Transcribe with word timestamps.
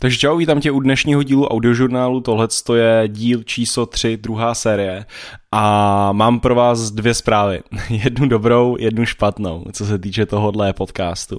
Takže 0.00 0.18
čau, 0.18 0.36
vítám 0.36 0.60
tě 0.60 0.70
u 0.70 0.80
dnešního 0.80 1.22
dílu 1.22 1.46
audiožurnálu, 1.46 2.20
tohle 2.20 2.48
je 2.74 3.08
díl 3.08 3.42
číslo 3.42 3.86
3, 3.86 4.16
druhá 4.16 4.54
série 4.54 5.06
a 5.52 6.12
mám 6.12 6.40
pro 6.40 6.54
vás 6.54 6.90
dvě 6.90 7.14
zprávy, 7.14 7.60
jednu 7.90 8.28
dobrou, 8.28 8.76
jednu 8.78 9.06
špatnou, 9.06 9.64
co 9.72 9.86
se 9.86 9.98
týče 9.98 10.26
tohohle 10.26 10.72
podcastu. 10.72 11.38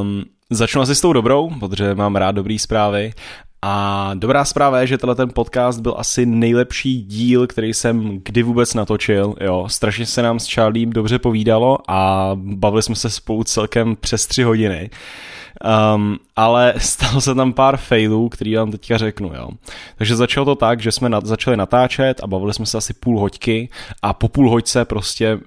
Um, 0.00 0.24
začnu 0.50 0.82
asi 0.82 0.94
s 0.94 1.00
tou 1.00 1.12
dobrou, 1.12 1.50
protože 1.60 1.94
mám 1.94 2.16
rád 2.16 2.32
dobrý 2.32 2.58
zprávy 2.58 3.12
a 3.62 4.10
dobrá 4.14 4.44
zpráva 4.44 4.80
je, 4.80 4.86
že 4.86 4.98
tenhle 4.98 5.14
ten 5.14 5.28
podcast 5.34 5.80
byl 5.80 5.94
asi 5.98 6.26
nejlepší 6.26 7.02
díl, 7.02 7.46
který 7.46 7.74
jsem 7.74 8.20
kdy 8.24 8.42
vůbec 8.42 8.74
natočil. 8.74 9.34
Jo, 9.40 9.64
strašně 9.68 10.06
se 10.06 10.22
nám 10.22 10.38
s 10.38 10.54
Charliem 10.54 10.90
dobře 10.90 11.18
povídalo 11.18 11.78
a 11.88 12.30
bavili 12.34 12.82
jsme 12.82 12.94
se 12.94 13.10
spolu 13.10 13.44
celkem 13.44 13.96
přes 13.96 14.26
tři 14.26 14.42
hodiny. 14.42 14.90
Um, 15.94 16.18
ale 16.36 16.74
stalo 16.78 17.20
se 17.20 17.34
tam 17.34 17.52
pár 17.52 17.76
failů, 17.76 18.28
který 18.28 18.56
vám 18.56 18.70
teďka 18.70 18.98
řeknu, 18.98 19.32
jo. 19.34 19.48
Takže 19.96 20.16
začalo 20.16 20.46
to 20.46 20.54
tak, 20.54 20.80
že 20.80 20.92
jsme 20.92 21.08
na, 21.08 21.20
začali 21.20 21.56
natáčet 21.56 22.20
a 22.22 22.26
bavili 22.26 22.54
jsme 22.54 22.66
se 22.66 22.78
asi 22.78 22.94
půl 22.94 23.20
hoďky 23.20 23.68
a 24.02 24.12
po 24.12 24.28
půl 24.28 24.50
hoďce 24.50 24.84
prostě 24.84 25.38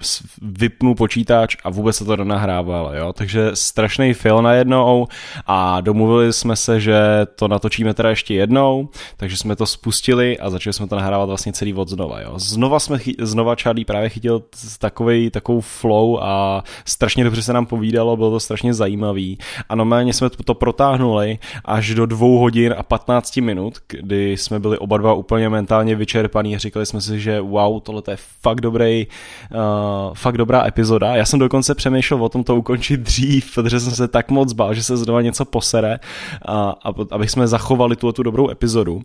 vypnu 0.41 0.95
počítač 0.95 1.55
a 1.63 1.69
vůbec 1.69 1.95
se 1.95 2.05
to 2.05 2.15
nenahrávalo, 2.15 2.93
jo. 2.93 3.13
Takže 3.13 3.51
strašný 3.53 4.13
fail 4.13 4.41
najednou 4.41 5.07
a 5.47 5.81
domluvili 5.81 6.33
jsme 6.33 6.55
se, 6.55 6.79
že 6.79 6.97
to 7.35 7.47
natočíme 7.47 7.93
teda 7.93 8.09
ještě 8.09 8.33
jednou, 8.33 8.89
takže 9.17 9.37
jsme 9.37 9.55
to 9.55 9.65
spustili 9.65 10.39
a 10.39 10.49
začali 10.49 10.73
jsme 10.73 10.87
to 10.87 10.95
nahrávat 10.95 11.29
vlastně 11.29 11.53
celý 11.53 11.73
od 11.73 11.89
znova, 11.89 12.21
jo. 12.21 12.33
Znova 12.39 12.79
jsme, 12.79 12.99
chy, 12.99 13.15
znova 13.19 13.55
Charlie 13.55 13.85
právě 13.85 14.09
chytil 14.09 14.43
takovej, 14.79 15.29
takovou 15.29 15.61
flow 15.61 16.19
a 16.21 16.63
strašně 16.85 17.23
dobře 17.23 17.41
se 17.41 17.53
nám 17.53 17.65
povídalo, 17.65 18.17
bylo 18.17 18.31
to 18.31 18.39
strašně 18.39 18.73
zajímavý 18.73 19.37
a 19.69 19.75
normálně 19.93 20.13
jsme 20.13 20.29
to 20.29 20.53
protáhnuli 20.53 21.39
až 21.65 21.93
do 21.93 22.05
dvou 22.05 22.37
hodin 22.37 22.75
a 22.77 22.83
15 22.83 23.37
minut, 23.37 23.77
kdy 23.87 24.31
jsme 24.31 24.59
byli 24.59 24.77
oba 24.77 24.97
dva 24.97 25.13
úplně 25.13 25.49
mentálně 25.49 25.95
vyčerpaní 25.95 26.55
a 26.55 26.59
říkali 26.59 26.85
jsme 26.85 27.01
si, 27.01 27.19
že 27.19 27.41
wow, 27.41 27.81
tohle 27.81 28.01
je 28.07 28.17
fakt 28.41 28.61
dobrý, 28.61 29.07
uh, 29.51 30.13
fakt 30.13 30.37
dobrá 30.37 30.67
epizoda. 30.67 31.15
Já 31.15 31.25
jsem 31.25 31.39
dokonce 31.39 31.75
přemýšlel 31.75 32.23
o 32.23 32.29
tom 32.29 32.43
to 32.43 32.55
ukončit 32.55 32.99
dřív, 32.99 33.53
protože 33.53 33.79
jsem 33.79 33.91
se 33.93 34.07
tak 34.07 34.31
moc 34.31 34.53
bál, 34.53 34.73
že 34.73 34.83
se 34.83 34.97
znova 34.97 35.21
něco 35.21 35.45
posere, 35.45 35.99
a, 36.47 36.75
abych 37.11 37.31
jsme 37.31 37.47
zachovali 37.47 37.95
tu, 37.95 38.11
tu 38.11 38.23
dobrou 38.23 38.49
epizodu. 38.49 39.01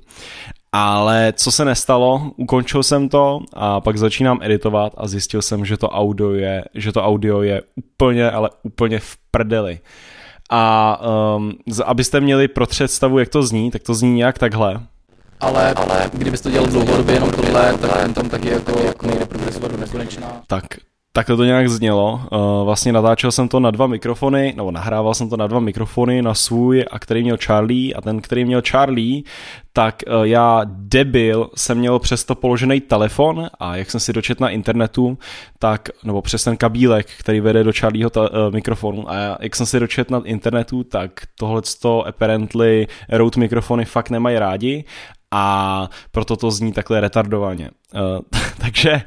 Ale 0.73 1.33
co 1.37 1.53
se 1.53 1.65
nestalo, 1.65 2.33
ukončil 2.37 2.83
jsem 2.83 3.09
to 3.09 3.41
a 3.53 3.81
pak 3.81 3.99
začínám 3.99 4.39
editovat 4.43 4.93
a 4.97 5.09
zjistil 5.09 5.43
jsem, 5.43 5.65
že 5.65 5.77
to 5.77 5.89
audio 5.89 6.33
je, 6.33 6.65
že 6.75 6.93
to 6.93 7.05
audio 7.05 7.43
je 7.43 7.63
úplně, 7.77 8.31
ale 8.31 8.51
úplně 8.63 8.99
v 8.99 9.17
prdeli. 9.31 9.81
A 10.51 11.01
um, 11.37 11.53
abyste 11.85 12.21
měli 12.21 12.49
pro 12.49 12.67
představu, 12.67 13.19
jak 13.19 13.29
to 13.29 13.43
zní, 13.43 13.71
tak 13.71 13.83
to 13.83 13.95
zní 13.95 14.15
nějak 14.15 14.39
takhle. 14.39 14.81
Ale, 15.41 15.73
ale 15.73 16.11
kdybyste 16.13 16.49
to 16.49 16.53
dělal 16.53 16.69
dlouhodobě 16.69 17.15
jenom 17.15 17.31
tohle, 17.31 17.79
tak 17.79 17.93
ten 18.03 18.15
tam 18.15 18.29
taky 18.29 18.49
jako, 18.49 18.79
jako 18.79 19.07
nejde 19.07 19.27
progresovat 19.27 19.71
do 19.71 19.77
nekonečná. 19.77 20.43
Tak 20.47 20.65
Takhle 21.13 21.37
to 21.37 21.45
nějak 21.45 21.69
znělo. 21.69 22.21
Uh, 22.33 22.65
vlastně 22.65 22.93
natáčel 22.93 23.33
jsem 23.33 23.49
to 23.49 23.61
na 23.61 23.71
dva 23.71 23.87
mikrofony, 23.87 24.55
nebo 24.57 24.71
nahrával 24.71 25.15
jsem 25.15 25.29
to 25.29 25.37
na 25.37 25.47
dva 25.47 25.61
mikrofony, 25.61 26.23
na 26.23 26.35
svůj 26.35 26.85
a 26.91 26.99
který 26.99 27.23
měl 27.23 27.37
Charlie 27.45 27.95
a 27.95 28.01
ten, 28.01 28.21
který 28.21 28.45
měl 28.45 28.63
Charlie, 28.71 29.23
tak 29.73 30.03
uh, 30.07 30.23
já 30.23 30.61
debil 30.67 31.51
jsem 31.57 31.79
měl 31.79 31.99
přesto 31.99 32.35
položený 32.35 32.81
telefon 32.81 33.49
a 33.59 33.77
jak 33.77 33.91
jsem 33.91 34.01
si 34.01 34.13
dočet 34.13 34.41
na 34.41 34.49
internetu, 34.49 35.19
tak, 35.59 35.89
nebo 36.05 36.23
přes 36.23 36.45
ten 36.45 36.57
kabílek, 36.57 37.07
který 37.19 37.41
vede 37.41 37.65
do 37.65 37.73
Charlieho 37.73 38.11
ta, 38.11 38.21
uh, 38.21 38.53
mikrofonu 38.53 39.11
a 39.11 39.15
já, 39.15 39.37
jak 39.41 39.57
jsem 39.57 39.67
si 39.67 39.81
dočet 39.81 40.11
na 40.11 40.21
internetu, 40.25 40.85
tak 40.85 41.11
tohle 41.39 41.63
apparently 42.07 42.87
Rode 43.09 43.41
mikrofony 43.41 43.85
fakt 43.85 44.11
nemají 44.11 44.39
rádi 44.39 44.85
a 45.31 45.89
proto 46.11 46.37
to 46.37 46.51
zní 46.51 46.73
takhle 46.73 47.01
retardovaně. 47.01 47.71
Uh, 47.95 48.21
takže 48.61 49.03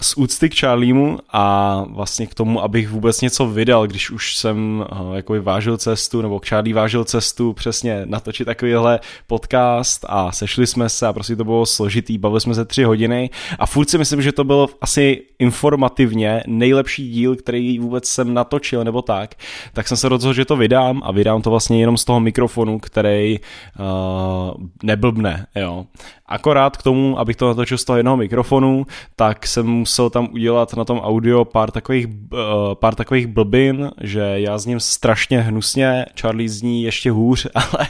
z 0.00 0.16
úcty 0.16 0.50
k 0.50 0.60
Charliemu 0.60 1.18
a 1.32 1.84
vlastně 1.88 2.26
k 2.26 2.34
tomu, 2.34 2.62
abych 2.62 2.88
vůbec 2.88 3.20
něco 3.20 3.46
vydal, 3.46 3.86
když 3.86 4.10
už 4.10 4.36
jsem 4.36 4.84
uh, 4.92 5.16
jako 5.16 5.42
vážil 5.42 5.76
cestu, 5.76 6.22
nebo 6.22 6.40
Charlie 6.48 6.74
vážil 6.74 7.04
cestu 7.04 7.52
přesně 7.52 8.02
natočit 8.04 8.46
takovýhle 8.46 9.00
podcast 9.26 10.04
a 10.08 10.32
sešli 10.32 10.66
jsme 10.66 10.88
se 10.88 11.06
a 11.06 11.12
prostě 11.12 11.36
to 11.36 11.44
bylo 11.44 11.66
složitý, 11.66 12.18
bavili 12.18 12.40
jsme 12.40 12.54
se 12.54 12.64
tři 12.64 12.84
hodiny 12.84 13.30
a 13.58 13.66
furt 13.66 13.90
si 13.90 13.98
myslím, 13.98 14.22
že 14.22 14.32
to 14.32 14.44
bylo 14.44 14.68
asi 14.80 15.22
informativně 15.38 16.42
nejlepší 16.46 17.10
díl, 17.10 17.36
který 17.36 17.78
vůbec 17.78 18.08
jsem 18.08 18.34
natočil 18.34 18.84
nebo 18.84 19.02
tak, 19.02 19.34
tak 19.72 19.88
jsem 19.88 19.96
se 19.96 20.08
rozhodl, 20.08 20.34
že 20.34 20.44
to 20.44 20.56
vydám 20.56 21.02
a 21.04 21.12
vydám 21.12 21.42
to 21.42 21.50
vlastně 21.50 21.80
jenom 21.80 21.96
z 21.96 22.04
toho 22.04 22.20
mikrofonu, 22.20 22.78
který 22.78 23.38
uh, 23.38 24.64
neblbne, 24.82 25.46
jo. 25.54 25.86
Akorát 26.30 26.76
k 26.76 26.82
tomu, 26.82 27.18
abych 27.18 27.36
to 27.36 27.48
natočil 27.48 27.78
z 27.78 27.84
toho 27.84 27.96
jednoho 27.96 28.16
mikrofonu, 28.16 28.86
tak 29.16 29.46
jsem 29.46 29.66
musel 29.66 30.10
tam 30.10 30.28
udělat 30.32 30.74
na 30.74 30.84
tom 30.84 30.98
audio 30.98 31.44
pár 31.44 31.70
takových, 31.70 32.06
uh, 32.06 32.40
pár 32.74 32.94
takových 32.94 33.26
blbin, 33.26 33.90
že 34.00 34.20
já 34.20 34.58
zním 34.58 34.80
strašně 34.80 35.40
hnusně, 35.40 36.06
Charlie 36.20 36.48
zní 36.48 36.82
ještě 36.82 37.10
hůř, 37.10 37.46
ale, 37.54 37.88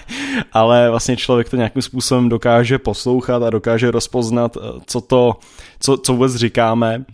ale 0.53 0.91
vlastně 0.91 1.17
člověk 1.17 1.49
to 1.49 1.57
nějakým 1.57 1.83
způsobem 1.83 2.29
dokáže 2.29 2.79
poslouchat 2.79 3.43
a 3.43 3.51
dokáže 3.51 3.91
rozpoznat, 3.91 4.57
eh, 4.57 4.81
co 4.87 5.01
to, 5.01 5.37
co, 5.81 5.97
co 5.97 6.13
vůbec 6.13 6.35
říkáme. 6.35 7.05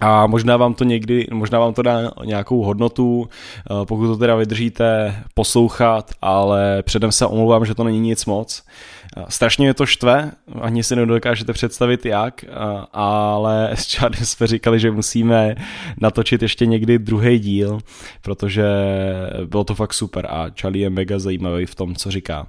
A 0.00 0.26
možná 0.26 0.56
vám 0.56 0.74
to 0.74 0.84
někdy, 0.84 1.26
možná 1.32 1.58
vám 1.58 1.74
to 1.74 1.82
dá 1.82 2.10
nějakou 2.24 2.62
hodnotu, 2.62 3.28
eh, 3.28 3.86
pokud 3.86 4.06
to 4.06 4.16
teda 4.16 4.36
vydržíte 4.36 5.16
poslouchat, 5.34 6.10
ale 6.22 6.82
předem 6.82 7.12
se 7.12 7.26
omlouvám, 7.26 7.64
že 7.64 7.74
to 7.74 7.84
není 7.84 8.00
nic 8.00 8.26
moc. 8.26 8.62
Strašně 9.28 9.66
mě 9.66 9.74
to 9.74 9.86
štve, 9.86 10.30
ani 10.60 10.84
si 10.84 10.96
nedokážete 10.96 11.52
představit 11.52 12.06
jak, 12.06 12.44
ale 12.92 13.70
s 13.74 13.96
Charlie 13.96 14.26
jsme 14.26 14.46
říkali, 14.46 14.80
že 14.80 14.90
musíme 14.90 15.54
natočit 16.00 16.42
ještě 16.42 16.66
někdy 16.66 16.98
druhý 16.98 17.38
díl, 17.38 17.78
protože 18.22 18.64
bylo 19.44 19.64
to 19.64 19.74
fakt 19.74 19.94
super 19.94 20.26
a 20.30 20.50
Charlie 20.60 20.86
je 20.86 20.90
mega 20.90 21.18
zajímavý 21.18 21.66
v 21.66 21.74
tom, 21.74 21.94
co 21.94 22.10
říká. 22.10 22.46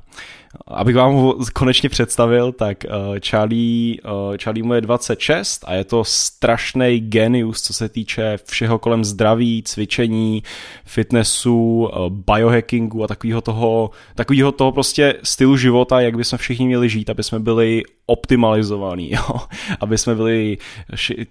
Abych 0.67 0.95
vám 0.95 1.13
ho 1.13 1.37
konečně 1.53 1.89
představil, 1.89 2.51
tak 2.51 2.85
uh, 2.87 3.17
Charlie, 3.29 4.01
uh, 4.01 4.37
Charlie 4.37 4.63
mu 4.63 4.73
je 4.73 4.81
26 4.81 5.63
a 5.67 5.73
je 5.73 5.83
to 5.83 6.03
strašný 6.03 6.99
genius, 6.99 7.61
co 7.61 7.73
se 7.73 7.89
týče 7.89 8.37
všeho 8.45 8.79
kolem 8.79 9.05
zdraví, 9.05 9.63
cvičení, 9.65 10.43
fitnessu, 10.85 11.89
uh, 11.95 12.09
biohackingu 12.09 13.03
a 13.03 13.07
takového 13.07 13.41
toho, 13.41 13.89
takového 14.15 14.51
toho 14.51 14.71
prostě 14.71 15.15
stylu 15.23 15.57
života, 15.57 16.01
jak 16.01 16.17
bychom 16.17 16.37
všichni 16.37 16.65
měli 16.65 16.89
žít, 16.89 17.09
aby 17.09 17.23
jsme 17.23 17.39
byli 17.39 17.83
optimalizovaný, 18.05 19.11
jo? 19.17 19.39
aby 19.79 19.97
jsme 19.97 20.15
byli 20.15 20.57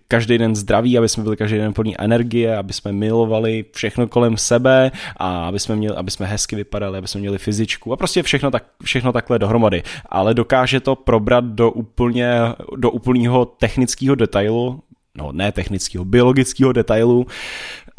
každý 0.08 0.38
den 0.38 0.56
zdraví, 0.56 0.98
aby 0.98 1.08
jsme 1.08 1.22
byli 1.22 1.36
každý 1.36 1.58
den 1.58 1.72
plný 1.72 2.00
energie, 2.00 2.56
aby 2.56 2.72
jsme 2.72 2.92
milovali 2.92 3.64
všechno 3.72 4.08
kolem 4.08 4.36
sebe 4.36 4.90
a 5.16 5.44
aby 5.44 5.58
jsme, 5.58 5.76
měli, 5.76 5.96
aby 5.96 6.10
jsme 6.10 6.26
hezky 6.26 6.56
vypadali, 6.56 6.98
aby 6.98 7.08
jsme 7.08 7.20
měli 7.20 7.38
fyzičku 7.38 7.92
a 7.92 7.96
prostě 7.96 8.22
všechno, 8.22 8.50
tak, 8.50 8.64
všechno 8.84 9.12
takhle 9.12 9.38
dohromady. 9.38 9.82
Ale 10.06 10.34
dokáže 10.34 10.80
to 10.80 10.96
probrat 10.96 11.44
do 11.44 11.70
úplně, 11.70 12.32
do 12.76 12.90
úplného 12.90 13.44
technického 13.44 14.14
detailu, 14.14 14.80
no 15.14 15.32
ne 15.32 15.52
technického, 15.52 16.04
biologického 16.04 16.72
detailu, 16.72 17.26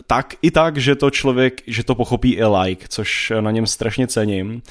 tak 0.07 0.35
i 0.41 0.51
tak, 0.51 0.77
že 0.77 0.95
to 0.95 1.09
člověk, 1.09 1.61
že 1.67 1.83
to 1.83 1.95
pochopí 1.95 2.31
i 2.31 2.45
like, 2.45 2.85
což 2.89 3.31
na 3.39 3.51
něm 3.51 3.67
strašně 3.67 4.07
cením. 4.07 4.61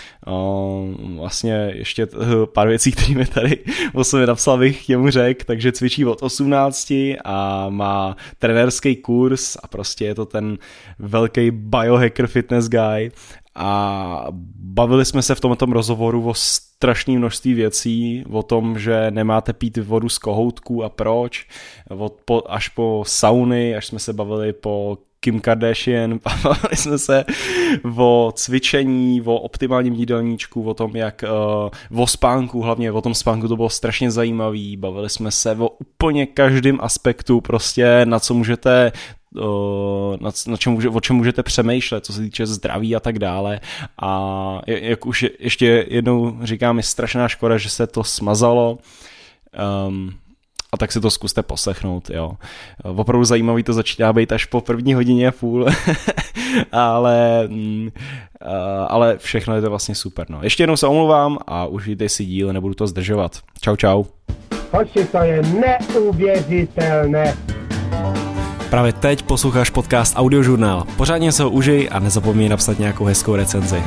Vlastně 1.16 1.72
ještě 1.75 2.09
pár 2.53 2.69
věcí, 2.69 2.93
které 2.93 3.15
mi 3.15 3.27
tady 3.27 3.59
o 3.94 4.05
sobě 4.05 4.27
napsal, 4.27 4.59
bych 4.59 4.88
němu 4.88 5.11
řekl, 5.11 5.44
takže 5.44 5.72
cvičí 5.72 6.05
od 6.05 6.22
18 6.22 6.93
a 7.25 7.66
má 7.69 8.16
trenérský 8.38 8.97
kurz 8.97 9.56
a 9.62 9.69
prostě 9.69 10.05
je 10.05 10.15
to 10.15 10.27
ten 10.27 10.59
velký 10.99 11.50
biohacker 11.50 12.27
fitness 12.27 12.69
guy 12.69 13.11
a 13.55 14.27
bavili 14.59 15.05
jsme 15.05 15.22
se 15.22 15.34
v 15.34 15.41
tomto 15.41 15.66
rozhovoru 15.66 16.29
o 16.29 16.35
strašné 16.35 17.19
množství 17.19 17.55
věcí, 17.55 18.25
o 18.31 18.43
tom, 18.43 18.79
že 18.79 19.11
nemáte 19.11 19.52
pít 19.52 19.76
vodu 19.76 20.08
z 20.08 20.19
kohoutků 20.19 20.85
a 20.85 20.88
proč, 20.88 21.46
od, 21.88 22.20
po, 22.25 22.43
až 22.49 22.69
po 22.69 23.05
sauny, 23.06 23.76
až 23.76 23.87
jsme 23.87 23.99
se 23.99 24.12
bavili 24.12 24.52
po 24.52 24.99
Kim 25.24 25.40
Kardashian, 25.40 26.20
bavili 26.42 26.76
jsme 26.76 26.98
se 26.98 27.24
o 27.96 28.32
cvičení, 28.36 29.22
o 29.22 29.34
optimálním 29.34 29.94
jídelníčku, 29.94 30.62
o 30.62 30.74
tom, 30.74 30.96
jak 30.96 31.24
uh, 31.90 32.02
o 32.02 32.06
spánku, 32.06 32.62
hlavně 32.62 32.92
o 32.92 33.02
tom 33.02 33.14
spánku 33.14 33.48
to 33.48 33.56
bylo 33.56 33.69
strašně 33.69 34.10
zajímavý, 34.10 34.76
bavili 34.76 35.10
jsme 35.10 35.30
se 35.30 35.56
o 35.56 35.69
úplně 35.69 36.26
každém 36.26 36.78
aspektu, 36.80 37.40
prostě 37.40 38.00
na 38.04 38.20
co 38.20 38.34
můžete 38.34 38.92
na, 40.20 40.30
na 40.46 40.56
čem, 40.56 40.78
o 40.92 41.00
čem 41.00 41.16
můžete 41.16 41.42
přemýšlet, 41.42 42.06
co 42.06 42.12
se 42.12 42.20
týče 42.20 42.46
zdraví 42.46 42.96
a 42.96 43.00
tak 43.00 43.19
dále. 43.19 43.60
A 44.02 44.60
jak 44.66 45.06
už 45.06 45.26
ještě 45.38 45.86
jednou 45.88 46.38
říkám, 46.42 46.76
je 46.76 46.82
strašná 46.82 47.28
škoda, 47.28 47.58
že 47.58 47.70
se 47.70 47.86
to 47.86 48.04
smazalo. 48.04 48.78
Um, 49.88 50.14
a 50.72 50.76
tak 50.76 50.92
si 50.92 51.00
to 51.00 51.10
zkuste 51.10 51.42
poslechnout, 51.42 52.10
jo. 52.10 52.32
Opravdu 52.84 53.24
zajímavý 53.24 53.62
to 53.62 53.72
začíná 53.72 54.12
být 54.12 54.32
až 54.32 54.44
po 54.44 54.60
první 54.60 54.94
hodině 54.94 55.28
a 55.28 55.32
půl, 55.32 55.66
ale, 56.72 57.48
mm, 57.48 57.90
ale 58.88 59.19
všechno 59.19 59.54
je 59.54 59.62
to 59.62 59.70
vlastně 59.70 59.94
super, 59.94 60.26
no. 60.30 60.38
Ještě 60.42 60.62
jednou 60.62 60.76
se 60.76 60.86
omluvám 60.86 61.38
a 61.46 61.66
užijte 61.66 62.08
si 62.08 62.24
díl, 62.24 62.52
nebudu 62.52 62.74
to 62.74 62.86
zdržovat. 62.86 63.38
Čau, 63.60 63.76
čau. 63.76 64.04
Hoši, 64.72 65.04
to 65.04 65.19
je 65.19 65.42
neuvěřitelné. 65.42 67.36
Právě 68.70 68.92
teď 68.92 69.22
posloucháš 69.22 69.70
podcast 69.70 70.14
Audiožurnál. 70.16 70.84
Pořádně 70.96 71.32
se 71.32 71.42
ho 71.42 71.50
užij 71.50 71.88
a 71.92 71.98
nezapomeň 71.98 72.48
napsat 72.48 72.78
nějakou 72.78 73.04
hezkou 73.04 73.36
recenzi. 73.36 73.82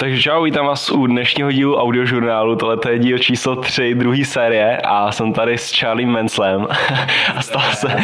Takže 0.00 0.22
čau, 0.22 0.42
vítám 0.42 0.66
vás 0.66 0.90
u 0.90 1.06
dnešního 1.06 1.52
dílu 1.52 1.76
audiožurnálu. 1.76 2.56
Tohle 2.56 2.76
je 2.90 2.98
díl 2.98 3.18
číslo 3.18 3.56
3 3.56 3.94
druhé 3.94 4.24
série 4.24 4.76
a 4.84 5.12
jsem 5.12 5.32
tady 5.32 5.58
s 5.58 5.72
Charlie 5.72 6.06
Menslem. 6.06 6.66
a, 7.36 7.42
stala 7.42 7.72
se, 7.72 7.96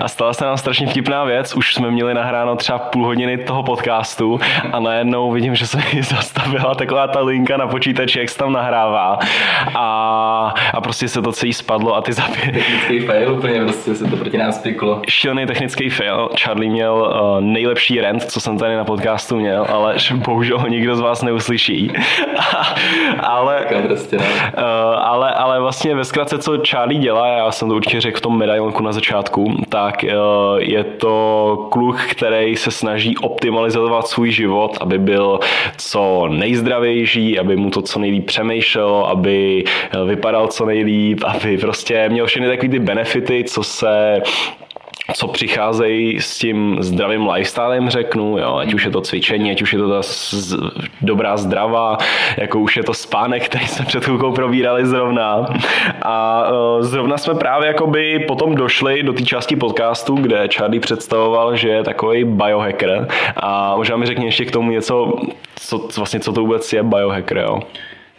a 0.00 0.08
stala 0.08 0.32
se 0.32 0.44
nám 0.44 0.56
strašně 0.56 0.86
vtipná 0.86 1.24
věc. 1.24 1.54
Už 1.56 1.74
jsme 1.74 1.90
měli 1.90 2.14
nahráno 2.14 2.56
třeba 2.56 2.78
půl 2.78 3.04
hodiny 3.04 3.38
toho 3.38 3.62
podcastu 3.62 4.40
a 4.72 4.80
najednou 4.80 5.30
vidím, 5.30 5.54
že 5.54 5.66
se 5.66 5.76
mi 5.76 6.02
zastavila 6.02 6.74
taková 6.74 7.06
ta 7.06 7.20
linka 7.20 7.56
na 7.56 7.66
počítači, 7.66 8.18
jak 8.18 8.28
se 8.28 8.38
tam 8.38 8.52
nahrává. 8.52 9.18
A, 9.74 10.54
a 10.74 10.80
prostě 10.80 11.08
se 11.08 11.22
to 11.22 11.32
celý 11.32 11.52
spadlo 11.52 11.96
a 11.96 12.02
ty 12.02 12.12
zapě... 12.12 12.52
Technický 12.52 13.00
fail, 13.00 13.32
úplně 13.32 13.60
prostě 13.60 13.94
se 13.94 14.04
to 14.04 14.16
proti 14.16 14.38
nás 14.38 14.58
piklo. 14.58 15.02
Šilný 15.08 15.46
technický 15.46 15.90
fail. 15.90 16.28
Charlie 16.42 16.70
měl 16.70 16.94
uh, 16.94 17.40
nejlepší 17.40 18.00
rent, 18.00 18.22
co 18.22 18.40
jsem 18.40 18.58
tady 18.58 18.76
na 18.76 18.84
podcastu 18.84 19.36
měl, 19.36 19.66
ale 19.68 19.96
bohužel 20.14 20.64
nikdo 20.68 20.96
z 20.96 21.00
vás 21.00 21.22
neuslyšel 21.22 21.37
neuslyší. 21.38 21.92
ale, 23.18 23.66
prostě, 23.86 24.16
uh, 24.16 24.22
ale, 24.96 25.34
ale 25.34 25.60
vlastně 25.60 25.94
ve 25.94 26.04
zkratce, 26.04 26.38
co 26.38 26.58
Charlie 26.70 27.00
dělá, 27.00 27.26
já 27.26 27.50
jsem 27.50 27.68
to 27.68 27.74
určitě 27.74 28.00
řekl 28.00 28.18
v 28.18 28.20
tom 28.20 28.38
medailonku 28.38 28.82
na 28.82 28.92
začátku, 28.92 29.54
tak 29.68 30.04
uh, 30.04 30.58
je 30.58 30.84
to 30.84 31.66
kluk, 31.70 31.96
který 32.10 32.56
se 32.56 32.70
snaží 32.70 33.16
optimalizovat 33.16 34.06
svůj 34.06 34.30
život, 34.30 34.78
aby 34.80 34.98
byl 34.98 35.40
co 35.76 36.28
nejzdravější, 36.28 37.38
aby 37.38 37.56
mu 37.56 37.70
to 37.70 37.82
co 37.82 37.98
nejlíp 37.98 38.26
přemýšlel, 38.26 39.06
aby 39.10 39.64
eh, 39.66 40.04
vypadal 40.04 40.46
co 40.48 40.66
nejlíp, 40.66 41.20
aby 41.26 41.58
prostě 41.58 42.08
měl 42.08 42.26
všechny 42.26 42.48
takové 42.48 42.68
ty 42.68 42.78
benefity, 42.78 43.44
co 43.44 43.62
se 43.62 44.22
co 45.14 45.28
přicházejí 45.28 46.20
s 46.20 46.38
tím 46.38 46.76
zdravým 46.80 47.28
lifestylem, 47.28 47.90
řeknu, 47.90 48.38
jo, 48.38 48.56
ať 48.56 48.74
už 48.74 48.84
je 48.84 48.90
to 48.90 49.00
cvičení, 49.00 49.50
ať 49.50 49.62
už 49.62 49.72
je 49.72 49.78
to 49.78 49.88
ta 49.88 50.02
z, 50.02 50.54
dobrá 51.02 51.36
zdravá, 51.36 51.98
jako 52.36 52.58
už 52.58 52.76
je 52.76 52.82
to 52.82 52.94
spánek, 52.94 53.44
který 53.44 53.66
jsme 53.66 53.84
před 53.84 54.04
chvilkou 54.04 54.32
probírali 54.32 54.86
zrovna. 54.86 55.46
A 56.02 56.44
uh, 56.50 56.82
zrovna 56.82 57.18
jsme 57.18 57.34
právě 57.34 57.66
jakoby 57.66 58.24
potom 58.28 58.54
došli 58.54 59.02
do 59.02 59.12
té 59.12 59.22
části 59.22 59.56
podcastu, 59.56 60.14
kde 60.14 60.48
Charlie 60.54 60.80
představoval, 60.80 61.56
že 61.56 61.68
je 61.68 61.84
takový 61.84 62.24
biohacker 62.24 63.08
a 63.36 63.76
možná 63.76 63.96
mi 63.96 64.06
řekni 64.06 64.24
ještě 64.24 64.44
k 64.44 64.50
tomu 64.50 64.70
něco, 64.70 65.12
co, 65.56 65.88
vlastně, 65.96 66.20
co 66.20 66.32
to 66.32 66.40
vůbec 66.40 66.72
je 66.72 66.82
biohacker, 66.82 67.36
jo? 67.38 67.60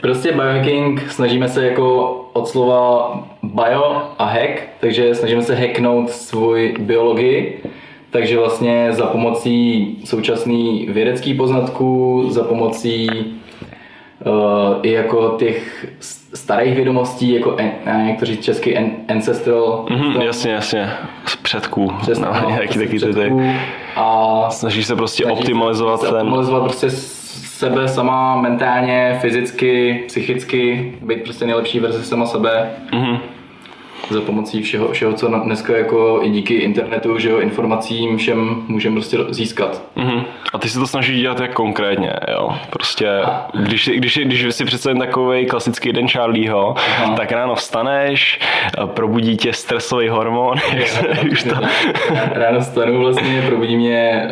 Prostě 0.01 0.31
biohacking 0.31 1.11
snažíme 1.11 1.49
se 1.49 1.65
jako 1.65 2.15
od 2.33 2.47
slova 2.47 3.13
bio 3.43 4.01
a 4.17 4.25
hack, 4.25 4.61
takže 4.79 5.15
snažíme 5.15 5.41
se 5.41 5.55
hacknout 5.55 6.09
svůj 6.09 6.75
biologii, 6.79 7.63
takže 8.09 8.37
vlastně 8.37 8.87
za 8.91 9.05
pomocí 9.05 9.97
současný 10.05 10.87
vědecký 10.89 11.33
poznatků, 11.33 12.25
za 12.29 12.43
pomocí 12.43 13.09
uh, 13.09 14.79
i 14.81 14.91
jako 14.91 15.35
těch 15.39 15.85
starých 16.33 16.75
vědomostí, 16.75 17.33
jako 17.33 17.55
en, 17.57 17.71
někteří 18.05 18.37
český 18.37 18.77
en, 18.77 18.91
ancestral. 19.07 19.85
Mm-hmm, 19.89 20.21
jasně, 20.21 20.51
jasně, 20.51 20.89
z 21.25 21.35
předků. 21.35 21.93
Přesně, 22.01 22.25
no, 22.25 22.41
no, 22.43 22.49
nějaký 22.49 22.79
taky 22.79 22.97
předků. 22.97 23.41
A 23.95 24.45
snažíš 24.49 24.85
se 24.85 24.95
prostě 24.95 25.25
optimalizovat 25.25 25.99
se 25.99 26.05
ten... 26.05 26.15
Optimalizovat 26.15 26.63
prostě 26.63 26.89
sebe 27.59 27.87
sama 27.87 28.41
mentálně, 28.41 29.17
fyzicky, 29.21 30.03
psychicky, 30.07 30.93
být 31.01 31.23
prostě 31.23 31.45
nejlepší 31.45 31.79
verze 31.79 32.03
sama 32.03 32.25
sebe. 32.25 32.69
Mm-hmm 32.91 33.38
za 34.09 34.21
pomocí 34.21 34.61
všeho, 34.61 34.91
všeho, 34.91 35.13
co 35.13 35.27
dneska 35.27 35.77
jako 35.77 36.19
i 36.23 36.29
díky 36.29 36.53
internetu, 36.53 37.17
že 37.17 37.29
jo, 37.29 37.39
informacím 37.39 38.17
všem 38.17 38.63
můžeme 38.67 38.95
prostě 38.95 39.17
získat. 39.29 39.83
Mm-hmm. 39.97 40.23
A 40.53 40.57
ty 40.57 40.69
si 40.69 40.79
to 40.79 40.87
snažíš 40.87 41.21
dělat 41.21 41.39
jak 41.39 41.53
konkrétně, 41.53 42.13
jo? 42.31 42.49
Prostě, 42.69 43.07
když, 43.53 43.89
když, 43.95 44.17
když 44.17 44.55
si 44.55 44.65
představím 44.65 44.99
takový 44.99 45.45
klasický 45.45 45.93
den 45.93 46.07
Charlieho, 46.07 46.75
Aha. 46.77 47.15
tak 47.15 47.31
ráno 47.31 47.55
vstaneš, 47.55 48.39
probudí 48.85 49.37
tě 49.37 49.53
stresový 49.53 50.09
hormon, 50.09 50.57
jak 50.73 50.87
se, 50.87 51.07
už 51.31 51.43
to... 51.43 51.55
Ráno 52.31 52.59
vstanu 52.59 52.99
vlastně, 52.99 53.43
probudí 53.47 53.77
mě, 53.77 54.29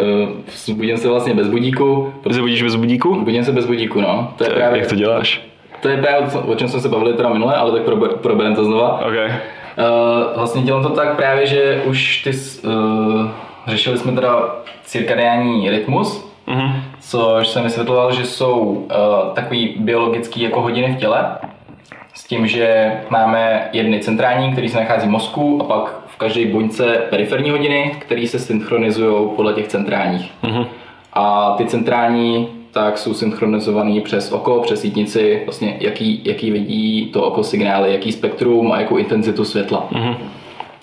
uh, 0.69 0.75
budím 0.75 0.97
se 0.97 1.09
vlastně 1.09 1.33
bez 1.33 1.47
budíku. 1.47 2.13
Zbudíš 2.29 2.63
bez 2.63 2.75
budíku? 2.75 3.15
Budím 3.15 3.43
se 3.43 3.51
bez 3.51 3.65
budíku, 3.65 4.01
no. 4.01 4.33
To 4.37 4.43
je 4.43 4.49
právě, 4.49 4.79
jak 4.79 4.89
to 4.89 4.95
děláš? 4.95 5.41
To 5.81 5.89
je 5.89 5.97
právě 5.97 6.27
o 6.45 6.55
čem 6.55 6.67
jsme 6.67 6.79
se 6.79 6.89
bavili 6.89 7.13
teda 7.13 7.29
minule, 7.29 7.55
ale 7.55 7.71
tak 7.71 7.81
probereme 8.21 8.55
to 8.55 8.65
znova. 8.65 9.05
Okay. 9.07 9.31
Uh, 9.77 10.37
vlastně 10.37 10.61
dělám 10.61 10.83
to 10.83 10.89
tak 10.89 11.15
právě, 11.15 11.45
že 11.45 11.81
už 11.85 12.23
ty, 12.23 12.31
uh, 12.67 13.29
řešili 13.67 13.97
jsme 13.97 14.11
teda 14.11 14.55
cirkadiální 14.83 15.69
rytmus, 15.69 16.31
uh-huh. 16.47 16.71
což 16.99 17.47
jsem 17.47 17.63
vysvětloval, 17.63 18.11
že 18.11 18.25
jsou 18.25 18.59
uh, 18.59 18.85
takový 19.33 19.75
biologický 19.79 20.41
jako 20.41 20.61
hodiny 20.61 20.93
v 20.93 20.99
těle, 20.99 21.37
s 22.13 22.23
tím, 22.23 22.47
že 22.47 22.93
máme 23.09 23.69
jedny 23.73 23.99
centrální, 23.99 24.51
které 24.51 24.69
se 24.69 24.79
nachází 24.79 25.07
v 25.07 25.11
mozku 25.11 25.61
a 25.61 25.63
pak 25.63 25.95
v 26.07 26.17
každé 26.17 26.45
buňce 26.45 26.85
periferní 27.09 27.51
hodiny, 27.51 27.95
které 27.99 28.27
se 28.27 28.39
synchronizují 28.39 29.29
podle 29.35 29.53
těch 29.53 29.67
centrálních. 29.67 30.31
Uh-huh. 30.43 30.67
A 31.13 31.53
ty 31.57 31.65
centrální 31.65 32.56
tak 32.71 32.97
jsou 32.97 33.13
synchronizovaný 33.13 34.01
přes 34.01 34.31
oko, 34.31 34.59
přes 34.59 34.81
sítnici, 34.81 35.41
vlastně 35.45 35.77
jaký, 35.79 36.21
jaký 36.23 36.51
vidí 36.51 37.09
to 37.13 37.23
oko 37.23 37.43
signály, 37.43 37.91
jaký 37.91 38.11
spektrum 38.11 38.71
a 38.71 38.79
jakou 38.79 38.97
intenzitu 38.97 39.45
světla. 39.45 39.87
Mm-hmm. 39.91 40.15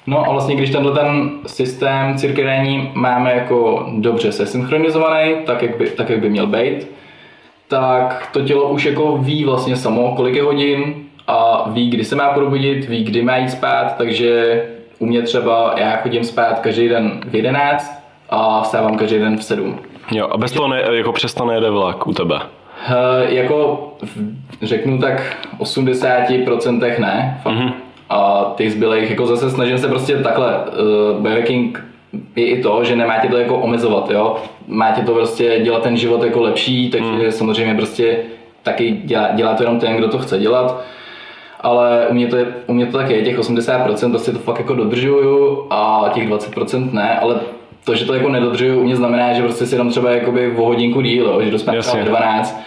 No 0.06 0.26
a 0.26 0.32
vlastně 0.32 0.56
když 0.56 0.70
tenhle 0.70 0.92
ten 0.92 1.30
systém 1.46 2.18
cirkadiální 2.18 2.90
máme 2.94 3.32
jako 3.34 3.86
dobře 3.98 4.32
sesynchronizovaný, 4.32 5.34
tak 5.46 5.62
jak 5.62 5.76
by, 5.78 5.90
tak 5.90 6.10
jak 6.10 6.20
by 6.20 6.30
měl 6.30 6.46
být, 6.46 6.88
tak 7.68 8.28
to 8.32 8.42
tělo 8.42 8.68
už 8.68 8.84
jako 8.84 9.18
ví 9.18 9.44
vlastně 9.44 9.76
samo, 9.76 10.12
kolik 10.16 10.34
je 10.34 10.42
hodin 10.42 10.94
a 11.26 11.68
ví, 11.70 11.90
kdy 11.90 12.04
se 12.04 12.16
má 12.16 12.32
probudit, 12.32 12.88
ví, 12.88 13.04
kdy 13.04 13.22
má 13.22 13.36
jít 13.36 13.50
spát, 13.50 13.96
takže 13.96 14.62
u 14.98 15.06
mě 15.06 15.22
třeba 15.22 15.74
já 15.76 15.96
chodím 15.96 16.24
spát 16.24 16.60
každý 16.60 16.88
den 16.88 17.20
v 17.26 17.34
11 17.34 17.92
a 18.30 18.62
vstávám 18.62 18.96
každý 18.96 19.18
den 19.18 19.36
v 19.36 19.44
7. 19.44 19.78
Jo, 20.10 20.28
a 20.30 20.36
bez 20.36 20.52
toho 20.52 20.68
ne, 20.68 20.82
jako 20.90 21.12
přesto 21.12 21.44
nejede 21.44 21.70
vlak 21.70 22.06
u 22.06 22.12
tebe? 22.12 22.34
Uh, 22.34 23.32
jako 23.32 23.88
řeknu 24.62 24.98
tak 24.98 25.36
80% 25.58 27.00
ne. 27.00 27.40
Mm-hmm. 27.44 27.72
A 28.10 28.52
těch 28.56 28.72
zbylých, 28.72 29.10
jako 29.10 29.26
zase 29.26 29.50
snažím 29.50 29.78
se 29.78 29.88
prostě 29.88 30.16
takhle, 30.16 30.54
uh, 30.54 31.22
biohacking 31.22 31.84
je 32.36 32.46
i 32.46 32.62
to, 32.62 32.84
že 32.84 32.96
nemáte 32.96 33.28
to 33.28 33.38
jako 33.38 33.56
omezovat, 33.56 34.10
jo. 34.10 34.36
Máte 34.66 35.02
to 35.02 35.14
prostě 35.14 35.60
dělat 35.60 35.82
ten 35.82 35.96
život 35.96 36.22
jako 36.22 36.42
lepší, 36.42 36.90
takže 36.90 37.10
mm. 37.10 37.32
samozřejmě 37.32 37.74
prostě 37.74 38.16
taky 38.62 38.90
dělá, 39.04 39.28
dělá 39.32 39.54
to 39.54 39.62
jenom 39.62 39.80
ten, 39.80 39.96
kdo 39.96 40.08
to 40.08 40.18
chce 40.18 40.38
dělat. 40.38 40.84
Ale 41.60 42.06
u 42.10 42.14
mě 42.14 42.26
to, 42.26 42.36
je, 42.36 42.46
u 42.66 42.72
mě 42.72 42.86
to 42.86 42.98
tak 42.98 43.10
je, 43.10 43.22
těch 43.22 43.38
80% 43.38 44.10
prostě 44.10 44.32
to 44.32 44.38
fakt 44.38 44.58
jako 44.58 44.74
dodržuju 44.74 45.66
a 45.70 46.10
těch 46.14 46.28
20% 46.28 46.92
ne, 46.92 47.18
ale 47.18 47.40
to, 47.84 47.94
že 47.94 48.04
to 48.04 48.14
jako 48.14 48.28
nedodržuju, 48.28 48.80
u 48.80 48.84
mě 48.84 48.96
znamená, 48.96 49.32
že 49.32 49.42
prostě 49.42 49.66
si 49.66 49.74
jenom 49.74 49.90
třeba 49.90 50.10
jakoby 50.10 50.56
o 50.56 50.64
hodinku 50.64 51.00
díl, 51.00 51.26
jo, 51.26 51.42
že 51.42 51.58
třeba 51.58 52.02
12. 52.04 52.60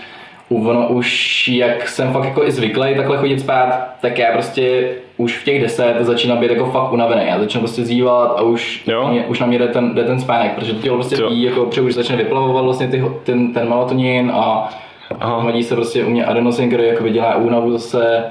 Ono 0.50 0.88
už, 0.88 1.48
jak 1.48 1.88
jsem 1.88 2.14
fakt 2.14 2.26
jako 2.26 2.44
i 2.44 2.52
zvyklý 2.52 2.96
takhle 2.96 3.18
chodit 3.18 3.40
spát, 3.40 3.90
tak 4.02 4.20
já 4.20 4.32
prostě 4.32 4.90
už 5.18 5.38
v 5.38 5.44
těch 5.44 5.62
10 5.62 5.96
začínám 6.00 6.38
být 6.38 6.52
jako 6.52 6.66
fakt 6.66 6.94
unavený. 6.94 7.22
Já 7.28 7.40
začnu 7.40 7.62
prostě 7.62 7.86
zývat 7.86 8.36
a 8.38 8.42
už, 8.42 8.86
mě, 9.10 9.26
už 9.26 9.40
na 9.40 9.48
mě 9.48 9.60
jde 9.60 9.68
ten, 9.68 9.96
jde 9.96 10.04
ten 10.04 10.20
spánek, 10.20 10.52
protože 10.56 10.74
to 10.74 10.82
tělo 10.82 10.96
prostě 10.96 11.16
ví, 11.30 11.42
jako 11.44 11.66
protože 11.66 11.82
už 11.82 11.94
začne 11.94 12.16
vyplavovat 12.16 12.64
vlastně 12.64 12.88
ty, 12.88 13.04
ten, 13.24 13.54
ten 13.54 13.70
melatonin 13.70 14.32
a 14.34 14.70
hodí 15.20 15.64
se 15.64 15.76
prostě 15.76 16.04
u 16.04 16.10
mě 16.10 16.26
adenosyn, 16.26 16.68
který 16.68 16.88
jako 16.88 17.10
dělá 17.10 17.36
únavu 17.36 17.72
zase, 17.72 18.24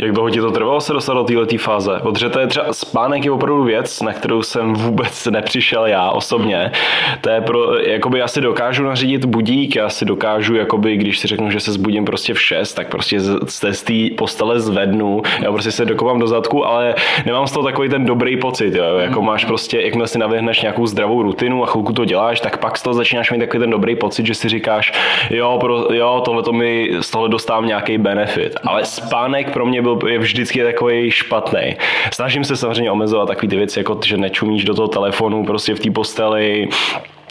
Jak 0.00 0.12
dlouho 0.12 0.30
ti 0.30 0.40
to 0.40 0.50
trvalo 0.50 0.80
se 0.80 0.92
dostat 0.92 1.14
do 1.14 1.24
této 1.24 1.58
fáze? 1.58 1.98
Protože 2.02 2.28
to 2.28 2.38
je 2.38 2.46
třeba 2.46 2.72
spánek 2.72 3.24
je 3.24 3.30
opravdu 3.30 3.64
věc, 3.64 4.02
na 4.02 4.12
kterou 4.12 4.42
jsem 4.42 4.74
vůbec 4.74 5.26
nepřišel 5.26 5.86
já 5.86 6.10
osobně. 6.10 6.72
To 7.20 7.30
je 7.30 7.40
pro, 7.40 7.78
jakoby 7.78 8.18
já 8.18 8.28
si 8.28 8.40
dokážu 8.40 8.84
nařídit 8.84 9.24
budík, 9.24 9.76
já 9.76 9.88
si 9.88 10.04
dokážu, 10.04 10.54
jakoby, 10.54 10.96
když 10.96 11.18
si 11.18 11.28
řeknu, 11.28 11.50
že 11.50 11.60
se 11.60 11.72
zbudím 11.72 12.04
prostě 12.04 12.34
v 12.34 12.40
6, 12.42 12.74
tak 12.74 12.88
prostě 12.88 13.20
z 13.20 13.82
té 13.82 14.16
postele 14.16 14.60
zvednu, 14.60 15.22
já 15.42 15.52
prostě 15.52 15.72
se 15.72 15.84
dokopám 15.84 16.18
do 16.18 16.26
zadku, 16.26 16.66
ale 16.66 16.94
nemám 17.26 17.46
z 17.46 17.52
toho 17.52 17.64
takový 17.64 17.88
ten 17.88 18.04
dobrý 18.04 18.36
pocit, 18.36 18.74
jo? 18.74 18.98
jako 18.98 19.22
máš 19.22 19.44
prostě, 19.44 19.80
jakmile 19.80 20.08
si 20.08 20.18
navěhneš 20.18 20.62
nějakou 20.62 20.86
zdravou 20.86 21.22
rutinu 21.22 21.64
a 21.64 21.66
chvilku 21.66 21.92
to 21.92 22.04
děláš, 22.04 22.40
tak 22.40 22.56
pak 22.56 22.78
z 22.78 22.82
toho 22.82 22.94
začínáš 22.94 23.30
mít 23.30 23.38
takový 23.38 23.60
ten 23.60 23.70
dobrý 23.70 23.96
pocit, 23.96 24.26
že 24.26 24.34
si 24.34 24.48
říkáš, 24.48 24.92
jo, 25.30 25.58
pro, 25.60 25.94
jo 25.94 26.22
tohle 26.24 26.42
to 26.42 26.52
mi 26.52 26.90
z 27.00 27.10
toho 27.10 27.28
dostávám 27.28 27.66
nějaký 27.66 27.98
benefit. 27.98 28.56
Ale 28.64 28.84
spánek 28.84 29.52
pro 29.52 29.66
mě 29.66 29.82
byl, 29.82 29.89
je 30.06 30.18
vždycky 30.18 30.62
takový 30.62 31.10
špatný. 31.10 31.76
Snažím 32.12 32.44
se 32.44 32.56
samozřejmě 32.56 32.90
omezovat 32.90 33.28
takové 33.28 33.48
ty 33.48 33.56
věci, 33.56 33.80
jako 33.80 34.00
že 34.04 34.16
nečumíš 34.16 34.64
do 34.64 34.74
toho 34.74 34.88
telefonu 34.88 35.44
prostě 35.44 35.74
v 35.74 35.80
té 35.80 35.90
posteli, 35.90 36.68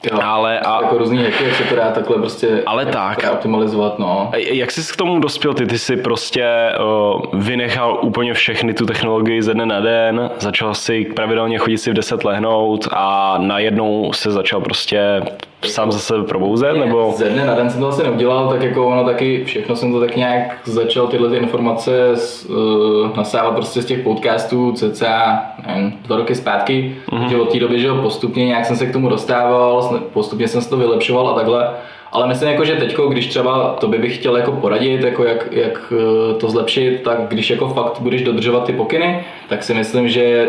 Jo, 0.04 0.20
ale 0.24 0.60
a... 0.60 0.82
Jako 0.82 0.98
různý 0.98 1.24
hacky, 1.24 1.44
jak 1.44 1.56
se 1.56 1.64
to 1.64 1.76
dá 1.76 1.92
takhle 1.92 2.18
prostě 2.18 2.64
ale 2.66 2.86
tak. 2.86 3.26
optimalizovat, 3.34 4.00
no. 4.00 4.32
Jak 4.38 4.72
jsi 4.72 4.94
k 4.94 4.96
tomu 4.96 5.20
dospěl 5.20 5.54
ty? 5.54 5.66
Ty 5.66 5.80
jsi 5.80 5.98
prostě 5.98 6.70
uh, 6.80 7.22
vynechal 7.34 8.00
úplně 8.02 8.34
všechny 8.34 8.74
tu 8.74 8.86
technologii 8.86 9.42
ze 9.42 9.54
dne 9.54 9.66
na 9.66 9.80
den, 9.80 10.30
začal 10.40 10.74
si 10.74 11.06
pravidelně 11.06 11.58
chodit 11.58 11.78
si 11.78 11.92
v 11.92 11.94
10 11.94 12.24
lehnout 12.24 12.88
a 12.92 13.38
najednou 13.38 14.14
se 14.14 14.32
začal 14.32 14.62
prostě 14.62 15.22
sám 15.66 15.92
za 15.92 16.00
sebe 16.00 16.24
probouzet, 16.24 16.78
nebo? 16.78 17.14
Ze 17.18 17.30
dne 17.30 17.46
na 17.46 17.56
den 17.56 17.70
jsem 17.70 17.82
to 17.82 17.88
asi 17.88 18.04
neudělal, 18.04 18.50
tak 18.50 18.62
jako 18.62 18.88
ono 18.88 19.06
taky, 19.06 19.44
všechno 19.46 19.76
jsem 19.76 19.92
to 19.92 20.00
tak 20.00 20.16
nějak 20.16 20.58
začal 20.64 21.08
tyhle 21.08 21.30
ty 21.30 21.36
informace 21.36 21.92
uh, 22.50 23.18
nasávat 23.18 23.54
prostě 23.54 23.82
z 23.82 23.86
těch 23.86 24.00
podcastů 24.00 24.72
cca, 24.72 25.42
nevím, 25.68 25.94
dva 26.02 26.18
roky 26.18 26.36
zpátky, 26.36 26.96
mm-hmm. 27.12 27.30
že 27.30 27.38
od 27.38 27.52
té 27.52 27.60
doby, 27.60 27.80
že 27.80 27.94
postupně 27.94 28.46
nějak 28.46 28.66
jsem 28.66 28.76
se 28.76 28.86
k 28.86 28.94
tomu 28.94 29.10
dostával, 29.10 30.00
postupně 30.14 30.48
jsem 30.48 30.62
se 30.62 30.70
to 30.70 30.78
vylepšoval 30.78 31.28
a 31.28 31.36
takhle. 31.36 31.70
Ale 32.12 32.28
myslím, 32.28 32.50
jako, 32.50 32.66
že 32.66 32.76
teď, 32.76 32.98
když 33.10 33.28
třeba 33.28 33.76
to 33.80 33.88
bych 33.88 34.16
chtěl 34.16 34.38
jako 34.38 34.52
poradit, 34.52 35.04
jako 35.04 35.24
jak, 35.24 35.48
jak 35.52 35.94
eh, 35.96 36.34
to 36.34 36.50
zlepšit, 36.50 37.02
tak 37.04 37.18
když 37.28 37.50
jako 37.50 37.68
fakt 37.68 38.00
budeš 38.00 38.22
dodržovat 38.22 38.64
ty 38.64 38.74
pokyny, 38.74 39.24
tak 39.50 39.64
si 39.64 39.74
myslím, 39.74 40.10
že 40.10 40.48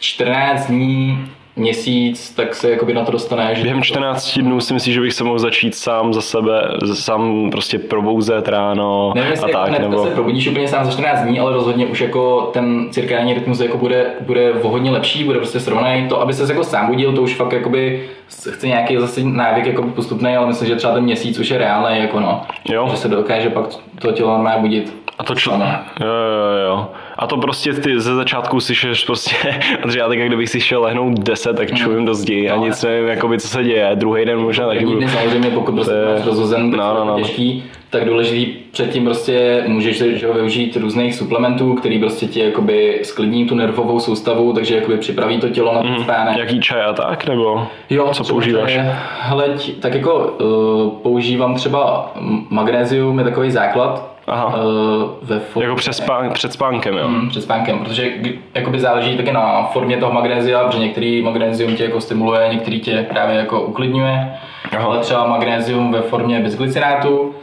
14 0.00 0.66
dní 0.66 1.26
měsíc, 1.60 2.30
tak 2.30 2.54
se 2.54 2.70
jakoby 2.70 2.94
na 2.94 3.04
to 3.04 3.12
dostaneš. 3.12 3.62
Během 3.62 3.82
14 3.82 4.38
dnů 4.38 4.60
si 4.60 4.74
myslím, 4.74 4.94
že 4.94 5.00
bych 5.00 5.12
se 5.12 5.24
mohl 5.24 5.38
začít 5.38 5.74
sám 5.74 6.14
za 6.14 6.20
sebe, 6.20 6.62
sám 6.92 7.50
prostě 7.50 7.78
probouzet 7.78 8.48
ráno 8.48 9.12
Nevím, 9.14 9.44
a 9.44 9.48
tak. 9.48 9.78
Nebo... 9.78 10.04
se 10.04 10.10
probudíš 10.10 10.48
úplně 10.48 10.68
sám 10.68 10.84
za 10.84 10.90
14 10.90 11.22
dní, 11.22 11.40
ale 11.40 11.52
rozhodně 11.52 11.86
už 11.86 12.00
jako 12.00 12.50
ten 12.52 12.88
cirkádní 12.90 13.34
rytmus 13.34 13.60
jako 13.60 13.78
bude, 13.78 14.06
bude 14.20 14.52
hodně 14.62 14.90
lepší, 14.90 15.24
bude 15.24 15.38
prostě 15.38 15.60
srovnaný. 15.60 16.08
To, 16.08 16.20
aby 16.20 16.32
se 16.32 16.52
jako 16.52 16.64
sám 16.64 16.86
budil, 16.86 17.12
to 17.12 17.22
už 17.22 17.34
fakt 17.34 17.52
jakoby 17.52 18.08
chce 18.28 18.66
nějaký 18.66 18.96
zase 18.96 19.20
návyk 19.22 19.66
jako 19.66 19.82
postupný, 19.82 20.36
ale 20.36 20.46
myslím, 20.46 20.68
že 20.68 20.76
třeba 20.76 20.94
ten 20.94 21.04
měsíc 21.04 21.38
už 21.38 21.50
je 21.50 21.58
reálný, 21.58 22.00
jako 22.00 22.20
no. 22.20 22.42
Jo. 22.68 22.88
Že 22.90 22.96
se 22.96 23.08
dokáže 23.08 23.50
pak 23.50 23.64
to 24.00 24.12
tělo 24.12 24.30
normálně 24.30 24.60
budit. 24.60 24.94
A 25.18 25.24
to 25.24 25.34
čl... 25.34 25.50
Jo, 25.50 26.06
jo, 26.06 26.66
jo. 26.66 26.90
A 27.18 27.26
to 27.26 27.36
prostě 27.36 27.72
ty 27.72 28.00
ze 28.00 28.14
začátku 28.14 28.60
si 28.60 28.74
šeš 28.74 29.04
prostě, 29.04 29.36
já 29.96 30.08
tak 30.08 30.18
kdybych 30.18 30.48
si 30.48 30.60
šel 30.60 30.82
lehnout 30.82 31.18
10, 31.18 31.56
tak 31.56 31.74
čujem 31.74 32.04
do 32.04 32.14
zdi 32.14 32.50
a 32.50 32.56
no, 32.56 32.66
nic 32.66 32.82
nevím, 32.82 33.08
jakoby, 33.08 33.38
co 33.38 33.48
se 33.48 33.64
děje. 33.64 33.90
Druhý 33.94 34.24
den 34.24 34.38
možná 34.38 34.66
taky 34.66 34.86
budu. 34.86 35.08
samozřejmě, 35.08 35.50
pokud 35.50 35.74
prostě 35.74 35.94
máš 36.14 36.26
rozhozen, 36.26 36.70
no, 36.70 36.94
no, 36.94 37.04
no. 37.04 37.16
těžký, 37.18 37.64
tak 37.90 38.04
důležitý 38.04 38.46
předtím 38.72 39.04
prostě 39.04 39.64
můžeš 39.66 39.98
že 39.98 40.26
ho 40.26 40.34
využít 40.34 40.76
různých 40.76 41.14
suplementů, 41.14 41.74
který 41.74 41.98
prostě 41.98 42.26
ti 42.26 42.40
jakoby 42.40 43.00
sklidní 43.02 43.46
tu 43.46 43.54
nervovou 43.54 44.00
soustavu, 44.00 44.52
takže 44.52 44.76
jakoby 44.76 44.96
připraví 44.96 45.38
to 45.38 45.48
tělo 45.48 45.74
na 45.74 45.82
ten 45.82 45.90
mm, 45.90 46.02
spánek. 46.02 46.36
Jaký 46.36 46.60
čaj 46.60 46.82
a 46.82 46.92
tak, 46.92 47.26
nebo 47.26 47.66
jo, 47.90 48.10
co 48.12 48.24
používáš? 48.24 48.78
hele, 49.20 49.48
tak 49.80 49.94
jako 49.94 50.16
uh, 50.16 50.90
používám 51.02 51.54
třeba 51.54 52.12
magnézium, 52.50 53.18
je 53.18 53.24
takový 53.24 53.50
základ, 53.50 54.10
Aha. 54.26 54.46
Uh, 54.46 55.10
ve 55.22 55.38
formě... 55.38 55.64
Jako 55.64 55.76
před, 55.76 55.92
spán, 55.92 56.30
před 56.32 56.52
spánkem, 56.52 56.96
jo? 56.96 57.08
Mm, 57.08 57.28
před 57.28 57.42
spánkem, 57.42 57.78
protože 57.78 58.12
jakoby 58.54 58.78
záleží 58.78 59.16
taky 59.16 59.32
na 59.32 59.62
formě 59.62 59.96
toho 59.96 60.12
magnézia, 60.12 60.64
protože 60.64 60.78
některý 60.78 61.22
magnézium 61.22 61.76
tě 61.76 61.84
jako 61.84 62.00
stimuluje, 62.00 62.48
některý 62.52 62.80
tě 62.80 63.06
právě 63.10 63.36
jako 63.36 63.62
uklidňuje, 63.62 64.32
Aha. 64.72 64.84
ale 64.84 64.98
třeba 64.98 65.26
magnézium 65.26 65.92
ve 65.92 66.00
formě 66.02 66.40
bezglycinátu, 66.40 67.34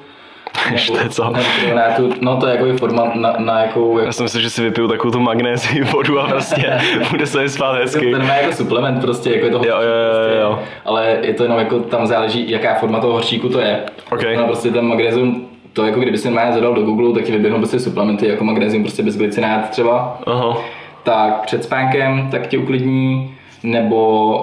nebo, 0.72 1.10
co? 1.10 1.24
Nebo 1.24 2.14
no 2.22 2.38
to 2.38 2.48
je 2.48 2.56
jako 2.56 2.78
forma 2.78 3.12
na, 3.16 3.36
na 3.38 3.62
jakou... 3.62 4.00
Já 4.00 4.12
jsem 4.12 4.24
myslel, 4.24 4.44
že 4.44 4.50
si 4.50 4.62
vypiju 4.62 4.88
takovou 4.88 5.12
tu 5.12 5.20
magnézii 5.20 5.84
vodu 5.84 6.20
a 6.20 6.28
prostě 6.28 6.80
bude 7.12 7.26
se 7.26 7.42
mi 7.42 7.50
spát 7.50 7.76
hezky. 7.76 8.12
Ten 8.12 8.28
má 8.28 8.36
jako 8.36 8.54
suplement 8.54 9.02
prostě, 9.02 9.32
jako 9.32 9.46
je 9.46 9.52
to 9.52 9.58
jo, 9.58 9.64
jo, 9.64 9.82
jo, 9.82 10.42
jo. 10.42 10.54
Prostě, 10.54 10.72
ale 10.86 11.18
je 11.22 11.34
to 11.34 11.44
jenom 11.44 11.60
jako 11.60 11.80
tam 11.80 12.08
záleží, 12.08 12.52
jaká 12.52 12.76
forma 12.76 13.00
toho 13.00 13.14
horčíku 13.14 13.50
to 13.50 13.60
je. 13.60 13.84
Okay. 14.12 14.38
No, 14.38 14.46
prostě 14.46 14.72
ten 14.72 14.86
magnézium 14.86 15.48
to 15.74 15.86
jako 15.86 16.00
kdyby 16.00 16.18
si 16.18 16.30
má 16.30 16.52
zadal 16.52 16.74
do 16.74 16.82
Google, 16.82 17.14
tak 17.14 17.24
ti 17.24 17.32
vyběhnou 17.32 17.58
prostě 17.60 17.80
suplementy 17.80 18.28
jako 18.28 18.44
magnézium 18.44 18.84
prostě 18.84 19.04
bez 19.04 19.18
glycinát 19.18 19.70
třeba. 19.70 20.18
Aha. 20.26 20.58
Tak 21.04 21.46
před 21.46 21.64
spánkem 21.64 22.28
tak 22.32 22.48
tě 22.48 22.58
uklidní, 22.58 23.37
nebo 23.64 24.36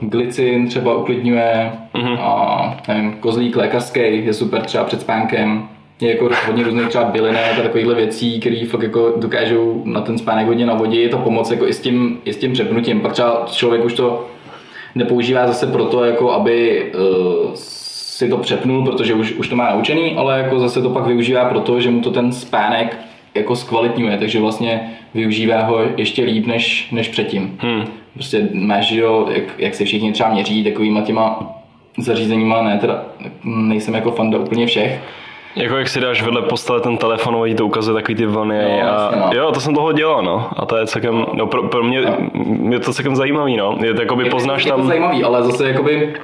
uh, 0.00 0.08
glycin 0.08 0.68
třeba 0.68 0.94
uklidňuje 0.94 1.72
uh-huh. 1.94 2.18
a 2.20 2.76
nevím, 2.88 3.12
kozlík 3.12 3.56
lékařský 3.56 4.00
je 4.00 4.34
super 4.34 4.62
třeba 4.62 4.84
před 4.84 5.00
spánkem. 5.00 5.68
Je 6.00 6.10
jako 6.10 6.30
hodně 6.46 6.64
různých 6.64 6.88
třeba 6.88 7.04
bylinek 7.04 7.58
a 7.58 7.62
takovýchhle 7.62 7.94
věcí, 7.94 8.40
které 8.40 8.66
fakt 8.70 8.82
jako 8.82 9.12
dokážou 9.16 9.82
na 9.84 10.00
ten 10.00 10.18
spánek 10.18 10.46
hodně 10.46 10.66
navodit. 10.66 11.00
Je 11.00 11.08
to 11.08 11.18
pomoc 11.18 11.50
jako 11.50 11.66
i 11.66 11.72
s 11.72 11.80
tím, 11.80 12.18
i 12.24 12.32
s 12.32 12.36
tím 12.36 12.52
přepnutím. 12.52 13.00
Pak 13.00 13.12
třeba 13.12 13.46
člověk 13.52 13.84
už 13.84 13.94
to 13.94 14.26
nepoužívá 14.94 15.46
zase 15.46 15.66
proto, 15.66 16.04
jako 16.04 16.32
aby 16.32 16.86
uh, 16.94 17.50
si 17.54 18.28
to 18.28 18.36
přepnul, 18.36 18.84
protože 18.84 19.14
už, 19.14 19.32
už 19.32 19.48
to 19.48 19.56
má 19.56 19.70
naučený, 19.70 20.16
ale 20.16 20.38
jako 20.38 20.58
zase 20.58 20.82
to 20.82 20.90
pak 20.90 21.06
využívá 21.06 21.44
proto, 21.44 21.80
že 21.80 21.90
mu 21.90 22.00
to 22.00 22.10
ten 22.10 22.32
spánek 22.32 22.98
jako 23.34 23.56
zkvalitňuje, 23.56 24.18
takže 24.18 24.40
vlastně 24.40 24.90
využívá 25.14 25.62
ho 25.62 25.78
ještě 25.96 26.24
líp 26.24 26.46
než, 26.46 26.88
než 26.92 27.08
předtím. 27.08 27.56
Hmm. 27.58 27.84
Prostě 28.14 28.48
máš, 28.52 28.90
jo, 28.90 29.28
jak, 29.30 29.44
jak 29.58 29.74
se 29.74 29.84
všichni 29.84 30.12
třeba 30.12 30.30
měří 30.30 30.64
takovýma 30.64 31.00
těma 31.00 31.52
zařízeníma, 31.98 32.62
ne, 32.62 32.78
teda 32.78 33.04
nejsem 33.44 33.94
jako 33.94 34.10
fanda 34.10 34.38
úplně 34.38 34.66
všech, 34.66 35.00
jako 35.56 35.76
jak 35.76 35.88
si 35.88 36.00
dáš 36.00 36.22
vedle 36.22 36.42
postele 36.42 36.80
ten 36.80 36.96
telefon 36.96 37.34
a 37.34 37.54
to 37.54 37.66
ukazuje 37.66 37.94
takový 37.94 38.14
ty 38.14 38.26
vlny 38.26 38.58
no, 38.62 38.70
a 38.70 38.76
jasně, 38.76 39.20
no. 39.20 39.30
jo, 39.32 39.52
to 39.52 39.60
jsem 39.60 39.74
toho 39.74 39.92
dělal, 39.92 40.22
no. 40.22 40.50
A 40.56 40.66
to 40.66 40.76
je 40.76 40.86
celkem, 40.86 41.26
no 41.32 41.46
pro, 41.46 41.62
pro 41.62 41.82
mě 41.82 42.00
no. 42.00 42.72
je 42.72 42.78
to 42.78 42.92
celkem 42.92 43.16
zajímavý, 43.16 43.56
no. 43.56 43.78
Je 43.84 43.94
to 43.94 44.02
jakoby 44.02 44.24
poznáš 44.24 44.64
je, 44.64 44.70
tam... 44.70 44.80
Je 44.80 44.82
to 44.82 44.88
zajímavý, 44.88 45.24
ale 45.24 45.42
zase 45.42 45.68
jakoby 45.68 46.14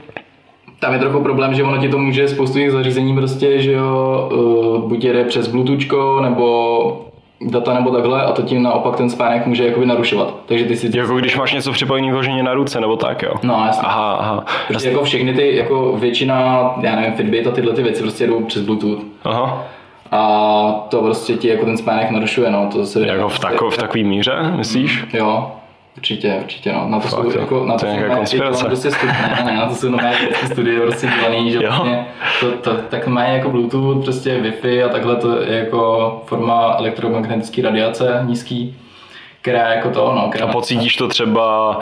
tam 0.80 0.92
je 0.92 0.98
trochu 0.98 1.20
problém, 1.20 1.54
že 1.54 1.62
ono 1.62 1.78
ti 1.78 1.88
to 1.88 1.98
může 1.98 2.28
spoustu 2.28 2.58
těch 2.58 2.72
zařízení 2.72 3.14
prostě, 3.14 3.62
že 3.62 3.72
jo, 3.72 4.28
uh, 4.32 4.88
buď 4.88 5.04
jede 5.04 5.24
přes 5.24 5.48
Bluetooth, 5.48 6.22
nebo 6.22 7.06
data 7.40 7.74
nebo 7.74 7.90
takhle 7.90 8.22
a 8.22 8.32
to 8.32 8.42
tím 8.42 8.62
naopak 8.62 8.96
ten 8.96 9.10
spánek 9.10 9.46
může 9.46 9.66
jakoby 9.66 9.86
narušovat. 9.86 10.34
Takže 10.46 10.64
ty 10.64 10.76
si... 10.76 10.98
Jako 10.98 11.16
když 11.16 11.36
máš 11.36 11.52
něco 11.52 11.72
připojený 11.72 12.10
vloženě 12.10 12.42
na 12.42 12.54
ruce 12.54 12.80
nebo 12.80 12.96
tak, 12.96 13.22
jo? 13.22 13.34
No, 13.42 13.64
jasně. 13.66 13.88
Aha, 13.88 14.14
aha. 14.14 14.44
Prostě 14.68 14.88
jako 14.88 15.04
všechny 15.04 15.34
ty, 15.34 15.56
jako 15.56 15.92
většina, 15.92 16.74
já 16.80 16.96
nevím, 16.96 17.14
Fitbit 17.14 17.46
a 17.46 17.50
tyhle 17.50 17.72
ty 17.72 17.82
věci 17.82 18.02
prostě 18.02 18.26
jdou 18.26 18.44
přes 18.44 18.62
Bluetooth. 18.62 19.02
Aha. 19.24 19.64
A 20.12 20.86
to 20.88 21.02
prostě 21.02 21.34
ti 21.34 21.48
jako 21.48 21.64
ten 21.64 21.76
spánek 21.76 22.10
narušuje, 22.10 22.50
no. 22.50 22.68
To 22.72 22.86
se 22.86 23.06
jako 23.06 23.28
v, 23.28 23.38
tako, 23.38 23.70
v 23.70 23.76
takový 23.76 24.04
míře, 24.04 24.52
myslíš? 24.56 25.02
Mm, 25.02 25.08
jo. 25.12 25.52
Určitě, 25.96 26.38
určitě, 26.42 26.72
no. 26.72 26.88
Na 26.88 27.00
to 27.00 27.08
Fakt, 27.08 27.32
jsou, 27.32 27.38
jako, 27.40 27.64
na 27.64 27.74
to, 27.74 27.86
to 27.86 27.92
je 27.92 28.08
konspirace. 28.08 28.64
Prostě 28.64 28.88
studi- 28.88 29.06
ne, 29.06 29.44
ne, 29.44 29.56
na 29.56 29.66
to 29.66 29.74
jsou 29.74 29.88
nové 29.88 30.12
studie 30.46 30.80
prostě 30.80 31.06
dělaný, 31.20 31.50
že 31.52 31.58
vlastně 31.68 32.06
to, 32.40 32.50
to, 32.50 32.76
tak 32.76 33.06
mají 33.06 33.34
jako 33.34 33.50
Bluetooth, 33.50 34.04
prostě 34.04 34.40
Wi-Fi 34.40 34.84
a 34.84 34.88
takhle 34.88 35.16
to 35.16 35.42
je 35.42 35.58
jako 35.58 36.22
forma 36.26 36.74
elektromagnetické 36.78 37.62
radiace 37.62 38.22
nízký, 38.26 38.76
která 39.42 39.74
jako 39.74 39.90
to, 39.90 40.12
no. 40.14 40.28
Která 40.30 40.46
a 40.46 40.52
pocítíš 40.52 40.96
to 40.96 41.08
třeba 41.08 41.78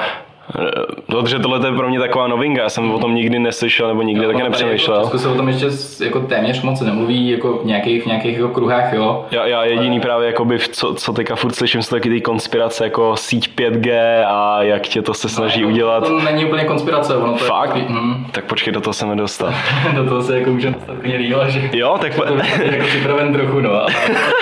Dobře, 1.08 1.38
tohle 1.38 1.68
je 1.68 1.72
pro 1.72 1.88
mě 1.88 1.98
taková 1.98 2.26
novinka, 2.26 2.62
já 2.62 2.68
jsem 2.68 2.90
o 2.90 2.98
tom 2.98 3.14
nikdy 3.14 3.38
neslyšel 3.38 3.88
nebo 3.88 4.02
nikdy 4.02 4.26
no, 4.26 4.32
taky 4.32 4.42
nepřemýšlel. 4.42 5.04
Jako, 5.04 5.18
se 5.18 5.28
o 5.28 5.34
tom 5.34 5.48
ještě 5.48 5.66
jako 6.04 6.20
téměř 6.20 6.62
moc 6.62 6.80
nemluví, 6.80 7.30
jako 7.30 7.58
v 7.58 7.64
nějakých, 7.64 8.02
v 8.02 8.06
nějakých 8.06 8.36
jako 8.36 8.48
kruhách, 8.48 8.92
jo. 8.92 9.26
Já, 9.30 9.46
já 9.46 9.64
jediný 9.64 10.00
právě, 10.00 10.26
jakoby, 10.26 10.58
co, 10.58 10.94
co 10.94 11.12
teďka 11.12 11.36
furt 11.36 11.54
slyším, 11.54 11.82
jsou 11.82 11.96
taky 11.96 12.08
ty 12.08 12.20
konspirace, 12.20 12.84
jako 12.84 13.16
síť 13.16 13.50
5G 13.58 14.22
a 14.26 14.62
jak 14.62 14.82
tě 14.82 15.02
to 15.02 15.14
se 15.14 15.28
snaží 15.28 15.62
no, 15.62 15.68
udělat. 15.68 16.06
To 16.06 16.20
není 16.20 16.44
úplně 16.44 16.64
konspirace, 16.64 17.16
ono 17.16 17.32
to 17.32 17.44
Fakt? 17.44 17.76
Je, 17.76 17.84
mm. 17.88 18.26
Tak 18.30 18.44
počkej, 18.44 18.72
do 18.72 18.80
toho 18.80 18.94
se 18.94 19.06
mi 19.06 19.16
dostat. 19.16 19.54
do 19.94 20.04
toho 20.04 20.22
se 20.22 20.38
jako 20.38 20.50
můžeme 20.50 20.74
dostat 20.74 20.96
klidně 21.00 21.18
díl, 21.18 21.44
že 21.48 21.70
jo, 21.72 21.98
tak... 22.00 22.14
to 22.14 22.24
jako 22.24 22.86
připraven 22.86 23.32
trochu, 23.32 23.60
no. 23.60 23.70
A 23.72 23.86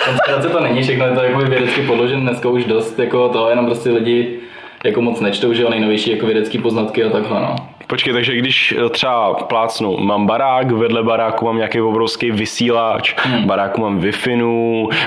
konspirace 0.06 0.48
to 0.48 0.60
není, 0.60 0.82
všechno 0.82 1.06
je 1.06 1.12
to 1.12 1.22
jako 1.22 1.38
vědecky 1.38 1.82
podložen 1.82 2.20
dneska 2.20 2.48
už 2.48 2.64
dost, 2.64 2.98
jako 2.98 3.28
to, 3.28 3.48
jenom 3.48 3.66
prostě 3.66 3.90
lidi 3.90 4.38
jako 4.84 5.02
moc 5.02 5.20
nečtou, 5.20 5.52
že 5.52 5.62
jo, 5.62 5.70
nejnovější 5.70 6.10
jako 6.10 6.26
vědecký 6.26 6.58
poznatky 6.58 7.04
a 7.04 7.10
takhle, 7.10 7.40
no. 7.40 7.56
Počkej, 7.92 8.12
takže 8.12 8.36
když 8.36 8.74
eh, 8.78 8.88
třeba 8.88 9.34
plácnu, 9.34 9.96
mám 9.96 10.26
barák, 10.26 10.70
vedle 10.70 11.02
baráku 11.02 11.44
mám 11.44 11.56
nějaký 11.56 11.80
obrovský 11.80 12.30
vysílač, 12.30 13.14
hmm. 13.18 13.46
baráku 13.46 13.80
mám 13.80 13.98
wi 13.98 14.12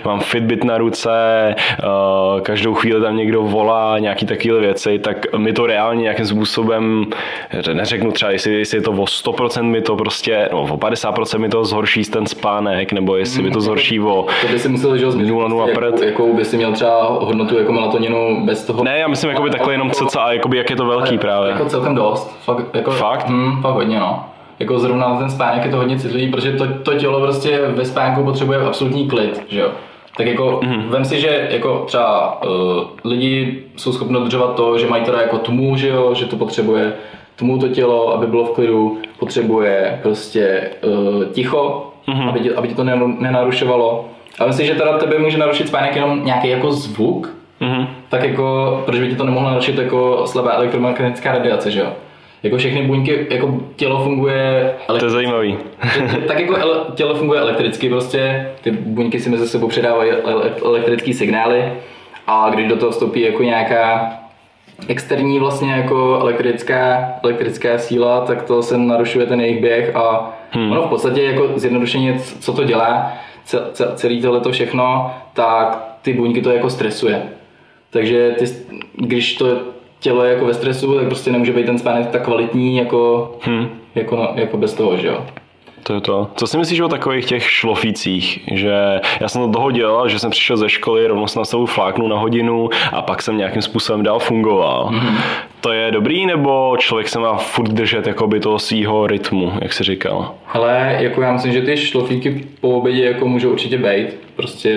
mám 0.06 0.20
Fitbit 0.20 0.63
na 0.63 0.77
ruce, 0.77 1.10
uh, 1.84 2.42
každou 2.42 2.74
chvíli 2.74 3.01
tam 3.01 3.18
někdo 3.18 3.42
volá, 3.42 4.00
nějaký 4.00 4.25
takové 4.25 4.60
věci, 4.60 5.00
tak 5.00 5.38
mi 5.38 5.54
to 5.54 5.65
reálně 5.65 6.01
nějakým 6.01 6.25
způsobem, 6.25 7.06
neřeknu 7.74 8.12
třeba, 8.12 8.32
jestli, 8.32 8.54
jestli 8.54 8.77
je 8.77 8.82
to 8.82 8.92
o 8.92 9.06
100% 9.06 9.63
mi 9.63 9.82
to 9.82 9.96
prostě, 9.96 10.50
no 10.51 10.62
o 10.62 10.77
50% 10.77 11.39
mi 11.39 11.50
to 11.50 11.65
zhorší 11.65 12.04
ten 12.04 12.25
spánek, 12.25 12.94
nebo 12.94 13.15
jestli 13.15 13.44
mi 13.44 13.50
to 13.50 13.60
hmm. 13.60 13.62
zhorší 13.62 14.00
o 14.00 14.25
to 14.42 14.48
by 14.48 14.60
si 14.60 14.70
musel, 14.70 14.98
že 14.98 15.08
0,0 15.08 15.68
jako, 15.68 16.04
jakou 16.04 16.34
by 16.34 16.46
si 16.46 16.58
měl 16.58 16.74
třeba 16.74 17.04
hodnotu 17.04 17.58
jako 17.58 17.72
melatoninu 17.72 18.46
bez 18.46 18.65
toho. 18.65 18.84
Ne, 18.84 19.00
já 19.00 19.08
myslím 19.08 19.30
jakoby 19.30 19.50
takhle 19.50 19.74
jenom 19.74 19.92
cca, 19.92 20.32
jakoby 20.32 20.58
jak 20.58 20.70
je 20.70 20.75
to 20.75 20.86
velký 20.86 21.18
právě. 21.18 21.51
Jako 21.51 21.65
celkem 21.65 21.96
dost. 21.96 22.38
Fakt, 22.44 22.75
jako, 22.75 22.91
Fakt? 22.91 23.29
Hm, 23.29 23.62
fakt 23.62 23.74
hodně, 23.74 24.00
no. 24.00 24.25
Jako 24.60 24.79
zrovna 24.79 25.10
na 25.10 25.20
ten 25.20 25.29
spánek 25.29 25.65
je 25.65 25.72
to 25.72 25.77
hodně 25.77 26.00
citlivý, 26.00 26.32
protože 26.32 26.51
to, 26.51 26.67
to 26.84 26.94
tělo 26.94 27.22
prostě 27.22 27.60
ve 27.67 27.86
spánku 27.86 28.24
potřebuje 28.24 28.60
absolutní 28.60 29.08
klid, 29.08 29.46
že 29.50 29.60
jo. 29.60 29.70
Tak 30.17 30.27
jako 30.27 30.60
mm-hmm. 30.63 30.89
vem 30.89 31.05
si, 31.05 31.20
že 31.22 31.48
jako 31.51 31.84
třeba 31.88 32.41
uh, 32.44 32.51
lidi 33.03 33.63
jsou 33.75 33.94
schopni 33.94 34.13
dodržovat 34.13 34.55
to, 34.55 34.77
že 34.77 34.88
mají 34.88 35.03
teda 35.03 35.22
jako 35.22 35.38
tmu, 35.38 35.77
že 35.77 35.88
jo, 35.88 36.13
že 36.13 36.25
to 36.25 36.36
potřebuje 36.36 36.94
tmu 37.36 37.58
to 37.58 37.67
tělo, 37.67 38.13
aby 38.13 38.27
bylo 38.27 38.46
v 38.46 38.51
klidu, 38.51 38.98
potřebuje 39.20 40.00
prostě 40.03 40.70
uh, 40.84 41.24
ticho, 41.25 41.91
mm-hmm. 42.08 42.29
aby, 42.29 42.39
tě, 42.39 42.55
aby 42.55 42.67
tě 42.67 42.75
to 42.75 42.84
nenarušovalo. 43.20 44.05
A 44.39 44.46
myslím, 44.46 44.67
že 44.67 44.75
teda 44.75 44.98
tebe 44.98 45.20
může 45.20 45.38
narušit 45.38 45.67
spánek 45.67 45.96
jenom 45.96 46.25
nějaký 46.25 46.50
jako 46.50 46.72
zvuk, 46.72 47.36
mm-hmm. 47.62 47.88
tak 48.10 48.24
jako, 48.24 48.82
proč 48.86 49.00
by 49.00 49.08
ti 49.08 49.15
to 49.15 49.24
nemohlo 49.24 49.50
narušit 49.50 49.77
jako 49.77 50.22
slabá 50.25 50.51
elektromagnetická 50.51 51.32
radiace, 51.32 51.72
že 51.72 51.79
jo? 51.79 51.88
Jako 52.46 52.58
všechny 52.58 52.82
buňky, 52.82 53.28
jako 53.30 53.60
tělo 53.75 54.04
funguje... 54.04 54.75
Elektri- 54.88 55.00
to 55.00 55.06
je 55.06 55.12
zajímavý. 55.12 55.58
tak 56.28 56.40
jako 56.40 56.56
ele, 56.56 56.78
tělo 56.96 57.16
funguje 57.16 57.40
elektricky 57.40 57.90
prostě, 57.90 58.52
ty 58.62 58.72
buňky 58.72 59.20
si 59.20 59.30
mezi 59.30 59.48
sebou 59.48 59.68
předávají 59.68 60.12
elektrické 60.64 61.14
signály 61.14 61.74
a 62.28 62.50
když 62.50 62.68
do 62.68 62.78
toho 62.78 62.92
vstoupí 62.92 63.22
jako 63.22 63.44
nějaká 63.44 64.14
externí 64.88 65.40
vlastně 65.40 65.72
jako 65.72 66.18
elektrická, 66.22 67.12
elektrická 67.24 67.78
síla, 67.78 68.22
tak 68.22 68.44
to 68.44 68.64
se 68.64 68.78
narušuje 68.78 69.25
ten 69.25 69.42
jejich 69.42 69.62
běh 69.62 69.96
a 69.96 70.34
hmm. 70.52 70.72
ono 70.72 70.82
v 70.82 70.90
podstatě 70.90 71.24
jako 71.24 71.50
zjednodušeně, 71.56 72.20
co 72.40 72.54
to 72.54 72.64
dělá, 72.64 73.14
celý 73.96 74.22
tohle 74.22 74.52
všechno, 74.52 75.14
tak 75.34 75.98
ty 76.02 76.14
buňky 76.14 76.42
to 76.42 76.52
jako 76.52 76.70
stresuje. 76.70 77.24
Takže 77.90 78.36
ty, 78.40 78.46
když 78.96 79.36
to 79.36 79.75
tělo 80.00 80.24
je 80.24 80.34
jako 80.34 80.46
ve 80.46 80.54
stresu, 80.54 80.96
tak 80.96 81.08
prostě 81.08 81.32
nemůže 81.32 81.54
být 81.54 81.66
ten 81.66 81.80
spánek 81.80 82.08
tak 82.08 82.24
kvalitní 82.24 82.78
jako, 82.78 83.32
hmm. 83.42 83.70
jako, 83.96 84.16
no, 84.16 84.32
jako 84.36 84.58
bez 84.58 84.74
toho, 84.74 84.98
že 84.98 85.08
jo. 85.08 85.25
To 85.88 85.94
je 85.94 86.01
to. 86.01 86.27
Co 86.36 86.48
si 86.48 86.58
myslíš 86.58 86.80
o 86.80 86.88
takových 86.88 87.25
těch 87.25 87.50
šlofících? 87.50 88.39
Že 88.51 89.00
já 89.20 89.30
jsem 89.30 89.42
to 89.42 89.50
toho 89.50 89.72
dělal, 89.72 90.10
že 90.10 90.20
jsem 90.20 90.32
přišel 90.32 90.58
ze 90.58 90.70
školy, 90.70 91.08
rovnou 91.08 91.27
jsem 91.27 91.39
na 91.39 91.46
sebou 91.46 91.65
fláknu 91.65 92.08
na 92.08 92.18
hodinu 92.18 92.70
a 92.92 93.01
pak 93.01 93.22
jsem 93.22 93.38
nějakým 93.38 93.62
způsobem 93.62 94.04
dál 94.04 94.20
fungoval. 94.20 94.89
Mm-hmm. 94.92 95.18
To 95.62 95.72
je 95.72 95.92
dobrý, 95.92 96.25
nebo 96.25 96.75
člověk 96.77 97.08
se 97.08 97.20
má 97.20 97.38
furt 97.38 97.70
držet 97.70 98.08
jakoby 98.08 98.39
toho 98.39 98.60
svého 98.60 99.08
rytmu, 99.08 99.54
jak 99.62 99.74
jsi 99.74 99.84
říkal? 99.84 100.34
Ale 100.54 100.98
jako 101.00 101.22
já 101.22 101.34
myslím, 101.34 101.54
že 101.54 101.62
ty 101.62 101.77
šlofíky 101.77 102.48
po 102.62 102.70
obědě 102.70 103.06
jako 103.06 103.27
můžou 103.27 103.51
určitě 103.51 103.77
být. 103.77 104.08
Prostě 104.36 104.70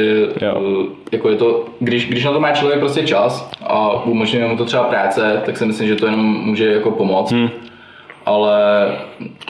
jo. 0.42 0.62
Eh, 0.82 0.86
jako 1.12 1.30
je 1.30 1.36
to, 1.36 1.64
když, 1.80 2.08
když 2.08 2.24
na 2.24 2.32
to 2.32 2.40
má 2.40 2.52
člověk 2.52 2.80
prostě 2.80 3.06
čas 3.06 3.50
a 3.62 4.04
umožňuje 4.04 4.48
mu 4.48 4.56
to 4.56 4.64
třeba 4.64 4.84
práce, 4.84 5.42
tak 5.46 5.56
si 5.56 5.66
myslím, 5.66 5.88
že 5.88 5.96
to 5.96 6.06
jenom 6.06 6.26
může 6.26 6.66
jako 6.66 6.90
pomoct. 6.90 7.32
Hmm 7.32 7.50
ale 8.28 8.58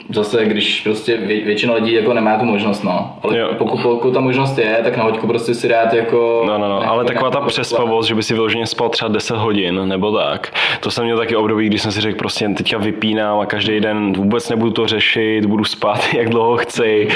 zase, 0.09 0.45
když 0.45 0.81
prostě 0.81 1.17
vě, 1.17 1.45
většina 1.45 1.73
lidí 1.73 1.93
jako 1.93 2.13
nemá 2.13 2.37
tu 2.37 2.45
možnost, 2.45 2.83
no. 2.83 3.17
Ale 3.23 3.45
pokud, 3.57 3.81
pokud, 3.81 4.13
ta 4.13 4.19
možnost 4.19 4.57
je, 4.57 4.79
tak 4.83 4.97
na 4.97 5.03
hoďku 5.03 5.27
prostě 5.27 5.53
si 5.53 5.67
dát 5.67 5.93
jako... 5.93 6.43
No, 6.47 6.57
no, 6.57 6.69
no, 6.69 6.91
ale 6.91 7.05
taková 7.05 7.29
ta 7.29 7.41
přespavost, 7.41 8.07
že 8.07 8.15
by 8.15 8.23
si 8.23 8.33
vyloženě 8.33 8.67
spal 8.67 8.89
třeba 8.89 9.09
10 9.09 9.37
hodin, 9.37 9.87
nebo 9.87 10.17
tak. 10.17 10.53
To 10.79 10.91
jsem 10.91 11.03
měl 11.03 11.17
taky 11.17 11.35
období, 11.35 11.67
kdy 11.67 11.79
jsem 11.79 11.91
si 11.91 12.01
řekl 12.01 12.17
prostě 12.17 12.49
teďka 12.57 12.77
vypínám 12.77 13.39
a 13.39 13.45
každý 13.45 13.79
den 13.79 14.13
vůbec 14.13 14.49
nebudu 14.49 14.71
to 14.71 14.87
řešit, 14.87 15.45
budu 15.45 15.63
spát 15.63 16.13
jak 16.17 16.29
dlouho 16.29 16.57
chci. 16.57 17.07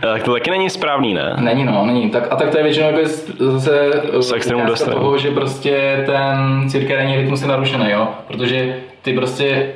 Tak 0.00 0.22
to 0.22 0.32
taky 0.32 0.50
není 0.50 0.70
správný, 0.70 1.14
ne? 1.14 1.36
Není, 1.40 1.64
no, 1.64 1.86
není. 1.86 2.10
Tak, 2.10 2.32
a 2.32 2.36
tak 2.36 2.50
to 2.50 2.58
je 2.58 2.64
většinou 2.64 2.86
jako 2.86 3.00
zase 3.38 4.02
z 4.18 4.32
extrému 4.32 4.64
toho, 4.84 5.18
že 5.18 5.30
prostě 5.30 6.02
ten 6.06 6.68
cirkadiální 6.68 7.16
rytmus 7.16 7.42
je 7.42 7.48
narušený, 7.48 7.90
jo. 7.90 8.08
Protože 8.26 8.76
ty 9.02 9.12
prostě 9.12 9.72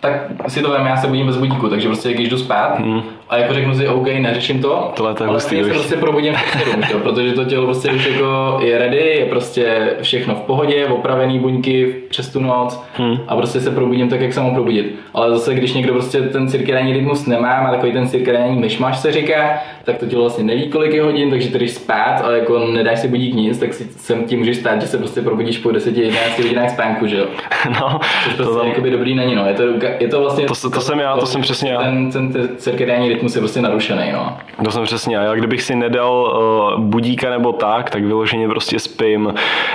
tak 0.00 0.12
si 0.48 0.62
to 0.62 0.76
vím, 0.76 0.86
já 0.86 0.96
se 0.96 1.06
budím 1.06 1.26
bez 1.26 1.36
budíku, 1.36 1.68
takže 1.68 1.88
prostě 1.88 2.12
když 2.12 2.28
jdu 2.28 2.38
spát 2.38 2.78
hmm. 2.78 3.02
A 3.30 3.36
jako 3.36 3.54
řeknu 3.54 3.74
si, 3.74 3.88
OK, 3.88 4.06
neřeším 4.06 4.62
to, 4.62 4.92
Tohle 4.96 5.14
to 5.14 5.24
je 5.24 5.28
ale 5.28 5.40
se 5.40 5.56
prostě 5.56 5.96
probudím 5.96 6.34
v 6.34 6.64
7, 6.64 7.02
protože 7.02 7.32
to 7.32 7.44
tělo 7.44 7.64
prostě 7.64 7.90
už 7.90 8.06
jako 8.06 8.58
je 8.62 8.78
ready, 8.78 9.16
je 9.18 9.26
prostě 9.26 9.96
všechno 10.02 10.34
v 10.34 10.40
pohodě, 10.40 10.86
opravený 10.86 11.38
buňky 11.38 11.94
přes 12.08 12.32
tu 12.32 12.40
noc 12.40 12.82
hmm. 12.94 13.16
a 13.28 13.36
prostě 13.36 13.60
se 13.60 13.70
probudím 13.70 14.08
tak, 14.08 14.20
jak 14.20 14.32
se 14.32 14.40
mám 14.40 14.54
probudit. 14.54 14.94
Ale 15.14 15.30
zase, 15.30 15.54
když 15.54 15.72
někdo 15.72 15.92
prostě 15.92 16.20
ten 16.20 16.48
cirkadiální 16.48 16.92
rytmus 16.92 17.26
nemá, 17.26 17.62
má 17.62 17.70
takový 17.70 17.92
ten 17.92 18.08
cirkadiální 18.08 18.56
myšmaš 18.56 18.98
se 18.98 19.12
říká, 19.12 19.58
tak 19.84 19.98
to 19.98 20.06
tělo 20.06 20.22
vlastně 20.22 20.44
neví, 20.44 20.68
kolik 20.68 20.92
je 20.92 21.02
hodin, 21.02 21.30
takže 21.30 21.48
když 21.48 21.70
spát 21.70 22.20
a 22.24 22.30
jako 22.30 22.58
nedáš 22.58 22.98
si 22.98 23.08
budík 23.08 23.34
nic, 23.34 23.58
tak 23.58 23.74
si 23.74 23.84
sem 23.84 24.24
tím 24.24 24.38
můžeš 24.38 24.56
stát, 24.56 24.80
že 24.80 24.86
se 24.88 24.98
prostě 24.98 25.22
probudíš 25.22 25.58
po 25.58 25.68
10-11 25.68 26.12
hodinách 26.36 26.70
spánku, 26.70 27.06
že 27.06 27.16
jo? 27.16 27.26
No, 27.80 28.00
Což 28.24 28.34
prostě 28.34 28.54
to 28.74 28.80
tam... 28.80 28.90
dobrý 28.90 29.14
není, 29.14 29.34
no. 29.34 29.46
Je 29.46 29.54
to 29.54 29.62
je 30.00 30.08
to 30.08 30.20
vlastně... 30.20 30.44
To, 30.44 30.54
to, 30.54 30.70
to 30.70 30.80
jsem 30.80 31.00
já, 31.00 31.14
to, 31.14 31.20
to 31.20 31.26
jsem 31.26 31.40
přesně 31.40 31.70
já. 31.70 31.82
Ten, 31.82 32.10
ten, 32.10 32.32
ten 32.32 32.48
cirkadiální 32.56 33.08
rytmus 33.18 33.34
je 33.34 33.40
prostě 33.40 33.60
narušený, 33.60 34.12
no. 34.12 34.36
To 34.64 34.70
jsem 34.70 34.84
přesně 34.84 35.16
já. 35.16 35.34
Kdybych 35.34 35.62
si 35.62 35.76
nedal 35.76 36.38
uh, 36.76 36.84
budíka 36.84 37.30
nebo 37.30 37.52
tak, 37.52 37.90
tak 37.90 38.04
vyloženě 38.04 38.48
prostě 38.48 38.78
spím 38.78 39.34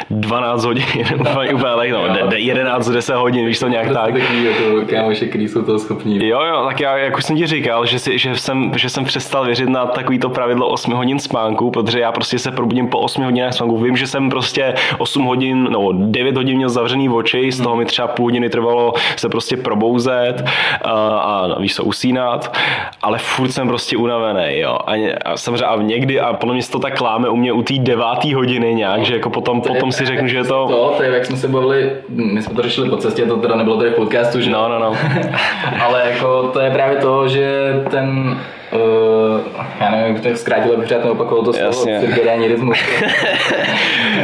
12 0.09 0.65
hodin, 0.65 0.85
úplně 1.53 1.73
tak, 1.77 1.89
no, 1.89 2.03
11, 2.35 2.89
10 2.89 3.15
hodin, 3.15 3.45
víš 3.45 3.59
to 3.59 3.67
nějak 3.67 3.87
to 3.87 3.93
tak. 3.93 4.13
Takový 4.13 4.43
jako 4.43 4.85
kámoši, 4.89 5.27
který 5.27 5.47
jsou 5.47 5.61
toho 5.61 5.79
schopní. 5.79 6.27
Jo, 6.27 6.41
jo, 6.41 6.65
tak 6.65 6.79
já, 6.79 6.97
jak 6.97 7.17
už 7.17 7.25
jsem 7.25 7.35
ti 7.35 7.47
říkal, 7.47 7.85
že, 7.85 7.99
si, 7.99 8.17
že, 8.17 8.35
jsem, 8.35 8.71
že 8.75 8.89
jsem 8.89 9.05
přestal 9.05 9.45
věřit 9.45 9.69
na 9.69 9.85
takovýto 9.85 10.29
pravidlo 10.29 10.67
8 10.67 10.93
hodin 10.93 11.19
spánku, 11.19 11.71
protože 11.71 11.99
já 11.99 12.11
prostě 12.11 12.39
se 12.39 12.51
probudím 12.51 12.87
po 12.87 12.99
8 12.99 13.23
hodinách 13.23 13.53
spánku. 13.53 13.77
Vím, 13.77 13.97
že 13.97 14.07
jsem 14.07 14.29
prostě 14.29 14.73
8 14.97 15.23
hodin, 15.23 15.67
no 15.71 15.89
9 15.93 16.37
hodin 16.37 16.55
měl 16.55 16.69
zavřený 16.69 17.09
oči, 17.09 17.51
z 17.51 17.61
toho 17.61 17.75
mi 17.75 17.85
třeba 17.85 18.07
půl 18.07 18.25
hodiny 18.25 18.49
trvalo 18.49 18.93
se 19.15 19.29
prostě 19.29 19.57
probouzet 19.57 20.23
bydlet 20.23 20.49
a, 20.81 20.91
a 20.91 21.59
víš 21.59 21.75
co, 21.75 21.83
usínat, 21.83 22.57
ale 23.01 23.17
furt 23.35 23.51
jsem 23.51 23.67
prostě 23.67 23.97
unavený, 23.97 24.59
jo. 24.59 24.77
A, 24.87 24.93
a 25.25 25.37
samozřejmě 25.37 25.65
a 25.65 25.81
někdy, 25.81 26.19
a 26.19 26.33
podle 26.33 26.55
mě 26.55 26.63
to 26.71 26.79
tak 26.79 26.97
kláme 26.97 27.29
u 27.29 27.35
mě 27.35 27.53
u 27.53 27.61
té 27.61 27.73
devátý 27.77 28.33
hodiny 28.33 28.73
nějak, 28.73 28.99
no, 28.99 29.05
že 29.05 29.13
jako 29.13 29.29
potom, 29.29 29.61
potom 29.61 29.91
si 29.91 30.05
řeknu, 30.05 30.27
že 30.27 30.37
je 30.37 30.43
to... 30.43 30.67
To, 30.67 30.93
to 30.97 31.03
je, 31.03 31.11
jak 31.11 31.25
jsme 31.25 31.37
se 31.37 31.47
bavili, 31.47 31.91
my 32.09 32.41
jsme 32.41 32.55
to 32.55 32.61
řešili 32.61 32.89
po 32.89 32.97
cestě, 32.97 33.25
to 33.25 33.37
teda 33.37 33.55
nebylo 33.55 33.77
tady 33.77 33.89
v 33.89 33.95
podcastu, 33.95 34.41
že? 34.41 34.49
No, 34.49 34.69
no, 34.69 34.79
no. 34.79 34.95
ale 35.83 36.03
jako 36.11 36.49
to 36.53 36.59
je 36.59 36.71
právě 36.71 36.97
to, 36.97 37.27
že 37.27 37.73
ten 37.89 38.37
Uh, 38.73 39.39
já 39.79 39.91
nevím, 39.91 40.15
jak 40.15 40.23
to 40.23 40.35
zkrátil, 40.35 40.73
abych 40.73 40.85
třeba 40.85 41.03
neopakoval 41.03 41.43
to 41.45 41.53
slovo, 41.53 41.99
cirkadiální 41.99 42.47
rytmus. 42.47 42.77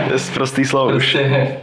to 0.08 0.14
je 0.14 0.20
prostý 0.34 0.66
slovo. 0.66 0.90
Prostě 0.90 1.58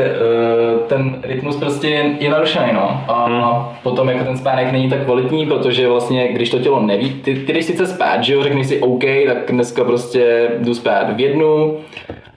Eh, 0.00 0.88
ten 0.88 1.16
rytmus 1.22 1.56
prostě 1.56 1.88
je, 2.20 2.30
narušený, 2.30 2.72
no. 2.72 3.04
A 3.08 3.24
hmm. 3.24 3.76
potom 3.82 4.08
jako 4.08 4.24
ten 4.24 4.36
spánek 4.36 4.72
není 4.72 4.90
tak 4.90 5.04
kvalitní, 5.04 5.46
protože 5.46 5.88
vlastně, 5.88 6.28
když 6.28 6.50
to 6.50 6.58
tělo 6.58 6.80
neví, 6.80 7.10
ty, 7.10 7.34
ty 7.34 7.52
jdeš 7.52 7.64
sice 7.64 7.86
spát, 7.86 8.24
že 8.24 8.34
jo, 8.34 8.42
řekneš 8.42 8.66
si 8.66 8.80
OK, 8.80 9.04
tak 9.26 9.52
dneska 9.52 9.84
prostě 9.84 10.48
jdu 10.58 10.74
spát 10.74 11.16
v 11.16 11.20
jednu, 11.20 11.76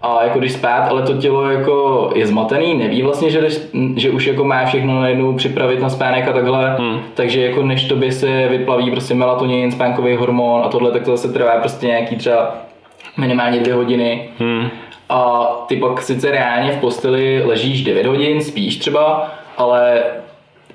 a 0.02 0.24
jako 0.24 0.40
když 0.40 0.52
spát, 0.52 0.88
ale 0.90 1.02
to 1.02 1.14
tělo 1.14 1.50
jako 1.50 2.10
je 2.16 2.28
zmatený, 2.28 2.74
neví 2.74 3.02
vlastně, 3.02 3.30
že, 3.30 3.42
jdeš, 3.42 3.60
že 3.96 4.10
už 4.10 4.28
jako 4.28 4.44
má 4.44 4.66
všechno 4.66 5.02
na 5.02 5.08
jednu 5.08 5.34
připravit 5.34 5.82
na 5.82 5.90
spánek 5.90 6.28
a 6.28 6.34
takhle, 6.34 6.76
hmm. 6.80 7.00
takže 7.14 7.42
jako 7.42 7.64
než 7.64 7.88
tobě 7.88 8.12
se 8.12 8.48
vyplaví 8.48 8.92
prostě 8.92 9.14
melatonin, 9.14 9.72
spánkový 9.72 10.16
hormon 10.16 10.62
a 10.66 10.70
tohle, 10.70 10.92
tak 10.92 11.04
to 11.04 11.18
zase 11.18 11.34
trvá 11.34 11.60
prostě 11.60 11.88
nějaký 11.88 12.16
třeba 12.16 12.56
minimálně 13.18 13.60
dvě 13.60 13.74
hodiny. 13.74 14.30
Hmm 14.40 14.70
a 15.10 15.46
ty 15.68 15.76
pak 15.76 16.02
sice 16.02 16.32
reálně 16.32 16.72
v 16.72 16.78
posteli 16.78 17.44
ležíš 17.46 17.84
9 17.84 18.06
hodin, 18.06 18.42
spíš 18.42 18.78
třeba, 18.78 19.32
ale 19.58 20.04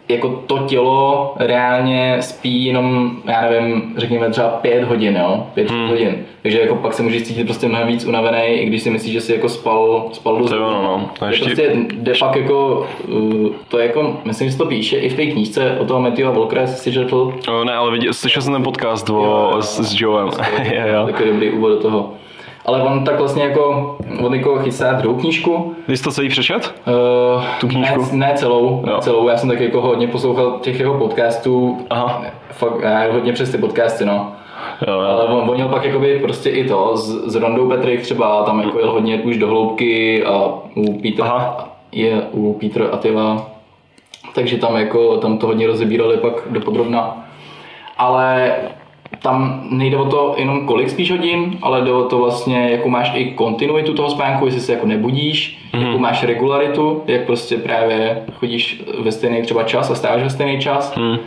jako 0.08 0.42
to 0.46 0.58
tělo 0.58 1.34
reálně 1.36 2.16
spí 2.20 2.64
jenom, 2.64 3.16
já 3.24 3.40
nevím, 3.40 3.94
řekněme 3.96 4.30
třeba 4.30 4.48
5 4.48 4.84
hodin, 4.84 5.16
jo, 5.16 5.46
5 5.54 5.70
hmm. 5.70 5.88
hodin. 5.88 6.16
Takže 6.42 6.60
jako 6.60 6.74
pak 6.74 6.94
se 6.94 7.02
můžeš 7.02 7.22
cítit 7.22 7.44
prostě 7.44 7.68
mnohem 7.68 7.88
víc 7.88 8.04
unavený, 8.04 8.38
i 8.38 8.66
když 8.66 8.82
si 8.82 8.90
myslíš, 8.90 9.12
že 9.12 9.20
jsi 9.20 9.32
jako 9.32 9.48
spal, 9.48 10.08
spal 10.12 10.38
dost. 10.38 10.50
To, 10.50 10.58
no, 10.58 10.82
no. 10.82 11.10
To 11.18 11.24
ještě... 11.24 11.44
prostě 11.44 11.72
de 11.92 12.14
facto 12.14 12.38
jako, 12.38 12.86
uh, 13.08 13.48
to 13.68 13.78
je 13.78 13.86
jako, 13.86 14.16
myslím, 14.24 14.50
že 14.50 14.56
to 14.56 14.66
píše 14.66 14.96
i 14.96 15.08
v 15.08 15.16
té 15.16 15.26
knížce 15.26 15.76
o 15.78 15.84
toho 15.84 16.00
Matthewa 16.00 16.30
Volkera, 16.30 16.62
jestli 16.62 16.76
jsi 16.76 16.92
četl. 16.92 17.34
Oh, 17.48 17.64
ne, 17.64 17.74
ale 17.74 17.92
viděl, 17.92 18.12
slyšel 18.12 18.42
jsem 18.42 18.52
ten 18.52 18.62
podcast 18.62 19.10
o, 19.10 19.12
jo, 19.12 19.50
jo, 19.54 19.62
s, 19.62 19.80
s 19.80 20.00
Joem. 20.00 20.30
Takový 21.06 21.30
dobrý 21.30 21.50
úvod 21.50 21.68
do 21.68 21.80
toho. 21.80 22.12
Ale 22.66 22.82
on 22.82 23.04
tak 23.04 23.18
vlastně 23.18 23.42
jako, 23.42 23.96
on 24.22 24.34
jako 24.34 24.58
chystá 24.58 24.92
druhou 24.92 25.20
knížku. 25.20 25.74
Vy 25.88 25.96
jste 25.96 26.04
to 26.04 26.12
celý 26.12 26.28
přečet? 26.28 26.74
Uh, 27.36 27.44
Tu 27.60 27.68
knížku? 27.68 28.00
Ne, 28.12 28.26
ne 28.26 28.32
celou, 28.36 28.84
Jo. 28.86 28.98
celou, 29.00 29.28
já 29.28 29.36
jsem 29.36 29.48
tak 29.48 29.60
jako 29.60 29.80
hodně 29.80 30.08
poslouchal 30.08 30.58
těch 30.60 30.80
jeho 30.80 30.98
podcastů, 30.98 31.78
Aha. 31.90 32.22
fakt, 32.50 32.80
já 32.82 33.12
hodně 33.12 33.32
přes 33.32 33.50
ty 33.50 33.58
podcasty, 33.58 34.04
no. 34.04 34.32
Jo, 34.88 34.98
Ale 34.98 35.24
jo. 35.28 35.36
on, 35.38 35.48
on 35.50 35.54
měl 35.54 35.68
pak 35.68 35.84
jakoby 35.84 36.18
prostě 36.18 36.50
i 36.50 36.68
to, 36.68 36.96
s, 36.96 37.26
s 37.32 37.34
Rondou 37.34 37.68
Petrik 37.68 38.00
třeba, 38.02 38.42
tam 38.42 38.60
jako 38.60 38.78
jel 38.78 38.90
hodně 38.92 39.18
už 39.22 39.36
do 39.36 39.46
hloubky 39.48 40.24
a 40.24 40.44
u 40.76 41.00
Petra, 41.02 41.24
Aha. 41.26 41.68
je 41.92 42.22
u 42.32 42.52
Petra 42.60 42.86
Atila, 42.92 43.46
takže 44.34 44.56
tam 44.58 44.76
jako, 44.76 45.16
tam 45.16 45.38
to 45.38 45.46
hodně 45.46 45.66
rozebírali 45.66 46.16
pak 46.16 46.32
dopodrobna. 46.50 47.24
Ale 47.98 48.52
tam 49.18 49.66
nejde 49.70 49.96
o 49.96 50.04
to 50.04 50.34
jenom 50.38 50.66
kolik 50.66 50.90
spíš 50.90 51.10
hodin, 51.10 51.58
ale 51.62 51.80
jde 51.80 51.92
o 51.92 52.04
to 52.04 52.18
vlastně, 52.18 52.70
jakou 52.70 52.88
máš 52.88 53.12
i 53.14 53.24
kontinuitu 53.24 53.94
toho 53.94 54.10
spánku, 54.10 54.46
jestli 54.46 54.60
se 54.60 54.72
jako 54.72 54.86
nebudíš, 54.86 55.58
mm. 55.72 55.82
jakou 55.82 55.98
máš 55.98 56.22
regularitu, 56.22 57.02
jak 57.06 57.26
prostě 57.26 57.56
právě 57.56 58.22
chodíš 58.34 58.82
ve 59.02 59.12
stejný 59.12 59.42
třeba 59.42 59.62
čas 59.62 59.90
a 59.90 59.94
stáváš 59.94 60.22
ve 60.22 60.30
stejný 60.30 60.58
čas. 60.58 60.94
Hm. 60.96 61.18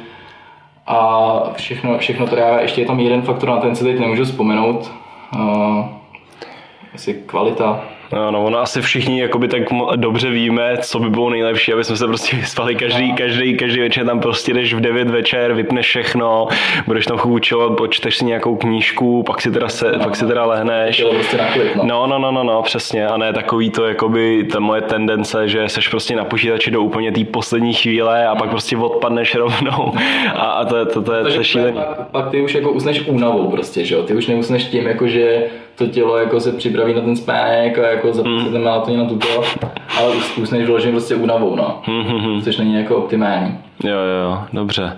A 0.87 1.39
všechno, 1.53 1.97
všechno 1.97 2.27
to 2.27 2.35
dává. 2.35 2.61
Ještě 2.61 2.81
je 2.81 2.87
tam 2.87 2.99
jeden 2.99 3.21
faktor, 3.21 3.49
na 3.49 3.57
ten 3.57 3.75
se 3.75 3.83
teď 3.83 3.99
nemůžu 3.99 4.25
vzpomenout. 4.25 4.91
Uh, 5.35 5.85
asi 6.93 7.13
kvalita. 7.13 7.83
No, 8.13 8.31
no, 8.31 8.43
ono 8.45 8.59
asi 8.59 8.81
všichni 8.81 9.21
jakoby 9.21 9.47
tak 9.47 9.61
dobře 9.95 10.29
víme, 10.29 10.77
co 10.81 10.99
by 10.99 11.09
bylo 11.09 11.29
nejlepší, 11.29 11.73
aby 11.73 11.83
jsme 11.83 11.95
se 11.95 12.07
prostě 12.07 12.37
vyspali 12.37 12.75
každý, 12.75 13.13
každý, 13.13 13.57
každý 13.57 13.79
večer 13.79 14.05
tam 14.05 14.19
prostě 14.19 14.53
jdeš 14.53 14.73
v 14.73 14.79
9 14.79 15.09
večer, 15.09 15.53
vypneš 15.53 15.85
všechno, 15.87 16.47
budeš 16.87 17.05
tam 17.05 17.17
chvíli 17.17 17.41
chillovat, 17.47 17.77
počteš 17.77 18.17
si 18.17 18.25
nějakou 18.25 18.55
knížku, 18.55 19.23
pak 19.23 19.41
si 19.41 19.51
teda, 19.51 19.69
se, 19.69 19.91
pak 20.03 20.15
si 20.15 20.25
teda 20.27 20.45
lehneš. 20.45 21.03
Prostě 21.09 21.37
no. 21.75 21.83
No, 21.83 22.07
no, 22.07 22.19
no, 22.19 22.31
no, 22.31 22.43
no, 22.43 22.61
přesně. 22.61 23.07
A 23.07 23.17
ne 23.17 23.33
takový 23.33 23.69
to, 23.69 23.85
jakoby, 23.87 24.43
ta 24.51 24.59
moje 24.59 24.81
tendence, 24.81 25.47
že 25.47 25.69
seš 25.69 25.87
prostě 25.87 26.15
na 26.15 26.25
počítači 26.25 26.71
do 26.71 26.81
úplně 26.81 27.11
té 27.11 27.23
poslední 27.23 27.73
chvíle 27.73 28.27
a 28.27 28.35
pak 28.35 28.49
prostě 28.49 28.77
odpadneš 28.77 29.35
rovnou. 29.35 29.93
A, 30.35 30.41
a 30.41 30.65
to, 30.65 30.75
je- 30.77 30.85
to, 30.85 31.01
to, 31.01 31.13
je- 31.13 31.17
to 31.17 31.23
Takže 31.23 31.39
je 31.39 31.43
šílený. 31.43 31.77
pak, 31.77 32.07
pak, 32.11 32.29
ty 32.31 32.41
už 32.41 32.55
jako 32.55 32.71
usneš 32.71 33.01
únavou 33.07 33.51
prostě, 33.51 33.85
že 33.85 33.95
jo? 33.95 34.03
Ty 34.03 34.13
už 34.13 34.27
neusneš 34.27 34.63
tím, 34.63 34.85
jako 34.87 35.07
že 35.07 35.43
to 35.75 35.87
tělo 35.87 36.17
jako 36.17 36.39
se 36.39 36.51
připraví 36.51 36.93
na 36.93 37.01
ten 37.01 37.15
spánek 37.15 37.77
a 37.79 37.87
jako 37.87 38.13
se 38.13 38.23
ten 38.23 38.61
melatonin 38.63 38.99
na 38.99 39.05
tuto, 39.05 39.27
ale 39.99 40.15
už 40.15 40.37
usneš 40.37 40.65
vyloženě 40.65 40.91
prostě 40.91 41.15
únavou, 41.15 41.55
no. 41.55 41.81
Hmm, 41.85 42.41
Což 42.41 42.57
není 42.57 42.75
jako 42.75 42.95
optimální. 42.95 43.57
Jo, 43.83 43.97
jo, 43.97 44.43
dobře. 44.53 44.97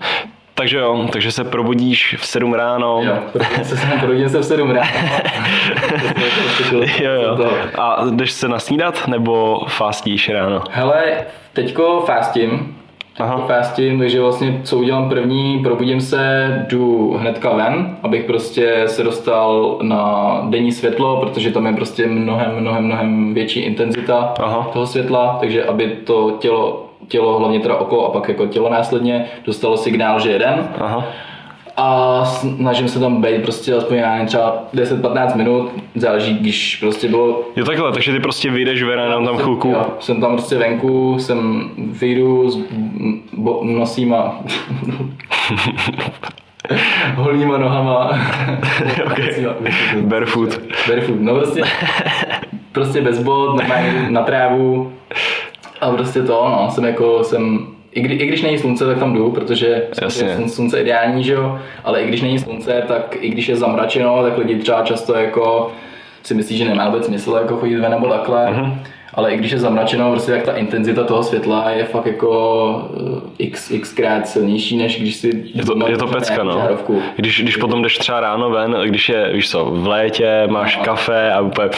Takže 0.56 0.78
jo, 0.78 1.08
takže 1.12 1.32
se 1.32 1.44
probudíš 1.44 2.16
v 2.20 2.26
7 2.26 2.54
ráno. 2.54 3.02
Jo, 3.04 3.18
protože 3.34 3.64
se 3.64 3.78
jsem 3.78 4.00
probudil 4.00 4.30
se 4.30 4.40
v 4.40 4.46
7 4.46 4.72
ráno. 4.72 4.90
jo, 7.00 7.12
jo. 7.12 7.50
A 7.80 8.06
jdeš 8.12 8.32
se 8.32 8.48
nasnídat 8.48 9.08
nebo 9.08 9.62
fastíš 9.68 10.30
ráno? 10.30 10.62
Hele, 10.72 11.04
teďko 11.54 12.04
fastím. 12.06 12.76
Aha. 13.20 13.36
Teďko 13.36 13.48
fastím, 13.54 14.00
takže 14.00 14.22
vlastně 14.22 14.62
co 14.64 14.78
udělám 14.78 15.10
první, 15.10 15.60
probudím 15.64 16.02
se, 16.02 16.66
jdu 16.70 17.14
hnedka 17.20 17.54
ven, 17.54 17.98
abych 18.04 18.24
prostě 18.24 18.84
se 18.86 19.04
dostal 19.04 19.80
na 19.82 20.42
denní 20.50 20.72
světlo, 20.72 21.20
protože 21.20 21.52
tam 21.52 21.66
je 21.66 21.74
prostě 21.74 22.08
mnohem, 22.08 22.52
mnohem, 22.60 22.84
mnohem 22.84 23.34
větší 23.34 23.60
intenzita 23.60 24.34
Aha. 24.40 24.70
toho 24.74 24.88
světla, 24.88 25.38
takže 25.40 25.66
aby 25.66 25.88
to 25.88 26.32
tělo, 26.40 26.86
tělo, 27.08 27.40
hlavně 27.40 27.60
teda 27.60 27.76
oko 27.76 28.06
a 28.06 28.10
pak 28.10 28.30
jako 28.30 28.48
tělo 28.48 28.70
následně, 28.70 29.26
dostalo 29.46 29.78
signál, 29.78 30.20
že 30.20 30.32
jeden. 30.32 30.68
Aha. 30.80 31.06
A 31.80 32.26
snažím 32.26 32.88
se 32.88 33.00
tam 33.00 33.22
být 33.22 33.42
prostě 33.42 33.74
aspoň 33.74 33.98
já 33.98 34.26
třeba 34.26 34.64
10-15 34.74 35.36
minut, 35.36 35.70
záleží, 35.96 36.34
když 36.34 36.76
prostě 36.76 37.08
bylo 37.08 37.42
Jo 37.56 37.66
takhle, 37.66 37.92
takže 37.92 38.12
ty 38.14 38.20
prostě 38.20 38.52
vyjdeš 38.52 38.84
ven 38.84 39.00
a 39.00 39.04
jenom 39.04 39.26
tam 39.26 39.38
chvilku. 39.38 39.68
Jo, 39.68 39.86
jsem 40.00 40.22
tam 40.22 40.32
prostě 40.34 40.58
venku, 40.58 41.20
jsem 41.20 41.70
vyjdu 41.78 42.50
s 42.50 42.60
bo- 43.34 43.62
nosíma, 43.64 44.40
holýma 47.16 47.58
nohama. 47.58 48.12
Okay. 49.06 49.46
Barefoot. 50.02 50.60
Barefoot, 50.88 51.20
no 51.22 51.36
prostě, 51.36 51.62
prostě 52.72 53.02
bez 53.02 53.24
normálně 53.24 53.92
jdu 53.92 54.14
na 54.14 54.22
trávu 54.24 54.92
a 55.82 55.92
prostě 55.92 56.22
to, 56.22 56.50
no, 56.50 56.68
jsem 56.72 56.86
jako, 56.86 57.24
jsem 57.24 57.68
i, 57.98 58.02
kdy, 58.02 58.16
I 58.16 58.28
když 58.28 58.42
není 58.42 58.58
slunce, 58.58 58.86
tak 58.86 58.98
tam 59.00 59.14
jdu, 59.14 59.32
protože 59.32 59.84
Jasně. 60.02 60.30
slunce, 60.36 60.56
slunce 60.56 60.78
je 60.78 60.82
ideální, 60.82 61.24
že 61.24 61.34
jo, 61.34 61.60
ale 61.84 62.02
i 62.02 62.08
když 62.08 62.22
není 62.22 62.40
slunce, 62.40 62.84
tak 62.88 63.18
i 63.20 63.30
když 63.30 63.50
je 63.50 63.56
zamračeno, 63.56 64.24
tak 64.24 64.38
lidi 64.38 64.56
třeba 64.56 64.82
často 64.82 65.16
jako 65.16 65.72
si 66.24 66.34
myslí, 66.34 66.58
že 66.58 66.66
nemá 66.66 66.90
vůbec 66.90 67.06
smysl 67.06 67.38
jako 67.42 67.58
chodit 67.58 67.76
ven 67.76 67.92
nebo 67.92 68.08
takhle. 68.08 68.52
Mhm. 68.52 68.62
Uh-huh. 68.62 68.78
Ale 69.14 69.34
i 69.34 69.38
když 69.38 69.52
je 69.52 69.60
zamračeno, 69.60 70.12
prostě 70.12 70.32
tak 70.32 70.44
ta 70.44 70.52
intenzita 70.52 71.04
toho 71.04 71.24
světla 71.24 71.70
je 71.72 71.84
fakt 71.84 72.06
jako 72.06 72.90
eh, 73.40 73.44
x, 73.44 73.72
xkrát 73.82 74.28
silnější, 74.28 74.78
než 74.78 75.02
když 75.02 75.16
si 75.16 75.44
Je 75.56 75.66
to, 75.66 75.88
je 75.88 75.98
to 75.98 76.08
pecka, 76.08 76.44
no. 76.44 76.52
žárovku. 76.54 77.02
Když, 77.16 77.42
když 77.42 77.58
potom 77.58 77.82
jdeš 77.82 77.98
třeba 77.98 78.20
ráno 78.20 78.50
ven, 78.50 78.78
když 78.86 79.10
je, 79.10 79.30
víš 79.34 79.50
co, 79.50 79.66
v 79.66 79.88
létě, 79.88 80.44
máš 80.48 80.78
No. 80.78 80.84
kafe 80.84 81.34
a 81.34 81.42
úplně, 81.42 81.70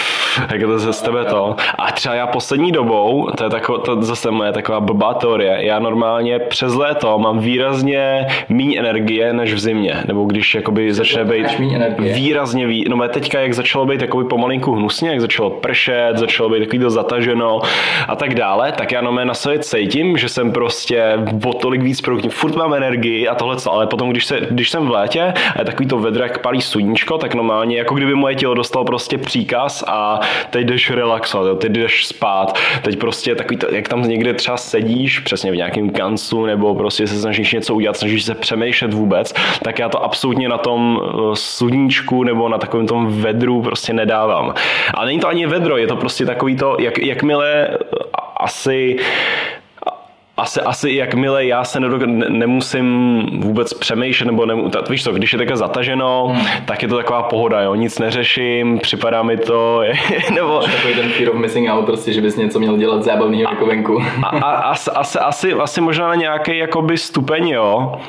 jak 0.51 0.61
je 0.61 0.67
to 0.67 0.79
ze 0.79 1.03
tebe 1.03 1.25
to. 1.25 1.55
A 1.77 1.91
třeba 1.91 2.15
já 2.15 2.27
poslední 2.27 2.71
dobou, 2.71 3.29
to 3.37 3.43
je 3.43 3.49
tako, 3.49 3.77
to 3.77 4.01
zase 4.01 4.31
moje 4.31 4.51
taková 4.51 4.79
blbá 4.79 5.13
teorie, 5.13 5.57
já 5.65 5.79
normálně 5.79 6.39
přes 6.39 6.73
léto 6.73 7.19
mám 7.19 7.39
výrazně 7.39 8.27
méně 8.49 8.79
energie 8.79 9.33
než 9.33 9.53
v 9.53 9.59
zimě, 9.59 10.03
nebo 10.07 10.25
když 10.25 10.55
jakoby 10.55 10.93
začne 10.93 11.25
být 11.25 11.59
výrazně 11.99 12.67
ví, 12.67 12.85
no 12.89 13.07
teďka 13.07 13.39
jak 13.39 13.53
začalo 13.53 13.85
být 13.85 14.01
jakoby 14.01 14.23
pomalinku 14.23 14.71
hnusně, 14.71 15.09
jak 15.09 15.21
začalo 15.21 15.49
pršet, 15.49 16.17
začalo 16.17 16.49
být 16.49 16.59
takový 16.59 16.79
to 16.79 16.89
zataženo 16.89 17.61
a 18.07 18.15
tak 18.15 18.35
dále, 18.35 18.71
tak 18.71 18.91
já 18.91 19.01
no 19.01 19.11
na 19.25 19.33
sobě 19.33 19.59
cítím, 19.59 20.17
že 20.17 20.29
jsem 20.29 20.51
prostě 20.51 21.13
o 21.49 21.53
tolik 21.53 21.81
víc 21.81 22.01
produktivní, 22.01 22.35
furt 22.35 22.55
mám 22.55 22.73
energii 22.73 23.27
a 23.27 23.35
tohle 23.35 23.57
co, 23.57 23.73
ale 23.73 23.87
potom 23.87 24.09
když, 24.09 24.25
se, 24.25 24.39
když 24.51 24.69
jsem 24.69 24.87
v 24.87 24.91
létě 24.91 25.33
a 25.55 25.59
je 25.59 25.65
takový 25.65 25.89
to 25.89 25.99
vedro, 25.99 26.23
jak 26.23 26.41
palí 26.41 26.61
sluníčko, 26.61 27.17
tak 27.17 27.35
normálně 27.35 27.77
jako 27.77 27.95
kdyby 27.95 28.15
moje 28.15 28.35
tělo 28.35 28.53
dostalo 28.53 28.85
prostě 28.85 29.17
příkaz 29.17 29.83
a 29.87 30.19
teď 30.49 30.67
jdeš 30.67 30.91
relaxovat, 30.91 31.47
jo, 31.47 31.55
teď 31.55 31.71
jdeš 31.71 32.07
spát, 32.07 32.59
teď 32.81 32.99
prostě 32.99 33.35
takový 33.35 33.57
to, 33.57 33.75
jak 33.75 33.87
tam 33.87 34.01
někde 34.01 34.33
třeba 34.33 34.57
sedíš, 34.57 35.19
přesně 35.19 35.51
v 35.51 35.55
nějakém 35.55 35.89
kanclu, 35.89 36.45
nebo 36.45 36.75
prostě 36.75 37.07
se 37.07 37.21
snažíš 37.21 37.53
něco 37.53 37.75
udělat, 37.75 37.97
snažíš 37.97 38.23
se 38.23 38.35
přemýšlet 38.35 38.93
vůbec, 38.93 39.33
tak 39.63 39.79
já 39.79 39.89
to 39.89 40.03
absolutně 40.03 40.49
na 40.49 40.57
tom 40.57 41.01
eh, 41.01 41.11
sluníčku 41.33 42.23
nebo 42.23 42.49
na 42.49 42.57
takovém 42.57 42.87
tom 42.87 43.07
vedru 43.07 43.61
prostě 43.61 43.93
nedávám. 43.93 44.53
Ale 44.93 45.05
není 45.05 45.19
to 45.19 45.27
ani 45.27 45.45
vedro, 45.47 45.77
je 45.77 45.87
to 45.87 45.95
prostě 45.95 46.25
takový 46.25 46.55
to, 46.55 46.77
jak, 46.79 46.97
jakmile 46.97 47.67
eh, 47.67 47.77
asi 48.37 48.97
asi, 50.39 50.61
asi 50.61 50.91
jakmile 50.91 51.45
já 51.45 51.63
se 51.63 51.79
nedok- 51.79 52.05
ne- 52.05 52.29
nemusím 52.29 53.25
vůbec 53.39 53.73
přemýšlet, 53.73 54.25
nebo 54.25 54.45
nemu, 54.45 54.69
ta, 54.69 54.81
víš 54.89 55.03
co, 55.03 55.11
když 55.11 55.33
je 55.33 55.37
takhle 55.37 55.57
zataženo, 55.57 56.27
hmm. 56.27 56.45
tak 56.65 56.81
je 56.81 56.87
to 56.87 56.97
taková 56.97 57.23
pohoda, 57.23 57.61
jo, 57.61 57.75
nic 57.75 57.99
neřeším, 57.99 58.79
připadá 58.79 59.23
mi 59.23 59.37
to, 59.37 59.81
nebo... 60.33 60.59
Takový 60.59 60.95
ten 60.95 61.09
fear 61.09 61.29
of 61.29 61.35
missing 61.35 61.69
out, 61.69 61.85
prostě, 61.85 62.13
že 62.13 62.21
bys 62.21 62.35
něco 62.35 62.59
měl 62.59 62.77
dělat 62.77 63.03
zábavného 63.03 63.51
jako 63.51 63.65
venku. 63.65 64.03
A, 64.23 64.27
a, 64.27 64.51
asi, 64.51 64.91
asi, 64.91 65.19
asi, 65.19 65.53
asi 65.53 65.81
možná 65.81 66.07
na 66.07 66.15
nějaký 66.15 66.57
jakoby 66.57 66.97
stupeň, 66.97 67.47
jo, 67.47 67.99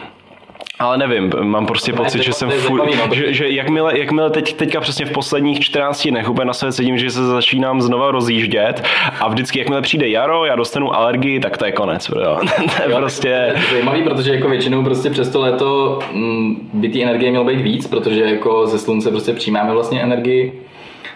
ale 0.81 0.99
nevím, 0.99 1.33
mám 1.43 1.67
prostě 1.67 1.93
pocit, 1.93 2.23
že 2.23 2.33
jsem 2.33 2.51
furt, 2.51 2.85
no, 2.85 3.15
že, 3.15 3.33
že 3.33 3.49
jakmile, 3.49 3.99
jakmile 3.99 4.31
teď, 4.31 4.55
teďka 4.55 4.81
přesně 4.81 5.07
v 5.07 5.13
posledních 5.13 5.61
14 5.61 6.09
dnech 6.09 6.31
úplně 6.31 6.47
na 6.47 6.53
sebe 6.53 6.73
cítím, 6.73 6.99
že 6.99 7.11
se 7.11 7.27
začínám 7.27 7.83
znova 7.83 8.11
rozjíždět 8.11 8.85
a 9.21 9.29
vždycky 9.29 9.59
jakmile 9.59 9.83
přijde 9.83 10.09
jaro, 10.09 10.45
já 10.45 10.57
dostanu 10.57 10.95
alergii, 10.95 11.41
tak 11.41 11.59
to 11.59 11.65
je 11.65 11.73
konec, 11.73 12.09
jo. 12.09 12.39
to 12.77 12.83
je 12.83 12.91
Jo, 12.91 12.97
prostě... 12.97 13.53
to 13.53 13.59
je 13.59 13.65
zajímavý, 13.73 14.03
protože 14.03 14.35
jako 14.35 14.49
většinou 14.49 14.85
prostě 14.85 15.11
přes 15.11 15.29
to 15.29 15.41
léto 15.41 15.99
mm, 16.13 16.71
by 16.73 16.89
té 16.89 17.03
energie 17.03 17.31
mělo 17.31 17.45
být 17.45 17.61
víc, 17.61 17.87
protože 17.87 18.21
jako 18.21 18.67
ze 18.67 18.79
slunce 18.79 19.11
prostě 19.11 19.33
přijímáme 19.33 19.73
vlastně 19.73 20.03
energii. 20.03 20.63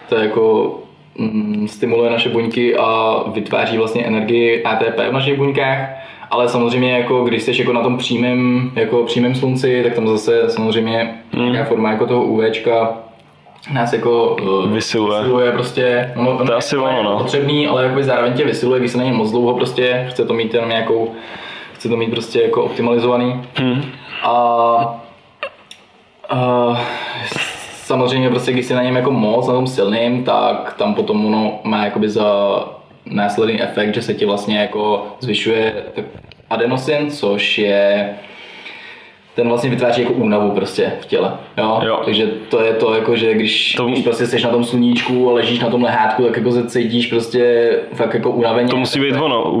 To 0.09 0.15
je 0.15 0.23
jako 0.23 0.75
mm, 1.17 1.67
stimuluje 1.67 2.09
naše 2.09 2.29
buňky 2.29 2.75
a 2.77 3.23
vytváří 3.33 3.77
vlastně 3.77 4.05
energii 4.05 4.63
ATP 4.63 4.99
v 5.09 5.13
našich 5.13 5.37
buňkách. 5.37 5.79
Ale 6.31 6.49
samozřejmě 6.49 6.91
jako 6.97 7.23
když 7.23 7.43
jsi 7.43 7.59
jako 7.59 7.73
na 7.73 7.81
tom 7.83 7.97
přímém, 7.97 8.71
jako 8.75 9.03
přímém 9.03 9.35
slunci, 9.35 9.83
tak 9.83 9.93
tam 9.93 10.07
zase 10.07 10.49
samozřejmě 10.49 11.21
Hmm. 11.33 11.51
nějaká 11.51 11.69
forma 11.69 11.91
jako 11.91 12.05
toho 12.07 12.23
UVčka 12.23 12.93
nás 13.73 13.93
jako 13.93 14.35
uh, 14.41 14.69
Vysiluje. 14.71 15.19
vysiluje 15.21 15.51
prostě. 15.51 16.13
No, 16.15 16.37
To 16.37 16.51
je 16.51 16.57
asi 16.57 16.77
ono, 16.77 17.03
no. 17.03 17.17
potřebný, 17.17 17.67
ale 17.67 17.83
jakoby 17.83 18.03
zároveň 18.03 18.33
tě 18.33 18.43
vysiluje, 18.43 18.79
když 18.79 18.91
se 18.91 18.97
na 18.97 19.03
něm 19.03 19.15
moc 19.15 19.31
dlouho 19.31 19.53
prostě, 19.53 20.07
chce 20.09 20.25
to 20.25 20.33
mít 20.33 20.53
jenom 20.53 20.69
nějakou, 20.69 21.11
chce 21.73 21.89
to 21.89 21.97
mít 21.97 22.11
prostě 22.11 22.41
jako 22.41 22.63
optimalizovaný. 22.63 23.41
Hmm. 23.55 23.81
A, 24.23 24.31
a 26.29 26.81
samozřejmě 27.73 28.29
prostě, 28.29 28.51
když 28.51 28.65
jsi 28.65 28.73
na 28.73 28.83
něm 28.83 28.95
jako 28.95 29.11
moc, 29.11 29.47
na 29.47 29.53
tom 29.53 29.67
silným, 29.67 30.23
tak 30.23 30.73
tam 30.77 30.93
potom 30.93 31.25
ono 31.25 31.59
má 31.63 31.85
jakoby 31.85 32.09
za 32.09 32.25
následný 33.05 33.61
efekt, 33.61 33.95
že 33.95 34.01
se 34.01 34.13
ti 34.13 34.25
vlastně 34.25 34.59
jako 34.59 35.07
zvyšuje 35.19 35.73
adenosin, 36.49 37.11
což 37.11 37.57
je 37.57 38.09
ten 39.35 39.47
vlastně 39.47 39.69
vytváří 39.69 40.01
jako 40.01 40.13
únavu 40.13 40.51
prostě 40.51 40.91
v 41.01 41.05
těle. 41.05 41.31
Jo? 41.57 41.79
Jo. 41.85 42.01
Takže 42.05 42.27
to 42.49 42.61
je 42.61 42.73
to, 42.73 42.93
jako, 42.95 43.15
že 43.15 43.33
když, 43.33 43.73
To- 43.73 43.85
když 43.85 44.03
prostě 44.03 44.27
jsi 44.27 44.43
na 44.43 44.49
tom 44.49 44.63
sluníčku 44.63 45.29
a 45.29 45.33
ležíš 45.33 45.59
na 45.59 45.69
tom 45.69 45.83
lehátku, 45.83 46.23
tak 46.23 46.37
jako 46.37 46.51
se 46.51 46.69
cítíš 46.69 47.07
prostě 47.07 47.69
fakt 47.93 48.13
jako 48.13 48.31
unaveně. 48.31 48.69
To 48.69 48.77
musí 48.77 48.99
být 48.99 49.15
ono 49.15 49.43
u, 49.51 49.57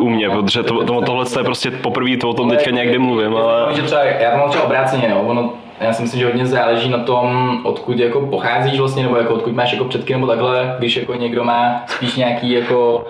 u 0.00 0.08
mě, 0.08 0.30
protože 0.30 0.62
to, 0.62 0.84
to, 0.84 1.00
tohle 1.00 1.24
je 1.38 1.44
prostě 1.44 1.70
poprvé, 1.70 2.16
to 2.16 2.28
o 2.28 2.34
tom 2.34 2.50
teďka 2.50 2.70
někdy 2.70 2.98
mluvím, 2.98 3.36
ale... 3.36 3.74
Že 3.74 3.82
třeba, 3.82 4.04
já 4.04 4.30
to 4.30 4.36
mám 4.36 4.48
třeba 4.50 4.64
obráceně, 4.64 5.08
jo. 5.10 5.22
Ono, 5.26 5.52
já 5.82 5.92
si 5.92 6.02
myslím, 6.02 6.20
že 6.20 6.26
hodně 6.26 6.46
záleží 6.46 6.88
na 6.88 6.98
tom, 6.98 7.58
odkud 7.64 7.98
jako 7.98 8.20
pocházíš 8.20 8.78
vlastně, 8.78 9.02
nebo 9.02 9.16
jako 9.16 9.34
odkud 9.34 9.54
máš 9.54 9.72
jako 9.72 9.84
předky 9.84 10.12
nebo 10.12 10.26
takhle, 10.26 10.76
když 10.78 10.96
jako 10.96 11.14
někdo 11.14 11.44
má 11.44 11.84
spíš 11.86 12.16
nějaký 12.16 12.50
jako 12.50 13.04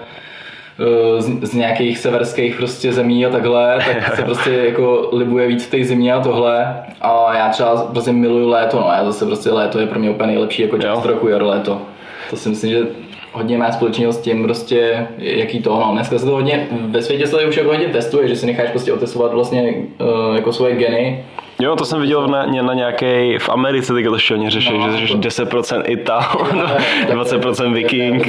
eh, 0.78 1.22
z, 1.22 1.42
z 1.42 1.54
nějakých 1.54 1.98
severských 1.98 2.56
prostě 2.56 2.92
zemí 2.92 3.26
a 3.26 3.30
takhle, 3.30 3.78
tak 3.87 4.16
se 4.16 4.22
prostě 4.22 4.50
jako 4.50 5.08
libuje 5.12 5.46
víc 5.48 5.66
v 5.66 5.70
té 5.70 5.85
zimě 5.85 6.12
a 6.12 6.20
tohle. 6.20 6.85
A 7.00 7.37
já 7.37 7.48
třeba 7.48 7.87
prostě 7.92 8.12
miluju 8.12 8.48
léto, 8.48 8.80
no 8.80 8.87
já 8.92 9.04
zase 9.04 9.26
prostě 9.26 9.50
léto 9.50 9.78
je 9.78 9.87
pro 9.87 9.98
mě 9.98 10.11
úplně 10.11 10.26
nejlepší 10.26 10.62
jako 10.62 10.78
část 10.78 11.04
roku, 11.04 11.28
jaro, 11.28 11.46
léto. 11.46 11.82
To 12.30 12.37
si 12.37 12.48
myslím, 12.48 12.70
že 12.70 12.87
hodně 13.32 13.58
má 13.58 13.72
společného 13.72 14.12
s 14.12 14.20
tím 14.20 14.44
prostě, 14.44 15.06
jaký 15.18 15.62
to, 15.62 15.80
no. 15.80 15.88
Dneska 15.92 16.18
se 16.18 16.24
to 16.24 16.30
hodně, 16.30 16.68
ve 16.70 17.02
světě 17.02 17.26
se 17.26 17.37
to 17.37 17.48
už 17.48 17.56
jako 17.56 17.68
hodně 17.68 17.88
testuje, 17.88 18.28
že 18.28 18.37
si 18.37 18.46
necháš 18.46 18.70
prostě 18.70 18.92
otestovat 18.92 19.35
vlastně 19.35 19.74
uh, 20.00 20.37
jako 20.37 20.52
svoje 20.52 20.76
geny. 20.76 21.24
Jo, 21.62 21.77
to 21.77 21.85
jsem 21.85 22.01
viděl 22.01 22.29
na, 22.29 22.46
na 22.46 22.75
nějaké, 22.75 23.38
v 23.38 23.48
Americe 23.48 23.92
teďka 23.94 24.09
to 24.11 24.16
ještě 24.16 24.35
oni 24.35 24.51
řeší, 24.51 24.79
No, 24.79 24.96
že 24.96 25.14
to- 25.14 25.20
10% 25.20 25.83
Ital, 25.87 26.22
20% 27.12 27.72
Viking. 27.72 28.29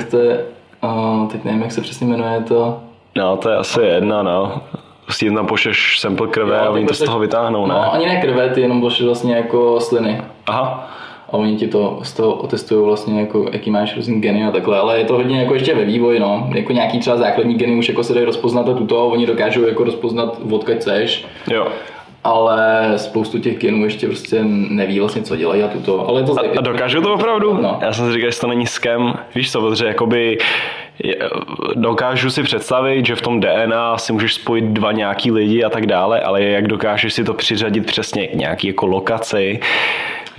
Jste, 0.00 0.44
uh, 0.82 1.28
teď 1.28 1.44
nevím, 1.44 1.62
jak 1.62 1.72
se 1.72 1.80
přesně 1.80 2.06
jmenuje 2.06 2.40
to. 2.48 2.80
No, 3.16 3.36
to 3.36 3.48
je 3.50 3.56
asi 3.56 3.80
jedna, 3.80 4.22
no. 4.22 4.60
Prostě 5.04 5.26
jim 5.26 5.34
tam 5.34 5.46
pošleš 5.46 6.00
sample 6.00 6.26
krve 6.26 6.56
Jo, 6.56 6.62
a 6.64 6.70
oni 6.70 6.86
to 6.86 6.94
z 6.94 6.96
pošleš- 6.98 7.06
toho 7.06 7.18
vytáhnou, 7.18 7.66
ne? 7.66 7.74
No, 7.74 7.92
ani 7.92 8.06
ne 8.06 8.20
krve, 8.20 8.48
ty 8.50 8.60
jenom 8.60 8.80
pošli 8.80 9.04
vlastně 9.06 9.36
jako 9.36 9.80
sliny. 9.80 10.22
Aha, 10.46 10.90
A 11.28 11.32
oni 11.36 11.56
ti 11.56 11.68
to 11.68 11.98
z 12.02 12.12
toho 12.12 12.34
otestují 12.34 12.84
vlastně, 12.84 13.20
jako, 13.20 13.48
jaký 13.52 13.70
máš 13.70 13.96
různý 13.96 14.20
geny 14.20 14.44
a 14.44 14.50
takhle, 14.50 14.78
ale 14.78 14.98
je 14.98 15.04
to 15.04 15.14
hodně 15.14 15.40
jako 15.40 15.54
ještě 15.54 15.74
ve 15.74 15.84
vývoji, 15.84 16.20
no. 16.20 16.50
Jako 16.54 16.72
nějaký 16.72 16.98
třeba 16.98 17.16
základní 17.16 17.54
geny 17.54 17.74
už 17.74 17.88
jako 17.88 18.04
se 18.04 18.14
dají 18.14 18.26
rozpoznat 18.26 18.68
a 18.68 18.74
tuto, 18.74 19.06
oni 19.06 19.26
dokážou 19.26 19.66
jako 19.66 19.84
rozpoznat, 19.84 20.38
odkud 20.50 20.82
seš, 20.82 21.26
jo. 21.50 21.68
ale 22.24 22.92
spoustu 22.96 23.38
těch 23.38 23.58
genů 23.58 23.84
ještě 23.84 24.06
prostě 24.06 24.40
neví 24.44 25.00
vlastně, 25.00 25.22
co 25.22 25.36
dělají 25.36 25.62
a 25.62 25.68
tuto. 25.68 26.08
Ale 26.08 26.22
to 26.22 26.32
A, 26.38 26.58
a 26.58 26.60
dokážou 26.60 27.00
to 27.00 27.14
opravdu? 27.14 27.58
No. 27.62 27.78
Já 27.82 27.92
jsem 27.92 28.06
si 28.06 28.12
říkal, 28.12 28.30
že 28.30 28.40
to 28.40 28.46
není 28.46 28.66
skem. 28.66 29.14
Víš 29.34 29.52
co, 29.52 29.60
protože 29.60 29.86
jakoby 29.86 30.38
dokážu 31.74 32.30
si 32.30 32.42
představit, 32.42 33.06
že 33.06 33.16
v 33.16 33.22
tom 33.22 33.40
DNA 33.40 33.98
si 33.98 34.12
můžeš 34.12 34.34
spojit 34.34 34.64
dva 34.64 34.92
nějaký 34.92 35.30
lidi 35.30 35.64
a 35.64 35.70
tak 35.70 35.86
dále, 35.86 36.20
ale 36.20 36.42
jak 36.42 36.68
dokážeš 36.68 37.14
si 37.14 37.24
to 37.24 37.34
přiřadit 37.34 37.86
přesně 37.86 38.26
k 38.26 38.34
nějaký 38.34 38.66
jako 38.66 38.86
lokaci, 38.86 39.60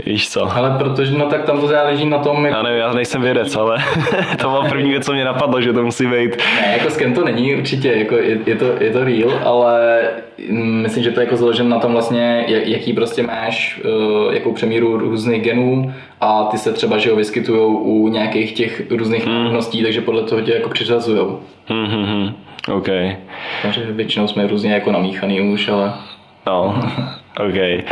víš 0.05 0.29
co? 0.29 0.57
Ale 0.57 0.75
protože, 0.77 1.17
no 1.17 1.25
tak 1.25 1.43
tam 1.45 1.61
to 1.61 1.67
záleží 1.67 2.05
na 2.05 2.17
tom, 2.17 2.45
jak 2.45 2.53
Já 2.55 2.61
nevím, 2.61 2.79
já 2.79 2.93
nejsem 2.93 3.21
vědec, 3.21 3.55
ale 3.55 3.77
to 4.41 4.49
byla 4.49 4.65
první 4.69 4.89
věc, 4.89 5.05
co 5.05 5.13
mě 5.13 5.25
napadlo, 5.25 5.61
že 5.61 5.73
to 5.73 5.83
musí 5.83 6.05
být. 6.07 6.37
Ne, 6.61 6.73
jako 6.77 6.89
skem 6.89 7.13
to 7.13 7.25
není 7.25 7.55
určitě, 7.55 7.91
jako 7.91 8.15
je, 8.15 8.37
je, 8.45 8.55
to, 8.55 8.65
je 8.79 8.91
to 8.91 9.03
real, 9.03 9.31
ale 9.45 9.99
mm, 10.49 10.81
myslím, 10.81 11.03
že 11.03 11.11
to 11.11 11.19
je 11.19 11.23
jako 11.25 11.35
založeno 11.37 11.69
na 11.69 11.79
tom 11.79 11.91
vlastně, 11.91 12.45
jak- 12.47 12.67
jaký 12.67 12.93
prostě 12.93 13.23
máš, 13.23 13.81
uh, 14.27 14.33
jakou 14.33 14.53
přemíru 14.53 14.97
různých 14.97 15.43
genů 15.43 15.93
a 16.21 16.43
ty 16.43 16.57
se 16.57 16.73
třeba, 16.73 16.97
že 16.97 17.09
jo, 17.09 17.15
vyskytují 17.15 17.61
u 17.75 18.07
nějakých 18.07 18.53
těch 18.53 18.81
různých 18.91 19.25
národností, 19.25 19.83
takže 19.83 20.01
podle 20.01 20.23
toho 20.23 20.41
tě 20.41 20.53
jako 20.53 20.69
přiřazujou. 20.69 21.39
Hm, 21.69 21.85
hm, 21.87 22.05
hm. 22.05 22.33
OK. 22.73 22.87
Takže 23.61 23.81
většinou 23.91 24.27
jsme 24.27 24.47
různě 24.47 24.73
jako 24.73 24.91
namíchaný 24.91 25.41
už, 25.41 25.67
ale... 25.67 25.93
No, 26.47 26.83
OK. 27.37 27.85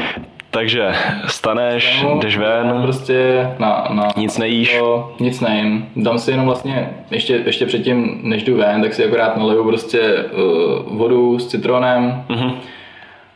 Takže 0.58 0.93
staneš, 1.28 2.06
jdeš 2.20 2.38
ven, 2.38 2.80
Prostě 2.82 3.50
na, 3.60 3.88
na 3.91 4.08
Nic 4.17 4.38
nejíš? 4.38 4.78
To, 4.78 5.13
nic 5.20 5.41
nejím. 5.41 5.89
Dám 5.96 6.20
si 6.20 6.32
jenom 6.32 6.46
vlastně, 6.46 6.89
ještě, 7.12 7.34
ještě 7.46 7.65
předtím, 7.65 8.20
než 8.24 8.43
jdu 8.43 8.58
ven, 8.58 8.82
tak 8.82 8.93
si 8.93 9.06
akorát 9.06 9.38
naliju 9.38 9.63
prostě 9.63 10.02
uh, 10.02 10.98
vodu 10.98 11.39
s 11.39 11.48
citronem. 11.48 12.24
Mhm. 12.30 12.52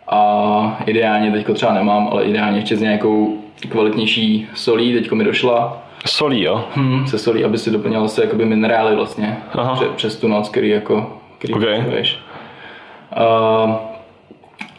A 0.07 0.77
ideálně, 0.85 1.31
teďko 1.31 1.53
třeba 1.53 1.73
nemám, 1.73 2.09
ale 2.11 2.23
ideálně 2.23 2.57
ještě 2.59 2.75
s 2.75 2.81
nějakou 2.81 3.37
kvalitnější 3.69 4.47
solí, 4.53 4.93
teďko 4.93 5.15
mi 5.15 5.23
došla. 5.23 5.83
solí, 6.05 6.43
jo? 6.43 6.63
Hmm, 6.75 7.07
se 7.07 7.17
solí, 7.17 7.43
aby 7.43 7.57
si 7.57 7.71
doplňal 7.71 8.07
se 8.07 8.21
jakoby 8.23 8.45
minerály 8.45 8.95
vlastně 8.95 9.37
Aha. 9.53 9.73
pře, 9.75 9.85
přes 9.95 10.15
tu 10.15 10.27
noc, 10.27 10.49
který 10.49 10.69
jako 10.69 11.17
který 11.37 11.53
Ok. 11.53 11.59
potřebuješ. 11.59 12.19
A, 13.15 13.79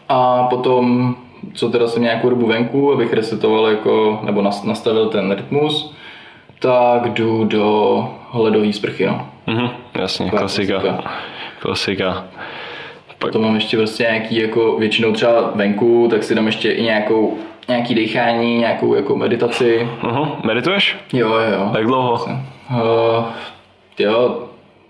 a 0.09 0.43
potom, 0.43 1.15
co 1.53 1.69
teda 1.69 1.87
jsem 1.87 2.03
nějakou 2.03 2.29
dobu 2.29 2.45
venku, 2.47 2.93
abych 2.93 3.13
resetoval 3.13 3.67
jako, 3.67 4.19
nebo 4.23 4.41
nas- 4.41 4.63
nastavil 4.67 5.09
ten 5.09 5.31
rytmus, 5.31 5.93
tak 6.59 7.09
jdu 7.13 7.43
do 7.43 8.07
ledové 8.33 8.73
sprchy, 8.73 9.05
no. 9.05 9.27
Mhm, 9.47 9.69
jasně, 9.99 10.25
Taková 10.25 10.39
klasika. 10.39 10.79
klasika. 10.79 11.11
Klasika. 11.59 12.25
Potom 13.19 13.41
mám 13.41 13.55
ještě 13.55 13.77
prostě 13.77 14.03
nějaký, 14.03 14.35
jako 14.41 14.75
většinou 14.79 15.11
třeba 15.13 15.51
venku, 15.55 16.07
tak 16.11 16.23
si 16.23 16.35
dám 16.35 16.45
ještě 16.45 16.71
i 16.71 16.83
nějakou, 16.83 17.37
nějaký 17.67 17.95
dechání, 17.95 18.57
nějakou 18.57 18.95
jako 18.95 19.15
meditaci. 19.15 19.87
Mhm, 20.03 20.29
medituješ? 20.43 20.97
Jo, 21.13 21.27
jo, 21.29 21.51
jo. 21.59 21.71
Jak 21.77 21.85
dlouho? 21.87 22.13
Uh, 22.71 23.23
jo, 23.99 24.43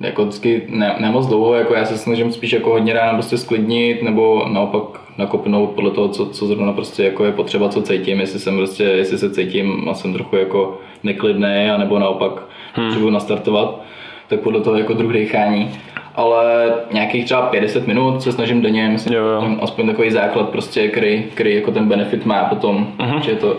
jako 0.03 0.21
vždycky 0.21 0.61
ne, 0.69 0.95
ne 0.99 1.11
moc 1.11 1.27
dlouho, 1.27 1.53
jako 1.53 1.73
já 1.73 1.85
se 1.85 1.97
snažím 1.97 2.31
spíš 2.31 2.53
jako 2.53 2.69
hodně 2.69 2.93
ráno 2.93 3.13
prostě 3.13 3.37
sklidnit, 3.37 4.03
nebo 4.03 4.45
naopak 4.53 4.83
nakopnout 5.17 5.69
podle 5.69 5.91
toho, 5.91 6.07
co, 6.09 6.25
co 6.25 6.45
zrovna 6.45 6.73
prostě 6.73 7.03
jako 7.03 7.25
je 7.25 7.31
potřeba, 7.31 7.69
co 7.69 7.81
cítím, 7.81 8.19
jestli 8.19 8.39
jsem 8.39 8.57
prostě, 8.57 8.83
jestli 8.83 9.17
se 9.17 9.29
cítím 9.29 9.89
a 9.89 9.93
jsem 9.93 10.13
trochu 10.13 10.35
jako 10.35 10.77
neklidný, 11.03 11.69
anebo 11.75 11.99
naopak 11.99 12.31
hmm. 12.73 12.85
potřebuji 12.87 13.09
nastartovat, 13.09 13.81
tak 14.27 14.39
podle 14.39 14.61
toho 14.61 14.77
jako 14.77 14.93
druh 14.93 15.13
dechání. 15.13 15.69
Ale 16.15 16.73
nějakých 16.91 17.25
třeba 17.25 17.41
50 17.41 17.87
minut 17.87 18.21
se 18.21 18.31
snažím 18.31 18.61
denně, 18.61 18.89
myslím, 18.89 19.13
Jo, 19.13 19.25
jo. 19.25 19.57
aspoň- 19.61 19.87
takový 19.87 20.11
základ 20.11 20.49
prostě, 20.49 20.87
který, 20.87 21.23
který 21.33 21.55
jako 21.55 21.71
ten 21.71 21.87
benefit 21.87 22.25
má 22.25 22.43
potom, 22.43 22.87
Mhm. 22.99 23.21
že 23.21 23.31
je 23.31 23.35
to 23.37 23.57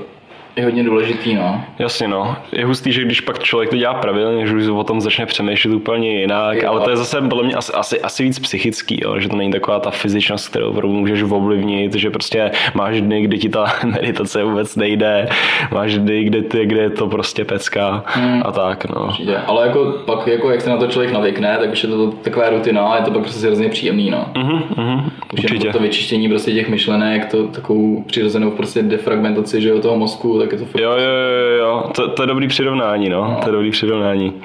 je 0.56 0.64
hodně 0.64 0.84
důležitý, 0.84 1.34
no. 1.34 1.60
Jasně 1.78 2.08
no. 2.08 2.36
Je 2.52 2.66
hustý, 2.66 2.92
že 2.92 3.04
když 3.04 3.20
pak 3.20 3.42
člověk 3.42 3.70
to 3.70 3.76
dělá 3.76 3.94
pravidelně, 3.94 4.46
že 4.46 4.56
už 4.56 4.66
o 4.68 4.84
tom 4.84 5.00
začne 5.00 5.26
přemýšlet 5.26 5.74
úplně 5.74 6.20
jinak, 6.20 6.62
Jo. 6.62 6.68
ale 6.70 6.80
to 6.80 6.90
je 6.90 6.96
zase 6.96 7.20
podle 7.20 7.44
mě 7.44 7.54
asi, 7.54 7.72
asi, 7.72 8.00
asi 8.00 8.22
víc 8.22 8.38
psychický, 8.38 9.00
jo? 9.04 9.20
že 9.20 9.28
to 9.28 9.36
není 9.36 9.52
taková 9.52 9.80
ta 9.80 9.90
fyzičnost, 9.90 10.48
kterou 10.48 10.70
opravdu 10.70 10.96
můžeš 10.96 11.22
ovlivnit, 11.22 11.94
že 11.94 12.10
prostě 12.10 12.50
máš 12.74 13.00
dny, 13.00 13.22
kdy 13.22 13.38
ti 13.38 13.48
ta 13.48 13.64
meditace 13.84 14.44
vůbec 14.44 14.76
nejde, 14.76 15.28
máš 15.72 15.98
dny, 15.98 16.24
kde, 16.24 16.42
ty, 16.42 16.66
kde 16.66 16.80
je 16.80 16.90
to 16.90 17.06
prostě 17.08 17.44
pecka 17.44 18.04
Hmm. 18.06 18.42
a 18.44 18.52
tak 18.52 18.84
no. 18.94 19.04
Určitě. 19.06 19.36
Ale 19.36 19.66
jako 19.66 19.84
pak, 20.06 20.26
jako 20.26 20.50
jak 20.50 20.60
se 20.60 20.70
na 20.70 20.76
to 20.76 20.86
člověk 20.86 21.12
navykne, 21.12 21.56
tak 21.60 21.72
už 21.72 21.82
je 21.82 21.88
to 21.88 22.10
taková 22.10 22.50
rutina 22.50 22.82
a 22.86 22.96
je 22.96 23.02
to 23.02 23.10
pak 23.10 23.22
prostě 23.22 23.46
hrozně 23.46 23.68
příjemný, 23.68 24.10
no. 24.10 24.26
Mhm, 24.36 24.62
mhm, 24.76 25.10
Už 25.32 25.44
určitě. 25.44 25.72
to 25.72 25.78
vyčištění 25.78 26.28
prostě 26.28 26.52
těch 26.52 26.68
myšlenek, 26.68 27.30
to 27.30 27.46
takovou 27.48 28.02
přirozenou 28.06 28.50
prostě 28.50 28.82
defragmentaci, 28.82 29.60
že 29.62 29.68
jo, 29.68 29.78
toho 29.80 29.96
mozku, 29.96 30.38
tak 30.44 30.52
je 30.52 30.58
to 30.58 30.64
fakt... 30.64 30.80
Jo, 30.80 30.90
jo, 30.90 30.98
jo, 30.98 31.56
jo, 31.58 31.90
to, 31.94 32.08
to 32.08 32.22
je 32.22 32.26
dobrý 32.26 32.48
přirovnání, 32.48 33.08
no, 33.08 33.38
to 33.42 33.48
je 33.48 33.52
dobrý 33.52 33.70
přirovnání. 33.70 34.42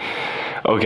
OK, 0.64 0.84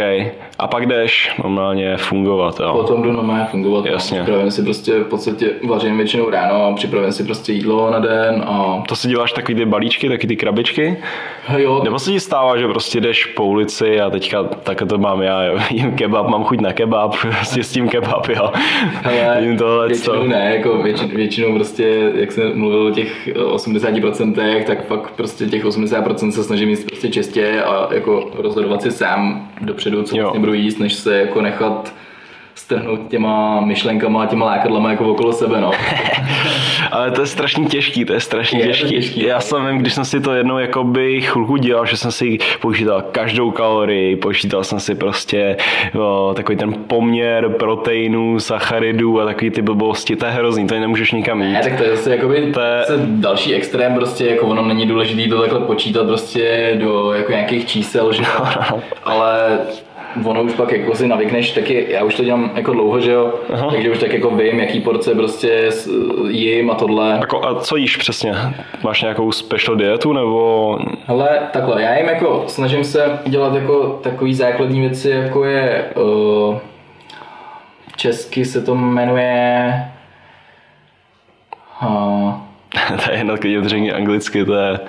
a 0.63 0.67
pak 0.67 0.86
jdeš 0.86 1.36
normálně 1.43 1.97
fungovat, 1.97 2.60
jo. 2.60 2.73
Potom 2.73 3.04
jdu 3.04 3.12
normálně 3.12 3.45
fungovat. 3.52 3.86
no. 3.86 3.91
Jasně. 3.91 4.21
Připravím 4.21 4.52
si 4.52 4.63
prostě 4.63 4.99
v 4.99 5.04
podstatě 5.08 5.49
vařím 5.67 5.97
většinou 5.97 6.30
ráno 6.30 6.65
a 6.65 6.73
připravím 6.76 7.12
si 7.12 7.23
prostě 7.23 7.54
jídlo 7.54 7.91
na 7.91 7.99
den 7.99 8.43
a 8.47 8.84
To 8.88 8.95
si 8.95 9.08
děláš 9.08 9.32
takový 9.34 9.56
ty 9.56 9.65
balíčky, 9.65 10.10
taky 10.10 10.28
ty 10.28 10.36
krabičky? 10.36 10.97
jo, 11.58 11.82
Nebo 11.84 11.99
se 11.99 12.12
ti 12.12 12.19
stává, 12.19 12.58
že 12.58 12.67
prostě 12.67 13.02
jdeš 13.02 13.26
po 13.26 13.45
ulici 13.45 14.02
a 14.02 14.10
teďka 14.10 14.43
tak 14.43 14.84
to 14.89 14.97
mám 14.97 15.21
já, 15.21 15.43
jo. 15.43 15.58
jím 15.69 15.91
kebab, 15.91 16.28
mám 16.28 16.43
chuť 16.43 16.62
na 16.62 16.73
kebab, 16.73 17.15
prostě 17.21 17.63
s 17.63 17.71
tím 17.71 17.89
kebab, 17.89 18.30
jo. 18.30 18.52
Ale 19.04 19.38
Jím 19.41 19.58
tohle, 19.58 19.88
většinou 19.88 20.15
co? 20.15 20.23
ne, 20.23 20.52
jako 20.56 20.78
většin, 20.84 21.08
většinou 21.15 21.56
prostě, 21.56 22.12
jak 22.15 22.32
jsem 22.32 22.60
mluvil 22.60 22.88
o 22.88 22.91
těch 22.91 23.28
80%, 23.28 24.63
tak 24.63 24.88
fakt 24.88 25.12
prostě 25.15 25.45
těch 25.45 25.65
80% 25.65 26.30
se 26.30 26.43
snažím 26.43 26.69
jíst 26.69 26.84
prostě 26.88 27.10
čistě 27.10 27.62
a 27.63 27.88
jako 27.93 28.30
rozhodovat 28.38 28.82
si 28.82 28.91
sám 28.91 29.49
dopředu, 29.62 30.04
co 30.04 30.17
Jo. 30.17 30.23
vlastně 30.23 30.39
budu 30.39 30.53
jíst, 30.54 30.80
než 30.80 30.94
se 30.94 31.18
jako 31.20 31.42
nechat 31.42 31.94
strhnout 32.56 33.00
těma 33.10 33.62
myšlenkama 33.62 34.24
a 34.24 34.26
těma 34.26 34.46
lákadlama 34.46 34.89
jako 34.92 35.12
okolo 35.12 35.34
sebe, 35.34 35.62
no. 35.62 35.72
Ale 36.92 37.12
to 37.12 37.22
je 37.22 37.28
strašně 37.28 37.66
těžký, 37.66 38.06
to 38.06 38.13
je 38.13 38.20
strašně 38.20 38.60
Je 38.60 38.66
to 38.66 38.72
těžký. 38.72 38.89
těžký, 38.89 39.24
Já 39.26 39.39
jsem 39.42 39.68
vím, 39.68 39.78
když 39.78 39.94
jsem 39.94 40.06
si 40.06 40.20
to 40.22 40.34
jednou 40.34 40.58
jakoby 40.58 41.22
chvilku 41.22 41.58
dělal, 41.58 41.86
že 41.86 41.98
jsem 41.98 42.12
si 42.12 42.38
počítal 42.62 43.02
každou 43.12 43.52
kalorii, 43.52 44.16
počítal 44.16 44.63
jsem 44.63 44.80
si 44.80 44.96
prostě 44.96 45.58
o, 46.00 46.34
takový 46.36 46.58
ten 46.58 46.74
poměr 46.74 47.50
proteinů, 47.50 48.39
sacharidů 48.39 49.22
a 49.22 49.26
takový 49.26 49.50
ty 49.52 49.62
blbosti, 49.62 50.16
to 50.16 50.26
je 50.26 50.32
hrozný, 50.32 50.68
to 50.68 50.80
nemůžeš 50.80 51.12
nikam 51.12 51.42
jít. 51.42 51.54
Ne, 51.54 51.62
tak 51.63 51.78
to 51.78 51.84
je 51.84 51.96
zase 51.96 52.12
jakoby 52.16 52.52
To 52.54 52.62
je- 52.62 52.80
zase 52.88 53.00
další 53.08 53.54
extrém, 53.54 53.94
prostě 53.96 54.26
jako 54.26 54.46
ono 54.48 54.62
není 54.66 54.86
důležité 54.86 55.30
to 55.30 55.42
takhle 55.42 55.60
počítat 55.60 56.08
prostě 56.08 56.74
do 56.80 57.13
jako 57.13 57.32
nějakých 57.32 57.66
čísel, 57.68 58.13
že 58.13 58.24
ale 59.04 59.60
ono 60.23 60.43
už 60.43 60.54
pak 60.54 60.71
jako 60.71 60.95
si 60.95 61.08
navykneš, 61.08 61.52
taky 61.52 61.86
já 61.89 62.04
už 62.04 62.15
to 62.15 62.23
dělám 62.23 62.52
jako 62.56 62.73
dlouho, 62.73 62.99
že 62.99 63.12
jo, 63.12 63.34
Aha. 63.54 63.71
takže 63.71 63.91
už 63.91 63.99
tak 63.99 64.13
jako 64.13 64.30
vím, 64.30 64.60
jaký 64.60 64.80
porce 64.80 65.15
prostě 65.15 65.69
jím 66.28 66.71
a 66.71 66.76
tohle. 66.76 67.17
Jako, 67.19 67.45
a 67.45 67.60
co 67.60 67.76
jíš 67.76 67.97
přesně? 67.97 68.36
Máš 68.84 69.02
nějakou 69.02 69.32
special 69.32 69.76
dietu 69.76 70.13
nebo? 70.13 70.80
Ale 71.08 71.39
takhle, 71.54 71.82
já 71.82 71.97
jim 71.97 72.08
jako 72.08 72.43
snažím 72.47 72.84
se 72.84 73.19
dělat 73.26 73.56
jako 73.56 73.99
takový 74.04 74.34
základní 74.34 74.80
věci, 74.80 75.10
jako 75.10 75.45
je 75.45 75.86
uh, 75.95 76.58
česky 77.95 78.45
se 78.45 78.62
to 78.62 78.76
jmenuje 78.76 79.73
uh, 81.82 82.34
to 83.06 83.12
je 83.12 83.17
jedno, 83.17 83.36
když 83.36 83.73
anglicky, 83.93 84.45
to 84.45 84.54
je 84.54 84.80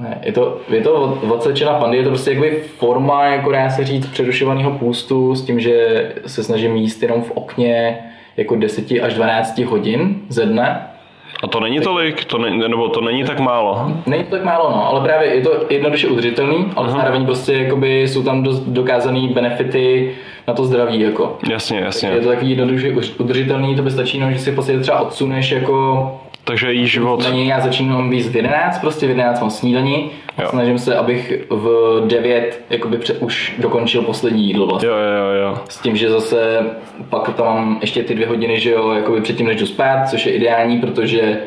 ne, 0.00 0.18
je 0.22 0.32
to, 0.32 0.60
je 0.68 0.80
to 0.80 1.18
odsečená 1.28 1.74
pandy, 1.74 1.96
je 1.96 2.02
to 2.02 2.08
prostě 2.08 2.30
jakoby 2.30 2.62
forma, 2.76 3.24
jako 3.24 3.52
dá 3.52 3.70
se 3.70 3.84
říct, 3.84 4.06
přerušovaného 4.06 4.70
půstu 4.70 5.34
s 5.34 5.44
tím, 5.44 5.60
že 5.60 6.08
se 6.26 6.44
snažím 6.44 6.76
jíst 6.76 7.02
jenom 7.02 7.22
v 7.22 7.30
okně 7.30 7.98
jako 8.36 8.56
10 8.56 8.84
až 9.02 9.14
12 9.14 9.58
hodin 9.58 10.20
ze 10.28 10.46
dne. 10.46 10.88
A 11.42 11.46
to 11.46 11.60
není 11.60 11.80
tolik, 11.80 12.24
to 12.24 12.38
ne, 12.38 12.68
nebo 12.68 12.88
to 12.88 13.00
není 13.00 13.24
tak 13.24 13.40
málo? 13.40 13.92
Není 14.06 14.24
to 14.24 14.30
tak 14.30 14.44
málo, 14.44 14.70
no, 14.70 14.88
ale 14.88 15.00
právě 15.00 15.34
je 15.34 15.40
to 15.40 15.66
jednoduše 15.70 16.08
udržitelný, 16.08 16.72
ale 16.76 16.88
Aha. 16.88 16.98
zároveň 16.98 17.26
prostě 17.26 17.52
jakoby 17.52 18.02
jsou 18.02 18.22
tam 18.22 18.42
dost 18.42 18.60
dokázané 18.60 19.28
benefity 19.28 20.14
na 20.48 20.54
to 20.54 20.64
zdraví. 20.64 21.00
Jako. 21.00 21.38
Jasně, 21.50 21.80
jasně. 21.80 22.08
Je 22.08 22.20
to 22.20 22.28
takový 22.28 22.50
jednoduše 22.50 22.94
udržitelný, 23.18 23.76
to 23.76 23.82
by 23.82 23.90
stačí, 23.90 24.18
no, 24.18 24.32
že 24.32 24.38
si 24.38 24.52
prostě 24.52 24.80
třeba 24.80 25.00
odsuneš 25.00 25.50
jako 25.50 26.20
takže 26.48 26.72
jíš 26.72 26.98
od... 26.98 27.22
Snídaní 27.22 27.48
já 27.48 27.60
začínám 27.60 28.10
být 28.10 28.26
v 28.26 28.36
11, 28.36 28.78
prostě 28.78 29.06
v 29.06 29.10
11 29.10 29.40
mám 29.40 29.50
snídaní. 29.50 30.10
Jo. 30.38 30.48
Snažím 30.50 30.78
se, 30.78 30.96
abych 30.96 31.46
v 31.50 32.02
9 32.06 32.64
jakoby 32.70 32.98
před, 32.98 33.22
už 33.22 33.54
dokončil 33.58 34.02
poslední 34.02 34.46
jídlo 34.46 34.66
vlastně. 34.66 34.88
Jo, 34.88 34.94
jo, 34.96 35.42
jo. 35.42 35.58
S 35.68 35.78
tím, 35.78 35.96
že 35.96 36.10
zase 36.10 36.66
pak 37.08 37.34
tam 37.34 37.46
mám 37.46 37.78
ještě 37.80 38.02
ty 38.02 38.14
dvě 38.14 38.26
hodiny, 38.26 38.60
že 38.60 38.70
jo, 38.70 38.90
jakoby 38.92 39.20
předtím 39.20 39.46
než 39.46 39.60
jdu 39.60 39.66
spát, 39.66 40.08
což 40.08 40.26
je 40.26 40.32
ideální, 40.32 40.78
protože 40.78 41.38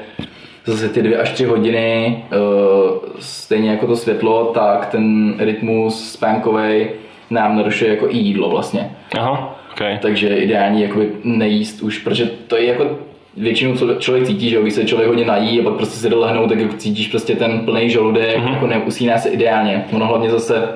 zase 0.66 0.90
ty 0.90 1.02
dvě 1.02 1.18
až 1.18 1.32
tři 1.32 1.46
hodiny, 1.46 2.24
uh, 2.32 2.98
stejně 3.20 3.70
jako 3.70 3.88
to 3.88 3.96
světlo, 3.96 4.46
tak 4.46 4.86
ten 4.86 5.36
rytmus 5.40 6.12
spánkový 6.12 6.88
nám 7.30 7.58
narušuje 7.58 7.92
jako 7.92 8.10
i 8.10 8.18
jídlo 8.18 8.50
vlastně. 8.50 8.92
Aha, 9.18 9.60
okay. 9.72 9.98
Takže 10.02 10.28
ideální 10.28 10.82
jakoby 10.82 11.12
nejíst 11.24 11.82
už, 11.82 11.98
protože 11.98 12.26
to 12.26 12.56
je 12.58 12.66
jako 12.66 13.11
většinou 13.38 13.76
co 13.76 13.96
člověk 13.96 14.28
cítí, 14.28 14.50
že 14.50 14.62
když 14.62 14.74
se 14.74 14.86
člověk 14.86 15.10
hodně 15.10 15.26
nají 15.26 15.60
a 15.60 15.64
pak 15.64 15.74
prostě 15.74 16.00
si 16.00 16.10
dolehnou, 16.10 16.48
tak 16.48 16.60
jako 16.60 16.76
cítíš 16.78 17.08
prostě 17.08 17.36
ten 17.36 17.60
plný 17.60 17.90
žaludek, 17.90 18.38
mm-hmm. 18.38 18.54
jako 18.54 18.68
neusíná 18.68 19.18
se 19.18 19.30
ideálně. 19.30 19.86
Ono 19.94 20.06
hlavně 20.06 20.30
zase 20.30 20.70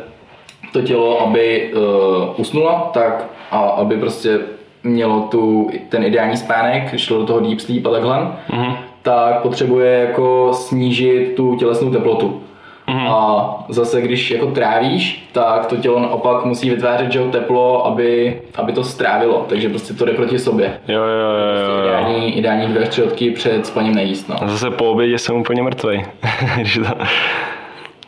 to 0.73 0.81
tělo, 0.81 1.21
aby 1.21 1.73
uh, 1.73 2.39
usnulo, 2.39 2.89
tak 2.93 3.25
a 3.51 3.59
aby 3.59 3.97
prostě 3.97 4.39
mělo 4.83 5.27
tu, 5.31 5.69
ten 5.89 6.03
ideální 6.03 6.37
spánek, 6.37 6.97
šlo 6.97 7.17
do 7.17 7.25
toho 7.25 7.39
deep 7.39 7.59
sleep 7.59 7.85
a 7.85 7.91
takhle, 7.91 8.17
mm-hmm. 8.17 8.75
tak 9.01 9.41
potřebuje 9.41 9.99
jako 9.99 10.49
snížit 10.53 11.33
tu 11.35 11.55
tělesnou 11.55 11.91
teplotu. 11.91 12.41
Mm-hmm. 12.87 13.09
A 13.09 13.65
zase, 13.69 14.01
když 14.01 14.31
jako 14.31 14.45
trávíš, 14.45 15.29
tak 15.31 15.65
to 15.65 15.77
tělo 15.77 15.99
naopak 15.99 16.45
musí 16.45 16.69
vytvářet 16.69 17.11
že, 17.11 17.19
teplo, 17.31 17.85
aby, 17.85 18.41
aby 18.55 18.71
to 18.71 18.83
strávilo. 18.83 19.45
Takže 19.49 19.69
prostě 19.69 19.93
to 19.93 20.05
jde 20.05 20.13
proti 20.13 20.39
sobě. 20.39 20.79
Jo, 20.87 21.01
jo, 21.01 21.03
jo. 21.03 21.35
jo, 21.37 21.71
jo. 21.71 21.83
Ideální, 21.83 22.37
ideální 22.37 22.67
dvě 22.67 22.87
tři 22.87 23.31
před 23.35 23.65
spaním 23.65 23.95
nejíst. 23.95 24.29
No. 24.29 24.43
A 24.43 24.47
zase 24.47 24.69
po 24.69 24.91
obědě 24.91 25.17
jsem 25.17 25.35
úplně 25.35 25.63
mrtvý. 25.63 26.05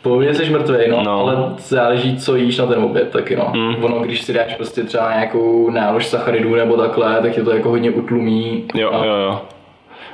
Po 0.02 0.14
obědě 0.14 0.34
jsi 0.34 0.50
mrtvý, 0.50 0.76
no, 0.90 1.02
no, 1.02 1.20
ale 1.20 1.54
záleží, 1.58 2.16
co 2.16 2.36
jíš 2.36 2.58
na 2.58 2.66
ten 2.66 2.84
oběd 2.84 3.10
taky, 3.10 3.36
no. 3.36 3.52
Mm. 3.54 3.84
Ono, 3.84 4.00
když 4.00 4.22
si 4.22 4.32
dáš 4.32 4.54
prostě 4.54 4.82
třeba 4.82 5.14
nějakou 5.14 5.70
nálož 5.70 6.06
sacharidů 6.06 6.54
nebo 6.54 6.76
takhle, 6.76 7.22
tak 7.22 7.36
je 7.36 7.42
to 7.42 7.50
jako 7.50 7.68
hodně 7.68 7.90
utlumí. 7.90 8.64
Jo, 8.74 8.90
a... 8.92 9.04
jo, 9.04 9.14
jo. 9.14 9.40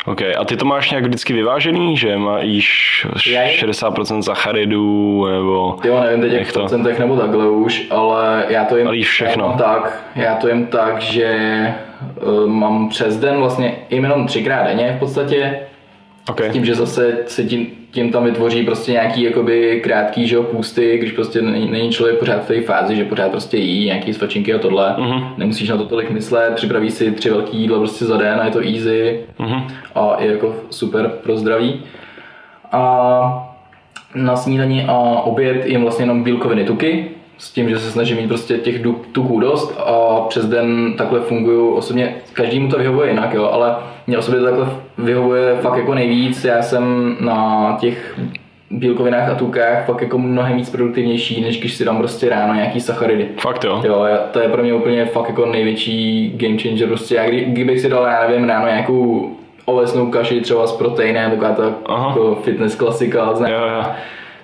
OK, 0.06 0.22
a 0.38 0.44
ty 0.44 0.56
to 0.56 0.64
máš 0.64 0.90
nějak 0.90 1.04
vždycky 1.04 1.32
vyvážený, 1.32 1.96
že 1.96 2.18
máš 2.18 3.06
60% 3.16 4.20
sacharidů, 4.20 5.26
nebo... 5.26 5.76
Jo, 5.84 6.00
nevím 6.00 6.20
teď 6.20 6.32
jak 6.32 6.46
v 6.46 6.52
procentech 6.52 6.98
nebo 6.98 7.16
takhle 7.16 7.50
už, 7.50 7.86
ale 7.90 8.44
já 8.48 8.64
to 8.64 8.76
jim 8.76 8.88
ale 8.88 9.00
všechno. 9.00 9.54
tak, 9.58 10.02
já 10.16 10.34
to 10.34 10.48
jim 10.48 10.66
tak, 10.66 11.00
že 11.00 11.38
uh, 12.22 12.46
mám 12.46 12.88
přes 12.88 13.16
den 13.16 13.36
vlastně 13.36 13.76
jenom 13.90 14.26
třikrát 14.26 14.62
denně 14.62 14.94
v 14.96 14.98
podstatě, 14.98 15.60
Okay. 16.30 16.50
S 16.50 16.52
tím, 16.52 16.64
že 16.64 16.74
zase 16.74 17.18
se 17.26 17.44
tím, 17.44 17.66
tím 17.90 18.12
tam 18.12 18.24
vytvoří 18.24 18.64
prostě 18.64 18.92
nějaký 18.92 19.22
jakoby 19.22 19.80
krátký 19.84 20.26
že, 20.26 20.40
půsty, 20.40 20.98
když 20.98 21.12
prostě 21.12 21.42
není, 21.42 21.70
není 21.70 21.90
člověk 21.90 22.18
pořád 22.18 22.44
v 22.44 22.46
té 22.46 22.60
fázi, 22.60 22.96
že 22.96 23.04
pořád 23.04 23.30
prostě 23.30 23.56
jí 23.56 23.84
nějaký 23.84 24.14
svačinky 24.14 24.54
a 24.54 24.58
tohle. 24.58 24.94
Uh-huh. 24.98 25.34
Nemusíš 25.36 25.68
na 25.68 25.76
to 25.76 25.84
tolik 25.84 26.10
myslet, 26.10 26.54
připraví 26.54 26.90
si 26.90 27.12
tři 27.12 27.30
velký 27.30 27.58
jídla 27.58 27.78
prostě 27.78 28.04
za 28.04 28.16
den 28.16 28.40
a 28.40 28.44
je 28.44 28.50
to 28.50 28.60
easy 28.60 29.20
uh-huh. 29.38 29.64
a 29.94 30.16
je 30.22 30.30
jako 30.30 30.56
super 30.70 31.12
pro 31.22 31.36
zdraví. 31.36 31.80
A 32.72 33.50
na 34.14 34.36
snídani 34.36 34.84
a 34.88 34.94
oběd 35.24 35.66
jim 35.66 35.82
vlastně 35.82 36.02
jenom 36.02 36.22
bílkoviny 36.22 36.64
tuky, 36.64 37.10
s 37.38 37.52
tím, 37.52 37.68
že 37.68 37.78
se 37.78 37.90
snažím 37.90 38.16
mít 38.16 38.28
prostě 38.28 38.58
těch 38.58 38.82
tuků 39.12 39.40
dost 39.40 39.80
a 39.86 40.20
přes 40.28 40.46
den 40.46 40.94
takhle 40.98 41.20
funguju 41.20 41.74
osobně, 41.74 42.14
každému 42.32 42.68
to 42.68 42.78
vyhovuje 42.78 43.10
jinak, 43.10 43.34
jo, 43.34 43.48
ale 43.52 43.76
mě 44.06 44.18
osobně 44.18 44.40
to 44.40 44.46
takhle 44.46 44.66
vyhovuje 44.98 45.56
fakt 45.56 45.76
jako 45.76 45.94
nejvíc, 45.94 46.44
já 46.44 46.62
jsem 46.62 47.16
na 47.20 47.76
těch 47.80 48.18
bílkovinách 48.70 49.30
a 49.30 49.34
tukách 49.34 49.86
fakt 49.86 50.02
jako 50.02 50.18
mnohem 50.18 50.56
víc 50.56 50.70
produktivnější, 50.70 51.40
než 51.40 51.60
když 51.60 51.74
si 51.74 51.84
dám 51.84 51.98
prostě 51.98 52.28
ráno 52.28 52.54
nějaký 52.54 52.80
sacharidy. 52.80 53.28
Fakt 53.38 53.64
jo? 53.64 53.82
Jo, 53.84 54.06
to 54.32 54.40
je 54.40 54.48
pro 54.48 54.62
mě 54.62 54.74
úplně 54.74 55.06
fakt 55.06 55.28
jako 55.28 55.46
největší 55.46 56.32
game 56.36 56.58
changer 56.58 56.88
prostě. 56.88 57.14
Já 57.14 57.28
kdy, 57.28 57.44
kdybych 57.44 57.80
si 57.80 57.88
dal, 57.88 58.04
já 58.04 58.28
nevím, 58.28 58.48
ráno 58.48 58.66
nějakou 58.66 59.30
ovesnou 59.64 60.10
kaši 60.10 60.40
třeba 60.40 60.66
s 60.66 60.72
proteinem, 60.72 61.30
taková 61.30 61.52
ta 61.52 61.64
jako 61.88 62.38
fitness 62.42 62.74
klasika, 62.74 63.34
jo, 63.48 63.56
jo. 63.56 63.84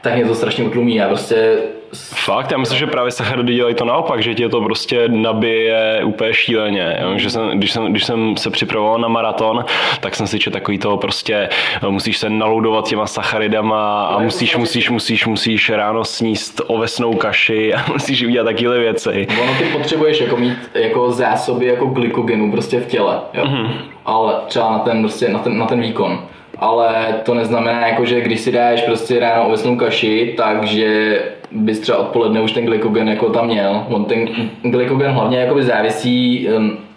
tak 0.00 0.14
mě 0.14 0.24
to 0.24 0.35
strašně 0.35 0.64
utlumí. 0.64 0.94
Já 0.94 1.09
prostě 1.09 1.59
Fakt, 1.94 2.50
já 2.50 2.59
myslím, 2.59 2.79
že 2.79 2.87
právě 2.87 3.11
sacharidy 3.11 3.55
dělají 3.55 3.74
to 3.74 3.85
naopak, 3.85 4.22
že 4.22 4.35
tě 4.35 4.48
to 4.48 4.61
prostě 4.61 5.09
nabije 5.09 6.00
úplně 6.05 6.35
šíleně. 6.35 6.98
Jo? 7.03 7.18
Že 7.18 7.31
jsem, 7.31 7.50
když, 7.59 7.72
jsem, 7.72 7.87
když 7.87 8.05
jsem 8.05 8.37
se 8.37 8.50
připravoval 8.50 8.98
na 8.98 9.09
maraton, 9.09 9.64
tak 10.00 10.14
jsem 10.14 10.26
si 10.26 10.38
četl 10.38 10.55
takový 10.55 10.79
toho 10.79 10.96
prostě, 10.96 11.48
musíš 11.88 12.18
se 12.18 12.31
naloudovat 12.31 12.88
těma 12.88 13.07
sacharidama 13.07 14.07
a 14.07 14.18
musíš, 14.18 14.57
musíš, 14.57 14.90
musíš, 14.90 15.26
musíš 15.26 15.70
ráno 15.70 16.05
sníst 16.05 16.61
ovesnou 16.66 17.14
kaši 17.14 17.74
a 17.74 17.85
musíš 17.92 18.22
udělat 18.22 18.44
takové 18.44 18.79
věci. 18.79 19.26
Ono 19.42 19.55
ty 19.59 19.64
potřebuješ 19.64 20.20
jako 20.20 20.37
mít 20.37 20.59
jako 20.74 21.11
zásoby 21.11 21.66
jako 21.66 21.87
glykogenu 21.87 22.53
prostě 22.53 22.81
v 22.81 22.87
těle, 22.87 23.20
jo? 23.35 23.44
Mm-hmm. 23.44 23.70
ale 24.05 24.35
třeba 24.46 24.70
na 24.70 24.79
ten, 24.79 25.03
prostě, 25.03 25.29
na 25.29 25.38
ten, 25.38 25.59
na 25.59 25.66
ten 25.66 25.81
výkon 25.81 26.20
ale 26.60 27.06
to 27.24 27.34
neznamená, 27.34 27.86
jako, 27.86 28.04
že 28.04 28.20
když 28.20 28.40
si 28.40 28.52
dáš 28.52 28.82
prostě 28.82 29.20
ráno 29.20 29.46
ovesnou 29.46 29.76
kaši, 29.76 30.34
takže 30.36 31.20
bys 31.50 31.80
třeba 31.80 31.98
odpoledne 31.98 32.40
už 32.40 32.52
ten 32.52 32.66
glykogen 32.66 33.08
jako 33.08 33.30
tam 33.30 33.46
měl. 33.46 33.84
On 33.88 34.04
ten 34.04 34.28
glykogen 34.62 35.10
hlavně 35.10 35.38
jakoby 35.38 35.62
závisí 35.62 36.48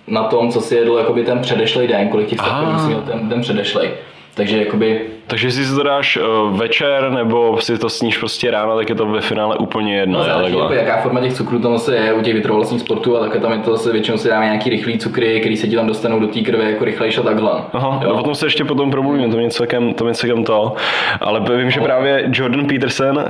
na 0.08 0.23
tom, 0.23 0.49
co 0.49 0.62
si 0.62 0.76
jedl 0.76 0.97
jakoby 0.97 1.23
ten 1.23 1.39
předešlý 1.39 1.88
den, 1.88 2.10
kolik 2.10 2.28
těch 2.28 2.39
si 2.82 2.88
měl 2.88 3.02
ten, 3.02 3.30
ten 3.30 3.41
předešlý. 3.41 3.88
Takže 4.36 4.58
jakoby 4.58 5.02
takže 5.28 5.48
jestli 5.48 5.66
si 5.66 5.76
to 5.76 5.84
dáš 5.84 6.18
uh, 6.18 6.58
večer 6.58 7.12
nebo 7.12 7.58
si 7.62 7.78
to 7.78 7.90
sníš 7.90 8.18
prostě 8.18 8.52
ráno, 8.52 8.78
tak 8.78 8.90
je 8.90 8.96
to 8.96 9.06
ve 9.06 9.22
finále 9.22 9.58
úplně 9.58 10.00
jedno. 10.00 10.20
No, 10.20 10.26
záleží, 10.26 10.58
jako, 10.58 10.74
jaká 10.74 11.02
forma 11.02 11.22
těch 11.22 11.34
cukrů 11.34 11.60
tam 11.60 11.78
zase 11.78 11.96
je 11.96 12.14
u 12.14 12.22
těch 12.22 12.34
vytrvalostních 12.34 12.82
sportů 12.82 13.18
a 13.18 13.20
také 13.20 13.40
tam 13.40 13.52
je 13.52 13.60
to 13.60 13.72
zase 13.72 13.92
většinou 13.92 14.18
si 14.18 14.30
dáme 14.30 14.46
nějaký 14.46 14.70
rychlý 14.70 14.98
cukry, 14.98 15.40
který 15.40 15.58
se 15.58 15.68
ti 15.68 15.76
tam 15.76 15.88
dostanou 15.88 16.20
do 16.20 16.28
té 16.28 16.40
krve 16.40 16.72
jako 16.72 16.86
rychlejší 16.86 17.20
a 17.20 17.24
takhle. 17.24 17.52
Aha, 17.74 18.00
jo. 18.04 18.18
potom 18.18 18.36
se 18.36 18.46
ještě 18.46 18.66
potom 18.66 18.92
promluvíme, 18.92 19.30
to 19.30 19.38
mě 19.38 19.50
celkem, 19.50 19.94
to 19.94 20.04
mě 20.04 20.14
celkem 20.14 20.44
to. 20.44 20.74
Ale 21.22 21.42
vím, 21.58 21.72
že 21.72 21.82
právě 21.82 22.30
Jordan 22.32 22.68
Peterson, 22.68 23.24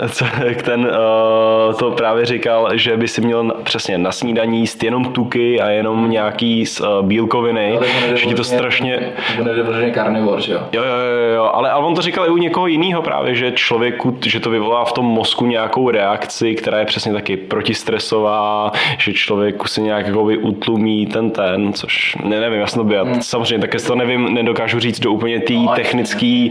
ten 0.64 0.80
uh, 0.80 1.74
to 1.74 1.92
právě 1.92 2.26
říkal, 2.26 2.70
že 2.74 2.98
by 2.98 3.08
si 3.08 3.22
měl 3.22 3.54
přesně 3.64 3.98
na 3.98 4.12
snídaní 4.12 4.60
jíst 4.60 4.84
jenom 4.84 5.06
tuky 5.06 5.62
a 5.62 5.70
jenom 5.70 6.10
nějaký 6.10 6.64
uh, 6.82 7.06
bílkoviny, 7.06 7.80
že 8.14 8.26
ti 8.26 8.34
to 8.34 8.44
strašně... 8.44 9.14
Karnivor, 9.94 10.42
že 10.42 10.54
jo? 10.54 10.60
Jo, 10.72 10.84
jo, 10.84 10.90
jo, 10.90 11.34
jo, 11.36 11.50
ale, 11.54 11.72
ale 11.72 11.83
on 11.86 11.96
to 11.96 12.02
říkal 12.02 12.26
i 12.26 12.30
u 12.30 12.38
někoho 12.38 12.68
jiného 12.68 13.02
právě, 13.02 13.36
že 13.36 13.52
člověku, 13.52 14.18
že 14.26 14.40
to 14.40 14.50
vyvolá 14.50 14.86
v 14.86 14.92
tom 14.92 15.06
mozku 15.06 15.46
nějakou 15.46 15.90
reakci, 15.90 16.56
která 16.56 16.80
je 16.80 16.86
přesně 16.86 17.14
taky 17.14 17.38
protistresová, 17.38 18.72
že 18.98 19.14
člověku 19.14 19.68
se 19.68 19.82
nějak 19.82 20.08
jako 20.08 20.24
utlumí 20.24 21.06
ten 21.06 21.32
ten, 21.32 21.74
což 21.74 22.18
ne, 22.24 22.40
nevím, 22.40 22.66
to 22.74 22.84
byl. 22.84 23.06
Hmm. 23.06 23.22
Samozřejmě 23.22 23.60
také 23.60 23.80
to 23.80 23.96
nevím, 23.96 24.34
nedokážu 24.34 24.80
říct 24.80 25.00
do 25.00 25.12
úplně 25.12 25.40
té 25.40 25.54
no, 25.54 25.72
technický. 25.76 26.50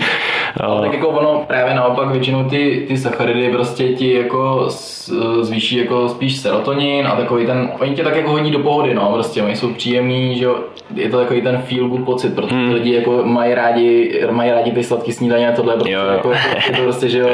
Ale 0.60 0.76
uh, 0.76 0.84
tak 0.84 0.92
jako 0.92 1.08
ono 1.08 1.44
právě 1.46 1.74
naopak 1.74 2.10
většinou 2.10 2.44
ty, 2.44 2.84
ty 2.88 2.96
sacharidy 2.96 3.50
prostě 3.50 3.88
ti 3.88 4.14
jako 4.14 4.68
zvýší 5.40 5.76
jako 5.76 6.08
spíš 6.08 6.36
serotonin 6.36 7.06
a 7.06 7.16
takový 7.16 7.46
ten, 7.46 7.70
oni 7.80 7.94
tě 7.94 8.02
tak 8.02 8.16
jako 8.16 8.30
hodí 8.30 8.50
do 8.50 8.58
pohody, 8.58 8.94
no, 8.94 9.12
prostě 9.12 9.42
oni 9.42 9.56
jsou 9.56 9.74
příjemní, 9.74 10.38
že 10.38 10.44
jo, 10.44 10.56
je 10.94 11.10
to 11.10 11.18
takový 11.18 11.42
ten 11.42 11.58
feel 11.58 11.88
good 11.88 12.04
pocit, 12.04 12.34
protože 12.34 12.54
hmm. 12.54 12.72
lidi 12.72 12.94
jako 12.94 13.22
mají 13.24 13.54
rádi, 13.54 14.20
mají 14.30 14.50
rádi 14.50 14.70
ty 14.70 14.84
sladké 14.84 15.12
snídaně 15.22 15.48
a 15.48 15.52
tohle, 15.52 15.76
protože 15.76 15.92
jo, 15.92 16.00
jo. 16.00 16.12
Jako, 16.12 16.32
je 16.70 16.76
to 16.76 16.82
prostě, 16.82 17.08
že 17.08 17.18
jo, 17.18 17.30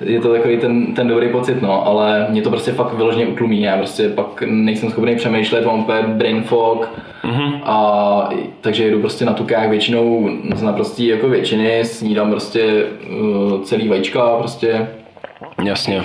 je 0.00 0.20
to 0.20 0.32
takový 0.32 0.56
ten, 0.58 0.94
ten 0.94 1.08
dobrý 1.08 1.28
pocit, 1.28 1.62
no, 1.62 1.86
ale 1.86 2.26
mě 2.28 2.42
to 2.42 2.50
prostě 2.50 2.72
fakt 2.72 2.94
vyloženě 2.94 3.26
utlumí, 3.26 3.62
já 3.62 3.76
prostě 3.76 4.08
pak 4.08 4.42
nejsem 4.46 4.90
schopný 4.90 5.16
přemýšlet, 5.16 5.66
mám 5.66 5.80
úplně 5.80 6.02
brain 6.02 6.42
fog, 6.42 6.88
mm-hmm. 7.24 7.60
a 7.64 8.30
takže 8.60 8.90
jdu 8.90 9.00
prostě 9.00 9.24
na 9.24 9.32
tukách 9.32 9.68
většinou 9.68 10.30
z 10.54 10.62
naprostý 10.62 11.06
jako 11.06 11.28
většiny, 11.28 11.84
snídám 11.84 12.30
prostě 12.30 12.84
uh, 13.10 13.62
celý 13.62 13.88
vajíčka 13.88 14.36
prostě. 14.38 14.88
Jasně. 15.64 16.02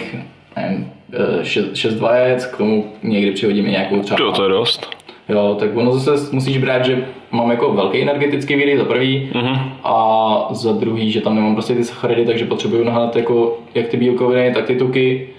Nevím, 0.56 0.92
uh, 1.38 1.44
šest, 1.44 1.76
šest 1.76 2.00
vajec, 2.00 2.46
k 2.46 2.58
tomu 2.58 2.86
někdy 3.04 3.32
přihodím 3.32 3.68
i 3.68 3.72
nějakou 3.72 4.00
třeba. 4.00 4.18
To, 4.18 4.32
to 4.32 4.44
je 4.44 4.50
dost. 4.50 4.90
Jo, 5.30 5.56
tak 5.60 5.78
ono 5.78 5.92
zase 5.94 6.36
musíš 6.36 6.58
brát, 6.58 6.86
že 6.86 7.06
mám 7.32 7.52
jako 7.52 7.74
velký 7.74 8.02
energetický 8.02 8.56
výdej 8.56 8.78
za 8.78 8.86
prvý 8.86 9.32
mm-hmm. 9.34 9.72
a 9.84 10.48
za 10.52 10.72
druhý, 10.72 11.12
že 11.12 11.22
tam 11.22 11.36
nemám 11.36 11.54
prostě 11.54 11.76
ty 11.76 11.84
sacharidy, 11.84 12.26
takže 12.26 12.46
potřebuju 12.46 12.84
nahnat 12.84 13.16
jako 13.16 13.60
jak 13.76 13.88
ty 13.88 13.98
bílkoviny, 13.98 14.54
tak 14.54 14.66
ty 14.66 14.76
tuky. 14.76 15.30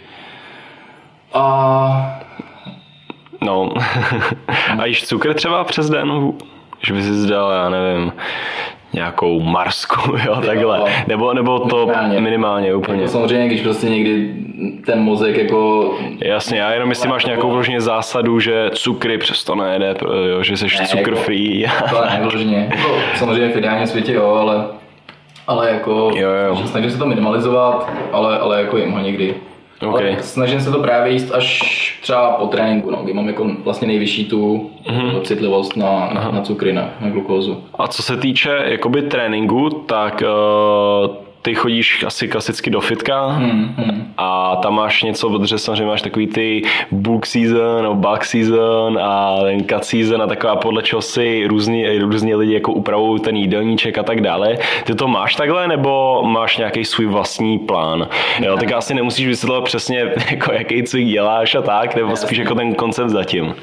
A... 1.35 2.21
No, 3.41 3.73
a 4.79 4.87
jíš 4.87 5.07
cukr 5.07 5.35
třeba 5.35 5.65
přes 5.65 5.91
den? 5.91 6.33
Že 6.87 6.93
by 6.93 7.03
si 7.03 7.15
zdal, 7.15 7.51
já 7.51 7.69
nevím, 7.69 8.13
nějakou 8.93 9.41
marsku, 9.41 10.17
jo, 10.27 10.41
takhle. 10.47 10.79
Jo, 10.79 10.87
nebo, 11.07 11.35
nebo 11.35 11.59
to 11.59 11.87
minimálně, 11.87 12.21
minimálně 12.21 12.75
úplně. 12.75 13.01
Jako 13.01 13.13
samozřejmě, 13.13 13.47
když 13.47 13.61
prostě 13.61 13.89
někdy 13.89 14.35
ten 14.87 15.01
mozek 15.01 15.37
jako... 15.37 15.91
Jasně, 16.25 16.59
já 16.59 16.73
jenom 16.73 16.89
jestli 16.89 17.09
máš 17.09 17.25
nějakou 17.25 17.51
vložně 17.51 17.81
zásadu, 17.81 18.41
že 18.41 18.71
cukry 18.71 19.19
přesto 19.19 19.55
nejde, 19.55 19.95
jo, 20.31 20.43
že 20.43 20.57
jsi 20.57 20.65
ne, 20.65 20.87
cukr 20.87 21.11
jako, 21.11 21.23
free. 21.23 21.67
To 21.91 22.05
ne, 22.11 22.19
vložně. 22.23 22.71
Jako, 22.77 22.99
samozřejmě 23.15 23.49
v 23.49 23.57
ideálním 23.57 23.87
světě 23.87 24.13
jo, 24.13 24.35
ale 24.35 24.65
ale 25.47 25.71
jako 25.71 26.11
jo, 26.15 26.31
jo. 26.47 26.57
snažím 26.67 26.91
se 26.91 26.99
to 26.99 27.07
minimalizovat, 27.07 27.91
ale, 28.13 28.39
ale 28.39 28.61
jako 28.63 28.77
jim 28.77 28.91
ho 28.91 29.01
někdy. 29.01 29.35
Okay. 29.89 30.13
Ale 30.13 30.23
snažím 30.23 30.61
se 30.61 30.71
to 30.71 30.79
právě 30.79 31.13
jíst 31.13 31.35
až 31.35 31.99
třeba 32.03 32.31
po 32.31 32.47
tréninku, 32.47 32.91
no, 32.91 32.97
kdy 33.03 33.13
mám 33.13 33.29
jako 33.29 33.51
vlastně 33.65 33.89
nejvyšší 33.89 34.25
tu 34.25 34.71
mm-hmm. 34.87 35.21
citlivost 35.23 35.77
na, 35.77 36.11
na, 36.15 36.31
na 36.31 36.41
cukry, 36.41 36.73
na, 36.73 36.91
na 37.01 37.11
glukózu. 37.11 37.65
A 37.75 37.89
co 37.89 38.03
se 38.03 38.17
týče 38.17 38.63
jakoby 38.65 39.03
tréninku, 39.03 39.71
tak 39.71 40.23
uh, 40.23 41.17
ty 41.43 41.55
chodíš 41.55 42.05
asi 42.05 42.29
klasicky 42.29 42.71
do 42.71 42.81
fitka 42.81 43.27
hmm, 43.27 43.75
hmm. 43.77 44.13
a 44.17 44.57
tam 44.57 44.75
máš 44.75 45.03
něco, 45.03 45.31
protože 45.31 45.59
samozřejmě 45.59 45.87
máš 45.87 46.03
takový 46.03 46.27
ty 46.27 46.63
book 46.91 47.27
season 47.27 47.83
nebo 47.83 47.95
bug 47.95 48.25
season 48.25 48.99
a 49.03 49.37
ten 49.43 49.65
cut 49.65 49.85
season 49.85 50.23
a 50.23 50.27
taková 50.27 50.57
podle 50.57 50.83
čeho 50.83 51.03
si 51.03 51.47
různí, 51.47 51.99
různí 51.99 52.35
lidi 52.35 52.55
jako 52.55 52.73
upravují 52.73 53.21
ten 53.21 53.37
jídelníček 53.37 53.99
a 53.99 54.03
tak 54.03 54.21
dále. 54.21 54.59
Ty 54.85 54.95
to 54.95 55.09
máš 55.09 55.35
takhle 55.35 55.69
nebo 55.69 56.23
máš 56.27 56.57
nějaký 56.57 56.85
svůj 56.85 57.07
vlastní 57.07 57.59
plán? 57.59 58.09
Jo, 58.41 58.57
tak 58.57 58.73
asi 58.73 58.95
nemusíš 58.95 59.27
vysvětlovat 59.27 59.65
přesně, 59.65 60.13
jako 60.31 60.53
jaký 60.53 60.83
cvik 60.83 61.09
děláš 61.09 61.55
a 61.55 61.63
tak, 61.63 61.97
nebo 61.97 62.17
spíš 62.17 62.39
jako 62.39 62.55
ten 62.55 62.75
koncept 62.75 63.09
zatím. 63.09 63.55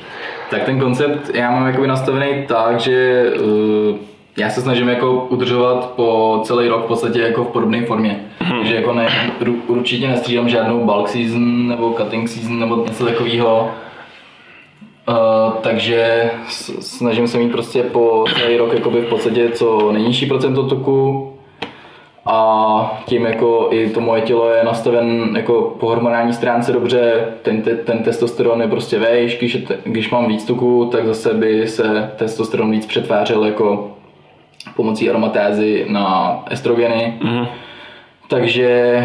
Tak 0.49 0.63
ten 0.63 0.79
koncept 0.79 1.29
já 1.33 1.51
mám 1.51 1.67
jako 1.67 1.85
nastavený 1.85 2.45
tak, 2.47 2.79
že 2.79 3.23
uh, 3.41 3.97
já 4.39 4.49
se 4.49 4.61
snažím 4.61 4.89
jako 4.89 5.27
udržovat 5.29 5.89
po 5.95 6.39
celý 6.43 6.67
rok 6.67 6.85
v 6.85 6.87
podstatě 6.87 7.19
jako 7.19 7.43
v 7.43 7.47
podobné 7.47 7.85
formě. 7.85 8.19
Hmm. 8.39 8.59
Takže 8.59 8.75
jako 8.75 8.93
ne, 8.93 9.31
určitě 9.67 10.07
nestřídám 10.07 10.49
žádnou 10.49 10.85
bulk 10.85 11.09
season 11.09 11.67
nebo 11.67 11.93
cutting 11.93 12.29
season 12.29 12.59
nebo 12.59 12.75
něco 12.75 13.05
takového. 13.05 13.71
Uh, 15.09 15.53
takže 15.61 16.31
snažím 16.79 17.27
se 17.27 17.37
mít 17.37 17.51
prostě 17.51 17.83
po 17.83 18.25
celý 18.39 18.57
rok 18.57 18.73
jakoby 18.73 19.01
v 19.01 19.09
podstatě 19.09 19.49
co 19.49 19.91
nejnižší 19.91 20.25
procento 20.25 20.63
tuku 20.63 21.33
a 22.25 23.01
tím 23.05 23.25
jako 23.25 23.67
i 23.71 23.89
to 23.89 24.01
moje 24.01 24.21
tělo 24.21 24.49
je 24.49 24.63
nastaven 24.63 25.35
jako 25.35 25.75
po 25.79 25.87
hormonální 25.87 26.33
stránce 26.33 26.71
dobře, 26.71 27.25
ten, 27.41 27.61
te, 27.61 27.75
ten 27.75 28.03
testosteron 28.03 28.61
je 28.61 28.67
prostě 28.67 28.99
vejš, 28.99 29.37
když, 29.37 29.57
když 29.83 30.09
mám 30.09 30.27
víc 30.27 30.45
tuku, 30.45 30.89
tak 30.91 31.05
zase 31.05 31.33
by 31.33 31.67
se 31.67 32.11
testosteron 32.15 32.71
víc 32.71 32.85
přetvářel 32.85 33.45
jako 33.45 33.91
pomocí 34.79 35.09
aromatézy 35.09 35.85
na 35.89 36.39
estrogeny. 36.49 37.19
Mm. 37.23 37.45
Takže 38.27 39.03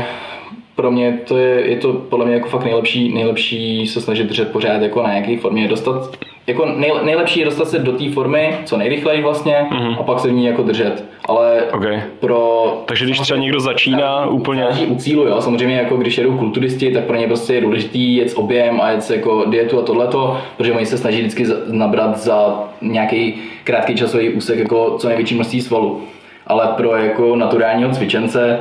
pro 0.76 0.90
mě 0.90 1.18
to 1.28 1.38
je, 1.38 1.70
je 1.70 1.76
to 1.76 1.92
podle 1.92 2.26
mě 2.26 2.34
jako 2.34 2.48
fakt 2.48 2.64
nejlepší, 2.64 3.14
nejlepší 3.14 3.86
se 3.86 4.00
snažit 4.00 4.24
držet 4.24 4.52
pořád 4.52 4.82
jako 4.82 5.02
na 5.02 5.10
nějaké 5.10 5.36
formě, 5.36 5.68
dostat 5.68 6.18
jako 6.46 6.66
nej, 6.66 6.92
nejlepší 7.02 7.40
je 7.40 7.44
dostat 7.44 7.68
se 7.68 7.78
do 7.78 7.92
té 7.92 8.10
formy 8.10 8.54
co 8.64 8.76
nejrychleji 8.76 9.22
vlastně 9.22 9.66
mm-hmm. 9.70 9.96
a 10.00 10.02
pak 10.02 10.20
se 10.20 10.28
v 10.28 10.32
ní 10.32 10.46
jako 10.46 10.62
držet. 10.62 11.04
Ale 11.28 11.62
okay. 11.72 12.02
pro... 12.20 12.82
Takže 12.86 13.04
když 13.04 13.18
třeba 13.18 13.38
někdo 13.38 13.60
začíná 13.60 14.26
úplně... 14.26 14.66
u 14.88 14.96
cílu, 14.96 15.26
jo. 15.26 15.40
Samozřejmě 15.40 15.76
jako 15.76 15.96
když 15.96 16.18
jedou 16.18 16.38
kulturisti, 16.38 16.92
tak 16.92 17.04
pro 17.04 17.16
ně 17.16 17.26
prostě 17.26 17.54
je 17.54 17.60
důležitý 17.60 18.16
jet 18.16 18.32
objem 18.36 18.80
a 18.80 18.90
jet 18.90 19.10
jako 19.10 19.44
dietu 19.48 19.78
a 19.78 19.82
tohleto, 19.82 20.40
protože 20.56 20.72
oni 20.72 20.86
se 20.86 20.98
snaží 20.98 21.18
vždycky 21.18 21.46
nabrat 21.66 22.18
za 22.18 22.64
nějaký 22.80 23.34
krátký 23.64 23.94
časový 23.94 24.28
úsek 24.28 24.58
jako 24.58 24.96
co 24.98 25.08
největší 25.08 25.34
množství 25.34 25.60
svalu. 25.60 26.02
Ale 26.46 26.68
pro 26.76 26.96
jako 26.96 27.36
naturálního 27.36 27.90
cvičence, 27.90 28.60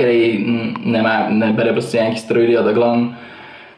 který 0.00 0.44
nemá, 0.84 1.26
nebere 1.28 1.72
prostě 1.72 1.96
nějaký 1.96 2.16
steroidy 2.16 2.56
a 2.56 2.62
takhle, 2.62 2.98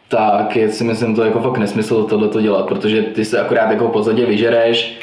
tak 0.08 0.56
je 0.56 0.68
si 0.68 0.84
myslím 0.84 1.14
to 1.14 1.24
jako 1.24 1.40
fakt 1.40 1.58
nesmysl 1.58 2.04
tohle 2.04 2.28
to 2.28 2.40
dělat, 2.40 2.66
protože 2.66 3.02
ty 3.02 3.24
se 3.24 3.40
akorát 3.40 3.70
jako 3.70 3.88
podstatě 3.88 4.26
vyžereš, 4.26 4.98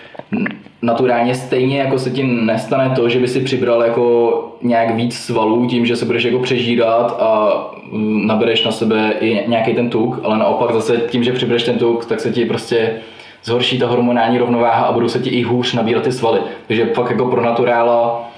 naturálně 0.82 1.36
stejně 1.36 1.80
jako 1.80 1.99
se 1.99 2.09
ti 2.09 2.24
nestane 2.24 2.95
to, 2.95 3.09
že 3.09 3.20
by 3.20 3.28
si 3.28 3.39
přibral 3.39 3.84
jako 3.84 4.34
nějak 4.61 4.95
víc 4.95 5.15
svalů 5.17 5.67
tím, 5.67 5.86
že 5.86 5.95
se 5.95 6.05
budeš 6.05 6.24
jako 6.24 6.39
přežírat 6.39 7.17
a 7.22 7.53
mm, 7.91 8.28
nabereš 8.28 8.65
na 8.65 8.72
sebe 8.72 9.13
i 9.20 9.43
nějaký 9.47 9.74
ten 9.74 9.89
tuk, 9.89 10.20
ale 10.24 10.38
naopak 10.38 10.74
zase 10.74 10.97
tím, 10.97 11.24
že 11.24 11.34
přibereš 11.34 11.63
ten 11.63 11.78
tuk, 11.78 12.05
tak 12.05 12.20
se 12.20 12.32
ti 12.32 12.45
prostě 12.45 12.91
zhorší 13.43 13.80
ta 13.80 13.88
hormonální 13.88 14.38
rovnováha 14.38 14.86
a 14.86 14.91
budou 14.91 15.07
se 15.07 15.20
ti 15.20 15.30
i 15.30 15.43
hůř 15.43 15.74
nabírat 15.74 16.03
ty 16.03 16.11
svaly. 16.11 16.39
Takže 16.67 16.86
fakt 16.86 17.09
jako 17.11 17.26
pro 17.26 17.41
naturála 17.41 18.28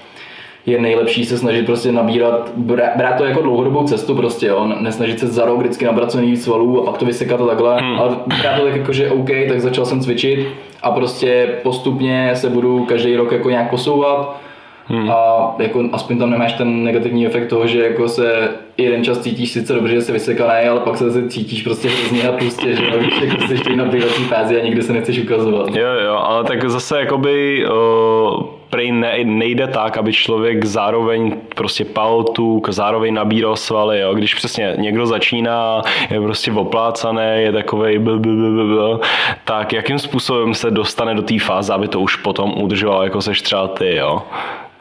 je 0.66 0.80
nejlepší 0.80 1.24
se 1.24 1.38
snažit 1.38 1.66
prostě 1.66 1.92
nabírat, 1.92 2.52
brát 2.96 3.16
to 3.18 3.24
jako 3.24 3.42
dlouhodobou 3.42 3.84
cestu 3.84 4.14
prostě, 4.14 4.46
jo, 4.46 4.72
nesnažit 4.80 5.20
se 5.20 5.26
za 5.26 5.44
rok 5.44 5.58
vždycky 5.58 5.84
nabrat 5.84 6.10
co 6.10 6.18
nejvíc 6.18 6.44
svalů 6.44 6.82
a 6.82 6.90
pak 6.90 6.98
to 6.98 7.04
vysekat 7.04 7.40
a 7.40 7.46
takhle, 7.46 7.80
hmm. 7.80 8.00
ale 8.00 8.16
brát 8.42 8.56
to 8.56 8.64
tak 8.64 8.76
jako, 8.76 8.92
že 8.92 9.10
OK, 9.10 9.28
tak 9.48 9.60
začal 9.60 9.86
jsem 9.86 10.00
cvičit 10.00 10.48
a 10.82 10.90
prostě 10.90 11.48
postupně 11.62 12.30
se 12.34 12.48
budu 12.48 12.84
každý 12.84 13.16
rok 13.16 13.32
jako 13.32 13.50
nějak 13.50 13.70
posouvat 13.70 14.42
Hmm. 14.86 15.10
A 15.10 15.54
jako 15.58 15.84
aspoň 15.92 16.18
tam 16.18 16.30
nemáš 16.30 16.52
ten 16.52 16.84
negativní 16.84 17.26
efekt 17.26 17.48
toho, 17.48 17.66
že 17.66 17.82
jako 17.82 18.08
se 18.08 18.48
jeden 18.78 19.04
čas 19.04 19.18
cítíš 19.18 19.52
sice 19.52 19.74
dobře, 19.74 19.94
že 19.94 20.02
se 20.02 20.12
vysekaný, 20.12 20.68
ale 20.68 20.80
pak 20.80 20.96
se 20.96 21.10
zase 21.10 21.28
cítíš 21.28 21.62
prostě 21.62 21.88
hrozně 21.88 22.28
a 22.28 22.32
prostě, 22.32 22.76
že 22.76 22.98
víš, 22.98 23.20
jako 23.20 23.46
jsi 23.46 23.52
ještě 23.52 23.76
na 23.76 23.84
bývací 23.84 24.24
fázi 24.24 24.60
a 24.60 24.64
nikdy 24.64 24.82
se 24.82 24.92
nechceš 24.92 25.18
ukazovat. 25.18 25.76
Jo, 25.76 25.88
jo, 26.04 26.14
ale 26.14 26.44
tak 26.44 26.70
zase 26.70 27.00
jakoby 27.00 27.64
uh, 27.66 28.44
prej 28.72 28.92
ne, 28.92 29.24
nejde 29.24 29.66
tak, 29.66 29.96
aby 29.96 30.12
člověk 30.12 30.64
zároveň 30.64 31.36
prostě 31.56 31.84
pal 31.84 32.24
tuk, 32.24 32.68
zároveň 32.68 33.14
nabíral 33.14 33.56
svaly, 33.56 34.00
jo. 34.00 34.14
Když 34.14 34.34
přesně 34.34 34.74
někdo 34.78 35.06
začíná, 35.06 35.82
je 36.10 36.20
prostě 36.20 36.52
oplácaný, 36.52 37.22
je 37.36 37.52
takovej 37.52 37.98
bl, 37.98 38.18
bl, 38.18 38.36
bl, 38.36 38.66
bl, 38.66 39.00
tak 39.44 39.72
jakým 39.72 39.98
způsobem 39.98 40.54
se 40.54 40.70
dostane 40.70 41.14
do 41.14 41.22
té 41.22 41.38
fáze, 41.38 41.72
aby 41.72 41.88
to 41.88 42.00
už 42.00 42.16
potom 42.16 42.62
udržoval, 42.62 43.04
jako 43.04 43.22
seš 43.22 43.42
třeba 43.42 43.68
ty, 43.68 43.96
jo? 43.96 44.22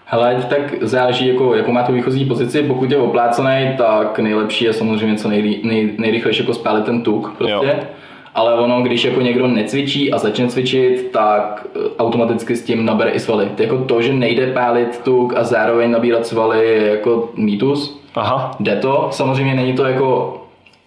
Hele, 0.05 0.45
tak 0.49 0.61
záleží, 0.81 1.27
jako, 1.27 1.55
jakou 1.55 1.71
má 1.71 1.83
tu 1.83 1.93
výchozí 1.93 2.25
pozici. 2.25 2.63
Pokud 2.63 2.91
je 2.91 2.97
oplácený, 2.97 3.73
tak 3.77 4.19
nejlepší 4.19 4.65
je 4.65 4.73
samozřejmě 4.73 5.17
co 5.17 5.29
nej, 5.29 5.59
nej, 5.63 5.93
nejrychlejší 5.97 6.39
jako 6.39 6.53
spálit 6.53 6.85
ten 6.85 7.03
tuk. 7.03 7.33
Prostě. 7.37 7.53
Jo. 7.53 7.73
Ale 8.35 8.53
ono, 8.55 8.81
když 8.81 9.03
jako 9.03 9.21
někdo 9.21 9.47
necvičí 9.47 10.13
a 10.13 10.17
začne 10.17 10.47
cvičit, 10.47 11.11
tak 11.11 11.67
eh, 11.75 11.79
automaticky 11.99 12.55
s 12.55 12.63
tím 12.63 12.85
nabere 12.85 13.11
i 13.11 13.19
svaly. 13.19 13.47
Jako 13.57 13.77
to, 13.77 14.01
že 14.01 14.13
nejde 14.13 14.53
pálit 14.53 15.01
tuk 15.03 15.33
a 15.37 15.43
zároveň 15.43 15.91
nabírat 15.91 16.27
svaly, 16.27 16.67
je 16.67 16.87
jako 16.87 17.29
mýtus. 17.35 18.01
Aha. 18.15 18.55
Jde 18.59 18.75
to, 18.75 19.07
samozřejmě 19.11 19.55
není 19.55 19.73
to 19.73 19.85
jako 19.85 20.37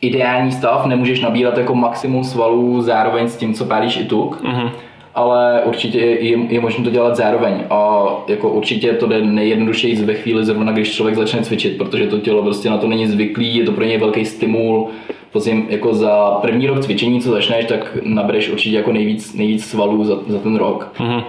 ideální 0.00 0.52
stav, 0.52 0.86
nemůžeš 0.86 1.20
nabírat 1.20 1.58
jako 1.58 1.74
maximum 1.74 2.24
svalů 2.24 2.82
zároveň 2.82 3.28
s 3.28 3.36
tím, 3.36 3.54
co 3.54 3.64
pálíš 3.64 3.96
i 3.96 4.04
tuk. 4.04 4.42
Mm-hmm 4.42 4.70
ale 5.14 5.62
určitě 5.64 5.98
je, 5.98 6.38
je 6.48 6.60
možné 6.60 6.84
to 6.84 6.90
dělat 6.90 7.16
zároveň 7.16 7.64
a 7.70 8.06
jako 8.28 8.48
určitě 8.48 8.92
to 8.92 9.06
jde 9.06 9.22
nejjednodušeji 9.22 9.96
ve 9.96 10.14
chvíli 10.14 10.44
zrovna, 10.44 10.72
když 10.72 10.94
člověk 10.94 11.16
začne 11.16 11.42
cvičit, 11.42 11.78
protože 11.78 12.06
to 12.06 12.18
tělo 12.18 12.42
prostě 12.42 12.70
na 12.70 12.78
to 12.78 12.88
není 12.88 13.06
zvyklý, 13.06 13.56
je 13.56 13.64
to 13.64 13.72
pro 13.72 13.84
něj 13.84 13.98
velký 13.98 14.24
stimul, 14.24 14.88
Pozím, 15.34 15.66
jako 15.68 15.94
za 15.94 16.30
první 16.30 16.66
rok 16.66 16.80
cvičení, 16.80 17.20
co 17.20 17.30
začneš, 17.30 17.64
tak 17.64 17.96
nabereš 18.02 18.48
určitě 18.48 18.76
jako 18.76 18.92
nejvíc, 18.92 19.34
nejvíc 19.34 19.66
svalů 19.66 20.04
za, 20.04 20.14
za 20.26 20.38
ten 20.38 20.56
rok. 20.56 20.92
Mm-hmm. 20.98 21.24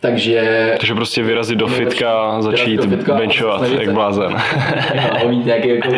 Takže... 0.00 0.74
Takže 0.78 0.94
prostě 0.94 1.22
vyrazit 1.22 1.58
do 1.58 1.66
fitka, 1.66 2.42
začít 2.42 2.76
do 2.76 2.82
fitka, 2.82 3.14
benchovat, 3.14 3.62
jak 3.80 3.92
blázen. 3.92 4.36
A 5.22 5.28
mít 5.28 5.46
nějaký, 5.46 5.68
jako, 5.68 5.94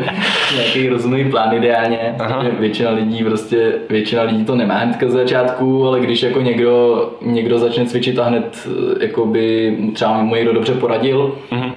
nějaký 0.57 0.89
rozumný 0.89 1.31
plán 1.31 1.55
ideálně. 1.55 2.17
Většina 2.59 2.91
lidí 2.91 3.25
prostě, 3.25 3.73
většina 3.91 4.23
lidí 4.23 4.45
to 4.45 4.55
nemá 4.55 4.75
hnedka 4.75 5.09
z 5.09 5.13
začátku, 5.13 5.87
ale 5.87 6.01
když 6.01 6.23
jako 6.23 6.41
někdo, 6.41 7.11
někdo 7.23 7.59
začne 7.59 7.87
cvičit 7.87 8.19
a 8.19 8.25
hned 8.25 8.69
jakoby 9.01 9.77
třeba 9.93 10.23
mu 10.23 10.35
někdo 10.35 10.53
dobře 10.53 10.75
poradil, 10.75 11.37
uh-huh 11.51 11.73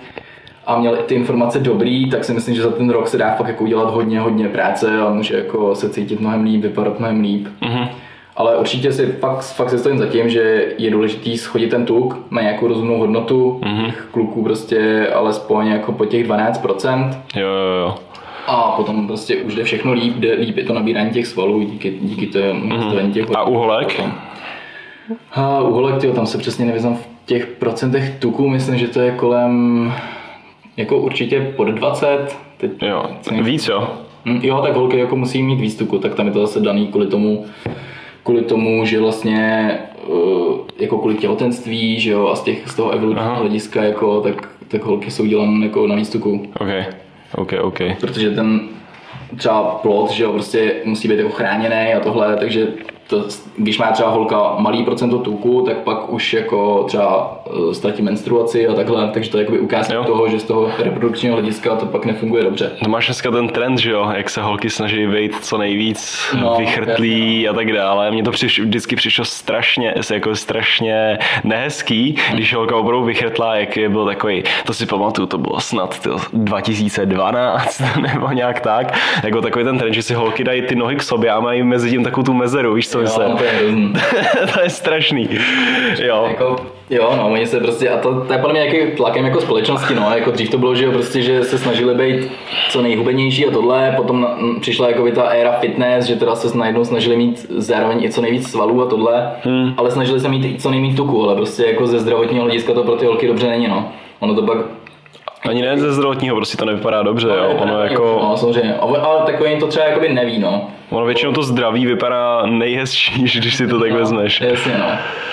a 0.70 0.80
měl 0.80 0.96
i 0.96 1.04
ty 1.04 1.16
informace 1.16 1.60
dobrý, 1.60 2.10
tak 2.10 2.24
si 2.24 2.34
myslím, 2.34 2.56
že 2.56 2.62
za 2.62 2.72
ten 2.72 2.90
rok 2.90 3.08
se 3.08 3.18
dá 3.18 3.32
fakt 3.32 3.48
jako 3.48 3.64
udělat 3.64 3.94
hodně, 3.94 4.20
hodně 4.20 4.48
práce 4.48 5.00
a 5.00 5.10
může 5.10 5.38
jako 5.38 5.76
se 5.76 5.90
cítit 5.90 6.20
mnohem 6.20 6.44
líp, 6.44 6.62
vypadat 6.62 7.00
mnohem 7.00 7.22
líp. 7.22 7.48
Mm-hmm. 7.62 7.88
Ale 8.36 8.58
určitě 8.58 8.92
si 8.92 9.06
fakt, 9.06 9.42
fakt 9.42 9.70
se 9.70 9.78
stojím 9.78 10.00
za 10.00 10.06
tím, 10.06 10.30
že 10.30 10.74
je 10.78 10.92
důležitý 10.92 11.38
schodit 11.38 11.70
ten 11.70 11.86
tuk, 11.86 12.18
má 12.30 12.42
nějakou 12.42 12.68
rozumnou 12.68 12.98
hodnotu, 12.98 13.60
mm-hmm. 13.64 13.94
kluků 14.12 14.44
prostě 14.44 15.08
alespoň 15.16 15.68
jako 15.68 15.92
po 15.92 16.06
těch 16.06 16.28
12%. 16.28 17.18
Jo, 17.36 17.48
jo, 17.48 17.86
jo. 17.86 17.96
A 18.48 18.72
potom 18.78 19.08
prostě 19.08 19.36
už 19.36 19.56
jde 19.56 19.64
všechno 19.64 19.94
líp, 19.94 20.16
jde 20.18 20.34
líp 20.34 20.58
je 20.58 20.64
to 20.64 20.74
nabírání 20.74 21.10
těch 21.10 21.28
svalů 21.28 21.62
díky, 21.62 21.98
díky 22.02 22.28
tomu 22.28 22.76
mm-hmm. 22.76 23.12
těch 23.12 23.26
A 23.36 23.44
uholek? 23.44 24.02
A 25.32 25.62
uholek, 25.62 25.98
tyjo, 25.98 26.14
tam 26.14 26.26
se 26.26 26.38
přesně 26.38 26.66
nevyznám 26.66 26.96
v 26.96 27.08
těch 27.26 27.48
procentech 27.48 28.20
tuku, 28.20 28.50
myslím, 28.50 28.78
že 28.78 28.88
to 28.88 29.00
je 29.00 29.12
kolem 29.12 29.94
jako 30.80 30.98
určitě 30.98 31.54
pod 31.56 31.68
20. 31.68 32.38
Teď 32.58 32.72
jo, 32.82 33.06
víc 33.42 33.68
jo? 33.68 33.88
Hm, 34.26 34.40
jo, 34.44 34.62
tak 34.62 34.76
holky 34.76 35.00
jako 35.00 35.16
musí 35.16 35.44
mít 35.44 35.62
víc 35.62 35.76
tuku, 35.76 36.00
tak 36.00 36.16
tam 36.16 36.26
je 36.28 36.32
to 36.32 36.48
zase 36.48 36.60
daný 36.60 36.88
kvůli 36.88 37.08
tomu, 37.08 37.46
kvůli 38.24 38.42
tomu, 38.42 38.86
že 38.86 39.00
vlastně 39.00 39.72
uh, 40.08 40.58
jako 40.80 40.98
kvůli 40.98 41.16
těhotenství, 41.16 42.00
že 42.00 42.12
jo, 42.12 42.28
a 42.28 42.36
z, 42.36 42.44
těch, 42.44 42.70
z 42.70 42.76
toho 42.76 42.92
evolučního 42.92 43.36
hlediska, 43.36 43.84
jako, 43.84 44.22
tak, 44.22 44.50
tak 44.68 44.84
holky 44.84 45.12
jsou 45.12 45.26
dělané 45.26 45.66
jako 45.66 45.88
na 45.88 45.96
víc 45.96 46.10
tuku. 46.10 46.48
Okay. 46.60 46.86
OK, 47.36 47.54
OK. 47.62 47.80
Protože 48.00 48.32
ten 48.32 48.60
třeba 49.38 49.64
plot, 49.64 50.12
že 50.12 50.24
jo, 50.24 50.34
prostě 50.34 50.74
musí 50.86 51.08
být 51.08 51.18
jako 51.18 51.30
chráněný 51.30 51.94
a 51.94 52.00
tohle, 52.00 52.38
takže 52.38 52.68
to, 53.10 53.26
když 53.58 53.78
má 53.78 53.92
třeba 53.92 54.10
holka 54.10 54.56
malý 54.58 54.84
procento 54.84 55.20
tuku, 55.20 55.62
tak 55.66 55.78
pak 55.78 56.14
už 56.14 56.34
jako 56.34 56.84
třeba 56.84 57.38
uh, 57.46 57.72
ztratí 57.72 58.02
menstruaci 58.02 58.68
a 58.68 58.74
takhle, 58.74 59.10
takže 59.14 59.30
to 59.30 59.38
je 59.38 59.42
jakoby 59.42 59.60
ukázka 59.60 59.94
jo. 59.94 60.04
toho, 60.04 60.30
že 60.30 60.40
z 60.40 60.44
toho 60.44 60.70
reprodukčního 60.80 61.36
hlediska 61.36 61.76
to 61.76 61.86
pak 61.86 62.06
nefunguje 62.06 62.44
dobře. 62.44 62.72
No 62.84 62.90
máš 62.90 63.06
dneska 63.06 63.32
ten 63.32 63.48
trend, 63.48 63.78
že 63.78 63.92
jo, 63.92 64.12
jak 64.16 64.30
se 64.30 64.42
holky 64.42 64.70
snaží 64.70 65.08
být 65.08 65.36
co 65.42 65.58
nejvíc 65.58 66.28
no, 66.42 66.56
vychrtlí 66.58 67.48
a 67.48 67.54
tak 67.54 67.74
dále. 67.74 68.12
Mně 68.12 68.24
to 68.24 68.32
přiš, 68.32 68.60
vždycky 68.60 68.96
přišlo 68.96 69.26
strašně, 69.26 69.94
jako 70.14 70.36
strašně 70.36 71.18
nehezký, 71.44 72.16
když 72.34 72.54
holka 72.54 72.76
opravdu 72.76 73.06
vychrtlá, 73.06 73.56
jak 73.56 73.78
je 73.78 73.90
byl 73.90 74.06
takový, 74.06 74.44
to 74.66 74.74
si 74.74 74.86
pamatuju, 74.86 75.28
to 75.28 75.38
bylo 75.38 75.60
snad 75.60 76.00
to 76.00 76.18
2012 76.34 77.82
nebo 78.02 78.32
nějak 78.32 78.60
tak, 78.60 78.98
jako 79.24 79.42
takový 79.42 79.66
ten 79.66 79.78
trend, 79.78 79.94
že 79.94 80.04
si 80.04 80.14
holky 80.14 80.44
dají 80.44 80.62
ty 80.62 80.76
nohy 80.76 80.96
k 80.96 81.04
sobě 81.04 81.32
a 81.32 81.40
mají 81.40 81.64
mezi 81.64 81.90
tím 81.90 82.04
takovou 82.04 82.24
tu 82.24 82.34
mezeru, 82.34 82.74
víš 82.74 82.90
co 82.90 82.99
jo, 83.00 83.04
myslím? 83.04 83.38
To 83.38 83.44
je, 83.44 83.52
to 84.54 84.62
je 84.62 84.70
strašný. 84.70 85.30
Jo. 86.00 86.26
Jako, 86.30 86.56
jo, 86.90 87.14
no, 87.18 87.32
oni 87.32 87.48
se 87.48 87.60
prostě, 87.60 87.90
a 87.90 87.98
to, 87.98 88.22
to 88.22 88.34
je 88.34 88.40
podle 88.40 88.54
mě 88.54 88.62
nějaký 88.64 88.96
tlakem 88.96 89.26
jako 89.26 89.42
společnosti, 89.42 89.96
no, 89.96 90.12
jako 90.16 90.32
dřív 90.32 90.50
to 90.50 90.58
bylo, 90.58 90.76
že 90.76 90.86
jo, 90.86 90.92
prostě, 90.92 91.22
že 91.22 91.44
se 91.44 91.58
snažili 91.58 91.96
být 91.96 92.32
co 92.70 92.82
nejhubenější 92.82 93.48
a 93.48 93.52
tohle, 93.52 93.94
potom 93.96 94.28
přišla 94.62 94.88
jako 94.90 95.12
ta 95.12 95.24
éra 95.24 95.52
fitness, 95.52 96.06
že 96.06 96.16
teda 96.16 96.36
se 96.36 96.58
najednou 96.58 96.86
snažili 96.86 97.18
mít 97.18 97.46
zároveň 97.50 98.04
i 98.04 98.10
co 98.10 98.22
nejvíc 98.22 98.52
svalů 98.52 98.82
a 98.82 98.86
tohle, 98.86 99.32
hmm. 99.44 99.74
ale 99.78 99.92
snažili 99.92 100.20
se 100.20 100.30
mít 100.30 100.46
i 100.46 100.60
co 100.60 100.70
nejméně 100.70 100.96
tuku, 100.96 101.24
ale 101.24 101.36
prostě 101.36 101.66
jako 101.66 101.88
ze 101.88 102.00
zdravotního 102.00 102.44
hlediska 102.44 102.74
to 102.74 102.84
pro 102.84 102.96
ty 102.96 103.06
holky 103.06 103.28
dobře 103.28 103.48
není, 103.48 103.68
no. 103.68 103.92
Ono 104.20 104.36
to 104.36 104.42
pak 104.42 104.58
ani 105.48 105.62
ne 105.62 105.78
ze 105.78 105.94
zdravotního, 105.94 106.36
prostě 106.36 106.58
to 106.58 106.66
nevypadá 106.66 107.04
dobře, 107.04 107.28
no, 107.28 107.36
jo. 107.36 107.58
Ono 107.60 107.84
jako... 107.84 108.20
No, 108.22 108.38
samozřejmě, 108.38 108.76
ale 108.76 109.26
takový 109.26 109.60
to 109.60 109.68
třeba 109.68 109.86
jakoby 109.86 110.10
neví, 110.10 110.40
no. 110.40 110.68
Ono 110.90 111.06
většinou 111.06 111.32
to 111.32 111.44
zdraví 111.44 111.86
vypadá 111.86 112.46
nejhezčí, 112.46 113.22
když 113.38 113.56
si 113.56 113.68
to 113.68 113.80
tak 113.80 113.92
no, 113.92 113.98
vezmeš. 113.98 114.42
Jasně, 114.42 114.74
no. 114.78 114.86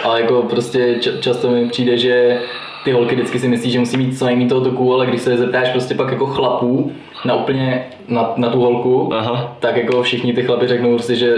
Ale 0.05 0.21
jako 0.21 0.43
prostě 0.43 0.99
často 1.21 1.51
mi 1.51 1.69
přijde, 1.69 1.99
že 1.99 2.39
ty 2.85 2.93
holky 2.93 3.15
vždycky 3.15 3.39
si 3.39 3.49
myslí, 3.49 3.71
že 3.71 3.79
musí 3.79 3.97
mít 3.97 4.19
co 4.19 4.25
nejméně 4.25 4.49
toho 4.49 4.61
toku, 4.61 4.95
ale 4.95 5.07
když 5.07 5.21
se 5.21 5.37
zeptáš 5.37 5.69
prostě 5.69 5.95
pak 5.95 6.13
jako 6.13 6.27
chlapů 6.27 6.93
na 7.27 7.35
úplně 7.35 7.85
na, 8.09 8.33
na 8.37 8.51
tu 8.51 8.61
holku, 8.61 9.15
Aha. 9.15 9.57
tak 9.61 9.77
jako 9.77 10.03
všichni 10.03 10.33
ty 10.33 10.43
chlapi 10.43 10.67
řeknou 10.69 10.95
prostě, 10.95 11.15
že 11.15 11.37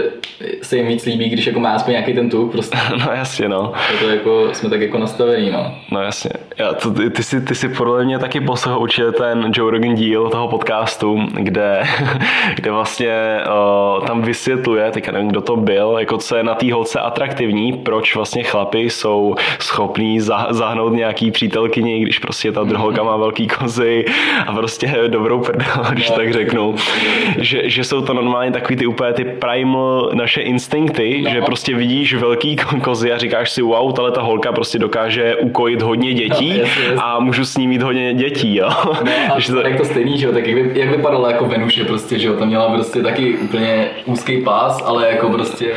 se 0.61 0.77
jim 0.77 0.87
víc 0.87 1.05
líbí, 1.05 1.29
když 1.29 1.47
jako 1.47 1.59
má 1.59 1.69
aspoň 1.69 1.91
nějaký 1.91 2.13
ten 2.13 2.29
tuk 2.29 2.51
prostě. 2.51 2.77
No 3.05 3.11
jasně, 3.13 3.49
no. 3.49 3.73
To 3.99 4.09
jako, 4.09 4.47
jsme 4.53 4.69
tak 4.69 4.81
jako 4.81 4.97
nastavení, 4.97 5.51
no. 5.51 5.75
No 5.91 6.01
jasně. 6.01 6.31
Já, 6.57 6.73
to, 6.73 6.91
ty, 6.91 7.09
ty, 7.09 7.23
si, 7.23 7.41
ty 7.41 7.55
si 7.55 7.69
podle 7.69 8.05
mě 8.05 8.19
taky 8.19 8.41
poslouchal 8.41 8.81
určitě 8.81 9.11
ten 9.11 9.51
Joe 9.55 9.71
Rogan 9.71 9.95
díl 9.95 10.29
toho 10.29 10.47
podcastu, 10.47 11.19
kde, 11.33 11.83
kde 12.55 12.71
vlastně 12.71 13.39
uh, 13.99 14.07
tam 14.07 14.21
vysvětluje, 14.21 14.91
teďka 14.91 15.11
nevím, 15.11 15.27
kdo 15.27 15.41
to 15.41 15.55
byl, 15.55 15.95
jako 15.99 16.17
co 16.17 16.35
je 16.35 16.43
na 16.43 16.55
té 16.55 16.73
holce 16.73 16.99
atraktivní, 16.99 17.73
proč 17.73 18.15
vlastně 18.15 18.43
chlapi 18.43 18.79
jsou 18.79 19.35
schopní 19.59 20.19
zahnout 20.49 20.93
nějaký 20.93 21.31
přítelkyni, 21.31 21.99
když 21.99 22.19
prostě 22.19 22.51
ta 22.51 22.63
druhá 22.63 23.03
má 23.03 23.17
velký 23.17 23.47
kozy 23.47 24.05
a 24.47 24.53
prostě 24.53 24.95
dobrou 25.07 25.39
prdel, 25.39 25.78
když 25.91 26.09
no, 26.09 26.15
tak 26.15 26.33
řeknu. 26.33 26.75
Že, 27.37 27.69
že 27.69 27.83
jsou 27.83 28.01
to 28.01 28.13
normálně 28.13 28.51
takový 28.51 28.75
ty 28.75 28.85
úplně 28.85 29.13
ty 29.13 29.23
primal 29.25 30.11
naše 30.13 30.41
instinkty, 30.41 31.21
no. 31.25 31.31
že 31.31 31.41
prostě 31.41 31.75
vidíš 31.75 32.13
velký 32.13 32.55
kozy 32.83 33.11
a 33.11 33.17
říkáš 33.17 33.51
si 33.51 33.61
wow, 33.61 33.99
ale 33.99 34.11
ta 34.11 34.21
holka 34.21 34.51
prostě 34.51 34.79
dokáže 34.79 35.35
ukojit 35.35 35.81
hodně 35.81 36.13
dětí 36.13 36.61
no, 36.95 37.05
a 37.05 37.19
můžu 37.19 37.45
s 37.45 37.57
ní 37.57 37.67
mít 37.67 37.81
hodně 37.81 38.13
dětí, 38.13 38.55
jo. 38.55 38.69
No, 38.85 39.11
a 39.35 39.37
to... 39.47 39.59
jak 39.67 39.77
to 39.77 39.85
stejný, 39.85 40.17
že 40.17 40.25
jo, 40.25 40.33
tak 40.33 40.47
jak, 40.47 40.55
vy, 40.55 40.79
jak 40.79 40.89
vypadala 40.89 41.31
jako 41.31 41.45
Venuše 41.45 41.85
prostě, 41.85 42.19
že 42.19 42.27
jo, 42.27 42.33
tam 42.33 42.47
měla 42.47 42.73
prostě 42.73 43.01
taky 43.01 43.37
úplně 43.37 43.89
úzký 44.05 44.41
pás, 44.41 44.83
ale 44.85 45.11
jako 45.11 45.29
prostě 45.29 45.73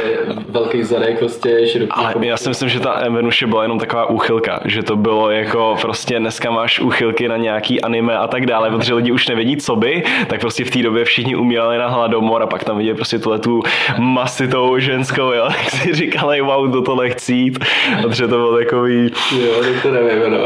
velký 0.49 0.83
zadek, 0.83 1.19
prostě 1.19 1.67
široký. 1.67 1.91
Ale 1.91 2.09
jako... 2.09 2.23
já 2.23 2.37
si 2.37 2.49
myslím, 2.49 2.69
že 2.69 2.81
ta 2.81 3.03
Venuše 3.09 3.47
byla 3.47 3.63
jenom 3.63 3.79
taková 3.79 4.11
úchylka, 4.11 4.61
že 4.65 4.83
to 4.83 4.97
bylo 4.97 5.31
jako 5.31 5.77
prostě 5.81 6.19
dneska 6.19 6.51
máš 6.51 6.81
úchylky 6.81 7.29
na 7.29 7.37
nějaký 7.37 7.81
anime 7.81 8.19
a 8.19 8.27
tak 8.27 8.47
dále, 8.47 8.71
protože 8.71 8.95
lidi 8.95 9.13
už 9.13 9.29
nevědí, 9.29 9.57
co 9.57 9.77
by, 9.77 9.92
tak 10.27 10.41
prostě 10.41 10.65
v 10.65 10.71
té 10.71 10.83
době 10.83 11.05
všichni 11.05 11.37
umírali 11.37 11.79
na 11.79 11.89
hladomor 11.89 12.43
a 12.43 12.47
pak 12.47 12.65
tam 12.65 12.79
viděli 12.79 12.97
prostě 12.97 13.19
tuhle 13.19 13.39
tu 13.39 13.63
masitou 13.99 14.79
ženskou, 14.79 15.33
jo, 15.33 15.45
tak 15.49 15.71
si 15.71 15.95
říkali, 15.95 16.41
wow, 16.41 16.71
do 16.71 16.83
tohle 16.83 17.11
chci 17.11 17.35
jít, 17.35 17.59
protože 18.03 18.23
to 18.23 18.37
bylo 18.37 18.59
takový... 18.59 19.11
Jo, 19.41 19.53
tak 19.61 19.83
to 19.83 19.91
nevím, 19.91 20.33
no. 20.33 20.39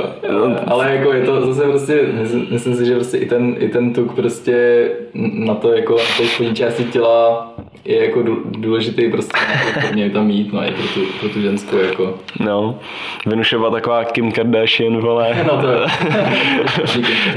Ale 0.67 0.95
jako 0.97 1.13
je 1.13 1.23
to 1.23 1.47
zase 1.47 1.69
prostě, 1.69 2.01
myslím 2.51 2.75
si, 2.75 2.87
že 2.87 2.95
prostě 2.95 3.17
i 3.17 3.27
ten, 3.27 3.57
i 3.59 3.69
ten 3.69 3.93
tuk 3.93 4.15
prostě 4.15 4.89
na 5.15 5.55
to 5.55 5.73
jako 5.73 5.97
na 5.97 6.27
té 6.39 6.55
části 6.55 6.85
těla 6.85 7.56
je 7.85 8.05
jako 8.05 8.23
důležitý 8.45 9.11
prostě 9.11 9.37
mě 9.93 10.11
tam 10.11 10.27
mít, 10.27 10.53
no, 10.53 10.63
i 10.63 10.71
pro 10.71 10.87
tu, 10.95 11.01
pro 11.21 11.29
tu 11.29 11.41
ženskou, 11.41 11.77
jako. 11.77 12.19
No, 12.41 12.79
Venuše 13.27 13.59
byla 13.59 13.71
taková 13.71 14.05
Kim 14.05 14.33
Kardashian, 14.33 15.01
vole. 15.01 15.45
No 15.47 15.61
to 15.61 15.71
je. 15.71 15.87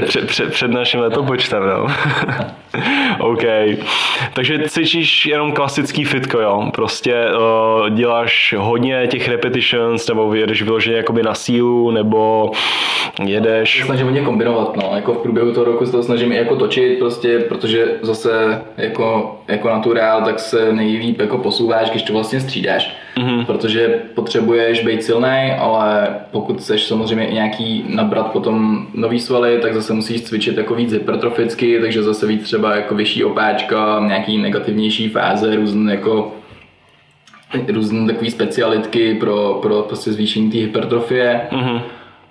před, 0.06 0.26
před, 0.26 0.52
před 0.52 0.70
naším 0.70 1.00
letopočtem, 1.00 1.62
no. 1.66 1.86
OK. 3.20 3.44
Takže 4.34 4.58
cvičíš 4.68 5.26
jenom 5.26 5.52
klasický 5.52 6.04
fitko, 6.04 6.40
jo? 6.40 6.70
Prostě 6.74 7.14
uh, 7.14 7.90
děláš 7.90 8.54
hodně 8.58 9.06
těch 9.06 9.28
repetitions, 9.28 10.08
nebo 10.08 10.34
jedeš 10.34 10.62
vyloženě 10.62 10.96
jakoby 10.96 11.22
na 11.22 11.34
sílu, 11.34 11.90
nebo 11.90 12.50
jedeš... 13.24 13.82
Snažím 13.84 14.06
hodně 14.06 14.20
kombinovat, 14.20 14.76
no. 14.76 14.92
Jako 14.94 15.14
v 15.14 15.18
průběhu 15.18 15.52
toho 15.52 15.64
roku 15.64 15.86
se 15.86 15.92
to 15.92 16.02
snažím 16.02 16.32
i 16.32 16.36
jako 16.36 16.56
točit, 16.56 16.98
prostě, 16.98 17.38
protože 17.38 17.86
zase 18.02 18.62
jako, 18.76 19.38
jako 19.48 19.68
naturál, 19.68 20.22
tak 20.24 20.38
se 20.38 20.72
nejlíp 20.72 21.20
jako 21.20 21.38
posouváš, 21.38 21.90
když 21.90 22.02
to 22.02 22.12
vlastně 22.12 22.40
střídáš. 22.40 22.96
Mm-hmm. 23.16 23.44
Protože 23.44 23.88
potřebuješ 24.14 24.84
být 24.84 25.02
silný, 25.02 25.52
ale 25.58 26.08
pokud 26.30 26.60
chceš 26.60 26.84
samozřejmě 26.84 27.26
i 27.26 27.34
nějaký 27.34 27.84
nabrat 27.88 28.32
potom 28.32 28.86
nový 28.94 29.20
svaly, 29.20 29.58
tak 29.58 29.74
zase 29.74 29.92
musíš 29.92 30.22
cvičit 30.22 30.56
jako 30.56 30.74
víc 30.74 30.92
hypertroficky, 30.92 31.80
takže 31.80 32.02
zase 32.02 32.26
víc 32.26 32.42
třeba 32.42 32.76
jako 32.76 32.94
vyšší 32.94 33.24
opáčka, 33.24 34.04
nějaký 34.06 34.38
negativnější 34.38 35.08
fáze, 35.08 35.56
různé 35.56 35.92
jako 35.92 36.32
různé 37.68 38.12
takové 38.12 38.30
specialitky 38.30 39.14
pro, 39.14 39.58
pro 39.62 39.82
prostě 39.82 40.12
zvýšení 40.12 40.50
té 40.50 40.58
hypertrofie. 40.58 41.40
Mm-hmm 41.52 41.80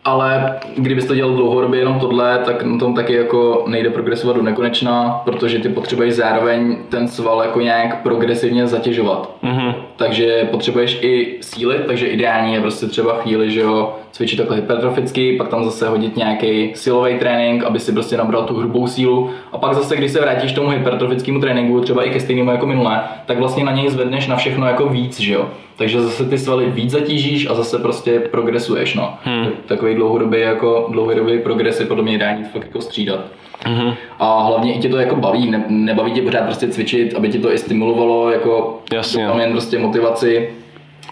ale 0.06 0.60
kdybys 0.78 1.06
to 1.06 1.16
dělal 1.16 1.34
dlouhodobě 1.34 1.80
jenom 1.80 2.00
tohle, 2.00 2.38
tak 2.46 2.64
na 2.64 2.78
tom 2.78 2.96
taky 2.96 3.14
jako 3.14 3.64
nejde 3.68 3.90
progresovat 3.90 4.36
do 4.36 4.44
nekonečna, 4.44 5.22
protože 5.26 5.60
ty 5.60 5.70
potřebuješ 5.70 6.14
zároveň 6.14 6.78
ten 6.90 7.08
sval 7.08 7.42
jako 7.42 7.62
nějak 7.62 8.02
progresivně 8.02 8.68
zatěžovat. 8.68 9.36
Mm-hmm. 9.44 9.74
Takže 9.96 10.48
potřebuješ 10.52 11.00
i 11.02 11.38
síly, 11.42 11.80
takže 11.88 12.08
ideální 12.08 12.54
je 12.54 12.62
prostě 12.62 12.86
třeba 12.86 13.14
chvíli, 13.14 13.52
že 13.52 13.60
jo, 13.60 13.96
cvičit 14.12 14.38
takhle 14.38 14.56
hypertroficky, 14.56 15.36
pak 15.38 15.48
tam 15.48 15.64
zase 15.64 15.90
hodit 15.90 16.18
nějaký 16.18 16.72
silový 16.76 17.20
trénink, 17.20 17.64
aby 17.64 17.80
si 17.80 17.92
prostě 17.92 18.18
nabral 18.18 18.44
tu 18.44 18.56
hrubou 18.56 18.88
sílu 18.88 19.30
a 19.52 19.58
pak 19.58 19.74
zase, 19.74 19.96
když 19.96 20.12
se 20.12 20.22
vrátíš 20.22 20.52
k 20.52 20.56
tomu 20.56 20.70
hypertrofickému 20.70 21.40
tréninku, 21.40 21.82
třeba 21.82 22.04
i 22.04 22.10
ke 22.10 22.20
stejnému 22.20 22.52
jako 22.52 22.66
minule, 22.66 23.02
tak 23.26 23.40
vlastně 23.40 23.64
na 23.64 23.72
něj 23.72 23.90
zvedneš 23.90 24.28
na 24.28 24.36
všechno 24.36 24.68
jako 24.68 24.86
víc, 24.86 25.20
že 25.20 25.34
jo. 25.34 25.50
Takže 25.76 26.02
zase 26.02 26.26
ty 26.26 26.38
svaly 26.38 26.66
víc 26.66 26.92
zatížíš 26.92 27.50
a 27.50 27.54
zase 27.54 27.80
prostě 27.80 28.20
progresuješ, 28.20 28.96
no. 28.96 29.14
Hmm. 29.24 29.48
Takový 29.66 29.96
dlouhodobý 29.96 30.40
jako 30.40 30.88
dlouhodobý 30.92 31.40
progres 31.40 31.80
je 31.80 31.86
podle 31.86 32.04
mě 32.04 32.14
ideální 32.14 32.44
fakt 32.44 32.66
jako 32.66 32.82
střídat. 32.82 33.20
Mm-hmm. 33.66 33.96
A 34.20 34.44
hlavně 34.44 34.74
i 34.74 34.80
tě 34.80 34.90
to 34.90 34.98
jako 34.98 35.16
baví, 35.16 35.52
ne, 35.52 35.66
nebaví 35.68 36.12
tě 36.12 36.22
pořád 36.22 36.44
prostě 36.44 36.68
cvičit, 36.68 37.16
aby 37.16 37.30
ti 37.30 37.40
to 37.40 37.54
i 37.54 37.58
stimulovalo, 37.58 38.32
jako 38.32 38.80
Jasně. 38.94 39.28
jen 39.40 39.52
prostě 39.52 39.80
motivaci, 39.80 40.50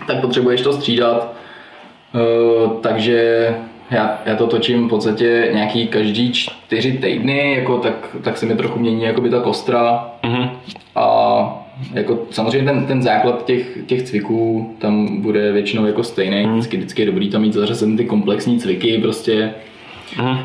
tak 0.08 0.22
potřebuješ 0.22 0.62
to 0.62 0.74
střídat. 0.74 1.34
Uh, 2.14 2.72
takže 2.82 3.48
já, 3.92 4.22
já 4.26 4.36
to 4.36 4.48
točím 4.48 4.86
v 4.86 4.90
podstatě 4.90 5.50
nějaký 5.54 5.88
každý 5.88 6.32
čtyři 6.32 6.92
týdny, 6.92 7.54
jako 7.54 7.78
tak, 7.78 8.16
tak 8.22 8.38
se 8.38 8.46
mi 8.46 8.56
trochu 8.56 8.80
mění 8.80 9.04
jakoby 9.04 9.30
ta 9.30 9.40
kostra. 9.40 10.12
Mm-hmm. 10.24 10.50
A 10.96 11.68
jako 11.94 12.20
samozřejmě 12.32 12.72
ten, 12.72 12.86
ten 12.86 13.04
základ 13.04 13.46
těch, 13.46 13.78
těch 13.86 14.04
cviků 14.04 14.76
tam 14.80 15.22
bude 15.22 15.52
většinou 15.52 15.86
jako 15.86 16.04
stejný. 16.04 16.46
Mm. 16.46 16.54
Vždycky, 16.54 16.78
vždycky 16.78 17.02
je 17.02 17.06
dobrý 17.06 17.30
tam 17.30 17.42
mít 17.42 17.54
zařazen 17.54 17.98
ty 17.98 18.06
komplexní 18.06 18.60
cviky 18.60 18.98
prostě. 18.98 19.54
Mm. 20.22 20.38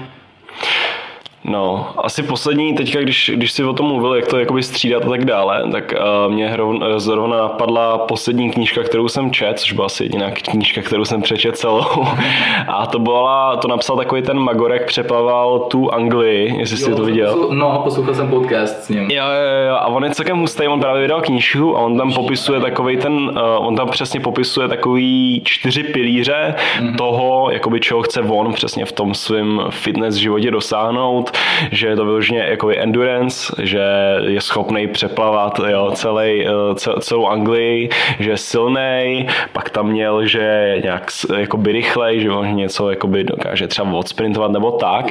No, 1.44 1.86
asi 1.98 2.22
poslední, 2.22 2.74
teďka, 2.74 3.00
když, 3.00 3.30
když 3.34 3.52
si 3.52 3.64
o 3.64 3.72
tom 3.72 3.86
mluvil, 3.86 4.14
jak 4.14 4.26
to 4.26 4.38
jakoby 4.38 4.62
střídat 4.62 5.04
a 5.04 5.08
tak 5.08 5.24
dále, 5.24 5.62
tak 5.72 5.94
uh, 6.26 6.32
mě 6.32 6.48
hrovna, 6.48 6.98
zrovna 6.98 7.36
napadla 7.36 7.98
poslední 7.98 8.50
knížka, 8.50 8.82
kterou 8.82 9.08
jsem 9.08 9.30
čet, 9.30 9.58
což 9.58 9.72
byla 9.72 9.86
asi 9.86 10.04
jediná 10.04 10.30
knížka, 10.30 10.82
kterou 10.82 11.04
jsem 11.04 11.22
přečet 11.22 11.56
celou. 11.56 11.82
a 12.68 12.86
to 12.86 12.98
byla, 12.98 13.56
to 13.56 13.68
napsal 13.68 13.96
takový 13.96 14.22
ten 14.22 14.38
Magorek, 14.38 14.86
přeplaval 14.86 15.58
tu 15.58 15.94
Anglii, 15.94 16.58
jestli 16.58 16.80
jo, 16.80 16.86
jsi 16.86 16.94
to 16.94 17.04
viděl. 17.04 17.32
Poslu, 17.32 17.54
no, 17.54 17.80
poslouchal 17.84 18.14
jsem 18.14 18.28
podcast 18.28 18.84
s 18.84 18.88
ním. 18.88 19.10
Jo, 19.10 19.24
jo, 19.24 19.68
jo, 19.68 19.74
a 19.74 19.86
on 19.86 20.04
je 20.04 20.10
celkem 20.10 20.38
hustý, 20.38 20.68
on 20.68 20.80
právě 20.80 21.02
vydal 21.02 21.20
knížku 21.20 21.76
a 21.76 21.80
on 21.80 21.98
tam 21.98 22.12
popisuje 22.12 22.60
takový 22.60 22.96
ten, 22.96 23.12
uh, 23.12 23.66
on 23.66 23.76
tam 23.76 23.88
přesně 23.88 24.20
popisuje 24.20 24.68
takový 24.68 25.42
čtyři 25.44 25.82
pilíře 25.82 26.54
mm-hmm. 26.54 26.96
toho, 26.96 27.50
jakoby 27.50 27.80
čeho 27.80 28.02
chce 28.02 28.20
on 28.20 28.52
přesně 28.52 28.84
v 28.84 28.92
tom 28.92 29.14
svém 29.14 29.60
fitness 29.70 30.14
životě 30.14 30.50
dosáhnout 30.50 31.31
že 31.70 31.86
je 31.86 31.96
to 31.96 32.04
vyloženě 32.04 32.46
jako 32.48 32.70
endurance, 32.76 33.54
že 33.62 33.82
je 34.26 34.40
schopný 34.40 34.88
přeplavat 34.88 35.60
jo, 35.68 35.90
celý, 35.94 36.46
eh, 36.46 37.00
celou 37.00 37.26
Anglii, 37.26 37.88
že 38.18 38.30
je 38.30 38.36
silný, 38.36 39.26
pak 39.52 39.70
tam 39.70 39.88
měl, 39.88 40.26
že 40.26 40.40
je 40.40 40.80
nějak 40.82 41.10
jakoby 41.36 41.72
rychlej, 41.72 42.20
že 42.20 42.30
on 42.30 42.56
něco 42.56 42.90
jakoby 42.90 43.24
dokáže 43.24 43.68
třeba 43.68 43.92
odsprintovat 43.92 44.50
nebo 44.50 44.70
tak. 44.70 45.06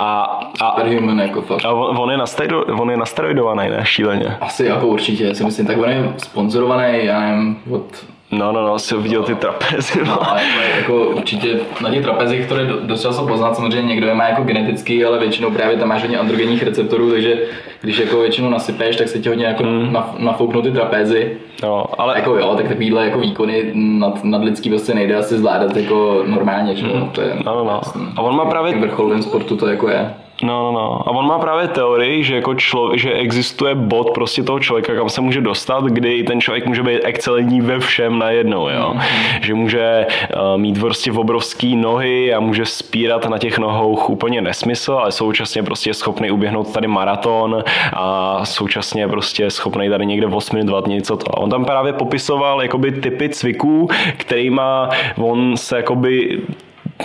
a, 0.00 0.40
a, 0.60 0.66
jako 1.22 1.42
fakt. 1.42 1.64
a 1.64 1.72
on, 1.72 2.10
je 2.10 2.16
on 2.80 2.90
je 2.90 2.96
nasteroidovaný, 2.96 3.70
ne? 3.70 3.80
Šíleně. 3.84 4.36
Asi 4.40 4.64
jako 4.64 4.86
určitě, 4.86 5.34
si 5.34 5.44
myslím, 5.44 5.66
tak 5.66 5.78
on 5.78 5.90
je 5.90 6.12
sponzorovaný, 6.16 7.04
já 7.04 7.20
nevím, 7.20 7.58
od 7.70 8.04
No, 8.32 8.52
no, 8.52 8.66
no, 8.66 8.78
si 8.78 8.96
viděl 8.96 9.22
ty 9.22 9.34
trapezy. 9.34 10.00
No, 10.06 10.18
no 10.22 10.62
jako, 10.76 11.06
určitě 11.06 11.60
na 11.80 11.90
těch 11.90 12.02
trapezích, 12.02 12.46
které 12.46 12.66
dost 12.66 13.02
často 13.02 13.26
poznat, 13.26 13.56
samozřejmě 13.56 13.88
někdo 13.88 14.06
je 14.06 14.14
má 14.14 14.28
jako 14.28 14.42
genetický, 14.42 15.04
ale 15.04 15.18
většinou 15.18 15.50
právě 15.50 15.76
tam 15.76 15.88
máš 15.88 16.02
hodně 16.02 16.18
androgenních 16.18 16.62
receptorů, 16.62 17.10
takže 17.10 17.38
když 17.80 17.98
jako 17.98 18.20
většinou 18.20 18.50
nasypeš, 18.50 18.96
tak 18.96 19.08
se 19.08 19.18
ti 19.18 19.28
hodně 19.28 19.44
jako 19.46 19.62
mm. 19.62 19.96
nafouknou 20.18 20.62
ty 20.62 20.70
trapezy. 20.70 21.36
No, 21.62 21.84
ale... 21.98 22.18
Jako 22.18 22.36
jo, 22.36 22.54
tak 22.56 22.68
takovýhle 22.68 23.04
jako 23.04 23.18
výkony 23.18 23.70
nad, 23.74 24.24
nad 24.24 24.44
lidský 24.44 24.68
prostě 24.68 24.94
nejde 24.94 25.16
asi 25.16 25.38
zvládat 25.38 25.76
jako 25.76 26.22
normálně, 26.26 26.76
že 26.76 26.86
mm. 26.86 27.10
to 27.12 27.20
je, 27.20 27.36
no, 27.44 27.54
no, 27.54 27.64
no. 27.64 27.80
A 28.16 28.22
on 28.22 28.36
má 28.36 28.44
právě... 28.44 28.78
Vrcholném 28.78 29.22
sportu 29.22 29.56
to 29.56 29.66
jako 29.66 29.88
je. 29.88 30.14
No, 30.42 30.62
no, 30.62 30.72
no. 30.72 31.08
A 31.08 31.10
on 31.10 31.26
má 31.26 31.38
právě 31.38 31.68
teorii, 31.68 32.24
že, 32.24 32.34
jako 32.34 32.54
člo, 32.54 32.96
že 32.96 33.12
existuje 33.12 33.74
bod 33.74 34.10
prostě 34.10 34.42
toho 34.42 34.60
člověka, 34.60 34.94
kam 34.94 35.08
se 35.08 35.20
může 35.20 35.40
dostat, 35.40 35.84
kdy 35.84 36.22
ten 36.22 36.40
člověk 36.40 36.66
může 36.66 36.82
být 36.82 37.00
excelentní 37.04 37.60
ve 37.60 37.78
všem 37.78 38.18
najednou, 38.18 38.68
jo. 38.68 38.94
Mm-hmm. 38.94 39.40
Že 39.42 39.54
může 39.54 40.06
uh, 40.34 40.60
mít 40.60 40.80
prostě 40.80 41.12
obrovský 41.12 41.76
nohy 41.76 42.34
a 42.34 42.40
může 42.40 42.66
spírat 42.66 43.28
na 43.28 43.38
těch 43.38 43.58
nohou 43.58 43.96
úplně 44.08 44.42
nesmysl, 44.42 44.92
ale 44.92 45.12
současně 45.12 45.62
prostě 45.62 45.90
je 45.90 45.94
schopný 45.94 46.30
uběhnout 46.30 46.72
tady 46.72 46.88
maraton 46.88 47.64
a 47.92 48.40
současně 48.44 49.08
prostě 49.08 49.42
je 49.42 49.50
schopný 49.50 49.88
tady 49.88 50.06
někde 50.06 50.26
v 50.26 50.36
8 50.36 50.56
minut 50.56 50.86
něco 50.86 51.16
to. 51.16 51.38
A 51.38 51.40
on 51.40 51.50
tam 51.50 51.64
právě 51.64 51.92
popisoval 51.92 52.62
jakoby 52.62 52.92
typy 52.92 53.28
cviků, 53.28 53.88
kterýma 54.16 54.88
on 55.16 55.56
se 55.56 55.76
jakoby 55.76 56.40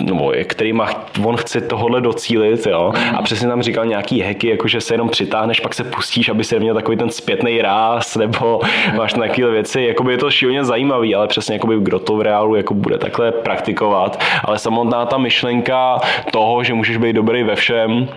nebo 0.00 0.32
kterýma 0.44 0.88
on 1.24 1.36
chce 1.36 1.60
tohle 1.60 2.00
docílit, 2.00 2.66
jo. 2.66 2.92
A 3.14 3.22
přesně 3.22 3.48
tam 3.48 3.62
říkal 3.62 3.86
nějaký 3.86 4.20
heky, 4.20 4.48
jako 4.48 4.68
že 4.68 4.80
se 4.80 4.94
jenom 4.94 5.08
přitáhneš, 5.08 5.60
pak 5.60 5.74
se 5.74 5.84
pustíš, 5.84 6.28
aby 6.28 6.44
se 6.44 6.58
měl 6.58 6.74
takový 6.74 6.96
ten 6.96 7.10
zpětný 7.10 7.62
ráz, 7.62 8.16
nebo 8.16 8.60
máš 8.96 9.12
takové 9.12 9.50
věci. 9.50 9.82
Jakoby 9.82 10.12
je 10.12 10.18
to 10.18 10.30
šíleně 10.30 10.64
zajímavý, 10.64 11.14
ale 11.14 11.26
přesně 11.26 11.54
jakoby 11.54 11.76
kdo 11.78 11.98
to 11.98 12.16
v 12.16 12.20
reálu 12.20 12.54
jako 12.54 12.74
bude 12.74 12.98
takhle 12.98 13.32
praktikovat. 13.32 14.22
Ale 14.44 14.58
samotná 14.58 15.06
ta 15.06 15.18
myšlenka 15.18 16.00
toho, 16.32 16.64
že 16.64 16.74
můžeš 16.74 16.96
být 16.96 17.12
dobrý 17.12 17.42
ve 17.42 17.56
všem, 17.56 18.08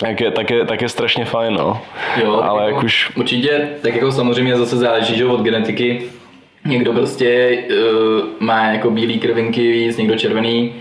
tak 0.00 0.20
je, 0.20 0.30
tak 0.30 0.50
je, 0.50 0.64
tak 0.64 0.82
je 0.82 0.88
strašně 0.88 1.24
fajn, 1.24 1.54
no. 1.54 1.80
Jo, 2.22 2.40
ale 2.42 2.64
jako, 2.64 2.76
jak 2.76 2.84
už... 2.84 3.12
Určitě, 3.16 3.68
tak 3.82 3.94
jako 3.94 4.12
samozřejmě 4.12 4.56
zase 4.56 4.76
záleží, 4.76 5.16
že 5.16 5.26
od 5.26 5.40
genetiky. 5.40 6.02
Někdo 6.66 6.92
prostě 6.92 7.58
uh, 7.70 8.24
má 8.40 8.66
jako 8.66 8.90
bílý 8.90 9.18
krvinky 9.18 9.72
víc, 9.72 9.96
někdo 9.96 10.16
červený 10.16 10.72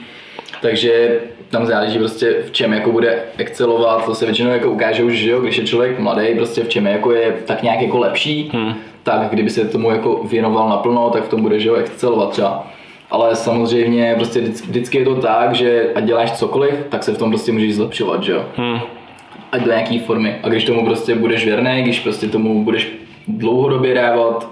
takže 0.61 1.19
tam 1.49 1.65
záleží 1.65 1.97
prostě 1.97 2.35
v 2.45 2.51
čem 2.51 2.73
jako 2.73 2.91
bude 2.91 3.23
excelovat, 3.37 4.05
to 4.05 4.15
se 4.15 4.25
většinou 4.25 4.49
jako 4.49 4.71
ukáže 4.71 5.03
už, 5.03 5.13
že 5.13 5.31
jo, 5.31 5.41
když 5.41 5.57
je 5.57 5.67
člověk 5.67 5.99
mladý, 5.99 6.35
prostě 6.35 6.63
v 6.63 6.69
čem 6.69 6.85
jako 6.85 7.11
je 7.11 7.33
tak 7.45 7.63
nějak 7.63 7.81
jako 7.81 7.97
lepší, 7.97 8.51
hmm. 8.53 8.73
tak 9.03 9.29
kdyby 9.29 9.49
se 9.49 9.65
tomu 9.65 9.91
jako 9.91 10.23
věnoval 10.23 10.69
naplno, 10.69 11.09
tak 11.09 11.23
v 11.23 11.29
tom 11.29 11.41
bude, 11.41 11.59
že 11.59 11.69
jo, 11.69 11.75
excelovat 11.75 12.29
třeba. 12.29 12.67
Ale 13.11 13.35
samozřejmě 13.35 14.13
prostě 14.15 14.41
vždycky 14.41 14.97
je 14.97 15.05
to 15.05 15.15
tak, 15.15 15.55
že 15.55 15.89
ať 15.95 16.03
děláš 16.03 16.31
cokoliv, 16.31 16.73
tak 16.89 17.03
se 17.03 17.13
v 17.13 17.17
tom 17.17 17.29
prostě 17.29 17.51
můžeš 17.51 17.75
zlepšovat, 17.75 18.23
že 18.23 18.31
jo. 18.31 18.45
Hmm. 18.55 18.79
Ať 19.51 19.61
do 19.61 19.67
nějaký 19.67 19.99
formy. 19.99 20.35
A 20.43 20.49
když 20.49 20.63
tomu 20.63 20.85
prostě 20.85 21.15
budeš 21.15 21.45
věrný, 21.45 21.81
když 21.81 21.99
prostě 21.99 22.27
tomu 22.27 22.63
budeš 22.63 22.91
dlouhodobě 23.27 23.93
dávat 23.93 24.49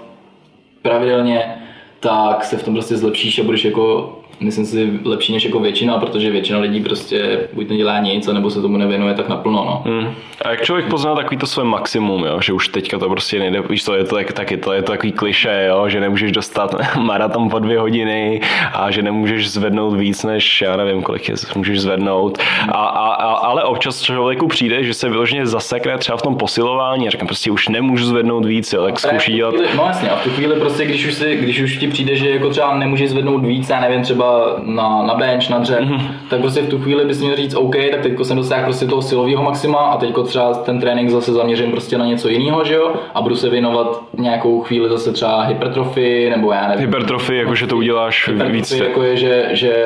pravidelně, 0.82 1.54
tak 2.00 2.44
se 2.44 2.56
v 2.56 2.62
tom 2.62 2.74
prostě 2.74 2.96
zlepšíš 2.96 3.38
a 3.38 3.42
budeš 3.42 3.64
jako 3.64 4.18
myslím 4.40 4.66
si, 4.66 5.00
lepší 5.04 5.32
než 5.32 5.44
jako 5.44 5.60
většina, 5.60 5.98
protože 5.98 6.30
většina 6.30 6.58
lidí 6.58 6.80
prostě 6.80 7.48
buď 7.52 7.68
nedělá 7.68 7.98
nic, 7.98 8.26
nebo 8.26 8.50
se 8.50 8.62
tomu 8.62 8.76
nevěnuje 8.76 9.14
tak 9.14 9.28
naplno. 9.28 9.64
No. 9.64 9.92
Hmm. 9.92 10.14
A 10.44 10.50
jak 10.50 10.62
člověk 10.62 10.86
pozná 10.86 11.14
takový 11.14 11.36
to 11.36 11.46
své 11.46 11.64
maximum, 11.64 12.24
jo? 12.24 12.40
že 12.40 12.52
už 12.52 12.68
teďka 12.68 12.98
to 12.98 13.08
prostě 13.08 13.38
nejde, 13.38 13.62
víš 13.70 13.84
to, 13.84 13.94
je 13.94 14.04
to 14.04 14.14
tak, 14.14 14.32
taky 14.32 14.56
to 14.56 14.72
je 14.72 14.82
to 14.82 14.92
takový 14.92 15.12
kliše, 15.12 15.66
jo? 15.68 15.88
že 15.88 16.00
nemůžeš 16.00 16.32
dostat 16.32 16.74
maraton 16.96 17.50
po 17.50 17.58
dvě 17.58 17.78
hodiny 17.78 18.40
a 18.72 18.90
že 18.90 19.02
nemůžeš 19.02 19.50
zvednout 19.50 19.94
víc 19.94 20.24
než, 20.24 20.60
já 20.60 20.76
nevím, 20.76 21.02
kolik 21.02 21.28
je, 21.28 21.34
můžeš 21.56 21.80
zvednout. 21.80 22.38
A, 22.68 22.86
a, 22.86 23.14
a, 23.14 23.34
ale 23.34 23.64
občas 23.64 24.02
člověku 24.02 24.46
přijde, 24.46 24.84
že 24.84 24.94
se 24.94 25.08
vyloženě 25.08 25.46
zasekne 25.46 25.98
třeba 25.98 26.18
v 26.18 26.22
tom 26.22 26.36
posilování 26.36 27.08
a 27.08 27.10
říkám, 27.10 27.26
prostě 27.26 27.50
už 27.50 27.68
nemůžu 27.68 28.06
zvednout 28.06 28.44
víc, 28.44 28.72
jo? 28.72 28.84
tak 28.84 29.00
zkouší 29.00 29.32
dělat. 29.32 29.54
No 29.76 29.84
jasně, 29.86 30.10
a 30.10 30.16
v 30.16 30.24
tu 30.24 30.30
chvíli 30.30 30.60
prostě, 30.60 30.84
když 30.84 31.06
už, 31.06 31.14
si, 31.14 31.36
když 31.36 31.60
už 31.60 31.76
ti 31.76 31.88
přijde, 31.88 32.16
že 32.16 32.30
jako 32.30 32.50
třeba 32.50 32.74
nemůžeš 32.74 33.10
zvednout 33.10 33.44
víc, 33.44 33.68
já 33.68 33.80
nevím, 33.80 34.02
třeba 34.02 34.27
na, 34.62 35.02
na 35.02 35.14
bench, 35.14 35.50
na 35.50 35.58
dřep, 35.58 35.80
mm-hmm. 35.80 36.00
tak 36.30 36.40
prostě 36.40 36.60
v 36.60 36.68
tu 36.68 36.78
chvíli 36.78 37.04
bys 37.04 37.20
měl 37.20 37.36
říct 37.36 37.54
OK, 37.54 37.76
tak 37.90 38.00
teďko 38.00 38.24
jsem 38.24 38.36
dosáhl 38.36 38.64
prostě 38.64 38.86
toho 38.86 39.02
silového 39.02 39.42
maxima 39.42 39.78
a 39.78 39.96
teďko 39.96 40.22
třeba 40.22 40.54
ten 40.54 40.80
trénink 40.80 41.10
zase 41.10 41.32
zaměřím 41.32 41.70
prostě 41.70 41.98
na 41.98 42.06
něco 42.06 42.28
jiného, 42.28 42.64
že 42.64 42.74
jo, 42.74 42.92
a 43.14 43.22
budu 43.22 43.36
se 43.36 43.50
věnovat 43.50 44.02
nějakou 44.18 44.60
chvíli 44.60 44.88
zase 44.88 45.12
třeba 45.12 45.42
hypertrofii, 45.42 46.30
nebo 46.30 46.52
já 46.52 46.68
nevím. 46.68 46.86
Hypertrofii, 46.86 47.38
jako 47.38 47.54
že 47.54 47.66
to 47.66 47.76
uděláš 47.76 48.30
víc. 48.50 48.70
jako 48.70 49.02
je, 49.02 49.16
že, 49.16 49.48
že 49.52 49.84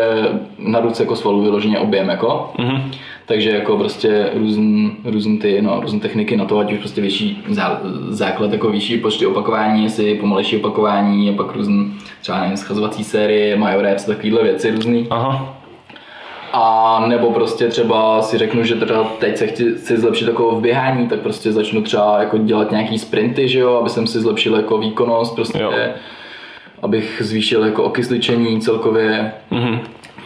na 0.58 0.80
ruce 0.80 1.02
jako 1.02 1.16
svalu 1.16 1.42
vyloženě 1.42 1.78
objem, 1.78 2.08
jako. 2.08 2.50
Mm-hmm. 2.58 2.82
Takže 3.32 3.50
jako 3.50 3.76
prostě 3.76 4.30
různé 4.34 4.90
různ 5.04 5.36
ty, 5.36 5.62
no, 5.62 5.80
různé 5.80 6.00
techniky 6.00 6.36
na 6.36 6.44
to, 6.44 6.58
ať 6.58 6.72
už 6.72 6.78
prostě 6.78 7.00
větší 7.00 7.42
zá, 7.48 7.80
základ, 8.08 8.52
jako 8.52 8.70
vyšší 8.70 8.98
počty 8.98 9.26
opakování, 9.26 9.84
jestli 9.84 10.14
pomalejší 10.14 10.56
opakování, 10.56 11.30
a 11.30 11.32
pak 11.32 11.56
různé 11.56 11.84
třeba 12.20 12.40
nevím, 12.40 12.56
schazovací 12.56 13.04
série, 13.04 13.56
majoreps, 13.56 14.04
takovéhle 14.04 14.42
věci 14.42 14.70
různý. 14.70 15.06
Aha. 15.10 15.56
A 16.52 17.04
nebo 17.08 17.32
prostě 17.32 17.68
třeba 17.68 18.22
si 18.22 18.38
řeknu, 18.38 18.64
že 18.64 18.74
teda 18.74 19.04
teď 19.04 19.36
se 19.36 19.46
chci, 19.46 19.74
chci 19.74 19.96
zlepšit 19.96 20.28
jako 20.28 20.50
v 20.50 20.60
běhání, 20.60 21.08
tak 21.08 21.20
prostě 21.20 21.52
začnu 21.52 21.82
třeba 21.82 22.18
jako 22.20 22.38
dělat 22.38 22.70
nějaký 22.70 22.98
sprinty, 22.98 23.48
že 23.48 23.58
jo, 23.58 23.76
aby 23.76 23.90
jsem 23.90 24.06
si 24.06 24.20
zlepšil 24.20 24.56
jako 24.56 24.78
výkonnost, 24.78 25.34
prostě 25.34 25.58
jo. 25.58 25.72
abych 26.82 27.22
zvýšil 27.24 27.64
jako 27.64 27.84
okysličení 27.84 28.60
celkově. 28.60 29.32
Mm-hmm. 29.52 29.80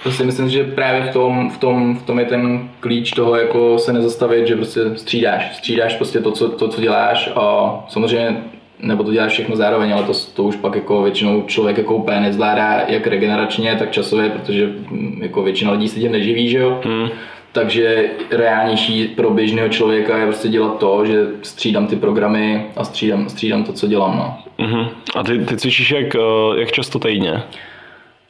To 0.06 0.12
si 0.12 0.24
myslím, 0.24 0.48
že 0.48 0.64
právě 0.64 1.02
v 1.02 1.12
tom, 1.12 1.50
v 1.50 1.58
tom, 1.58 1.96
v 1.96 2.02
tom 2.02 2.18
je 2.18 2.24
ten 2.24 2.68
klíč 2.80 3.10
toho, 3.10 3.36
jako 3.36 3.78
se 3.78 3.92
nezastavit, 3.92 4.46
že 4.46 4.56
prostě 4.56 4.80
střídáš. 4.96 5.56
Střídáš 5.56 5.94
prostě 5.94 6.20
to, 6.20 6.32
co, 6.32 6.48
to, 6.48 6.68
co 6.68 6.80
děláš 6.80 7.30
a 7.36 7.74
samozřejmě 7.88 8.36
nebo 8.80 9.04
to 9.04 9.12
děláš 9.12 9.32
všechno 9.32 9.56
zároveň, 9.56 9.92
ale 9.92 10.02
to, 10.02 10.12
to 10.34 10.42
už 10.42 10.56
pak 10.56 10.74
jako 10.74 11.02
většinou 11.02 11.42
člověk 11.46 11.78
jako 11.78 11.94
úplně 11.94 12.20
nezvládá 12.20 12.84
jak 12.88 13.06
regeneračně, 13.06 13.76
tak 13.78 13.90
časově, 13.90 14.30
protože 14.30 14.66
mm, 14.66 15.18
jako 15.22 15.42
většina 15.42 15.72
lidí 15.72 15.88
se 15.88 16.00
tím 16.00 16.12
neživí, 16.12 16.48
že 16.48 16.58
jo. 16.58 16.80
Hmm. 16.84 17.08
Takže 17.52 18.10
reálnější 18.30 19.08
pro 19.08 19.30
běžného 19.30 19.68
člověka 19.68 20.18
je 20.18 20.26
prostě 20.26 20.48
dělat 20.48 20.78
to, 20.78 21.06
že 21.06 21.26
střídám 21.42 21.86
ty 21.86 21.96
programy 21.96 22.66
a 22.76 22.84
střídám, 22.84 23.28
střídám 23.28 23.64
to, 23.64 23.72
co 23.72 23.86
dělám. 23.86 24.16
No. 24.16 24.38
Uh-huh. 24.66 24.88
A 25.16 25.22
ty, 25.22 25.38
ty 25.38 25.56
cvičíš 25.56 25.90
jak, 25.90 26.14
eh, 26.14 26.60
jak 26.60 26.72
často 26.72 26.98
týdně? 26.98 27.42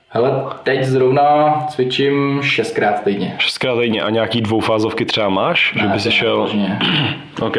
Hele, 0.09 0.31
teď 0.63 0.85
zrovna 0.85 1.53
cvičím 1.69 2.43
šestkrát 2.43 3.05
týdně. 3.05 3.35
Šestkrát 3.39 3.81
týdně 3.81 4.03
a 4.03 4.11
nějaký 4.11 4.41
dvoufázovky 4.41 5.05
třeba 5.05 5.29
máš? 5.29 5.75
Ne, 5.75 5.83
že 5.83 5.89
by 5.89 6.01
si 6.01 6.11
šel... 6.13 6.49
OK. 7.41 7.57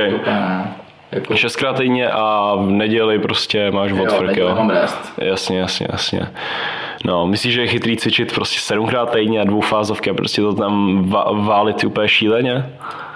Jako... 1.12 1.36
Šestkrát 1.36 1.78
týdně 1.78 2.10
a 2.10 2.56
v 2.56 2.70
neděli 2.70 3.20
prostě 3.20 3.72
máš 3.72 3.92
odfrk, 3.92 4.38
jo? 4.38 4.56
Mám 4.56 4.70
rest. 4.70 5.14
Jasně, 5.18 5.60
jasně, 5.60 5.88
jasně. 5.92 6.20
No, 7.06 7.28
myslíš, 7.28 7.54
že 7.54 7.62
je 7.62 7.68
chytrý 7.68 7.98
cvičit 7.98 8.36
prostě 8.36 8.60
sedmkrát 8.60 9.12
týdně 9.12 9.42
a 9.42 9.44
dvoufázovky 9.44 10.10
a 10.10 10.14
prostě 10.14 10.42
to 10.42 10.54
tam 10.54 11.04
válit 11.46 11.84
úplně 11.84 12.08
šíleně? 12.08 12.66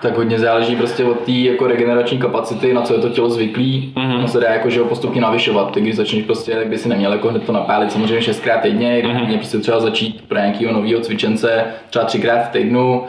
Tak 0.01 0.17
hodně 0.17 0.39
záleží 0.39 0.75
prostě 0.75 1.03
od 1.03 1.19
té 1.19 1.31
jako 1.31 1.67
regenerační 1.67 2.17
kapacity, 2.17 2.73
na 2.73 2.81
co 2.81 2.93
je 2.93 2.99
to 2.99 3.09
tělo 3.09 3.29
zvyklý. 3.29 3.93
Mm-hmm. 3.95 4.25
se 4.25 4.39
dá 4.39 4.49
jako, 4.49 4.69
že 4.69 4.79
ho 4.79 4.85
postupně 4.85 5.21
navyšovat. 5.21 5.71
Ty, 5.71 5.81
když 5.81 5.95
začneš 5.95 6.23
prostě, 6.23 6.51
tak 6.51 6.67
by 6.67 6.77
si 6.77 6.89
neměl 6.89 7.11
jako 7.11 7.29
hned 7.29 7.43
to 7.43 7.51
napálit 7.51 7.91
samozřejmě 7.91 8.21
šestkrát 8.21 8.61
týdně, 8.61 9.03
mm-hmm. 9.05 9.37
prostě 9.37 9.57
třeba 9.57 9.79
začít 9.79 10.21
pro 10.27 10.37
nějakého 10.37 10.73
nového 10.73 11.01
cvičence 11.01 11.65
třeba 11.89 12.05
třikrát 12.05 12.39
v 12.43 12.49
týdnu, 12.49 13.03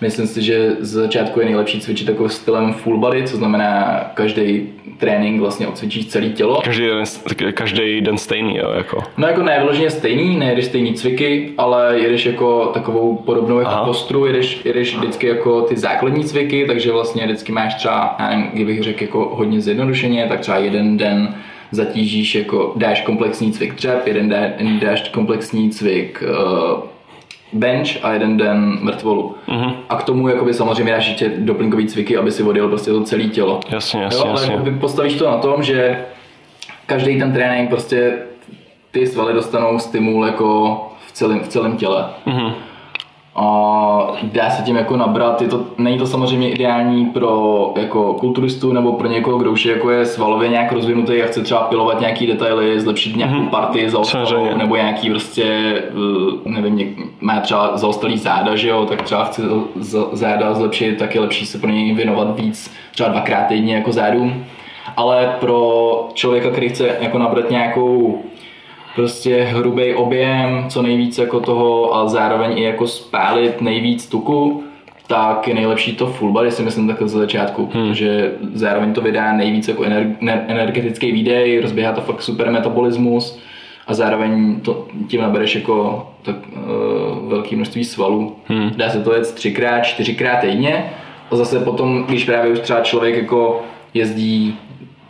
Myslím 0.00 0.26
si, 0.26 0.42
že 0.42 0.76
z 0.80 0.88
začátku 0.88 1.40
je 1.40 1.46
nejlepší 1.46 1.80
cvičit 1.80 2.08
jako 2.08 2.28
stylem 2.28 2.72
full 2.72 2.98
body, 2.98 3.22
co 3.22 3.36
znamená 3.36 4.00
každý 4.14 4.68
trénink 4.98 5.40
vlastně 5.40 5.68
odcvičíš 5.68 6.06
celé 6.06 6.28
tělo. 6.28 6.60
Každý 6.64 6.86
den, 6.86 7.04
každý 7.52 8.00
den 8.00 8.18
stejný, 8.18 8.56
jo, 8.56 8.70
jako. 8.76 9.02
No 9.16 9.28
jako 9.28 9.42
ne 9.42 9.58
vyloženě 9.58 9.90
stejný, 9.90 10.36
nejedeš 10.36 10.64
stejný 10.64 10.94
cviky, 10.94 11.52
ale 11.58 11.98
jedeš 11.98 12.26
jako 12.26 12.70
takovou 12.74 13.16
podobnou 13.16 13.58
jako 13.58 13.84
postru, 13.84 14.26
jedeš, 14.26 14.60
jedeš 14.64 14.96
vždycky 14.96 15.26
jako 15.26 15.62
ty 15.62 15.76
základní 15.76 16.24
cviky, 16.24 16.66
takže 16.66 16.92
vlastně 16.92 17.24
vždycky 17.26 17.52
máš 17.52 17.74
třeba, 17.74 18.16
já 18.18 18.28
nevím, 18.28 18.50
kdybych 18.52 18.82
řekl 18.82 19.02
jako 19.02 19.32
hodně 19.34 19.60
zjednodušeně, 19.60 20.26
tak 20.28 20.40
třeba 20.40 20.58
jeden 20.58 20.96
den 20.96 21.34
zatížíš 21.70 22.34
jako, 22.34 22.72
dáš 22.76 23.00
komplexní 23.00 23.52
cvik 23.52 23.74
dřep, 23.74 24.06
jeden 24.06 24.28
den 24.28 24.52
dáš 24.80 25.08
komplexní 25.08 25.70
cvik 25.70 26.22
uh, 26.22 26.80
bench 27.52 27.88
a 28.02 28.12
jeden 28.12 28.36
den 28.36 28.78
mrtvolu. 28.80 29.34
Uh-huh. 29.48 29.74
A 29.88 29.96
k 29.96 30.02
tomu 30.02 30.28
jakoby 30.28 30.54
samozřejmě 30.54 30.92
dáš 30.92 31.08
ještě 31.08 31.28
doplňkový 31.28 31.86
cviky, 31.86 32.16
aby 32.16 32.30
si 32.30 32.42
odjel 32.42 32.68
prostě 32.68 32.90
to 32.90 33.02
celé 33.02 33.24
tělo. 33.24 33.60
Jasně, 33.68 34.02
jasně, 34.02 34.18
jo, 34.18 34.24
ale 34.26 34.52
jasně. 34.52 34.72
postavíš 34.80 35.14
to 35.14 35.30
na 35.30 35.38
tom, 35.38 35.62
že 35.62 36.04
každý 36.86 37.18
ten 37.18 37.32
trénink 37.32 37.70
prostě 37.70 38.18
ty 38.90 39.06
svaly 39.06 39.32
dostanou 39.32 39.78
stimul 39.78 40.26
jako 40.26 40.80
v 41.06 41.12
celém, 41.12 41.40
v 41.40 41.48
celém 41.48 41.76
těle. 41.76 42.08
Uh-huh 42.26 42.52
a 43.40 44.16
dá 44.22 44.50
se 44.50 44.62
tím 44.62 44.76
jako 44.76 44.96
nabrat. 44.96 45.42
Je 45.42 45.48
to, 45.48 45.64
není 45.78 45.98
to 45.98 46.06
samozřejmě 46.06 46.50
ideální 46.50 47.06
pro 47.06 47.72
jako 47.76 48.14
kulturistu 48.14 48.72
nebo 48.72 48.92
pro 48.92 49.08
někoho, 49.08 49.38
kdo 49.38 49.50
už 49.50 49.64
je, 49.64 49.72
jako 49.72 49.90
je 49.90 50.06
svalově 50.06 50.48
nějak 50.48 50.72
rozvinutý 50.72 51.22
a 51.22 51.26
chce 51.26 51.42
třeba 51.42 51.60
pilovat 51.60 52.00
nějaký 52.00 52.26
detaily, 52.26 52.80
zlepšit 52.80 53.16
nějakou 53.16 53.34
mm-hmm. 53.34 53.50
partii 53.50 53.90
zaostalou, 53.90 54.56
nebo 54.56 54.76
nějaký 54.76 55.10
prostě, 55.10 55.44
eh, 56.44 56.50
nevím, 56.50 56.94
má 57.20 57.40
třeba 57.40 57.76
zaostalý 57.76 58.18
záda, 58.18 58.56
že 58.56 58.68
jo, 58.68 58.86
tak 58.86 59.02
třeba 59.02 59.24
chce 59.24 59.42
záda 60.12 60.54
zlepšit, 60.54 60.98
tak 60.98 61.14
je 61.14 61.20
lepší 61.20 61.46
se 61.46 61.58
pro 61.58 61.70
něj 61.70 61.94
věnovat 61.94 62.40
víc, 62.40 62.74
třeba 62.92 63.08
dvakrát 63.08 63.46
týdně 63.46 63.74
jako 63.74 63.92
zádům. 63.92 64.44
Ale 64.96 65.36
pro 65.40 66.08
člověka, 66.14 66.50
který 66.50 66.68
chce 66.68 66.96
jako 67.00 67.18
nabrat 67.18 67.50
nějakou 67.50 68.22
prostě 68.94 69.42
hrubý 69.42 69.94
objem, 69.94 70.64
co 70.68 70.82
nejvíc 70.82 71.18
jako 71.18 71.40
toho 71.40 71.96
a 71.96 72.08
zároveň 72.08 72.58
i 72.58 72.62
jako 72.62 72.86
spálit 72.86 73.60
nejvíc 73.60 74.06
tuku, 74.06 74.64
tak 75.06 75.48
je 75.48 75.54
nejlepší 75.54 75.96
to 75.96 76.06
full 76.06 76.32
body, 76.32 76.50
si 76.50 76.62
myslím 76.62 76.88
takhle 76.88 77.08
ze 77.08 77.18
začátku, 77.18 77.70
hmm. 77.72 77.88
protože 77.88 78.32
zároveň 78.54 78.92
to 78.92 79.00
vydá 79.00 79.32
nejvíc 79.32 79.68
jako 79.68 79.84
energetický 80.20 81.12
výdej, 81.12 81.60
rozběhá 81.60 81.92
to 81.92 82.00
fakt 82.00 82.22
super 82.22 82.50
metabolismus 82.50 83.38
a 83.86 83.94
zároveň 83.94 84.60
to, 84.60 84.86
tím 85.08 85.20
nabereš 85.20 85.54
jako 85.54 86.06
tak 86.22 86.36
uh, 86.36 87.28
velké 87.28 87.56
množství 87.56 87.84
svalů. 87.84 88.36
Hmm. 88.46 88.70
Dá 88.76 88.90
se 88.90 89.02
to 89.02 89.14
jet 89.14 89.34
třikrát, 89.34 89.80
čtyřikrát 89.80 90.40
týdně 90.40 90.90
a 91.30 91.36
zase 91.36 91.60
potom, 91.60 92.04
když 92.08 92.24
právě 92.24 92.52
už 92.52 92.60
třeba 92.60 92.80
člověk 92.80 93.16
jako 93.16 93.62
jezdí 93.94 94.58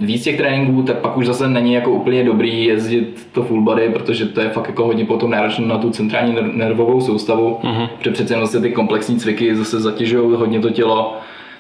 víc 0.01 0.25
těch 0.25 0.37
tréninků, 0.37 0.83
tak 0.83 0.99
pak 0.99 1.17
už 1.17 1.27
zase 1.27 1.49
není 1.49 1.73
jako 1.73 1.91
úplně 1.91 2.25
dobrý 2.25 2.65
jezdit 2.65 3.29
to 3.33 3.43
full 3.43 3.63
body, 3.63 3.89
protože 3.93 4.27
to 4.27 4.41
je 4.41 4.49
fakt 4.49 4.69
jako 4.69 4.85
hodně 4.85 5.05
potom 5.05 5.31
náročné 5.31 5.67
na 5.67 5.79
tu 5.79 5.91
centrální 5.91 6.37
nervovou 6.53 7.01
soustavu, 7.01 7.59
uh-huh. 7.63 7.89
protože 7.99 8.11
přece 8.11 8.37
vlastně 8.37 8.61
ty 8.61 8.71
komplexní 8.71 9.17
cviky 9.19 9.57
zase 9.57 9.81
zatěžují 9.81 10.37
hodně 10.37 10.61
to 10.61 10.71
tělo, 10.71 11.17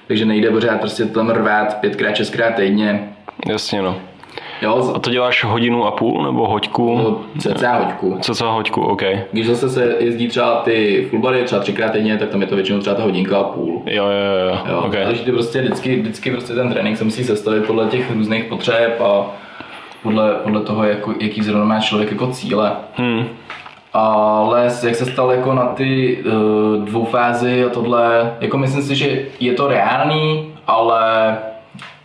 takže 0.06 0.24
nejde 0.24 0.50
pořád 0.50 0.80
prostě 0.80 1.04
tam 1.04 1.30
rvát 1.30 1.80
pětkrát, 1.80 2.16
šestkrát 2.16 2.54
týdně. 2.54 3.08
Jasně 3.48 3.82
no. 3.82 3.96
Jo, 4.62 4.92
a 4.94 4.98
to 4.98 5.10
děláš 5.10 5.44
hodinu 5.44 5.84
a 5.84 5.90
půl 5.90 6.24
nebo 6.24 6.48
hoďku? 6.48 6.98
No, 6.98 7.20
cca 7.38 7.72
hoďku. 7.72 8.18
Cca 8.20 8.50
hoďku, 8.50 8.82
OK. 8.82 9.02
Když 9.32 9.46
zase 9.46 9.68
se 9.68 9.96
jezdí 9.98 10.28
třeba 10.28 10.54
ty 10.54 11.06
fullbody 11.10 11.44
třeba 11.44 11.60
třikrát 11.60 11.92
týdně, 11.92 12.18
tak 12.18 12.28
tam 12.28 12.40
je 12.40 12.46
to 12.46 12.54
většinou 12.54 12.80
třeba 12.80 12.96
ta 12.96 13.02
hodinka 13.02 13.38
a 13.38 13.44
půl. 13.44 13.82
Jo, 13.86 14.04
jo, 14.04 14.48
jo. 14.50 14.58
jo 14.70 14.82
okay. 14.86 15.04
Takže 15.04 15.24
ty 15.24 15.32
prostě 15.32 15.60
vždycky, 15.62 15.96
vždycky 15.96 16.30
prostě 16.30 16.54
ten 16.54 16.72
trénink 16.72 16.96
se 16.96 17.04
musí 17.04 17.24
sestavit 17.24 17.66
podle 17.66 17.86
těch 17.86 18.10
různých 18.14 18.44
potřeb 18.44 19.00
a 19.00 19.26
podle, 20.02 20.34
podle 20.34 20.60
toho, 20.60 20.84
jako, 20.84 21.14
jaký 21.20 21.42
zrovna 21.42 21.64
má 21.64 21.80
člověk 21.80 22.10
jako 22.10 22.26
cíle. 22.26 22.72
Hmm. 22.94 23.24
Ale 23.92 24.70
jak 24.82 24.94
se 24.94 25.06
stal 25.06 25.30
jako 25.30 25.54
na 25.54 25.66
ty 25.66 26.18
uh, 26.26 26.84
dvou 26.84 27.04
fázy 27.04 27.64
a 27.64 27.68
tohle, 27.68 28.32
jako 28.40 28.58
myslím 28.58 28.82
si, 28.82 28.94
že 28.94 29.22
je 29.40 29.52
to 29.52 29.68
reálný, 29.68 30.52
ale 30.66 31.36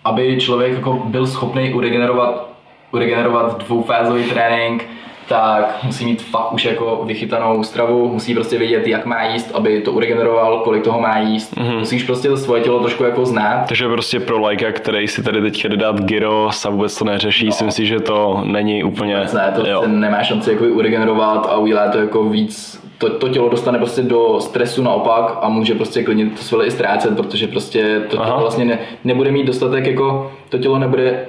aby 0.06 0.38
člověk 0.38 0.74
jako 0.74 0.94
byl 1.06 1.28
schopný 1.28 1.74
uregenerovat, 1.74 2.50
uregenerovat 2.92 3.64
dvoufázový 3.64 4.24
trénink, 4.24 4.86
tak 5.28 5.84
musí 5.84 6.06
mít 6.06 6.22
fakt 6.22 6.54
už 6.54 6.66
jako 6.66 7.02
vychytanou 7.06 7.64
stravu, 7.64 8.14
musí 8.14 8.34
prostě 8.34 8.58
vědět, 8.58 8.88
jak 8.88 9.06
má 9.06 9.24
jíst, 9.24 9.52
aby 9.54 9.82
to 9.82 9.92
uregeneroval, 9.92 10.60
kolik 10.60 10.84
toho 10.84 11.02
má 11.02 11.20
jíst. 11.20 11.58
Mm-hmm. 11.58 11.80
Musíš 11.80 12.04
prostě 12.04 12.28
to 12.28 12.38
svoje 12.38 12.62
tělo 12.62 12.80
trošku 12.80 13.04
jako 13.04 13.26
znát. 13.26 13.66
Takže 13.68 13.88
prostě 13.88 14.20
pro 14.20 14.40
lajka, 14.40 14.72
který 14.72 15.08
si 15.08 15.24
tady 15.24 15.42
teď 15.42 15.66
jde 15.66 15.78
dát 15.78 16.02
gyro 16.02 16.50
a 16.66 16.70
vůbec 16.70 16.98
to 16.98 17.06
neřeší, 17.06 17.46
no. 17.46 17.52
si 17.52 17.64
myslím, 17.64 17.86
že 17.86 18.00
to 18.00 18.42
není 18.46 18.84
úplně... 18.84 19.16
Ne, 19.34 19.54
to 19.56 19.68
jo. 19.68 19.84
nemá 19.88 20.24
šanci 20.24 20.52
jako 20.52 20.66
uregenerovat 20.66 21.48
a 21.50 21.58
udělat 21.58 21.92
to 21.92 21.98
jako 21.98 22.24
víc 22.24 22.83
to, 22.98 23.10
to 23.10 23.30
tělo 23.30 23.50
dostane 23.50 23.78
prostě 23.78 24.02
do 24.02 24.40
stresu 24.40 24.84
naopak 24.84 25.38
a 25.42 25.50
může 25.50 25.76
prostě 25.76 26.04
klidně 26.04 26.26
to 26.26 26.44
svaly 26.44 26.68
i 26.68 26.72
ztrácet, 26.72 27.16
protože 27.16 27.48
prostě 27.48 28.02
to 28.10 28.18
tělo 28.18 28.40
vlastně 28.40 28.66
ne, 28.66 28.80
nebude 29.04 29.32
mít 29.32 29.46
dostatek 29.46 29.86
jako, 29.86 30.32
to 30.50 30.58
tělo 30.58 30.80
nebude 30.80 31.26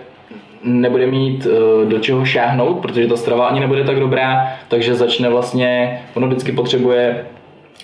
nebude 0.66 1.06
mít 1.06 1.46
uh, 1.46 1.88
do 1.88 1.98
čeho 1.98 2.24
šáhnout, 2.24 2.78
protože 2.78 3.06
ta 3.06 3.16
strava 3.16 3.46
ani 3.46 3.60
nebude 3.60 3.84
tak 3.84 4.00
dobrá, 4.00 4.46
takže 4.68 4.94
začne 4.94 5.28
vlastně, 5.28 6.00
ono 6.14 6.26
vždycky 6.26 6.52
potřebuje 6.52 7.26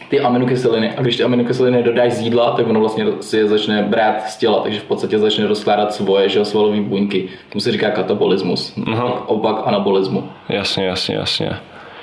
ty 0.08 0.20
aminokyseliny 0.20 0.92
a 0.96 1.02
když 1.02 1.16
ty 1.16 1.22
aminokyseliny 1.22 1.82
dodáš 1.82 2.12
z 2.12 2.20
jídla, 2.20 2.50
tak 2.50 2.68
ono 2.68 2.80
vlastně 2.80 3.06
si 3.20 3.36
je 3.36 3.46
začne 3.46 3.82
brát 3.82 4.22
z 4.22 4.36
těla, 4.36 4.60
takže 4.60 4.80
v 4.80 4.84
podstatě 4.84 5.18
začne 5.18 5.46
rozkládat 5.46 5.94
svoje 5.94 6.28
že, 6.28 6.44
svalové 6.44 6.80
buňky. 6.80 7.28
Tomu 7.48 7.60
se 7.60 7.72
říká 7.72 7.90
katabolismus, 7.90 8.74
Aha. 8.86 9.28
opak 9.28 9.62
anabolismu. 9.64 10.28
Jasně, 10.48 10.86
jasně, 10.86 11.14
jasně. 11.14 11.50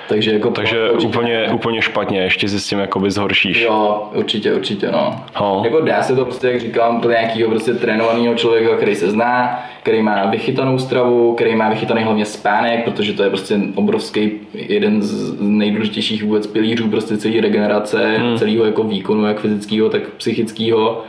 Takže, 0.07 0.33
jako 0.33 0.49
Takže 0.51 0.89
úplně, 0.91 1.49
úplně 1.53 1.81
špatně, 1.81 2.19
ještě 2.19 2.49
si 2.49 2.59
s 2.59 2.67
tím 2.67 2.79
jakoby 2.79 3.11
zhoršíš. 3.11 3.61
Jo, 3.61 4.09
určitě, 4.13 4.53
určitě, 4.53 4.91
no. 4.91 5.15
Ho. 5.35 5.61
Jako 5.63 5.81
dá 5.81 6.03
se 6.03 6.15
to 6.15 6.25
prostě, 6.25 6.47
jak 6.47 6.59
říkám, 6.59 7.01
pro 7.01 7.11
nějakého 7.11 7.49
prostě 7.49 7.73
trénovaného 7.73 8.35
člověka, 8.35 8.75
který 8.75 8.95
se 8.95 9.11
zná, 9.11 9.63
který 9.83 10.01
má 10.01 10.25
vychytanou 10.25 10.79
stravu, 10.79 11.33
který 11.35 11.55
má 11.55 11.69
vychytaný 11.69 12.03
hlavně 12.03 12.25
spánek, 12.25 12.83
protože 12.83 13.13
to 13.13 13.23
je 13.23 13.29
prostě 13.29 13.59
obrovský, 13.75 14.31
jeden 14.53 15.01
z 15.01 15.41
nejdůležitějších 15.41 16.23
vůbec 16.23 16.47
pilířů 16.47 16.89
prostě 16.89 17.17
celé 17.17 17.41
regenerace, 17.41 18.17
hmm. 18.17 18.37
celého 18.37 18.65
jako 18.65 18.83
výkonu, 18.83 19.25
jak 19.25 19.39
fyzického, 19.39 19.89
tak 19.89 20.09
psychického. 20.09 21.03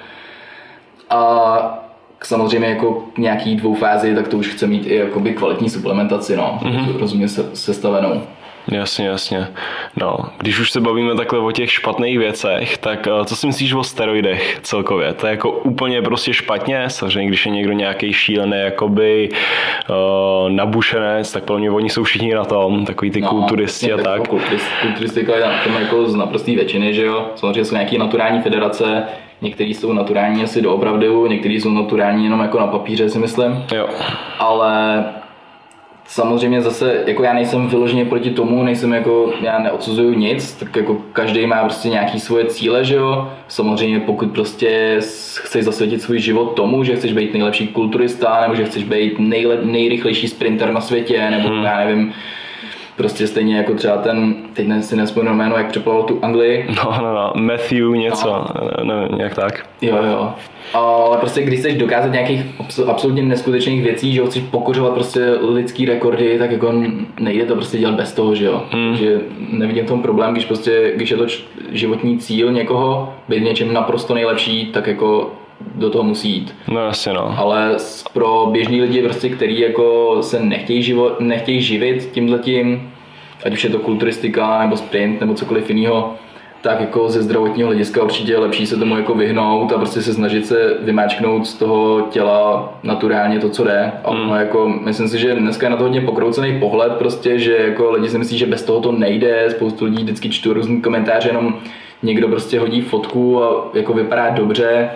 A 1.11 1.85
samozřejmě 2.25 2.69
jako 2.69 3.05
nějaký 3.19 3.57
dvou 3.57 3.75
fázi, 3.75 4.15
tak 4.15 4.29
to 4.29 4.37
už 4.37 4.49
chce 4.49 4.67
mít 4.67 4.87
i 4.87 4.95
jakoby 4.95 5.33
kvalitní 5.33 5.71
suplementaci, 5.71 6.37
no, 6.37 6.59
mm-hmm. 6.63 6.99
rozumně 6.99 7.29
se, 7.29 7.51
sestavenou. 7.55 8.23
Jasně, 8.73 9.07
jasně. 9.07 9.49
No, 9.97 10.17
když 10.39 10.59
už 10.59 10.71
se 10.71 10.81
bavíme 10.81 11.15
takhle 11.15 11.39
o 11.39 11.53
těch 11.53 11.73
špatných 11.73 12.19
věcech, 12.19 12.79
tak 12.79 13.07
uh, 13.07 13.25
co 13.25 13.37
si 13.37 13.47
myslíš 13.47 13.73
o 13.73 13.85
steroidech 13.85 14.61
celkově? 14.63 15.15
To 15.15 15.27
je 15.27 15.31
jako 15.31 15.51
úplně 15.51 16.03
prostě 16.03 16.35
špatně, 16.35 16.91
samozřejmě 16.91 17.29
když 17.29 17.47
je 17.47 17.53
někdo 17.53 17.73
nějaký 17.73 18.13
šílený 18.13 18.61
jakoby 18.61 19.29
uh, 19.29 20.51
nabušenec, 20.51 21.33
tak 21.33 21.45
pro 21.45 21.59
mě 21.59 21.71
oni 21.71 21.91
jsou 21.91 22.05
všichni 22.05 22.35
na 22.35 22.45
tom, 22.45 22.85
takový 22.85 23.11
ty 23.11 23.21
no, 23.21 23.29
kulturisti 23.29 23.93
a 23.93 23.97
tak. 23.97 24.07
Jako 24.07 24.27
kulturist, 24.27 24.67
kulturistika 24.83 25.37
je 25.37 25.41
na 25.41 25.63
tom 25.65 25.75
jako 25.81 26.09
z 26.09 26.15
naprostý 26.15 26.55
většiny, 26.55 26.95
že 26.95 27.05
jo? 27.05 27.27
Samozřejmě 27.37 27.65
jsou 27.65 27.75
nějaké 27.75 27.99
naturální 27.99 28.43
federace, 28.43 29.07
Některý 29.43 29.75
jsou 29.75 29.93
naturální 29.93 30.45
asi 30.45 30.63
doopravdy, 30.63 31.09
některý 31.29 31.61
jsou 31.61 31.71
naturální 31.71 32.25
jenom 32.25 32.41
jako 32.41 32.61
na 32.61 32.67
papíře 32.67 33.09
si 33.09 33.19
myslím. 33.19 33.65
Jo. 33.75 33.89
Ale 34.39 35.05
Samozřejmě 36.11 36.63
zase, 36.63 37.03
jako 37.07 37.23
já 37.23 37.33
nejsem 37.33 37.69
vyloženě 37.69 38.05
proti 38.05 38.31
tomu, 38.31 38.63
nejsem 38.63 38.93
jako, 38.93 39.33
já 39.41 39.59
neodsuzuju 39.59 40.13
nic, 40.13 40.53
tak 40.53 40.77
jako 40.77 40.97
každý 41.13 41.47
má 41.47 41.65
prostě 41.65 41.89
nějaký 41.89 42.21
svoje 42.21 42.45
cíle, 42.45 42.85
že 42.85 42.95
jo. 42.95 43.33
Samozřejmě 43.49 44.01
pokud 44.01 44.33
prostě 44.33 44.97
chceš 45.35 45.65
zasvětit 45.65 46.03
svůj 46.03 46.19
život 46.19 46.55
tomu, 46.55 46.85
že 46.85 46.97
chceš 46.97 47.13
být 47.13 47.33
nejlepší 47.33 47.69
kulturista, 47.69 48.41
nebo 48.41 48.55
že 48.55 48.65
chceš 48.65 48.85
být 48.85 49.19
nejle, 49.19 49.59
nejrychlejší 49.63 50.29
sprinter 50.29 50.73
na 50.73 50.81
světě, 50.81 51.31
nebo 51.31 51.49
hmm. 51.49 51.65
já 51.65 51.79
nevím, 51.85 52.13
Prostě 52.99 53.27
stejně 53.27 53.57
jako 53.57 53.75
třeba 53.75 53.97
ten, 53.97 54.35
teď 54.53 54.67
si 54.81 54.97
nespomenu 54.97 55.37
jméno, 55.37 55.57
jak 55.57 55.69
přeplaval 55.69 56.03
tu 56.03 56.19
Anglii. 56.23 56.67
No, 56.77 56.99
no, 57.03 57.15
no, 57.15 57.33
Matthew 57.35 57.91
něco, 57.91 58.29
no. 58.29 58.85
nevím, 58.85 59.21
jak 59.21 59.35
tak. 59.35 59.67
Jo, 59.83 59.97
jo. 60.03 60.33
Ale 60.75 61.17
prostě 61.17 61.43
když 61.43 61.59
chceš 61.61 61.77
dokázat 61.77 62.13
nějakých 62.13 62.45
absolutně 62.87 63.23
neskutečných 63.23 63.83
věcí, 63.83 64.13
že 64.13 64.21
ho 64.21 64.27
chceš 64.27 64.43
pokořovat 64.43 64.93
prostě 64.95 65.31
lidský 65.31 65.85
rekordy, 65.85 66.39
tak 66.39 66.51
jako 66.51 66.75
nejde 67.21 67.45
to 67.45 67.55
prostě 67.55 67.79
dělat 67.79 67.95
bez 67.95 68.13
toho, 68.13 68.35
že 68.35 68.45
jo. 68.45 68.63
Hmm. 68.71 68.97
Že 68.97 69.21
nevidím 69.53 69.87
tom 69.87 70.03
problém, 70.03 70.33
když 70.33 70.45
prostě, 70.45 70.93
když 70.97 71.11
je 71.11 71.17
to 71.17 71.27
životní 71.71 72.19
cíl 72.19 72.53
někoho, 72.53 73.15
být 73.29 73.43
něčem 73.43 73.73
naprosto 73.73 74.15
nejlepší, 74.15 74.67
tak 74.67 74.87
jako 74.87 75.33
do 75.75 75.91
toho 75.91 76.05
musí 76.05 76.31
jít. 76.31 76.55
No 76.69 76.81
jasně 76.81 77.13
no. 77.13 77.35
Ale 77.39 77.77
pro 78.13 78.49
běžní 78.53 78.81
lidi, 78.81 79.03
prostě, 79.03 79.29
který 79.29 79.61
jako 79.61 80.17
se 80.21 80.41
nechtějí, 80.41 80.83
živo, 80.83 81.11
nechtějí 81.21 81.63
živit 81.63 82.09
tímhletím, 82.13 82.93
ať 83.45 83.53
už 83.53 83.65
je 83.65 83.71
to 83.71 83.79
kulturistika 83.79 84.63
nebo 84.63 84.77
sprint 84.77 85.21
nebo 85.21 85.35
cokoliv 85.35 85.71
jiného, 85.71 86.15
tak 86.61 86.81
jako 86.81 87.09
ze 87.09 87.23
zdravotního 87.23 87.67
hlediska 87.67 88.03
určitě 88.03 88.33
je 88.33 88.39
lepší 88.39 88.67
se 88.67 88.77
tomu 88.77 88.97
jako 88.97 89.15
vyhnout 89.15 89.73
a 89.73 89.79
prostě 89.79 90.03
se 90.03 90.15
snažit 90.15 90.47
se 90.47 90.77
vymáčknout 90.81 91.47
z 91.47 91.55
toho 91.55 92.01
těla 92.11 92.73
naturálně 92.83 93.39
to, 93.39 93.49
co 93.49 93.65
jde. 93.65 93.93
A 94.05 94.15
mm. 94.15 94.31
jako, 94.31 94.69
myslím 94.69 95.09
si, 95.09 95.19
že 95.19 95.35
dneska 95.35 95.67
je 95.67 95.71
na 95.71 95.77
to 95.77 95.83
hodně 95.83 96.01
pokroucený 96.01 96.61
pohled, 96.61 96.93
prostě, 96.93 97.39
že 97.39 97.57
jako 97.57 97.91
lidi 97.91 98.09
si 98.09 98.19
myslí, 98.19 98.39
že 98.39 98.47
bez 98.47 98.63
toho 98.63 98.81
to 98.81 98.93
nejde, 98.93 99.51
spoustu 99.51 99.85
lidí 99.85 100.03
vždycky 100.03 100.31
čtu 100.31 100.53
různý 100.53 100.83
komentáře, 100.83 101.29
jenom 101.29 101.55
někdo 102.03 102.29
prostě 102.29 102.61
hodí 102.61 102.81
fotku 102.81 103.45
a 103.45 103.71
jako 103.75 103.93
vypadá 103.93 104.31
dobře 104.31 104.91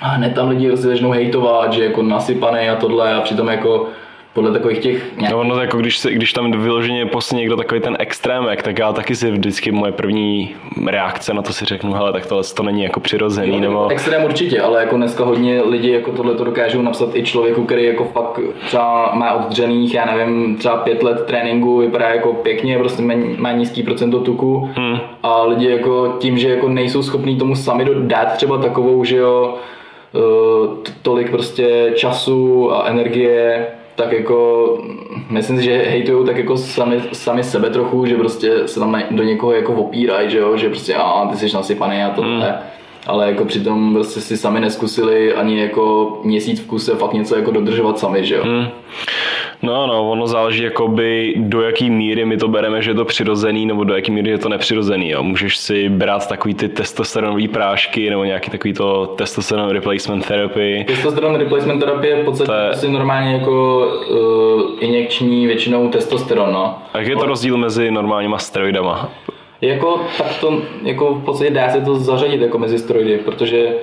a 0.00 0.08
hned 0.08 0.34
tam 0.34 0.48
lidi 0.48 0.70
začnou 0.76 1.10
hejtovat, 1.10 1.72
že 1.72 1.84
jako 1.84 2.02
nasypaný 2.02 2.68
a 2.68 2.76
tohle 2.76 3.14
a 3.14 3.20
přitom 3.20 3.48
jako 3.48 3.88
podle 4.38 4.52
takových 4.52 4.78
těch 4.78 5.16
nějak... 5.16 5.32
No, 5.32 5.44
no 5.44 5.60
jako 5.60 5.76
když, 5.76 5.98
se, 5.98 6.12
když 6.12 6.32
tam 6.32 6.52
vyloženě 6.52 7.06
posledně 7.06 7.40
někdo 7.40 7.56
takový 7.56 7.80
ten 7.80 7.96
extrémek, 8.00 8.62
tak 8.62 8.78
já 8.78 8.92
taky 8.92 9.16
si 9.16 9.30
vždycky 9.30 9.72
moje 9.72 9.92
první 9.92 10.54
reakce 10.86 11.34
na 11.34 11.42
to 11.42 11.52
si 11.52 11.64
řeknu, 11.64 11.92
hele, 11.92 12.12
tak 12.12 12.26
tohle 12.26 12.44
to 12.56 12.62
není 12.62 12.82
jako 12.82 13.00
přirozený, 13.00 13.54
jo, 13.54 13.60
nebo... 13.60 13.88
Extrém 13.88 14.24
určitě, 14.24 14.60
ale 14.60 14.80
jako 14.80 14.96
dneska 14.96 15.24
hodně 15.24 15.62
lidi 15.62 15.92
jako 15.92 16.12
tohle 16.12 16.34
to 16.34 16.44
dokážou 16.44 16.82
napsat 16.82 17.16
i 17.16 17.22
člověku, 17.22 17.64
který 17.64 17.84
jako 17.84 18.04
fakt 18.04 18.40
třeba 18.66 19.14
má 19.14 19.32
oddřených, 19.32 19.94
já 19.94 20.04
nevím, 20.04 20.56
třeba 20.56 20.76
pět 20.76 21.02
let 21.02 21.26
tréninku, 21.26 21.78
vypadá 21.78 22.08
jako 22.08 22.32
pěkně, 22.32 22.78
prostě 22.78 23.02
má, 23.38 23.52
nízký 23.52 23.82
procento 23.82 24.20
tuku 24.20 24.70
hmm. 24.74 24.98
a 25.22 25.42
lidi 25.42 25.70
jako 25.70 26.16
tím, 26.18 26.38
že 26.38 26.48
jako 26.48 26.68
nejsou 26.68 27.02
schopní 27.02 27.38
tomu 27.38 27.56
sami 27.56 27.86
dát 28.00 28.32
třeba 28.32 28.58
takovou, 28.58 29.04
že 29.04 29.16
jo, 29.16 29.54
tolik 31.02 31.30
prostě 31.30 31.92
času 31.94 32.72
a 32.72 32.88
energie 32.88 33.66
tak 33.98 34.12
jako 34.12 34.78
myslím 35.30 35.58
si, 35.58 35.64
že 35.64 35.76
hejtujou 35.76 36.24
tak 36.24 36.36
jako 36.36 36.56
sami, 36.56 37.00
sami 37.12 37.44
sebe 37.44 37.70
trochu, 37.70 38.06
že 38.06 38.16
prostě 38.16 38.68
se 38.68 38.80
tam 38.80 39.02
do 39.10 39.22
někoho 39.22 39.52
jako 39.52 39.72
opírají, 39.72 40.30
že 40.30 40.38
jo, 40.38 40.56
že 40.56 40.68
prostě 40.68 40.94
a 40.94 41.26
ty 41.26 41.36
jsi 41.36 41.56
nasypaný 41.56 42.02
a 42.02 42.10
tohle. 42.10 42.48
Mm. 42.48 42.54
Ale 43.08 43.26
jako 43.26 43.44
přitom 43.44 43.94
prostě 43.94 44.20
si 44.20 44.36
sami 44.36 44.60
neskusili 44.60 45.34
ani 45.34 45.60
jako 45.60 46.16
měsíc 46.24 46.60
v 46.60 46.66
kuse 46.66 46.94
fakt 46.94 47.12
něco 47.12 47.36
jako 47.36 47.50
dodržovat 47.50 47.98
sami, 47.98 48.24
že 48.24 48.34
jo. 48.34 48.44
Mm. 48.44 48.66
No, 49.62 49.86
no, 49.86 50.10
ono 50.10 50.26
záleží 50.26 50.62
jakoby 50.62 51.34
do 51.36 51.62
jaký 51.62 51.90
míry 51.90 52.24
my 52.24 52.36
to 52.36 52.48
bereme, 52.48 52.82
že 52.82 52.90
je 52.90 52.94
to 52.94 53.04
přirozený, 53.04 53.66
nebo 53.66 53.84
do 53.84 53.94
jaký 53.94 54.12
míry 54.12 54.30
je 54.30 54.38
to 54.38 54.48
nepřirozený. 54.48 55.10
Jo. 55.10 55.22
Můžeš 55.22 55.56
si 55.56 55.88
brát 55.88 56.28
takový 56.28 56.54
ty 56.54 56.68
testosteronové 56.68 57.48
prášky, 57.48 58.10
nebo 58.10 58.24
nějaký 58.24 58.50
takový 58.50 58.72
to 58.74 59.06
testosteron 59.06 59.70
replacement 59.70 60.26
therapy. 60.26 60.84
Testosteron 60.86 61.34
replacement 61.34 61.80
terapie 61.80 62.16
je 62.16 62.22
v 62.22 62.24
podstatě 62.24 62.52
je... 62.68 62.74
si 62.74 62.88
normálně 62.88 63.32
jako 63.32 63.86
uh, 64.10 64.62
injekční 64.80 65.46
většinou 65.46 65.88
testosteron, 65.88 66.52
no. 66.52 66.78
A 66.92 66.98
jak 66.98 67.06
je 67.06 67.16
to 67.16 67.26
rozdíl 67.26 67.56
mezi 67.56 67.90
normálníma 67.90 68.38
steroidama? 68.38 69.10
Jako, 69.60 70.00
tak 70.18 70.40
to, 70.40 70.62
jako 70.82 71.14
v 71.14 71.24
podstatě 71.24 71.50
dá 71.50 71.70
se 71.70 71.80
to 71.80 71.94
zařadit 71.94 72.40
jako 72.40 72.58
mezi 72.58 72.78
steroidy, 72.78 73.18
protože 73.18 73.74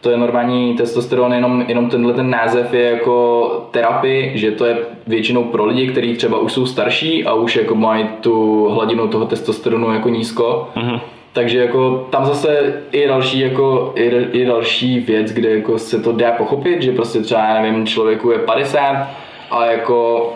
to 0.00 0.10
je 0.10 0.16
normální 0.16 0.74
testosteron, 0.74 1.32
jenom, 1.32 1.64
jenom 1.68 1.90
tenhle 1.90 2.12
ten 2.12 2.30
název 2.30 2.74
je 2.74 2.82
jako 2.82 3.46
terapie, 3.70 4.38
že 4.38 4.50
to 4.50 4.64
je 4.64 4.76
většinou 5.06 5.44
pro 5.44 5.64
lidi, 5.64 5.86
kteří 5.86 6.14
třeba 6.16 6.38
už 6.38 6.52
jsou 6.52 6.66
starší 6.66 7.24
a 7.24 7.34
už 7.34 7.56
jako 7.56 7.74
mají 7.74 8.06
tu 8.20 8.68
hladinu 8.68 9.08
toho 9.08 9.26
testosteronu 9.26 9.92
jako 9.92 10.08
nízko. 10.08 10.68
Mm-hmm. 10.76 11.00
Takže 11.32 11.58
jako 11.58 12.06
tam 12.10 12.24
zase 12.24 12.74
je 12.92 13.08
další, 13.08 13.40
jako, 13.40 13.92
je, 13.96 14.28
je 14.32 14.46
další 14.46 15.00
věc, 15.00 15.32
kde 15.32 15.50
jako 15.50 15.78
se 15.78 16.00
to 16.00 16.12
dá 16.12 16.30
pochopit, 16.30 16.82
že 16.82 16.92
prostě 16.92 17.20
třeba, 17.20 17.40
já 17.40 17.62
nevím, 17.62 17.86
člověku 17.86 18.30
je 18.30 18.38
50 18.38 19.08
a 19.50 19.66
jako 19.66 20.32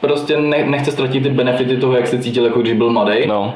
prostě 0.00 0.36
ne, 0.36 0.64
nechce 0.64 0.92
ztratit 0.92 1.22
ty 1.22 1.28
benefity 1.28 1.76
toho, 1.76 1.96
jak 1.96 2.06
se 2.06 2.18
cítil, 2.18 2.44
jako 2.44 2.60
když 2.60 2.72
byl 2.72 2.90
mladý. 2.90 3.26
No 3.26 3.54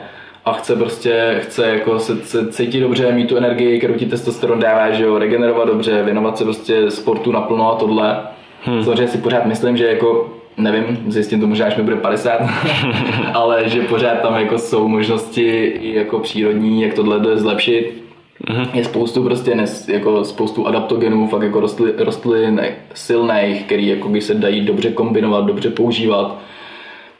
a 0.49 0.53
chce 0.53 0.77
prostě, 0.77 1.39
chce 1.43 1.67
jako 1.67 1.99
se, 1.99 2.17
se 2.17 2.53
cítit 2.53 2.81
dobře, 2.81 3.13
mít 3.13 3.29
tu 3.29 3.37
energii, 3.37 3.79
kterou 3.79 3.95
ti 3.95 4.07
testosteron 4.07 4.61
dává, 4.61 4.91
že 4.91 5.05
jo, 5.05 5.19
regenerovat 5.19 5.69
dobře, 5.69 6.03
věnovat 6.03 6.39
se 6.39 6.45
prostě 6.45 6.91
sportu 6.91 7.33
naplno 7.33 7.73
a 7.73 7.77
tohle. 7.77 8.21
Hmm. 8.63 8.85
Samozřejmě 8.85 9.09
si 9.09 9.19
pořád 9.19 9.47
myslím, 9.47 9.77
že 9.77 9.87
jako 9.87 10.39
nevím, 10.57 10.99
zjistím 11.09 11.41
to 11.41 11.47
možná, 11.47 11.67
až 11.67 11.77
mi 11.77 11.83
bude 11.83 11.97
50, 11.97 12.41
ale 13.35 13.69
že 13.69 13.83
pořád 13.83 14.21
tam 14.21 14.35
jako 14.35 14.59
jsou 14.59 14.89
možnosti 14.89 15.65
i 15.65 15.95
jako 15.95 16.19
přírodní, 16.19 16.83
jak 16.83 16.95
tohle 16.95 17.21
jde 17.21 17.37
zlepšit. 17.37 18.05
Mm-hmm. 18.47 18.69
Je 18.75 18.85
spoustu 18.85 19.25
prostě 19.25 19.55
nes, 19.55 19.89
jako 19.89 20.25
spoustu 20.25 20.67
adaptogenů, 20.67 21.27
fakt 21.27 21.43
jako 21.43 21.61
rostlin, 21.61 21.93
rostlin 21.99 22.61
silných, 22.95 23.65
který 23.65 23.87
jako 23.87 24.09
by 24.09 24.21
se 24.21 24.35
dají 24.35 24.61
dobře 24.61 24.91
kombinovat, 24.91 25.47
dobře 25.47 25.71
používat, 25.71 26.39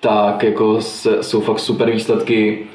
tak 0.01 0.43
jako 0.43 0.81
se, 0.81 1.23
jsou 1.23 1.41
fakt 1.41 1.59
super 1.59 1.91
výsledky. 1.91 2.67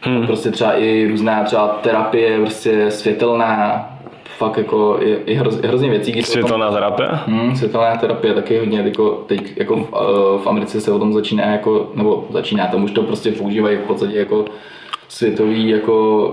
Hmm. 0.00 0.26
Prostě 0.26 0.50
třeba 0.50 0.72
i 0.72 1.06
různá 1.10 1.44
třeba 1.44 1.68
terapie, 1.68 2.38
prostě 2.38 2.90
světelná, 2.90 3.88
fakt 4.38 4.58
jako 4.58 4.98
je, 5.00 5.18
je, 5.26 5.38
hroz, 5.38 5.58
je 5.62 5.68
hrozně 5.68 5.90
věcí. 5.90 6.22
Světelná 6.22 6.66
tom, 6.66 6.74
terapie? 6.74 7.08
Hmm, 7.26 7.56
světelná 7.56 7.96
terapie 7.96 8.34
taky 8.34 8.58
hodně, 8.58 8.78
jako 8.78 9.10
teď 9.10 9.56
jako 9.56 9.76
v, 9.76 9.90
v, 10.42 10.46
Americe 10.46 10.80
se 10.80 10.92
o 10.92 10.98
tom 10.98 11.12
začíná 11.12 11.44
jako, 11.44 11.90
nebo 11.94 12.26
začíná, 12.30 12.66
tam 12.66 12.84
už 12.84 12.90
to 12.90 13.02
prostě 13.02 13.32
používají 13.32 13.76
v 13.76 13.86
podstatě 13.86 14.18
jako 14.18 14.44
světový 15.08 15.68
jako 15.68 16.26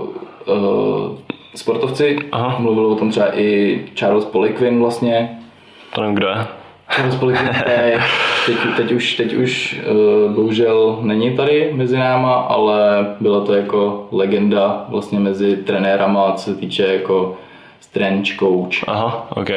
uh, 0.46 1.16
sportovci. 1.54 2.18
Aha. 2.32 2.56
Mluvil 2.58 2.86
o 2.86 2.96
tom 2.96 3.10
třeba 3.10 3.38
i 3.38 3.80
Charles 3.94 4.24
Poliquin 4.24 4.80
vlastně. 4.80 5.38
To 5.94 6.00
nevím, 6.00 6.16
kdo 6.16 6.28
je. 6.28 6.59
Charles 6.90 7.16
Poliquin 7.16 7.48
teď, 8.46 8.56
teď 8.76 8.92
už, 8.92 9.14
teď 9.14 9.34
už 9.34 9.80
uh, 9.90 10.32
bohužel 10.32 10.98
není 11.02 11.36
tady 11.36 11.70
mezi 11.72 11.98
náma, 11.98 12.34
ale 12.34 13.06
byla 13.20 13.40
to 13.40 13.54
jako 13.54 14.08
legenda 14.12 14.84
vlastně 14.88 15.20
mezi 15.20 15.56
trenérama, 15.56 16.32
co 16.32 16.50
se 16.50 16.56
týče 16.56 16.86
jako 16.86 17.36
strength 17.80 18.36
coach. 18.38 18.88
Aha, 18.88 19.26
ok. 19.30 19.50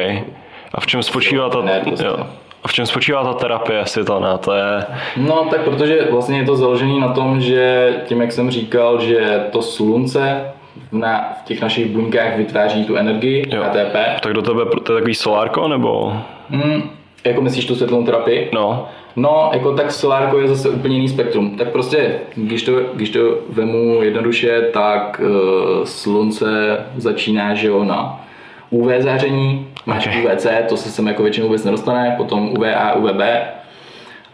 A 0.74 0.80
v 0.80 0.86
čem 0.86 1.02
spočívá 1.02 1.48
ta, 1.48 1.62
prostě. 1.84 2.06
jo. 2.06 2.26
A 2.64 2.68
v 2.68 2.72
čem 2.72 2.86
spočívá 2.86 3.24
ta 3.24 3.32
terapie 3.32 3.86
světelná? 3.86 4.38
To 4.38 4.52
je... 4.52 4.84
No 5.16 5.46
tak 5.50 5.60
protože 5.60 6.08
vlastně 6.10 6.38
je 6.38 6.44
to 6.44 6.56
založené 6.56 7.00
na 7.00 7.08
tom, 7.08 7.40
že 7.40 7.92
tím, 8.06 8.20
jak 8.20 8.32
jsem 8.32 8.50
říkal, 8.50 9.00
že 9.00 9.44
to 9.52 9.62
slunce 9.62 10.52
na, 10.92 11.32
v 11.42 11.44
těch 11.44 11.60
našich 11.60 11.86
buňkách 11.86 12.36
vytváří 12.36 12.84
tu 12.84 12.96
energii, 12.96 13.44
jo. 13.50 13.62
ATP. 13.62 14.20
Tak 14.22 14.32
do 14.32 14.42
tebe 14.42 14.64
to 14.82 14.92
je 14.92 14.96
takový 14.96 15.14
solárko, 15.14 15.68
nebo? 15.68 16.16
Mm, 16.50 16.90
jako 17.24 17.40
myslíš 17.40 17.66
tu 17.66 17.74
světlnou 17.74 18.04
terapii? 18.04 18.50
No. 18.52 18.88
No, 19.16 19.50
jako 19.52 19.72
tak 19.72 19.92
solárko 19.92 20.38
je 20.38 20.48
zase 20.48 20.68
úplně 20.68 20.94
jiný 20.94 21.08
spektrum. 21.08 21.56
Tak 21.56 21.68
prostě, 21.68 22.14
když 22.34 22.62
to, 22.62 22.72
když 22.94 23.10
to 23.10 23.38
vemu 23.48 24.02
jednoduše, 24.02 24.60
tak 24.72 25.20
uh, 25.24 25.84
slunce 25.84 26.78
začíná, 26.96 27.54
že 27.54 27.68
jo, 27.68 27.84
na 27.84 28.24
UV 28.70 28.88
záření, 28.98 29.66
máš 29.86 30.06
okay. 30.06 30.24
UVC, 30.24 30.46
to 30.68 30.76
se 30.76 30.90
sem 30.90 31.06
jako 31.06 31.22
většinou 31.22 31.46
vůbec 31.46 31.64
nedostane, 31.64 32.14
potom 32.16 32.50
UVA, 32.50 32.92
UVB 32.94 33.20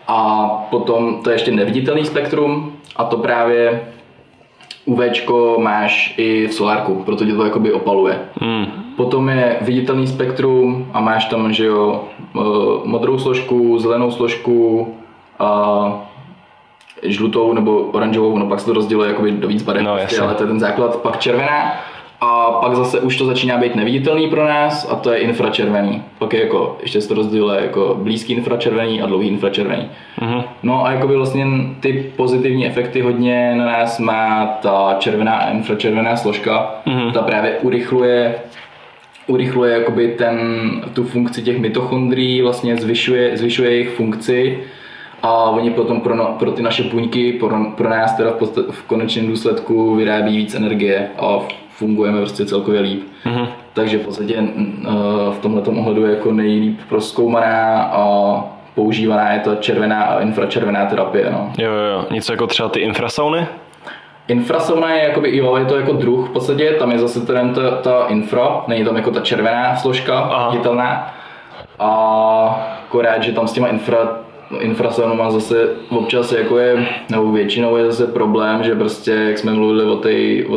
a 0.08 0.48
potom 0.70 1.22
to 1.22 1.30
je 1.30 1.34
ještě 1.34 1.50
neviditelný 1.50 2.04
spektrum 2.04 2.72
a 2.96 3.04
to 3.04 3.16
právě 3.16 3.80
UV 4.84 5.00
máš 5.58 6.14
i 6.16 6.46
v 6.46 6.54
solárku, 6.54 6.94
proto 6.94 7.24
tě 7.24 7.32
to 7.32 7.44
jakoby 7.44 7.72
opaluje. 7.72 8.18
Mm. 8.40 8.89
Potom 9.00 9.28
je 9.28 9.56
viditelný 9.60 10.06
spektrum 10.06 10.92
a 10.92 11.00
máš 11.00 11.24
tam, 11.24 11.52
že 11.52 11.64
jo, 11.64 12.04
eh, 12.20 12.40
modrou 12.84 13.18
složku, 13.18 13.78
zelenou 13.78 14.10
složku 14.10 14.88
a 15.38 15.48
žlutou 17.02 17.52
nebo 17.52 17.80
oranžovou, 17.80 18.38
no 18.38 18.46
pak 18.46 18.60
se 18.60 18.66
to 18.66 18.72
rozděluje 18.72 19.08
jakoby 19.08 19.32
do 19.32 19.48
víc 19.48 19.62
barev, 19.62 19.82
no, 19.82 19.96
prostě, 19.96 20.20
ale 20.20 20.34
to 20.34 20.42
je 20.42 20.46
ten 20.46 20.60
základ, 20.60 20.96
pak 20.96 21.18
červená 21.18 21.72
a 22.20 22.50
pak 22.50 22.76
zase 22.76 23.00
už 23.00 23.16
to 23.16 23.24
začíná 23.24 23.58
být 23.58 23.76
neviditelný 23.76 24.30
pro 24.30 24.48
nás 24.48 24.92
a 24.92 24.96
to 24.96 25.12
je 25.12 25.18
infračervený. 25.18 26.02
Pak 26.18 26.32
je 26.32 26.40
jako, 26.40 26.76
ještě 26.82 27.00
se 27.00 27.08
to 27.08 27.14
rozděluje 27.14 27.60
jako 27.60 27.96
blízký 28.02 28.32
infračervený 28.32 29.02
a 29.02 29.06
dlouhý 29.06 29.28
infračervený. 29.28 29.90
Uh-huh. 30.20 30.44
No 30.62 30.86
a 30.86 30.92
jakoby 30.92 31.16
vlastně 31.16 31.46
ty 31.80 32.12
pozitivní 32.16 32.66
efekty 32.66 33.00
hodně 33.00 33.54
na 33.54 33.64
nás 33.64 33.98
má 33.98 34.46
ta 34.46 34.96
červená 34.98 35.32
a 35.36 35.50
infračervená 35.50 36.16
složka. 36.16 36.74
Uh-huh. 36.86 37.12
Ta 37.12 37.22
právě 37.22 37.58
urychluje 37.58 38.34
urychluje 39.30 39.72
jakoby 39.72 40.08
ten, 40.08 40.36
tu 40.92 41.04
funkci 41.04 41.42
těch 41.42 41.58
mitochondrií, 41.58 42.42
vlastně 42.42 42.76
zvyšuje, 42.76 43.36
zvyšuje 43.36 43.70
jejich 43.70 43.90
funkci 43.90 44.58
a 45.22 45.50
oni 45.50 45.70
potom 45.70 46.00
pro, 46.00 46.14
no, 46.14 46.36
pro 46.38 46.52
ty 46.52 46.62
naše 46.62 46.82
buňky, 46.82 47.32
pro, 47.32 47.64
pro 47.76 47.90
nás 47.90 48.16
teda 48.16 48.30
v, 48.30 48.70
v 48.70 48.82
konečném 48.82 49.26
důsledku 49.26 49.94
vyrábí 49.94 50.36
víc 50.36 50.54
energie 50.54 51.08
a 51.18 51.38
fungujeme 51.70 52.18
prostě 52.18 52.44
celkově 52.44 52.80
líp. 52.80 53.02
Mm-hmm. 53.26 53.46
Takže 53.72 53.98
v 53.98 54.00
podstatě 54.00 54.42
v 55.30 55.38
tomhle 55.40 55.62
ohledu 55.62 56.04
je 56.04 56.10
jako 56.10 56.32
nejlíp 56.32 56.80
proskoumaná 56.88 57.82
a 57.82 58.04
používaná 58.74 59.32
je 59.32 59.40
to 59.40 59.54
červená 59.54 60.02
a 60.02 60.20
infračervená 60.20 60.86
terapie. 60.86 61.30
No. 61.32 61.52
Jo, 61.58 61.72
jo, 61.72 62.04
něco 62.10 62.32
jako 62.32 62.46
třeba 62.46 62.68
ty 62.68 62.80
infrasauny? 62.80 63.46
Infrasauna 64.30 64.94
je 64.94 65.04
jakoby, 65.04 65.36
jo, 65.36 65.56
je 65.56 65.64
to 65.64 65.76
jako 65.76 65.92
druh 65.92 66.28
v 66.28 66.32
podstatě, 66.32 66.70
tam 66.78 66.92
je 66.92 66.98
zase 66.98 67.26
ten 67.26 67.54
ta, 67.54 67.70
ta 67.70 68.06
infra, 68.08 68.64
není 68.68 68.84
tam 68.84 68.96
jako 68.96 69.10
ta 69.10 69.20
červená 69.20 69.76
složka 69.76 70.48
viditelná. 70.50 71.14
A 71.78 71.90
akorát, 72.86 73.22
že 73.22 73.32
tam 73.32 73.48
s 73.48 73.52
těma 73.52 73.68
infra, 73.68 74.20
infrasaunama 74.60 75.30
zase 75.30 75.68
občas 75.88 76.32
jako 76.32 76.58
je, 76.58 76.86
nebo 77.10 77.32
většinou 77.32 77.76
je 77.76 77.90
zase 77.90 78.12
problém, 78.12 78.62
že 78.62 78.74
prostě, 78.74 79.10
jak 79.10 79.38
jsme 79.38 79.52
mluvili 79.52 79.84
o 79.84 79.96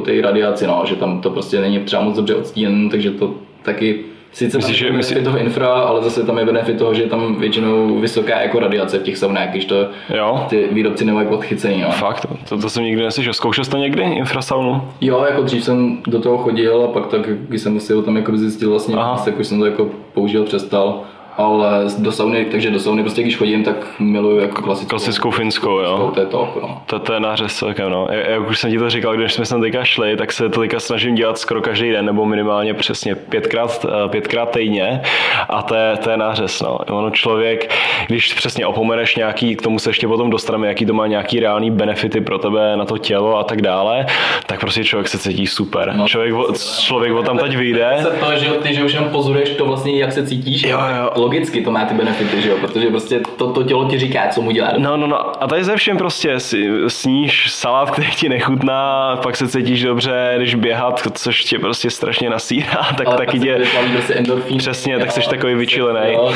té 0.01 0.17
o 0.17 0.21
radiaci, 0.21 0.67
no, 0.67 0.81
že 0.85 0.95
tam 0.95 1.21
to 1.21 1.29
prostě 1.29 1.61
není 1.61 1.79
třeba 1.79 2.01
moc 2.01 2.15
dobře 2.15 2.35
odstíněné, 2.35 2.89
takže 2.89 3.11
to 3.11 3.33
taky 3.61 4.05
Sice 4.33 4.57
Myslíš, 4.57 4.77
že 4.77 4.91
myslí... 4.91 5.23
toho 5.23 5.37
infra, 5.37 5.73
ale 5.73 6.03
zase 6.03 6.23
tam 6.23 6.37
je 6.37 6.45
benefit 6.45 6.77
toho, 6.77 6.93
že 6.93 7.01
je 7.01 7.09
tam 7.09 7.35
většinou 7.35 7.99
vysoká 7.99 8.41
jako 8.41 8.59
radiace 8.59 8.99
v 8.99 9.03
těch 9.03 9.17
saunách, 9.17 9.49
když 9.49 9.65
to 9.65 9.87
jo. 10.15 10.45
ty 10.49 10.67
výrobci 10.71 11.05
nemají 11.05 11.27
podchycení. 11.27 11.81
Jo. 11.81 11.89
Fakt, 11.91 12.27
to, 12.49 12.57
to 12.57 12.69
jsem 12.69 12.83
nikdy 12.83 13.03
neslyšel. 13.03 13.33
Zkoušel 13.33 13.63
jsi 13.63 13.71
to 13.71 13.77
někdy, 13.77 14.03
infrasaunu? 14.03 14.81
Jo, 15.01 15.25
jako 15.29 15.41
dřív 15.41 15.63
jsem 15.63 15.97
do 16.07 16.19
toho 16.19 16.37
chodil 16.37 16.83
a 16.83 16.87
pak 16.87 17.07
tak, 17.07 17.29
když 17.47 17.61
jsem 17.61 17.79
si 17.79 17.93
ho 17.93 18.01
tam 18.01 18.15
jako 18.15 18.37
zjistil 18.37 18.69
vlastně, 18.69 18.95
tak 19.25 19.39
už 19.39 19.47
jsem 19.47 19.59
to 19.59 19.65
jako 19.65 19.89
použil, 20.13 20.43
přestal 20.43 21.01
ale 21.37 21.85
do 21.97 22.11
sauny, 22.11 22.45
takže 22.45 22.71
do 22.71 22.79
sauny 22.79 23.01
prostě 23.01 23.21
když 23.21 23.37
chodím, 23.37 23.63
tak 23.63 23.75
miluju 23.99 24.39
jako 24.39 24.61
klasickou, 24.61 24.89
klasickou 24.89 25.31
finskou, 25.31 25.79
jo. 25.79 26.11
To 26.13 26.19
je 26.19 26.25
to, 26.25 26.53
no. 26.61 26.81
to, 26.85 26.99
to 26.99 27.13
je 27.13 27.19
nářez 27.19 27.55
celkem, 27.55 27.89
no. 27.89 28.07
Jak 28.11 28.49
už 28.49 28.59
jsem 28.59 28.71
ti 28.71 28.77
to 28.77 28.89
říkal, 28.89 29.15
když 29.15 29.33
jsme 29.33 29.45
se 29.45 29.59
teďka 29.59 29.83
šli, 29.83 30.17
tak 30.17 30.31
se 30.31 30.49
to 30.49 30.59
teďka 30.59 30.79
snažím 30.79 31.15
dělat 31.15 31.37
skoro 31.37 31.61
každý 31.61 31.91
den, 31.91 32.05
nebo 32.05 32.25
minimálně 32.25 32.73
přesně 32.73 33.15
pětkrát, 33.15 33.85
eh, 33.85 34.09
pětkrát 34.09 34.49
týdně 34.51 35.01
a 35.49 35.61
to 35.61 35.75
je, 35.75 35.97
to 35.97 36.09
je 36.09 36.17
nářez, 36.17 36.61
no. 36.61 36.77
Ono 36.77 37.11
člověk, 37.11 37.73
když 38.07 38.33
přesně 38.33 38.65
opomeneš 38.65 39.15
nějaký, 39.15 39.55
k 39.55 39.61
tomu 39.61 39.79
se 39.79 39.89
ještě 39.89 40.07
potom 40.07 40.29
dostaneme, 40.29 40.67
jaký 40.67 40.85
to 40.85 40.93
má 40.93 41.07
nějaký 41.07 41.39
reálný 41.39 41.71
benefity 41.71 42.21
pro 42.21 42.39
tebe 42.39 42.77
na 42.77 42.85
to 42.85 42.97
tělo 42.97 43.37
a 43.37 43.43
tak 43.43 43.61
dále, 43.61 44.05
tak 44.45 44.59
prostě 44.59 44.83
člověk 44.83 45.07
se 45.07 45.17
cítí 45.17 45.47
super. 45.47 45.93
No, 45.95 46.07
člověk, 46.07 46.33
člověk 46.79 47.13
o 47.13 47.23
tam 47.23 47.37
teď 47.37 47.57
vyjde. 47.57 48.05
To, 48.19 48.37
že 48.37 48.49
ty, 48.49 48.75
že 48.75 48.83
už 48.83 48.93
jenom 48.93 49.09
pozoruješ 49.09 49.49
to 49.49 49.65
vlastně, 49.65 49.99
jak 49.99 50.11
se 50.11 50.27
cítíš, 50.27 50.63
jo, 50.63 50.79
jo 50.99 51.22
logicky 51.23 51.61
to 51.61 51.71
má 51.71 51.85
ty 51.85 51.93
benefity, 51.93 52.41
že 52.41 52.49
jo? 52.49 52.57
protože 52.61 52.87
prostě 52.87 53.21
to, 53.37 53.53
to 53.53 53.63
tělo 53.63 53.85
ti 53.85 53.99
říká, 53.99 54.27
co 54.29 54.41
mu 54.41 54.51
dělá. 54.51 54.69
No, 54.77 54.97
no, 54.97 55.07
no 55.07 55.43
a 55.43 55.47
tady 55.47 55.63
ze 55.63 55.75
všem 55.75 55.97
prostě 55.97 56.35
sníš 56.87 57.51
salát, 57.51 57.91
který 57.91 58.11
ti 58.11 58.29
nechutná, 58.29 59.15
pak 59.23 59.35
se 59.35 59.47
cítíš 59.47 59.83
dobře, 59.83 60.33
když 60.37 60.55
běhat, 60.55 61.01
což 61.13 61.43
tě 61.43 61.59
prostě 61.59 61.89
strašně 61.89 62.29
nasírá, 62.29 62.87
tak 62.97 63.07
Ale 63.07 63.17
taky 63.17 63.39
tě... 63.39 63.61
Prostě 63.93 64.13
endorfín, 64.13 64.57
přesně, 64.57 64.93
jo, 64.93 64.99
tak 64.99 65.11
jsi 65.11 65.29
takový 65.29 65.55
vyčilený. 65.55 66.13
Jo, 66.13 66.33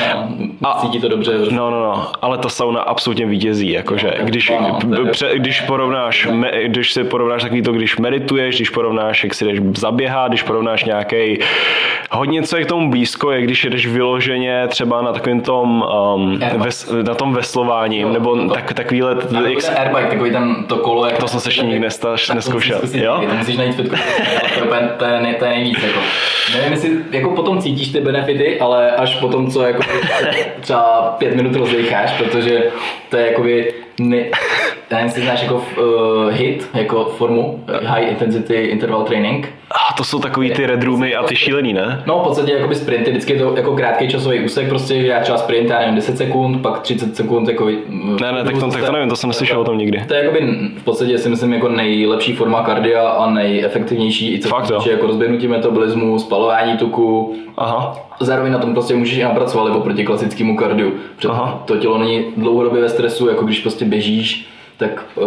no, 0.62 0.70
a, 0.70 0.82
cítí 0.82 1.00
to 1.00 1.08
dobře. 1.08 1.32
Prostě. 1.32 1.56
No, 1.56 1.70
no, 1.70 1.84
no, 1.84 2.08
ale 2.22 2.38
ta 2.38 2.50
sauna 2.50 2.82
absolutně 2.82 3.26
vítězí, 3.26 3.72
jakože, 3.72 4.14
no, 4.20 4.26
když, 4.26 4.52
no, 4.86 5.06
pře, 5.12 5.32
když 5.36 5.62
porovnáš, 5.62 6.28
me, 6.32 6.52
když 6.64 6.94
si 6.94 7.04
porovnáš 7.04 7.42
takový 7.42 7.62
to, 7.62 7.72
když 7.72 7.98
medituješ, 7.98 8.56
když 8.56 8.70
porovnáš, 8.70 9.24
jak 9.24 9.34
si 9.34 9.46
jdeš 9.46 9.60
zaběhat, 9.76 10.32
když 10.32 10.44
porovnáš 10.44 10.84
nějaký 10.84 11.40
hodně 12.12 12.44
co 12.44 12.58
je 12.58 12.64
k 12.64 12.68
tomu 12.68 12.90
blízko, 12.90 13.32
je 13.32 13.42
když 13.42 13.66
jdeš 13.66 13.88
vyloženě 13.88 14.68
třeba 14.78 15.02
na 15.02 15.14
takovém 15.14 15.42
tom, 15.42 15.86
um, 16.16 16.40
ves, 16.58 16.94
na 17.08 17.16
tom 17.16 17.34
veslování, 17.34 18.00
jo, 18.00 18.10
nebo 18.10 18.36
to, 18.36 18.54
tak, 18.54 18.74
takovýhle... 18.74 19.12
A 19.12 19.16
jak, 19.50 19.64
ten 19.64 19.78
airbike, 19.78 20.10
takový 20.10 20.32
ten 20.32 20.56
to 20.68 20.78
kolo. 20.78 21.06
Jak 21.06 21.18
to 21.18 21.28
jsem 21.28 21.40
se 21.40 21.50
ještě 21.50 21.62
nikdy 21.62 21.80
neskoušel. 22.34 22.82
Jo? 22.94 23.22
To 23.30 23.36
musíš 23.36 23.58
najít 23.58 23.76
fitku. 23.76 23.96
to, 24.60 24.76
je, 24.76 24.90
to, 24.98 25.06
je, 25.06 25.36
to 25.40 25.46
je 25.46 25.52
nejvíc. 25.52 25.84
Jako. 25.84 26.00
Nevím, 26.54 26.72
jestli 26.72 26.92
jako 27.12 27.30
potom 27.30 27.62
cítíš 27.62 27.88
ty 27.88 28.02
benefity, 28.02 28.60
ale 28.60 28.92
až 28.92 29.16
potom, 29.16 29.52
co 29.52 29.62
jako 29.62 29.84
třeba 30.62 31.16
pět 31.18 31.36
minut 31.36 31.56
rozdecháš, 31.56 32.12
protože 32.12 32.64
to 33.10 33.18
je 33.18 33.28
jakoby 33.28 33.74
ne, 34.00 34.26
nevím, 34.92 35.06
jestli 35.06 35.22
znáš 35.22 35.42
jako 35.42 35.56
uh, 35.56 36.30
HIT, 36.30 36.70
jako 36.74 37.06
formu, 37.06 37.64
High 37.84 38.08
Intensity 38.10 38.56
Interval 38.56 39.04
Training. 39.04 39.54
A 39.72 39.94
to 39.94 40.04
jsou 40.04 40.20
takový 40.20 40.52
ty 40.52 40.66
red 40.66 40.84
roomy 40.84 41.16
a 41.16 41.24
ty 41.24 41.36
šílený, 41.36 41.74
ne? 41.74 42.04
No, 42.06 42.20
v 42.20 42.24
podstatě 42.24 42.52
jakoby 42.52 42.76
sprinty, 42.76 43.12
vždycky 43.12 43.34
je 43.34 43.40
to 43.40 43.56
jako 43.58 43.76
krátký 43.76 44.08
časový 44.08 44.40
úsek, 44.40 44.70
prostě, 44.70 44.96
já 44.96 45.20
třeba 45.20 45.38
sprint, 45.38 45.70
já 45.70 45.80
nevím, 45.80 45.96
10 45.96 46.18
sekund, 46.18 46.62
pak 46.62 46.80
30 46.80 47.16
sekund, 47.16 47.48
jako... 47.48 47.66
Ne, 48.22 48.32
ne, 48.32 48.44
tak 48.44 48.60
to, 48.60 48.72
tak 48.72 48.86
to 48.86 48.92
nevím, 48.92 49.10
to 49.10 49.16
jsem 49.16 49.28
neslyšel 49.28 49.60
o 49.60 49.64
tom 49.64 49.78
nikdy. 49.78 50.04
To 50.08 50.14
je 50.14 50.24
jakoby 50.24 50.42
v 50.78 50.84
podstatě 50.84 51.18
si 51.18 51.30
myslím 51.30 51.54
jako 51.54 51.70
nejlepší 51.70 52.34
forma 52.34 52.64
kardia 52.64 53.10
a 53.10 53.30
nejefektivnější, 53.30 54.34
i 54.34 54.40
co 54.40 54.50
Fakt, 54.50 54.82
se 54.84 54.92
jako 54.92 55.08
rozběhnutí 55.08 55.48
metabolismu, 55.48 56.20
spalování 56.20 56.78
tuku. 56.78 57.36
Aha. 57.58 58.07
Zároveň 58.20 58.52
na 58.52 58.60
tom 58.60 58.74
prostě 58.74 58.96
můžeš 58.96 59.18
i 59.18 59.24
napracovat, 59.24 59.68
jako 59.68 59.80
proti 59.80 60.06
klasickému 60.06 60.58
kardiu. 60.58 60.94
Aha. 61.30 61.64
To 61.66 61.78
tělo 61.78 61.98
není 61.98 62.26
dlouhodobě 62.38 62.82
ve 62.82 62.90
stresu, 62.90 63.30
jako 63.30 63.46
když 63.46 63.60
prostě 63.60 63.86
běžíš, 63.86 64.50
tak 64.78 65.06
uh, 65.16 65.26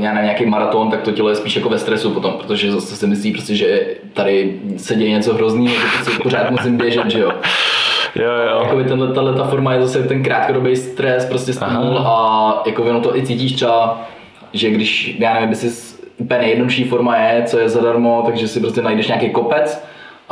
já 0.00 0.14
na 0.14 0.22
nějaký 0.22 0.46
maraton, 0.46 0.90
tak 0.90 1.00
to 1.00 1.12
tělo 1.12 1.28
je 1.28 1.36
spíš 1.36 1.56
jako 1.56 1.68
ve 1.68 1.78
stresu 1.78 2.10
potom, 2.10 2.32
protože 2.32 2.72
zase 2.72 2.96
si 2.96 3.06
myslí 3.06 3.32
prostě, 3.32 3.54
že 3.54 3.86
tady 4.12 4.60
se 4.76 4.94
děje 4.94 5.10
něco 5.10 5.34
hrozného, 5.34 5.74
že 5.74 5.86
prostě 5.94 6.22
pořád 6.22 6.50
musím 6.50 6.76
běžet, 6.76 7.10
že 7.10 7.20
jo. 7.20 7.32
Jo, 8.14 8.30
jo. 8.50 8.60
Jakoby 8.62 8.84
tenhle, 8.84 9.12
tahle 9.12 9.34
ta 9.34 9.44
forma 9.44 9.74
je 9.74 9.82
zase 9.82 10.02
ten 10.02 10.22
krátkodobý 10.22 10.76
stres, 10.76 11.26
prostě 11.26 11.52
stimul 11.52 11.98
a 11.98 12.62
jako 12.66 12.84
jenom 12.84 13.02
to 13.02 13.16
i 13.16 13.26
cítíš 13.26 13.52
třeba, 13.52 14.02
že 14.52 14.70
když, 14.70 15.16
já 15.18 15.34
nevím, 15.34 15.48
by 15.48 15.54
si 15.54 15.96
úplně 16.18 16.40
nejjednodušší 16.40 16.84
forma 16.84 17.16
je, 17.16 17.42
co 17.42 17.58
je 17.58 17.68
zadarmo, 17.68 18.22
takže 18.26 18.48
si 18.48 18.60
prostě 18.60 18.82
najdeš 18.82 19.08
nějaký 19.08 19.30
kopec, 19.30 19.84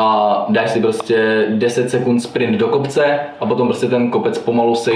a 0.02 0.46
dáš 0.48 0.70
si 0.70 0.80
prostě 0.80 1.46
10 1.48 1.90
sekund 1.90 2.20
sprint 2.20 2.58
do 2.58 2.68
kopce 2.68 3.20
a 3.40 3.46
potom 3.46 3.68
prostě 3.68 3.86
ten 3.86 4.10
kopec 4.10 4.38
pomalu 4.38 4.76
si, 4.76 4.90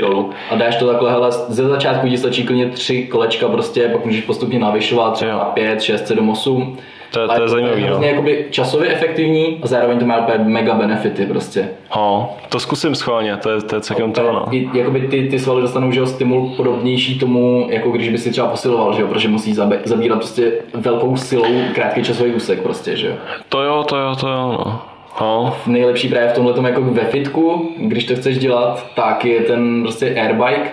dolů. 0.00 0.30
A 0.50 0.54
dáš 0.54 0.76
to 0.76 0.86
takhle, 0.86 1.10
hele, 1.10 1.32
ze 1.32 1.68
začátku 1.68 2.08
ti 2.08 2.18
stačí 2.18 2.44
klidně 2.44 2.66
tři 2.66 3.02
kolečka 3.02 3.48
prostě, 3.48 3.88
pak 3.88 4.04
můžeš 4.04 4.24
postupně 4.24 4.58
navyšovat 4.58 5.10
třeba 5.10 5.44
5, 5.44 5.82
6, 5.82 6.06
7, 6.06 6.30
8 6.30 6.78
to, 7.10 7.28
to 7.28 7.42
je 7.42 7.48
zajímavé. 7.48 7.80
Je 7.80 7.86
hrozně 7.86 8.08
jakoby 8.08 8.46
časově 8.50 8.92
efektivní 8.92 9.60
a 9.62 9.66
zároveň 9.66 9.98
to 9.98 10.06
má 10.06 10.18
úplně 10.18 10.38
mega 10.44 10.74
benefity 10.74 11.26
prostě. 11.26 11.68
Ho, 11.90 12.36
to 12.48 12.60
zkusím 12.60 12.94
schválně, 12.94 13.36
to 13.36 13.50
je, 13.50 13.60
to 13.60 13.74
je 13.74 13.80
celkem 13.80 14.12
to, 14.12 14.32
no. 14.32 14.46
I, 14.50 14.68
jakoby 14.74 15.00
ty, 15.00 15.28
ty 15.28 15.38
svaly 15.38 15.62
dostanou 15.62 15.92
že 15.92 16.06
stimul 16.06 16.48
podobnější 16.56 17.18
tomu, 17.18 17.66
jako 17.70 17.90
když 17.90 18.08
by 18.08 18.18
si 18.18 18.30
třeba 18.30 18.48
posiloval, 18.48 18.92
že 18.92 19.02
jo, 19.02 19.08
protože 19.08 19.28
musí 19.28 19.54
zabírat 19.84 20.18
prostě 20.18 20.52
velkou 20.74 21.16
silou 21.16 21.46
krátký 21.74 22.02
časový 22.02 22.32
úsek 22.32 22.62
prostě, 22.62 22.96
že 22.96 23.06
jo. 23.06 23.14
To 23.48 23.62
jo, 23.62 23.84
to 23.88 23.96
jo, 23.96 24.16
to 24.20 24.28
jo, 24.28 24.62
no. 24.64 24.82
No. 25.20 25.56
Nejlepší 25.66 26.08
právě 26.08 26.28
v 26.28 26.32
tomhle 26.32 26.70
jako 26.70 26.82
ve 26.82 27.04
fitku, 27.04 27.72
když 27.78 28.04
to 28.04 28.14
chceš 28.14 28.38
dělat, 28.38 28.86
tak 28.94 29.24
je 29.24 29.40
ten 29.40 29.82
prostě 29.82 30.14
airbike, 30.20 30.72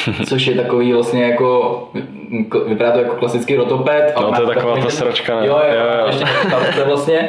což 0.28 0.46
je 0.46 0.54
takový 0.54 0.92
vlastně 0.92 1.24
jako, 1.24 1.88
vypadá 2.66 2.90
to 2.90 2.98
jako 2.98 3.14
klasický 3.16 3.56
rotoped. 3.56 4.14
No, 4.20 4.32
to 4.32 4.42
je 4.42 4.54
taková 4.54 4.76
ta 4.76 4.90
sračka, 4.90 5.40
ne? 5.40 5.46
Jo, 5.46 5.60
jo, 5.68 5.74
jo, 5.74 5.98
jo. 6.00 6.06
ještě 6.06 6.24
to 6.80 6.84
vlastně. 6.84 7.28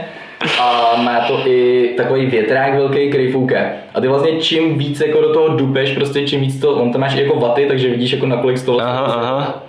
A 0.62 0.94
má 1.02 1.20
to 1.28 1.48
i 1.48 1.90
takový 1.98 2.26
větrák 2.26 2.76
velký, 2.76 3.10
který 3.10 3.32
fouká. 3.32 3.60
A 3.94 4.02
ty 4.02 4.08
vlastně 4.08 4.32
čím 4.40 4.78
víc 4.78 5.02
jako 5.02 5.22
do 5.22 5.34
toho 5.34 5.48
dupeš, 5.48 5.92
prostě 5.92 6.28
čím 6.28 6.42
víc 6.42 6.60
to, 6.60 6.76
on 6.76 6.92
tam 6.92 7.02
máš 7.02 7.16
i 7.16 7.24
jako 7.24 7.40
vaty, 7.40 7.66
takže 7.68 7.90
vidíš 7.90 8.12
jako 8.12 8.26
na 8.26 8.38
kolik 8.38 8.66
to 8.66 8.80
aha, 8.80 9.00
aha. 9.00 9.64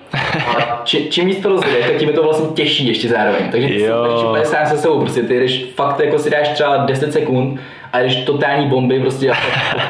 A 0.47 0.81
či, 0.85 1.07
čím 1.11 1.27
víc 1.27 1.43
to 1.43 1.49
rozjedeš, 1.49 1.87
tak 1.87 1.97
tím 1.97 2.09
je 2.09 2.15
to 2.15 2.23
vlastně 2.23 2.47
těžší 2.55 2.89
ještě 2.89 3.09
zároveň. 3.09 3.51
Takže 3.51 3.69
ty 3.69 3.83
jo. 3.83 4.37
si 4.43 4.51
sám 4.51 4.67
se 4.67 4.79
sebou, 4.79 5.01
prostě 5.01 5.23
ty 5.23 5.41
jdeš 5.41 5.65
fakt 5.75 6.01
jako 6.01 6.19
si 6.19 6.31
dáš 6.31 6.49
třeba 6.49 6.77
10 6.77 7.13
sekund 7.13 7.61
a 7.95 8.01
když 8.01 8.17
totální 8.17 8.69
bomby 8.69 9.01
prostě 9.01 9.31
a 9.31 9.35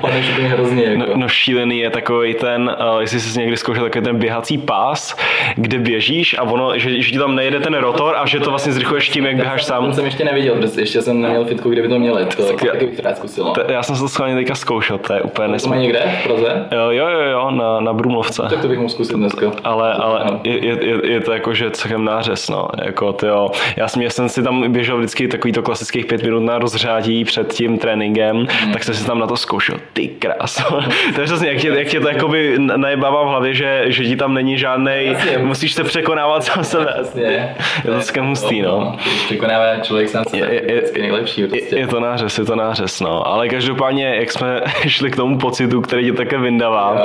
padneš 0.00 0.30
úplně 0.30 0.48
hrozně. 0.48 0.84
Jako. 0.84 0.98
No, 0.98 1.06
no, 1.16 1.28
šílený 1.28 1.78
je 1.78 1.90
takový 1.90 2.34
ten, 2.34 2.76
uh, 2.94 3.00
jestli 3.00 3.20
jsi 3.20 3.38
někdy 3.38 3.56
zkoušel 3.56 3.84
takový 3.84 4.04
ten 4.04 4.18
běhací 4.18 4.58
pás, 4.58 5.16
kde 5.56 5.78
běžíš 5.78 6.38
a 6.38 6.42
ono, 6.42 6.78
že, 6.78 7.02
že 7.02 7.10
ti 7.10 7.18
tam 7.18 7.34
nejede 7.34 7.60
ten 7.60 7.74
rotor 7.74 8.16
a 8.16 8.26
že 8.26 8.40
to 8.40 8.50
vlastně 8.50 8.72
zrychluješ 8.72 9.08
tím, 9.08 9.26
jak 9.26 9.36
běháš 9.36 9.64
sám. 9.64 9.86
To 9.86 9.92
jsem 9.92 10.04
ještě 10.04 10.24
neviděl, 10.24 10.54
protože 10.54 10.80
ještě 10.80 11.02
jsem 11.02 11.20
neměl 11.20 11.44
fitku, 11.44 11.70
kde 11.70 11.82
by 11.82 11.88
to 11.88 11.98
měli. 11.98 12.24
To, 12.24 12.46
tak, 12.46 12.70
taky 12.72 12.86
bych 12.86 12.98
rád 12.98 13.16
zkusil. 13.16 13.44
To, 13.44 13.72
já 13.72 13.82
jsem 13.82 13.96
se 13.96 14.02
to 14.02 14.08
schválně 14.08 14.34
teďka 14.34 14.54
zkoušel, 14.54 14.98
to 14.98 15.12
je 15.12 15.20
úplně 15.20 15.48
nesmysl. 15.48 15.74
To 15.74 15.80
někde 15.80 16.18
v 16.22 16.26
Praze? 16.26 16.66
Jo, 16.72 16.90
jo, 16.90 17.08
jo, 17.08 17.20
jo 17.20 17.50
na, 17.50 17.80
na 17.80 17.92
Brumlovce. 17.92 18.42
Tak 18.50 18.60
to 18.60 18.68
bych 18.68 18.78
mohl 18.78 18.90
zkusit 18.90 19.16
dneska. 19.16 19.52
Ale, 19.64 19.92
ale 19.92 20.40
je, 20.44 20.66
je, 20.66 21.10
je, 21.12 21.20
to 21.20 21.32
jako, 21.32 21.54
že 21.54 21.70
celkem 21.70 22.04
nářez, 22.04 22.48
no. 22.48 22.68
Jako, 22.84 23.12
tyjo. 23.12 23.50
Já 23.76 23.88
jsem, 23.88 24.02
já 24.02 24.10
jsem 24.10 24.28
si 24.28 24.42
tam 24.42 24.72
běžel 24.72 24.98
vždycky 24.98 25.28
takový 25.28 25.52
to 25.52 25.62
klasických 25.62 26.06
pět 26.06 26.22
minut 26.22 26.40
na 26.40 26.58
rozřádí 26.58 27.24
před 27.24 27.52
tím 27.52 27.78
tréninkem 27.78 27.93
tréninkem, 27.94 28.36
mm. 28.36 28.72
tak 28.72 28.84
jsem 28.84 28.94
si 28.94 29.06
tam 29.06 29.18
na 29.18 29.26
to 29.26 29.36
zkoušel. 29.36 29.76
Ty 29.92 30.08
krás. 30.08 30.64
to 31.14 31.20
je 31.20 31.24
přesně, 31.24 31.48
jak 31.48 31.58
tě, 31.58 31.68
jak 31.68 31.88
tě 31.88 32.00
to 32.00 32.08
jakoby 32.08 32.54
najebává 32.58 33.24
v 33.24 33.28
hlavě, 33.28 33.54
že, 33.54 33.84
že 33.86 34.04
ti 34.04 34.16
tam 34.16 34.34
není 34.34 34.58
žádnej, 34.58 35.16
musíš 35.42 35.72
se 35.72 35.84
překonávat 35.84 36.44
sám 36.44 36.64
sebe. 36.64 36.94
Je 37.16 37.54
to 37.86 37.92
vždycky 37.92 38.20
hustý, 38.20 38.62
no. 38.62 38.96
Překonává 39.24 39.76
člověk 39.76 40.08
sám 40.08 40.24
sebe, 40.24 40.54
je, 40.54 40.62
je, 40.72 40.82
je 40.94 41.02
nejlepší. 41.02 41.46
Prostě. 41.46 41.76
Je, 41.76 41.78
je, 41.78 41.86
to 41.86 42.00
nářez, 42.00 42.38
je 42.38 42.44
to 42.44 42.56
nářez, 42.56 43.00
no. 43.00 43.26
Ale 43.26 43.48
každopádně, 43.48 44.14
jak 44.16 44.32
jsme 44.32 44.60
šli 44.86 45.10
k 45.10 45.16
tomu 45.16 45.38
pocitu, 45.38 45.80
který 45.80 46.04
tě 46.04 46.12
také 46.12 46.38
vyndává, 46.38 47.02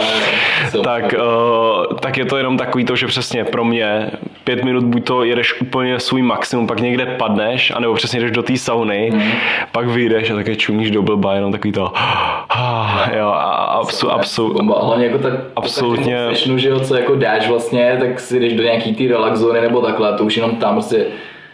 tak, 0.84 1.14
uh, 1.14 1.98
tak 2.00 2.18
je 2.18 2.26
to 2.26 2.38
jenom 2.38 2.58
takový 2.58 2.86
to, 2.86 2.96
že 2.96 3.08
přesně 3.08 3.44
pro 3.44 3.66
mě 3.66 4.12
pět 4.44 4.64
minut 4.64 4.84
buď 4.84 5.06
to 5.06 5.24
jedeš 5.24 5.62
úplně 5.62 6.00
svůj 6.00 6.22
maximum, 6.22 6.68
pak 6.68 6.80
někde 6.80 7.06
padneš, 7.06 7.72
anebo 7.76 7.94
přesně 7.94 8.20
jdeš 8.20 8.32
do 8.32 8.44
té 8.44 8.58
sauny, 8.58 9.12
mm. 9.14 9.32
pak 9.72 9.88
vyjdeš 9.88 10.30
a 10.30 10.36
také 10.36 10.56
čumíš 10.80 10.92
do 10.92 11.02
blba, 11.02 11.36
jenom 11.36 11.52
takový 11.52 11.72
to 11.72 11.82
jo, 13.18 13.28
a 13.28 13.50
absu, 13.54 14.12
absu, 14.12 14.56
hlavně 14.82 15.06
jako 15.06 15.18
tak, 15.18 15.34
absolutně. 15.56 16.28
Sešnu, 16.30 16.58
že 16.58 16.70
jo, 16.70 16.80
co 16.80 16.96
jako 16.96 17.16
dáš 17.16 17.48
vlastně, 17.50 17.98
tak 18.00 18.20
si 18.20 18.40
jdeš 18.40 18.54
do 18.54 18.64
nějaký 18.64 18.96
ty 18.96 19.08
relax 19.08 19.40
zóny 19.40 19.62
nebo 19.62 19.82
takhle, 19.82 20.18
to 20.18 20.26
už 20.26 20.36
jenom 20.36 20.56
tam 20.56 20.74
prostě 20.74 21.06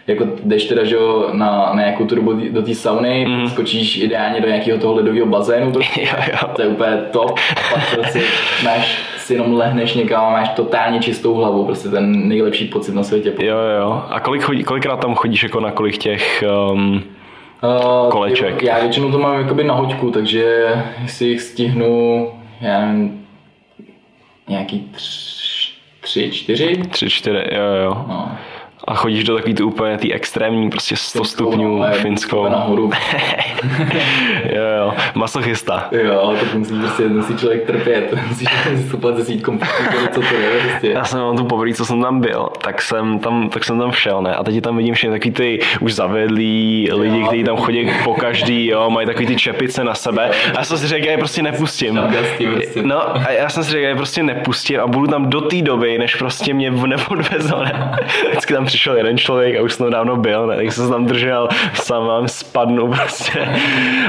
jako 0.08 0.26
jdeš 0.44 0.66
teda 0.66 0.84
že 0.84 0.96
jo, 0.96 1.30
na, 1.32 1.72
na 1.74 1.82
nějakou 1.82 2.06
tu 2.06 2.16
dobu 2.16 2.34
do 2.52 2.62
té 2.62 2.76
sauny, 2.76 3.26
mm. 3.26 3.50
skočíš 3.50 3.98
ideálně 3.98 4.42
do 4.42 4.48
nějakého 4.48 4.80
toho 4.80 4.94
ledového 4.94 5.26
bazénu, 5.26 5.72
to, 5.72 5.80
jo, 5.98 6.08
jo. 6.32 6.50
to 6.56 6.62
je 6.62 6.68
úplně 6.68 6.98
top, 7.12 7.40
a 7.56 7.74
pak 7.74 7.96
prostě 7.96 8.22
máš 8.64 9.00
si 9.18 9.34
jenom 9.34 9.54
lehneš 9.54 9.94
někam 9.94 10.26
a 10.26 10.30
máš 10.30 10.50
totálně 10.50 11.00
čistou 11.00 11.34
hlavu, 11.34 11.66
prostě 11.66 11.90
ten 11.90 12.28
nejlepší 12.28 12.66
pocit 12.66 12.96
na 12.96 13.04
světě. 13.04 13.34
Jo, 13.40 13.58
jo. 13.80 14.04
A 14.10 14.20
kolik 14.20 14.42
chodí, 14.42 14.64
kolikrát 14.64 15.00
tam 15.00 15.16
chodíš 15.16 15.44
jako 15.44 15.60
na 15.60 15.72
kolik 15.72 15.98
těch 15.98 16.44
um, 16.72 17.04
uh, 17.64 18.10
koleček? 18.12 18.64
Já 18.64 18.80
většinou 18.80 19.12
to 19.12 19.20
mám 19.20 19.42
jakoby 19.42 19.64
na 19.64 19.74
hoďku, 19.74 20.12
takže 20.12 20.68
si 21.08 21.26
jich 21.26 21.42
stihnu, 21.42 22.32
já 22.62 22.86
nevím, 22.86 23.28
nějaký 24.48 24.90
tři, 24.92 25.72
tři, 26.02 26.32
čtyři? 26.32 26.82
Tři, 26.90 27.10
čtyři, 27.10 27.44
jo, 27.56 27.64
jo. 27.84 28.06
No 28.08 28.38
a 28.88 28.96
chodíš 28.96 29.24
do 29.24 29.36
takový 29.36 29.54
ty 29.54 29.64
úplně 29.64 29.98
ty 29.98 30.14
extrémní, 30.14 30.70
prostě 30.70 30.96
100 30.96 31.20
Finskou, 31.20 31.36
stupňů 31.36 31.84
finskou. 31.92 32.50
Nahoru. 32.50 32.92
jo, 34.56 34.64
jo, 34.80 34.94
masochista. 35.16 35.88
Jo, 35.92 36.20
ale 36.20 36.38
to 36.38 36.58
musí 36.58 36.80
prostě 36.80 37.04
musí 37.04 37.38
člověk 37.38 37.66
trpět, 37.66 38.14
musíš 38.28 38.48
vstupovat 38.86 39.18
ze 39.18 39.26
sítkom, 39.26 39.60
co 40.14 40.22
to 40.22 40.36
je 40.36 40.60
prostě. 40.70 40.90
Já 40.90 41.04
jsem 41.04 41.20
mám 41.20 41.38
tu 41.38 41.46
poprvé, 41.46 41.74
co 41.74 41.86
jsem 41.86 42.02
tam 42.02 42.20
byl, 42.20 42.50
tak 42.62 42.82
jsem 42.82 43.20
tam, 43.20 43.50
tak 43.50 43.64
jsem 43.64 43.80
tam 43.80 43.92
šel, 43.92 44.22
ne? 44.22 44.36
A 44.36 44.44
teď 44.44 44.62
tam 44.62 44.78
vidím 44.78 44.94
všechny 44.94 45.20
takový 45.20 45.32
ty 45.32 45.60
už 45.80 45.94
zavedlí 45.94 46.90
lidi, 46.94 47.24
kteří 47.24 47.44
tam 47.44 47.58
chodí 47.58 47.92
po 48.04 48.14
každý, 48.14 48.68
jo, 48.68 48.90
mají 48.90 49.08
takový 49.08 49.26
ty 49.26 49.36
čepice 49.36 49.84
na 49.84 49.96
sebe. 49.96 50.30
A 50.30 50.58
já 50.58 50.64
jsem 50.64 50.78
si 50.78 50.88
řekl, 50.88 51.06
já 51.06 51.12
je 51.12 51.18
prostě 51.18 51.42
nepustím. 51.42 52.00
Prostě. 52.12 52.84
No, 52.84 53.16
a 53.16 53.32
já 53.32 53.50
jsem 53.50 53.64
si 53.64 53.72
řekl, 53.72 53.84
já 53.84 53.90
je 53.90 53.96
prostě 53.96 54.24
nepustím 54.24 54.80
a 54.80 54.88
budu 54.88 55.08
tam 55.08 55.30
do 55.30 55.42
té 55.42 55.62
doby, 55.62 55.98
než 55.98 56.16
prostě 56.16 56.54
mě 56.54 56.72
neodvezou, 56.72 57.64
ne? 57.64 57.92
Vždycky 58.30 58.54
tam 58.54 58.66
přišel 58.76 58.98
jeden 58.98 59.18
člověk 59.18 59.58
a 59.58 59.62
už 59.62 59.74
jsem 59.74 59.92
dávno 59.92 60.16
byl, 60.16 60.48
ne? 60.48 60.56
tak 60.56 60.72
jsem 60.72 60.86
se 60.86 60.92
tam 60.92 61.06
držel, 61.06 61.48
sám 61.74 62.06
vám 62.06 62.28
spadnu 62.28 62.88
prostě. 62.88 63.40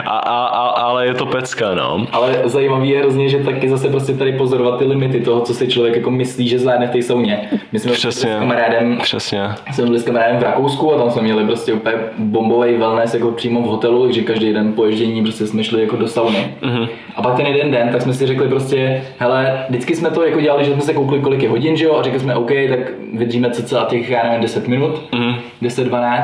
A, 0.07 0.19
a, 0.19 0.47
a, 0.47 0.62
ale 0.62 1.07
je 1.07 1.14
to 1.14 1.27
pecka, 1.27 1.75
no. 1.75 2.07
Ale 2.12 2.43
zajímavý 2.45 2.89
je 2.89 2.99
hrozně, 2.99 3.29
že 3.29 3.39
taky 3.39 3.69
zase 3.69 3.89
prostě 3.89 4.12
tady 4.12 4.33
pozorovat 4.33 4.79
ty 4.79 4.85
limity 4.85 5.21
toho, 5.21 5.41
co 5.41 5.55
si 5.55 5.69
člověk 5.69 5.97
jako 5.97 6.11
myslí, 6.11 6.49
že 6.49 6.59
zvládne 6.59 6.87
v 6.87 6.91
té 6.91 7.03
sauně. 7.03 7.49
My 7.73 7.79
jsme 7.79 7.93
Přesně. 7.93 8.31
s 8.31 8.39
kamarádem, 8.39 8.99
Přesně. 9.03 9.43
jsme 9.73 9.85
byli 9.85 9.99
s 9.99 10.05
kamarádem 10.05 10.39
v 10.39 10.43
Rakousku 10.43 10.95
a 10.95 10.99
tam 10.99 11.11
jsme 11.11 11.23
měli 11.23 11.45
prostě 11.45 11.73
úplně 11.73 11.95
bombový 12.19 12.75
wellness 12.75 13.14
jako 13.14 13.31
přímo 13.33 13.62
v 13.62 13.67
hotelu, 13.67 14.05
takže 14.05 14.23
každý 14.23 14.53
den 14.53 14.73
po 14.73 14.85
ježdění 14.85 15.23
prostě 15.23 15.47
jsme 15.47 15.64
šli 15.64 15.81
jako 15.81 15.97
do 15.97 16.09
sauny. 16.09 16.55
Mm-hmm. 16.62 16.89
A 17.17 17.23
pak 17.23 17.37
ten 17.37 17.47
jeden 17.47 17.71
den, 17.71 17.89
tak 17.93 18.03
jsme 18.03 18.12
si 18.12 18.27
řekli 18.27 18.49
prostě, 18.49 19.03
hele, 19.19 19.64
vždycky 19.69 19.97
jsme 19.97 20.11
to 20.11 20.25
jako 20.25 20.41
dělali, 20.41 20.64
že 20.64 20.73
jsme 20.73 20.83
se 20.83 20.95
koukli, 20.95 21.21
kolik 21.21 21.43
je 21.43 21.49
hodin, 21.49 21.77
že 21.77 21.85
jo, 21.85 21.97
a 21.97 22.03
řekli 22.03 22.21
jsme, 22.21 22.35
OK, 22.35 22.51
tak 22.69 22.79
vydržíme 23.12 23.51
cca 23.51 23.87
těch, 23.89 24.11
já 24.11 24.23
nevím, 24.25 24.41
10 24.41 24.55
minut, 24.66 25.02
mm. 25.14 25.34
10-12 25.62 26.22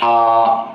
a 0.00 0.74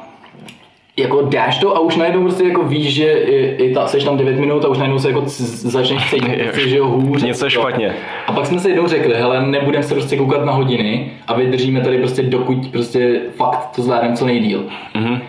jako 0.98 1.22
dáš 1.22 1.58
to 1.58 1.76
a 1.76 1.80
už 1.80 1.96
najednou 1.96 2.22
prostě 2.22 2.44
jako 2.44 2.64
víš, 2.64 2.94
že 2.94 3.14
i, 3.14 3.64
i 3.64 3.74
ta, 3.74 3.88
seš 3.88 4.04
tam 4.04 4.18
9 4.18 4.40
minut 4.40 4.66
a 4.66 4.68
už 4.68 4.78
najednou 4.78 5.00
se 5.00 5.08
jako 5.08 5.24
začneš 5.26 6.10
cítit, 6.10 6.56
že 6.56 6.78
jo, 6.78 6.86
hůř. 6.88 7.24
Něco 7.24 7.46
je 7.46 7.52
špatně. 7.52 7.94
A 8.28 8.34
pak 8.34 8.46
jsme 8.46 8.60
se 8.60 8.70
jednou 8.70 8.88
řekli, 8.88 9.14
hele, 9.16 9.46
nebudeme 9.46 9.84
se 9.84 9.94
prostě 9.94 10.18
koukat 10.18 10.46
na 10.46 10.52
hodiny 10.52 11.12
a 11.28 11.34
vydržíme 11.34 11.82
tady 11.82 11.98
prostě 11.98 12.24
dokud 12.24 12.68
prostě 12.72 13.22
fakt 13.36 13.76
to 13.76 13.82
zvládneme 13.82 14.16
co 14.16 14.26
nejdíl. 14.26 14.64
Mm-hmm. 14.96 15.20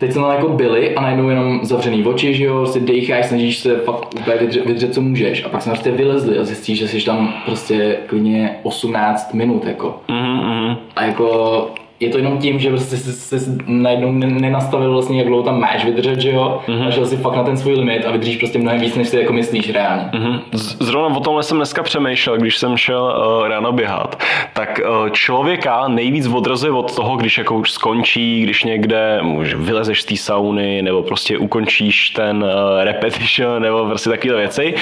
Teď 0.00 0.12
jsme 0.12 0.22
tam 0.22 0.30
jako 0.30 0.48
byli 0.48 0.94
a 0.94 1.02
najednou 1.02 1.28
jenom 1.28 1.60
zavřený 1.62 2.04
oči, 2.04 2.34
že 2.34 2.44
jo, 2.44 2.66
si 2.66 2.80
dejcháš, 2.80 3.26
snažíš 3.26 3.58
se 3.58 3.76
fakt 3.76 4.14
úplně 4.20 4.36
vydřet, 4.36 4.66
vydřet, 4.66 4.94
co 4.94 5.00
můžeš. 5.00 5.44
A 5.44 5.48
pak 5.48 5.62
jsme 5.62 5.72
prostě 5.72 5.90
vylezli 5.90 6.38
a 6.38 6.44
zjistíš, 6.44 6.78
že 6.78 6.88
jsi 6.88 7.04
tam 7.04 7.34
prostě 7.44 7.96
klidně 8.06 8.56
18 8.62 9.34
minut, 9.34 9.64
jako. 9.64 10.00
Mm-hmm. 10.08 10.76
A 10.96 11.04
jako 11.04 11.70
je 12.00 12.08
to 12.08 12.18
jenom 12.18 12.38
tím, 12.38 12.58
že 12.58 12.70
prostě 12.70 12.96
se, 12.96 13.40
se 13.40 13.56
najednou 13.66 14.12
nenastavil 14.12 14.92
vlastně, 14.92 15.18
jak 15.18 15.26
dlouho 15.26 15.42
tam 15.42 15.60
máš 15.60 15.84
vydržet, 15.84 16.20
že 16.20 16.30
jo, 16.30 16.60
mm-hmm. 16.66 16.88
a 16.88 16.90
šel 16.90 17.06
si 17.06 17.16
fakt 17.16 17.36
na 17.36 17.44
ten 17.44 17.56
svůj 17.56 17.74
limit 17.74 18.04
a 18.06 18.10
vydržíš 18.10 18.36
prostě 18.36 18.58
mnohem 18.58 18.80
víc, 18.80 18.96
než 18.96 19.08
si 19.08 19.16
jako 19.16 19.32
myslíš 19.32 19.72
reálně. 19.72 20.04
Mm-hmm. 20.12 20.40
Zrovna 20.80 21.16
o 21.16 21.20
tomhle 21.20 21.42
jsem 21.42 21.56
dneska 21.56 21.82
přemýšlel, 21.82 22.38
když 22.38 22.58
jsem 22.58 22.76
šel 22.76 23.02
uh, 23.02 23.48
ráno 23.48 23.72
běhat, 23.72 24.22
tak 24.52 24.80
uh, 24.84 25.08
člověka 25.08 25.88
nejvíc 25.88 26.26
odrazuje 26.26 26.72
od 26.72 26.96
toho, 26.96 27.16
když 27.16 27.38
jako 27.38 27.54
už 27.54 27.70
skončí, 27.70 28.42
když 28.42 28.64
někde 28.64 29.20
už 29.36 29.54
vylezeš 29.54 30.02
z 30.02 30.04
té 30.04 30.16
sauny, 30.16 30.82
nebo 30.82 31.02
prostě 31.02 31.38
ukončíš 31.38 32.10
ten 32.10 32.36
uh, 32.36 32.50
repetition, 32.84 33.62
nebo 33.62 33.86
prostě 33.86 34.10
takové 34.10 34.36
věci. 34.36 34.74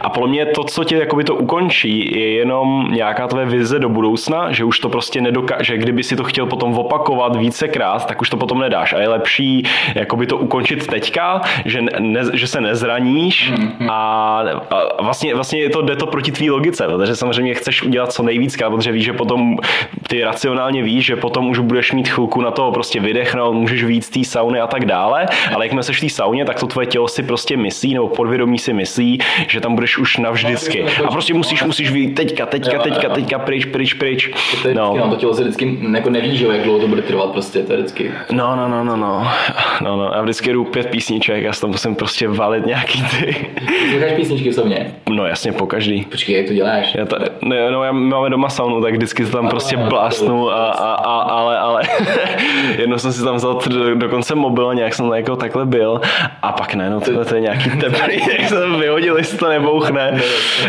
A 0.00 0.10
podle 0.10 0.28
mě 0.28 0.46
to, 0.46 0.64
co 0.64 0.84
tě 0.84 0.96
jakoby 0.96 1.24
to 1.24 1.34
ukončí, 1.34 2.18
je 2.20 2.32
jenom 2.32 2.88
nějaká 2.92 3.28
tvoje 3.28 3.46
vize 3.46 3.78
do 3.78 3.88
budoucna, 3.88 4.52
že 4.52 4.64
už 4.64 4.78
to 4.78 4.88
prostě 4.88 5.20
nedokáže, 5.20 5.76
kdyby 5.76 6.02
si 6.02 6.16
to 6.16 6.24
chtěl 6.24 6.46
potom 6.46 6.61
potom 6.62 6.78
opakovat 6.78 7.36
vícekrát, 7.36 8.06
tak 8.06 8.20
už 8.20 8.30
to 8.30 8.36
potom 8.36 8.60
nedáš. 8.60 8.92
A 8.92 9.00
je 9.00 9.08
lepší 9.08 9.62
jakoby 9.94 10.26
to 10.26 10.36
ukončit 10.38 10.86
teďka, 10.86 11.40
že, 11.64 11.82
ne, 11.98 12.20
že 12.32 12.46
se 12.46 12.60
nezraníš 12.60 13.52
mm-hmm. 13.52 13.90
a, 13.90 14.44
a 14.70 15.02
vlastně, 15.02 15.34
vlastně 15.34 15.60
je 15.60 15.70
to, 15.70 15.82
jde 15.82 15.96
to 15.96 16.06
proti 16.06 16.32
tvý 16.32 16.50
logice, 16.50 16.86
protože 16.86 17.16
samozřejmě 17.16 17.54
chceš 17.54 17.82
udělat 17.82 18.12
co 18.12 18.22
nejvíc, 18.22 18.56
protože 18.70 18.92
víš, 18.92 19.04
že 19.04 19.12
potom 19.12 19.56
ty 20.08 20.24
racionálně 20.24 20.82
víš, 20.82 21.06
že 21.06 21.16
potom 21.16 21.50
už 21.50 21.58
budeš 21.58 21.92
mít 21.92 22.08
chvilku 22.08 22.40
na 22.40 22.50
to 22.50 22.70
prostě 22.72 23.00
vydechnout, 23.00 23.54
můžeš 23.54 23.84
víc 23.84 24.10
té 24.10 24.24
sauny 24.24 24.60
a 24.60 24.66
tak 24.66 24.84
dále, 24.84 25.26
ale 25.54 25.64
jakmile 25.64 25.82
seš 25.82 25.98
v 25.98 26.00
té 26.00 26.08
sauně, 26.08 26.44
tak 26.44 26.60
to 26.60 26.66
tvoje 26.66 26.86
tělo 26.86 27.08
si 27.08 27.22
prostě 27.22 27.56
myslí, 27.56 27.94
nebo 27.94 28.08
podvědomí 28.08 28.58
si 28.58 28.72
myslí, 28.72 29.18
že 29.48 29.60
tam 29.60 29.74
budeš 29.74 29.98
už 29.98 30.16
navždycky. 30.16 30.84
A 30.84 31.10
prostě 31.10 31.34
musíš, 31.34 31.64
musíš 31.64 31.90
vít 31.90 32.14
teďka, 32.14 32.46
teďka, 32.46 32.78
teďka, 32.78 33.08
teďka, 33.08 33.38
pryč, 33.38 33.64
pryč, 33.64 33.94
pryč. 33.94 34.30
No. 34.74 35.10
to 35.10 35.16
tělo 35.16 35.34
se 35.34 35.42
vždycky 35.42 35.78
jako 35.92 36.10
neví, 36.10 36.36
že 36.36 36.51
jak 36.52 36.62
dlouho 36.62 36.78
to 36.78 36.88
bude 36.88 37.02
trvat 37.02 37.30
prostě, 37.30 37.62
to 37.62 37.72
je 37.72 37.78
vždycky. 37.78 38.12
No, 38.32 38.56
no, 38.56 38.68
no, 38.68 38.84
no, 38.84 38.96
no. 38.96 39.28
no, 39.80 39.96
no. 39.96 40.10
Já 40.14 40.22
vždycky 40.22 40.52
jdu 40.52 40.64
pět 40.64 40.86
písniček, 40.86 41.42
já 41.42 41.52
tam 41.52 41.70
musím 41.70 41.94
prostě 41.94 42.28
valit 42.28 42.66
nějaký 42.66 43.02
ty. 43.02 43.36
Slycháš 43.90 44.12
písničky 44.12 44.50
v 44.50 44.54
sobě? 44.54 44.92
No 45.10 45.26
jasně, 45.26 45.52
po 45.52 45.66
každý. 45.66 46.04
Počkej, 46.10 46.36
jak 46.36 46.46
to 46.46 46.52
děláš? 46.54 46.94
Já 46.94 47.06
to, 47.06 47.16
ne, 47.42 47.70
no, 47.70 47.84
já 47.84 47.92
máme 47.92 48.30
doma 48.30 48.48
saunu, 48.48 48.82
tak 48.82 48.94
vždycky 48.94 49.24
to 49.24 49.30
tam 49.30 49.46
a, 49.46 49.50
prostě 49.50 49.76
blásnu, 49.76 50.50
a, 50.50 50.66
a, 50.66 50.94
a, 50.94 51.20
ale, 51.20 51.58
ale 51.58 51.82
jednou 52.78 52.98
jsem 52.98 53.12
si 53.12 53.24
tam 53.24 53.36
vzal 53.36 53.60
dokonce 53.94 54.34
mobil, 54.34 54.74
nějak 54.74 54.94
jsem 54.94 55.12
jako 55.12 55.36
takhle 55.36 55.66
byl 55.66 56.00
a 56.42 56.52
pak 56.52 56.74
ne, 56.74 56.90
no 56.90 57.00
tohle 57.00 57.24
to 57.24 57.34
je 57.34 57.40
nějaký 57.40 57.70
teplý, 57.80 58.20
jak 58.38 58.48
jsem 58.48 58.80
vyhodil, 58.80 59.16
jestli 59.16 59.38
to 59.38 59.48
nebouchne, 59.48 60.20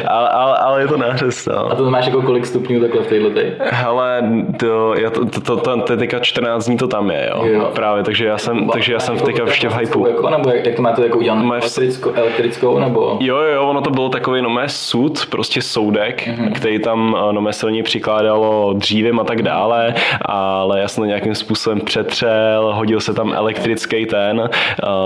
ale, 0.07 0.29
ale, 0.29 0.57
ale 0.57 0.81
je 0.81 0.87
to 0.87 0.97
nářez, 0.97 1.45
no. 1.45 1.71
A 1.71 1.75
to 1.75 1.89
máš 1.89 2.05
jako 2.05 2.21
kolik 2.21 2.45
stupňů 2.45 2.81
takhle 2.81 3.01
v 3.01 3.07
téhle 3.07 3.29
Hele, 3.59 4.23
to, 4.59 4.95
já 4.99 5.09
to, 5.09 5.25
to, 5.25 5.41
to, 5.41 5.57
to, 5.57 5.72
to, 5.81 5.97
teďka 5.97 6.19
14 6.19 6.65
dní 6.65 6.77
to 6.77 6.87
tam 6.87 7.11
je, 7.11 7.29
jo. 7.33 7.45
jo. 7.45 7.71
Právě, 7.75 8.03
takže 8.03 8.25
já 8.25 8.37
jsem, 8.37 8.69
takže 8.69 8.93
já 8.93 8.99
jsem 8.99 9.17
teďka 9.17 9.43
ještě 9.43 9.69
v 9.69 9.77
hypeu. 9.77 10.07
Jako, 10.07 10.29
nebo 10.29 10.49
jak, 10.49 10.65
jak 10.65 10.75
to 10.75 10.81
máte 10.81 11.03
jako 11.03 11.17
udělané? 11.17 11.43
Elektrickou, 11.55 12.11
elektrickou, 12.15 12.79
nebo? 12.79 13.17
Jo, 13.19 13.37
jo, 13.37 13.63
ono 13.69 13.81
to 13.81 13.89
bylo 13.89 14.09
takový 14.09 14.41
nomé 14.41 14.69
sud, 14.69 15.25
prostě 15.29 15.61
soudek, 15.61 16.27
mm-hmm. 16.27 16.51
který 16.51 16.79
tam 16.79 17.17
eh, 17.29 17.33
nomé 17.33 17.53
silně 17.53 17.83
přikládalo 17.83 18.73
dřívím 18.73 19.19
a 19.19 19.23
tak 19.23 19.41
dále, 19.41 19.93
ale 20.21 20.79
já 20.79 20.87
jsem 20.87 21.01
to 21.01 21.05
nějakým 21.05 21.35
způsobem 21.35 21.81
přetřel, 21.81 22.73
hodil 22.75 22.99
se 22.99 23.13
tam 23.13 23.33
elektrický 23.33 24.05
ten 24.05 24.39
uh, 24.39 24.47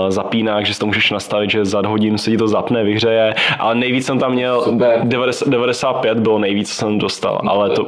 zapínák, 0.08 0.66
že 0.66 0.74
si 0.74 0.80
to 0.80 0.86
můžeš 0.86 1.10
nastavit, 1.10 1.50
že 1.50 1.64
za 1.64 1.82
hodinu 1.86 2.18
se 2.18 2.30
ti 2.30 2.36
to 2.36 2.48
zapne, 2.48 2.84
vyhřeje, 2.84 3.34
ale 3.58 3.74
nejvíc 3.74 4.06
jsem 4.06 4.18
tam 4.18 4.32
měl, 4.32 4.64
90, 5.02 5.48
95 5.48 6.18
bylo 6.18 6.38
nejvíc, 6.38 6.68
co 6.68 6.74
jsem 6.74 6.98
dostal, 6.98 7.40
no, 7.42 7.52
ale, 7.52 7.70
to, 7.70 7.86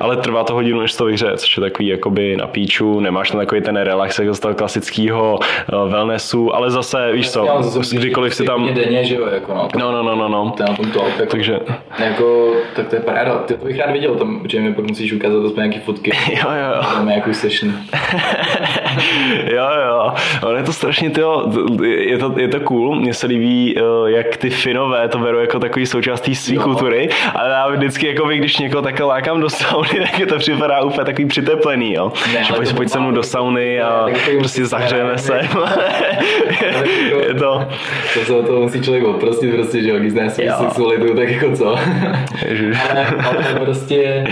ale 0.00 0.16
trvá 0.16 0.44
to 0.44 0.54
hodinu, 0.54 0.80
než 0.80 0.96
to 0.96 1.04
vyhřeje, 1.04 1.36
což 1.36 1.56
je 1.56 1.60
takový 1.60 1.87
jakoby 1.88 2.36
na 2.36 2.46
píču, 2.46 3.00
nemáš 3.00 3.30
tam 3.30 3.40
takový 3.40 3.60
ten 3.60 3.76
relax 3.76 4.18
jako 4.18 4.34
z 4.34 4.40
toho 4.40 4.54
klasického 4.54 5.38
uh, 5.72 5.90
wellnessu, 5.90 6.54
ale 6.54 6.70
zase, 6.70 7.12
víš 7.12 7.30
co, 7.30 7.48
kdykoliv 7.92 8.34
si 8.34 8.44
tam... 8.44 8.74
Denně, 8.74 9.04
že 9.04 9.14
jo, 9.14 9.26
jako 9.26 9.54
no. 9.54 9.68
No, 9.78 9.92
no, 9.92 10.02
no, 10.02 10.16
no, 10.16 10.28
no. 10.28 10.54
To 10.56 10.62
na 10.62 10.76
tom 10.76 10.90
to, 10.90 11.04
jako, 11.18 11.30
Takže... 11.30 11.58
Jako, 11.98 12.54
tak 12.76 12.88
to 12.88 12.96
je 12.96 13.00
paráda, 13.00 13.38
ty 13.38 13.54
to 13.54 13.64
bych 13.64 13.78
rád 13.78 13.90
viděl, 13.90 14.14
tam, 14.14 14.40
že 14.48 14.60
mi 14.60 14.74
pak 14.74 14.88
musíš 14.88 15.12
ukázat 15.12 15.44
aspoň 15.44 15.62
nějaký 15.62 15.80
fotky. 15.80 16.10
jo, 16.30 16.36
jo, 16.50 16.74
jo. 16.76 16.82
Tam 16.94 17.08
nějakou 17.08 17.32
session. 17.32 17.72
jo, 19.54 19.68
jo. 19.86 20.12
Ale 20.42 20.58
je 20.58 20.62
to 20.62 20.72
strašně, 20.72 21.10
tyjo, 21.10 21.52
je 21.84 22.18
to, 22.18 22.34
je 22.36 22.48
to 22.48 22.60
cool, 22.60 22.94
mně 22.94 23.14
se 23.14 23.26
líbí, 23.26 23.74
eh, 23.78 24.10
jak 24.10 24.36
ty 24.36 24.50
Finové 24.50 25.08
to 25.08 25.18
berou 25.18 25.38
jako 25.38 25.58
takový 25.58 25.86
součástí 25.86 26.34
své 26.34 26.56
kultury, 26.56 27.08
ale 27.34 27.50
já 27.50 27.68
vždycky, 27.68 28.06
jako 28.06 28.26
by, 28.26 28.38
když 28.38 28.58
někoho 28.58 28.82
takhle 28.82 29.06
lákám 29.06 29.40
do 29.40 29.50
sauny, 29.50 29.88
tak 30.10 30.18
je 30.18 30.26
to 30.26 30.38
připadá 30.38 30.82
úplně 30.82 31.04
takový 31.04 31.28
přiteplený, 31.68 31.94
jo. 31.94 32.12
Ne, 32.34 32.44
že 32.44 32.52
pojď, 32.52 32.76
pojď 32.76 32.88
se 32.88 33.00
mnou 33.00 33.10
do 33.10 33.22
sauny 33.22 33.80
a 33.80 34.06
ne, 34.06 34.38
prostě 34.38 34.66
zahřejeme 34.66 35.18
se. 35.18 35.40
je 37.28 37.34
to... 37.34 37.68
To 38.14 38.20
se 38.24 38.34
o 38.34 38.42
to 38.42 38.60
musí 38.60 38.82
člověk 38.82 39.04
odprostit, 39.04 39.54
prostě, 39.54 39.82
že 39.82 39.88
jo, 39.90 39.98
když 39.98 40.12
zná 40.12 40.30
svou 40.30 40.44
sexualitu, 40.58 41.16
tak 41.16 41.28
jako 41.28 41.56
co. 41.56 41.68
ale, 42.90 43.06
ale 43.24 43.60
prostě 43.64 44.26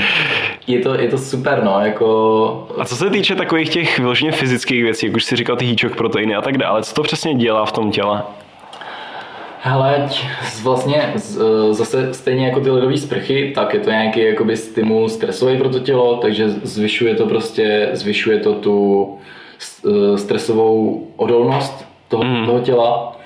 je 0.66 0.78
to, 0.78 0.94
je 0.94 1.08
to 1.08 1.18
super, 1.18 1.62
no, 1.64 1.80
jako... 1.80 2.68
A 2.78 2.84
co 2.84 2.96
se 2.96 3.10
týče 3.10 3.34
takových 3.34 3.68
těch 3.68 3.98
vyloženě 3.98 4.32
fyzických 4.32 4.82
věcí, 4.82 5.06
jak 5.06 5.16
už 5.16 5.24
si 5.24 5.36
říkal, 5.36 5.56
ty 5.56 5.64
hýčok, 5.64 5.96
proteiny 5.96 6.34
a 6.34 6.40
tak 6.40 6.58
dále, 6.58 6.82
co 6.82 6.94
to 6.94 7.02
přesně 7.02 7.34
dělá 7.34 7.66
v 7.66 7.72
tom 7.72 7.90
těle? 7.90 8.22
Hele, 9.60 10.08
vlastně 10.62 11.12
zase 11.70 12.14
stejně 12.14 12.46
jako 12.46 12.60
ty 12.60 12.70
ledové 12.70 12.96
sprchy, 12.96 13.52
tak 13.54 13.74
je 13.74 13.80
to 13.80 13.90
nějaký 13.90 14.20
jakoby 14.20 14.56
stimul 14.56 15.08
stresový 15.08 15.58
pro 15.58 15.68
to 15.68 15.80
tělo, 15.80 16.16
takže 16.16 16.48
zvyšuje 16.48 17.14
to 17.14 17.26
prostě, 17.26 17.90
zvyšuje 17.92 18.38
to 18.38 18.54
tu 18.54 19.08
e, 20.14 20.18
stresovou 20.18 21.06
odolnost 21.16 21.84
toho, 22.08 22.24
mm. 22.24 22.46
toho 22.46 22.60
těla. 22.60 23.16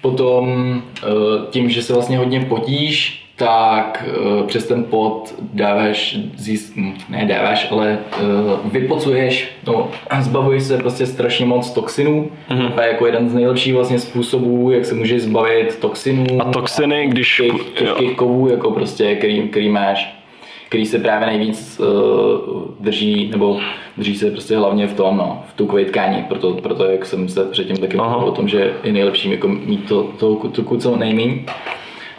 Potom 0.00 0.74
e, 1.02 1.06
tím, 1.50 1.70
že 1.70 1.82
se 1.82 1.92
vlastně 1.92 2.18
hodně 2.18 2.40
potíš, 2.40 3.25
tak 3.36 4.04
uh, 4.06 4.46
přes 4.46 4.66
ten 4.66 4.84
pot 4.84 5.34
dáváš, 5.52 6.18
zís, 6.36 6.72
hm, 6.76 6.94
ne 7.08 7.26
dáváš, 7.26 7.68
ale 7.70 7.98
uh, 8.22 8.72
vypocuješ, 8.72 9.48
no, 9.66 9.90
zbavuješ 10.20 10.62
se 10.62 10.78
prostě 10.78 11.06
strašně 11.06 11.46
moc 11.46 11.70
toxinů. 11.70 12.30
Mm-hmm. 12.50 12.72
A 12.76 12.82
jako 12.82 13.06
jeden 13.06 13.28
z 13.28 13.34
nejlepších 13.34 13.74
vlastně 13.74 13.98
způsobů, 13.98 14.70
jak 14.70 14.84
se 14.84 14.94
můžeš 14.94 15.22
zbavit 15.22 15.76
toxinů. 15.76 16.26
A 16.40 16.44
toxiny, 16.44 17.06
když... 17.06 17.42
Těch, 17.44 17.70
těžkých 17.78 18.16
kovů, 18.16 18.48
jako 18.48 18.70
prostě, 18.70 19.14
který, 19.14 19.48
který 19.48 19.68
máš 19.68 20.16
který 20.68 20.86
se 20.86 20.98
právě 20.98 21.26
nejvíc 21.26 21.80
uh, 21.80 21.86
drží, 22.80 23.28
nebo 23.30 23.60
drží 23.96 24.16
se 24.16 24.30
prostě 24.30 24.56
hlavně 24.56 24.86
v 24.86 24.94
tom, 24.94 25.16
no, 25.16 25.42
v 25.48 25.52
tu 25.52 25.66
tkání, 25.88 26.24
proto, 26.28 26.52
proto 26.52 26.84
jak 26.84 27.06
jsem 27.06 27.28
se 27.28 27.44
předtím 27.44 27.76
taky 27.76 27.96
mluvil 27.96 28.28
o 28.28 28.32
tom, 28.32 28.48
že 28.48 28.74
je 28.84 28.92
nejlepší 28.92 29.30
jako 29.30 29.48
mít 29.48 29.88
to, 29.88 30.02
to 30.02 30.34
tuku 30.34 30.76
co 30.76 30.96
nejméně 30.96 31.44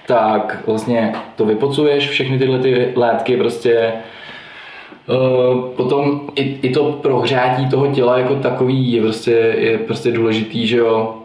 tak 0.08 0.64
vlastně 0.66 1.14
to 1.36 1.46
vypocuješ, 1.46 2.10
všechny 2.10 2.40
tyhle 2.40 2.60
ty 2.60 2.94
látky 2.96 3.38
prostě 3.38 3.94
Uh, 5.10 5.62
potom 5.62 6.22
i, 6.36 6.42
i 6.62 6.70
to 6.70 6.92
prohřátí 6.92 7.70
toho 7.70 7.88
těla 7.88 8.20
jako 8.20 8.36
takový 8.36 8.92
je 8.92 9.02
prostě, 9.02 9.32
je 9.58 9.78
prostě 9.78 10.12
důležitý, 10.12 10.68
že 10.68 10.78
jo, 10.78 11.16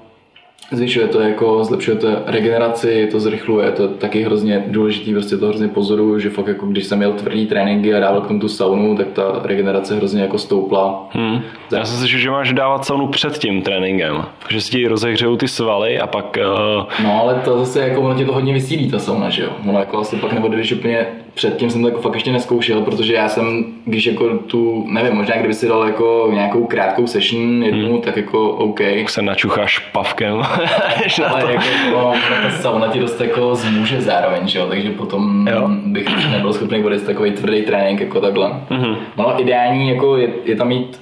zvyšuje 0.70 1.08
to 1.08 1.20
jako, 1.20 1.64
zlepšuje 1.64 1.96
to 1.96 2.08
regeneraci, 2.26 3.08
to 3.10 3.20
zrychluje, 3.20 3.70
to 3.70 3.82
je 3.82 3.88
taky 3.88 4.22
hrozně 4.22 4.64
důležitý, 4.66 5.12
prostě 5.12 5.36
to 5.36 5.46
hrozně 5.46 5.68
pozoruju, 5.68 6.18
že 6.18 6.30
fakt 6.30 6.46
jako 6.46 6.66
když 6.66 6.84
jsem 6.84 6.98
měl 6.98 7.12
tvrdý 7.12 7.46
tréninky 7.46 7.94
a 7.94 8.00
dával 8.00 8.20
k 8.20 8.26
tomu 8.26 8.40
tu 8.40 8.48
saunu, 8.48 8.96
tak 8.96 9.06
ta 9.12 9.40
regenerace 9.44 9.96
hrozně 9.96 10.22
jako 10.22 10.38
stoupla. 10.38 11.08
Hmm. 11.10 11.40
Já 11.72 11.84
jsem 11.84 11.98
slyšel, 11.98 12.20
že 12.20 12.30
máš 12.30 12.52
dávat 12.52 12.84
saunu 12.84 13.08
před 13.08 13.38
tím 13.38 13.62
tréninkem, 13.62 14.24
že 14.48 14.60
si 14.60 14.70
ti 14.70 14.88
rozehřejou 14.88 15.36
ty 15.36 15.48
svaly 15.48 16.00
a 16.00 16.06
pak... 16.06 16.38
Uh... 16.40 17.04
No 17.04 17.20
ale 17.20 17.34
to 17.44 17.58
zase 17.58 17.88
jako 17.88 18.00
ono 18.00 18.14
tě 18.14 18.24
to 18.24 18.32
hodně 18.32 18.52
vysílí 18.52 18.90
ta 18.90 18.98
sauna, 18.98 19.30
že 19.30 19.42
jo, 19.42 19.50
ono 19.68 19.78
jako 19.78 19.98
asi 19.98 20.16
pak 20.16 20.32
když 20.32 20.72
úplně 20.72 21.06
předtím 21.34 21.70
jsem 21.70 21.82
to 21.82 21.88
jako 21.88 22.00
fakt 22.00 22.14
ještě 22.14 22.32
neskoušel, 22.32 22.80
protože 22.80 23.14
já 23.14 23.28
jsem, 23.28 23.64
když 23.84 24.06
jako 24.06 24.38
tu, 24.38 24.86
nevím, 24.88 25.14
možná 25.14 25.36
kdyby 25.36 25.54
si 25.54 25.68
dal 25.68 25.86
jako 25.86 26.28
nějakou 26.32 26.66
krátkou 26.66 27.06
session 27.06 27.62
jednu, 27.62 27.92
hmm. 27.92 28.00
tak 28.00 28.16
jako 28.16 28.50
OK. 28.50 28.78
Tak 28.78 29.10
se 29.10 29.22
načucháš 29.22 29.78
pavkem. 29.78 30.42
Ale 31.28 31.52
jako 31.52 31.64
no, 31.92 32.12
ta 32.42 32.50
sauna 32.50 32.88
ti 32.88 32.98
dost 32.98 33.20
jako 33.20 33.54
zmůže 33.54 34.00
zároveň, 34.00 34.48
že 34.48 34.58
jo? 34.58 34.66
takže 34.66 34.90
potom 34.90 35.48
jo. 35.48 35.68
bych 35.68 36.30
nebyl 36.30 36.52
schopný 36.52 36.82
vodit 36.82 37.06
takový 37.06 37.30
tvrdý 37.30 37.62
trénink 37.62 38.00
jako 38.00 38.20
takhle. 38.20 38.50
Mm-hmm. 38.70 38.96
No 39.16 39.40
ideální 39.40 39.88
jako 39.88 40.16
je, 40.16 40.28
je 40.44 40.56
tam 40.56 40.68
mít 40.68 41.00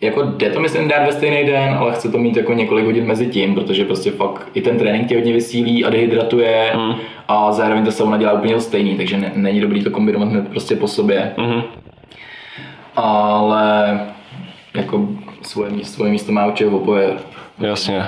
jako 0.00 0.22
jde 0.22 0.50
to 0.50 0.60
myslím 0.60 0.88
dát 0.88 1.06
ve 1.06 1.12
stejný 1.12 1.44
den, 1.44 1.74
ale 1.74 1.92
chce 1.92 2.10
to 2.10 2.18
mít 2.18 2.36
jako 2.36 2.52
několik 2.52 2.84
hodin 2.84 3.06
mezi 3.06 3.26
tím, 3.26 3.54
protože 3.54 3.84
prostě 3.84 4.10
fakt 4.10 4.48
i 4.54 4.62
ten 4.62 4.78
trénink 4.78 5.08
tě 5.08 5.14
hodně 5.14 5.32
vysílí 5.32 5.84
a 5.84 5.90
dehydratuje 5.90 6.72
mm. 6.76 6.94
a 7.28 7.52
zároveň 7.52 7.84
ta 7.84 7.90
sauna 7.90 8.16
dělá 8.16 8.32
úplně 8.32 8.60
stejný, 8.60 8.96
takže 8.96 9.16
ne, 9.16 9.32
není 9.34 9.60
dobrý 9.60 9.84
to 9.84 9.90
kombinovat 9.90 10.28
hned 10.28 10.48
prostě 10.48 10.76
po 10.76 10.88
sobě. 10.88 11.32
Mm. 11.36 11.62
Ale 12.96 14.00
jako 14.74 15.08
svoje, 15.42 15.84
svoje 15.84 16.10
místo 16.10 16.32
má 16.32 16.46
určitě 16.46 16.70
v 16.70 16.74
oboje. 16.74 17.10
Jasně. 17.58 18.04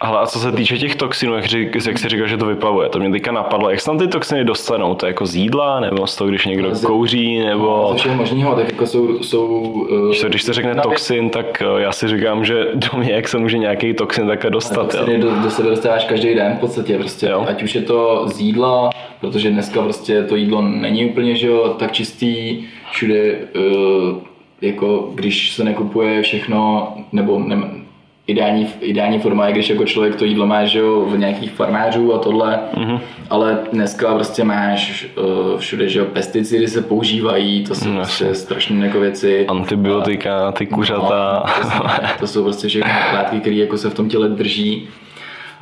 Ale 0.00 0.18
a 0.18 0.26
co 0.26 0.38
se 0.38 0.52
týče 0.52 0.78
těch 0.78 0.96
toxinů, 0.96 1.34
jak, 1.34 1.44
řík, 1.44 1.76
jak 1.86 1.98
jsi 1.98 2.08
říkal, 2.08 2.26
že 2.26 2.36
to 2.36 2.46
vyplavuje, 2.46 2.88
to 2.88 2.98
mě 2.98 3.10
teďka 3.10 3.32
napadlo. 3.32 3.70
Jak 3.70 3.80
se 3.80 3.86
tam 3.86 3.98
ty 3.98 4.08
toxiny 4.08 4.44
dostanou? 4.44 4.94
To 4.94 5.06
je 5.06 5.10
jako 5.10 5.26
z 5.26 5.34
jídla, 5.34 5.80
nebo 5.80 6.06
z 6.06 6.16
toho, 6.16 6.28
když 6.28 6.46
někdo 6.46 6.74
z, 6.74 6.84
kouří, 6.84 7.38
nebo... 7.38 7.66
No, 7.66 7.88
ze 7.92 7.98
všeho 7.98 8.14
možného, 8.14 8.54
tak 8.54 8.68
jako 8.68 8.86
jsou... 8.86 9.22
jsou 9.22 9.46
uh, 9.46 10.28
když, 10.28 10.42
se 10.42 10.52
řekne 10.52 10.74
nabě... 10.74 10.82
toxin, 10.82 11.30
tak 11.30 11.62
uh, 11.72 11.80
já 11.80 11.92
si 11.92 12.08
říkám, 12.08 12.44
že 12.44 12.66
do 12.74 12.98
mě, 12.98 13.12
jak 13.12 13.28
se 13.28 13.38
může 13.38 13.58
nějaký 13.58 13.94
toxin 13.94 14.26
takhle 14.26 14.50
dostat. 14.50 14.90
Toxiny 14.90 15.18
do, 15.18 15.30
do, 15.30 15.50
sebe 15.50 15.70
dostáváš 15.70 16.04
každý 16.04 16.34
den 16.34 16.54
v 16.56 16.60
podstatě, 16.60 16.98
prostě. 16.98 17.26
Jo. 17.26 17.46
Ať 17.48 17.62
už 17.62 17.74
je 17.74 17.82
to 17.82 18.28
z 18.28 18.40
jídla, 18.40 18.90
protože 19.20 19.50
dneska 19.50 19.82
prostě 19.82 20.22
to 20.22 20.36
jídlo 20.36 20.62
není 20.62 21.06
úplně, 21.06 21.36
že 21.36 21.46
jo, 21.46 21.76
tak 21.78 21.92
čistý, 21.92 22.64
všude 22.90 23.34
uh, 23.56 24.18
jako 24.60 25.10
když 25.14 25.52
se 25.52 25.64
nekupuje 25.64 26.22
všechno, 26.22 26.88
nebo 27.12 27.38
ne, 27.38 27.83
ideální, 28.26 28.68
ideální 28.80 29.18
forma 29.18 29.46
je, 29.46 29.52
když 29.52 29.70
jako 29.70 29.84
člověk 29.84 30.16
to 30.16 30.24
jídlo 30.24 30.46
má 30.46 30.64
že 30.64 30.78
jo, 30.78 31.00
v 31.00 31.18
nějakých 31.18 31.50
farmářů 31.50 32.14
a 32.14 32.18
tohle, 32.18 32.60
mm-hmm. 32.74 33.00
ale 33.30 33.58
dneska 33.72 34.14
prostě 34.14 34.44
máš 34.44 35.06
uh, 35.16 35.58
všude, 35.58 35.88
že 35.88 35.98
jo, 35.98 36.04
pesticidy 36.04 36.68
se 36.68 36.82
používají, 36.82 37.64
to 37.64 37.74
jsou 37.74 37.88
mm, 37.88 37.96
prostě 37.96 38.34
strašné 38.34 38.86
jako 38.86 39.00
věci. 39.00 39.46
Antibiotika, 39.46 40.52
ty 40.52 40.66
kuřata. 40.66 41.44
No, 41.64 41.80
to, 41.80 41.88
to 42.18 42.26
jsou 42.26 42.42
prostě 42.42 42.68
všechny 42.68 42.90
látky, 43.14 43.40
které 43.40 43.56
jako 43.56 43.78
se 43.78 43.90
v 43.90 43.94
tom 43.94 44.08
těle 44.08 44.28
drží. 44.28 44.88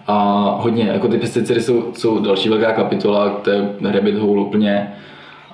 A 0.06 0.44
hodně, 0.60 0.84
jako 0.93 1.09
ty 1.09 1.18
pesticidy 1.18 1.60
jsou, 1.60 1.93
jsou 1.94 2.18
další 2.18 2.48
velká 2.48 2.72
kapitola, 2.72 3.30
to 3.30 3.51
je 3.51 3.68
rabbit 3.82 4.14
hole 4.14 4.40
úplně 4.40 4.93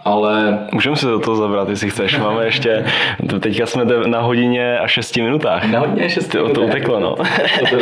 ale... 0.05 0.59
Můžeme 0.73 0.97
se 0.97 1.07
do 1.07 1.19
toho 1.19 1.37
zabrat, 1.37 1.69
jestli 1.69 1.91
chceš. 1.91 2.19
Máme 2.19 2.45
ještě, 2.45 2.85
teďka 3.41 3.67
jsme 3.67 3.85
na 4.07 4.21
hodině 4.21 4.79
a 4.79 4.87
šesti 4.87 5.23
minutách. 5.23 5.65
Na 5.65 5.79
hodině 5.79 6.05
a 6.05 6.09
šesti 6.09 6.37
minutách. 6.37 6.55
To 6.55 6.63
uteklo, 6.63 7.01
no. 7.01 7.15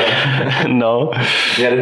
no. 0.67 1.11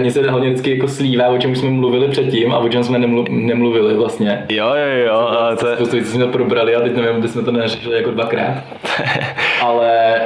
Mně 0.01 0.11
se 0.11 0.31
hodně 0.31 0.49
vždycky 0.49 0.71
jako 0.71 0.89
slívá, 0.89 1.29
o 1.29 1.39
čem 1.39 1.57
jsme 1.57 1.71
mluvili 1.71 2.09
předtím 2.09 2.53
a 2.53 2.59
o 2.59 2.69
čem 2.69 2.85
jsme 2.85 2.99
nemluvili 3.29 3.95
vlastně. 3.95 4.47
Jo, 4.49 4.67
jo, 4.67 5.07
jo. 5.07 5.15
Ale 5.15 5.57
to... 5.57 5.75
Spoustu 5.75 5.97
věcí 5.97 6.11
jsme 6.13 6.27
probrali 6.27 6.77
a 6.77 6.81
teď 6.81 6.97
nevím, 6.97 7.17
aby 7.17 7.29
jsme 7.29 7.43
to 7.43 7.53
neřešili 7.53 7.97
jako 7.97 8.11
dvakrát. 8.11 8.55
ale 9.61 10.21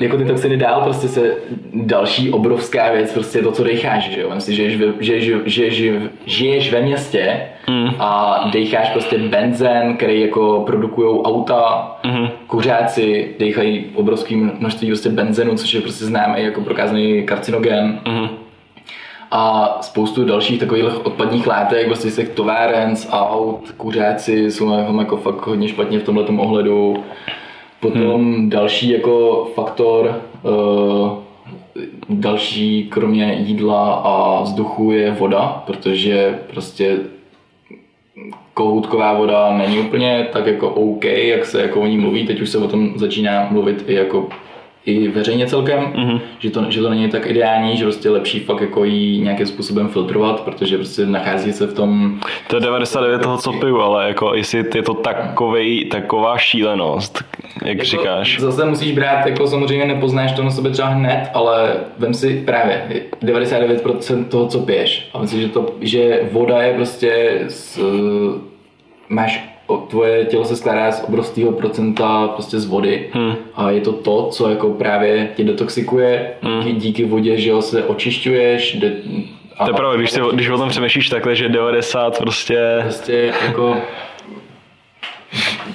jako 0.00 0.16
ty 0.16 0.24
toxiny 0.24 0.56
dál 0.56 0.80
prostě 0.82 1.08
se 1.08 1.36
další 1.74 2.30
obrovská 2.30 2.92
věc, 2.92 3.12
prostě 3.12 3.42
to, 3.42 3.52
co 3.52 3.64
decháš, 3.64 4.10
že 4.10 4.20
jo. 4.20 4.30
Myslím, 4.34 4.56
že 4.56 4.70
žiješ, 4.70 4.80
že, 5.00 5.20
že, 5.20 5.50
že, 5.50 5.70
že, 5.70 6.00
žiješ 6.26 6.72
ve 6.72 6.82
městě 6.82 7.40
mm. 7.68 7.90
a 7.98 8.40
decháš 8.52 8.90
prostě 8.90 9.18
benz 9.18 9.52
benzén, 9.52 9.96
který 9.96 10.20
jako 10.20 10.62
produkují 10.66 11.20
auta, 11.20 11.96
mm-hmm. 12.04 12.30
kuřáci 12.46 13.34
dechají 13.38 13.84
obrovské 13.94 14.36
množství 14.36 14.88
prostě 14.88 15.08
benzenu, 15.08 15.56
což 15.56 15.74
je 15.74 15.80
prostě 15.80 16.04
známý 16.04 16.42
jako 16.42 16.60
prokázaný 16.60 17.22
karcinogen. 17.22 18.00
Mm-hmm. 18.04 18.28
A 19.30 19.76
spoustu 19.80 20.24
dalších 20.24 20.60
takových 20.60 21.06
odpadních 21.06 21.46
látek, 21.46 21.86
vlastně 21.86 22.10
z 22.10 22.16
těch 22.16 22.28
továren, 22.28 22.96
z 22.96 23.08
aut, 23.12 23.70
kuřáci 23.76 24.50
jsou 24.50 24.78
jako, 24.78 24.98
jako 24.98 25.16
fakt 25.16 25.46
hodně 25.46 25.68
špatně 25.68 25.98
v 25.98 26.02
tomhle 26.02 26.24
ohledu. 26.24 26.96
Potom 27.80 28.34
hmm. 28.34 28.50
další 28.50 28.90
jako 28.90 29.46
faktor, 29.54 30.20
uh, 30.42 31.12
další 32.08 32.86
kromě 32.90 33.34
jídla 33.38 33.94
a 33.94 34.42
vzduchu 34.42 34.90
je 34.90 35.10
voda, 35.10 35.62
protože 35.66 36.38
prostě 36.50 36.98
kohoutková 38.54 39.12
voda 39.12 39.56
není 39.56 39.78
úplně 39.78 40.28
tak 40.32 40.46
jako 40.46 40.68
OK, 40.68 41.04
jak 41.04 41.44
se 41.44 41.62
jako 41.62 41.80
o 41.80 41.86
ní 41.86 41.98
mluví. 41.98 42.26
Teď 42.26 42.40
už 42.40 42.50
se 42.50 42.58
o 42.58 42.68
tom 42.68 42.92
začíná 42.96 43.48
mluvit 43.50 43.84
i 43.86 43.94
jako 43.94 44.28
i 44.86 45.08
veřejně 45.08 45.46
celkem, 45.46 45.80
mm-hmm. 45.80 46.20
že, 46.38 46.50
to, 46.50 46.64
že 46.68 46.80
to 46.80 46.90
není 46.90 47.08
tak 47.08 47.26
ideální, 47.26 47.76
že 47.76 47.84
prostě 47.84 48.10
lepší 48.10 48.40
fakt 48.40 48.60
jako 48.60 48.84
jí 48.84 49.20
nějakým 49.20 49.46
způsobem 49.46 49.88
filtrovat, 49.88 50.40
protože 50.40 50.76
prostě 50.76 51.06
nachází 51.06 51.52
se 51.52 51.66
v 51.66 51.74
tom... 51.74 52.20
To 52.46 52.56
je 52.56 52.60
99 52.60 53.22
toho, 53.22 53.38
co 53.38 53.52
piju, 53.52 53.80
ale 53.80 54.08
jako 54.08 54.34
jestli 54.34 54.64
je 54.74 54.82
to 54.82 54.94
takovej, 54.94 55.84
taková 55.84 56.38
šílenost, 56.38 57.24
jak 57.64 57.76
jako, 57.76 57.84
říkáš. 57.84 58.40
Zase 58.40 58.64
musíš 58.64 58.92
brát, 58.92 59.26
jako 59.26 59.46
samozřejmě 59.46 59.84
nepoznáš 59.84 60.32
to 60.32 60.42
na 60.42 60.50
sebe 60.50 60.70
třeba 60.70 60.88
hned, 60.88 61.30
ale 61.34 61.74
vem 61.98 62.14
si 62.14 62.42
právě 62.46 62.86
99% 63.22 64.24
toho, 64.24 64.46
co 64.46 64.58
piješ. 64.58 65.08
A 65.14 65.18
myslím, 65.18 65.40
že, 65.40 65.48
to, 65.48 65.66
že 65.80 66.20
voda 66.32 66.62
je 66.62 66.74
prostě 66.74 67.40
s, 67.48 67.80
máš 69.08 69.51
tvoje 69.76 70.24
tělo 70.24 70.44
se 70.44 70.56
skládá 70.56 70.92
z 70.92 71.04
obrovského 71.08 71.52
procenta 71.52 72.28
prostě 72.28 72.60
z 72.60 72.66
vody 72.66 73.08
hmm. 73.12 73.34
a 73.54 73.70
je 73.70 73.80
to 73.80 73.92
to, 73.92 74.28
co 74.32 74.50
jako 74.50 74.70
právě 74.70 75.28
tě 75.36 75.44
detoxikuje, 75.44 76.30
hmm. 76.42 76.76
díky, 76.76 77.04
vodě, 77.04 77.36
že 77.36 77.50
jo, 77.50 77.62
se 77.62 77.84
očišťuješ, 77.84 78.76
de, 78.76 78.92
a, 79.58 79.64
to 79.64 79.70
je 79.70 79.74
pravda, 79.74 79.96
když, 79.96 80.10
si, 80.10 80.20
když 80.32 80.48
o 80.48 80.58
tom 80.58 80.68
přemýšlíš 80.68 81.08
takhle, 81.08 81.36
že 81.36 81.48
90 81.48 82.18
prostě... 82.18 82.78
Prostě 82.82 83.32
jako 83.44 83.76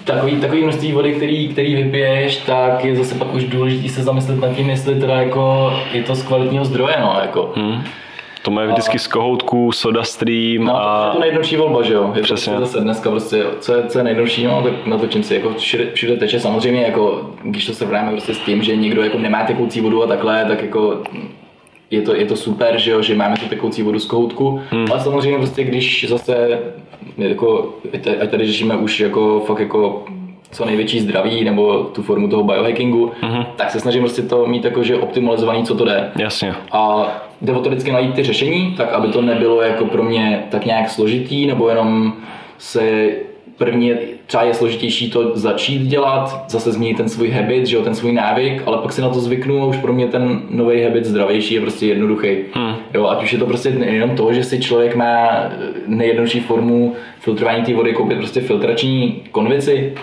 takový, 0.03 0.35
takový 0.35 0.63
množství 0.63 0.91
vody, 0.91 1.13
který, 1.13 1.47
který 1.47 1.75
vypiješ, 1.75 2.37
tak 2.37 2.85
je 2.85 2.95
zase 2.95 3.15
pak 3.15 3.33
už 3.33 3.43
důležité 3.43 3.89
se 3.89 4.03
zamyslet 4.03 4.39
nad 4.39 4.55
tím, 4.55 4.69
jestli 4.69 4.99
teda 4.99 5.13
jako 5.21 5.73
je 5.93 6.03
to 6.03 6.15
z 6.15 6.23
kvalitního 6.23 6.65
zdroje, 6.65 6.95
no, 7.01 7.17
jako. 7.21 7.53
Hmm. 7.55 7.83
To 8.47 8.51
má 8.51 8.65
vždycky 8.65 8.99
z 8.99 9.07
kohoutků, 9.07 9.71
soda 9.71 10.03
stream 10.03 10.65
no, 10.65 10.75
a... 10.75 11.07
je 11.07 11.13
to 11.13 11.19
nejjednodušší 11.19 11.55
volba, 11.55 11.81
že 11.83 11.93
jo? 11.93 12.11
Je 12.15 12.21
Přesně. 12.21 12.53
To 12.53 12.59
zase 12.59 12.79
dneska 12.79 13.09
prostě, 13.09 13.45
co 13.59 13.73
je, 13.73 13.83
co 13.87 13.97
je 13.97 14.03
nejjednodušší, 14.03 14.43
no, 14.43 14.61
tak 14.63 14.85
na 14.85 14.97
to 14.97 15.07
čím 15.07 15.23
si 15.23 15.33
jako 15.35 15.53
všude, 15.53 15.91
všude 15.93 16.17
teče. 16.17 16.39
Samozřejmě, 16.39 16.81
jako, 16.81 17.31
když 17.43 17.65
to 17.65 17.73
srovnáme 17.73 18.11
prostě 18.11 18.33
s 18.33 18.39
tím, 18.39 18.63
že 18.63 18.75
někdo 18.75 19.03
jako 19.03 19.17
nemá 19.17 19.43
tekoucí 19.43 19.81
vodu 19.81 20.03
a 20.03 20.07
takhle, 20.07 20.45
tak 20.45 20.61
jako 20.61 21.03
je 21.91 22.01
to, 22.01 22.15
je 22.15 22.25
to 22.25 22.35
super, 22.35 22.77
že, 22.77 22.91
jo, 22.91 23.01
že 23.01 23.15
máme 23.15 23.35
tu 23.37 23.45
tekoucí 23.45 23.83
vodu 23.83 23.99
z 23.99 24.05
kohoutku, 24.05 24.61
hmm. 24.69 24.85
ale 24.91 24.99
samozřejmě 24.99 25.37
prostě 25.37 25.63
když 25.63 26.05
zase 26.09 26.59
jako, 27.17 27.73
ať 28.21 28.29
tady 28.29 28.47
řešíme 28.47 28.77
už 28.77 28.99
jako 28.99 29.43
fakt 29.47 29.59
jako 29.59 30.05
co 30.51 30.65
největší 30.65 30.99
zdraví 30.99 31.43
nebo 31.43 31.83
tu 31.83 32.03
formu 32.03 32.27
toho 32.27 32.43
biohackingu, 32.43 33.11
mm-hmm. 33.21 33.45
tak 33.55 33.71
se 33.71 33.79
snažím 33.79 34.01
prostě 34.01 34.21
to 34.21 34.45
mít 34.45 34.65
jako, 34.65 34.83
že 34.83 34.95
optimalizovaný, 34.95 35.63
co 35.63 35.75
to 35.75 35.85
jde. 35.85 36.11
Jasně. 36.19 36.53
A 36.71 37.07
jde 37.41 37.53
o 37.53 37.59
to 37.59 37.69
vždycky 37.69 37.91
najít 37.91 38.15
ty 38.15 38.23
řešení, 38.23 38.73
tak 38.77 38.93
aby 38.93 39.07
to 39.07 39.21
nebylo 39.21 39.61
jako 39.61 39.85
pro 39.85 40.03
mě 40.03 40.43
tak 40.49 40.65
nějak 40.65 40.89
složitý, 40.89 41.47
nebo 41.47 41.69
jenom 41.69 42.13
se 42.57 43.09
první 43.57 43.93
třeba 44.25 44.43
je 44.43 44.53
složitější 44.53 45.09
to 45.09 45.31
začít 45.37 45.81
dělat, 45.81 46.45
zase 46.47 46.71
změnit 46.71 46.97
ten 46.97 47.09
svůj 47.09 47.29
habit, 47.29 47.65
že 47.65 47.75
jo, 47.75 47.81
ten 47.81 47.95
svůj 47.95 48.11
návyk, 48.11 48.63
ale 48.65 48.77
pak 48.77 48.93
si 48.93 49.01
na 49.01 49.09
to 49.09 49.19
zvyknu 49.19 49.63
a 49.63 49.65
už 49.65 49.77
pro 49.77 49.93
mě 49.93 50.07
ten 50.07 50.41
nový 50.49 50.83
habit 50.83 51.05
zdravější 51.05 51.53
je 51.53 51.61
prostě 51.61 51.85
jednoduchý. 51.85 52.27
Hmm. 52.53 52.75
Jo, 52.93 53.07
ať 53.07 53.23
už 53.23 53.33
je 53.33 53.39
to 53.39 53.45
prostě 53.45 53.69
jenom 53.69 54.09
to, 54.09 54.33
že 54.33 54.43
si 54.43 54.59
člověk 54.59 54.95
má 54.95 55.29
nejjednodušší 55.87 56.39
formu 56.39 56.95
filtrování 57.19 57.63
té 57.63 57.73
vody, 57.73 57.93
koupit 57.93 58.17
prostě 58.17 58.41
filtrační 58.41 59.21
konvici 59.31 59.93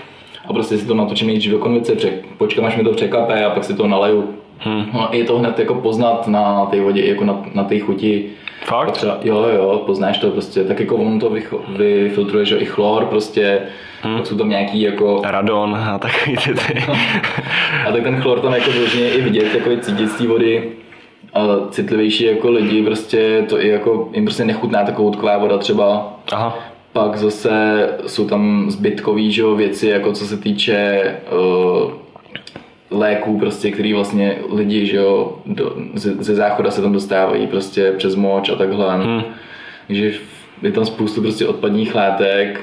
a 0.45 0.53
prostě 0.53 0.79
si 0.79 0.87
to 0.87 0.95
natočím 0.95 1.27
nejdřív 1.27 1.53
do 1.53 1.59
konvice, 1.59 1.93
počkám, 2.39 2.65
až 2.65 2.77
mi 2.77 2.85
to 2.85 2.93
překape 2.93 3.45
a 3.45 3.51
pak 3.51 3.65
si 3.65 3.75
to 3.75 3.87
naleju. 3.87 4.35
Hmm. 4.59 4.87
No, 4.93 5.09
je 5.13 5.25
to 5.25 5.39
hned 5.39 5.59
jako 5.59 5.75
poznat 5.75 6.29
na 6.29 6.67
té 6.67 6.81
vodě, 6.81 7.07
jako 7.07 7.25
na, 7.25 7.43
na 7.55 7.65
té 7.65 7.79
chuti 7.79 8.31
Fakt? 8.65 8.91
Třeba, 8.91 9.19
jo, 9.23 9.47
jo, 9.55 9.83
poznáš 9.87 10.19
to 10.19 10.31
prostě, 10.31 10.65
tak 10.65 10.81
jako 10.81 10.97
on 10.97 11.21
to 11.21 11.37
vyfiltruje, 11.77 12.45
že 12.45 12.57
i 12.57 12.65
chlor 12.65 13.05
prostě, 13.05 13.61
hmm. 14.03 14.17
pak 14.17 14.27
jsou 14.27 14.39
tam 14.39 14.49
nějaký 14.49 14.81
jako... 14.81 15.21
Radon 15.25 15.75
a 15.75 15.99
takový 15.99 16.37
ty, 16.37 16.55
ty. 16.55 16.85
a 17.89 17.93
tak 17.93 18.03
ten 18.03 18.21
chlor 18.21 18.41
tam 18.41 18.55
jako 18.55 18.71
vložně 18.71 19.11
i 19.11 19.21
vidět, 19.21 19.53
takový 19.53 19.81
cítit 19.81 20.11
z 20.11 20.19
té 20.19 20.27
vody. 20.27 20.73
A 21.35 21.41
citlivější 21.71 22.25
jako 22.25 22.51
lidi, 22.51 22.83
prostě 22.83 23.45
to 23.49 23.61
i 23.65 23.69
jako, 23.69 24.09
jim 24.13 24.25
prostě 24.25 24.45
nechutná 24.45 24.85
takovou 24.85 25.11
tklá 25.11 25.39
voda 25.39 25.59
třeba. 25.59 26.15
Aha. 26.33 26.59
Pak 26.95 27.17
zase 27.17 27.89
jsou 28.07 28.29
tam 28.29 28.71
zbytkový 28.71 29.33
že, 29.33 29.43
věci, 29.57 29.89
jako 29.89 30.13
co 30.13 30.27
se 30.27 30.37
týče 30.37 31.03
uh, 31.33 31.93
léků, 32.91 33.39
prostě, 33.39 33.71
který 33.71 33.93
vlastně 33.93 34.37
lidi, 34.53 34.87
že 34.87 34.97
jo, 34.97 35.39
do, 35.47 35.77
ze, 35.95 36.15
ze 36.15 36.35
záchoda 36.35 36.71
se 36.71 36.83
tam 36.83 36.93
dostávají 36.93 37.47
prostě 37.47 37.93
přes 37.93 38.15
moč 38.15 38.51
a 38.51 38.55
takhle. 38.55 38.97
Hmm. 38.97 39.23
Takže 39.87 40.13
je 40.63 40.73
tam 40.73 40.85
spoustu 40.85 41.23
prostě 41.23 41.47
odpadních 41.47 41.95
látek, 41.95 42.61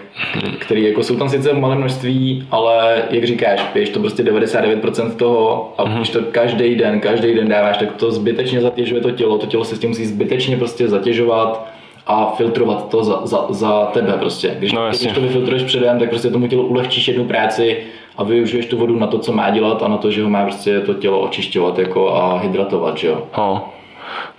které 0.59 0.81
jako 0.81 1.03
jsou 1.03 1.15
tam 1.15 1.29
sice 1.29 1.53
v 1.53 1.59
malém 1.59 1.77
množství, 1.77 2.47
ale 2.51 3.03
jak 3.09 3.23
říkáš, 3.23 3.63
piješ 3.73 3.89
to 3.89 3.99
prostě 3.99 4.23
99% 4.23 5.15
toho 5.15 5.73
a 5.77 5.83
hmm. 5.83 5.95
když 5.95 6.09
to 6.09 6.19
každý 6.21 6.75
den, 6.75 6.99
každý 6.99 7.33
den 7.33 7.47
dáváš, 7.47 7.77
tak 7.77 7.91
to 7.91 8.11
zbytečně 8.11 8.61
zatěžuje 8.61 9.01
to 9.01 9.11
tělo, 9.11 9.37
to 9.37 9.45
tělo 9.45 9.65
se 9.65 9.75
s 9.75 9.79
tím 9.79 9.89
musí 9.89 10.05
zbytečně 10.05 10.57
prostě 10.57 10.87
zatěžovat 10.87 11.70
a 12.07 12.33
filtrovat 12.37 12.89
to 12.89 13.03
za, 13.03 13.21
za, 13.23 13.45
za 13.49 13.85
tebe 13.85 14.13
prostě. 14.19 14.55
Když, 14.57 14.71
no, 14.71 14.89
když 14.89 15.07
to 15.13 15.21
vyfiltruješ 15.21 15.63
předem, 15.63 15.99
tak 15.99 16.09
prostě 16.09 16.29
tomu 16.29 16.47
tělu 16.47 16.65
ulehčíš 16.67 17.07
jednu 17.07 17.25
práci 17.25 17.77
a 18.17 18.23
využiješ 18.23 18.65
tu 18.65 18.77
vodu 18.77 18.99
na 18.99 19.07
to, 19.07 19.19
co 19.19 19.31
má 19.31 19.49
dělat 19.49 19.83
a 19.83 19.87
na 19.87 19.97
to, 19.97 20.11
že 20.11 20.23
ho 20.23 20.29
má 20.29 20.43
prostě 20.43 20.79
to 20.79 20.93
tělo 20.93 21.19
očišťovat 21.19 21.79
jako 21.79 22.15
a 22.15 22.37
hydratovat, 22.37 22.97
že 22.97 23.07
jo. 23.07 23.27
Oh. 23.35 23.59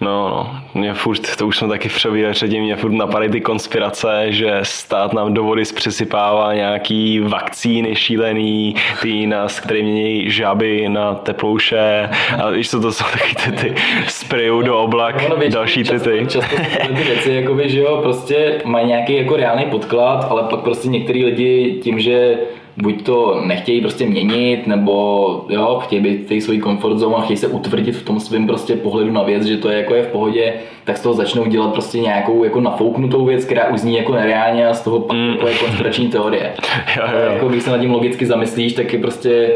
No, 0.00 0.28
no, 0.28 0.56
mě 0.74 0.94
furt, 0.94 1.36
to 1.36 1.46
už 1.46 1.58
jsme 1.58 1.68
taky 1.68 1.88
v 1.88 1.94
přebírači, 1.94 2.60
mě 2.60 2.76
furt 2.76 2.92
napadají 2.92 3.30
ty 3.30 3.40
konspirace, 3.40 4.26
že 4.28 4.58
stát 4.62 5.12
nám 5.12 5.34
do 5.34 5.44
vody 5.44 5.64
zpřesypává 5.64 6.54
nějaký 6.54 7.20
vakcíny 7.20 7.96
šílený, 7.96 8.74
ty 9.02 9.26
nás, 9.26 9.60
které 9.60 9.82
mění 9.82 10.30
žaby 10.30 10.88
na 10.88 11.14
teplouše 11.14 12.10
a 12.42 12.50
víš 12.50 12.70
co 12.70 12.80
to 12.80 12.92
jsou 12.92 13.04
taky 13.12 13.34
ty, 13.34 13.52
ty 13.52 13.74
sprayů 14.08 14.62
do 14.62 14.78
oblak, 14.78 15.28
no, 15.28 15.36
většinou, 15.36 15.60
další 15.60 15.84
ty 15.84 16.00
ty. 16.00 16.26
Často, 16.28 16.56
často 16.56 16.94
ty 16.94 17.02
věci, 17.02 17.32
jakoby, 17.32 17.68
že 17.68 17.80
jo, 17.80 17.98
prostě 18.02 18.60
mají 18.64 18.86
nějaký 18.86 19.16
jako 19.16 19.36
reálný 19.36 19.64
podklad, 19.64 20.26
ale 20.30 20.42
pak 20.42 20.60
prostě 20.60 20.88
některý 20.88 21.24
lidi 21.24 21.80
tím, 21.82 22.00
že 22.00 22.38
buď 22.76 23.02
to 23.02 23.40
nechtějí 23.44 23.80
prostě 23.80 24.06
měnit, 24.06 24.66
nebo 24.66 25.44
jo, 25.48 25.80
chtějí 25.82 26.02
být 26.02 26.24
v 26.24 26.28
té 26.28 26.40
svojí 26.40 26.60
comfort 26.60 26.98
zone 26.98 27.16
a 27.16 27.20
chtějí 27.20 27.36
se 27.36 27.48
utvrdit 27.48 27.92
v 27.92 28.04
tom 28.04 28.20
svém 28.20 28.46
prostě 28.46 28.76
pohledu 28.76 29.12
na 29.12 29.22
věc, 29.22 29.44
že 29.44 29.56
to 29.56 29.68
je 29.68 29.78
jako 29.78 29.94
je 29.94 30.02
v 30.02 30.06
pohodě, 30.06 30.54
tak 30.84 30.96
z 30.96 31.02
toho 31.02 31.14
začnou 31.14 31.46
dělat 31.46 31.72
prostě 31.72 31.98
nějakou 31.98 32.44
jako 32.44 32.60
nafouknutou 32.60 33.24
věc, 33.24 33.44
která 33.44 33.68
uzní 33.68 33.96
jako 33.96 34.12
nereálně 34.12 34.68
a 34.68 34.74
z 34.74 34.84
toho 34.84 35.00
pak 35.00 35.16
mm. 35.16 35.30
jako 35.30 35.48
je 35.48 35.54
konspirační 35.54 36.08
teorie. 36.08 36.52
jo, 36.96 37.04
jo. 37.12 37.32
Jako 37.32 37.48
když 37.48 37.62
se 37.62 37.70
nad 37.70 37.78
tím 37.78 37.90
logicky 37.90 38.26
zamyslíš, 38.26 38.72
tak 38.72 38.92
je 38.92 38.98
prostě 38.98 39.50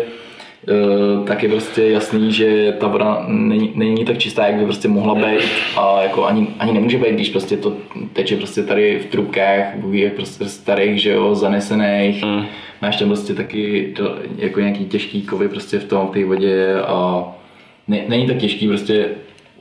tak 1.27 1.43
je 1.43 1.49
prostě 1.49 1.83
jasný, 1.83 2.33
že 2.33 2.77
ta 2.81 2.87
voda 2.89 3.25
není, 3.29 3.73
není 3.75 4.05
tak 4.05 4.19
čistá, 4.19 4.47
jak 4.47 4.57
by 4.57 4.65
prostě 4.65 4.89
mohla 4.89 5.15
být 5.15 5.51
a 5.77 6.03
jako 6.03 6.27
ani, 6.27 6.47
ani 6.59 6.73
nemůže 6.73 6.99
být, 6.99 7.15
když 7.15 7.31
prostě 7.31 7.57
to 7.57 7.73
teče 8.13 8.37
prostě 8.37 8.63
tady 8.63 8.99
v 8.99 9.07
trubkách, 9.07 9.65
jak 9.91 10.13
prostě 10.13 10.45
starých, 10.45 11.03
že 11.03 11.11
jo, 11.11 11.35
zanesených, 11.35 12.25
mm. 12.25 12.45
Máš 12.83 12.97
tam 12.97 13.09
prostě 13.09 13.35
taky 13.35 13.93
to, 13.97 14.17
jako 14.37 14.61
nějaký 14.61 14.85
těžký 14.85 15.23
kovy 15.23 15.49
prostě 15.49 15.79
v 15.79 15.85
tom, 15.85 16.07
v 16.07 16.11
té 16.11 16.25
vodě 16.25 16.75
a 16.75 17.25
ne, 17.89 18.01
není 18.09 18.27
tak 18.27 18.37
těžký 18.37 18.69
prostě 18.69 19.09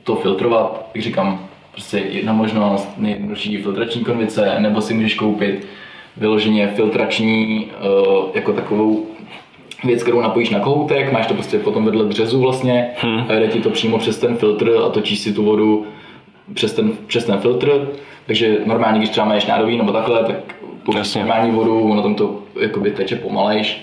to 0.02 0.16
filtrovat, 0.16 0.90
jak 0.94 1.04
říkám, 1.04 1.48
prostě 1.72 1.98
jedna 1.98 2.32
možnost, 2.32 2.88
nejjednodušší 2.96 3.56
filtrační 3.56 4.04
konvice, 4.04 4.54
nebo 4.58 4.80
si 4.80 4.94
můžeš 4.94 5.14
koupit 5.14 5.66
vyloženě 6.16 6.68
filtrační 6.76 7.66
uh, 7.66 8.30
jako 8.34 8.52
takovou 8.52 9.06
věc, 9.84 10.02
kterou 10.02 10.20
napojíš 10.20 10.50
na 10.50 10.60
kohoutek, 10.60 11.12
máš 11.12 11.26
to 11.26 11.34
prostě 11.34 11.58
potom 11.58 11.84
vedle 11.84 12.04
březu 12.04 12.40
vlastně 12.40 12.88
hmm. 12.96 13.24
a 13.28 13.32
jde 13.32 13.48
ti 13.48 13.60
to 13.60 13.70
přímo 13.70 13.98
přes 13.98 14.18
ten 14.18 14.36
filtr 14.36 14.70
a 14.86 14.88
točíš 14.88 15.18
si 15.18 15.32
tu 15.32 15.44
vodu 15.44 15.86
přes 16.54 16.72
ten, 16.72 16.92
přes 17.06 17.24
ten 17.24 17.38
filtr, 17.38 17.88
takže 18.26 18.56
normálně, 18.66 18.98
když 18.98 19.10
třeba 19.10 19.26
máš 19.26 19.46
nádobí 19.46 19.76
nebo 19.76 19.92
takhle, 19.92 20.24
tak 20.24 20.36
použiješ 20.84 21.14
normální 21.14 21.50
vodu, 21.50 21.80
ono 21.80 22.02
tam 22.02 22.14
to 22.14 22.38
jakoby 22.60 22.90
teče 22.90 23.16
pomalejš. 23.16 23.82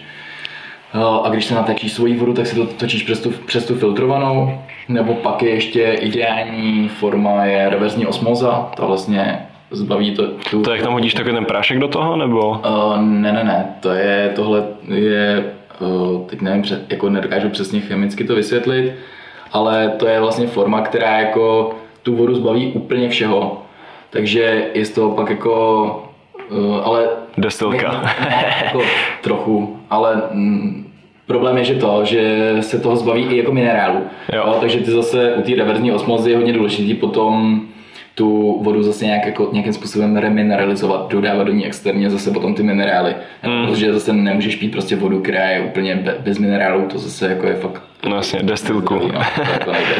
A 1.23 1.29
když 1.29 1.45
se 1.45 1.55
natečíš 1.55 1.93
svoji 1.93 2.15
vodu, 2.15 2.33
tak 2.33 2.47
si 2.47 2.55
to 2.55 2.65
točíš 2.65 3.03
přes 3.03 3.19
tu, 3.21 3.31
přes 3.45 3.65
tu 3.65 3.75
filtrovanou, 3.75 4.59
nebo 4.89 5.13
pak 5.13 5.41
je 5.43 5.49
ještě 5.49 5.83
ideální 5.83 6.89
forma 6.89 7.45
je 7.45 7.69
reverzní 7.69 8.05
osmoza, 8.05 8.71
ta 8.77 8.85
vlastně 8.85 9.47
zbaví 9.71 10.11
to. 10.15 10.27
Tu, 10.49 10.61
to 10.61 10.73
jak 10.73 10.81
tam 10.81 10.93
hodíš 10.93 11.13
takový 11.13 11.35
ten 11.35 11.45
prášek 11.45 11.79
do 11.79 11.87
toho, 11.87 12.15
nebo? 12.15 12.49
Uh, 12.49 13.01
ne, 13.01 13.31
ne, 13.31 13.43
ne, 13.43 13.75
to 13.79 13.89
je, 13.89 14.31
tohle 14.35 14.63
je, 14.87 15.53
teď 16.29 16.41
nevím, 16.41 16.63
jako 16.89 17.09
nedokážu 17.09 17.49
přesně 17.49 17.79
chemicky 17.79 18.23
to 18.23 18.35
vysvětlit, 18.35 18.93
ale 19.51 19.89
to 19.97 20.07
je 20.07 20.19
vlastně 20.19 20.47
forma, 20.47 20.81
která 20.81 21.19
jako 21.19 21.75
tu 22.03 22.15
vodu 22.15 22.35
zbaví 22.35 22.71
úplně 22.71 23.09
všeho. 23.09 23.61
Takže 24.09 24.65
je 24.73 24.85
z 24.85 24.91
toho 24.91 25.11
pak 25.11 25.29
jako 25.29 26.09
Uh, 26.51 26.79
ale... 26.83 27.09
Ne, 28.29 28.55
jako 28.65 28.81
trochu, 29.21 29.79
ale 29.89 30.21
mm, 30.31 30.91
problém 31.27 31.57
je, 31.57 31.63
že 31.63 31.75
to, 31.75 32.05
že 32.05 32.53
se 32.59 32.79
toho 32.79 32.95
zbaví 32.95 33.23
i 33.23 33.37
jako 33.37 33.51
minerálu. 33.51 33.99
Jo. 34.33 34.43
Jo, 34.45 34.57
takže 34.59 34.79
ty 34.79 34.91
zase 34.91 35.33
u 35.33 35.41
té 35.41 35.55
reverzní 35.55 35.91
osmozy 35.91 36.31
je 36.31 36.37
hodně 36.37 36.53
důležitý 36.53 36.93
potom 36.93 37.61
tu 38.15 38.59
vodu 38.63 38.83
zase 38.83 39.05
nějak, 39.05 39.25
jako, 39.25 39.49
nějakým 39.51 39.73
způsobem 39.73 40.17
remineralizovat, 40.17 41.09
dodávat 41.09 41.43
do 41.43 41.53
ní 41.53 41.65
externě 41.65 42.09
zase 42.09 42.31
potom 42.31 42.53
ty 42.53 42.63
minerály. 42.63 43.15
Mm. 43.43 43.65
Protože 43.65 43.93
zase 43.93 44.13
nemůžeš 44.13 44.55
pít 44.55 44.71
prostě 44.71 44.95
vodu, 44.95 45.19
která 45.21 45.49
je 45.49 45.61
úplně 45.61 45.95
be, 45.95 46.15
bez 46.19 46.37
minerálů, 46.37 46.87
to 46.87 46.97
zase 46.97 47.29
jako 47.29 47.47
je 47.47 47.55
fakt... 47.55 47.81
No 48.09 48.15
jasně, 48.15 48.43
destilku. 48.43 48.93
No, 48.93 49.21
to 49.65 49.71
jako 49.71 49.93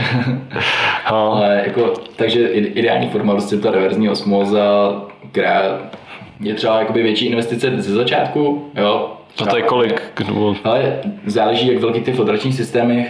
Ale 1.06 1.62
jako, 1.66 1.94
takže 2.16 2.48
ideální 2.48 3.10
forma 3.10 3.34
prostě 3.34 3.58
ta 3.58 3.72
reverzní 3.72 4.10
osmoza, 4.10 4.96
která 5.32 5.80
je 6.40 6.54
třeba 6.54 6.80
jakoby 6.80 7.04
větší 7.04 7.26
investice 7.26 7.82
ze 7.82 7.94
začátku, 7.94 8.72
jo. 8.76 9.14
A 9.42 9.46
to 9.46 9.58
je 9.58 9.64
kolik? 9.64 10.02
Ale 10.64 11.00
záleží, 11.26 11.68
jak 11.68 11.82
velký 11.82 12.02
ty 12.02 12.14
filtrační 12.14 12.54
systémy 12.54 13.08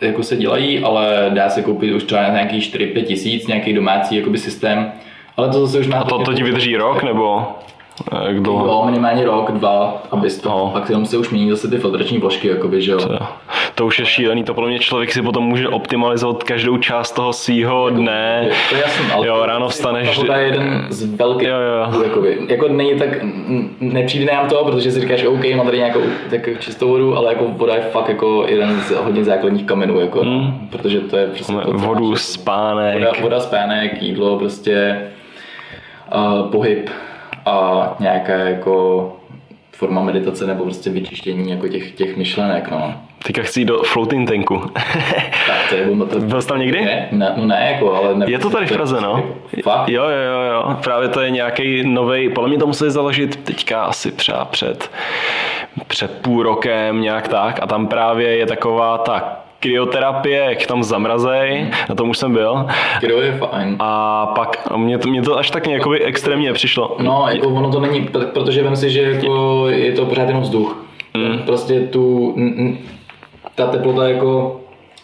jako 0.00 0.22
se 0.22 0.36
dělají, 0.36 0.78
ale 0.78 1.30
dá 1.34 1.48
se 1.48 1.62
koupit 1.62 1.92
už 1.92 2.04
třeba 2.04 2.28
nějaký 2.28 2.58
4-5 2.58 3.04
tisíc, 3.04 3.46
nějaký 3.46 3.72
domácí 3.72 4.16
jakoby 4.16 4.38
systém. 4.38 4.92
Ale 5.36 5.48
to 5.48 5.66
zase 5.66 5.78
už 5.78 5.86
má... 5.86 5.98
A 5.98 6.04
to, 6.04 6.18
to 6.18 6.34
ti 6.34 6.42
vydrží 6.42 6.76
rok, 6.76 7.02
nebo? 7.02 7.46
Jak 8.26 8.40
dlouho? 8.42 8.66
Jo, 8.66 8.82
minimálně 8.86 9.24
rok, 9.24 9.50
dva, 9.52 10.02
abys 10.10 10.38
to, 10.40 10.48
No. 10.48 10.70
pak 10.72 10.88
jenom 10.88 11.06
se 11.06 11.18
už 11.18 11.30
mění 11.30 11.50
zase 11.50 11.68
ty 11.68 11.76
filtrační 11.78 12.18
vložky, 12.18 12.48
jakoby, 12.48 12.82
že 12.82 12.92
jo. 12.92 12.98
To, 12.98 13.18
to 13.74 13.86
už 13.86 13.98
je 13.98 14.06
šílený, 14.06 14.44
to 14.44 14.54
podle 14.54 14.68
mě 14.70 14.78
člověk 14.78 15.12
si 15.12 15.22
potom 15.22 15.44
může 15.44 15.68
optimalizovat 15.68 16.44
každou 16.44 16.76
část 16.76 17.12
toho 17.12 17.32
svýho 17.32 17.90
dne. 17.90 18.48
To 18.68 18.74
je 18.74 18.80
jasný, 18.80 19.04
ale 19.14 19.26
Jo, 19.26 19.42
ráno 19.46 19.68
vstaneš, 19.68 20.16
Ta 20.16 20.22
voda 20.22 20.36
je 20.36 20.46
jeden 20.46 20.86
z 20.88 21.14
velkých, 21.16 21.48
Jo, 21.48 21.54
jo. 21.60 22.02
Jakoby, 22.02 22.38
jako 22.48 22.68
není 22.68 22.94
tak, 22.98 23.08
nepřijde 23.80 24.32
nám 24.34 24.48
to, 24.48 24.64
protože 24.64 24.90
si 24.92 25.00
říkáš, 25.00 25.24
OK, 25.24 25.44
mám 25.56 25.66
tady 25.66 25.78
nějakou 25.78 26.00
tak 26.30 26.60
čistou 26.60 26.88
vodu, 26.88 27.16
ale 27.16 27.32
jako 27.32 27.44
voda 27.48 27.74
je 27.74 27.80
fakt 27.82 28.08
jako 28.08 28.44
jeden 28.48 28.80
z 28.80 28.90
hodně 28.90 29.24
základních 29.24 29.66
kamenů, 29.66 30.00
jako, 30.00 30.24
no, 30.24 30.54
protože 30.70 31.00
to 31.00 31.16
je 31.16 31.26
prostě 31.26 31.52
to, 31.52 31.58
Hmm. 31.58 31.80
Vodu, 31.80 32.10
máš, 32.10 32.20
spánek. 32.20 32.94
Voda, 32.98 33.12
voda, 33.22 33.40
spánek, 33.40 34.02
jídlo, 34.02 34.38
prostě 34.38 35.02
uh, 36.14 36.50
pohyb 36.50 36.90
a 37.46 37.96
nějaká 37.98 38.32
jako 38.32 39.12
forma 39.72 40.02
meditace 40.02 40.46
nebo 40.46 40.64
prostě 40.64 40.90
vyčištění 40.90 41.50
jako 41.50 41.68
těch, 41.68 41.92
těch 41.92 42.16
myšlenek, 42.16 42.70
no. 42.70 42.94
Teďka 43.26 43.42
chci 43.42 43.60
jít 43.60 43.64
do 43.64 43.82
floating 43.82 44.30
tanku. 44.30 44.62
Tak 45.46 45.68
to 45.68 45.74
je 45.74 45.86
bomba. 45.86 46.06
To... 46.06 46.20
Byl 46.20 46.42
jsi 46.42 46.48
tam 46.48 46.58
někdy? 46.58 46.84
Ne, 46.84 47.08
ne, 47.12 47.32
no 47.36 47.46
ne, 47.46 47.70
jako, 47.72 47.94
ale... 47.94 48.14
Ne, 48.14 48.30
Je 48.30 48.38
to 48.38 48.50
tady 48.50 48.66
v 48.66 48.72
Praze, 48.72 49.00
no. 49.00 49.24
Fakt? 49.62 49.88
Jo, 49.88 50.02
jo, 50.04 50.32
jo, 50.32 50.52
jo. 50.52 50.76
Právě 50.82 51.08
to 51.08 51.20
je 51.20 51.30
nějaký 51.30 51.84
nový. 51.84 52.28
podle 52.28 52.48
mě 52.48 52.58
to 52.58 52.66
museli 52.66 52.90
založit 52.90 53.36
teďka 53.36 53.82
asi 53.82 54.12
třeba 54.12 54.44
před, 54.44 54.90
před 55.86 56.18
půl 56.22 56.42
rokem, 56.42 57.00
nějak 57.00 57.28
tak. 57.28 57.58
A 57.62 57.66
tam 57.66 57.86
právě 57.86 58.36
je 58.36 58.46
taková 58.46 58.98
ta 58.98 59.45
kryoterapie, 59.60 60.44
jak 60.44 60.66
tam 60.66 60.82
zamrazej, 60.82 61.70
na 61.88 61.94
tom 61.94 62.10
už 62.10 62.18
jsem 62.18 62.32
byl. 62.32 62.66
Kdo 63.00 63.20
je 63.20 63.32
fajn. 63.32 63.76
A 63.78 64.26
pak 64.26 64.76
mě 64.76 64.98
to, 64.98 65.08
mě 65.08 65.22
to 65.22 65.38
až 65.38 65.50
tak 65.50 65.66
jakoby 65.66 66.00
extrémně 66.00 66.52
přišlo. 66.52 66.96
No, 67.00 67.26
jako 67.28 67.48
ono 67.48 67.70
to 67.70 67.80
není, 67.80 68.00
pr- 68.00 68.26
protože 68.26 68.62
vím 68.62 68.76
si, 68.76 68.90
že 68.90 69.02
jako 69.02 69.64
je 69.68 69.92
to 69.92 70.06
pořád 70.06 70.28
jenom 70.28 70.42
vzduch. 70.42 70.84
Mm. 71.16 71.38
Prostě 71.38 71.80
tu, 71.80 72.34
ta 73.54 73.66
teplota 73.66 74.08
jako 74.08 74.60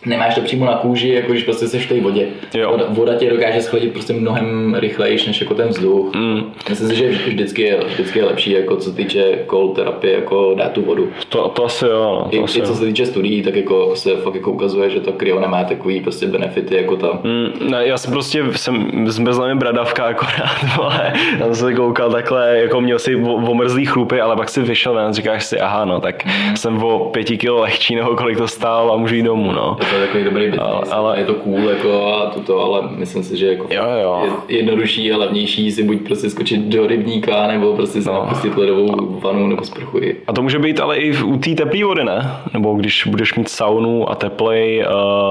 nemáš 0.06 0.34
to 0.34 0.40
přímo 0.40 0.64
na 0.66 0.72
kůži, 0.74 1.08
jako 1.08 1.32
když 1.32 1.44
prostě 1.44 1.68
seš 1.68 1.86
v 1.86 1.88
té 1.88 2.00
vodě. 2.00 2.26
Jo. 2.54 2.70
Voda, 2.70 2.84
voda 2.88 3.14
tě 3.14 3.30
dokáže 3.30 3.60
schladit 3.62 3.92
prostě 3.92 4.12
mnohem 4.12 4.74
rychleji 4.78 5.18
než 5.26 5.40
jako 5.40 5.54
ten 5.54 5.68
vzduch. 5.68 6.14
Mm. 6.14 6.52
Myslím 6.68 6.88
si, 6.88 6.96
že 6.96 7.10
vž- 7.10 7.26
vždycky 7.28 7.62
je, 7.62 7.80
vždycky 7.86 8.18
je 8.18 8.24
lepší, 8.24 8.50
jako 8.50 8.76
co 8.76 8.90
se 8.90 8.96
týče 8.96 9.38
cold 9.50 9.76
terapie, 9.76 10.14
jako 10.14 10.54
dát 10.54 10.72
tu 10.72 10.82
vodu. 10.82 11.08
To, 11.28 11.48
to 11.48 11.64
asi 11.64 11.84
jo, 11.84 12.02
no, 12.24 12.28
I, 12.30 12.38
to 12.38 12.44
asi 12.44 12.58
I 12.58 12.62
co 12.62 12.74
se 12.74 12.84
týče 12.86 13.06
studií, 13.06 13.42
tak 13.42 13.56
jako 13.56 13.96
se 13.96 14.16
fakt 14.16 14.34
jako 14.34 14.50
ukazuje, 14.52 14.90
že 14.90 15.00
to 15.00 15.12
kryo 15.12 15.40
nemá 15.40 15.64
takový 15.64 16.00
prostě 16.00 16.26
benefity 16.26 16.76
jako 16.76 16.96
ta 16.96 17.08
Mm, 17.24 17.70
ne, 17.70 17.86
já 17.86 17.98
jsem 17.98 18.12
prostě 18.12 18.42
jsem 18.56 18.90
zmrzla 19.06 19.46
mi 19.48 19.54
bradavka 19.54 20.04
akorát, 20.04 20.56
vole. 20.76 21.12
Já 21.38 21.44
jsem 21.44 21.54
se 21.54 21.74
koukal 21.74 22.10
takhle, 22.10 22.58
jako 22.58 22.80
měl 22.80 22.98
si 22.98 23.16
omrzlý 23.16 23.86
chlupy, 23.86 24.20
ale 24.20 24.36
pak 24.36 24.48
si 24.48 24.62
vyšel 24.62 24.94
ven, 24.94 25.12
říkáš 25.12 25.44
si, 25.44 25.60
aha, 25.60 25.84
no, 25.84 26.00
tak 26.00 26.24
jsem 26.54 26.82
o 26.84 26.98
pěti 26.98 27.38
kilo 27.38 27.60
lehčí, 27.60 27.94
nebo 27.94 28.16
kolik 28.16 28.38
to 28.38 28.48
stálo 28.48 28.92
a 28.94 28.96
můžu 28.96 29.14
jít 29.14 29.22
domů, 29.22 29.52
no. 29.52 29.76
Je 29.92 29.98
to 29.98 30.06
takový 30.06 30.24
dobrý 30.24 30.44
business, 30.50 30.68
Ale- 30.70 30.90
ale, 30.90 31.18
je 31.18 31.24
to 31.24 31.34
cool 31.34 31.60
jako 31.68 32.06
a 32.14 32.26
tuto, 32.30 32.60
ale 32.60 32.82
myslím 32.96 33.22
si, 33.22 33.36
že 33.36 33.46
jako 33.46 33.66
Jo, 33.70 33.84
jo. 34.02 34.26
je 34.48 34.56
jednodušší 34.56 35.12
a 35.12 35.16
levnější 35.16 35.70
si 35.72 35.82
buď 35.82 35.98
prostě 36.06 36.30
skočit 36.30 36.60
do 36.60 36.86
rybníka, 36.86 37.46
nebo 37.46 37.72
prostě 37.76 37.98
No. 38.06 38.12
napustit 38.12 38.56
ledovou 38.56 39.18
vanu 39.22 39.46
nebo 39.46 39.64
sprchu. 39.64 39.98
i- 39.98 40.16
A 40.26 40.32
to 40.32 40.42
může 40.42 40.58
být 40.58 40.80
ale 40.80 40.96
i 40.96 41.12
v- 41.12 41.24
u 41.24 41.36
té 41.38 41.50
teplé 41.54 41.84
vody, 41.84 42.04
ne? 42.04 42.36
Nebo 42.52 42.74
když 42.74 43.06
budeš 43.06 43.34
mít 43.34 43.48
saunu 43.48 44.10
a 44.10 44.14
teplej, 44.14 44.84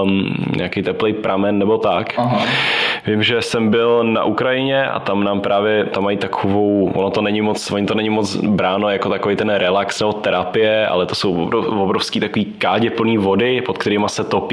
um, 0.03 0.33
nějaký 0.57 0.81
teplej 0.81 1.13
pramen 1.13 1.59
nebo 1.59 1.77
tak. 1.77 2.13
Aha. 2.17 2.41
Vím, 3.07 3.23
že 3.23 3.41
jsem 3.41 3.69
byl 3.69 4.03
na 4.03 4.23
Ukrajině 4.23 4.85
a 4.85 4.99
tam 4.99 5.23
nám 5.23 5.41
právě, 5.41 5.85
tam 5.85 6.03
mají 6.03 6.17
takovou, 6.17 6.91
ono 6.95 7.09
to 7.09 7.21
není 7.21 7.41
moc, 7.41 7.71
oni 7.71 7.85
to 7.85 7.95
není 7.95 8.09
moc 8.09 8.35
bráno 8.35 8.89
jako 8.89 9.09
takový 9.09 9.35
ten 9.35 9.49
relax 9.49 9.99
nebo 9.99 10.13
terapie, 10.13 10.87
ale 10.87 11.05
to 11.05 11.15
jsou 11.15 11.33
obrov- 11.45 11.81
obrovský 11.81 12.19
takový 12.19 12.45
kádě 12.45 12.89
plný 12.89 13.17
vody, 13.17 13.61
pod 13.61 13.77
kterýma 13.77 14.07
se 14.07 14.23
topí 14.23 14.50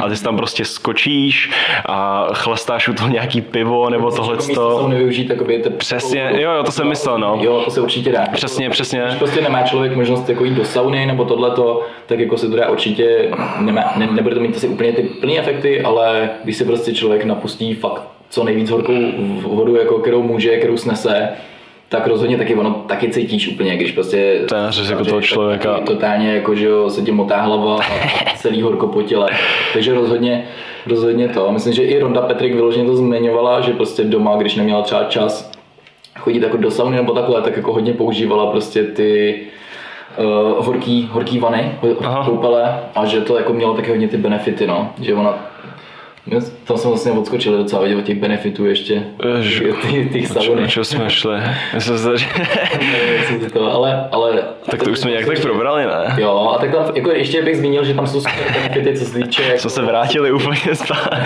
a 0.00 0.08
ty 0.08 0.22
tam 0.22 0.36
prostě 0.36 0.64
skočíš 0.64 1.50
a 1.86 2.28
chlastáš 2.32 2.88
u 2.88 2.94
toho 2.94 3.08
nějaký 3.08 3.40
pivo 3.40 3.90
nebo 3.90 4.10
tohle 4.10 4.40
jsou 4.40 4.88
nevyužít 4.88 5.28
takový 5.28 5.62
te... 5.62 5.70
Přesně, 5.70 6.30
jo, 6.34 6.52
jo, 6.52 6.62
to 6.62 6.72
jsem 6.72 6.88
myslel, 6.88 7.18
no. 7.18 7.38
Jo, 7.40 7.62
to 7.64 7.70
se 7.70 7.80
určitě 7.80 8.12
dá. 8.12 8.26
Přesně, 8.32 8.70
přesně. 8.70 9.02
Když 9.06 9.18
prostě 9.18 9.40
nemá 9.40 9.62
člověk 9.62 9.96
možnost 9.96 10.28
jako 10.28 10.44
jít 10.44 10.54
do 10.54 10.64
sauny 10.64 11.06
nebo 11.06 11.24
tohleto, 11.24 11.86
tak 12.06 12.18
jako 12.18 12.38
se 12.38 12.48
to 12.48 12.56
dá 12.56 12.68
určitě, 12.70 13.30
nemá, 13.60 13.92
ne, 13.96 14.06
nebude 14.06 14.34
to 14.34 14.40
mít 14.40 14.56
asi 14.56 14.68
úplně 14.68 14.92
ty 14.92 15.02
plný 15.02 15.38
efekty, 15.38 15.82
ale 15.82 16.30
když 16.44 16.56
se 16.56 16.64
prostě 16.64 16.94
člověk 16.94 17.24
napustí 17.24 17.74
fakt 17.74 18.02
co 18.30 18.44
nejvíc 18.44 18.70
horkou 18.70 18.92
vodu, 19.42 19.76
jako 19.76 19.98
kterou 19.98 20.22
může, 20.22 20.56
kterou 20.56 20.76
snese, 20.76 21.28
tak 21.88 22.06
rozhodně 22.06 22.36
taky 22.38 22.54
ono 22.54 22.70
taky 22.70 23.08
cítíš 23.08 23.48
úplně, 23.48 23.76
když 23.76 23.92
prostě 23.92 24.40
To 24.48 24.54
je 24.54 24.62
na 24.62 24.70
řez 24.70 24.90
jako 24.90 25.04
toho 25.04 25.20
člověka. 25.22 25.72
taky 25.72 25.84
Totálně 25.84 26.34
jako, 26.34 26.54
že 26.54 26.66
jo, 26.66 26.90
se 26.90 27.02
ti 27.02 27.12
motá 27.12 27.40
hlava 27.40 27.76
a 27.76 27.80
celý 28.36 28.62
horko 28.62 28.86
po 28.86 29.02
těle. 29.02 29.30
Takže 29.72 29.94
rozhodně, 29.94 30.44
rozhodně 30.86 31.28
to. 31.28 31.52
Myslím, 31.52 31.72
že 31.72 31.82
i 31.82 31.98
Ronda 31.98 32.20
Petrik 32.20 32.54
vyloženě 32.54 32.86
to 32.86 32.96
zmiňovala, 32.96 33.60
že 33.60 33.72
prostě 33.72 34.04
doma, 34.04 34.36
když 34.36 34.54
neměla 34.56 34.82
třeba 34.82 35.04
čas 35.04 35.50
chodit 36.18 36.42
jako 36.42 36.56
do 36.56 36.70
sauny 36.70 36.96
nebo 36.96 37.12
takhle, 37.12 37.42
tak 37.42 37.56
jako 37.56 37.72
hodně 37.72 37.92
používala 37.92 38.46
prostě 38.50 38.82
ty 38.84 39.40
uh, 40.56 40.64
horký, 40.66 41.08
horký 41.12 41.38
vany, 41.38 41.72
Aha. 42.00 42.20
ho- 42.22 42.30
koupele 42.30 42.80
a 42.94 43.04
že 43.06 43.20
to 43.20 43.36
jako 43.38 43.52
mělo 43.52 43.74
taky 43.74 43.90
hodně 43.90 44.08
ty 44.08 44.16
benefity, 44.16 44.66
no. 44.66 44.90
Že 45.00 45.14
ona 45.14 45.46
tam 46.64 46.76
jsme 46.78 46.90
vlastně 46.90 47.12
odskočili 47.12 47.56
docela 47.58 47.82
vidět 47.82 48.04
těch 48.04 48.18
benefitů 48.18 48.66
ještě, 48.66 49.02
těch 50.12 50.34
Na 50.34 50.42
sauny. 50.42 50.68
čo 50.68 50.84
jsme 50.84 51.10
šli? 51.10 51.40
Já 51.74 51.80
jsem 51.80 51.98
se, 51.98 52.10
to, 53.52 53.72
ale, 53.72 54.08
ale, 54.12 54.42
tak 54.70 54.82
to 54.82 54.90
už 54.90 54.98
jsme 54.98 55.10
nějak 55.10 55.26
tak 55.26 55.40
probrali, 55.40 55.84
ne? 55.86 56.16
Jo, 56.18 56.52
a 56.56 56.58
tak 56.58 56.70
tam 56.72 56.84
jako 56.96 57.10
ještě 57.10 57.42
bych 57.42 57.56
zmínil, 57.56 57.84
že 57.84 57.94
tam 57.94 58.06
jsou 58.06 58.20
super 58.20 58.52
benefity, 58.54 58.98
co 58.98 59.04
se 59.04 59.18
týče 59.18 59.42
jako, 59.42 59.58
Co 59.58 59.70
se 59.70 59.82
vrátili 59.82 60.32
úplně 60.32 60.74
zpátky. 60.74 61.24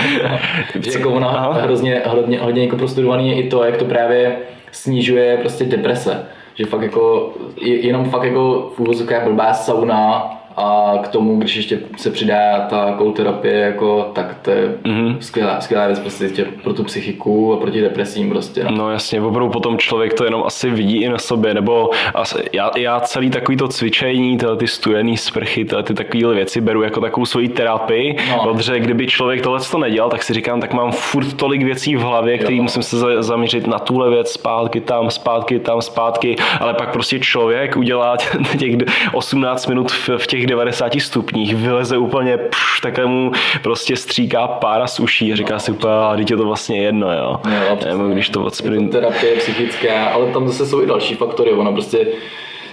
že 0.81 0.93
jako 0.99 1.11
ona 1.12 1.29
Aha. 1.29 1.53
hrozně, 1.53 2.03
hodně, 2.07 2.39
hodně 2.39 2.65
jako 2.65 2.77
prostudovaný 2.77 3.29
je 3.31 3.35
i 3.35 3.49
to, 3.49 3.65
jak 3.65 3.77
to 3.77 3.85
právě 3.85 4.37
snižuje 4.73 5.37
prostě 5.37 5.65
deprese. 5.65 6.27
Že 6.55 6.65
fakt 6.66 6.83
jako, 6.83 7.33
je- 7.61 7.87
jenom 7.87 8.11
fakt 8.11 8.23
jako 8.24 8.73
v 8.77 8.81
úvozovkách 8.81 9.24
blbá 9.24 9.55
sauna 9.55 10.31
a 10.57 10.93
k 11.03 11.09
tomu, 11.09 11.37
když 11.39 11.57
ještě 11.57 11.79
se 11.97 12.11
přidá 12.11 12.66
ta 12.70 12.95
cold 12.99 13.16
terapie, 13.16 13.55
jako, 13.59 14.11
tak 14.15 14.37
to 14.43 14.51
je 14.51 14.74
mm-hmm. 14.83 15.16
skvělá, 15.20 15.61
skvělá 15.61 15.87
věc 15.87 15.99
prostě 16.01 16.24
tě- 16.29 16.47
pro 16.62 16.74
tu 16.74 16.85
psychiku 16.85 17.53
a 17.53 17.57
proti 17.57 17.81
depresím 17.81 18.31
prostě. 18.31 18.65
No. 18.65 18.70
No 18.70 18.91
jasně, 18.91 19.20
opravdu 19.23 19.53
potom 19.53 19.79
člověk 19.79 20.15
to 20.15 20.24
jenom 20.24 20.43
asi 20.47 20.70
vidí 20.70 21.03
i 21.03 21.09
na 21.09 21.19
sobě, 21.19 21.55
nebo 21.55 21.91
as, 22.15 22.37
já, 22.53 22.70
já 22.77 23.01
celý 23.01 23.31
takový 23.31 23.57
to 23.57 23.69
cvičení, 23.69 24.39
tyhle 24.39 24.57
ty 24.57 24.66
studený 24.66 25.16
sprchy, 25.16 25.65
tyhle 25.65 25.83
ty 25.83 25.95
takovéhle 25.95 26.35
věci 26.35 26.61
beru 26.61 26.83
jako 26.83 27.01
takovou 27.01 27.27
svoji 27.27 27.49
terapii, 27.49 28.16
No. 28.31 28.43
protože 28.43 28.81
kdyby 28.81 29.07
člověk 29.07 29.43
tohle 29.43 29.61
to 29.70 29.79
nedělal, 29.79 30.11
tak 30.11 30.23
si 30.23 30.33
říkám, 30.35 30.61
tak 30.61 30.73
mám 30.73 30.93
furt 30.93 31.33
tolik 31.33 31.62
věcí 31.62 31.97
v 31.97 32.01
hlavě, 32.01 32.39
který 32.39 32.57
Jo. 32.57 32.62
musím 32.62 32.83
se 32.83 32.99
za- 32.99 33.23
zaměřit 33.23 33.66
na 33.66 33.79
tuhle 33.79 34.11
věc, 34.11 34.31
zpátky 34.33 34.81
tam, 34.81 35.11
zpátky 35.11 35.59
tam, 35.59 35.83
zpátky, 35.83 36.37
ale 36.61 36.74
pak 36.74 36.93
prostě 36.93 37.20
člověk 37.20 37.77
udělá 37.77 38.16
těch 38.59 38.73
18 39.12 39.66
minut 39.66 39.93
v, 39.93 40.09
v 40.19 40.27
těch 40.27 40.41
90 40.47 40.93
stupních, 41.01 41.56
vyleze 41.56 41.98
úplně, 41.98 42.36
pš, 42.36 42.81
takhle 42.81 43.06
mu 43.06 43.32
prostě 43.62 43.97
stříká 43.97 44.47
pára 44.48 44.86
z 44.86 45.01
uší 45.01 45.32
a 45.32 45.36
říká 45.36 45.59
si 45.59 45.73
úplně, 45.73 45.93
a 45.93 46.14
teď 46.16 46.31
je 46.31 46.36
to 46.36 46.44
vlastně 46.44 46.82
jedno, 46.82 47.12
jo. 47.12 47.40
Jo, 47.69 47.77
přesně. 47.77 47.98
Nebo 47.98 48.09
když 48.09 48.28
to 48.28 48.39
Je 48.39 48.43
to 48.43 48.47
odsprint... 48.47 48.93
terapie 48.93 49.36
psychická, 49.36 50.06
ale 50.06 50.27
tam 50.27 50.48
zase 50.48 50.66
jsou 50.66 50.82
i 50.82 50.86
další 50.86 51.14
faktory. 51.14 51.52
Ono 51.52 51.73
prostě 51.73 52.06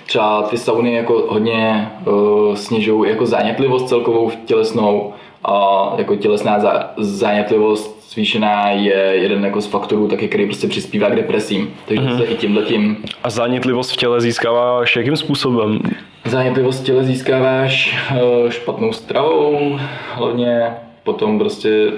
třeba 0.06 0.42
ty 0.42 0.58
sauny 0.58 0.94
jako 0.94 1.26
hodně 1.30 1.92
uh, 2.06 2.56
snižují 2.56 3.10
jako 3.10 3.26
zánětlivost 3.26 3.90
celkovou 3.90 4.32
tělesnou 4.46 5.14
a 5.46 5.94
jako 5.98 6.16
tělesná 6.16 6.60
zá, 6.60 6.92
zánětlivost 6.98 7.99
zvýšená 8.10 8.70
je 8.70 8.96
jeden 8.96 9.46
jako 9.46 9.62
z 9.62 9.66
faktorů, 9.68 10.08
taky, 10.08 10.28
který 10.28 10.46
prostě 10.46 10.68
přispívá 10.68 11.10
k 11.10 11.16
depresím. 11.16 11.74
Takže 11.86 12.02
Mhm. 12.02 12.14
mm-hmm. 12.14 12.18
se 12.18 12.26
i 12.26 12.36
tímhle 12.36 12.64
tím 12.64 12.98
A 13.24 13.30
zánětlivost 13.30 13.94
v 13.94 13.96
těle 13.98 14.22
získáváš 14.22 14.96
jakým 14.96 15.16
způsobem? 15.18 15.80
zánětlivost 16.26 16.82
v 16.82 16.86
těle 16.86 17.04
získáváš 17.04 17.98
uh, 18.44 18.50
špatnou 18.50 18.94
stravou, 18.94 19.80
hlavně 20.14 20.62
potom 21.04 21.40
prostě 21.40 21.92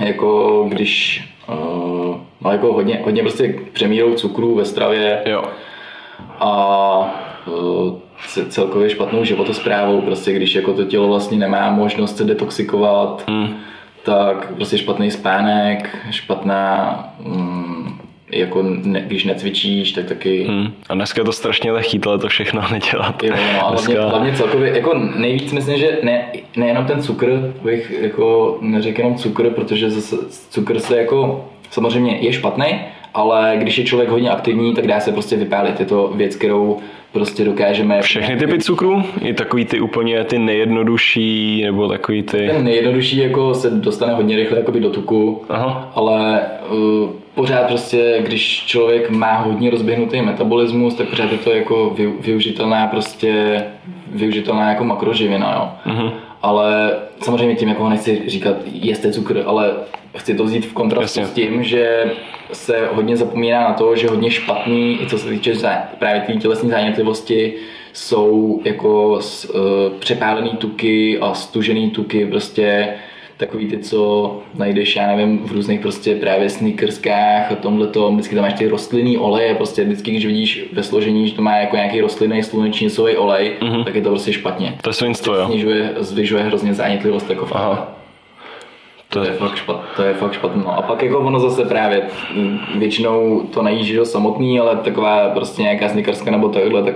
jako 0.00 0.64
když 0.68 1.24
uh, 1.48 2.16
no 2.40 2.52
jako 2.52 2.72
hodně, 2.72 3.00
hodně 3.04 3.22
prostě 3.22 3.54
přemírou 3.72 4.14
cukru 4.14 4.54
ve 4.54 4.64
stravě, 4.64 5.22
Jo. 5.26 5.44
a 6.40 7.14
ce- 8.28 8.46
celkově 8.48 8.90
špatnou 8.90 9.24
životosprávou, 9.24 10.00
prostě 10.00 10.32
když 10.32 10.54
jako 10.54 10.72
to 10.72 10.84
tělo 10.84 11.08
vlastně 11.08 11.38
nemá 11.38 11.70
možnost 11.70 12.16
se 12.16 12.24
detoxikovat, 12.24 13.24
Hmm. 13.28 13.54
Tak 14.02 14.54
prostě 14.54 14.78
špatný 14.78 15.10
spánek, 15.10 15.96
špatná, 16.10 16.98
mm, 17.20 17.98
jako 18.32 18.62
ne, 18.62 19.00
když 19.00 19.24
necvičíš, 19.24 19.92
tak 19.92 20.04
taky 20.04 20.46
Hm. 20.50 20.72
A 20.88 20.94
dneska 20.94 21.20
je 21.20 21.24
to 21.24 21.32
strašně 21.32 21.72
lehký 21.72 21.98
tohle 21.98 22.18
to 22.18 22.28
všechno 22.28 22.62
nedělat. 22.72 23.22
Jo, 23.22 23.34
no, 23.36 23.66
a 23.66 23.70
hlavně, 23.70 23.94
Dneska... 23.94 24.08
hlavně 24.08 24.32
celkově, 24.32 24.76
jako 24.76 24.94
nejvíc 24.94 25.52
myslím, 25.52 25.78
že 25.78 25.98
ne, 26.02 26.26
nejenom 26.56 26.84
ten 26.86 27.02
cukr, 27.02 27.54
bych 27.62 27.94
jako 28.00 28.58
neřekl 28.60 29.00
jenom 29.00 29.14
cukr, 29.16 29.50
protože 29.50 29.90
zase 29.90 30.16
cukr 30.50 30.78
se 30.78 30.96
jako 30.96 31.48
samozřejmě 31.70 32.16
je 32.16 32.32
špatný, 32.32 32.80
ale 33.14 33.54
když 33.58 33.78
je 33.78 33.84
člověk 33.84 34.10
hodně 34.10 34.30
aktivní, 34.30 34.74
tak 34.74 34.86
dá 34.86 35.00
se 35.00 35.12
prostě 35.12 35.36
vypálit. 35.36 35.80
Je 35.80 35.86
to 35.86 36.12
věc, 36.14 36.36
kterou 36.36 36.78
prostě 37.12 37.44
dokážeme... 37.44 38.02
Všechny 38.02 38.36
typy 38.36 38.58
cukrů? 38.58 39.02
I 39.22 39.34
takový 39.34 39.64
ty 39.64 39.80
úplně 39.80 40.24
ty 40.24 40.38
nejjednodušší, 40.38 41.62
nebo 41.64 41.88
takový 41.88 42.22
ty... 42.22 42.48
Ten 42.48 42.64
nejjednodušší 42.64 43.16
jako 43.16 43.54
se 43.54 43.70
dostane 43.70 44.14
hodně 44.14 44.36
rychle 44.36 44.58
jakoby 44.58 44.80
do 44.80 44.90
tuku, 44.90 45.42
Aha. 45.48 45.92
ale 45.94 46.40
uh, 46.70 47.10
pořád 47.34 47.66
prostě, 47.66 48.22
když 48.26 48.66
člověk 48.66 49.10
má 49.10 49.36
hodně 49.36 49.70
rozběhnutý 49.70 50.22
metabolismus, 50.22 50.94
tak 50.94 51.08
pořád 51.08 51.32
je 51.32 51.38
to 51.38 51.50
jako 51.50 51.96
využitelná 52.20 52.86
prostě 52.86 53.62
využitelná 54.06 54.68
jako 54.68 54.84
makroživina, 54.84 55.52
jo. 55.52 55.92
Uh-huh. 55.92 56.12
Ale 56.42 56.92
samozřejmě 57.22 57.54
tím, 57.54 57.68
jako 57.68 57.88
nechci 57.88 58.22
říkat, 58.26 58.56
jeste 58.66 59.12
cukr, 59.12 59.42
ale 59.46 59.72
chci 60.16 60.34
to 60.34 60.44
vzít 60.44 60.66
v 60.66 60.72
kontrastu 60.72 61.20
Jasně. 61.20 61.32
s 61.32 61.34
tím, 61.34 61.62
že 61.62 62.12
se 62.52 62.88
hodně 62.92 63.16
zapomíná 63.16 63.60
na 63.60 63.72
to, 63.72 63.96
že 63.96 64.08
hodně 64.08 64.30
špatný, 64.30 65.02
i 65.02 65.06
co 65.06 65.18
se 65.18 65.28
týče 65.28 65.54
právě 65.98 66.20
té 66.20 66.32
tělesné 66.32 66.70
zánětlivosti, 66.70 67.54
jsou 67.92 68.60
jako 68.64 69.12
uh, 69.12 69.20
přepálený 69.98 70.50
tuky 70.50 71.18
a 71.18 71.34
stužený 71.34 71.90
tuky, 71.90 72.26
prostě 72.26 72.94
takový 73.40 73.66
ty, 73.66 73.78
co 73.78 74.38
najdeš, 74.54 74.96
já 74.96 75.16
nevím, 75.16 75.38
v 75.38 75.52
různých 75.52 75.80
prostě 75.80 76.14
právě 76.14 76.50
sneakerskách 76.50 77.52
a 77.52 77.54
tomhle 77.54 77.86
to, 77.86 78.12
vždycky 78.12 78.34
tam 78.34 78.44
máš 78.44 78.54
ty 78.54 78.68
rostlinný 78.68 79.18
oleje, 79.18 79.54
prostě 79.54 79.84
vždycky, 79.84 80.10
když 80.10 80.26
vidíš 80.26 80.64
ve 80.72 80.82
složení, 80.82 81.28
že 81.28 81.34
to 81.34 81.42
má 81.42 81.56
jako 81.56 81.76
nějaký 81.76 82.00
rostlinný 82.00 82.42
slunečnicový 82.42 83.16
olej, 83.16 83.52
mm-hmm. 83.60 83.84
tak 83.84 83.94
je 83.94 84.02
to 84.02 84.10
prostě 84.10 84.32
špatně. 84.32 84.78
To 84.82 84.90
je 84.90 84.94
svinstvo, 84.94 85.34
jo. 85.34 85.46
Snižuje, 85.46 85.94
zvyšuje 85.98 86.42
hrozně 86.42 86.74
zánětlivost 86.74 87.30
jako 87.30 87.48
Aha. 87.52 87.96
To 89.08 89.24
je, 89.24 89.32
fakt 89.32 89.56
špat, 89.56 89.84
to 89.96 90.02
je 90.02 90.14
fakt 90.14 90.32
špatné. 90.32 90.62
No 90.64 90.78
a 90.78 90.82
pak 90.82 91.02
jako 91.02 91.18
ono 91.18 91.40
zase 91.40 91.64
právě, 91.64 92.02
většinou 92.78 93.40
to 93.40 93.62
nejíš 93.62 93.86
že 93.86 94.04
samotný, 94.04 94.60
ale 94.60 94.76
taková 94.76 95.28
prostě 95.28 95.62
nějaká 95.62 95.88
snickerska 95.88 96.30
nebo 96.30 96.48
takhle, 96.48 96.82
tak 96.82 96.94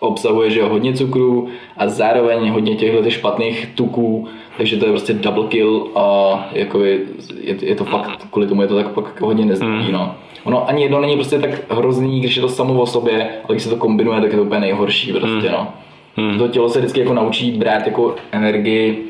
obsahuje 0.00 0.50
že 0.50 0.62
hodně 0.62 0.92
cukru 0.92 1.48
a 1.76 1.88
zároveň 1.88 2.50
hodně 2.50 2.76
těchto 2.76 3.10
špatných 3.10 3.68
tuků, 3.74 4.28
takže 4.60 4.76
to 4.76 4.86
je 4.86 4.92
prostě 4.92 5.12
double 5.12 5.46
kill 5.48 5.90
a 5.94 6.48
jako 6.52 6.84
je, 6.84 6.98
je, 7.40 7.56
je 7.62 7.74
to 7.74 7.84
fakt, 7.84 8.26
kvůli 8.30 8.46
tomu 8.46 8.62
je 8.62 8.68
to 8.68 8.76
tak 8.76 8.88
pak 8.88 9.20
hodně 9.20 9.44
nezdravý, 9.44 9.84
mm. 9.84 9.92
no. 9.92 10.14
Ono 10.44 10.68
ani 10.68 10.82
jedno 10.82 11.00
není 11.00 11.14
prostě 11.14 11.38
tak 11.38 11.50
hrozný, 11.70 12.20
když 12.20 12.36
je 12.36 12.42
to 12.42 12.48
samo 12.48 12.80
o 12.80 12.86
sobě, 12.86 13.28
ale 13.44 13.54
když 13.54 13.62
se 13.62 13.70
to 13.70 13.76
kombinuje, 13.76 14.20
tak 14.20 14.30
je 14.30 14.36
to 14.36 14.42
úplně 14.42 14.60
nejhorší 14.60 15.12
prostě, 15.12 15.48
mm. 15.48 15.52
no. 15.52 15.68
Mm. 16.16 16.38
To 16.38 16.48
tělo 16.48 16.68
se 16.68 16.78
vždycky 16.78 17.00
jako 17.00 17.14
naučí 17.14 17.50
brát 17.50 17.86
jako 17.86 18.14
energii, 18.32 19.04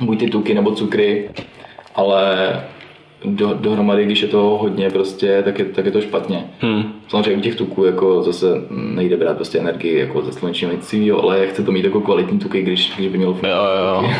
buď 0.00 0.18
ty 0.18 0.30
tuky 0.30 0.54
nebo 0.54 0.70
cukry, 0.70 1.30
ale 1.94 2.24
do, 3.24 3.54
dohromady, 3.54 4.04
když 4.04 4.22
je 4.22 4.28
to 4.28 4.38
hodně 4.38 4.90
prostě, 4.90 5.42
tak 5.44 5.58
je, 5.58 5.64
tak 5.64 5.84
je 5.84 5.92
to 5.92 6.00
špatně. 6.00 6.44
Hmm. 6.60 6.92
Samozřejmě 7.08 7.36
u 7.36 7.40
těch 7.40 7.54
tuků 7.54 7.84
jako 7.84 8.22
zase 8.22 8.46
nejde 8.70 9.16
brát 9.16 9.36
prostě 9.36 9.58
energii 9.58 9.98
jako 9.98 10.22
ze 10.22 10.32
slunečního 10.32 10.76
cílího, 10.76 11.22
ale 11.22 11.46
chce 11.46 11.62
to 11.62 11.72
mít 11.72 11.84
jako 11.84 12.00
kvalitní 12.00 12.38
tuky, 12.38 12.62
když, 12.62 12.92
když 12.96 13.08
by 13.08 13.18
měl 13.18 13.32
fungovat. 13.32 13.54
Jo, 13.54 14.02
jo. 14.02 14.10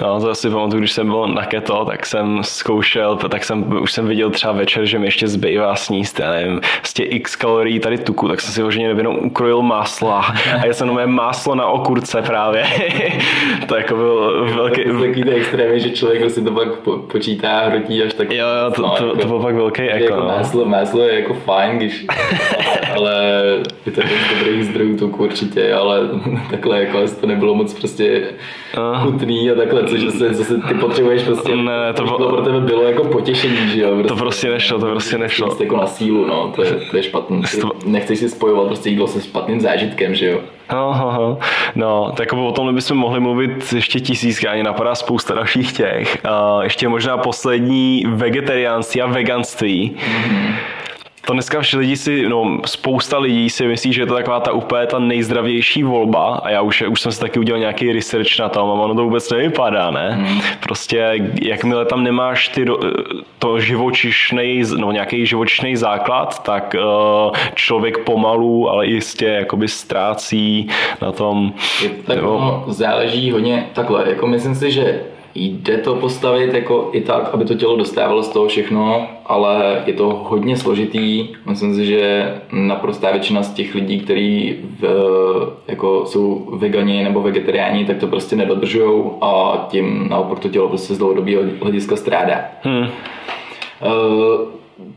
no 0.02 0.20
to 0.20 0.30
asi 0.30 0.50
pamatuju, 0.50 0.80
když 0.80 0.92
jsem 0.92 1.06
byl 1.06 1.26
na 1.26 1.46
keto, 1.46 1.84
tak 1.84 2.06
jsem 2.06 2.38
zkoušel, 2.42 3.16
tak 3.16 3.44
jsem, 3.44 3.82
už 3.82 3.92
jsem 3.92 4.08
viděl 4.08 4.30
třeba 4.30 4.52
večer, 4.52 4.86
že 4.86 4.98
mi 4.98 5.06
ještě 5.06 5.28
zbývá 5.28 5.76
sníst, 5.76 6.20
já 6.20 6.30
nevím, 6.30 6.60
prostě 6.78 7.02
x 7.02 7.36
kalorií 7.36 7.80
tady 7.80 7.98
tuku, 7.98 8.28
tak 8.28 8.40
jsem 8.40 8.52
si 8.52 8.62
hodně 8.62 8.86
jenom 8.86 9.16
ukrojil 9.16 9.62
másla 9.62 10.20
a 10.60 10.66
já 10.66 10.72
jsem 10.72 10.88
jenom 10.88 11.10
máslo 11.10 11.54
na 11.54 11.66
okurce 11.66 12.22
právě. 12.22 12.64
to 13.66 13.76
jako 13.76 13.94
byl 13.94 14.46
velký... 14.54 14.84
Takový 14.84 15.30
extrémy, 15.30 15.80
že 15.80 15.90
člověk 15.90 16.30
si 16.30 16.44
to 16.44 16.50
pak 16.50 16.68
počítá, 17.12 17.60
hrotí 17.60 18.03
až 18.06 18.14
tak... 18.14 18.32
Jo, 18.32 18.46
jo, 18.46 18.70
to, 18.70 18.82
no, 18.82 18.94
to, 18.98 19.06
jako, 19.06 19.18
to 19.18 19.28
byl 19.28 19.40
fakt 19.40 19.54
velký 19.54 19.86
jako, 19.86 20.04
jako 20.04 20.16
no. 20.16 20.26
máslo, 20.26 20.64
máslo 20.64 21.02
je 21.02 21.14
jako 21.20 21.34
fajn, 21.34 21.76
když, 21.76 22.06
ale 22.96 23.42
je 23.86 23.92
to 23.92 24.00
jeden 24.00 24.18
z 24.18 24.38
dobrých 24.38 24.64
zdrojů 24.64 24.96
tuku 24.96 25.24
určitě, 25.24 25.74
ale 25.74 26.00
takhle 26.50 26.80
jako 26.80 26.98
to 27.20 27.26
nebylo 27.26 27.54
moc 27.54 27.74
prostě 27.74 28.22
chutný 29.02 29.50
a 29.50 29.54
takhle, 29.54 29.84
což 29.84 30.00
zase, 30.00 30.34
zase 30.34 30.60
ty 30.68 30.74
potřebuješ 30.74 31.22
prostě, 31.22 31.56
ne, 31.56 31.92
to, 31.92 32.04
bylo, 32.04 32.18
to 32.18 32.28
pro 32.28 32.42
tebe 32.42 32.60
bylo 32.60 32.82
jako 32.82 33.04
potěšení, 33.04 33.68
že 33.68 33.82
jo? 33.82 33.90
Prostě, 33.94 34.08
to 34.08 34.16
prostě 34.16 34.50
nešlo, 34.50 34.78
to 34.78 34.86
prostě 34.86 35.18
nešlo. 35.18 35.46
Prostě 35.46 35.64
jako 35.64 35.76
na 35.76 35.86
sílu, 35.86 36.26
no, 36.26 36.52
to 36.56 36.62
je, 36.62 36.70
to 36.90 36.96
je 36.96 37.02
špatný. 37.02 37.42
Nechceš 37.86 38.18
si 38.18 38.28
spojovat 38.28 38.66
prostě 38.66 38.90
jídlo 38.90 39.06
se 39.06 39.20
špatným 39.20 39.60
zážitkem, 39.60 40.14
že 40.14 40.26
jo? 40.30 40.40
Aha, 40.68 41.38
no, 41.74 42.12
tak 42.16 42.32
o 42.32 42.52
tom 42.52 42.74
bychom 42.74 42.96
mohli 42.96 43.20
mluvit 43.20 43.72
ještě 43.72 44.00
tisíc, 44.00 44.44
ani 44.44 44.62
napadá 44.62 44.94
spousta 44.94 45.34
dalších 45.34 45.72
těch. 45.72 46.18
Uh, 46.24 46.62
ještě 46.62 46.88
možná 46.88 47.18
poslední 47.18 48.04
vegetariánství 48.08 49.02
a 49.02 49.06
veganství. 49.06 49.96
Mm-hmm 49.96 50.54
to 51.24 51.32
dneska 51.32 51.60
lidi 51.76 51.96
si, 51.96 52.28
no, 52.28 52.58
spousta 52.66 53.18
lidí 53.18 53.50
si 53.50 53.66
myslí, 53.66 53.92
že 53.92 54.02
je 54.02 54.06
to 54.06 54.14
taková 54.14 54.40
ta 54.40 54.52
úplně 54.52 54.86
ta 54.86 54.98
nejzdravější 54.98 55.82
volba 55.82 56.34
a 56.34 56.50
já 56.50 56.60
už, 56.60 56.82
už 56.82 57.00
jsem 57.00 57.12
si 57.12 57.20
taky 57.20 57.38
udělal 57.38 57.60
nějaký 57.60 57.92
research 57.92 58.38
na 58.38 58.48
tom 58.48 58.70
a 58.70 58.72
ono 58.72 58.94
to 58.94 59.04
vůbec 59.04 59.30
nevypadá, 59.30 59.90
ne? 59.90 60.10
Hmm. 60.10 60.40
Prostě 60.60 61.30
jakmile 61.42 61.84
tam 61.84 62.04
nemáš 62.04 62.48
ty, 62.48 62.66
to 63.38 63.60
živočišnej, 63.60 64.64
no, 64.76 64.92
nějaký 64.92 65.26
živočišný 65.26 65.76
základ, 65.76 66.42
tak 66.42 66.76
uh, 66.78 67.36
člověk 67.54 67.98
pomalu, 67.98 68.70
ale 68.70 68.86
jistě 68.86 69.26
jakoby 69.26 69.68
ztrácí 69.68 70.68
na 71.02 71.12
tom. 71.12 71.52
Je, 71.82 71.90
tak 71.90 72.18
ono 72.22 72.64
záleží 72.68 73.30
hodně 73.30 73.66
takhle, 73.72 74.08
jako 74.08 74.26
myslím 74.26 74.54
si, 74.54 74.70
že 74.70 75.00
Jde 75.34 75.78
to 75.78 75.94
postavit 75.94 76.54
jako 76.54 76.88
i 76.92 77.00
tak, 77.00 77.30
aby 77.34 77.44
to 77.44 77.54
tělo 77.54 77.76
dostávalo 77.76 78.22
z 78.22 78.28
toho 78.28 78.46
všechno, 78.46 79.08
ale 79.26 79.82
je 79.86 79.92
to 79.92 80.22
hodně 80.28 80.56
složitý. 80.56 81.28
Myslím 81.46 81.74
si, 81.74 81.86
že 81.86 82.34
naprostá 82.52 83.10
většina 83.10 83.42
z 83.42 83.54
těch 83.54 83.74
lidí, 83.74 84.00
kteří 84.00 84.56
jako 85.68 86.06
jsou 86.06 86.48
vegani 86.52 87.04
nebo 87.04 87.22
vegetariáni, 87.22 87.84
tak 87.84 87.96
to 87.96 88.06
prostě 88.06 88.36
nedodržují 88.36 89.04
a 89.20 89.66
tím 89.68 90.08
naopak 90.08 90.38
to 90.38 90.48
tělo 90.48 90.68
prostě 90.68 90.94
z 90.94 90.98
dlouhodobého 90.98 91.42
hlediska 91.62 91.96
strádá. 91.96 92.44
Hmm. 92.62 92.82
Uh, 92.82 92.88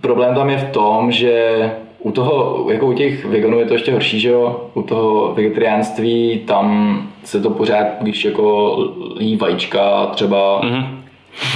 problém 0.02 0.36
tam 0.36 0.50
je 0.50 0.58
v 0.58 0.72
tom, 0.72 1.12
že 1.12 1.72
u 2.08 2.12
toho, 2.12 2.66
jako 2.72 2.86
u 2.86 2.94
těch 2.94 3.26
veganů 3.26 3.60
je 3.60 3.66
to 3.66 3.74
ještě 3.74 3.92
horší, 3.92 4.20
že 4.20 4.30
jo? 4.30 4.70
U 4.74 4.82
toho 4.82 5.34
vegetariánství 5.34 6.42
tam 6.48 7.10
se 7.24 7.42
to 7.42 7.50
pořád, 7.50 7.88
když 8.02 8.26
jako 8.26 8.78
jí 9.20 9.36
vajíčka 9.36 10.06
třeba, 10.06 10.62
mm-hmm. 10.62 10.88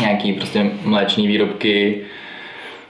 nějaký 0.01 0.33
prostě 0.33 0.71
mléční 0.85 1.27
výrobky, 1.27 2.01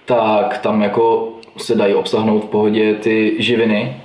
tak 0.05 0.57
tam 0.57 0.81
jako 0.81 1.29
se 1.57 1.75
dají 1.75 1.93
obsahnout 1.93 2.43
v 2.43 2.49
pohodě 2.49 2.93
ty 2.93 3.35
živiny, 3.39 3.95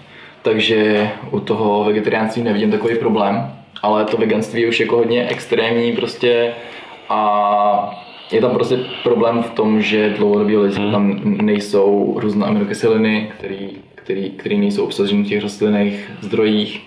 takže 0.43 1.11
u 1.31 1.41
toho 1.41 1.85
vegetariánství 1.85 2.43
nevidím 2.43 2.71
takový 2.71 2.99
problém, 2.99 3.53
ale 3.83 4.05
to 4.05 4.17
veganství 4.17 4.63
je 4.63 4.69
už 4.69 4.81
jako 4.81 4.97
hodně 4.97 5.29
extrémní 5.29 5.93
prostě 5.93 6.53
a 7.09 8.06
je 8.33 8.41
tam 8.41 8.51
prostě 8.51 8.79
problém 9.03 9.43
v 9.43 9.51
tom, 9.51 9.83
že 9.83 10.11
dlouhodobě 10.11 10.59
hmm. 10.59 10.93
tam 10.93 11.21
nejsou 11.25 12.15
různé 12.21 12.47
aminokyseliny, 12.47 13.31
který, 13.39 13.71
který, 13.95 14.31
který 14.31 14.59
nejsou 14.59 14.85
obsaženy 14.85 15.23
v 15.23 15.29
těch 15.29 15.43
rostlinných 15.43 16.11
zdrojích. 16.21 16.83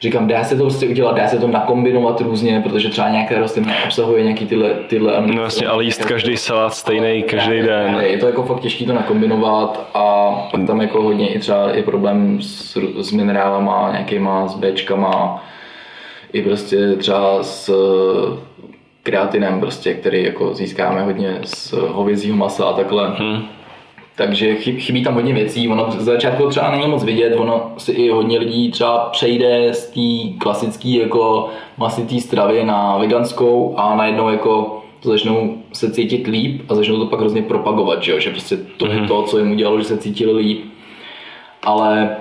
Říkám, 0.00 0.26
dá 0.26 0.44
se 0.44 0.56
to 0.56 0.62
prostě 0.62 0.88
udělat, 0.88 1.16
dá 1.16 1.28
se 1.28 1.38
to 1.38 1.48
nakombinovat 1.48 2.20
různě, 2.20 2.60
protože 2.60 2.88
třeba 2.88 3.08
nějaké 3.08 3.38
rostliny 3.38 3.72
obsahuje 3.84 4.22
nějaký 4.22 4.46
tyhle, 4.46 4.70
tyhle 4.88 5.22
No 5.26 5.40
vlastně, 5.40 5.66
ale 5.66 5.84
jíst 5.84 6.04
každý 6.04 6.36
salát 6.36 6.74
stejný 6.74 7.22
každý 7.22 7.62
den. 7.62 7.96
Je 8.00 8.18
to 8.18 8.26
jako 8.26 8.42
fakt 8.42 8.60
těžké 8.60 8.84
to 8.84 8.92
nakombinovat 8.92 9.90
a 9.94 10.30
pak 10.50 10.66
tam 10.66 10.80
jako 10.80 11.02
hodně 11.02 11.28
i 11.28 11.38
třeba 11.38 11.70
je 11.70 11.82
problém 11.82 12.42
s, 12.42 12.78
s 13.00 13.12
minerálama, 13.12 13.88
nějakýma, 13.92 14.48
s 14.48 14.54
Bčkama, 14.54 15.44
i 16.32 16.42
prostě 16.42 16.96
třeba 16.96 17.42
s 17.42 17.70
kreatinem, 19.06 19.60
prostě, 19.60 19.94
který 19.94 20.24
jako 20.24 20.54
získáme 20.54 21.02
hodně 21.02 21.38
z 21.44 21.72
hovězího 21.72 22.36
masa 22.36 22.64
a 22.64 22.72
takhle. 22.72 23.08
Hmm. 23.18 23.42
Takže 24.16 24.54
chybí 24.54 25.04
tam 25.04 25.14
hodně 25.14 25.34
věcí, 25.34 25.68
ono 25.68 25.90
z 25.90 26.04
začátku 26.04 26.48
třeba 26.48 26.70
není 26.70 26.86
moc 26.86 27.04
vidět, 27.04 27.34
ono 27.36 27.72
si 27.78 27.92
i 27.92 28.10
hodně 28.10 28.38
lidí 28.38 28.70
třeba 28.70 28.98
přejde 28.98 29.74
z 29.74 29.86
té 29.86 30.38
klasické 30.38 30.88
jako 30.88 31.48
masitý 31.76 32.20
stravy 32.20 32.64
na 32.64 32.96
veganskou 32.96 33.74
a 33.76 33.96
najednou 33.96 34.28
jako 34.28 34.82
začnou 35.02 35.54
se 35.72 35.90
cítit 35.90 36.26
líp 36.26 36.62
a 36.68 36.74
začnou 36.74 36.98
to 36.98 37.06
pak 37.06 37.20
hrozně 37.20 37.42
propagovat, 37.42 38.02
že, 38.02 38.12
jo? 38.12 38.20
že 38.20 38.30
prostě 38.30 38.56
to 38.56 38.84
mm-hmm. 38.84 38.90
je 38.90 38.98
hmm. 38.98 39.08
to, 39.08 39.22
co 39.22 39.38
jim 39.38 39.52
udělalo, 39.52 39.78
že 39.78 39.84
se 39.84 39.98
cítili 39.98 40.32
líp. 40.32 40.64
Ale 41.62 42.16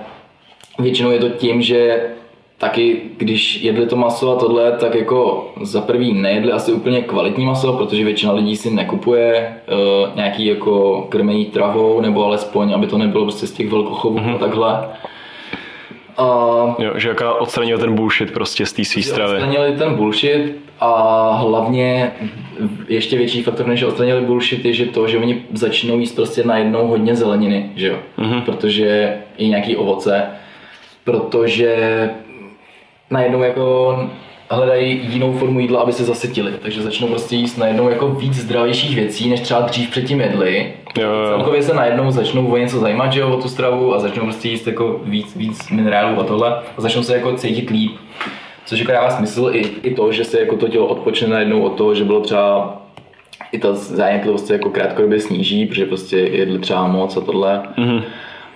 většinou 0.80 1.12
je 1.12 1.20
to 1.20 1.30
tím, 1.30 1.62
že 1.62 2.10
taky 2.58 3.02
když 3.18 3.64
jedli 3.64 3.86
to 3.86 3.96
maso 3.96 4.32
a 4.32 4.40
tohle, 4.40 4.72
tak 4.72 4.96
jako 4.96 5.52
za 5.62 5.82
prvý 5.82 6.14
nejedli 6.14 6.52
asi 6.52 6.74
úplně 6.74 7.02
kvalitní 7.02 7.46
maso, 7.46 7.74
protože 7.74 8.04
většina 8.04 8.32
lidí 8.32 8.56
si 8.56 8.72
nekupuje 8.72 9.56
uh, 9.68 10.16
nějaký 10.16 10.46
jako 10.46 11.02
krmení 11.10 11.46
travou, 11.46 12.02
nebo 12.02 12.26
alespoň, 12.26 12.74
aby 12.74 12.88
to 12.88 12.98
nebylo 12.98 13.24
prostě 13.24 13.48
z 13.48 13.52
těch 13.52 13.70
velkochovů 13.70 14.18
mm-hmm. 14.18 14.36
a 14.36 14.38
takhle. 14.38 14.88
A 16.18 16.26
Jo, 16.80 16.92
že 16.96 17.10
jaká 17.10 17.34
odstranil 17.34 17.78
ten 17.78 17.96
bullshit 17.96 18.32
prostě 18.32 18.66
z 18.66 18.74
té 18.74 18.86
svý 18.86 19.04
stravy. 19.04 19.34
odstranili 19.34 19.78
ten 19.78 19.96
bullshit 19.96 20.56
a 20.80 21.32
hlavně 21.32 22.12
ještě 22.88 23.18
větší 23.18 23.44
faktor, 23.44 23.68
než 23.68 23.80
že 23.80 23.86
odstranili 23.86 24.22
bullshit, 24.22 24.66
je 24.66 24.74
že 24.74 24.86
to, 24.86 25.08
že 25.08 25.18
oni 25.18 25.44
začnou 25.54 26.00
jíst 26.00 26.16
prostě 26.16 26.44
najednou 26.44 26.88
hodně 26.88 27.16
zeleniny, 27.16 27.70
že 27.76 27.88
jo? 27.88 27.98
Mm-hmm. 28.20 28.42
Protože 28.42 29.18
i 29.38 29.48
nějaký 29.48 29.76
ovoce, 29.76 30.24
protože 31.04 32.10
najednou 33.12 33.44
jako 33.44 33.98
hledají 34.50 35.00
jinou 35.04 35.34
formu 35.34 35.60
jídla, 35.60 35.82
aby 35.82 35.94
se 35.94 36.04
zasytili. 36.04 36.52
Takže 36.62 36.82
začnou 36.82 37.08
prostě 37.08 37.36
jíst 37.36 37.58
najednou 37.58 37.90
jako 37.90 38.10
víc 38.10 38.34
zdravějších 38.34 38.96
věcí, 38.96 39.30
než 39.30 39.40
třeba 39.40 39.60
dřív 39.60 39.90
předtím 39.90 40.22
jedli. 40.22 40.74
Jo, 40.98 41.10
jo. 41.10 41.28
Celkově 41.28 41.64
se 41.64 41.74
najednou 41.74 42.12
začnou 42.12 42.48
o 42.48 42.58
něco 42.58 42.80
zajímat, 42.80 43.14
že 43.14 43.20
jo, 43.20 43.30
o 43.30 43.42
tu 43.42 43.50
stravu 43.50 43.96
a 43.96 44.00
začnou 44.00 44.24
prostě 44.24 44.50
jíst 44.50 44.68
jako 44.68 45.00
víc, 45.04 45.36
víc 45.36 45.70
minerálů 45.70 46.20
a 46.20 46.24
tohle 46.24 46.56
a 46.78 46.82
začnou 46.82 47.04
se 47.04 47.16
jako 47.16 47.34
cítit 47.34 47.70
líp. 47.70 47.92
Což 48.66 48.80
jako 48.80 48.92
dává 48.92 49.10
smysl 49.10 49.50
i, 49.54 49.60
i 49.84 49.96
to, 49.96 50.12
že 50.12 50.24
se 50.24 50.40
jako 50.40 50.56
to 50.56 50.68
tělo 50.68 50.88
odpočne 50.88 51.28
najednou 51.28 51.62
od 51.62 51.70
toho, 51.70 51.96
že 51.96 52.04
bylo 52.04 52.22
třeba 52.22 52.78
i 53.52 53.60
ta 53.60 53.74
zánětlivost 53.74 54.48
se 54.48 54.54
jako 54.54 54.70
krátkodobě 54.70 55.20
sníží, 55.20 55.66
protože 55.66 55.86
prostě 55.86 56.18
jedli 56.18 56.60
třeba 56.60 56.88
moc 56.88 57.18
a 57.18 57.22
tohle. 57.22 57.64
Mm-hmm. 57.78 58.04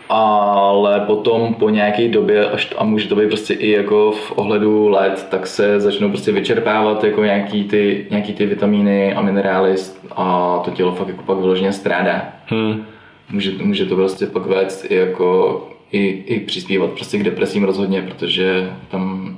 Ale 0.10 1.00
potom 1.00 1.54
po 1.54 1.70
nějaké 1.70 2.08
době, 2.08 2.50
až 2.50 2.74
a 2.78 2.84
může 2.84 3.10
to 3.10 3.16
být 3.16 3.28
prostě 3.28 3.54
i 3.54 3.72
jako 3.72 4.12
v 4.12 4.32
ohledu 4.36 4.88
let, 4.88 5.28
tak 5.32 5.48
se 5.48 5.80
začnou 5.80 6.10
prostě 6.10 6.32
vyčerpávat 6.32 7.04
jako 7.04 7.24
nějaký 7.24 7.64
ty, 7.64 8.08
nějaký 8.10 8.34
ty 8.34 8.46
vitamíny 8.46 9.14
a 9.14 9.22
minerály 9.22 9.76
a 10.12 10.58
to 10.66 10.72
tělo 10.72 10.92
fakt 10.96 11.08
jako 11.08 11.24
pak 11.24 11.38
vyloženě 11.38 11.74
strádá. 11.74 12.34
Hmm. 12.46 12.86
Může, 13.32 13.52
může 13.62 13.86
to 13.86 13.96
prostě 13.96 14.26
pak 14.26 14.46
vést 14.46 14.92
i 14.92 14.96
jako 14.96 15.62
i, 15.92 16.08
i 16.08 16.40
přispívat 16.40 16.92
prostě 16.92 17.18
k 17.18 17.24
depresím 17.24 17.64
rozhodně, 17.64 18.02
protože 18.02 18.74
tam 18.92 19.29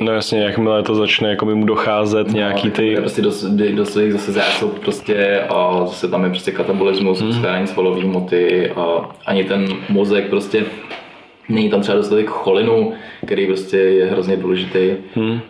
No 0.00 0.12
jasně, 0.12 0.42
jakmile 0.42 0.82
to 0.82 0.94
začne 0.94 1.30
jako 1.30 1.46
mu 1.46 1.66
docházet 1.66 2.28
no, 2.28 2.34
nějaký 2.34 2.70
ty... 2.70 2.96
Prostě 2.96 3.22
do, 3.22 3.30
do 3.74 3.86
svých 3.86 4.12
zase 4.12 4.32
zásob 4.32 4.78
prostě 4.78 5.40
a 5.48 5.86
zase 5.86 6.08
tam 6.08 6.24
je 6.24 6.30
prostě 6.30 6.52
katabolismus, 6.52 7.22
mm. 7.22 7.32
skládání 7.32 7.66
svalový 7.66 8.02
hmoty 8.02 8.70
a 8.70 9.10
ani 9.26 9.44
ten 9.44 9.68
mozek 9.88 10.28
prostě 10.28 10.64
není 11.48 11.70
tam 11.70 11.80
třeba 11.80 11.98
dostatek 11.98 12.26
cholinu, 12.26 12.92
který 13.26 13.46
prostě 13.46 13.76
je 13.76 14.06
hrozně 14.06 14.36
důležitý. 14.36 14.90
Hmm. 15.14 15.40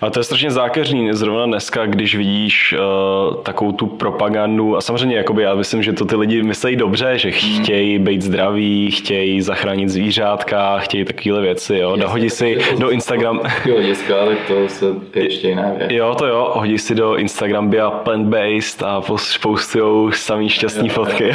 A 0.00 0.10
to 0.10 0.20
je 0.20 0.24
strašně 0.24 0.50
zákeřný, 0.50 1.08
zrovna 1.12 1.46
dneska, 1.46 1.86
když 1.86 2.16
vidíš 2.16 2.74
uh, 2.78 3.36
takovou 3.42 3.72
tu 3.72 3.86
propagandu 3.86 4.76
a 4.76 4.80
samozřejmě 4.80 5.16
jakoby 5.16 5.42
já 5.42 5.54
myslím, 5.54 5.82
že 5.82 5.92
to 5.92 6.04
ty 6.04 6.16
lidi 6.16 6.42
myslí 6.42 6.76
dobře, 6.76 7.18
že 7.18 7.30
chtějí 7.30 7.98
být 7.98 8.22
zdraví, 8.22 8.90
chtějí 8.90 9.42
zachránit 9.42 9.88
zvířátka, 9.88 10.78
chtějí 10.78 11.04
takovéhle 11.04 11.42
věci, 11.42 11.76
jo. 11.76 11.96
Da, 11.96 12.08
hodí 12.08 12.30
si 12.30 12.58
do 12.78 12.90
Instagram... 12.90 13.40
Hlediska, 13.64 14.14
tak 14.26 14.38
to 14.48 14.68
se 14.68 14.86
ještě 15.14 15.48
jiná 15.48 15.72
věc. 15.78 15.90
Jo, 15.90 16.14
to 16.14 16.26
jo, 16.26 16.52
hodí 16.54 16.78
si 16.78 16.94
do 16.94 17.16
Instagram 17.16 17.68
bia 17.68 17.90
plant-based 17.90 18.86
a 18.86 19.02
postujou 19.42 20.10
samý 20.12 20.48
šťastný 20.48 20.88
jo, 20.88 20.94
fotky, 20.94 21.32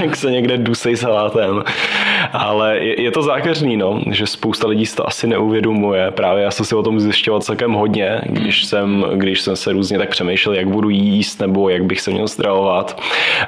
jak 0.00 0.16
se 0.16 0.30
někde 0.30 0.58
dusej 0.58 0.96
salátem. 0.96 1.64
Ale 2.32 2.78
je, 2.78 3.02
je 3.02 3.10
to 3.10 3.22
zákeřný, 3.22 3.76
no, 3.76 4.00
že 4.10 4.26
spousta 4.26 4.68
lidí 4.68 4.86
si 4.86 4.96
to 4.96 5.08
asi 5.08 5.26
neuvědomuje. 5.26 6.10
Právě 6.10 6.44
já 6.44 6.50
jsem 6.50 6.66
si 6.66 6.74
o 6.74 6.82
tom 6.82 7.00
zjišťoval 7.00 7.40
celkem 7.40 7.72
hodně, 7.82 8.20
když 8.24 8.64
jsem, 8.64 9.04
když 9.14 9.40
jsem 9.40 9.56
se 9.56 9.72
různě 9.72 9.98
tak 9.98 10.08
přemýšlel, 10.08 10.54
jak 10.54 10.68
budu 10.68 10.90
jíst 10.90 11.40
nebo 11.40 11.68
jak 11.68 11.84
bych 11.84 12.00
se 12.00 12.10
měl 12.10 12.28
stravovat, 12.28 13.00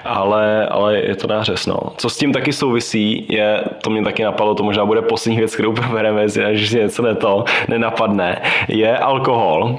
ale, 0.04 0.66
ale 0.66 0.98
je 0.98 1.16
to 1.16 1.26
nářez. 1.26 1.66
No. 1.66 1.76
Co 1.96 2.10
s 2.10 2.16
tím 2.18 2.32
taky 2.32 2.52
souvisí, 2.52 3.26
je, 3.28 3.64
to 3.82 3.90
mě 3.90 4.02
taky 4.02 4.24
napadlo, 4.24 4.54
to 4.54 4.62
možná 4.62 4.84
bude 4.84 5.02
poslední 5.02 5.38
věc, 5.38 5.54
kterou 5.54 5.72
probereme, 5.82 6.28
že 6.52 6.66
si 6.66 6.78
něco 6.78 7.02
neto, 7.02 7.44
nenapadne, 7.68 8.42
je 8.68 8.98
alkohol. 8.98 9.78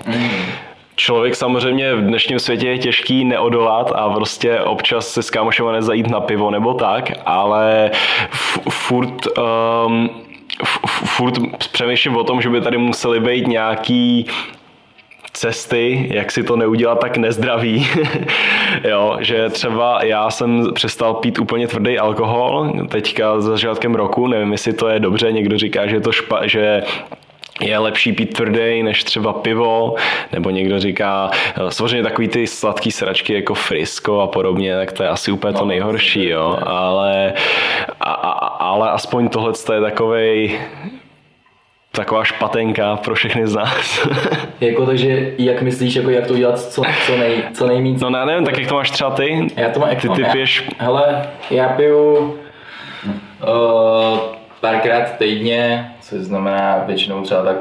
Člověk 0.95 1.36
samozřejmě 1.36 1.95
v 1.95 2.02
dnešním 2.02 2.40
světě 2.40 2.68
je 2.68 2.77
těžký 2.77 3.26
neodolat 3.26 3.91
a 3.95 4.10
prostě 4.10 4.60
občas 4.60 5.07
se 5.07 5.23
s 5.23 5.30
kámošema 5.30 5.72
nezajít 5.72 6.10
na 6.10 6.19
pivo 6.19 6.52
nebo 6.52 6.73
tak, 6.73 7.11
ale 7.26 7.91
furt 8.69 9.27
um, 9.38 10.24
furt 10.88 11.34
přemýšlím 11.57 12.18
o 12.18 12.23
tom, 12.23 12.41
že 12.41 12.49
by 12.49 12.61
tady 12.61 12.77
museli 12.77 13.19
být 13.19 13.48
nějaký 13.48 14.26
cesty, 15.36 16.07
jak 16.14 16.32
si 16.32 16.44
to 16.44 16.56
neudělat 16.56 16.99
tak 16.99 17.18
nezdravý. 17.18 17.88
jo, 18.84 19.18
že 19.19 19.49
třeba 19.49 20.03
já 20.03 20.30
jsem 20.30 20.73
přestal 20.73 21.14
pít 21.14 21.40
úplně 21.40 21.68
tvrdý 21.68 21.99
alkohol, 21.99 22.73
teďka 22.90 23.41
za 23.41 23.49
začátkem 23.49 23.95
roku, 23.95 24.27
nevím, 24.27 24.52
jestli 24.52 24.73
to 24.73 24.88
je 24.88 24.99
dobře, 24.99 25.32
někdo 25.32 25.57
říká, 25.57 25.88
že 25.88 25.95
je 25.95 26.02
to 26.02 26.11
špa, 26.11 26.48
že 26.48 26.84
je 27.61 27.77
lepší 27.77 28.14
pít 28.14 28.34
tvrdý 28.34 28.84
než 28.84 29.03
třeba 29.03 29.34
pivo, 29.34 29.95
nebo 30.32 30.49
někdo 30.49 30.80
říká, 30.80 31.30
eh, 31.34 31.72
samozřejmě 31.72 32.03
takový 32.03 32.27
ty 32.27 32.48
sladký 32.48 32.91
sračky 32.91 33.34
jako 33.34 33.53
frisko 33.53 34.22
a 34.22 34.27
podobně, 34.27 34.76
tak 34.76 34.91
to 34.91 35.03
je 35.03 35.10
asi 35.10 35.32
úplně 35.32 35.53
to 35.53 35.60
no, 35.60 35.65
nejhorší, 35.65 36.30
jo, 36.30 36.57
ale, 36.64 37.34
a, 37.99 38.11
a, 38.11 38.48
ale 38.48 38.90
aspoň 38.90 39.30
tohle 39.30 39.53
je 39.73 39.82
takovej 39.82 40.60
taková 41.91 42.23
špatenka 42.23 42.95
pro 42.95 43.15
všechny 43.15 43.48
z 43.48 43.56
nás. 43.56 44.07
jako 44.61 44.86
takže, 44.86 45.34
jak 45.38 45.61
myslíš, 45.61 45.95
jako 45.95 46.10
jak 46.10 46.27
to 46.27 46.34
udělat 46.34 46.60
co, 46.60 46.82
co, 47.06 47.18
nej, 47.18 47.44
co 47.53 47.68
nejméně? 47.68 47.98
No 48.02 48.10
ne, 48.10 48.26
nevím, 48.26 48.45
tak 48.45 48.57
jak 48.57 48.68
to 48.68 48.76
máš 48.76 48.91
třeba 48.91 49.10
ty? 49.10 49.48
Já 49.56 49.69
to 49.69 49.80
mám, 49.80 49.95
ty, 49.95 50.10
ty 50.10 50.26
piješ... 50.32 50.68
Hele, 50.77 51.30
já 51.52 51.69
piju 51.69 52.18
uh, 52.18 52.36
párkrát 54.65 55.17
týdně, 55.17 55.91
což 56.01 56.19
znamená 56.19 56.83
většinou 56.85 57.21
třeba 57.21 57.43
tak, 57.43 57.57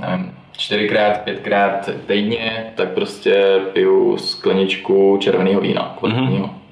nevím, 0.00 0.34
čtyřikrát, 0.56 1.20
pětkrát 1.20 1.90
týdně, 2.06 2.72
tak 2.74 2.88
prostě 2.88 3.60
piju 3.72 4.16
skleničku 4.16 5.18
červeného 5.20 5.60
vína, 5.60 5.94
kvalitního. 5.98 6.46
Mm-hmm. 6.46 6.64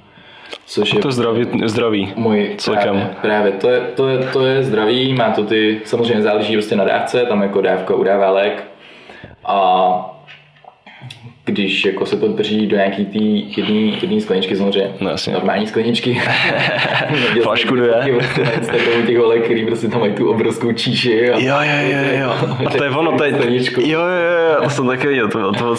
Což 0.66 0.92
je 0.92 1.00
to 1.00 1.08
je 1.08 1.12
zdravý, 1.12 1.46
zdravý 1.64 2.12
můj 2.16 2.54
celkem. 2.58 2.94
Právě, 2.94 3.16
právě, 3.20 3.52
to, 3.52 3.70
je, 3.70 3.80
to, 3.80 4.08
je, 4.08 4.18
to 4.18 4.46
je 4.46 4.62
zdravý, 4.62 5.14
má 5.14 5.30
to 5.30 5.44
ty, 5.44 5.80
samozřejmě 5.84 6.22
záleží 6.22 6.52
prostě 6.52 6.76
na 6.76 6.84
dávce, 6.84 7.26
tam 7.26 7.42
jako 7.42 7.60
dávka 7.60 7.94
udává 7.94 8.30
lék 8.30 8.64
a 9.44 10.18
když 11.44 11.84
jako 11.84 12.06
se 12.06 12.16
to 12.16 12.28
drží 12.28 12.66
do 12.66 12.76
nějaký 12.76 13.06
jedný, 13.56 13.98
jedný 14.02 14.20
skleničky, 14.20 14.56
samozřejmě 14.56 14.90
no, 15.00 15.10
normální 15.32 15.66
skleničky. 15.66 16.22
Flašku 17.42 17.74
na 17.74 18.06
Instagramu 18.06 19.06
těch 19.06 19.18
holek, 19.18 19.44
který 19.44 19.66
prostě 19.66 19.88
tam 19.88 20.00
mají 20.00 20.12
tu 20.12 20.30
obrovskou 20.30 20.72
číši. 20.72 21.30
A 21.30 21.38
jo, 21.38 21.56
jo, 21.62 21.88
jo, 21.90 22.20
jo. 22.20 22.56
A 22.66 22.70
to 22.70 22.84
je 22.84 22.90
ono, 22.90 23.18
to 23.18 23.24
je, 23.24 23.30
jo, 23.30 24.00
jo, 24.00 24.00
jo, 24.00 24.62
to 24.64 24.70
jsem 24.70 24.86
taky 24.86 25.06
viděl, 25.06 25.28
to 25.28 25.52
to 25.52 25.74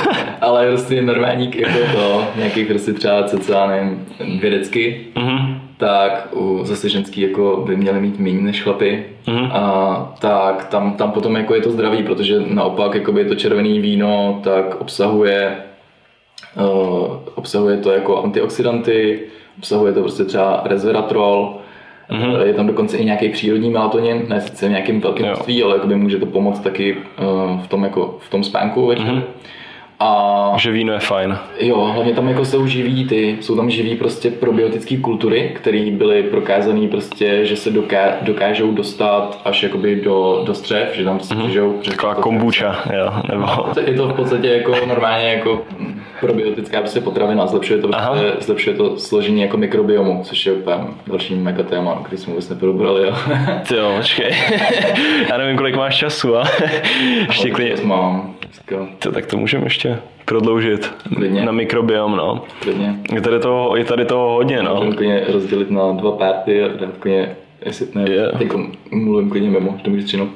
Ale 0.40 0.68
prostě 0.68 1.02
normální, 1.02 1.50
jako 1.56 1.78
to, 1.94 2.24
nějakých 2.36 2.66
prostě 2.66 2.92
třeba 2.92 3.22
cca, 3.22 3.66
nevím, 3.66 4.06
vědecky. 4.40 5.00
Mm-hmm 5.14 5.57
tak 5.78 6.28
u, 6.32 6.60
zase 6.64 6.88
ženský 6.88 7.20
jako 7.20 7.64
by 7.66 7.76
měly 7.76 8.00
mít 8.00 8.18
méně 8.18 8.40
než 8.40 8.62
chlapy, 8.62 9.04
mm-hmm. 9.26 9.50
a, 9.52 10.16
tak 10.20 10.64
tam, 10.64 10.92
tam 10.92 11.10
potom 11.10 11.36
jako 11.36 11.54
je 11.54 11.60
to 11.60 11.70
zdravý, 11.70 12.02
protože 12.02 12.40
naopak 12.46 12.94
jakoby 12.94 13.24
to 13.24 13.34
červený 13.34 13.80
víno 13.80 14.40
tak 14.44 14.80
obsahuje 14.80 15.56
uh, 16.56 17.16
obsahuje 17.34 17.76
to 17.76 17.92
jako 17.92 18.22
antioxidanty, 18.22 19.20
obsahuje 19.58 19.92
to 19.92 20.00
prostě 20.00 20.24
třeba 20.24 20.62
resveratrol, 20.64 21.58
Mm-hmm. 22.10 22.40
Je 22.40 22.54
tam 22.54 22.66
dokonce 22.66 22.96
i 22.96 23.04
nějaký 23.04 23.28
přírodní 23.28 23.70
melatonin, 23.70 24.22
ne 24.28 24.40
sice 24.40 24.66
v 24.66 24.70
nějakém 24.70 25.00
velkém 25.00 25.26
množství, 25.26 25.62
ale 25.62 25.76
jakoby 25.76 25.94
může 25.94 26.18
to 26.18 26.26
pomoct 26.26 26.60
taky 26.60 26.96
uh, 26.96 27.60
v 27.60 27.68
tom, 27.68 27.84
jako, 27.84 28.18
v 28.20 28.30
tom 28.30 28.44
spánku 28.44 28.86
večer. 28.86 29.06
Mm-hmm. 29.06 29.22
A 30.00 30.52
že 30.56 30.70
víno 30.70 30.92
je 30.92 30.98
fajn. 30.98 31.38
Jo, 31.60 31.90
hlavně 31.94 32.12
tam 32.12 32.28
jako 32.28 32.44
jsou 32.44 32.66
živí 32.66 33.08
ty, 33.08 33.38
jsou 33.40 33.56
tam 33.56 33.70
živí 33.70 33.96
prostě 33.96 34.30
probiotické 34.30 34.96
kultury, 34.96 35.52
které 35.54 35.90
byly 35.90 36.22
prokázané 36.22 36.88
prostě, 36.88 37.46
že 37.46 37.56
se 37.56 37.70
doká, 37.70 38.16
dokážou 38.22 38.72
dostat 38.72 39.40
až 39.44 39.62
jakoby 39.62 39.96
do, 39.96 40.42
do 40.46 40.54
střev, 40.54 40.88
že 40.94 41.04
tam 41.04 41.16
prostě 41.16 41.34
mm-hmm. 41.34 41.48
žijou. 41.48 41.72
Taková 41.72 42.14
kombucha, 42.14 42.84
jo, 42.98 43.12
nebo... 43.30 43.46
Je 43.86 43.94
to 43.94 44.08
v 44.08 44.12
podstatě 44.12 44.48
jako 44.48 44.74
normálně 44.86 45.28
jako 45.28 45.62
probiotická 46.20 46.80
prostě 46.80 47.00
potravina, 47.00 47.46
zlepšuje 47.46 47.78
to, 47.78 47.88
prostě, 47.88 48.32
zlepšuje 48.40 48.76
to 48.76 48.98
složení 48.98 49.42
jako 49.42 49.56
mikrobiomu, 49.56 50.20
což 50.24 50.46
je 50.46 50.52
úplně 50.52 50.76
další 51.06 51.34
mega 51.34 51.62
téma, 51.62 52.00
který 52.04 52.22
jsme 52.22 52.30
vůbec 52.30 52.48
neprobrali, 52.48 53.06
jo. 53.06 53.14
Ty 53.68 53.74
jo, 53.74 53.94
počkej. 53.96 54.36
Já 55.30 55.36
nevím, 55.36 55.56
kolik 55.56 55.76
máš 55.76 55.96
času, 55.96 56.36
a 56.36 56.44
ještě 57.28 57.50
klidně. 57.50 57.74
Mám. 57.84 58.34
To, 58.98 59.12
tak 59.12 59.26
to 59.26 59.36
můžeme 59.36 59.66
ještě 59.66 59.87
prodloužit 60.28 60.94
Klidně. 61.16 61.44
na 61.44 61.52
mikrobiom, 61.52 62.16
no. 62.16 62.44
Klidně. 62.60 62.98
Je 63.14 63.20
tady 63.20 63.38
toho, 63.38 63.76
je 63.76 63.84
tady 63.84 64.04
toho 64.04 64.34
hodně, 64.34 64.62
no. 64.62 64.74
Můžeme 64.74 64.96
klidně 64.96 65.24
rozdělit 65.28 65.70
na 65.70 65.92
dva 65.92 66.12
party 66.12 66.64
a 66.64 66.68
dát 66.68 66.96
klidně, 66.98 67.36
jestli 67.66 67.86
ne, 67.94 68.10
yeah. 68.10 68.38
teď 68.38 68.48
mluvím 68.90 69.30
klidně 69.30 69.50
mimo, 69.50 69.78
to 69.84 69.90
můžeš 69.90 70.04
střinout. 70.04 70.28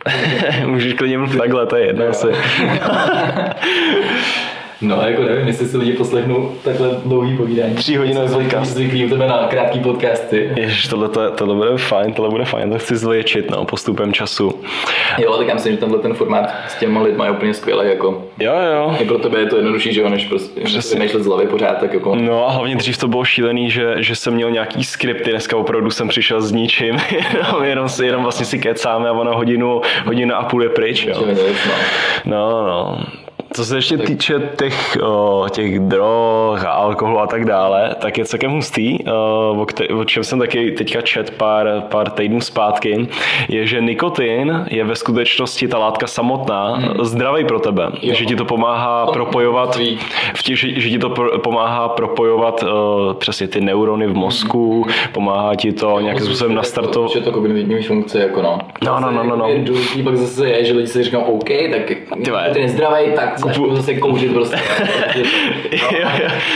Můžeš 0.66 0.94
klidně 0.94 1.18
mluvit 1.18 1.38
takhle, 1.38 1.66
to 1.66 1.76
je 1.76 1.86
jedno 1.86 2.06
asi. 2.06 2.26
No, 4.82 5.02
jako 5.02 5.22
nevím, 5.22 5.46
jestli 5.46 5.66
si 5.66 5.76
lidi 5.76 5.92
poslechnou 5.92 6.52
takhle 6.64 6.88
dlouhý 7.04 7.36
povídání. 7.36 7.74
Tři 7.74 7.96
hodiny 7.96 8.20
podcast. 8.32 8.70
Zvyklý 8.72 9.06
u 9.06 9.08
tebe 9.08 9.26
na 9.26 9.46
krátký 9.50 9.80
podcasty. 9.80 10.52
Ježiš, 10.56 10.88
tohle, 10.88 11.08
to, 11.08 11.30
tohle 11.30 11.54
bude 11.54 11.76
fajn, 11.76 12.12
tohle 12.12 12.30
bude 12.30 12.44
fajn, 12.44 12.70
to 12.72 12.78
chci 12.78 12.96
zvětšit, 12.96 13.50
no, 13.50 13.64
postupem 13.64 14.12
času. 14.12 14.60
Jo, 15.18 15.36
tak 15.36 15.46
já 15.46 15.54
myslím, 15.54 15.72
že 15.72 15.78
tenhle 15.78 15.98
ten 15.98 16.14
formát 16.14 16.50
s 16.68 16.74
těma 16.74 17.02
lidma 17.02 17.24
je 17.24 17.30
úplně 17.30 17.54
skvělý, 17.54 17.88
jako. 17.88 18.24
Jo, 18.38 18.52
jo. 18.74 18.96
I 19.00 19.04
pro 19.04 19.18
tebe 19.18 19.38
je 19.40 19.46
to 19.46 19.56
jednodušší, 19.56 19.94
že 19.94 20.00
jo, 20.00 20.08
než 20.08 20.24
prostě 20.24 20.60
Přesně. 20.60 20.98
myšlet 20.98 21.22
z 21.22 21.26
hlavy 21.26 21.46
pořád, 21.46 21.78
tak 21.78 21.94
jako. 21.94 22.14
No 22.14 22.48
a 22.48 22.50
hlavně 22.50 22.76
dřív 22.76 22.98
to 22.98 23.08
bylo 23.08 23.24
šílený, 23.24 23.70
že, 23.70 23.94
že 23.98 24.14
jsem 24.16 24.34
měl 24.34 24.50
nějaký 24.50 24.84
skripty, 24.84 25.30
dneska 25.30 25.56
opravdu 25.56 25.90
jsem 25.90 26.08
přišel 26.08 26.40
s 26.40 26.52
ničím, 26.52 26.96
jenom, 27.10 27.64
jenom, 27.64 27.88
si, 27.88 28.06
jenom 28.06 28.22
vlastně 28.22 28.46
si 28.46 28.58
kecáme 28.58 29.08
a 29.08 29.12
ono 29.12 29.36
hodinu, 29.36 29.80
hodinu 30.06 30.34
a 30.34 30.42
půl 30.42 30.62
je 30.62 30.68
pryč, 30.68 31.06
jo. 31.06 31.14
No. 32.24 32.50
No, 32.50 32.66
no. 32.66 32.98
Co 33.52 33.64
se 33.64 33.76
ještě 33.76 33.98
týče 33.98 34.50
těch, 34.58 34.98
o, 35.02 35.46
těch 35.50 35.80
drog 35.80 36.64
a 36.64 36.70
alkoholu 36.70 37.18
a 37.18 37.26
tak 37.26 37.44
dále, 37.44 37.94
tak 38.00 38.18
je 38.18 38.24
celkem 38.24 38.50
hustý, 38.50 38.98
o, 39.04 39.66
o, 40.00 40.04
čem 40.04 40.24
jsem 40.24 40.38
taky 40.38 40.70
teďka 40.70 41.00
čet 41.00 41.30
pár, 41.30 41.82
pár 41.88 42.10
týdnů 42.10 42.40
zpátky, 42.40 43.08
je, 43.48 43.66
že 43.66 43.80
nikotin 43.80 44.64
je 44.70 44.84
ve 44.84 44.96
skutečnosti 44.96 45.68
ta 45.68 45.78
látka 45.78 46.06
samotná 46.06 46.76
hmm. 46.76 47.04
zdravý 47.04 47.44
pro 47.44 47.60
tebe, 47.60 47.90
Jo. 48.02 48.14
že 48.14 48.24
ti 48.24 48.36
to 48.36 48.44
pomáhá 48.44 49.06
propojovat, 49.06 49.78
v 50.34 50.42
tě, 50.42 50.56
že, 50.56 50.80
že 50.80 50.90
ti 50.90 50.98
to 50.98 51.10
pro, 51.10 51.38
pomáhá 51.38 51.88
propojovat 51.88 52.62
o, 52.62 53.14
přesně 53.18 53.48
ty 53.48 53.60
neurony 53.60 54.06
v 54.06 54.14
mozku, 54.14 54.86
pomáhá 55.12 55.54
ti 55.54 55.72
to 55.72 56.00
nějakým 56.00 56.26
způsobem 56.26 56.54
nastartovat. 56.54 57.10
Že 57.10 57.20
to 57.20 57.32
kognitivní 57.32 57.82
funkce, 57.82 58.20
jako 58.20 58.42
no. 58.42 58.58
No, 58.84 59.00
no, 59.00 59.10
no, 59.10 59.24
no, 59.24 59.36
no. 59.36 59.48
Je 59.48 59.58
důležitý 59.58 60.02
pak 60.02 60.16
zase 60.16 60.48
je, 60.48 60.64
že 60.64 60.72
lidi 60.72 60.88
si 60.88 61.02
říkají, 61.02 61.24
OK, 61.24 61.48
tak 61.72 61.82
ty 62.52 62.60
nezdravý, 62.60 63.12
tak 63.16 63.39
začnu 63.40 63.76
zase 63.76 63.94
kouřit 63.94 64.32
prostě. 64.32 64.56
Jo, 65.72 65.88
jo. 66.00 66.08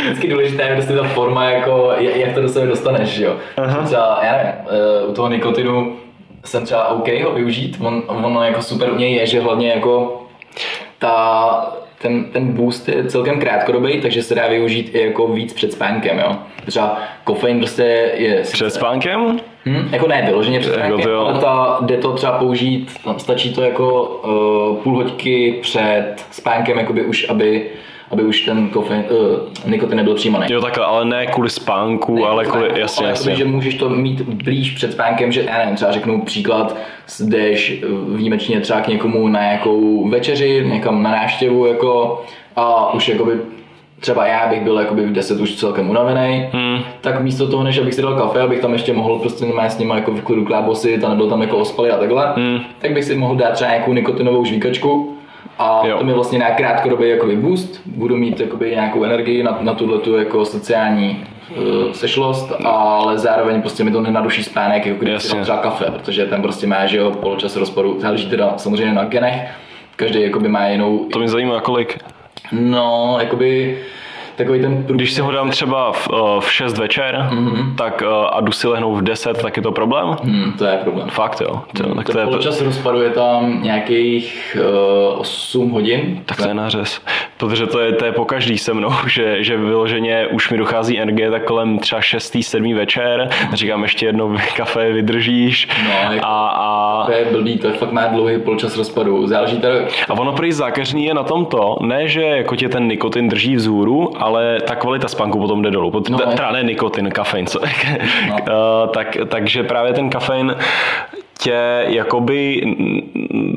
Vždycky 0.04 0.28
důležité 0.28 0.62
je 0.62 0.74
prostě 0.74 0.92
ta 0.92 1.04
forma, 1.04 1.44
jako, 1.44 1.92
jak 1.98 2.32
to 2.34 2.42
do 2.42 2.48
sebe 2.48 2.66
dostaneš, 2.66 3.18
jo. 3.18 3.36
Třeba, 3.84 4.20
já 4.22 4.32
nevím, 4.36 4.52
eh, 4.68 5.06
u 5.06 5.12
toho 5.12 5.28
nikotinu 5.28 5.96
jsem 6.44 6.64
třeba 6.64 6.88
OK 6.88 7.08
ho 7.24 7.32
využít, 7.32 7.76
on, 7.80 8.02
ono 8.06 8.44
jako 8.44 8.62
super 8.62 8.90
u 8.90 8.96
něj 8.96 9.14
je, 9.14 9.26
že 9.26 9.40
hlavně 9.40 9.70
jako 9.70 10.22
ta, 10.98 11.72
ten, 12.04 12.24
ten 12.24 12.52
boost 12.52 12.88
je 12.88 13.04
celkem 13.04 13.40
krátkodobý, 13.40 14.00
takže 14.00 14.22
se 14.22 14.34
dá 14.34 14.48
využít 14.48 14.90
i 14.94 15.06
jako 15.06 15.28
víc 15.28 15.52
před 15.52 15.72
spánkem, 15.72 16.18
jo. 16.18 16.36
Třeba 16.66 17.00
kofein 17.24 17.58
prostě 17.58 18.12
je... 18.14 18.42
Před 18.52 18.70
spánkem? 18.70 19.40
Hm, 19.66 19.88
jako 19.92 20.08
ne 20.08 20.22
vyloženě 20.26 20.60
před 20.60 20.70
Jako 20.76 20.86
spánkem, 20.86 21.10
jo. 21.10 21.20
ale 21.20 21.38
ta, 21.40 21.78
jde 21.80 21.96
to 21.96 22.12
třeba 22.12 22.32
použít, 22.38 22.92
tam 23.04 23.18
stačí 23.18 23.54
to 23.54 23.62
jako 23.62 24.02
uh, 24.02 24.82
půl 24.82 24.96
hoďky 24.96 25.58
před 25.62 26.14
spánkem, 26.30 26.78
jakoby 26.78 27.04
už, 27.04 27.28
aby, 27.28 27.66
aby 28.10 28.22
už 28.22 28.40
ten 28.40 28.68
kofein, 28.68 29.04
uh, 29.10 29.70
nikotin 29.70 29.96
nebyl 29.96 30.14
přijímaný. 30.14 30.46
Jo, 30.50 30.60
takhle, 30.60 30.84
ale 30.84 31.04
ne 31.04 31.26
kvůli 31.26 31.50
spánku, 31.50 32.14
Ne, 32.14 32.22
ale 32.22 32.44
kvůli, 32.44 32.64
spánku, 32.64 32.80
jasně, 32.80 33.06
ale 33.06 33.10
jasně. 33.10 33.30
Jakoby, 33.30 33.44
že 33.44 33.50
můžeš 33.50 33.74
to 33.74 33.88
mít 33.88 34.20
blíž 34.20 34.70
před 34.70 34.92
spánkem, 34.92 35.32
že 35.32 35.42
já 35.42 35.58
nevím, 35.58 35.76
třeba 35.76 35.92
řeknu 35.92 36.22
příklad, 36.22 36.76
jdeš 37.20 37.82
eh, 37.82 37.86
výjimečně 38.16 38.60
třeba 38.60 38.80
k 38.80 38.88
někomu 38.88 39.28
na 39.28 39.40
nějakou 39.40 40.08
večeři, 40.08 40.64
někam 40.66 41.02
na 41.02 41.10
návštěvu 41.10 41.66
jako 41.66 42.24
a 42.56 42.94
už 42.94 43.08
jakoby 43.08 43.40
třeba 44.00 44.26
já 44.26 44.46
bych 44.48 44.60
byl 44.60 44.78
jakoby 44.78 45.06
v 45.06 45.12
10 45.12 45.40
už 45.40 45.54
celkem 45.54 45.90
unavený, 45.90 46.46
hmm. 46.52 46.78
tak 47.00 47.20
místo 47.20 47.48
toho, 47.48 47.64
než 47.64 47.78
abych 47.78 47.94
si 47.94 48.02
dal 48.02 48.14
kafe, 48.14 48.40
abych 48.40 48.60
tam 48.60 48.72
ještě 48.72 48.92
mohl 48.92 49.18
prostě 49.18 49.44
normálně 49.44 49.70
s 49.70 49.78
nimi 49.78 49.92
jako 49.94 50.10
v 50.10 50.22
klidu 50.22 50.44
klábosit 50.44 51.04
a 51.04 51.08
nebyl 51.08 51.28
tam 51.28 51.42
jako 51.42 51.58
ospalý 51.58 51.90
a 51.90 51.98
takhle, 51.98 52.32
hmm. 52.36 52.60
tak 52.78 52.92
bych 52.92 53.04
si 53.04 53.14
mohl 53.14 53.36
dát 53.36 53.52
třeba 53.52 53.70
nějakou 53.70 53.92
nikotinovou 53.92 54.44
žvíkačku 54.44 55.16
a 55.58 55.86
Jo. 55.86 55.98
to 55.98 56.04
mi 56.04 56.12
vlastně 56.12 56.38
na 56.38 56.50
krátkodobý 56.50 57.08
jakoby 57.08 57.36
boost, 57.36 57.80
budu 57.86 58.16
mít 58.16 58.40
jakoby 58.40 58.70
nějakou 58.70 59.04
energii 59.04 59.42
na, 59.42 59.58
na 59.60 59.74
tuhle 59.74 60.00
jako 60.18 60.44
sociální 60.44 61.24
uh, 61.56 61.92
sešlost, 61.92 62.52
ale 62.64 63.18
zároveň 63.18 63.60
prostě 63.60 63.84
mi 63.84 63.90
to 63.90 64.00
nenaruší 64.00 64.42
spánek, 64.42 64.86
jako 64.86 65.04
když 65.04 65.22
si 65.22 65.36
třeba 65.40 65.58
kafe, 65.58 65.84
protože 65.90 66.26
ten 66.26 66.42
prostě 66.42 66.66
má, 66.66 66.86
že 66.86 66.96
jo, 66.98 67.10
poločas 67.10 67.56
rozpadu, 67.56 68.00
záleží 68.00 68.30
teda 68.30 68.52
samozřejmě 68.56 68.92
na 68.94 69.04
genech, 69.04 69.50
každý 69.96 70.22
jakoby 70.22 70.48
má 70.48 70.66
jinou, 70.68 71.08
To 71.12 71.18
mě 71.18 71.28
zajímá, 71.28 71.60
kolik. 71.60 71.98
no, 72.52 73.16
jakoby 73.20 73.78
takový 74.36 74.60
ten 74.60 74.74
průměr, 74.74 74.96
Když 74.96 75.12
si 75.12 75.20
ho 75.20 75.32
dám 75.32 75.50
třeba 75.50 75.92
v, 75.92 76.08
eh, 76.12 76.40
v 76.40 76.52
6 76.52 76.78
večer, 76.78 77.28
mm-hmm. 77.30 77.74
tak 77.74 78.02
eh, 78.02 78.26
a 78.32 78.40
jdu 78.40 78.52
si 78.52 78.68
lehnout 78.68 78.98
v 78.98 79.02
10, 79.02 79.42
tak 79.42 79.56
je 79.56 79.62
to 79.62 79.72
problém? 79.72 80.16
hmm, 80.22 80.52
to 80.58 80.64
je 80.64 80.76
problém. 80.76 81.08
Fakt 81.08 81.40
jo. 81.40 81.60
To, 81.76 81.94
tak, 81.94 82.06
to 82.06 82.12
Ten 82.12 82.20
je, 82.20 82.26
poločas 82.26 82.60
rozpadu 82.60 83.02
je 83.02 83.10
tam 83.10 83.62
nějakých 83.62 84.56
uh, 85.14 85.20
8 85.20 85.70
hodin, 85.70 86.22
tak 86.26 86.36
to 86.36 86.48
je 86.48 86.54
nářez. 86.54 87.00
Protože 87.36 87.66
to 87.66 87.80
je, 87.80 87.92
to 87.92 88.04
je 88.04 88.12
po 88.12 88.24
každý 88.24 88.58
se 88.58 88.74
mnou, 88.74 88.90
že, 89.06 89.44
že 89.44 89.56
vyloženě 89.56 90.26
už 90.26 90.50
mi 90.50 90.58
dochází 90.58 91.00
energie 91.00 91.30
tak 91.30 91.44
kolem 91.44 91.78
třeba 91.78 92.00
6. 92.00 92.36
7. 92.40 92.74
večer. 92.74 93.28
Říkám 93.52 93.82
ještě 93.82 94.06
jedno 94.06 94.36
kafe 94.56 94.92
vydržíš. 94.92 95.68
No, 95.84 96.12
jako- 96.12 96.26
a, 96.26 96.48
a, 96.48 97.06
to 97.06 97.12
je 97.12 97.24
blbý, 97.32 97.58
to 97.58 97.66
je 97.66 97.72
fakt 97.72 97.92
má 97.92 98.06
dlouhý 98.06 98.38
poločas 98.38 98.76
rozpadu, 98.76 99.26
záleží 99.26 99.56
teda, 99.56 99.74
a 100.08 100.12
ono 100.12 100.32
prý 100.32 100.52
zákeřný 100.52 101.04
je 101.04 101.14
na 101.14 101.22
tom 101.22 101.46
to, 101.46 101.76
ne, 101.82 102.08
že 102.08 102.22
jako 102.22 102.56
tě 102.56 102.68
ten 102.68 102.88
nikotin 102.88 103.28
drží 103.28 103.56
vzhůru, 103.56 104.22
ale 104.24 104.60
ta 104.60 104.74
kvalita 104.74 105.08
spánku 105.08 105.38
potom 105.38 105.62
jde 105.62 105.70
dolů. 105.70 105.90
Pot, 105.90 106.08
No, 106.08 106.18
no, 106.26 106.32
teda 106.32 106.52
ne 106.52 106.62
nikotin, 106.62 107.10
kafein, 107.10 107.46
co? 107.46 107.60
No. 108.28 108.34
uh, 108.34 108.90
tak, 108.90 109.16
takže 109.28 109.62
právě 109.62 109.92
ten 109.92 110.10
kafein 110.10 110.56
tě 111.38 111.84
jakoby 111.86 112.62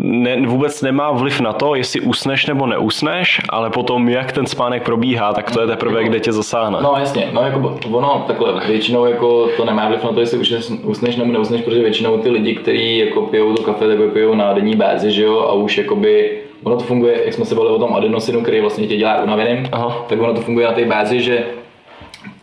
ne, 0.04 0.42
vůbec 0.48 0.82
nemá 0.82 1.12
vliv 1.12 1.42
na 1.42 1.54
to, 1.54 1.76
jestli 1.76 2.02
usneš 2.02 2.46
nebo 2.46 2.66
neusneš, 2.66 3.42
ale 3.50 3.70
potom 3.70 4.10
jak 4.10 4.32
ten 4.32 4.46
spánek 4.46 4.84
probíhá, 4.84 5.34
tak 5.34 5.52
to 5.52 5.62
je 5.62 5.68
teprve, 5.68 6.04
kde 6.04 6.20
tě 6.20 6.32
zasáhne. 6.34 6.78
No 6.82 6.96
jasně, 7.00 7.30
no 7.34 7.42
jako 7.42 7.78
ono 7.92 8.24
takhle, 8.28 8.62
většinou 8.68 9.06
jako 9.06 9.48
to 9.58 9.66
nemá 9.66 9.88
vliv 9.88 10.04
na 10.04 10.12
to, 10.12 10.20
jestli 10.20 10.38
usneš, 10.38 10.70
usneš 10.84 11.16
nebo 11.16 11.32
neusneš, 11.32 11.62
protože 11.62 11.82
většinou 11.82 12.18
ty 12.18 12.30
lidi, 12.30 12.56
kteří 12.56 12.98
jako 12.98 13.22
pijou 13.22 13.54
to 13.54 13.64
kafe, 13.64 13.88
tak 13.88 14.14
pijou 14.14 14.36
na 14.36 14.54
denní 14.54 14.76
bázi, 14.76 15.12
že 15.12 15.24
jo, 15.24 15.40
a 15.40 15.54
už 15.54 15.78
jakoby 15.78 16.42
Ono 16.64 16.76
to 16.76 16.84
funguje, 16.84 17.22
jak 17.26 17.34
jsme 17.34 17.46
se 17.46 17.56
bavili 17.56 17.76
o 17.76 17.80
tom 17.80 17.96
adenosinu, 17.96 18.42
který 18.42 18.62
vlastně 18.62 18.88
tě 18.88 18.98
dělá 18.98 19.24
unaveným, 19.24 19.70
Aha. 19.72 20.06
tak 20.10 20.22
ono 20.22 20.34
to 20.34 20.42
funguje 20.42 20.68
na 20.68 20.74
té 20.74 20.86
bázi, 20.86 21.22
že 21.22 21.44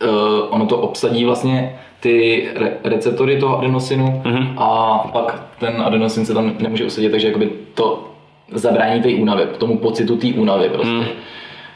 uh, 0.02 0.10
ono 0.50 0.66
to 0.66 0.78
obsadí 0.78 1.24
vlastně 1.24 1.78
ty 2.00 2.48
re- 2.54 2.72
receptory 2.84 3.38
toho 3.38 3.58
adenosinu 3.58 4.22
mm-hmm. 4.24 4.54
a 4.56 4.98
pak 5.12 5.42
ten 5.60 5.82
adenosin 5.86 6.26
se 6.26 6.34
tam 6.34 6.54
nemůže 6.58 6.84
usadit, 6.84 7.10
takže 7.10 7.26
jakoby 7.26 7.50
to 7.74 8.04
zabrání 8.52 9.02
té 9.02 9.08
únavy, 9.08 9.42
tomu 9.58 9.78
pocitu 9.78 10.16
té 10.16 10.26
únavy 10.26 10.68
prostě. 10.68 10.92
Mm. 10.92 11.04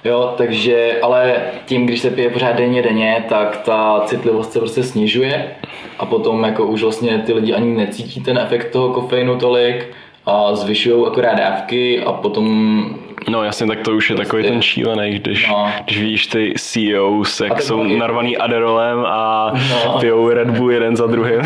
Jo, 0.04 0.34
takže, 0.36 0.98
ale 1.02 1.36
tím, 1.66 1.86
když 1.86 2.00
se 2.00 2.10
pije 2.10 2.30
pořád 2.30 2.56
denně 2.56 2.82
denně, 2.82 3.24
tak 3.28 3.56
ta 3.56 4.02
citlivost 4.04 4.52
se 4.52 4.58
prostě 4.58 4.82
snižuje 4.82 5.50
a 5.98 6.06
potom 6.06 6.44
jako 6.44 6.66
už 6.66 6.82
vlastně 6.82 7.22
ty 7.26 7.32
lidi 7.32 7.54
ani 7.54 7.76
necítí 7.76 8.20
ten 8.20 8.38
efekt 8.38 8.70
toho 8.70 8.88
kofeinu 8.88 9.36
tolik 9.36 9.86
a 10.28 10.54
zvyšují 10.54 11.06
akorát 11.06 11.34
dávky 11.34 12.00
a 12.02 12.12
potom 12.12 12.84
No 13.28 13.44
jasně, 13.44 13.66
tak 13.66 13.78
to 13.80 13.92
už 13.92 14.10
je 14.10 14.16
takový 14.16 14.42
ten 14.42 14.62
šílený, 14.62 15.10
když, 15.18 15.48
No. 15.48 15.68
když 15.84 16.00
vidíš 16.00 16.26
ty 16.26 16.54
CEOs, 16.58 17.40
jak 17.40 17.62
jsou 17.62 17.80
oni- 17.80 17.96
narvaný 17.98 18.36
Adderallem 18.36 19.04
a 19.06 19.52
No. 19.86 19.98
pijou 20.00 20.28
Red 20.28 20.50
Bull 20.50 20.72
jeden 20.72 20.96
za 20.96 21.06
druhým. 21.06 21.40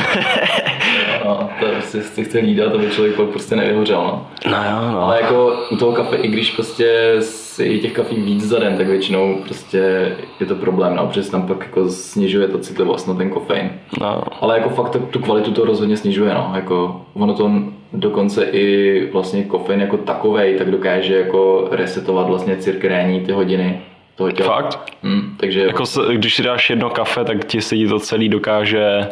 no, 1.25 1.49
to 1.61 1.67
prostě 1.67 2.03
si 2.03 2.25
chce 2.25 2.39
lídat, 2.39 2.75
aby 2.75 2.87
člověk 2.91 3.17
pak 3.17 3.29
prostě 3.29 3.57
nevyhořel. 3.57 3.99
No. 4.05 4.27
No 4.51 4.57
jo, 4.57 4.93
no. 4.93 5.03
Ale 5.03 5.23
jako 5.23 5.57
u 5.71 5.77
toho 5.77 5.93
kafe, 5.93 6.17
i 6.17 6.29
když 6.29 6.51
prostě 6.51 7.17
si 7.21 7.79
těch 7.79 7.93
kafí 7.93 8.17
víc 8.17 8.45
za 8.45 8.59
den, 8.59 8.77
tak 8.77 8.87
většinou 8.87 9.37
prostě 9.45 10.13
je 10.41 10.47
to 10.47 10.55
problém, 10.55 10.97
no, 10.97 11.07
protože 11.07 11.31
tam 11.31 11.47
pak 11.47 11.61
jako 11.61 11.89
snižuje 11.89 12.49
ta 12.49 12.59
citlivost 12.59 13.09
na 13.09 13.15
ten 13.15 13.31
kofein. 13.31 13.71
no. 14.01 14.23
Ale 14.41 14.59
jako 14.59 14.69
fakt 14.69 14.91
to, 14.91 14.99
tu 14.99 15.19
kvalitu 15.19 15.53
to 15.53 15.65
rozhodně 15.65 15.97
snižuje, 15.97 16.35
no. 16.35 16.53
Jako 16.55 17.01
ono 17.15 17.35
to 17.35 17.51
dokonce 17.93 18.45
i 18.45 19.09
vlastně 19.13 19.45
kofein 19.45 19.81
jako 19.81 19.97
takovej, 19.97 20.59
tak 20.59 20.71
dokáže 20.71 21.15
jako 21.17 21.69
resetovat 21.71 22.27
vlastně 22.27 22.57
cirkadiální 22.57 23.21
ty 23.21 23.33
hodiny 23.33 23.81
toho 24.17 24.33
těla. 24.33 24.55
Fakt? 24.55 24.93
Hm, 25.03 25.37
takže 25.37 25.61
Jako 25.61 25.87
se, 25.87 26.01
když 26.13 26.35
si 26.35 26.43
dáš 26.43 26.71
jedno 26.71 26.91
kafe, 26.91 27.25
tak 27.25 27.45
ti 27.45 27.61
se 27.61 27.77
ti 27.77 27.87
to 27.87 27.99
celý 27.99 28.29
dokáže, 28.29 29.09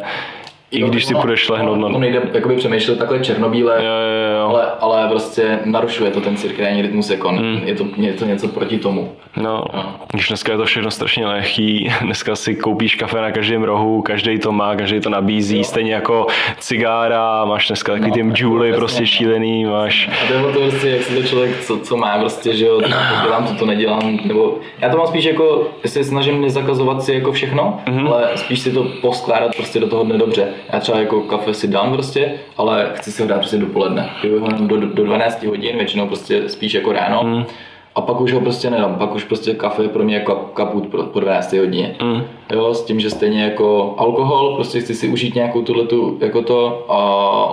i 0.71 0.81
Jo, 0.81 0.87
když 0.87 1.05
si 1.05 1.13
ono- 1.13 1.21
půjdeš 1.21 1.49
lehnout 1.49 1.73
ono- 1.77 1.87
na... 1.87 1.93
To 1.93 1.99
nejde 1.99 2.21
jakoby 2.33 2.55
přemýšlet 2.55 2.99
takhle 2.99 3.19
černobíle, 3.19 3.75
Jo, 3.77 3.91
jo, 3.91 4.37
jo. 4.39 4.47
ale, 4.49 4.65
ale 4.79 5.07
prostě 5.09 5.59
narušuje 5.65 6.11
to 6.11 6.21
ten 6.21 6.35
cirkadiální 6.37 6.81
rytmus, 6.81 7.09
jako 7.09 7.29
Hmm. 7.29 7.61
je, 7.65 7.75
to, 7.75 7.85
je 7.97 8.13
to 8.13 8.25
něco 8.25 8.47
proti 8.47 8.77
tomu. 8.77 9.11
No, 9.37 9.63
když 10.13 10.27
dneska 10.27 10.51
je 10.51 10.57
to 10.57 10.65
všechno 10.65 10.91
strašně 10.91 11.27
lehký, 11.27 11.91
dneska 12.01 12.35
si 12.35 12.55
koupíš 12.55 12.95
kafe 12.95 13.21
na 13.21 13.31
každém 13.31 13.63
rohu, 13.63 14.01
každý 14.01 14.39
to 14.39 14.51
má, 14.51 14.75
každý 14.75 14.99
to 14.99 15.09
nabízí, 15.09 15.57
jo. 15.57 15.63
stejně 15.63 15.93
jako 15.93 16.27
cigára, 16.59 17.45
máš 17.45 17.67
dneska 17.67 17.91
takový 17.91 18.09
No, 18.09 18.13
ty 18.13 18.19
jako 18.19 18.33
july 18.35 18.69
přesně, 18.69 18.79
prostě 18.79 19.01
no. 19.01 19.05
šílený, 19.05 19.65
máš... 19.65 20.09
A 20.23 20.27
to 20.27 20.33
je 20.33 20.53
to 20.53 20.59
prostě, 20.59 20.89
jak 20.89 21.01
si 21.03 21.15
to 21.15 21.23
člověk, 21.23 21.59
co, 21.59 21.79
co 21.79 21.97
má 21.97 22.17
prostě, 22.19 22.53
že 22.53 22.65
jo, 22.65 22.81
dělám 23.23 23.47
to, 23.47 23.53
to 23.53 23.65
nedělám, 23.65 24.19
nebo 24.25 24.57
já 24.79 24.89
to 24.89 24.97
mám 24.97 25.07
spíš 25.07 25.25
jako, 25.25 25.67
se 25.85 26.03
snažím 26.03 26.41
nezakazovat 26.41 27.03
si 27.03 27.13
jako 27.13 27.31
všechno, 27.31 27.79
mm-hmm. 27.85 28.07
ale 28.13 28.29
spíš 28.35 28.59
si 28.59 28.71
to 28.71 28.83
poskládat 29.01 29.55
prostě 29.55 29.79
do 29.79 29.87
toho 29.87 30.03
dne 30.03 30.17
dobře. 30.17 30.47
Já 30.73 30.79
třeba 30.79 30.99
jako 30.99 31.21
kafe 31.21 31.53
si 31.53 31.67
dám 31.67 31.93
prostě, 31.93 32.33
ale 32.57 32.91
chci 32.93 33.11
si 33.11 33.21
ho 33.21 33.27
dát 33.27 33.37
prostě 33.37 33.57
dopoledne. 33.57 34.09
Piju 34.21 34.39
ho 34.39 34.47
do, 34.51 34.77
do, 34.77 34.87
do 34.87 35.03
12 35.03 35.43
hodin, 35.43 35.77
většinou 35.77 36.07
prostě 36.07 36.49
spíš 36.49 36.73
jako 36.73 36.91
ráno. 36.91 37.23
Mm. 37.23 37.45
A 37.95 38.01
pak 38.01 38.21
už 38.21 38.33
ho 38.33 38.39
prostě 38.39 38.69
nedám, 38.69 38.95
pak 38.95 39.15
už 39.15 39.23
prostě 39.23 39.53
kafe 39.53 39.83
je 39.83 39.89
pro 39.89 40.03
mě 40.03 40.15
jako 40.15 40.35
kaput 40.35 40.87
po, 40.87 41.03
po 41.03 41.19
12 41.19 41.53
hodině. 41.53 41.95
Mm. 42.01 42.21
Jo, 42.53 42.73
s 42.73 42.85
tím, 42.85 42.99
že 42.99 43.09
stejně 43.09 43.43
jako 43.43 43.95
alkohol, 43.97 44.55
prostě 44.55 44.79
chci 44.79 44.95
si 44.95 45.07
užít 45.07 45.35
nějakou 45.35 45.61
tuhletu 45.61 46.17
jako 46.21 46.41
to, 46.41 46.91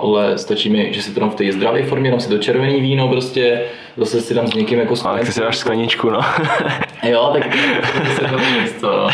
ale 0.03 0.37
stačí 0.37 0.69
mi, 0.69 0.93
že 0.93 1.01
si 1.01 1.13
to 1.13 1.19
dám 1.19 1.29
v 1.29 1.35
té 1.35 1.51
zdravé 1.51 1.83
formě, 1.83 2.11
dám 2.11 2.19
si 2.19 2.29
to 2.29 2.37
červený 2.37 2.81
víno 2.81 3.07
prostě, 3.07 3.61
zase 3.97 4.21
si 4.21 4.33
dám 4.33 4.47
s 4.47 4.53
někým 4.53 4.79
jako 4.79 4.93
A 5.05 5.17
ty 5.17 5.31
si 5.31 5.39
dáš 5.39 5.57
skleničku, 5.57 6.09
no. 6.09 6.19
jo, 7.09 7.29
tak 7.33 7.55
se 8.15 8.21
to 8.21 8.37
místo, 8.61 8.87
no. 8.87 9.09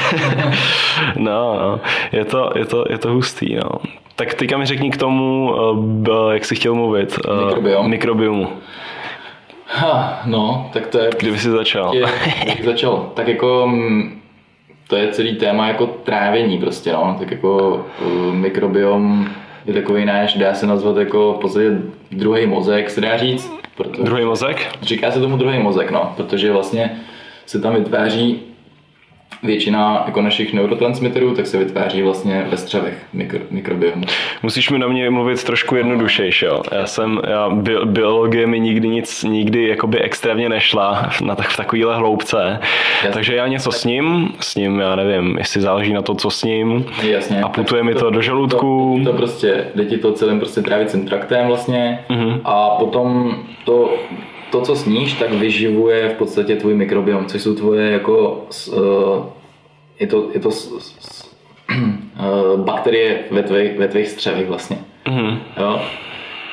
no, 1.15 1.60
no, 1.60 1.80
je 2.11 2.26
to, 2.26 2.52
je 2.56 2.65
to, 2.65 2.85
je 2.89 2.97
to 2.97 3.11
hustý, 3.11 3.56
no. 3.56 3.69
Tak 4.15 4.34
teďka 4.34 4.57
mi 4.57 4.65
řekni 4.65 4.91
k 4.91 4.97
tomu, 4.97 5.56
eh, 6.07 6.34
jak 6.34 6.45
jsi 6.45 6.56
chtěl 6.56 6.76
mluvit. 6.76 7.19
Eh, 7.27 7.45
Mikrobiom. 7.45 7.89
Mikrobiomu. 7.89 8.47
Ha, 9.67 10.21
no, 10.25 10.69
tak 10.73 10.87
to 10.87 10.99
je... 10.99 11.09
Kdyby 11.19 11.39
jsi 11.39 11.49
začal? 11.49 11.95
Je, 11.95 12.05
začal. 12.63 13.11
Tak 13.13 13.27
jako 13.27 13.67
mm, 13.67 14.21
to 14.87 14.95
je 14.95 15.07
celý 15.07 15.35
téma 15.35 15.67
jako 15.67 15.87
trávení 15.87 16.57
prostě, 16.57 16.93
no. 16.93 17.15
Tak 17.19 17.31
jako 17.31 17.85
uh, 18.05 18.33
mikrobiom 18.33 19.27
je 19.65 19.73
takový 19.73 20.05
náš, 20.05 20.33
dá 20.33 20.53
se 20.53 20.67
nazvat 20.67 20.97
jako 20.97 21.33
v 21.33 21.39
podstatě 21.39 21.77
druhý 22.11 22.45
mozek, 22.45 22.89
se 22.89 23.01
dá 23.01 23.17
říct. 23.17 23.53
Protože, 23.77 24.03
druhý 24.03 24.25
mozek? 24.25 24.67
Říká 24.81 25.11
se 25.11 25.19
tomu 25.19 25.37
druhý 25.37 25.59
mozek, 25.59 25.91
no, 25.91 26.13
protože 26.17 26.51
vlastně 26.51 27.01
se 27.45 27.59
tam 27.59 27.75
vytváří 27.75 28.39
většina 29.43 30.03
jako 30.05 30.21
našich 30.21 30.53
neurotransmiterů 30.53 31.35
tak 31.35 31.47
se 31.47 31.57
vytváří 31.57 32.01
vlastně 32.01 32.47
ve 32.49 32.57
střevech 32.57 33.05
mikro, 33.13 33.39
mikrobiomu. 33.51 34.03
Musíš 34.43 34.69
mi 34.69 34.79
na 34.79 34.87
mě 34.87 35.09
mluvit 35.09 35.43
trošku 35.43 35.75
jednodušejší. 35.75 36.45
Jo. 36.45 36.61
Já 36.71 36.85
jsem, 36.85 37.21
já, 37.27 37.49
bi, 37.49 37.75
biologie 37.85 38.47
mi 38.47 38.59
nikdy 38.59 38.87
nic, 38.87 39.23
nikdy 39.23 39.67
jakoby 39.67 39.99
extrémně 39.99 40.49
nešla 40.49 41.09
na 41.23 41.35
tak, 41.35 41.47
v 41.47 41.57
takovýhle 41.57 41.95
hloubce. 41.95 42.59
Jasně. 42.95 43.09
Takže 43.13 43.35
já 43.35 43.47
něco 43.47 43.71
s 43.71 43.85
ním, 43.85 44.33
s 44.39 44.55
ním, 44.55 44.79
já 44.79 44.95
nevím, 44.95 45.37
jestli 45.37 45.61
záleží 45.61 45.93
na 45.93 46.01
to, 46.01 46.15
co 46.15 46.29
s 46.29 46.43
ním. 46.43 46.85
Jasně. 47.03 47.41
A 47.41 47.49
putuje 47.49 47.83
mi 47.83 47.93
to, 47.93 47.99
to 47.99 48.09
do 48.09 48.21
žaludku. 48.21 49.01
To, 49.03 49.11
to 49.11 49.17
prostě, 49.17 49.67
jde 49.75 49.85
ti 49.85 49.97
to 49.97 50.11
celým 50.11 50.39
prostě 50.39 50.61
trávicím 50.61 51.05
traktem 51.05 51.47
vlastně. 51.47 52.05
Mm-hmm. 52.09 52.41
A 52.45 52.69
potom 52.69 53.35
to 53.65 53.93
to, 54.51 54.61
co 54.61 54.76
sníš, 54.76 55.13
tak 55.13 55.31
vyživuje 55.31 56.09
v 56.09 56.13
podstatě 56.13 56.55
tvůj 56.55 56.73
mikrobiom, 56.73 57.26
což 57.26 57.41
jsou 57.41 57.55
tvoje 57.55 57.91
jako 57.91 58.47
uh, 58.67 59.26
je 59.99 60.07
to, 60.07 60.30
je 60.34 60.39
to 60.39 60.51
s, 60.51 60.80
s, 60.80 61.30
uh, 61.76 62.59
bakterie 62.65 63.19
ve 63.31 63.43
tvých, 63.43 63.77
ve 63.77 63.88
tvých 63.88 64.07
střevech 64.07 64.47
vlastně. 64.47 64.77
Mm-hmm. 65.05 65.38
Jo? 65.57 65.81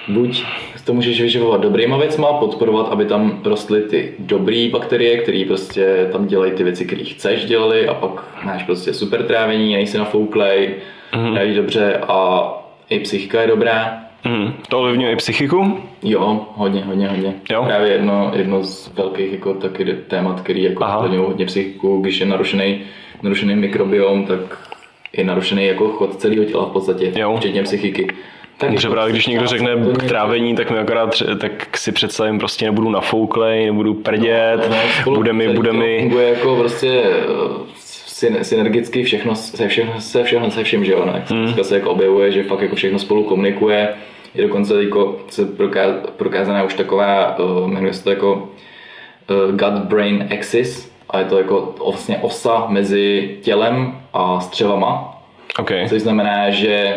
Buď 0.09 0.44
to 0.85 0.94
můžeš 0.94 1.20
vyživovat 1.20 1.60
dobrýma 1.60 1.97
věcma, 1.97 2.32
podporovat, 2.32 2.89
aby 2.89 3.05
tam 3.05 3.40
rostly 3.44 3.82
ty 3.82 4.14
dobré 4.19 4.69
bakterie, 4.73 5.19
které 5.19 5.44
prostě 5.47 6.09
tam 6.12 6.27
dělají 6.27 6.52
ty 6.52 6.64
věci, 6.64 6.85
které 6.85 7.05
chceš 7.05 7.44
dělali 7.44 7.89
a 7.89 7.94
pak 7.94 8.24
máš 8.44 8.62
prostě 8.62 8.94
super 8.94 9.23
trávení, 9.23 9.73
nejsi 9.73 9.98
nafouklej, 9.98 10.74
mm-hmm. 11.12 11.55
dobře 11.55 12.01
a 12.09 12.48
i 12.90 12.98
psychika 13.01 13.40
je 13.40 13.47
dobrá. 13.47 14.02
Mm, 14.24 14.53
to 14.69 14.78
ovlivňuje 14.78 15.12
i 15.12 15.16
psychiku? 15.16 15.78
Jo, 16.03 16.47
hodně, 16.55 16.85
hodně, 16.85 17.09
hodně. 17.09 17.35
Jo? 17.51 17.65
Právě 17.65 17.93
jedno, 17.93 18.32
jedno 18.35 18.62
z 18.62 18.94
velkých 18.94 19.32
jako 19.32 19.55
taky 19.55 19.85
témat, 20.09 20.40
který 20.40 20.62
jako 20.62 20.85
ovlivňují 20.97 21.27
hodně 21.27 21.47
psychiku, 21.47 22.01
když 22.01 22.20
je 22.20 22.27
narušený, 22.27 22.81
narušený 23.23 23.57
mikrobiom, 23.57 24.24
tak 24.24 24.40
je 25.16 25.24
narušený 25.24 25.66
jako 25.66 25.89
chod 25.89 26.16
celého 26.16 26.44
těla 26.44 26.65
v 26.65 26.73
podstatě, 26.73 27.12
jo. 27.16 27.36
včetně 27.36 27.62
psychiky. 27.62 28.07
Tak 28.59 28.73
jako 28.73 28.90
právě 28.90 29.12
když 29.12 29.27
někdo 29.27 29.47
řekne 29.47 29.70
k 29.99 30.03
trávení, 30.03 30.55
tak 30.55 30.70
mi 30.70 30.78
akorát 30.78 31.23
tak 31.40 31.77
si 31.77 31.93
představím, 31.93 32.39
prostě 32.39 32.65
nebudu 32.65 32.90
nafouklej, 32.90 33.66
nebudu 33.66 33.94
prdět, 33.94 34.70
no, 34.70 34.77
no, 35.07 35.15
bude 35.15 35.32
mi, 35.32 35.49
bude 35.49 35.73
mi... 35.73 35.99
Funguje 36.01 36.28
jako 36.28 36.57
prostě 36.57 37.03
eh, 38.23 38.44
synergicky 38.44 39.03
všechno 39.03 39.35
se, 39.35 39.69
všechno, 39.69 40.01
se, 40.01 40.24
všechno 40.24 40.51
se 40.51 40.65
vším, 40.65 40.85
že 40.85 40.93
jo, 40.93 41.07
ne? 41.07 41.24
Mm. 41.32 41.65
se 41.65 41.74
jako 41.74 41.90
objevuje, 41.90 42.32
že 42.32 42.43
fakt 42.43 42.61
jako 42.61 42.77
všechno 42.77 42.99
spolu 42.99 43.24
komunikuje 43.24 43.89
je 44.35 44.43
dokonce 44.43 44.85
jako 44.85 45.20
se 45.28 45.47
prokázaná 46.16 46.62
už 46.62 46.74
taková, 46.74 47.39
uh, 47.39 47.70
jmenuje 47.70 47.93
se 47.93 48.05
to 48.05 48.11
jako 48.11 48.35
uh, 48.35 49.57
gut-brain 49.57 50.28
axis 50.39 50.93
a 51.11 51.19
je 51.19 51.24
to 51.24 51.39
jako 51.39 51.74
vlastně 51.85 52.19
osa 52.19 52.66
mezi 52.69 53.36
tělem 53.43 53.99
a 54.12 54.40
střevama. 54.40 55.23
Okay. 55.59 55.89
Což 55.89 56.03
znamená, 56.03 56.51
že 56.51 56.97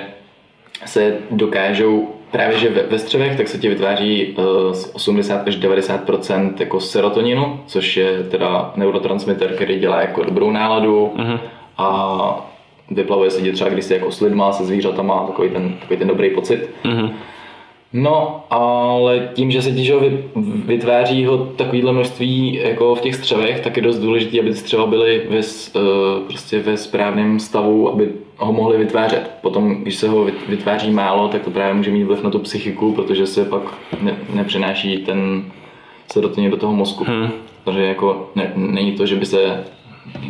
se 0.85 1.18
dokážou 1.31 2.14
právě, 2.35 2.59
že 2.59 2.69
ve, 2.69 2.83
ve 2.83 2.99
střevech 2.99 3.37
tak 3.37 3.47
se 3.47 3.57
ti 3.57 3.69
vytváří 3.69 4.35
uh, 4.37 4.45
80 4.93 5.47
až 5.47 5.57
90% 5.57 6.53
jako 6.59 6.79
serotoninu, 6.79 7.59
což 7.65 7.97
je 7.97 8.23
teda 8.23 8.71
neurotransmitter, 8.75 9.55
který 9.55 9.79
dělá 9.79 10.01
jako 10.01 10.23
dobrou 10.23 10.51
náladu 10.51 11.11
uh-huh. 11.17 11.39
a 11.77 12.51
vyplavuje 12.91 13.31
se 13.31 13.41
ti 13.41 13.51
třeba, 13.51 13.69
když 13.69 13.85
jsi 13.85 13.93
jako 13.93 14.11
s 14.11 14.21
lidma, 14.21 14.51
se 14.51 14.65
zvířatama, 14.65 15.27
takový 15.27 15.49
ten, 15.49 15.73
takový 15.79 15.99
ten 15.99 16.07
dobrý 16.07 16.29
pocit. 16.29 16.69
Mm-hmm. 16.83 17.09
No, 17.97 18.43
ale 18.49 19.30
tím, 19.34 19.51
že 19.51 19.61
se 19.61 19.72
ti 19.72 19.93
vytváří 20.65 21.26
ho 21.26 21.38
takovýhle 21.38 21.91
množství 21.91 22.59
jako 22.63 22.95
v 22.95 23.01
těch 23.01 23.15
střevech, 23.15 23.59
tak 23.59 23.77
je 23.77 23.84
dost 23.84 23.99
důležité, 23.99 24.39
aby 24.39 24.49
ty 24.49 24.55
střeva 24.55 24.85
byly 24.85 25.22
ve, 25.30 25.38
uh, 25.38 25.84
prostě 26.27 26.59
ve 26.59 26.77
správném 26.77 27.39
stavu, 27.39 27.89
aby 27.89 28.09
ho 28.38 28.53
mohli 28.53 28.77
vytvářet. 28.77 29.31
Potom, 29.41 29.76
když 29.76 29.95
se 29.95 30.09
ho 30.09 30.27
vytváří 30.47 30.91
málo, 30.91 31.27
tak 31.27 31.41
to 31.41 31.51
právě 31.51 31.73
může 31.73 31.91
mít 31.91 32.03
vliv 32.03 32.23
na 32.23 32.30
tu 32.30 32.39
psychiku, 32.39 32.91
protože 32.91 33.27
se 33.27 33.45
pak 33.45 33.61
ne, 34.01 34.17
nepřenáší 34.34 34.97
ten 34.97 35.45
serotonin 36.11 36.51
do 36.51 36.57
toho 36.57 36.73
mozku. 36.73 37.03
Hmm. 37.03 37.30
Takže 37.63 37.81
jako 37.81 38.30
ne, 38.35 38.51
není 38.55 38.91
to, 38.91 39.05
že 39.05 39.15
by 39.15 39.26
se 39.26 39.63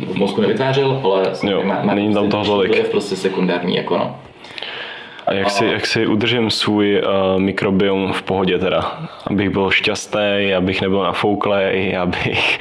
v 0.06 0.16
mozku 0.16 0.40
nevytvářel, 0.40 1.00
ale 1.04 1.32
jo, 1.50 1.62
má, 1.64 1.82
má 1.82 1.94
není 1.94 2.14
tam 2.14 2.28
toho 2.28 2.44
tolik. 2.44 2.76
je 2.76 2.84
prostě 2.84 3.16
sekundární, 3.16 3.76
jako 3.76 3.98
no. 3.98 4.16
A 5.26 5.34
jak, 5.34 5.50
si, 5.50 5.66
jak 5.66 5.86
si 5.86 6.06
udržím 6.06 6.50
svůj 6.50 7.02
uh, 7.02 7.40
mikrobiom 7.40 8.12
v 8.12 8.22
pohodě 8.22 8.58
teda? 8.58 9.08
Abych 9.26 9.50
byl 9.50 9.70
šťastný, 9.70 10.54
abych 10.56 10.82
nebyl 10.82 11.02
nafouklej, 11.02 11.96
abych... 12.00 12.58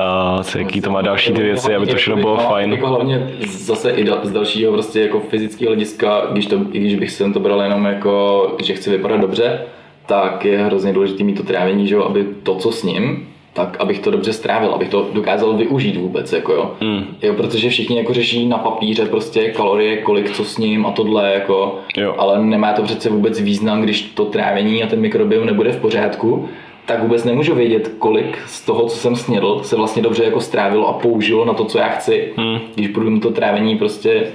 Uh, 0.00 0.42
co, 0.42 0.58
jaký 0.58 0.80
to 0.80 0.90
má 0.90 1.02
další 1.02 1.32
ty 1.32 1.42
věci, 1.42 1.74
aby 1.74 1.86
to 1.86 1.96
všechno 1.96 2.16
bylo 2.16 2.36
fajn. 2.36 2.72
Jako 2.72 2.86
hlavně 2.86 3.30
zase 3.46 3.90
i 3.90 4.06
z 4.22 4.30
dalšího 4.30 4.72
prostě 4.72 5.00
jako 5.00 5.20
fyzického 5.20 5.70
hlediska, 5.70 6.22
když, 6.32 6.46
to, 6.46 6.56
i 6.72 6.78
když 6.78 6.94
bych 6.94 7.10
si 7.10 7.32
to 7.32 7.40
bral 7.40 7.62
jenom 7.62 7.84
jako, 7.84 8.56
že 8.62 8.74
chci 8.74 8.90
vypadat 8.90 9.20
dobře, 9.20 9.62
tak 10.06 10.44
je 10.44 10.58
hrozně 10.58 10.92
důležité 10.92 11.24
mít 11.24 11.36
to 11.36 11.42
trávení, 11.42 11.88
že 11.88 11.94
jo, 11.94 12.02
aby 12.02 12.24
to, 12.42 12.54
co 12.54 12.72
s 12.72 12.82
ním, 12.82 13.33
tak 13.54 13.76
abych 13.80 13.98
to 13.98 14.10
dobře 14.10 14.32
strávil, 14.32 14.70
abych 14.70 14.88
to 14.88 15.08
dokázal 15.12 15.56
využít 15.56 15.96
vůbec, 15.96 16.32
jako 16.32 16.52
jo. 16.52 16.70
Mm. 16.80 17.04
jo 17.22 17.34
protože 17.34 17.68
všichni 17.68 17.98
jako 17.98 18.14
řeší 18.14 18.48
na 18.48 18.58
papíře 18.58 19.06
prostě 19.06 19.50
kalorie, 19.50 19.96
kolik 19.96 20.30
co 20.30 20.44
s 20.44 20.58
ním 20.58 20.86
a 20.86 20.90
tohle, 20.92 21.32
jako, 21.34 21.78
jo. 21.96 22.14
ale 22.18 22.44
nemá 22.44 22.72
to 22.72 22.82
přece 22.82 23.10
vůbec 23.10 23.40
význam, 23.40 23.82
když 23.82 24.02
to 24.02 24.24
trávení 24.24 24.82
a 24.82 24.86
ten 24.86 25.00
mikrobiom 25.00 25.46
nebude 25.46 25.72
v 25.72 25.80
pořádku, 25.80 26.48
tak 26.86 27.02
vůbec 27.02 27.24
nemůžu 27.24 27.54
vědět, 27.54 27.94
kolik 27.98 28.38
z 28.46 28.64
toho, 28.64 28.88
co 28.88 28.96
jsem 28.96 29.16
snědl, 29.16 29.60
se 29.62 29.76
vlastně 29.76 30.02
dobře 30.02 30.24
jako 30.24 30.40
strávilo 30.40 30.88
a 30.88 30.92
použilo 30.92 31.44
na 31.44 31.54
to, 31.54 31.64
co 31.64 31.78
já 31.78 31.88
chci. 31.88 32.32
Mm. 32.36 32.58
Když 32.74 32.88
budu 32.88 33.20
to 33.20 33.30
trávení 33.30 33.78
prostě 33.78 34.26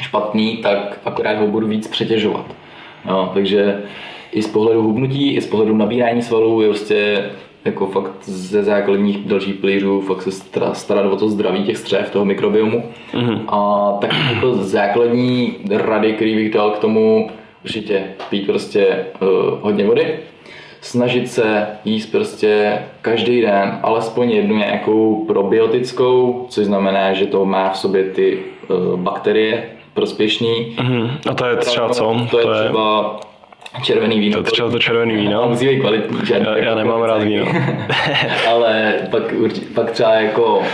špatný, 0.00 0.56
tak 0.56 1.00
akorát 1.04 1.38
ho 1.38 1.46
budu 1.46 1.66
víc 1.66 1.88
přetěžovat. 1.88 2.46
No, 3.06 3.30
takže 3.34 3.82
i 4.32 4.42
z 4.42 4.46
pohledu 4.46 4.82
hubnutí, 4.82 5.34
i 5.34 5.40
z 5.40 5.46
pohledu 5.46 5.76
nabírání 5.76 6.22
svalů 6.22 6.60
je 6.60 6.68
prostě 6.68 7.30
jako 7.64 7.86
fakt 7.86 8.12
ze 8.24 8.64
základních 8.64 9.18
dalších 9.18 9.54
pilířů 9.54 10.00
fakt 10.00 10.22
se 10.22 10.30
starat 10.72 11.12
o 11.12 11.16
to 11.16 11.28
zdraví 11.28 11.64
těch 11.64 11.76
střev, 11.76 12.10
toho 12.10 12.24
mikrobiomu. 12.24 12.84
Mm-hmm. 13.12 13.40
A 13.48 13.92
tak 14.00 14.14
jako 14.34 14.54
základní 14.54 15.56
rady, 15.70 16.12
který 16.12 16.34
bych 16.34 16.52
dal 16.54 16.70
k 16.70 16.78
tomu, 16.78 17.30
určitě 17.64 18.04
pít 18.30 18.46
prostě 18.46 19.06
uh, 19.20 19.28
hodně 19.60 19.86
vody, 19.86 20.16
snažit 20.80 21.30
se 21.30 21.66
jíst 21.84 22.06
prostě 22.06 22.78
každý 23.02 23.40
den 23.40 23.78
alespoň 23.82 24.30
jednu 24.30 24.56
nějakou 24.56 25.24
probiotickou, 25.26 26.46
což 26.48 26.66
znamená, 26.66 27.12
že 27.12 27.26
to 27.26 27.44
má 27.44 27.70
v 27.70 27.78
sobě 27.78 28.04
ty 28.04 28.38
uh, 28.68 29.00
bakterie 29.00 29.64
prospěšný. 29.94 30.76
Mm-hmm. 30.76 31.10
A 31.30 31.34
to 31.34 31.46
je 31.46 31.56
třeba 31.56 31.88
co? 31.88 32.16
To, 32.30 32.36
to 32.36 32.38
je 32.38 32.64
třeba 32.64 33.20
červený 33.82 34.20
víno. 34.20 34.42
To 34.42 34.50
třeba 34.50 34.70
to 34.70 34.78
červený 34.78 35.16
víno. 35.16 35.48
Musí 35.48 35.68
být 35.68 35.80
kvalitní. 35.80 36.18
Žádný, 36.26 36.46
já, 36.46 36.56
já 36.56 36.74
nemám 36.74 37.02
rád 37.02 37.22
víno. 37.22 37.46
Ale 38.48 38.94
pak, 39.10 39.22
pak 39.74 39.90
třeba 39.90 40.14
jako 40.14 40.58
uh, 40.58 40.64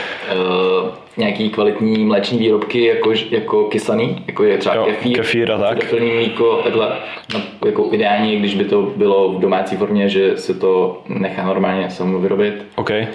nějaký 1.17 1.51
kvalitní 1.51 2.05
mléční 2.05 2.39
výrobky 2.39 2.85
jako, 2.85 3.13
jako 3.31 3.65
kysaný, 3.65 4.25
jako 4.27 4.45
je 4.45 4.59
třeba 4.59 4.75
jo, 4.75 4.85
kefír, 4.85 5.17
kefír 5.17 5.53
a 5.53 5.59
tak. 5.59 5.91
Plný 5.91 6.13
mlíko, 6.13 6.61
takhle, 6.65 6.93
no, 7.35 7.41
jako 7.67 7.89
ideální, 7.93 8.37
když 8.37 8.55
by 8.55 8.65
to 8.65 8.83
bylo 8.83 9.33
v 9.33 9.41
domácí 9.41 9.77
formě, 9.77 10.09
že 10.09 10.37
se 10.37 10.55
to 10.55 11.03
nechá 11.09 11.47
normálně 11.47 11.91
samo 11.91 12.19
vyrobit. 12.19 12.55
Okay. 12.77 13.07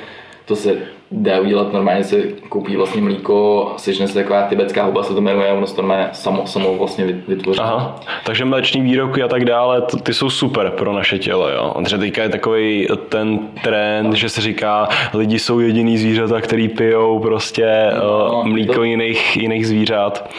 To 0.46 0.56
se 0.56 0.78
jde 1.14 1.40
udělat 1.40 1.74
normálně 1.74 2.04
se 2.04 2.22
koupí 2.50 2.76
vlastně 2.76 3.02
mlíko, 3.02 3.72
sežne 3.78 4.08
se 4.08 4.14
taková 4.14 4.42
tibetská 4.42 4.84
huba, 4.84 5.04
se 5.04 5.14
to 5.14 5.22
jmenuje, 5.22 5.52
ono 5.52 5.68
se 5.68 5.76
to 5.76 5.82
normálně 5.82 6.10
samo, 6.12 6.48
samo 6.48 6.78
vlastně 6.78 7.06
vytvoří. 7.28 7.60
Aha, 7.60 8.00
takže 8.26 8.46
mléční 8.46 8.82
výrobky 8.82 9.24
a 9.24 9.28
tak 9.28 9.46
dále, 9.46 9.82
to, 9.82 9.98
ty 9.98 10.14
jsou 10.14 10.30
super 10.30 10.70
pro 10.70 10.94
naše 10.94 11.20
tělo, 11.20 11.50
jo. 11.50 11.74
Protože 11.84 11.98
teďka 11.98 12.24
je 12.24 12.30
takový 12.30 12.88
ten 13.10 13.40
trend, 13.64 14.14
že 14.14 14.30
se 14.30 14.42
říká, 14.42 14.90
lidi 15.14 15.40
jsou 15.40 15.60
jediný 15.60 15.98
zvířata, 15.98 16.42
který 16.42 16.70
pijou 16.70 17.20
prostě 17.20 17.92
no, 17.98 18.40
uh, 18.40 18.48
mlíko 18.48 18.74
to... 18.74 18.84
jiných, 18.84 19.38
jiných 19.38 19.68
zvířat. 19.68 20.30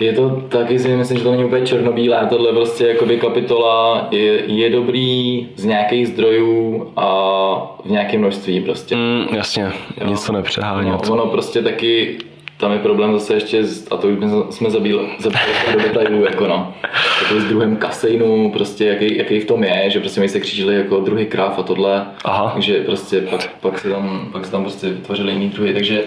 Je 0.00 0.12
to 0.12 0.30
taky 0.30 0.78
si 0.78 0.88
myslím, 0.88 1.18
že 1.18 1.24
to 1.24 1.30
není 1.30 1.44
úplně 1.44 1.66
černobílé, 1.66 2.26
tohle 2.28 2.52
prostě 2.52 2.86
jakoby 2.86 3.16
kapitola 3.16 4.08
je, 4.10 4.52
je 4.52 4.70
dobrý 4.70 5.48
z 5.56 5.64
nějakých 5.64 6.08
zdrojů 6.08 6.92
a 6.96 7.80
v 7.84 7.90
nějakém 7.90 8.20
množství 8.20 8.60
prostě. 8.60 8.96
Mm, 8.96 9.26
jasně, 9.32 9.72
jo. 10.00 10.06
nic 10.06 10.26
to 10.26 10.32
nepřehánět. 10.32 11.06
No, 11.06 11.12
ono 11.12 11.26
prostě 11.26 11.62
taky 11.62 12.18
tam 12.58 12.72
je 12.72 12.78
problém 12.78 13.12
zase 13.12 13.34
ještě, 13.34 13.62
a 13.90 13.96
to 13.96 14.08
už 14.08 14.18
jsme 14.50 14.70
zabíli, 14.70 15.08
zabíli 15.18 15.42
do 15.72 15.78
detailů, 15.80 16.24
jako 16.24 16.46
no. 16.46 16.74
Takový 17.20 17.40
s 17.40 17.44
druhem 17.44 17.76
kaseinu, 17.76 18.50
prostě 18.50 18.84
jaký, 18.84 19.16
jaký 19.16 19.40
v 19.40 19.44
tom 19.44 19.64
je, 19.64 19.90
že 19.90 20.00
prostě 20.00 20.20
my 20.20 20.28
se 20.28 20.40
křížili 20.40 20.74
jako 20.74 21.00
druhý 21.00 21.26
kráv 21.26 21.58
a 21.58 21.62
tohle, 21.62 22.06
Aha. 22.24 22.50
takže 22.54 22.80
prostě 22.80 23.20
pak, 23.20 23.50
pak, 23.60 23.78
se 23.78 23.90
tam, 23.90 24.28
pak 24.32 24.44
se 24.44 24.50
tam 24.50 24.62
prostě 24.62 24.88
vytvořili 24.88 25.32
jiný 25.32 25.48
druhy, 25.48 25.74
takže, 25.74 26.02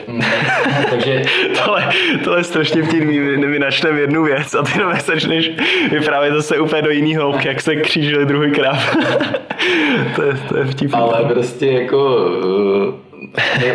takže... 0.89 1.23
tohle, 1.63 1.89
tohle 2.23 2.39
je 2.39 2.43
strašně 2.43 2.83
vtipný, 2.83 3.19
my 3.19 3.59
načteme 3.59 3.99
jednu 3.99 4.23
věc 4.23 4.55
a 4.55 4.63
ty 4.63 4.79
nové 4.79 4.99
začneš 5.05 5.51
vyprávět 5.91 6.33
zase 6.33 6.59
úplně 6.59 6.81
do 6.81 6.89
jiný 6.89 7.15
hloubky, 7.15 7.47
jak 7.47 7.61
se 7.61 7.75
křížili 7.75 8.25
druhý 8.25 8.51
kráv. 8.51 8.95
to, 10.15 10.23
je, 10.23 10.37
to 10.49 10.57
je 10.57 10.65
vtipný. 10.65 10.99
Ale 10.99 11.23
prostě 11.33 11.65
jako 11.65 12.27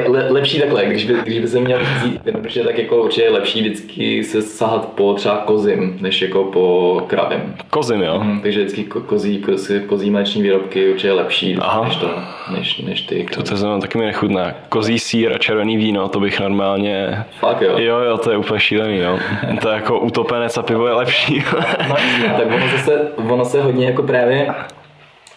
le, 0.09 0.31
lepší 0.31 0.61
takhle, 0.61 0.87
když 0.87 1.05
by, 1.05 1.15
když 1.25 1.39
by 1.39 1.49
se 1.49 1.61
měl 1.61 1.81
vzít 1.99 2.21
jednoduše, 2.27 2.65
tak 2.65 2.79
jako 2.79 3.03
určitě 3.03 3.23
je 3.23 3.31
lepší 3.31 3.61
vždycky 3.61 4.25
se 4.25 4.43
sahat 4.43 4.89
po 4.89 5.15
třeba 5.15 5.37
kozím, 5.37 5.99
než 6.01 6.23
jako 6.23 6.45
po 6.45 7.03
kravím. 7.07 7.55
Kozím, 7.71 8.03
jo? 8.03 8.21
Mm, 8.23 8.41
takže 8.41 8.61
vždycky 8.61 8.85
kozí, 8.85 9.39
kozí, 9.39 9.81
kozí 9.81 10.11
mléční 10.11 10.43
výrobky 10.43 10.89
určitě 10.91 11.09
je 11.09 11.13
lepší, 11.13 11.57
Aha. 11.61 11.85
než, 11.85 11.97
to, 11.97 12.11
než, 12.53 12.79
než 12.79 13.01
ty. 13.03 13.27
To, 13.35 13.43
to 13.43 13.57
znamená 13.57 13.81
taky 13.81 13.99
mi 13.99 14.05
nechutná. 14.05 14.55
Kozí 14.69 14.99
sír 14.99 15.33
a 15.33 15.39
červený 15.39 15.77
víno, 15.77 16.09
to 16.09 16.21
bych 16.21 16.41
normálně... 16.41 17.25
Fakt 17.41 17.63
jo? 17.63 17.79
Jo, 17.79 17.99
jo, 17.99 18.19
to 18.19 18.31
je 18.31 18.37
úplně 18.37 18.61
šílený, 18.61 18.99
jo. 18.99 19.19
to 19.63 19.69
je 19.69 19.75
jako 19.75 20.01
utopenec 20.01 20.59
a 20.59 20.63
pivo 20.63 20.87
je 20.87 20.95
lepší. 20.95 21.45
no, 21.89 21.97
tak 22.37 22.47
ono, 22.47 22.69
zase, 22.77 23.09
ono 23.17 23.45
se 23.45 23.63
hodně 23.63 23.87
jako 23.87 24.03
právě 24.03 24.49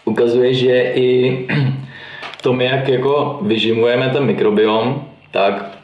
ukazuje, 0.05 0.53
že 0.53 0.81
i 0.81 1.47
tom, 2.41 2.61
jak 2.61 2.87
jako 2.87 3.39
vyžimujeme 3.41 4.09
ten 4.09 4.23
mikrobiom, 4.23 5.03
tak 5.31 5.79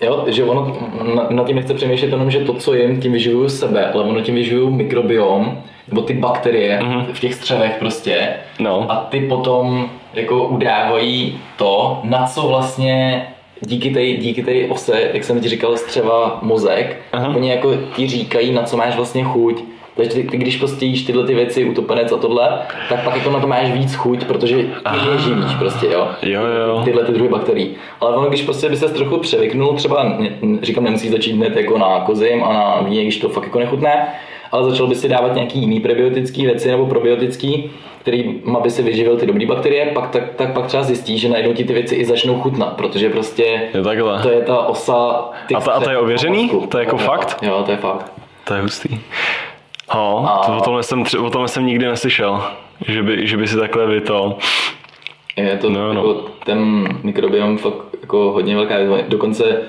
Jo, 0.00 0.24
že 0.26 0.44
ono, 0.44 0.76
na, 1.14 1.26
na 1.30 1.44
tím 1.44 1.56
nechce 1.56 1.74
přemýšlet 1.74 2.10
jenom, 2.10 2.30
že 2.30 2.40
to, 2.40 2.54
co 2.54 2.74
jim, 2.74 3.00
tím 3.00 3.12
vyživuju 3.12 3.48
sebe, 3.48 3.90
ale 3.92 4.04
ono 4.04 4.20
tím 4.20 4.34
vyživuju 4.34 4.70
mikrobiom, 4.70 5.62
nebo 5.88 6.02
ty 6.02 6.14
bakterie 6.14 6.80
mm-hmm. 6.82 7.04
v 7.12 7.20
těch 7.20 7.34
střevech 7.34 7.76
prostě. 7.78 8.28
No. 8.58 8.86
A 8.88 8.96
ty 8.96 9.20
potom 9.20 9.90
jako 10.14 10.48
udávají 10.48 11.40
to, 11.56 12.00
na 12.04 12.26
co 12.26 12.48
vlastně 12.48 13.26
díky 13.60 13.90
té 13.90 14.06
díky 14.06 14.42
tej 14.42 14.70
ose, 14.70 15.10
jak 15.12 15.24
jsem 15.24 15.40
ti 15.40 15.48
říkal, 15.48 15.76
střeva 15.76 16.38
mozek, 16.42 16.96
Aha. 17.12 17.28
oni 17.36 17.50
jako 17.50 17.74
ti 17.96 18.08
říkají, 18.08 18.52
na 18.52 18.62
co 18.62 18.76
máš 18.76 18.96
vlastně 18.96 19.24
chuť 19.24 19.64
takže 19.98 20.14
ty, 20.14 20.22
ty, 20.22 20.36
když 20.36 20.56
prostě 20.56 20.86
jíš 20.86 21.02
tyhle 21.02 21.26
ty 21.26 21.34
věci, 21.34 21.64
utopenec 21.64 22.12
a 22.12 22.16
tohle, 22.16 22.58
tak 22.88 23.04
pak 23.04 23.16
jako 23.16 23.30
na 23.30 23.40
to 23.40 23.46
máš 23.46 23.70
víc 23.70 23.94
chuť, 23.94 24.24
protože 24.24 24.56
je 24.56 24.66
živíš 25.18 25.54
prostě, 25.58 25.86
jo. 25.86 26.08
Jo, 26.22 26.42
jo. 26.42 26.82
Tyhle 26.84 27.04
ty 27.04 27.12
druhy 27.12 27.28
bakterií. 27.28 27.76
Ale 28.00 28.16
ono, 28.16 28.28
když 28.28 28.42
prostě 28.42 28.68
by 28.68 28.76
se 28.76 28.88
trochu 28.88 29.18
převyknul, 29.18 29.74
třeba, 29.74 30.16
říkám, 30.62 30.84
nemusí 30.84 31.08
začít 31.08 31.32
hned 31.32 31.56
jako 31.56 31.78
na 31.78 32.00
kozim 32.00 32.44
a 32.44 32.52
na 32.52 32.80
víně, 32.80 33.02
když 33.02 33.16
to 33.18 33.28
fakt 33.28 33.44
jako 33.44 33.58
nechutné, 33.58 34.08
ale 34.52 34.70
začal 34.70 34.86
by 34.86 34.94
si 34.94 35.08
dávat 35.08 35.34
nějaký 35.34 35.58
jiný 35.58 35.80
prebiotický 35.80 36.46
věci 36.46 36.70
nebo 36.70 36.86
probiotický, 36.86 37.70
který 37.98 38.40
by 38.62 38.70
si 38.70 38.82
vyživil 38.82 39.16
ty 39.16 39.26
dobré 39.26 39.46
bakterie, 39.46 39.86
pak, 39.86 40.10
tak, 40.10 40.34
tak 40.34 40.52
pak 40.52 40.66
třeba 40.66 40.82
zjistí, 40.82 41.18
že 41.18 41.28
najednou 41.28 41.52
ti 41.52 41.64
ty 41.64 41.72
věci 41.72 41.94
i 41.94 42.04
začnou 42.04 42.40
chutnat, 42.40 42.72
protože 42.76 43.10
prostě 43.10 43.42
je 43.74 43.82
takhle. 43.82 44.22
to 44.22 44.30
je 44.30 44.40
ta 44.40 44.58
osa. 44.58 45.30
A, 45.56 45.60
ta, 45.60 45.72
a 45.72 45.80
to 45.80 45.90
je 45.90 45.98
ověřený? 45.98 46.50
To 46.68 46.78
je 46.78 46.84
jako 46.84 46.96
fakt? 46.96 47.38
Jo, 47.42 47.62
to 47.66 47.70
je 47.70 47.76
fakt. 47.76 48.12
To 48.44 48.54
je 48.54 48.60
hustý. 48.60 49.00
No, 49.94 50.26
a... 50.30 50.46
to 50.46 50.56
o, 50.56 50.60
tomhle 50.60 50.82
jsem, 50.82 51.04
o 51.20 51.30
tomhle 51.30 51.48
jsem 51.48 51.66
nikdy 51.66 51.86
neslyšel, 51.86 52.42
že 52.88 53.02
by, 53.02 53.26
že 53.26 53.36
by 53.36 53.46
si 53.46 53.56
takhle 53.56 53.86
vy 53.86 54.00
to... 54.00 54.38
Je 55.36 55.58
to 55.58 55.70
no, 55.70 55.94
no. 55.94 56.00
Jako 56.00 56.14
ten 56.44 56.88
mikrobiom 57.02 57.58
fakt 57.58 57.74
jako 58.00 58.32
hodně 58.32 58.56
velká 58.56 58.74
Dokonce 59.08 59.62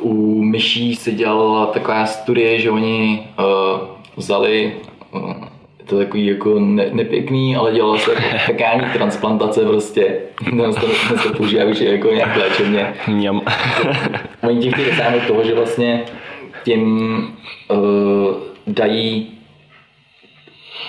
u 0.00 0.42
myší 0.42 0.96
se 0.96 1.12
dělala 1.12 1.66
taková 1.66 2.06
studie, 2.06 2.60
že 2.60 2.70
oni 2.70 3.28
uh, 3.38 3.80
vzali 4.16 4.74
uh, 5.10 5.32
to 5.86 5.98
takový 5.98 6.26
jako 6.26 6.58
ne, 6.58 6.86
nepěkný, 6.92 7.56
ale 7.56 7.72
dělalo 7.72 7.98
se 7.98 8.10
jako 8.14 8.38
fekální 8.46 8.92
transplantace 8.92 9.64
prostě. 9.64 10.18
Dnes 10.52 10.76
to, 10.76 10.86
dnes 11.08 11.22
to 11.22 11.32
používá 11.32 11.64
už 11.64 11.80
jako 11.80 12.08
nějak 12.08 12.36
léčebně. 12.36 12.94
Mňam. 13.08 13.40
Oni 14.42 14.60
tím 14.60 14.72
chtějí 14.72 14.90
dosáhnout 14.90 15.26
toho, 15.26 15.44
že 15.44 15.54
vlastně 15.54 16.04
tím 16.64 17.18
uh, 17.70 18.45
dají, 18.66 19.26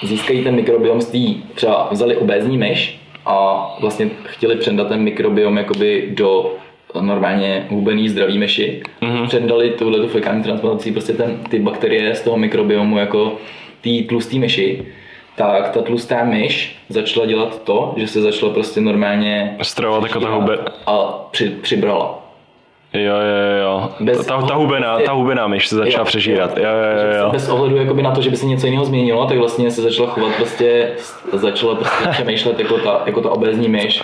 získají 0.03 0.43
ten 0.43 0.55
mikrobiom 0.55 1.01
z 1.01 1.05
té, 1.05 1.41
třeba 1.55 1.87
vzali 1.91 2.17
obézní 2.17 2.57
myš 2.57 2.99
a 3.25 3.67
vlastně 3.79 4.09
chtěli 4.25 4.55
předat 4.55 4.87
ten 4.87 5.01
mikrobiom 5.01 5.57
jakoby 5.57 6.09
do 6.13 6.55
normálně 7.01 7.67
hubený 7.69 8.09
zdravý 8.09 8.37
myši. 8.37 8.81
Mm-hmm. 9.01 9.27
Předali 9.27 9.69
tuhle 9.69 9.99
tu 9.99 10.07
fekální 10.07 10.43
transplantací 10.43 10.91
prostě 10.91 11.13
ten, 11.13 11.37
ty 11.49 11.59
bakterie 11.59 12.15
z 12.15 12.21
toho 12.21 12.37
mikrobiomu 12.37 12.97
jako 12.97 13.37
ty 13.81 14.05
tlustý 14.09 14.39
myši 14.39 14.85
tak 15.37 15.69
ta 15.69 15.81
tlustá 15.81 16.23
myš 16.23 16.79
začala 16.89 17.25
dělat 17.25 17.63
to, 17.63 17.93
že 17.97 18.07
se 18.07 18.21
začala 18.21 18.53
prostě 18.53 18.81
normálně 18.81 19.57
stravovat 19.61 20.03
jako 20.03 20.19
ta 20.19 20.29
hube 20.29 20.57
a 20.85 20.97
při, 21.31 21.49
přibrala. 21.49 22.26
Jo, 22.93 23.15
jo, 23.15 23.63
jo. 23.63 23.89
Bez 23.99 24.25
ta, 24.25 24.41
ta, 24.41 24.55
hubená, 24.55 24.99
ta 24.99 25.11
hubená 25.11 25.47
myš 25.47 25.67
se 25.67 25.75
začala 25.75 26.01
jo, 26.01 26.05
přežírat. 26.05 26.57
Jo, 26.57 26.63
jo, 26.63 27.11
jo, 27.11 27.23
jo. 27.23 27.29
Bez 27.31 27.49
ohledu 27.49 27.75
jakoby 27.75 28.01
na 28.01 28.11
to, 28.11 28.21
že 28.21 28.29
by 28.29 28.37
se 28.37 28.45
něco 28.45 28.65
jiného 28.65 28.85
změnilo, 28.85 29.25
tak 29.25 29.37
vlastně 29.37 29.71
se 29.71 29.81
začala 29.81 30.09
chovat 30.09 30.35
prostě, 30.37 30.89
začala 31.33 31.75
prostě 31.75 32.07
přemýšlet 32.11 32.59
jako 32.59 32.77
ta, 32.77 33.01
jako 33.05 33.21
ta 33.21 33.29
obézní 33.29 33.69
myš. 33.69 34.03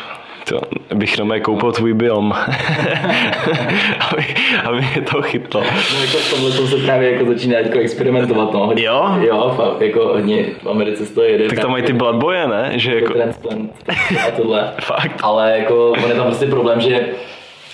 To 0.49 0.59
bych 0.95 1.19
na 1.19 1.39
koupil 1.39 1.71
tvůj 1.71 1.93
biom, 1.93 2.33
aby, 4.11 4.25
aby 4.63 4.77
mě 4.77 5.01
to 5.11 5.21
chytlo. 5.21 5.61
No 5.61 6.01
jako 6.01 6.17
v 6.17 6.33
tomhle 6.33 6.51
se 6.51 6.77
právě 6.77 7.11
jako 7.11 7.25
začíná 7.25 7.59
jako 7.59 7.79
experimentovat. 7.79 8.53
No. 8.53 8.67
Hodně, 8.67 8.83
jo? 8.83 9.15
Jo, 9.19 9.53
fakt, 9.55 9.81
jako 9.81 10.07
hodně 10.07 10.45
v 10.63 10.69
Americe 10.69 11.13
to 11.13 11.21
jede. 11.21 11.47
Tak 11.47 11.59
tam 11.59 11.71
mají 11.71 11.83
ty 11.83 11.93
bloodboje, 11.93 12.47
ne? 12.47 12.71
Že 12.75 12.95
jako... 12.95 13.13
Transplant 13.13 13.71
a 14.27 14.31
tohle. 14.31 14.73
Fakt. 14.81 15.19
Ale 15.23 15.57
jako 15.59 15.91
on 15.91 16.09
je 16.09 16.15
tam 16.15 16.25
prostě 16.25 16.45
problém, 16.45 16.81
že 16.81 17.05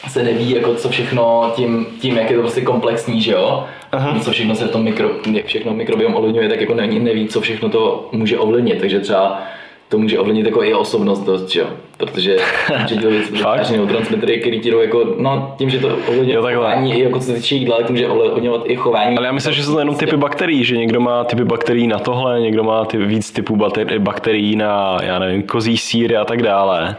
se 0.08 0.24
neví, 0.24 0.52
jako 0.52 0.76
co 0.76 0.90
všechno 0.90 1.52
tím, 1.56 1.88
tím 2.00 2.18
jak 2.18 2.30
je 2.30 2.36
to 2.36 2.42
prostě 2.42 2.62
komplexní, 2.62 3.22
že 3.22 3.32
jo? 3.32 3.66
Aha. 3.92 4.20
Co 4.20 4.32
všechno 4.32 4.56
se 4.56 4.68
v 4.68 4.72
tom 4.72 4.84
mikro, 4.84 5.10
jak 5.34 5.46
všechno 5.46 5.74
mikrobiom 5.74 6.16
ovlivňuje, 6.16 6.50
tak 6.50 6.62
jako 6.62 6.74
neví, 6.74 7.00
neví, 7.00 7.28
co 7.28 7.42
všechno 7.42 7.70
to 7.70 8.10
může 8.12 8.40
ovlivnit. 8.40 8.80
Takže 8.80 9.00
třeba 9.00 9.42
to 9.90 9.98
může 9.98 10.20
ovlivnit 10.20 10.46
jako 10.46 10.64
i 10.64 10.74
osobnost 10.74 11.20
dost, 11.20 11.50
že 11.50 11.60
jo? 11.60 11.68
Protože 11.98 12.38
určitě 12.82 13.08
věci 13.08 13.72
neurotransmitery, 13.72 14.40
který 14.40 14.60
ti 14.60 14.72
jdou 14.72 14.80
jako, 14.80 15.16
no 15.18 15.56
tím, 15.58 15.70
že 15.70 15.80
to 15.80 15.98
ovlivňuje 16.08 16.54
chování, 16.54 16.94
i 16.94 17.04
jako 17.04 17.20
co 17.20 17.26
se 17.26 17.34
týče 17.34 17.56
jídla, 17.56 17.78
tak 17.78 17.90
může 17.90 18.08
ovlivňovat 18.08 18.62
i 18.66 18.76
chování. 18.76 19.18
Ale 19.18 19.26
já 19.26 19.32
myslím, 19.32 19.54
že 19.54 19.64
jsou 19.64 19.74
to 19.74 19.80
jenom 19.80 19.96
typy 19.96 20.18
bakterií, 20.18 20.64
že 20.64 20.78
někdo 20.78 21.00
má 21.00 21.24
typy 21.24 21.44
bakterií 21.44 21.88
na 21.88 22.00
tohle, 22.00 22.42
někdo 22.42 22.64
má 22.64 22.86
ty, 22.86 22.98
víc 22.98 23.32
typů 23.32 23.58
bakterií 24.00 24.56
na, 24.56 24.98
já 25.04 25.20
nevím, 25.20 25.44
kozí 25.44 25.78
síry 25.78 26.18
a 26.18 26.26
tak 26.26 26.42
dále. 26.42 26.96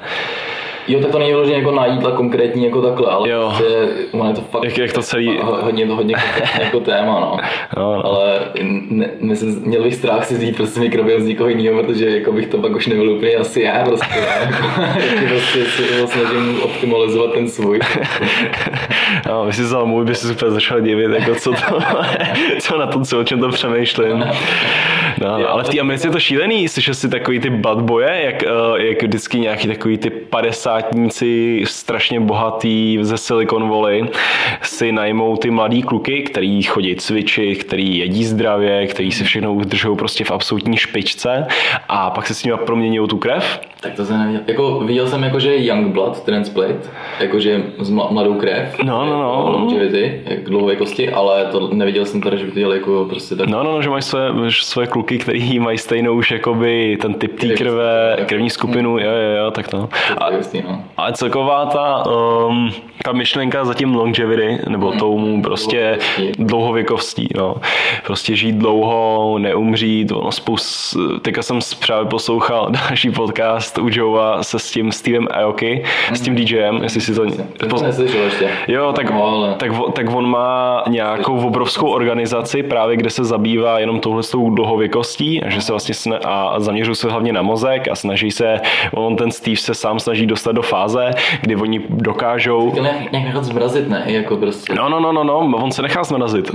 Jo, 0.90 1.00
tak 1.00 1.10
to 1.10 1.18
není 1.18 1.30
vyloženě 1.30 1.58
jako 1.58 1.70
na 1.70 1.86
jídla 1.86 2.10
konkrétní 2.10 2.64
jako 2.64 2.82
takhle, 2.82 3.06
ale 3.06 3.30
jo. 3.30 3.52
Prostě, 3.56 3.74
je 4.28 4.34
to 4.34 4.40
fakt 4.40 4.64
jak, 4.64 4.78
jak 4.78 4.92
to 4.92 5.02
celý... 5.02 5.38
hodně, 5.42 5.86
to 5.86 5.96
hodně 5.96 6.14
jako 6.60 6.80
téma, 6.80 7.20
no. 7.20 7.36
no, 7.76 7.94
no. 7.96 8.06
Ale 8.06 8.40
ne, 8.90 9.10
ne, 9.20 9.34
měl 9.64 9.82
bych 9.82 9.94
strach 9.94 10.24
si 10.24 10.34
vzít 10.34 10.56
prostě 10.56 10.80
mikrobiom 10.80 11.20
z 11.20 11.26
někoho 11.26 11.48
jiného, 11.48 11.82
protože 11.82 12.10
jako 12.10 12.32
bych 12.32 12.46
to 12.46 12.58
pak 12.58 12.76
už 12.76 12.86
nebyl 12.86 13.10
úplně 13.10 13.36
asi 13.36 13.62
já 13.62 13.84
prostě. 13.84 14.18
jako, 14.40 14.66
prostě 15.28 15.64
si 15.64 15.82
snažím 16.06 16.62
optimalizovat 16.62 17.32
ten 17.32 17.48
svůj. 17.48 17.80
no, 19.28 19.44
my 19.44 19.52
si 19.52 19.62
vzal 19.62 19.86
můj, 19.86 20.04
by 20.04 20.14
si 20.14 20.32
úplně 20.32 20.50
začal 20.50 20.80
divit, 20.80 21.10
jako 21.10 21.34
co 21.34 21.52
to, 21.52 21.78
co 22.60 22.78
na 22.78 22.86
to, 22.86 23.00
co, 23.00 23.20
o 23.20 23.24
čem 23.24 23.40
to 23.40 23.48
přemýšlím. 23.48 24.24
No, 25.20 25.38
jo, 25.38 25.48
ale 25.48 25.64
v 25.64 25.68
té 25.68 25.80
Americe 25.80 26.08
je 26.08 26.10
to 26.10 26.20
šílený, 26.20 26.68
slyšel 26.68 26.94
si 26.94 27.08
takový 27.08 27.40
ty 27.40 27.50
bad 27.50 27.80
boje, 27.80 28.22
jak, 28.24 28.42
uh, 28.42 28.76
jak 28.76 29.02
vždycky 29.02 29.38
nějaký 29.38 29.68
takový 29.68 29.98
ty 29.98 30.10
50 30.10 30.79
korporátníci 30.82 31.62
strašně 31.66 32.20
bohatý 32.20 32.98
ze 33.00 33.18
Silicon 33.18 33.68
Valley 33.68 34.08
si 34.62 34.92
najmou 34.92 35.36
ty 35.36 35.50
mladý 35.50 35.82
kluky, 35.82 36.22
který 36.22 36.62
chodí 36.62 36.96
cvičit, 36.96 37.64
který 37.64 37.98
jedí 37.98 38.24
zdravě, 38.24 38.86
který 38.86 39.12
si 39.12 39.24
všechno 39.24 39.54
udržou 39.54 39.96
prostě 39.96 40.24
v 40.24 40.30
absolutní 40.30 40.76
špičce 40.76 41.46
a 41.88 42.10
pak 42.10 42.26
se 42.26 42.34
s 42.34 42.44
nimi 42.44 42.56
proměňují 42.66 43.08
tu 43.08 43.18
krev. 43.18 43.60
Tak 43.80 43.94
to 43.94 44.04
jsem 44.04 44.18
neviděl. 44.18 44.40
Jako, 44.46 44.80
viděl 44.80 45.08
jsem 45.08 45.22
jako, 45.22 45.40
že 45.40 45.56
Youngblood 45.56 46.20
transplant, 46.20 46.90
jakože 47.20 47.62
z 47.78 47.90
mladou 47.90 48.34
krev. 48.34 48.78
No, 48.82 49.04
no, 49.04 49.22
no. 49.22 49.34
Jako 49.36 49.50
longevity, 49.50 50.22
jak 50.24 50.44
dlouhověkosti, 50.44 51.10
ale 51.10 51.44
to 51.44 51.70
neviděl 51.72 52.04
jsem 52.04 52.20
teda, 52.20 52.36
že 52.36 52.44
by 52.44 52.52
to 52.52 52.58
dělali 52.58 52.78
jako 52.78 53.06
prostě 53.08 53.36
tak. 53.36 53.48
No, 53.48 53.62
no, 53.62 53.72
no, 53.72 53.82
že 53.82 53.90
mají 53.90 54.02
své, 54.02 54.30
svoje 54.50 54.86
kluky, 54.86 55.18
který 55.18 55.58
mají 55.58 55.78
stejnou 55.78 56.14
už 56.14 56.30
jakoby 56.30 56.98
ten 57.00 57.14
typ 57.14 57.40
té 57.40 57.48
krve, 57.48 58.16
krevní 58.26 58.50
skupinu, 58.50 58.98
jo, 58.98 59.10
jo, 59.10 59.44
jo, 59.44 59.50
tak 59.50 59.68
to. 59.68 59.88
A, 60.18 60.30
no. 60.68 60.84
ale 60.96 61.12
celková 61.12 61.66
ta, 61.66 62.04
um, 62.46 62.70
ta 63.04 63.12
myšlenka 63.12 63.64
za 63.64 63.74
tím 63.74 63.94
longevity, 63.94 64.58
nebo 64.68 64.92
mm. 64.92 64.98
tomu 64.98 65.42
prostě 65.42 65.98
dlouhověkostí, 66.38 67.28
no. 67.36 67.56
Prostě 68.06 68.36
žít 68.36 68.54
dlouho, 68.54 69.38
neumřít, 69.38 70.12
ono 70.12 70.32
spoust, 70.32 70.96
teďka 71.22 71.42
jsem 71.42 71.58
právě 71.86 72.08
poslouchal 72.08 72.70
další 72.88 73.10
podcast 73.10 73.78
u 73.78 73.88
Joea 73.90 74.42
se 74.42 74.58
s 74.58 74.70
tím 74.70 74.92
Stevem 74.92 75.28
Aoki, 75.30 75.84
mm. 76.10 76.16
s 76.16 76.20
tím 76.20 76.34
DJem, 76.34 76.82
jestli 76.82 77.00
si 77.00 77.14
to... 77.14 77.24
Neslyšel 77.82 78.22
ještě. 78.24 78.50
Jo, 78.68 78.92
tak, 78.92 79.10
no, 79.10 79.24
ale... 79.24 79.54
tak, 79.54 79.70
tak 79.92 80.14
on 80.14 80.30
má 80.30 80.84
nějakou 80.88 81.46
obrovskou 81.46 81.88
organizaci 81.88 82.62
právě, 82.62 82.96
kde 82.96 83.10
se 83.10 83.24
zabývá 83.24 83.78
jenom 83.78 84.00
touhle 84.00 84.22
dlouhověkostí 84.50 85.42
a 85.42 85.50
že 85.50 85.60
se 85.60 85.72
vlastně 85.72 85.94
sna- 85.94 86.18
a 86.24 86.60
zaměřují 86.60 86.96
se 86.96 87.10
hlavně 87.10 87.32
na 87.32 87.42
mozek 87.42 87.88
a 87.88 87.94
snaží 87.94 88.30
se, 88.30 88.60
on 88.92 89.16
ten 89.16 89.30
Steve 89.30 89.56
se 89.56 89.74
sám 89.74 90.00
snaží 90.00 90.26
dostat 90.26 90.49
do 90.52 90.62
fáze, 90.62 91.10
kdy 91.40 91.56
oni 91.56 91.80
dokážou... 91.88 92.72
Nějak, 92.74 93.12
nějak 93.12 93.26
nechat 93.26 93.44
zmrazit, 93.44 93.88
ne? 93.88 94.02
Jako 94.06 94.36
prostě. 94.36 94.74
No, 94.74 94.88
no, 94.88 95.00
no, 95.00 95.12
no, 95.12 95.24
no, 95.24 95.38
on 95.38 95.72
se 95.72 95.82
nechá 95.82 96.04
zmrazit, 96.04 96.50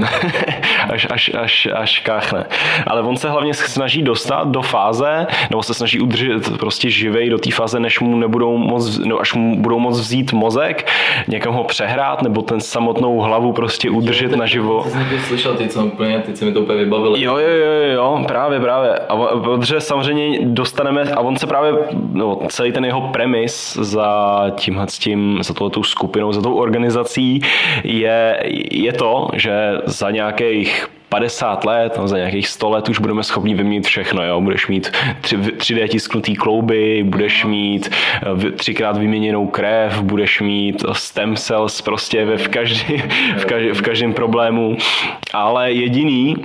až, 0.90 1.08
až, 1.10 1.32
až, 1.40 1.68
až 1.74 2.00
káchne. 2.00 2.46
Ale 2.88 3.02
on 3.02 3.18
se 3.18 3.30
hlavně 3.30 3.54
snaží 3.54 4.02
dostat 4.02 4.48
do 4.48 4.62
fáze, 4.62 5.28
nebo 5.50 5.64
se 5.64 5.74
snaží 5.74 6.00
udržet 6.00 6.58
prostě 6.58 6.90
živej 6.90 7.30
do 7.30 7.38
té 7.38 7.52
fáze, 7.52 7.80
než 7.80 8.00
mu 8.00 8.18
nebudou 8.18 8.58
moc, 8.58 8.98
no, 8.98 9.20
až 9.22 9.34
mu 9.34 9.62
budou 9.62 9.80
moc 9.80 10.00
vzít 10.00 10.34
mozek, 10.34 10.88
někam 11.28 11.54
ho 11.54 11.64
přehrát, 11.64 12.22
nebo 12.22 12.42
ten 12.42 12.62
samotnou 12.62 13.20
hlavu 13.20 13.54
prostě 13.54 13.90
udržet 13.90 14.32
jo, 14.32 14.38
naživo. 14.38 14.84
Ty 14.84 14.90
jsi 14.90 15.20
slyšel, 15.20 15.56
ty 15.56 15.68
co 15.68 15.86
úplně, 15.86 16.20
ty 16.20 16.36
se 16.36 16.46
mi 16.46 16.52
to 16.52 16.62
úplně 16.62 16.80
vybavili. 16.80 17.24
Jo, 17.24 17.38
jo, 17.38 17.50
jo, 17.50 17.92
jo, 17.94 18.24
právě, 18.28 18.60
právě. 18.60 18.96
A 18.96 19.16
protože 19.44 19.82
samozřejmě 19.82 20.40
dostaneme, 20.46 21.02
a 21.02 21.20
on 21.20 21.38
se 21.38 21.48
právě, 21.48 21.74
no, 22.14 22.40
celý 22.50 22.72
ten 22.72 22.86
jeho 22.86 23.02
premis 23.02 23.78
za 23.86 24.46
tímhle 24.56 24.88
s 24.88 25.00
tím, 25.00 25.40
za 25.42 25.54
tohletou 25.54 25.84
skupinou, 25.84 26.32
za 26.32 26.42
tou 26.42 26.54
organizací 26.54 27.42
je, 27.84 28.40
je 28.72 28.94
to, 28.94 29.28
že 29.34 29.54
za 29.86 30.12
nějakých 30.12 30.88
50 31.10 31.66
let, 31.66 31.98
no 31.98 32.08
za 32.08 32.18
nějakých 32.18 32.48
100 32.48 32.70
let 32.70 32.90
už 32.90 33.00
budeme 33.00 33.24
schopni 33.24 33.56
vyměnit 33.56 33.88
všechno. 33.88 34.26
Jo? 34.26 34.42
Budeš 34.42 34.68
mít 34.68 34.92
3D 35.22 35.88
tisknutý 35.88 36.36
klouby, 36.36 37.04
budeš 37.04 37.46
mít 37.46 37.90
eh, 38.48 38.52
třikrát 38.52 38.98
vyměněnou 38.98 39.48
krev, 39.48 40.02
budeš 40.02 40.42
mít 40.42 40.86
stem 40.92 41.36
cells 41.36 41.82
prostě 41.82 42.26
ve, 42.26 42.38
v, 42.38 42.48
každý, 42.48 43.04
v, 43.38 43.46
každý, 43.46 43.70
v 43.70 43.82
každém 43.82 44.14
problému. 44.14 44.78
Ale 45.34 45.72
jediný, 45.72 46.36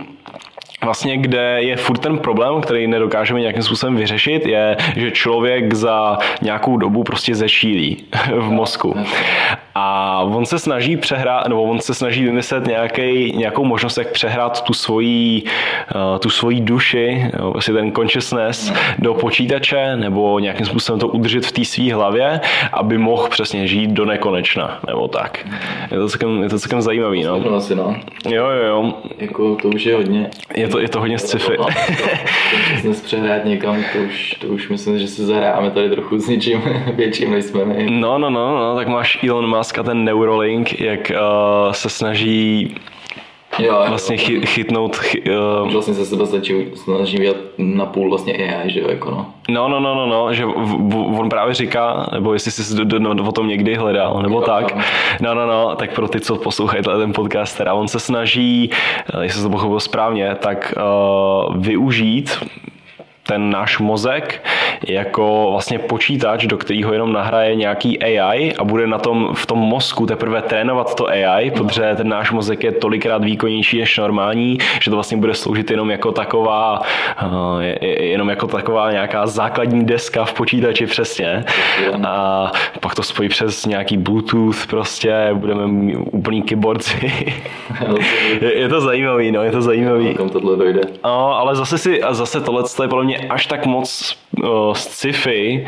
vlastně 0.84 1.16
kde 1.16 1.62
je 1.62 1.76
furt 1.76 1.98
ten 1.98 2.18
problém, 2.18 2.60
který 2.60 2.86
nedokážeme 2.86 3.40
nějakým 3.40 3.62
způsobem 3.62 3.96
vyřešit, 3.96 4.46
je, 4.46 4.76
že 4.96 5.10
člověk 5.10 5.74
za 5.74 6.18
nějakou 6.42 6.76
dobu 6.76 7.04
prostě 7.04 7.34
zešílí 7.34 8.04
v 8.32 8.50
mozku. 8.50 8.96
A 9.74 10.18
on 10.22 10.46
se 10.46 10.58
snaží 10.58 10.96
přehrát, 10.96 11.48
nebo 11.48 11.62
on 11.62 11.80
se 11.80 11.94
snaží 11.94 12.24
vymyslet 12.24 12.66
nějaký, 12.66 13.32
nějakou 13.36 13.64
možnost, 13.64 13.98
jak 13.98 14.12
přehrát 14.12 14.64
tu 14.64 14.72
svoji, 14.72 15.42
uh, 15.94 16.18
tu 16.18 16.30
svoji 16.30 16.60
duši, 16.60 17.30
vlastně 17.38 17.74
ten 17.74 17.92
consciousness 17.92 18.72
do 18.98 19.14
počítače, 19.14 19.96
nebo 19.96 20.38
nějakým 20.38 20.66
způsobem 20.66 21.00
to 21.00 21.08
udržet 21.08 21.46
v 21.46 21.52
té 21.52 21.64
své 21.64 21.94
hlavě, 21.94 22.40
aby 22.72 22.98
mohl 22.98 23.28
přesně 23.28 23.66
žít 23.66 23.90
do 23.90 24.04
nekonečna, 24.04 24.80
nebo 24.86 25.08
tak. 25.08 25.46
Je 25.90 25.98
to 25.98 26.08
celkem, 26.08 26.42
je 26.42 26.48
to 26.48 26.58
celkem 26.58 26.82
zajímavý, 26.82 27.22
no. 27.24 27.54
Asi, 27.56 27.74
no. 27.74 27.96
Jo, 28.28 28.46
jo, 28.46 28.64
jo. 28.64 28.94
Jako 29.18 29.56
to 29.56 29.68
už 29.68 29.84
je 29.84 29.94
hodně. 29.94 30.30
Je 30.54 30.68
to, 30.70 30.78
je 30.78 30.88
to 30.88 31.00
hodně 31.00 31.18
sci-fi. 31.18 31.56
Consciousness 31.56 33.00
přehrát 33.00 33.44
někam, 33.44 33.84
to 33.92 33.98
už, 33.98 34.34
to 34.40 34.46
už 34.46 34.68
myslím, 34.68 34.98
že 34.98 35.08
se 35.08 35.26
zahráme 35.26 35.70
tady 35.70 35.90
trochu 35.90 36.18
s 36.18 36.28
něčím 36.28 36.62
větším, 36.94 37.30
než 37.30 37.44
jsme 37.44 37.64
my. 37.64 37.86
No, 37.90 38.18
no, 38.18 38.30
no, 38.30 38.58
no, 38.58 38.76
tak 38.76 38.88
máš 38.88 39.18
Elon 39.28 39.56
Musk 39.56 39.78
a 39.78 39.82
ten 39.82 40.04
Neuralink, 40.04 40.80
jak 40.80 41.12
uh, 41.14 41.72
se 41.72 41.88
snaží 41.88 42.74
jo, 43.66 43.84
vlastně 43.88 44.16
jo, 44.16 44.22
chy, 44.24 44.46
chytnout... 44.46 44.96
Chy, 44.96 45.22
uh, 45.62 45.72
vlastně 45.72 45.94
se 45.94 46.06
sebe 46.06 46.26
snaží, 46.26 46.66
snaží 46.74 47.16
dělat 47.16 47.36
na 47.58 47.86
půl 47.86 48.08
vlastně 48.08 48.34
AI, 48.34 48.70
že 48.70 48.80
jo, 48.80 48.88
jako 48.90 49.10
no. 49.10 49.26
No, 49.50 49.68
no, 49.68 49.80
no, 49.80 49.94
no, 49.94 50.06
no 50.06 50.34
že 50.34 50.44
v, 50.44 50.50
v, 50.50 51.20
on 51.20 51.28
právě 51.28 51.54
říká, 51.54 52.10
nebo 52.12 52.32
jestli 52.32 52.50
jsi 52.50 52.76
do, 52.76 52.84
do, 52.84 53.14
do, 53.14 53.24
o 53.24 53.32
tom 53.32 53.48
někdy 53.48 53.74
hledal, 53.74 54.22
nebo 54.22 54.34
jo, 54.34 54.42
tak. 54.42 54.76
No, 55.20 55.34
no, 55.34 55.46
no, 55.46 55.76
tak 55.76 55.94
pro 55.94 56.08
ty, 56.08 56.20
co 56.20 56.36
poslouchají 56.36 56.82
ten 56.82 57.12
podcast, 57.12 57.58
teda 57.58 57.74
on 57.74 57.88
se 57.88 58.00
snaží, 58.00 58.70
eh, 59.14 59.22
jestli 59.22 59.42
to 59.42 59.50
pochopil 59.50 59.80
správně, 59.80 60.36
tak 60.40 60.74
uh, 60.76 61.56
využít 61.56 62.38
ten 63.30 63.50
náš 63.50 63.78
mozek 63.78 64.42
jako 64.88 65.48
vlastně 65.50 65.78
počítač, 65.78 66.46
do 66.46 66.58
kterého 66.58 66.92
jenom 66.92 67.12
nahraje 67.12 67.54
nějaký 67.54 68.02
AI 68.02 68.52
a 68.58 68.64
bude 68.64 68.86
na 68.86 68.98
tom 68.98 69.30
v 69.34 69.46
tom 69.46 69.58
mozku 69.58 70.06
teprve 70.06 70.42
trénovat 70.42 70.94
to 70.94 71.06
AI, 71.08 71.50
protože 71.50 71.94
ten 71.96 72.08
náš 72.08 72.30
mozek 72.30 72.64
je 72.64 72.72
tolikrát 72.72 73.24
výkonnější 73.24 73.78
než 73.78 73.98
normální, 73.98 74.58
že 74.82 74.90
to 74.90 74.96
vlastně 74.96 75.16
bude 75.16 75.34
sloužit 75.34 75.70
jenom 75.70 75.90
jako 75.90 76.12
taková, 76.12 76.82
eh, 77.80 78.04
jenom 78.04 78.28
jako 78.30 78.46
taková 78.46 78.92
nějaká 78.92 79.26
základní 79.26 79.84
deska 79.84 80.24
v 80.24 80.32
počítači 80.32 80.86
přesně. 80.86 81.44
A 82.06 82.52
pak 82.80 82.94
to 82.94 83.02
spojí 83.02 83.28
přes 83.28 83.66
nějaký 83.66 83.96
Bluetooth 83.96 84.66
prostě, 84.66 85.30
budeme 85.34 85.66
mít 85.66 85.96
úplný 85.96 86.42
keyboardy. 86.42 87.12
je, 88.40 88.58
je, 88.58 88.68
to 88.68 88.80
zajímavý, 88.80 89.32
no, 89.32 89.42
je 89.42 89.50
to 89.50 89.62
zajímavý. 89.62 90.14
Kam 90.14 90.28
tohle 90.28 90.56
dojde. 90.56 90.80
No, 91.04 91.38
ale 91.38 91.56
zase 91.56 91.78
si, 91.78 92.02
a 92.02 92.14
zase 92.14 92.40
tohle 92.40 92.62
je 92.82 92.88
podle 92.88 93.04
mě 93.04 93.19
až 93.28 93.46
tak 93.46 93.66
moc 93.66 94.16
uh, 94.42 94.74
sci-fi, 94.74 95.66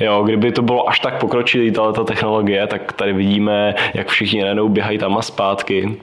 jo, 0.00 0.22
kdyby 0.22 0.52
to 0.52 0.62
bylo 0.62 0.88
až 0.88 1.00
tak 1.00 1.20
pokročilý 1.20 1.70
tato 1.70 2.04
technologie, 2.04 2.66
tak 2.66 2.92
tady 2.92 3.12
vidíme, 3.12 3.74
jak 3.94 4.08
všichni 4.08 4.40
najednou 4.40 4.68
běhají 4.68 4.98
tam 4.98 5.18
a 5.18 5.22
zpátky. 5.22 5.96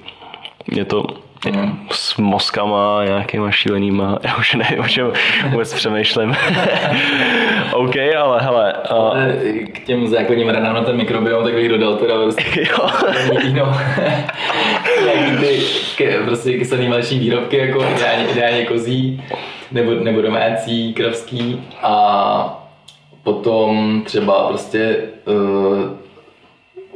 Je 0.71 0.85
to, 0.85 1.03
mm. 1.51 1.87
s 1.91 2.17
mozkama 2.17 3.05
nějakýma 3.05 3.51
šílenýma, 3.51 4.19
já 4.23 4.35
už 4.35 4.53
nevím, 4.53 4.79
o 4.79 4.87
čem 4.87 5.11
vůbec 5.49 5.73
přemýšlím. 5.73 6.35
OK, 7.73 7.95
ale 8.17 8.41
hele. 8.41 8.73
Uh... 8.91 9.17
K 9.71 9.79
těm 9.85 10.07
základním 10.07 10.49
ranám 10.49 10.75
na 10.75 10.83
ten 10.83 10.97
mikrobiom, 10.97 11.43
tak 11.43 11.53
bych 11.53 11.69
dodal 11.69 11.95
teda 11.95 12.21
prostě 12.23 12.43
jo. 12.61 12.89
víno. 13.43 13.77
Ty 15.39 15.59
prostě 16.25 16.57
kyselý 16.57 16.87
mléční 16.87 17.19
výrobky, 17.19 17.57
jako 17.57 17.85
ideálně, 17.95 18.25
ideálně 18.31 18.65
kozí 18.65 19.23
nebo, 19.71 19.91
nebo 19.91 20.21
domácí, 20.21 20.93
kravský 20.93 21.63
a 21.81 22.67
potom 23.23 24.01
třeba 24.05 24.47
prostě 24.47 24.97
uh, 25.25 26.04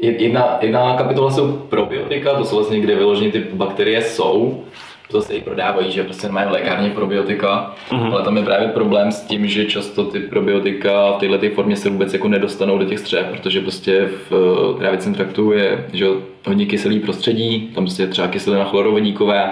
jedna, 0.02 0.58
jedna 0.62 0.98
kapitola 0.98 1.32
jsou 1.32 1.52
probiotika, 1.52 2.34
to 2.34 2.46
jsou 2.46 2.56
vlastně, 2.56 2.80
kde 2.80 2.96
vyloženě 2.96 3.32
ty 3.32 3.44
bakterie 3.54 4.02
jsou, 4.02 4.64
to 5.12 5.22
se 5.22 5.34
i 5.34 5.42
prodávají, 5.42 5.92
že 5.92 6.04
prostě 6.04 6.30
mají 6.30 6.48
v 6.48 6.52
lékárně 6.52 6.90
probiotika, 6.90 7.76
mm-hmm. 7.90 8.14
ale 8.14 8.24
tam 8.24 8.38
je 8.38 8.44
právě 8.44 8.68
problém 8.68 9.12
s 9.12 9.22
tím, 9.22 9.48
že 9.48 9.66
často 9.66 10.06
ty 10.06 10.20
probiotika 10.20 11.12
v 11.12 11.18
této 11.18 11.56
formě 11.56 11.76
se 11.76 11.90
vůbec 11.90 12.14
jako 12.14 12.28
nedostanou 12.28 12.78
do 12.78 12.86
těch 12.86 13.00
střev, 13.00 13.26
protože 13.32 13.62
prostě 13.62 14.10
v 14.30 14.76
trávicím 14.80 15.14
traktu 15.14 15.52
je 15.52 15.86
že 15.94 16.06
hodně 16.48 16.66
kyselý 16.66 17.00
prostředí, 17.00 17.72
tam 17.76 17.84
prostě 17.84 18.04
je 18.04 18.08
třeba 18.08 18.28
kyselina 18.28 18.66
chlorovodíkové, 18.66 19.52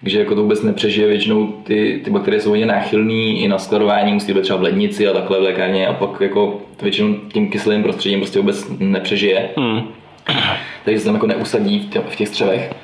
takže 0.00 0.18
jako 0.18 0.34
to 0.34 0.42
vůbec 0.42 0.62
nepřežije, 0.62 1.08
většinou 1.08 1.46
ty, 1.46 2.00
ty 2.04 2.10
bakterie 2.10 2.40
jsou 2.40 2.50
hodně 2.50 2.66
náchylný 2.66 3.42
i 3.42 3.48
na 3.48 3.58
skladování, 3.58 4.12
musí 4.12 4.34
být 4.34 4.42
třeba 4.42 4.58
v 4.58 4.62
lednici 4.62 5.08
a 5.08 5.12
takhle 5.12 5.40
v 5.40 5.42
lékárně 5.42 5.86
a 5.86 5.92
pak 5.92 6.20
jako 6.20 6.60
většinou 6.82 7.14
tím 7.32 7.50
kyselým 7.50 7.82
prostředím 7.82 8.20
prostě 8.20 8.38
vůbec 8.38 8.66
nepřežije. 8.78 9.50
Hmm. 9.56 9.82
Takže 10.84 10.98
se 10.98 11.04
tam 11.04 11.14
jako 11.14 11.26
neusadí 11.26 11.78
v, 11.78 11.90
tě, 11.90 12.00
v 12.00 12.16
těch 12.16 12.28
střevech. 12.28 12.74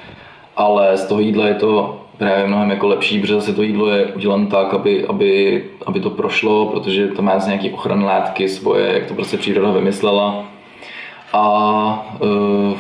Ale 0.57 0.97
z 0.97 1.07
toho 1.07 1.21
jídla 1.21 1.47
je 1.47 1.55
to 1.55 2.01
právě 2.19 2.47
mnohem 2.47 2.71
jako 2.71 2.87
lepší, 2.87 3.21
protože 3.21 3.35
zase 3.35 3.53
to 3.53 3.63
jídlo 3.63 3.89
je 3.89 4.07
udělané 4.07 4.47
tak, 4.47 4.75
aby, 4.75 5.07
aby, 5.07 5.65
aby 5.87 6.01
to 6.01 6.11
prošlo, 6.11 6.67
protože 6.67 7.09
to 7.09 7.23
má 7.23 7.39
nějaké 7.47 7.71
ochranné 7.71 8.05
látky 8.05 8.49
svoje, 8.49 8.93
jak 8.95 9.07
to 9.07 9.15
prostě 9.15 9.37
příroda 9.37 9.73
vymyslela. 9.73 10.45
A 11.33 12.17
uh, 12.21 12.79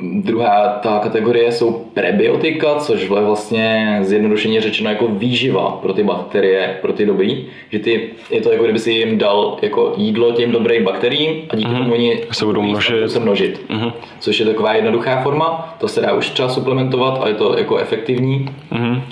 Druhá 0.00 0.68
ta 0.82 0.98
kategorie 0.98 1.52
jsou 1.52 1.72
prebiotika, 1.94 2.74
což 2.74 3.02
je 3.02 3.08
vlastně 3.08 3.98
zjednodušeně 4.02 4.60
řečeno 4.60 4.90
jako 4.90 5.08
výživa 5.08 5.70
pro 5.70 5.92
ty 5.92 6.02
bakterie, 6.02 6.78
pro 6.82 6.92
ty 6.92 7.06
dobrý. 7.06 7.46
Že 7.70 7.78
ty, 7.78 8.10
je 8.30 8.40
to 8.40 8.52
jako 8.52 8.64
kdyby 8.64 8.78
si 8.78 8.92
jim 8.92 9.18
dal 9.18 9.58
jako 9.62 9.94
jídlo 9.96 10.32
těm 10.32 10.52
dobrým 10.52 10.84
bakteriím 10.84 11.42
a 11.50 11.56
díky 11.56 11.70
mm-hmm. 11.70 11.78
tomu 11.78 11.94
oni 11.94 12.20
se 12.32 12.44
budou 12.44 12.62
množit. 12.62 13.10
Se 13.10 13.20
množit. 13.20 13.64
Mm-hmm. 13.70 13.92
Což 14.20 14.40
je 14.40 14.46
taková 14.46 14.74
jednoduchá 14.74 15.22
forma, 15.22 15.76
to 15.80 15.88
se 15.88 16.00
dá 16.00 16.12
už 16.12 16.30
třeba 16.30 16.48
suplementovat 16.48 17.22
a 17.22 17.28
je 17.28 17.34
to 17.34 17.58
jako 17.58 17.78
efektivní. 17.78 18.50
Mm-hmm. 18.72 19.02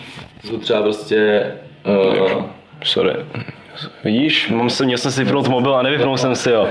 To 0.51 0.59
třeba 0.59 0.83
prostě... 0.83 1.47
Uh, 2.33 2.43
Sorry. 2.85 3.13
Vidíš, 4.05 4.51
mám 4.51 4.71
se, 4.71 4.85
měl 4.85 4.99
jsem 4.99 5.13
si 5.13 5.25
vypnout 5.25 5.49
mobil 5.49 5.75
a 5.75 5.83
nevypnul 5.83 6.17
jsem 6.17 6.35
si 6.35 6.53
ho. 6.53 6.69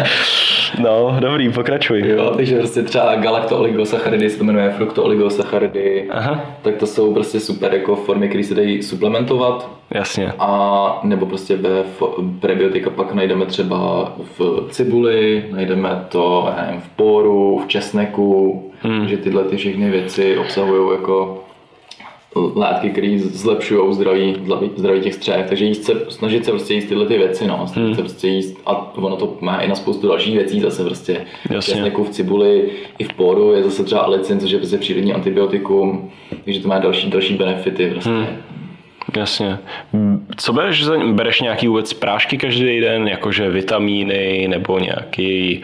no, 0.78 1.16
dobrý, 1.20 1.52
pokračuj. 1.52 2.08
Jo, 2.08 2.32
takže 2.36 2.58
prostě 2.58 2.82
třeba 2.82 3.16
galakto-oligosacharidy 3.16 4.28
se 4.28 4.38
to 4.38 4.44
jmenuje 4.44 4.74
fructo-oligosacharidy, 4.78 6.06
Aha. 6.10 6.44
tak 6.62 6.76
to 6.76 6.86
jsou 6.86 7.14
prostě 7.14 7.40
super 7.40 7.74
jako 7.74 7.96
formy, 7.96 8.28
které 8.28 8.44
se 8.44 8.54
dají 8.54 8.82
suplementovat. 8.82 9.70
Jasně. 9.90 10.32
A 10.38 11.00
nebo 11.02 11.26
prostě 11.26 11.56
ve 11.56 11.82
prebiotika 12.40 12.90
pak 12.90 13.12
najdeme 13.12 13.46
třeba 13.46 14.12
v 14.38 14.66
cibuli, 14.70 15.44
najdeme 15.50 16.04
to 16.08 16.52
nevím, 16.62 16.80
v 16.80 16.88
poru, 16.88 17.62
v 17.64 17.68
česneku, 17.68 18.62
hmm. 18.82 19.08
že 19.08 19.16
tyhle 19.16 19.44
ty 19.44 19.56
všechny 19.56 19.90
věci 19.90 20.38
obsahují 20.38 20.98
jako 21.00 21.39
látky, 22.36 22.90
které 22.90 23.18
zlepšují 23.18 23.94
zdraví, 23.94 24.36
zdraví 24.76 25.00
těch 25.00 25.14
střech, 25.14 25.46
takže 25.48 25.64
jíst 25.64 25.84
se, 25.84 25.92
snažit 26.08 26.44
se 26.44 26.50
prostě 26.50 26.74
jíst 26.74 26.84
tyhle 26.86 27.06
ty 27.06 27.18
věci, 27.18 27.46
no, 27.46 27.66
snažit 27.66 27.86
hmm. 27.86 27.94
se 27.94 28.00
prostě 28.00 28.28
jíst, 28.28 28.58
a 28.66 28.96
ono 28.96 29.16
to 29.16 29.36
má 29.40 29.60
i 29.60 29.68
na 29.68 29.74
spoustu 29.74 30.08
dalších 30.08 30.34
věcí, 30.34 30.60
zase 30.60 30.84
prostě 30.84 31.26
česneku 31.60 32.04
v 32.04 32.10
cibuli, 32.10 32.70
i 32.98 33.04
v 33.04 33.12
poru, 33.12 33.52
je 33.52 33.62
zase 33.62 33.84
třeba 33.84 34.00
alicin, 34.00 34.40
což 34.40 34.50
je 34.50 34.58
prostě 34.58 34.78
přírodní 34.78 35.12
antibiotikum, 35.12 36.10
takže 36.44 36.60
to 36.60 36.68
má 36.68 36.78
další, 36.78 37.10
další 37.10 37.34
benefity 37.34 37.90
prostě. 37.90 38.10
Hmm. 38.10 38.26
Jasně. 39.16 39.58
Co 40.36 40.52
bereš? 40.52 40.88
Bereš 41.12 41.40
nějaký 41.40 41.68
vůbec 41.68 41.92
prášky 41.92 42.38
každý 42.38 42.80
den, 42.80 43.08
jakože 43.08 43.50
vitamíny 43.50 44.48
nebo 44.48 44.78
nějaký 44.78 45.62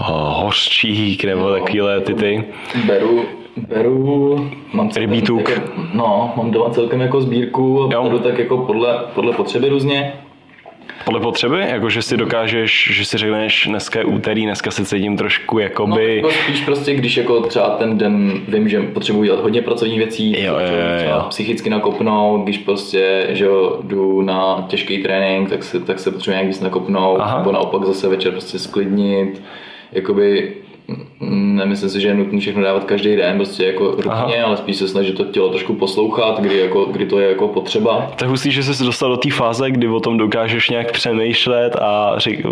oh, 0.00 0.42
hořčík 0.42 1.24
nebo 1.24 1.40
no, 1.40 1.52
takovéhle 1.52 2.00
ty 2.00 2.14
ty? 2.14 2.44
Beru, 2.86 3.24
Beru, 3.56 4.50
mám 4.72 4.90
celkem, 4.90 5.14
jako, 5.14 5.42
no, 5.94 6.32
mám 6.36 6.50
doma 6.50 6.70
celkem 6.70 7.00
jako 7.00 7.20
sbírku 7.20 7.82
a 7.96 8.02
beru 8.02 8.18
tak 8.18 8.38
jako 8.38 8.58
podle, 8.58 8.98
podle 9.14 9.32
potřeby 9.32 9.68
různě. 9.68 10.12
Podle 11.04 11.20
potřeby? 11.20 11.60
Jako, 11.68 11.90
že 11.90 12.02
si 12.02 12.16
dokážeš, 12.16 12.88
že 12.92 13.04
si 13.04 13.18
řekneš, 13.18 13.66
dneska 13.68 13.98
je 13.98 14.04
úterý, 14.04 14.44
dneska 14.44 14.70
se 14.70 14.84
cítím 14.84 15.16
trošku 15.16 15.58
jakoby... 15.58 16.22
No, 16.22 16.28
jako 16.28 16.30
spíš 16.30 16.60
prostě, 16.60 16.94
když 16.94 17.16
jako 17.16 17.40
třeba 17.40 17.68
ten 17.68 17.98
den 17.98 18.32
vím, 18.48 18.68
že 18.68 18.80
potřebuji 18.80 19.22
dělat 19.24 19.40
hodně 19.40 19.62
pracovních 19.62 19.98
věcí, 19.98 20.32
jo, 20.32 20.54
jo, 20.54 20.58
jo, 20.60 21.10
jo. 21.10 21.26
psychicky 21.28 21.70
nakopnout, 21.70 22.44
když 22.44 22.58
prostě, 22.58 23.26
že 23.30 23.44
jo, 23.44 23.78
jdu 23.82 24.22
na 24.22 24.66
těžký 24.68 25.02
trénink, 25.02 25.48
tak 25.50 25.62
se, 25.62 25.80
tak 25.80 25.98
se 25.98 26.10
potřebuji 26.10 26.34
nějak 26.34 26.46
víc 26.46 26.60
nakopnout, 26.60 27.20
Aha. 27.20 27.38
nebo 27.38 27.52
naopak 27.52 27.84
zase 27.84 28.08
večer 28.08 28.32
prostě 28.32 28.58
sklidnit, 28.58 29.42
jakoby 29.92 30.52
nemyslím 31.30 31.90
si, 31.90 32.00
že 32.00 32.08
je 32.08 32.14
nutné 32.14 32.40
všechno 32.40 32.62
dávat 32.62 32.84
každý 32.84 33.16
den, 33.16 33.36
prostě 33.36 33.64
jako 33.64 33.90
rutně, 33.90 34.42
ale 34.42 34.56
spíš 34.56 34.76
se 34.76 34.88
snažit 34.88 35.16
to 35.16 35.24
tělo 35.24 35.48
trošku 35.48 35.74
poslouchat, 35.74 36.40
kdy, 36.40 36.58
jako, 36.58 36.84
kdy 36.84 37.06
to 37.06 37.20
je 37.20 37.28
jako 37.28 37.48
potřeba. 37.48 38.12
Tak 38.16 38.28
hustý, 38.28 38.50
že 38.50 38.62
jsi 38.62 38.74
se 38.74 38.84
dostal 38.84 39.10
do 39.10 39.16
té 39.16 39.30
fáze, 39.30 39.70
kdy 39.70 39.88
o 39.88 40.00
tom 40.00 40.18
dokážeš 40.18 40.70
nějak 40.70 40.92
přemýšlet 40.92 41.76
a 41.76 42.14
řek, 42.16 42.46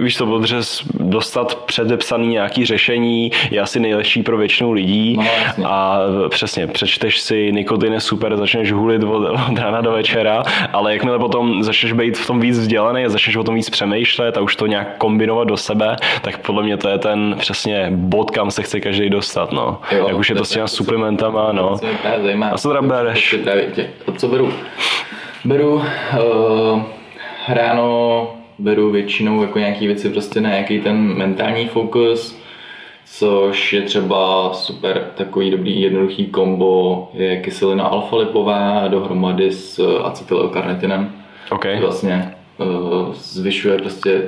víš 0.00 0.16
to, 0.16 0.26
protože 0.26 0.56
dostat 0.94 1.54
předepsaný 1.54 2.26
nějaký 2.26 2.66
řešení 2.66 3.30
je 3.50 3.60
asi 3.60 3.80
nejlepší 3.80 4.22
pro 4.22 4.36
většinu 4.36 4.72
lidí 4.72 5.18
no, 5.58 5.72
a 5.72 5.98
přesně, 6.28 6.66
přečteš 6.66 7.20
si 7.20 7.52
nikotin 7.52 7.92
je 7.92 8.00
super, 8.00 8.36
začneš 8.36 8.72
hulit 8.72 9.02
od, 9.02 9.30
od 9.50 9.58
rána 9.58 9.80
do 9.80 9.92
večera, 9.92 10.42
ale 10.72 10.92
jakmile 10.92 11.18
potom 11.18 11.62
začneš 11.62 11.92
být 11.92 12.18
v 12.18 12.26
tom 12.26 12.40
víc 12.40 12.58
vzdělaný 12.58 13.04
a 13.04 13.08
začneš 13.08 13.36
o 13.36 13.44
tom 13.44 13.54
víc 13.54 13.70
přemýšlet 13.70 14.36
a 14.36 14.40
už 14.40 14.56
to 14.56 14.66
nějak 14.66 14.98
kombinovat 14.98 15.48
do 15.48 15.56
sebe, 15.56 15.96
tak 16.22 16.38
podle 16.38 16.62
mě 16.62 16.76
to 16.76 16.88
je 16.88 16.98
ten 16.98 17.36
přesně 17.38 17.67
bod, 17.90 18.30
kam 18.30 18.50
se 18.50 18.62
chce 18.62 18.80
každý 18.80 19.10
dostat, 19.10 19.52
no. 19.52 19.80
Jo, 19.92 20.08
Jak 20.08 20.18
už 20.18 20.30
je 20.30 20.36
to 20.36 20.44
s 20.44 20.50
těma 20.50 20.66
suplementama, 20.66 21.52
no. 21.52 21.76
A 22.52 22.58
co 22.58 22.68
teda 22.68 22.82
bereš? 22.82 23.36
Co 24.16 24.28
beru? 24.28 24.52
Beru 25.44 25.74
uh, 25.74 25.82
ráno 27.48 28.30
beru 28.58 28.90
většinou 28.90 29.42
jako 29.42 29.58
nějaký 29.58 29.86
věci 29.86 30.10
prostě 30.10 30.40
na 30.40 30.48
nějaký 30.50 30.80
ten 30.80 30.96
mentální 30.96 31.68
fokus, 31.68 32.38
což 33.06 33.72
je 33.72 33.82
třeba 33.82 34.50
super 34.54 35.10
takový 35.14 35.50
dobrý 35.50 35.80
jednoduchý 35.80 36.26
kombo 36.26 37.08
je 37.14 37.36
kyselina 37.40 37.84
alfa-lipová 37.84 38.88
dohromady 38.88 39.52
s 39.52 39.98
acetylkarnitinem. 40.04 41.12
Okay. 41.50 41.80
Vlastně 41.80 42.34
uh, 42.58 43.12
zvyšuje 43.12 43.78
prostě 43.78 44.22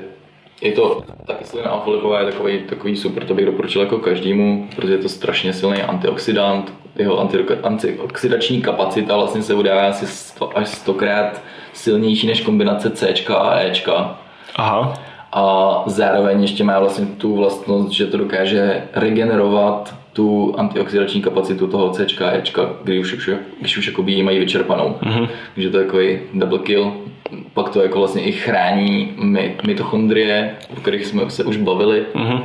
je 0.61 0.73
to, 0.73 1.03
ta 1.27 1.35
kyselina 1.35 1.71
alfa 1.71 2.21
je 2.21 2.27
takový, 2.27 2.59
takový 2.59 2.97
super, 2.97 3.25
to 3.25 3.35
bych 3.35 3.47
doporučil 3.47 3.83
jako 3.83 3.99
každému, 3.99 4.69
protože 4.77 4.93
je 4.93 4.99
to 4.99 5.09
strašně 5.09 5.53
silný 5.53 5.83
antioxidant, 5.83 6.73
jeho 6.97 7.29
antioxidační 7.63 8.63
kapacita 8.63 9.17
vlastně 9.17 9.43
se 9.43 9.55
udává 9.55 9.89
asi 9.89 10.07
100 10.07 10.59
až 10.59 10.69
100 10.69 10.95
krát 10.95 11.43
silnější 11.73 12.27
než 12.27 12.41
kombinace 12.41 12.91
C 12.91 13.15
a 13.29 13.61
E. 13.61 13.73
Aha. 14.57 14.95
A 15.33 15.83
zároveň 15.87 16.43
ještě 16.43 16.65
má 16.65 16.79
vlastně 16.79 17.07
tu 17.07 17.37
vlastnost, 17.37 17.91
že 17.91 18.07
to 18.07 18.19
dokáže 18.19 18.83
regenerovat 18.95 19.95
tu 20.13 20.55
antioxidační 20.59 21.23
kapacitu 21.23 21.67
toho 21.67 21.91
C 21.91 22.07
a 22.21 22.31
E, 22.31 22.43
když 22.83 23.13
už, 23.13 23.31
když 23.61 23.79
už 23.79 23.87
jakoby 23.87 24.23
mají 24.23 24.39
vyčerpanou. 24.39 24.95
Mm-hmm. 25.03 25.29
Takže 25.55 25.71
to 25.71 25.79
je 25.79 25.85
takový 25.85 26.19
double 26.35 26.59
kill 26.59 26.93
pak 27.55 27.69
to 27.69 27.83
jako 27.83 27.99
vlastně 27.99 28.23
i 28.23 28.33
chrání 28.33 29.15
mitochondrie, 29.67 30.57
o 30.73 30.81
kterých 30.81 31.07
jsme 31.07 31.31
se 31.31 31.45
už 31.45 31.57
bavili. 31.57 32.07
Mm-hmm. 32.15 32.43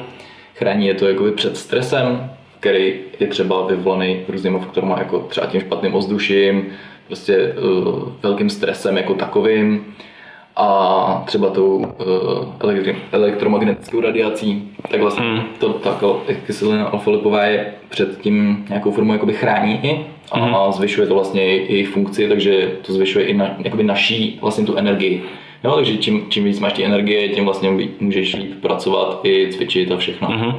Chrání 0.55 0.87
je 0.87 0.93
to 0.93 1.07
jakoby 1.07 1.31
před 1.31 1.57
stresem, 1.57 2.29
který 2.59 2.93
je 3.19 3.27
třeba 3.27 3.67
vyvolaný 3.67 4.19
různými 4.27 4.59
faktory, 4.59 4.87
jako 4.97 5.19
třeba 5.19 5.47
tím 5.47 5.61
špatným 5.61 5.95
ovzduším, 5.95 6.65
prostě 7.07 7.53
uh, 7.53 8.09
velkým 8.23 8.49
stresem 8.49 8.97
jako 8.97 9.13
takovým 9.13 9.95
a 10.55 11.23
třeba 11.25 11.49
tou 11.49 11.75
uh, 11.75 12.91
elektromagnetickou 13.11 14.01
radiací, 14.01 14.71
tak 14.91 15.01
vlastně 15.01 15.25
mm. 15.25 15.41
to, 15.59 15.69
ta 15.73 15.99
kyselina 16.45 16.85
alfa 16.85 17.45
je 17.45 17.73
před 17.89 18.21
tím 18.21 18.65
nějakou 18.69 18.91
formou 18.91 19.13
jakoby 19.13 19.33
chrání 19.33 19.79
i 19.83 20.05
a 20.31 20.39
mm. 20.39 20.73
zvyšuje 20.73 21.07
to 21.07 21.14
vlastně 21.14 21.43
jejich 21.43 21.88
funkci, 21.88 22.27
takže 22.27 22.72
to 22.81 22.93
zvyšuje 22.93 23.26
i 23.26 23.34
na, 23.34 23.56
jakoby 23.60 23.84
naší 23.84 24.39
vlastně 24.41 24.65
tu 24.65 24.76
energii. 24.76 25.23
Jo, 25.64 25.76
takže 25.76 25.97
čím, 25.97 26.26
čím 26.30 26.43
víc 26.43 26.60
máš 26.60 26.73
ty 26.73 26.85
energie, 26.85 27.30
tím 27.30 27.45
vlastně 27.45 27.69
můžeš 27.99 28.35
líp 28.35 28.61
pracovat 28.61 29.19
i 29.23 29.49
cvičit 29.52 29.91
a 29.91 29.97
všechno. 29.97 30.30
Mm. 30.30 30.53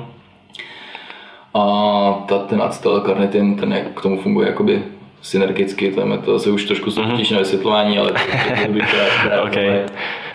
A 1.55 2.24
ta, 2.28 2.38
ten 2.38 2.62
acetylkarnitin, 2.62 3.56
ten 3.56 3.72
jak 3.72 3.93
k 3.94 4.02
tomu 4.02 4.20
funguje 4.20 4.48
jakoby 4.48 4.82
synergicky, 5.26 5.90
to 5.90 6.00
je 6.00 6.18
to 6.18 6.38
zase 6.38 6.50
už 6.50 6.64
trošku 6.64 6.90
mm-hmm. 6.90 7.32
na 7.32 7.38
vysvětlování, 7.38 7.98
ale 7.98 8.12
to, 8.12 8.18
to 8.66 8.72
bych 8.72 8.84
teda, 9.22 9.42
okay. 9.46 9.80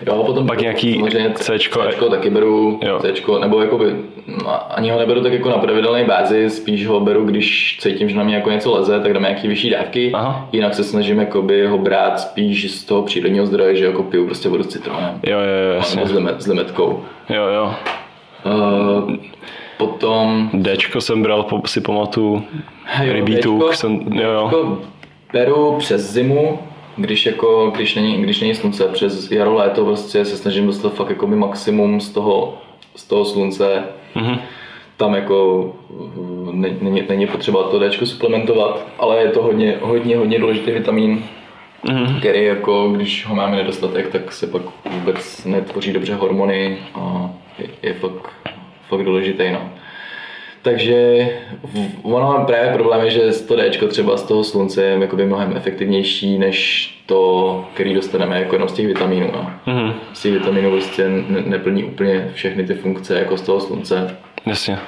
Jo, 0.06 0.24
potom 0.26 0.46
pak 0.46 0.60
nějaký 0.60 1.02
Cčko, 1.34 1.80
Cčko 1.90 2.08
taky 2.08 2.30
beru. 2.30 2.80
Cčko, 3.02 3.38
nebo 3.38 3.60
jakoby, 3.60 3.96
no, 4.26 4.76
ani 4.76 4.90
ho 4.90 4.98
neberu 4.98 5.22
tak 5.22 5.32
jako 5.32 5.48
na 5.48 5.58
pravidelné 5.58 6.04
bázi, 6.04 6.50
spíš 6.50 6.86
ho 6.86 7.00
beru, 7.00 7.24
když 7.24 7.78
cítím, 7.80 8.08
že 8.08 8.16
na 8.16 8.24
mě 8.24 8.34
jako 8.34 8.50
něco 8.50 8.74
leze, 8.74 9.00
tak 9.00 9.12
dám 9.12 9.22
nějaký 9.22 9.48
vyšší 9.48 9.70
dávky, 9.70 10.10
Aha. 10.14 10.48
jinak 10.52 10.74
se 10.74 10.84
snažím 10.84 11.18
jakoby 11.18 11.66
ho 11.66 11.78
brát 11.78 12.20
spíš 12.20 12.70
z 12.70 12.84
toho 12.84 13.02
přírodního 13.02 13.46
zdroje, 13.46 13.76
že 13.76 13.84
jako 13.84 14.02
piju 14.02 14.26
prostě 14.26 14.48
vodu 14.48 14.62
s 14.62 14.68
citronem. 14.68 15.20
Jo, 15.26 15.38
jo, 15.38 15.68
jo, 15.68 15.74
jasně. 15.74 16.06
S, 16.06 16.12
limet, 16.12 16.42
s 16.42 16.46
limetkou. 16.46 17.04
Jo, 17.28 17.46
jo. 17.46 17.74
Uh, 18.44 19.14
Potom... 19.86 20.50
Dčko 20.76 21.00
jsem 21.00 21.22
bral, 21.22 21.46
si 21.66 21.80
pamatuju, 21.80 22.44
rybítuk 23.00 23.74
jsem, 23.74 24.00
jo, 24.12 24.30
jo. 24.30 24.78
beru 25.32 25.74
přes 25.78 26.12
zimu, 26.12 26.58
když, 26.96 27.26
jako, 27.26 27.72
když, 27.74 27.94
není, 27.94 28.22
když 28.22 28.40
není 28.40 28.54
slunce, 28.54 28.88
přes 28.88 29.30
jaro, 29.30 29.54
léto 29.54 29.84
prostě 29.84 30.24
se 30.24 30.36
snažím 30.36 30.66
dostat 30.66 30.94
fakt 30.94 31.10
jako 31.10 31.26
maximum 31.26 32.00
z 32.00 32.10
toho, 32.10 32.58
z 32.96 33.04
toho 33.04 33.24
slunce. 33.24 33.84
Mm-hmm. 34.16 34.38
Tam 34.96 35.14
jako 35.14 35.72
není, 36.52 37.02
není 37.08 37.26
potřeba 37.26 37.62
to 37.62 37.88
Dčko 37.88 38.06
suplementovat, 38.06 38.86
ale 38.98 39.22
je 39.22 39.28
to 39.28 39.42
hodně, 39.42 39.78
hodně, 39.80 40.16
hodně 40.16 40.38
důležitý 40.38 40.70
vitamin, 40.70 41.24
mm-hmm. 41.84 42.18
který 42.18 42.44
jako, 42.44 42.88
když 42.88 43.26
ho 43.26 43.34
máme 43.34 43.56
nedostatek, 43.56 44.08
tak 44.08 44.32
se 44.32 44.46
pak 44.46 44.62
vůbec 44.90 45.44
netvoří 45.44 45.92
dobře 45.92 46.14
hormony 46.14 46.78
a 46.94 47.30
je, 47.58 47.68
je 47.82 47.94
fakt 47.94 48.41
fakt 48.96 49.04
důležitý. 49.04 49.50
No. 49.52 49.70
Takže 50.62 51.28
ono 52.02 52.44
právě 52.46 52.72
problém 52.72 53.04
je, 53.04 53.10
že 53.10 53.20
to 53.48 53.56
D 53.56 53.70
třeba 53.88 54.16
z 54.16 54.22
toho 54.22 54.44
slunce 54.44 54.84
je 54.84 54.98
jakoby 55.00 55.26
mnohem 55.26 55.52
efektivnější 55.56 56.38
než 56.38 56.88
to, 57.06 57.64
který 57.74 57.94
dostaneme 57.94 58.38
jako 58.38 58.54
jenom 58.54 58.68
z 58.68 58.72
těch 58.72 58.86
vitaminů. 58.86 59.30
No. 59.32 59.50
Mm-hmm. 59.66 59.94
Z 60.12 60.22
těch 60.22 60.32
vitaminů 60.32 60.70
prostě 60.70 61.08
ne- 61.08 61.42
neplní 61.44 61.84
úplně 61.84 62.30
všechny 62.34 62.64
ty 62.64 62.74
funkce 62.74 63.18
jako 63.18 63.36
z 63.36 63.42
toho 63.42 63.60
slunce. 63.60 64.16
Jasně. 64.46 64.78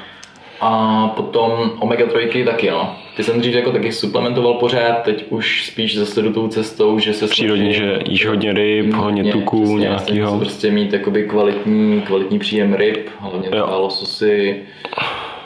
A 0.66 1.08
potom 1.16 1.70
omega-3 1.80 2.44
taky, 2.44 2.70
no. 2.70 2.94
Ty 3.16 3.22
jsem 3.22 3.40
dřív 3.40 3.54
jako 3.54 3.72
taky 3.72 3.92
suplementoval 3.92 4.54
pořád, 4.54 5.02
teď 5.02 5.24
už 5.28 5.66
spíš 5.66 5.98
zase 5.98 6.22
do 6.22 6.32
tou 6.32 6.48
cestou, 6.48 6.98
že 6.98 7.12
se 7.12 7.26
Přírodně, 7.26 7.72
že 7.72 7.98
jíš 8.08 8.26
hodně 8.26 8.52
ryb, 8.52 8.94
hodně 8.94 9.32
tuků, 9.32 9.78
nějakýho. 9.78 10.38
prostě 10.38 10.70
mít 10.70 10.92
jakoby 10.92 11.22
kvalitní, 11.22 12.00
kvalitní 12.00 12.38
příjem 12.38 12.74
ryb, 12.74 13.10
hlavně 13.18 13.48
třeba 13.48 13.76
lososy, 13.76 14.62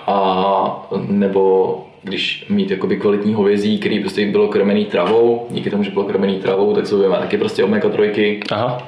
a 0.07 0.89
nebo 1.09 1.75
když 2.03 2.47
mít 2.49 2.71
jakoby 2.71 2.97
kvalitní 2.97 3.35
hovězí, 3.35 3.79
který 3.79 4.01
prostě 4.01 4.27
bylo 4.27 4.49
krmený 4.49 4.85
travou, 4.85 5.47
díky 5.51 5.71
tomu, 5.71 5.83
že 5.83 5.91
bylo 5.91 6.05
krmený 6.05 6.39
travou, 6.39 6.75
tak 6.75 6.87
jsou 6.87 7.11
taky 7.11 7.39
prostě 7.39 7.65
omega 7.65 7.89
trojky. 7.89 8.41
Aha. 8.51 8.87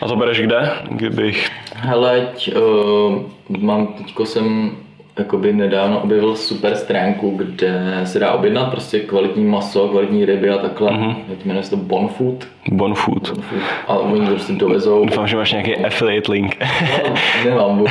A 0.00 0.08
to 0.08 0.16
bereš 0.16 0.40
kde? 0.40 0.70
Kdybych... 0.90 1.50
Hele, 1.74 2.28
uh, 2.56 3.22
mám, 3.60 3.86
teďko 3.86 4.26
jsem 4.26 4.70
jakoby 5.18 5.52
nedávno 5.52 6.00
objevil 6.00 6.36
super 6.36 6.76
stránku, 6.76 7.30
kde 7.36 8.00
se 8.04 8.18
dá 8.18 8.32
objednat 8.32 8.70
prostě 8.70 9.00
kvalitní 9.00 9.44
maso, 9.44 9.88
kvalitní 9.88 10.24
ryby 10.24 10.50
a 10.50 10.58
takhle. 10.58 10.90
Mm-hmm. 10.90 11.16
Jmenuje 11.44 11.62
se 11.62 11.70
to 11.70 11.76
Bonfood. 11.76 12.46
Bonfood. 12.72 13.30
Bon 13.30 13.60
a 13.86 13.98
oni 13.98 14.26
to 14.26 14.30
prostě 14.30 14.52
dovezou. 14.52 15.04
Doufám, 15.04 15.26
že 15.26 15.36
máš 15.36 15.52
nějaký 15.52 15.76
affiliate 15.76 16.32
link. 16.32 16.56
no, 17.08 17.14
nemám, 17.44 17.84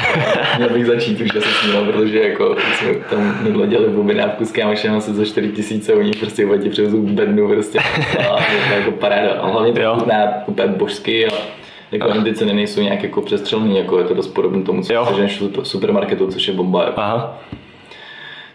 měl 0.58 0.70
bych 0.70 0.86
začít 0.86 1.22
už 1.22 1.36
asi 1.36 1.48
s 1.48 1.66
ním, 1.66 1.86
protože 1.86 2.20
jako 2.20 2.56
jsme 2.74 2.94
tam 2.94 3.44
minule 3.44 3.68
dělali 3.68 3.90
v 3.90 4.00
objednávku 4.00 4.46
s 4.46 4.52
kámošem 4.52 4.96
asi 4.96 5.14
za 5.14 5.26
4 5.26 5.52
tisíce, 5.52 5.94
oni 5.94 6.12
prostě 6.12 6.48
ti 6.62 6.70
přivezou 6.70 7.02
bednu 7.02 7.48
prostě. 7.48 7.80
A 8.20 8.52
je 8.54 8.60
to 8.70 8.74
jako 8.74 8.92
paráda. 8.92 9.32
A 9.32 9.48
hlavně 9.48 9.74
to 9.74 9.96
chutná 9.96 10.24
úplně 10.48 10.68
božsky 10.68 11.28
a 11.28 11.32
jako 11.92 12.22
ty 12.22 12.34
ceny 12.34 12.54
nejsou 12.54 12.82
nějak 12.82 13.04
jako 13.04 13.22
přestřelný, 13.22 13.78
jako 13.78 14.00
je 14.00 14.06
to 14.06 14.14
dost 14.14 14.28
podobné 14.28 14.64
tomu, 14.64 14.82
co 14.82 15.06
seženeš 15.06 15.42
v 15.42 15.64
supermarketu, 15.64 16.28
což 16.28 16.48
je 16.48 16.54
bomba. 16.54 16.84
Jako. 16.84 17.02
Aha. 17.02 17.40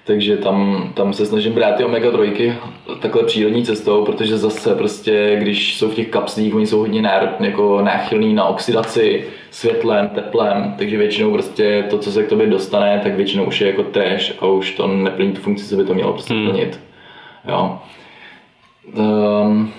Takže 0.05 0.37
tam, 0.37 0.91
tam 0.95 1.13
se 1.13 1.27
snažím 1.27 1.53
brát 1.53 1.77
ty 1.77 1.85
omega 1.85 2.11
trojky 2.11 2.55
takhle 3.01 3.23
přírodní 3.23 3.65
cestou, 3.65 4.05
protože 4.05 4.39
zase 4.39 4.75
prostě, 4.75 5.37
když 5.41 5.77
jsou 5.77 5.91
v 5.91 5.95
těch 5.95 6.09
kapslích, 6.09 6.55
oni 6.55 6.67
jsou 6.67 6.79
hodně 6.79 7.03
náro, 7.03 7.29
jako 7.41 7.83
náchylní 7.83 8.35
na 8.35 8.45
oxidaci 8.45 9.25
světlem, 9.51 10.09
teplem, 10.09 10.75
takže 10.79 10.99
většinou 10.99 11.33
prostě 11.33 11.85
to, 11.91 11.99
co 11.99 12.13
se 12.13 12.23
k 12.23 12.29
tobě 12.29 12.47
dostane, 12.47 13.01
tak 13.03 13.15
většinou 13.15 13.45
už 13.45 13.61
je 13.61 13.67
jako 13.67 13.83
trash 13.83 14.33
a 14.41 14.47
už 14.47 14.75
to 14.75 14.87
neplní 14.87 15.33
tu 15.33 15.41
funkci, 15.41 15.69
co 15.69 15.77
by 15.77 15.85
to 15.85 15.95
mělo 15.95 16.13
prostě 16.13 16.35
hmm. 16.35 16.51
plnit. 16.51 16.81
Jo. 17.49 17.79
Um, 18.95 19.73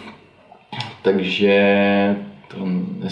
takže 1.01 2.15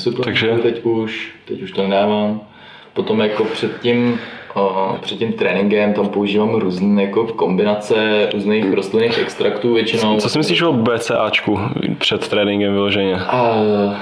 to 0.04 0.24
Takže... 0.24 0.58
teď 0.64 0.84
už, 0.84 1.32
teď 1.46 1.62
už 1.62 1.72
to 1.72 1.84
nedávám. 1.84 2.42
Potom 2.94 3.20
jako 3.20 3.46
předtím 3.46 4.20
před 5.02 5.20
tím 5.20 5.34
tréninkem 5.34 5.94
tam 5.94 6.10
používám 6.10 6.56
různé 6.56 7.04
jako 7.04 7.28
kombinace 7.28 8.30
různých 8.34 8.74
rostlinných 8.74 9.20
extraktů 9.20 9.74
většinou. 9.74 10.18
Co 10.18 10.30
si 10.30 10.38
myslíš 10.38 10.62
o 10.62 10.74
BCAčku 10.74 11.60
před 11.98 12.28
tréninkem 12.28 12.74
vyloženě? 12.74 13.16
A 13.16 13.56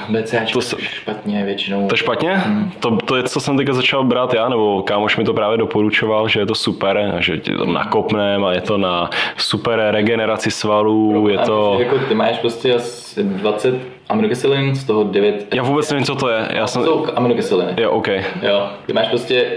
BCAčku 0.10 0.54
to 0.54 0.62
se... 0.62 0.76
špatně 0.80 1.46
většinou. 1.46 1.88
To 1.88 1.96
špatně? 1.96 2.36
Hmm. 2.36 2.72
To, 2.80 2.98
to 2.98 3.16
je, 3.16 3.24
co 3.24 3.40
jsem 3.40 3.58
teďka 3.58 3.74
začal 3.74 4.04
brát 4.04 4.34
já, 4.34 4.50
nebo 4.50 4.82
kámoš 4.82 5.18
mi 5.18 5.24
to 5.24 5.34
právě 5.34 5.58
doporučoval, 5.58 6.28
že 6.28 6.40
je 6.40 6.46
to 6.46 6.56
super, 6.56 7.16
že 7.20 7.38
ti 7.38 7.58
to 7.58 7.66
nakopnem 7.66 8.46
a 8.46 8.54
je 8.54 8.62
to 8.62 8.78
na 8.78 9.10
super 9.38 9.88
regeneraci 9.92 10.52
svalů, 10.52 11.28
je 11.28 11.38
to... 11.38 11.78
Jako 11.80 12.00
ty 12.00 12.16
máš 12.16 12.38
prostě 12.38 12.76
asi 12.76 13.24
20 13.24 13.99
aminokyselin, 14.10 14.76
z 14.76 14.84
toho 14.84 15.04
9... 15.04 15.48
Já 15.54 15.64
vůbec 15.64 15.92
nevím, 15.92 16.06
co 16.06 16.16
to 16.16 16.30
je. 16.30 16.48
Já 16.54 16.68
jsem... 16.68 16.84
jsou 16.84 17.08
aminokyseliny. 17.16 17.74
Jo, 17.78 17.92
OK. 17.92 18.08
Jo, 18.42 18.70
ty 18.86 18.94
máš 18.94 19.08
prostě 19.08 19.52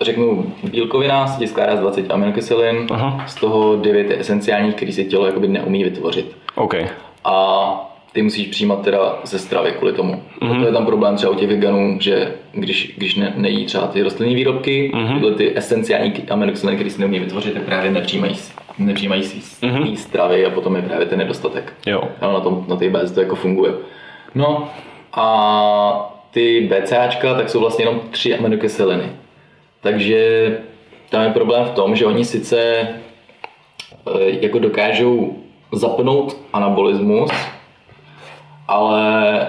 řeknu, 0.00 0.52
bílkovina 0.62 1.26
se 1.26 1.38
ti 1.38 1.46
skládá 1.46 1.76
z 1.76 1.80
20 1.80 2.10
aminokyselin, 2.10 2.86
Aha. 2.90 3.24
z 3.26 3.34
toho 3.34 3.76
9 3.76 4.10
je 4.10 4.20
esenciálních, 4.20 4.74
který 4.74 4.92
si 4.92 5.04
tělo 5.04 5.26
jakoby 5.26 5.48
neumí 5.48 5.84
vytvořit. 5.84 6.36
Okay. 6.54 6.86
A 7.24 7.88
ty 8.12 8.22
musíš 8.22 8.46
přijímat 8.46 8.82
teda 8.82 9.18
ze 9.24 9.38
stravy 9.38 9.72
kvůli 9.72 9.92
tomu. 9.92 10.22
Mm-hmm. 10.40 10.60
To 10.60 10.66
je 10.66 10.72
tam 10.72 10.86
problém 10.86 11.16
třeba 11.16 11.32
u 11.32 11.34
těch 11.34 11.48
veganů, 11.48 11.96
že 12.00 12.32
když, 12.52 12.94
když 12.96 13.14
ne, 13.14 13.32
nejí 13.36 13.66
třeba 13.66 13.86
ty 13.86 14.02
rostlinné 14.02 14.34
výrobky, 14.34 14.92
mm-hmm. 14.94 15.14
tyhle 15.14 15.34
ty 15.34 15.58
esenciální 15.58 16.12
aminokyseliny, 16.30 16.76
které 16.76 16.90
si 16.90 17.00
neumí 17.00 17.18
vytvořit, 17.18 17.54
tak 17.54 17.62
právě 17.62 17.90
nepřijímají, 17.90 18.36
nepřijímají 18.78 19.22
si 19.22 19.66
mm-hmm. 19.66 19.94
stravy 19.94 20.46
a 20.46 20.50
potom 20.50 20.76
je 20.76 20.82
právě 20.82 21.06
ten 21.06 21.18
nedostatek. 21.18 21.72
Jo. 21.86 22.02
A 22.20 22.32
na, 22.32 22.40
tom, 22.40 22.64
na 22.68 22.76
té 22.76 22.90
bázi 22.90 23.14
to 23.14 23.20
jako 23.20 23.36
funguje. 23.36 23.72
No 24.34 24.68
a 25.12 26.14
ty 26.30 26.70
BCAčka, 26.70 27.34
tak 27.34 27.50
jsou 27.50 27.60
vlastně 27.60 27.84
jenom 27.84 28.00
tři 28.10 28.38
aminokyseliny. 28.38 29.04
Takže 29.80 30.58
tam 31.10 31.22
je 31.22 31.30
problém 31.30 31.64
v 31.64 31.70
tom, 31.70 31.96
že 31.96 32.06
oni 32.06 32.24
sice 32.24 32.58
eh, 32.58 32.98
jako 34.40 34.58
dokážou 34.58 35.36
zapnout 35.72 36.36
anabolismus, 36.52 37.30
ale 38.68 39.46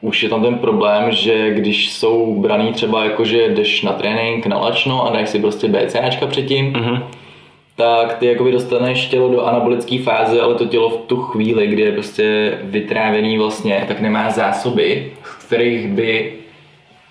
už 0.00 0.22
je 0.22 0.28
tam 0.28 0.42
ten 0.42 0.58
problém, 0.58 1.12
že 1.12 1.54
když 1.54 1.92
jsou 1.92 2.40
braný 2.40 2.72
třeba 2.72 3.04
jako, 3.04 3.24
že 3.24 3.48
jdeš 3.48 3.82
na 3.82 3.92
trénink 3.92 4.46
na 4.46 4.58
lačno 4.58 5.06
a 5.06 5.12
dáš 5.12 5.28
si 5.28 5.40
prostě 5.40 5.68
BCAčka 5.68 6.26
předtím, 6.26 6.72
mm-hmm. 6.72 7.02
Tak 7.78 8.18
ty 8.18 8.26
jakoby 8.26 8.52
dostaneš 8.52 9.06
tělo 9.06 9.28
do 9.28 9.46
anabolické 9.46 9.98
fáze, 10.02 10.40
ale 10.40 10.54
to 10.54 10.66
tělo 10.66 10.90
v 10.90 10.96
tu 11.06 11.16
chvíli, 11.16 11.66
kdy 11.66 11.82
je 11.82 11.92
prostě 11.92 12.58
vytrávený 12.62 13.38
vlastně, 13.38 13.84
tak 13.88 14.00
nemá 14.00 14.30
zásoby, 14.30 15.12
z 15.40 15.44
kterých 15.44 15.86
by 15.86 16.32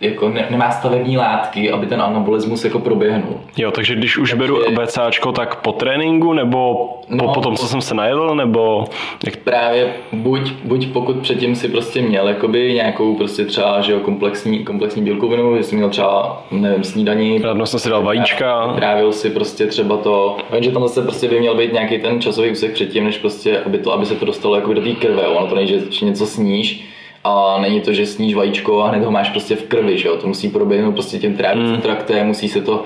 jako 0.01 0.29
ne, 0.29 0.47
nemá 0.49 0.71
stavební 0.71 1.17
látky, 1.17 1.71
aby 1.71 1.85
ten 1.85 2.01
anabolismus 2.01 2.63
jako 2.63 2.79
proběhnul. 2.79 3.39
Jo, 3.57 3.71
takže 3.71 3.95
když 3.95 4.17
už 4.17 4.29
takže, 4.29 4.39
beru 4.39 4.57
BCAčko, 4.83 5.31
tak 5.31 5.55
po 5.55 5.71
tréninku, 5.71 6.33
nebo 6.33 6.89
no, 7.09 7.25
po, 7.25 7.33
po 7.33 7.41
tom, 7.41 7.55
co 7.55 7.67
jsem 7.67 7.81
se 7.81 7.95
najedl, 7.95 8.35
nebo... 8.35 8.85
Jak... 9.25 9.37
Právě 9.37 9.93
buď, 10.11 10.51
buď 10.63 10.87
pokud 10.87 11.17
předtím 11.17 11.55
si 11.55 11.69
prostě 11.69 12.01
měl 12.01 12.27
jakoby 12.27 12.73
nějakou 12.73 13.15
prostě 13.15 13.45
třeba, 13.45 13.81
že 13.81 13.91
jo, 13.91 13.99
komplexní, 13.99 14.63
komplexní 14.63 15.03
bílkovinu, 15.03 15.55
jestli 15.55 15.77
měl 15.77 15.89
třeba, 15.89 16.43
nevím, 16.51 16.83
snídaní. 16.83 17.39
Radno 17.39 17.65
jsem 17.65 17.79
si 17.79 17.89
dal 17.89 18.03
vajíčka. 18.03 18.73
Trávil 18.75 19.11
si 19.11 19.29
prostě 19.29 19.67
třeba 19.67 19.97
to, 19.97 20.37
že 20.59 20.71
tam 20.71 20.81
zase 20.81 21.01
prostě 21.01 21.27
by 21.27 21.39
měl 21.39 21.55
být 21.55 21.73
nějaký 21.73 21.97
ten 21.97 22.21
časový 22.21 22.51
úsek 22.51 22.73
předtím, 22.73 23.05
než 23.05 23.17
prostě, 23.17 23.59
aby, 23.59 23.77
to, 23.77 23.93
aby 23.93 24.05
se 24.05 24.15
to 24.15 24.25
dostalo 24.25 24.55
jakoby 24.55 24.75
do 24.75 24.81
té 24.81 24.91
krve, 24.91 25.27
ono 25.27 25.47
to 25.47 25.55
nejde, 25.55 25.79
že 25.89 26.05
něco 26.05 26.25
sníš, 26.25 26.96
a 27.27 27.61
není 27.61 27.81
to, 27.81 27.93
že 27.93 28.05
sníš 28.05 28.35
vajíčko 28.35 28.81
a 28.81 28.89
hned 28.89 29.03
ho 29.03 29.11
máš 29.11 29.29
prostě 29.29 29.55
v 29.55 29.63
krvi, 29.63 29.97
že 29.97 30.07
jo? 30.07 30.17
to 30.17 30.27
musí 30.27 30.49
proběhnout 30.49 30.91
prostě 30.91 31.19
tím 31.19 31.37
trávicím 31.37 31.75
mm. 31.75 31.81
traktem, 31.81 32.27
musí 32.27 32.49
se 32.49 32.61
to 32.61 32.83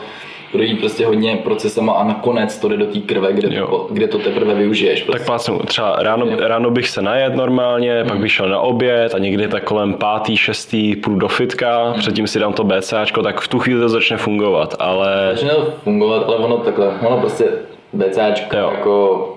projít 0.51 0.79
prostě 0.79 1.05
hodně 1.05 1.35
procesama 1.43 1.93
a 1.93 2.03
nakonec 2.03 2.57
to 2.57 2.67
jde 2.67 2.77
do 2.77 2.85
té 2.85 2.99
krve, 2.99 3.33
kde 3.33 3.49
to, 3.49 3.87
kde 3.91 4.07
to 4.07 4.17
teprve 4.17 4.53
využiješ. 4.53 5.03
Prostě. 5.03 5.19
Tak 5.19 5.25
plácnu, 5.25 5.59
třeba 5.59 5.95
ráno, 5.99 6.25
ráno 6.39 6.71
bych 6.71 6.89
se 6.89 7.01
najet 7.01 7.35
normálně, 7.35 8.03
mm. 8.03 8.09
pak 8.09 8.17
bych 8.17 8.31
šel 8.31 8.49
na 8.49 8.59
oběd 8.59 9.15
a 9.15 9.19
někdy 9.19 9.47
tak 9.47 9.63
kolem 9.63 9.93
pátý, 9.93 10.37
šestý 10.37 10.95
půjdu 10.95 11.19
do 11.19 11.27
fitka, 11.27 11.87
mm. 11.87 11.99
předtím 11.99 12.27
si 12.27 12.39
dám 12.39 12.53
to 12.53 12.63
BCAčko, 12.63 13.23
tak 13.23 13.41
v 13.41 13.47
tu 13.47 13.59
chvíli 13.59 13.81
to 13.81 13.89
začne 13.89 14.17
fungovat, 14.17 14.75
ale... 14.79 15.29
Začne 15.31 15.49
to 15.49 15.73
fungovat, 15.83 16.23
ale 16.27 16.37
ono 16.37 16.57
takhle, 16.57 16.93
ono 17.07 17.17
prostě 17.17 17.45
BCAčko 17.93 18.57
jo. 18.57 18.71
jako 18.73 19.30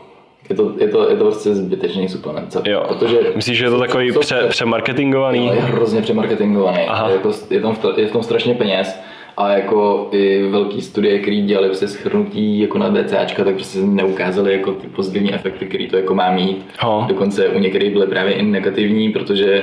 je 0.50 0.56
to, 0.56 0.72
je 0.78 0.88
to, 0.88 1.10
je 1.10 1.16
to 1.16 1.24
prostě 1.24 1.54
zbytečný 1.54 2.08
suplement. 2.08 2.56
Jo. 2.64 2.84
Protože 2.88 3.18
Myslíš, 3.36 3.58
že 3.58 3.64
je 3.64 3.70
to 3.70 3.78
takový 3.78 4.12
jsou, 4.12 4.20
pře, 4.20 4.46
přemarketingovaný? 4.48 5.46
je 5.46 5.52
hrozně 5.52 6.02
přemarketingovaný. 6.02 6.78
Aha. 6.88 7.10
Je, 7.10 7.18
to, 7.18 7.32
je, 7.50 7.60
tam 7.60 7.74
v, 7.74 7.84
je 7.96 8.06
v 8.06 8.12
tom 8.12 8.22
strašně 8.22 8.54
peněz 8.54 9.00
a 9.36 9.48
jako 9.52 10.08
i 10.12 10.48
velký 10.48 10.80
studie, 10.80 11.18
které 11.18 11.36
dělali 11.36 11.68
prostě 11.68 11.88
schrnutí 11.88 12.60
jako 12.60 12.78
na 12.78 12.90
DCAčka, 12.90 13.44
tak 13.44 13.54
prostě 13.54 13.78
neukázali 13.78 14.52
jako 14.52 14.72
ty 14.72 14.86
pozitivní 14.86 15.34
efekty, 15.34 15.66
které 15.66 15.86
to 15.86 15.96
jako 15.96 16.14
má 16.14 16.32
mít. 16.32 16.66
Ho. 16.80 17.04
Dokonce 17.08 17.48
u 17.48 17.58
některých 17.58 17.92
byly 17.92 18.06
právě 18.06 18.32
i 18.32 18.42
negativní, 18.42 19.10
protože 19.10 19.62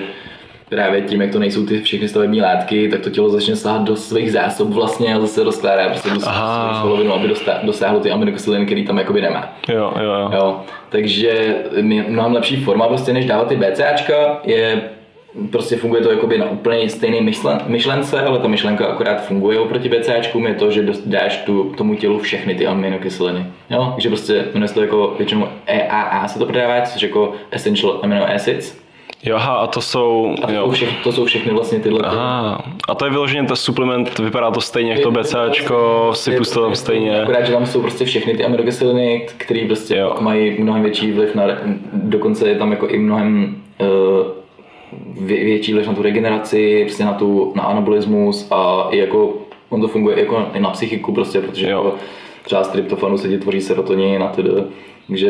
právě 0.72 1.02
tím, 1.02 1.22
jak 1.22 1.32
to 1.32 1.40
nejsou 1.40 1.66
ty 1.66 1.82
všechny 1.82 2.08
stavební 2.08 2.42
látky, 2.42 2.90
tak 2.90 3.00
to 3.00 3.10
tělo 3.10 3.30
začne 3.30 3.56
sahat 3.56 3.84
do 3.84 3.96
svých 3.96 4.32
zásob 4.32 4.70
vlastně 4.70 5.16
a 5.16 5.20
zase 5.20 5.44
rozkládá 5.44 5.90
prostě 5.90 6.10
do 6.10 6.20
svých 6.20 6.82
polovinu, 6.82 7.14
aby 7.14 7.34
dosáhlo 7.64 8.00
ty 8.00 8.12
aminokyseliny, 8.12 8.66
který 8.66 8.86
tam 8.86 8.98
jakoby 8.98 9.22
nemá. 9.22 9.54
Jo, 9.70 9.94
jo, 10.02 10.14
jo. 10.14 10.30
jo. 10.34 10.62
Takže 10.90 11.56
mnohem 12.08 12.34
lepší 12.34 12.64
forma 12.64 12.88
prostě, 12.88 13.14
než 13.14 13.26
dávat 13.26 13.48
ty 13.48 13.56
BCAčka, 13.56 14.40
je 14.44 14.82
prostě 15.52 15.76
funguje 15.76 16.02
to 16.02 16.12
jakoby 16.12 16.38
na 16.38 16.50
úplně 16.50 16.90
stejné 16.90 17.22
myšlen, 17.22 17.62
myšlence, 17.68 18.22
ale 18.22 18.40
ta 18.40 18.48
myšlenka 18.48 18.86
akorát 18.86 19.26
funguje 19.26 19.60
oproti 19.60 19.90
BCAčkům, 19.90 20.48
je 20.48 20.54
to, 20.54 20.72
že 20.72 20.86
dáš 21.06 21.38
tu, 21.38 21.74
tomu 21.78 21.96
tělu 21.96 22.20
všechny 22.20 22.56
ty 22.56 22.68
aminokyseliny. 22.68 23.46
Jo? 23.70 23.92
Takže 23.96 24.10
prostě 24.10 24.46
jmenuje 24.54 24.68
se 24.68 24.74
to 24.74 24.82
jako 24.82 25.16
většinou 25.18 25.48
EAA 25.66 26.28
se 26.28 26.40
to 26.40 26.46
prodává, 26.46 26.82
což 26.82 27.02
jako 27.02 27.34
Essential 27.52 28.00
Amino 28.04 28.34
Acids. 28.36 28.82
Jo, 29.24 29.36
aha, 29.36 29.56
a 29.56 29.68
to 29.68 29.82
jsou... 29.82 30.36
A 30.44 30.48
to, 30.48 30.54
jo. 30.54 30.66
Jsou 30.66 30.72
všechny, 30.72 30.98
to 31.04 31.12
jsou 31.12 31.26
všechny 31.26 31.54
vlastně 31.54 31.80
tyhle. 31.80 32.00
Aha, 32.04 32.64
a 32.88 32.96
to 32.96 33.06
je 33.06 33.12
vyloženě 33.12 33.48
ten 33.48 33.56
suplement, 33.56 34.20
vypadá 34.20 34.52
to 34.52 34.62
stejně 34.62 34.92
jak 34.92 35.02
to 35.02 35.12
BCAčko, 35.12 36.10
si 36.14 36.38
to 36.54 36.62
tam 36.62 36.76
stejně. 36.76 37.22
Akorát, 37.22 37.46
že 37.46 37.54
tam 37.54 37.66
jsou 37.66 37.82
prostě 37.82 38.06
všechny 38.06 38.38
ty 38.38 38.46
aminokyseliny, 38.46 39.28
které 39.38 39.66
prostě 39.66 39.98
jo. 39.98 40.16
mají 40.20 40.64
mnohem 40.64 40.84
větší 40.84 41.12
vliv 41.12 41.36
na, 41.36 41.44
dokonce 41.94 42.50
je 42.50 42.56
tam 42.56 42.72
jako 42.72 42.88
i 42.88 42.98
mnohem 42.98 43.56
uh, 43.82 45.28
větší 45.28 45.74
vliv 45.74 45.88
na 45.88 45.94
tu 45.94 46.02
regeneraci, 46.02 46.84
prostě 46.86 47.06
na, 47.06 47.14
tu, 47.14 47.54
na 47.56 47.64
anabolismus 47.64 48.48
a 48.52 48.88
i 48.92 48.98
jako 48.98 49.34
on 49.70 49.82
to 49.82 49.88
funguje 49.88 50.20
jako 50.20 50.46
i 50.54 50.60
na 50.60 50.70
psychiku 50.70 51.14
prostě, 51.14 51.42
protože 51.42 51.70
jo. 51.70 51.78
jako 51.78 51.96
třeba 52.44 52.64
z 52.64 52.70
tryptofanu 52.70 53.18
se 53.18 53.30
ti 53.30 53.38
tvoří 53.38 53.62
serotonin 53.62 54.24
a 54.24 54.28
tedy. 54.28 54.50
Takže 55.08 55.30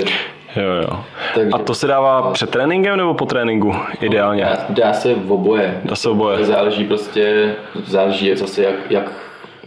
Jo, 0.55 0.69
jo. 0.81 0.99
Takže, 1.35 1.49
a 1.53 1.57
to 1.57 1.73
se 1.73 1.87
dává 1.87 2.31
před 2.31 2.49
tréninkem 2.49 2.97
nebo 2.97 3.13
po 3.13 3.25
tréninku 3.25 3.75
ideálně? 4.01 4.43
Dá, 4.43 4.65
dá 4.69 4.93
se 4.93 5.13
v 5.13 5.31
oboje. 5.31 5.81
Dá 5.83 5.95
se 5.95 6.09
v 6.09 6.11
oboje. 6.11 6.45
Záleží 6.45 6.83
prostě, 6.83 7.55
záleží 7.85 8.35
zase 8.35 8.63
jak, 8.63 8.75
jak 8.89 9.11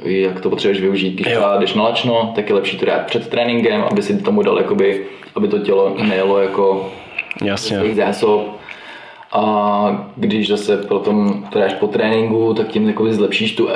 jak 0.05 0.41
to 0.41 0.51
potřebuješ 0.51 0.81
využít. 0.81 1.11
Když 1.11 1.37
jdeš 1.59 1.75
na 1.75 1.83
lačno, 1.83 2.33
tak 2.35 2.49
je 2.49 2.55
lepší 2.55 2.79
to 2.79 2.87
dát 2.87 3.07
před 3.07 3.29
tréninkem, 3.29 3.85
aby 3.91 4.03
si 4.03 4.23
tomu 4.23 4.43
dal, 4.43 4.59
jakoby, 4.59 5.07
aby 5.35 5.49
to 5.49 5.59
tělo 5.59 5.97
nejelo 6.03 6.39
jako 6.39 6.93
Jasně. 7.45 7.95
zásob. 7.95 8.61
A 9.35 10.07
když 10.17 10.49
zase 10.49 10.77
potom 10.77 11.45
to 11.53 11.59
dáš 11.59 11.75
po 11.75 11.87
tréninku, 11.87 12.55
tak 12.55 12.69
tím 12.69 12.89
jakoby 12.89 13.15
zlepšíš 13.15 13.57
tu 13.57 13.65
uh, 13.65 13.73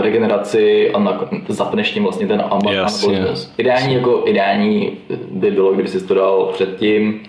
regeneraci 0.00 0.90
a 0.90 0.98
na, 0.98 1.20
zapneš 1.48 1.90
tím 1.90 2.02
vlastně 2.02 2.26
ten 2.26 2.40
anabolismus. 2.40 3.52
Ideální, 3.58 3.94
jako, 3.94 4.22
ideální 4.26 4.92
by 5.30 5.50
bylo, 5.50 5.72
kdyby 5.72 5.88
si 5.88 6.06
to 6.06 6.14
dal 6.14 6.50
předtím, 6.52 7.22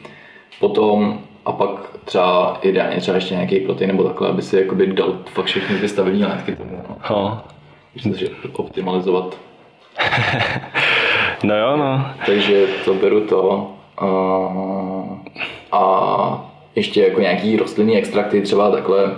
potom 0.59 1.19
a 1.45 1.51
pak 1.51 1.69
třeba 2.05 2.59
ideálně 2.61 2.97
třeba 2.97 3.15
ještě 3.15 3.33
nějaký 3.33 3.59
protein 3.59 3.91
nebo 3.91 4.03
takhle, 4.03 4.29
aby 4.29 4.41
si 4.41 4.57
jakoby 4.57 4.87
dal 4.87 5.17
fakt 5.25 5.45
všechny 5.45 5.79
ty 5.79 5.87
stavební 5.87 6.23
látky 6.23 6.55
tomu. 6.55 6.81
No. 7.09 7.41
Myslím, 7.95 8.15
že 8.15 8.27
optimalizovat. 8.53 9.37
no 11.43 11.57
jo, 11.57 11.77
no. 11.77 12.05
Takže 12.25 12.67
to 12.85 12.93
beru 12.93 13.27
to. 13.27 13.71
A, 13.97 14.07
a 15.71 16.50
ještě 16.75 17.01
jako 17.01 17.21
nějaký 17.21 17.57
rostlinný 17.57 17.97
extrakty 17.97 18.41
třeba 18.41 18.71
takhle 18.71 19.15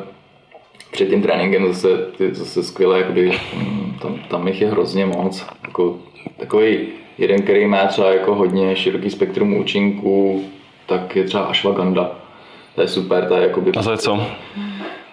před 0.92 1.10
tím 1.10 1.22
tréninkem 1.22 1.74
zase, 1.74 1.98
ty 2.18 2.36
zase 2.36 2.64
skvěle, 2.64 2.98
jakoby, 2.98 3.32
mm, 3.56 3.94
tam, 4.02 4.20
tam 4.30 4.48
jich 4.48 4.62
je 4.62 4.68
hrozně 4.68 5.06
moc. 5.06 5.46
Jako, 5.64 5.98
takový 6.38 6.88
jeden, 7.18 7.42
který 7.42 7.66
má 7.66 7.86
třeba 7.86 8.14
jako 8.14 8.36
hodně 8.36 8.76
široký 8.76 9.10
spektrum 9.10 9.54
účinků, 9.54 10.44
tak 10.86 11.16
je 11.16 11.24
třeba 11.24 11.44
ashwagandha. 11.44 12.12
To 12.76 12.82
je 12.82 12.88
super, 12.88 13.26
to 13.26 13.36
je 13.36 13.42
jakoby... 13.42 13.72
A 13.72 13.84
to 13.84 13.92
je 13.92 13.98
co? 13.98 14.22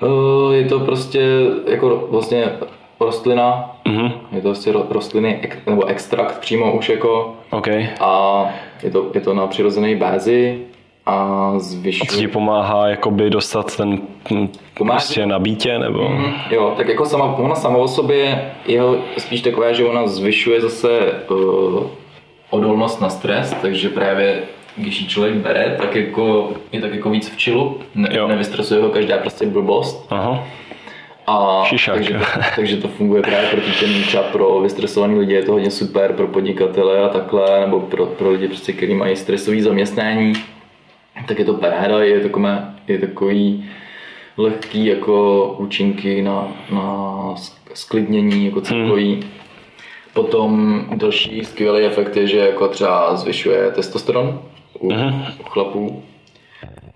Eh, 0.03 0.55
je 0.55 0.65
to 0.65 0.81
prostě 0.81 1.23
jako 1.67 2.09
vlastně 2.11 2.53
rostlina, 3.01 3.77
mm-hmm. 3.87 4.13
je 4.33 4.43
to 4.43 4.49
vlastně 4.49 4.73
rostliny 4.73 5.49
nebo 5.67 5.85
extrakt 5.85 6.39
přímo 6.39 6.73
už 6.73 6.89
jako 6.89 7.35
okay. 7.51 7.89
a 8.01 8.45
je 8.83 8.91
to, 8.91 9.11
je 9.15 9.21
to 9.21 9.35
na 9.35 9.47
přirozené 9.47 9.97
bázi 9.97 10.59
a 11.07 11.53
zvyšuje. 11.59 12.09
A 12.09 12.13
co 12.13 12.19
ti 12.19 12.29
pomáhá 12.29 12.89
jakoby 12.89 13.31
dostat 13.31 13.77
ten 13.77 13.99
hm, 14.31 14.49
pomáhá? 14.75 14.99
prostě 14.99 15.27
nabítě 15.27 15.79
nebo? 15.79 16.09
Mm, 16.09 16.35
jo, 16.51 16.75
tak 16.77 16.89
jako 16.89 17.07
sama, 17.07 17.25
ona 17.25 17.55
sama 17.55 17.79
o 17.79 17.89
sobě 17.89 18.53
je 18.67 18.83
spíš 19.19 19.41
taková, 19.41 19.73
že 19.73 19.85
ona 19.85 20.07
zvyšuje 20.07 20.61
zase 20.61 20.89
uh, 21.31 21.87
odolnost 22.51 23.01
na 23.01 23.09
stres, 23.09 23.57
takže 23.63 23.89
právě 23.89 24.43
když 24.77 25.01
ji 25.01 25.07
člověk 25.07 25.35
bere, 25.35 25.77
tak 25.79 25.97
jako, 25.97 26.53
je 26.73 26.81
tak 26.81 26.95
jako 26.95 27.11
víc 27.11 27.31
v 27.31 27.37
čilu, 27.37 27.79
ne, 27.95 28.09
nevystresuje 28.29 28.83
ho 28.83 28.89
každá 28.89 29.19
prostě 29.19 29.47
blbost. 29.47 30.07
Aha. 30.11 30.45
A 31.27 31.65
Šišák, 31.65 31.95
takže, 31.95 32.15
to, 32.15 32.25
takže 32.57 32.77
to 32.77 32.89
funguje 32.89 33.23
právě 33.23 33.49
proti 33.49 33.71
těm 33.81 34.03
třeba 34.03 34.23
pro 34.23 34.61
vystresovaný 34.61 35.19
lidi 35.19 35.35
je 35.35 35.43
to 35.43 35.53
hodně 35.53 35.71
super, 35.71 36.13
pro 36.13 36.27
podnikatele 36.27 36.99
a 36.99 37.09
takhle, 37.09 37.61
nebo 37.61 37.81
pro, 37.81 38.07
pro 38.07 38.31
lidi, 38.31 38.49
prostě, 38.49 38.73
kteří 38.73 38.95
mají 38.95 39.17
stresové 39.17 39.63
zaměstnání, 39.63 40.33
tak 41.29 41.39
je 41.39 41.45
to 41.45 41.55
paráda, 41.55 41.99
je, 41.99 42.21
takové, 42.21 42.75
je 42.89 42.99
takový 42.99 43.71
lehký 44.37 44.87
jako 44.87 45.47
účinky 45.59 46.23
na, 46.23 46.49
na 46.73 47.35
sklidnění 47.75 48.47
jako 48.47 48.61
celkový. 48.61 49.15
Hmm. 49.15 49.25
Potom 50.15 50.85
další 50.95 51.45
skvělý 51.45 51.85
efekt 51.85 52.17
je, 52.17 52.27
že 52.27 52.39
jako 52.39 52.69
třeba 52.69 53.17
zvyšuje 53.17 53.71
testosteron 53.71 54.43
u, 54.79 54.89
uh-huh. 54.89 55.35
u 55.41 55.43
chlapů. 55.43 56.03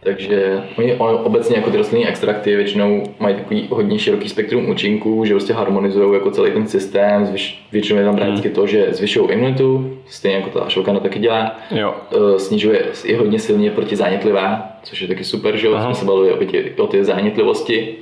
Takže 0.05 0.63
oni 0.79 0.97
obecně 0.97 1.57
jako 1.57 1.71
ty 1.71 1.77
rostlinné 1.77 2.09
extrakty 2.09 2.57
většinou 2.57 3.03
mají 3.21 3.35
takový 3.35 3.69
hodně 3.71 3.99
široký 3.99 4.29
spektrum 4.29 4.69
účinků, 4.71 5.25
že 5.25 5.35
prostě 5.35 5.53
harmonizují 5.53 6.15
jako 6.15 6.31
celý 6.31 6.53
ten 6.53 6.67
systém, 6.67 7.27
zvyš, 7.27 7.65
většinou 7.73 7.99
je 7.99 8.05
tam 8.05 8.17
právě 8.17 8.35
hmm. 8.35 8.53
to, 8.53 8.67
že 8.67 8.87
zvyšují 8.91 9.31
imunitu, 9.31 9.99
stejně 10.07 10.37
jako 10.37 10.51
ta 10.51 10.65
ashwagandha 10.65 11.03
taky 11.03 11.19
dělá, 11.19 11.57
jo. 11.71 11.95
Uh, 12.17 12.37
snižuje, 12.37 12.87
je 13.05 13.19
hodně 13.19 13.39
silně 13.39 13.71
protizánětlivá, 13.71 14.69
což 14.83 15.03
je 15.03 15.09
taky 15.09 15.25
super, 15.25 15.57
že 15.57 15.67
jo, 15.67 15.81
jsme 15.83 15.95
se 15.95 16.05
bavili 16.05 16.33
o, 16.33 16.37
o 16.83 16.87
ty 16.87 17.05
zánětlivosti. 17.05 17.95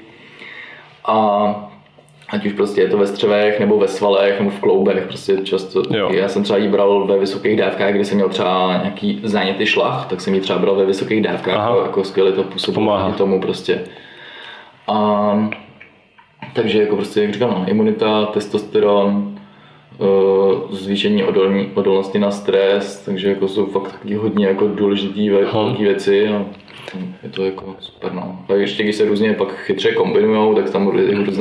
A 1.04 1.71
ať 2.32 2.46
už 2.46 2.52
prostě 2.52 2.80
je 2.80 2.88
to 2.88 2.98
ve 2.98 3.06
střevech, 3.06 3.60
nebo 3.60 3.78
ve 3.78 3.88
svalech, 3.88 4.38
nebo 4.38 4.50
v 4.50 4.60
kloubech, 4.60 5.06
prostě 5.06 5.36
často. 5.44 5.82
Jo. 5.90 6.10
Já 6.12 6.28
jsem 6.28 6.42
třeba 6.42 6.58
jí 6.58 6.68
bral 6.68 7.06
ve 7.06 7.18
vysokých 7.18 7.56
dávkách, 7.56 7.94
kdy 7.94 8.04
jsem 8.04 8.16
měl 8.16 8.28
třeba 8.28 8.80
nějaký 8.82 9.20
zánětý 9.22 9.66
šlach, 9.66 10.06
tak 10.06 10.20
jsem 10.20 10.34
ji 10.34 10.40
třeba 10.40 10.58
bral 10.58 10.76
ve 10.76 10.86
vysokých 10.86 11.22
dávkách, 11.22 11.54
Aha. 11.54 11.68
jako, 11.68 11.82
jako 11.82 12.04
skvěle 12.04 12.32
to 12.32 12.42
působilo 12.42 13.14
tomu 13.16 13.40
prostě. 13.40 13.80
A, 14.88 15.50
takže 16.54 16.80
jako 16.80 16.96
prostě, 16.96 17.22
jak 17.22 17.32
říkám, 17.32 17.50
no, 17.50 17.64
imunita, 17.68 18.26
testosteron, 18.26 19.38
uh, 19.98 20.76
zvýšení 20.76 21.24
odolní, 21.24 21.70
odolnosti 21.74 22.18
na 22.18 22.30
stres, 22.30 23.02
takže 23.04 23.28
jako 23.28 23.48
jsou 23.48 23.66
fakt 23.66 23.92
taky 23.92 24.14
hodně 24.14 24.46
jako 24.46 24.68
důležité 24.68 25.30
velké 25.30 25.82
věci. 25.82 26.28
A, 26.28 26.44
je 27.22 27.28
to 27.30 27.44
jako 27.44 27.76
super, 27.80 28.12
no. 28.12 28.38
A 28.48 28.54
ještě 28.54 28.82
když 28.82 28.96
se 28.96 29.04
různě 29.04 29.32
pak 29.32 29.56
chytře 29.56 29.92
kombinují, 29.92 30.56
tak 30.56 30.70
tam 30.70 30.88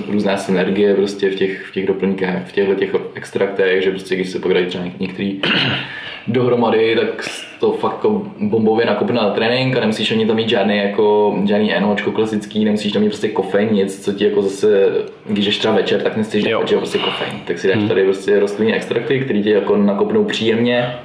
různá 0.07 0.37
synergie 0.37 0.95
prostě 0.95 1.29
v 1.29 1.35
těch, 1.35 1.65
v 1.65 1.71
těch 1.71 1.87
doplňkách, 1.87 2.47
v 2.47 2.51
těchto 2.51 2.75
těch 2.75 2.95
extraktech, 3.15 3.83
že 3.83 3.91
prostě 3.91 4.15
když 4.15 4.29
se 4.29 4.39
pak 4.39 4.53
dají 4.53 4.65
třeba 4.65 4.83
některý 4.99 5.41
dohromady, 6.27 6.95
tak 6.95 7.25
to 7.59 7.71
fakt 7.71 7.93
jako 7.93 8.23
bombově 8.39 8.85
nakopne 8.85 9.15
na 9.15 9.29
trénink 9.29 9.77
a 9.77 9.79
nemusíš 9.79 10.11
ani 10.11 10.25
tam 10.25 10.35
mít 10.35 10.49
žádný 10.49 10.77
jako, 10.77 11.35
žádný 11.45 11.73
NOčko 11.79 12.11
klasický, 12.11 12.65
nemusíš 12.65 12.91
tam 12.91 13.01
mít 13.01 13.09
prostě 13.09 13.29
kofein, 13.29 13.73
nic, 13.73 14.05
co 14.05 14.13
ti 14.13 14.25
jako 14.25 14.41
zase, 14.41 14.89
když 15.25 15.45
jdeš 15.45 15.57
třeba 15.57 15.73
večer, 15.73 16.01
tak 16.01 16.17
nechceš 16.17 16.43
dát 16.43 16.69
prostě 16.69 16.97
kofein, 16.97 17.41
tak 17.47 17.59
si 17.59 17.67
dáš 17.67 17.77
hmm. 17.77 17.87
tady 17.87 18.03
prostě 18.03 18.39
rostlinní 18.39 18.73
extrakty, 18.73 19.19
které 19.19 19.41
ti 19.41 19.49
jako 19.49 19.77
nakopnou 19.77 20.23
příjemně 20.23 20.95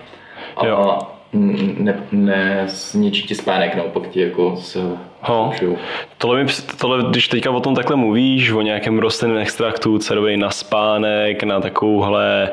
a, 0.56 0.66
jo 0.66 0.98
ne, 1.78 1.94
ne 2.12 2.62
zničí 2.66 3.22
ti 3.22 3.34
spánek, 3.34 3.74
naopak 3.74 4.08
ti 4.08 4.20
jako 4.20 4.56
se 4.56 4.80
ho 5.20 5.52
tohle, 6.18 6.44
mi, 6.44 6.50
tohle, 6.80 7.04
když 7.10 7.28
teďka 7.28 7.50
o 7.50 7.60
tom 7.60 7.74
takhle 7.74 7.96
mluvíš, 7.96 8.50
o 8.50 8.62
nějakém 8.62 8.98
rostlinném 8.98 9.38
extraktu, 9.38 9.98
co 9.98 10.14
dobrý 10.14 10.36
na 10.36 10.50
spánek, 10.50 11.42
na 11.42 11.60
takovouhle 11.60 12.50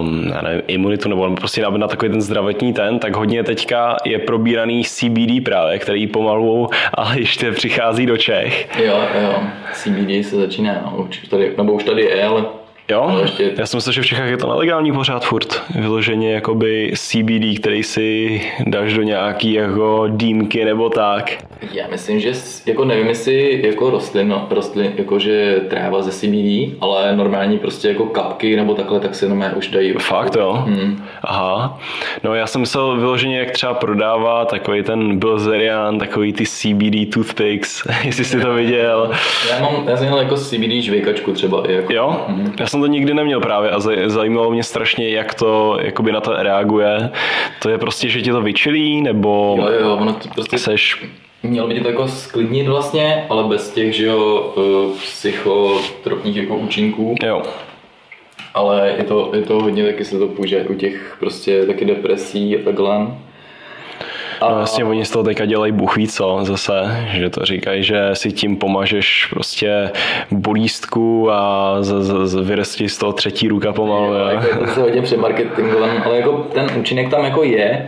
um, 0.00 0.28
já 0.34 0.42
nevím, 0.42 0.62
imunitu, 0.66 1.08
nebo 1.08 1.34
prostě 1.36 1.62
na, 1.62 1.70
na 1.70 1.88
takový 1.88 2.10
ten 2.10 2.20
zdravotní 2.20 2.72
ten, 2.72 2.98
tak 2.98 3.16
hodně 3.16 3.42
teďka 3.42 3.96
je 4.04 4.18
probíraný 4.18 4.84
CBD 4.84 5.44
právě, 5.44 5.78
který 5.78 6.06
pomalu, 6.06 6.68
ale 6.94 7.20
ještě 7.20 7.52
přichází 7.52 8.06
do 8.06 8.16
Čech. 8.16 8.78
Jo, 8.84 9.00
jo, 9.22 9.42
CBD 9.72 10.26
se 10.26 10.36
začíná, 10.36 10.72
no, 10.84 11.04
už 11.04 11.18
tady, 11.18 11.54
nebo 11.56 11.72
už 11.72 11.84
tady 11.84 12.02
je, 12.02 12.24
ale 12.24 12.44
Jo? 12.88 13.18
Ještě... 13.22 13.52
Já 13.58 13.66
jsem 13.66 13.78
myslel, 13.78 13.92
že 13.92 14.02
v 14.02 14.06
Čechách 14.06 14.28
je 14.28 14.36
to 14.36 14.48
nelegální 14.48 14.92
pořád 14.92 15.24
furt. 15.24 15.62
Vyloženě 15.74 16.32
jakoby 16.32 16.92
CBD, 16.96 17.60
který 17.60 17.82
si 17.82 18.40
dáš 18.66 18.94
do 18.94 19.02
nějaký 19.02 19.52
jako 19.52 20.04
dýmky 20.08 20.64
nebo 20.64 20.90
tak. 20.90 21.44
Já 21.72 21.86
myslím, 21.90 22.20
že 22.20 22.32
jako 22.66 22.84
nevím, 22.84 23.06
jestli 23.06 23.66
jako 23.66 23.90
rostlin, 23.90 24.28
no, 24.28 24.46
rostlin 24.50 24.92
jako 24.96 25.18
že 25.18 25.60
tráva 25.70 26.02
ze 26.02 26.10
CBD, 26.10 26.76
ale 26.80 27.16
normální 27.16 27.58
prostě 27.58 27.88
jako 27.88 28.06
kapky 28.06 28.56
nebo 28.56 28.74
takhle, 28.74 29.00
tak 29.00 29.14
se 29.14 29.26
jenom 29.26 29.44
už 29.56 29.68
dají. 29.68 29.92
Fakt 29.92 30.36
jo? 30.36 30.52
Hmm. 30.66 31.04
Aha. 31.22 31.78
No 32.24 32.34
já 32.34 32.46
jsem 32.46 32.60
myslel 32.60 32.96
vyloženě, 32.96 33.38
jak 33.38 33.50
třeba 33.50 33.74
prodává 33.74 34.44
takový 34.44 34.82
ten 34.82 35.18
Bilzerian, 35.18 35.98
takový 35.98 36.32
ty 36.32 36.46
CBD 36.46 37.14
toothpicks, 37.14 37.86
jestli 38.04 38.24
jsi 38.24 38.40
to 38.40 38.54
viděl. 38.54 39.10
Já 39.50 39.60
mám, 39.60 39.88
já 39.88 39.96
jsem 39.96 40.06
měl 40.06 40.18
jako 40.18 40.36
CBD 40.36 40.70
žvejkačku 40.70 41.32
třeba. 41.32 41.62
Jako. 41.68 41.92
Jo? 41.92 42.24
Hmm. 42.28 42.52
Já 42.60 42.66
jsem 42.66 42.80
to 42.80 42.86
nikdy 42.86 43.14
neměl 43.14 43.40
právě 43.40 43.70
a 43.70 43.80
zajímalo 44.06 44.50
mě 44.50 44.62
strašně, 44.62 45.10
jak 45.10 45.34
to 45.34 45.78
jakoby 45.82 46.12
na 46.12 46.20
to 46.20 46.42
reaguje. 46.42 47.10
To 47.62 47.68
je 47.68 47.78
prostě, 47.78 48.08
že 48.08 48.22
ti 48.22 48.30
to 48.30 48.42
vyčilí, 48.42 49.02
nebo 49.02 49.56
jo, 49.58 49.68
jo, 49.80 49.96
ono 49.96 50.12
to 50.12 50.28
prostě 50.34 50.58
seš 50.58 51.06
Mělo 51.46 51.68
by 51.68 51.74
tě 51.74 51.80
to 51.80 51.88
jako 51.88 52.08
sklidnit 52.08 52.68
vlastně, 52.68 53.26
ale 53.30 53.44
bez 53.44 53.70
těch, 53.70 53.94
že 53.94 54.06
jo, 54.06 54.54
eh, 54.58 54.98
psychotropních 54.98 56.36
jako 56.36 56.56
účinků. 56.56 57.14
Jo. 57.22 57.42
Ale 58.54 58.94
je 58.98 59.04
to, 59.04 59.30
je 59.34 59.42
to 59.42 59.62
hodně 59.62 59.84
taky 59.84 60.04
se 60.04 60.18
to 60.18 60.28
použije 60.28 60.64
u 60.64 60.74
těch 60.74 61.16
prostě 61.20 61.66
taky 61.66 61.84
depresí 61.84 62.56
a 62.56 62.64
takhle. 62.64 63.06
A 64.40 64.48
no 64.48 64.56
vlastně 64.56 64.84
oni 64.84 65.04
z 65.04 65.10
toho 65.10 65.24
teďka 65.24 65.44
dělají 65.44 65.72
ví 65.96 66.08
co 66.08 66.38
zase, 66.42 67.06
že 67.12 67.30
to 67.30 67.44
říkají, 67.44 67.82
že 67.82 68.10
si 68.12 68.32
tím 68.32 68.56
pomažeš 68.56 69.26
prostě 69.30 69.90
bolístku 70.30 71.32
a 71.32 71.76
z, 71.80 72.02
z, 72.02 72.26
z, 72.26 72.34
vyrostí 72.34 72.88
z 72.88 72.98
toho 72.98 73.12
třetí 73.12 73.48
ruka 73.48 73.72
pomalu. 73.72 74.14
Jo, 74.14 74.26
jako 74.26 74.58
to 74.58 74.66
se 74.66 74.80
hodně 74.80 75.02
přemarketingovaný, 75.02 75.98
ale 76.04 76.16
jako 76.16 76.32
ten 76.32 76.70
účinek 76.78 77.10
tam 77.10 77.24
jako 77.24 77.42
je, 77.42 77.86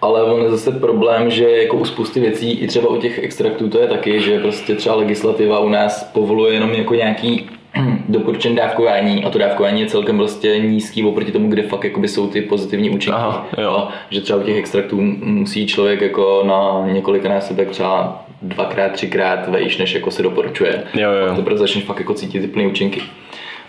ale 0.00 0.22
on 0.22 0.42
je 0.42 0.50
zase 0.50 0.72
problém, 0.72 1.30
že 1.30 1.50
jako 1.50 1.76
u 1.76 1.84
spousty 1.84 2.20
věcí, 2.20 2.52
i 2.52 2.66
třeba 2.66 2.88
u 2.88 2.96
těch 2.96 3.18
extraktů 3.18 3.68
to 3.68 3.78
je 3.78 3.86
taky, 3.86 4.20
že 4.20 4.38
prostě 4.38 4.74
třeba 4.74 4.94
legislativa 4.94 5.58
u 5.58 5.68
nás 5.68 6.04
povoluje 6.04 6.54
jenom 6.54 6.70
jako 6.70 6.94
nějaký 6.94 7.50
doporučen 8.08 8.54
dávkování 8.54 9.24
a 9.24 9.30
to 9.30 9.38
dávkování 9.38 9.80
je 9.80 9.86
celkem 9.86 10.16
prostě 10.16 10.58
nízký 10.58 11.04
oproti 11.04 11.32
tomu, 11.32 11.48
kde 11.48 11.62
fakt 11.62 11.84
jakoby 11.84 12.08
jsou 12.08 12.28
ty 12.28 12.42
pozitivní 12.42 12.90
účinky. 12.90 13.16
Aha, 13.16 13.48
jo. 13.58 13.88
Že 14.10 14.20
třeba 14.20 14.38
u 14.38 14.42
těch 14.42 14.56
extraktů 14.56 15.00
musí 15.20 15.66
člověk 15.66 16.00
jako 16.00 16.42
na 16.46 16.92
několik 16.92 17.24
násobek 17.24 17.70
třeba 17.70 18.24
dvakrát, 18.42 18.92
třikrát 18.92 19.48
vejš, 19.48 19.78
než 19.78 19.94
jako 19.94 20.10
se 20.10 20.22
doporučuje. 20.22 20.82
Jo, 20.94 21.10
jo. 21.10 21.32
A 21.32 21.36
teprve 21.36 21.58
začneš 21.58 21.84
fakt 21.84 21.98
jako 21.98 22.14
cítit 22.14 22.40
ty 22.40 22.48
plné 22.48 22.66
účinky. 22.66 23.02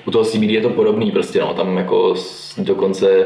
U 0.06 0.12
toho 0.12 0.26
CBD 0.26 0.50
je 0.50 0.62
to 0.62 0.70
podobný 0.70 1.12
prostě, 1.12 1.40
no, 1.40 1.54
tam 1.54 1.78
jako 1.78 2.16
dokonce 2.58 3.26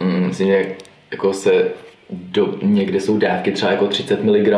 mm, 0.00 0.26
myslím, 0.26 0.48
že 0.48 0.66
jako 1.14 1.32
se 1.32 1.64
do, 2.10 2.48
někde 2.62 3.00
jsou 3.00 3.18
dávky 3.18 3.52
třeba 3.52 3.72
jako 3.72 3.86
30 3.86 4.24
mg 4.24 4.48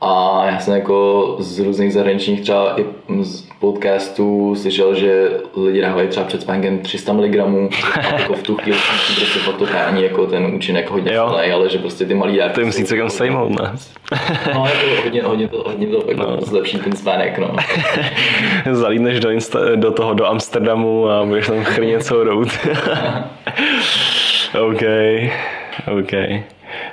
a 0.00 0.42
já 0.46 0.58
jsem 0.58 0.74
jako 0.74 1.36
z 1.38 1.58
různých 1.60 1.92
zahraničních 1.92 2.40
třeba 2.40 2.80
i 2.80 2.84
z 3.22 3.48
podcastů 3.60 4.54
slyšel, 4.54 4.94
že 4.94 5.30
lidi 5.56 5.80
dávají 5.80 6.08
třeba 6.08 6.26
před 6.26 6.42
spánkem 6.42 6.78
300 6.78 7.12
mg 7.12 7.36
a 7.38 8.18
jako 8.18 8.34
v 8.34 8.42
tu 8.42 8.56
chvíli 8.56 8.78
prostě 8.78 9.38
fakt 9.38 9.56
totální 9.56 10.02
jako 10.02 10.26
ten 10.26 10.54
účinek 10.54 10.90
hodně 10.90 11.12
Jo. 11.14 11.24
ale 11.54 11.68
že 11.68 11.78
prostě 11.78 12.04
ty 12.06 12.14
malý 12.14 12.36
dávky 12.36 12.54
To 12.54 12.60
je 12.60 12.66
musí 12.66 12.84
celkem 12.84 13.10
sejmout, 13.10 13.50
ne? 13.60 13.72
No, 14.54 14.66
jako 14.66 15.02
hodně, 15.04 15.22
hodně 15.22 15.48
to, 15.48 15.64
hodně 15.66 15.86
to 15.86 16.04
jako 16.10 16.22
No. 16.22 16.38
zlepší 16.40 16.78
ten 16.78 16.92
spánek, 16.96 17.38
no. 17.38 17.56
Zalídneš 18.72 19.20
do, 19.20 19.28
Insta- 19.28 19.76
do 19.76 19.90
toho, 19.90 20.14
do 20.14 20.26
Amsterdamu 20.26 21.10
a 21.10 21.24
budeš 21.24 21.46
tam 21.46 21.64
chrnit 21.64 22.02
celou 22.04 22.24
rout. 22.24 22.48
OK, 24.54 24.82
OK. 25.98 26.12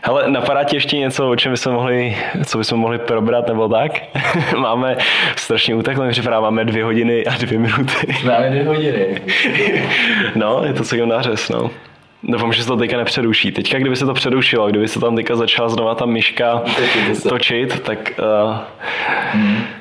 Hele, 0.01 0.29
napadá 0.31 0.63
ti 0.63 0.75
ještě 0.75 0.97
něco, 0.97 1.29
o 1.29 1.35
čem 1.35 1.51
bychom 1.51 1.73
mohli, 1.73 2.17
co 2.45 2.57
bychom 2.57 2.79
mohli 2.79 2.99
probrat, 2.99 3.47
nebo 3.47 3.69
tak? 3.69 3.91
máme 4.57 4.97
strašně 5.35 5.75
uteklo, 5.75 6.05
mi 6.05 6.11
připadá, 6.11 6.39
máme 6.39 6.65
dvě 6.65 6.83
hodiny 6.83 7.25
a 7.25 7.37
dvě 7.37 7.59
minuty. 7.59 8.15
Máme 8.25 8.49
dvě 8.49 8.63
hodiny. 8.63 9.21
no, 10.35 10.61
je 10.65 10.73
to 10.73 10.83
celkem 10.83 11.09
nářez, 11.09 11.49
no. 11.49 11.71
Doufám, 12.23 12.53
že 12.53 12.61
se 12.61 12.67
to 12.67 12.77
teďka 12.77 12.97
nepřeruší. 12.97 13.51
Teďka, 13.51 13.79
kdyby 13.79 13.95
se 13.95 14.05
to 14.05 14.13
přerušilo, 14.13 14.69
kdyby 14.69 14.87
se 14.87 14.99
tam 14.99 15.15
teďka 15.15 15.35
začala 15.35 15.69
znova 15.69 15.95
ta 15.95 16.05
myška 16.05 16.63
Točit 17.29 17.79
tak, 17.79 18.13
uh, 18.19 18.57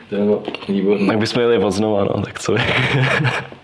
To 0.08 0.16
je 0.16 1.06
tak 1.06 1.18
bychom 1.18 1.42
jeli 1.42 1.58
od 1.58 1.70
znova, 1.70 2.04
no, 2.04 2.22
tak 2.22 2.40
co 2.40 2.56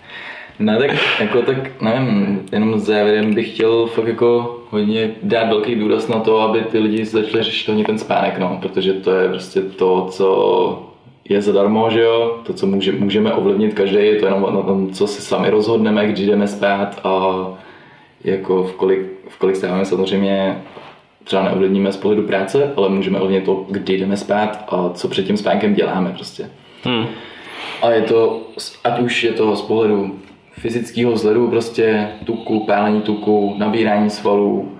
Ne, 0.59 0.79
tak 0.79 0.91
jako 1.21 1.43
tak, 1.43 1.83
nevím, 1.83 2.43
jenom 2.53 2.79
závěrem 2.79 3.35
bych 3.35 3.55
chtěl 3.55 3.87
fakt 3.87 4.09
jako 4.09 4.59
hodně 4.71 5.11
dát 5.23 5.49
velký 5.49 5.75
důraz 5.75 6.09
na 6.09 6.21
to, 6.21 6.41
aby 6.41 6.61
ty 6.61 6.79
lidi 6.79 7.05
začali 7.05 7.43
řešit 7.43 7.69
hodně 7.69 7.85
ten 7.85 7.99
spánek, 7.99 8.39
no, 8.39 8.59
protože 8.63 8.93
to 8.93 9.11
je 9.11 9.29
prostě 9.29 9.61
to, 9.63 10.07
co 10.11 10.89
je 11.29 11.43
zadarmo, 11.43 11.91
že 11.91 12.01
jo, 12.01 12.41
to, 12.47 12.53
co 12.53 12.67
může, 12.67 12.93
můžeme 12.93 13.33
ovlivnit 13.33 13.75
každý, 13.75 13.97
je 13.97 14.17
to 14.17 14.27
jenom 14.27 14.55
na 14.55 14.63
tom, 14.63 14.91
co 14.91 15.07
si 15.07 15.23
sami 15.23 15.51
rozhodneme, 15.51 16.07
když 16.07 16.27
jdeme 16.27 16.49
spát 16.49 17.01
a 17.05 17.47
jako 18.25 18.65
v 18.65 18.73
kolik, 18.73 19.01
v 19.29 19.39
kolik 19.39 19.57
stáváme 19.57 19.85
samozřejmě 19.85 20.63
třeba 21.25 21.43
neovlivníme 21.43 21.93
z 21.93 21.97
pohledu 21.97 22.23
práce, 22.23 22.73
ale 22.77 22.89
můžeme 22.89 23.21
ovlivnit 23.21 23.45
to, 23.45 23.67
kdy 23.71 23.99
jdeme 23.99 24.17
spát 24.17 24.65
a 24.69 24.91
co 24.95 25.09
před 25.09 25.27
tím 25.27 25.37
spánkem 25.37 25.75
děláme 25.75 26.13
prostě. 26.17 26.51
Hmm. 26.85 27.07
A 27.83 27.91
je 27.91 28.03
to, 28.03 28.41
ať 28.85 29.01
už 29.01 29.25
je 29.25 29.33
to 29.33 29.57
z 29.57 29.63
pohledu 29.63 30.19
fyzického 30.59 31.13
vzhledu, 31.13 31.49
prostě 31.49 32.09
tuku, 32.25 32.61
pálení 32.67 33.03
tuku, 33.03 33.55
nabírání 33.59 34.11
svalů, 34.11 34.73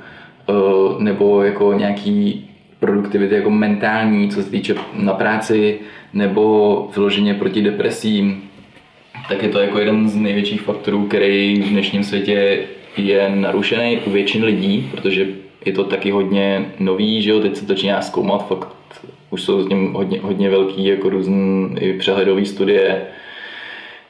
eh, 0.49 0.53
nebo 0.99 1.43
jako 1.43 1.73
nějaký 1.73 2.45
produktivity 2.81 3.35
jako 3.35 3.51
mentální, 3.51 4.29
co 4.29 4.43
se 4.43 4.51
týče 4.51 4.75
na 4.95 5.13
práci, 5.13 5.79
nebo 6.13 6.91
vyloženě 6.95 7.35
proti 7.35 7.63
depresím, 7.63 8.43
tak 9.29 9.43
je 9.43 9.49
to 9.49 9.59
jako 9.59 9.79
jeden 9.79 10.09
z 10.09 10.17
největších 10.17 10.63
faktorů, 10.63 11.07
který 11.07 11.63
v 11.63 11.69
dnešním 11.69 12.05
světě 12.05 12.59
je 12.97 13.33
narušený 13.35 13.99
u 14.07 14.11
většiny 14.11 14.47
lidí, 14.47 14.91
protože 14.91 15.27
je 15.65 15.73
to 15.73 15.85
taky 15.85 16.11
hodně 16.11 16.67
nový, 16.79 17.23
že 17.23 17.31
jo, 17.31 17.41
teď 17.41 17.57
se 17.57 17.61
to 17.61 17.73
začíná 17.73 18.03
zkoumat, 18.03 18.49
fakt 18.49 18.69
už 19.31 19.43
jsou 19.43 19.63
s 19.63 19.69
ním 19.69 19.93
hodně, 19.93 20.21
hodně 20.23 20.51
velký 20.51 20.87
jako 20.87 21.09
různý 21.09 21.77
přehledové 21.99 22.45
studie, 22.45 23.03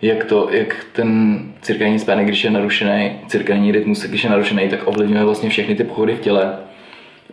jak 0.03 0.25
to, 0.25 0.49
jak 0.51 0.87
ten 0.93 1.41
cirkadní 1.61 1.99
spánek, 1.99 2.27
když 2.27 2.45
je 2.45 2.51
narušený, 2.51 3.11
cirkadní 3.27 3.73
rytmus, 3.73 4.05
když 4.05 4.25
je 4.25 4.31
narušený, 4.31 4.69
tak 4.69 4.81
ovlivňuje 4.85 5.25
vlastně 5.25 5.49
všechny 5.49 5.75
ty 5.75 5.85
pochody 5.85 6.15
v 6.15 6.21
těle. 6.21 6.57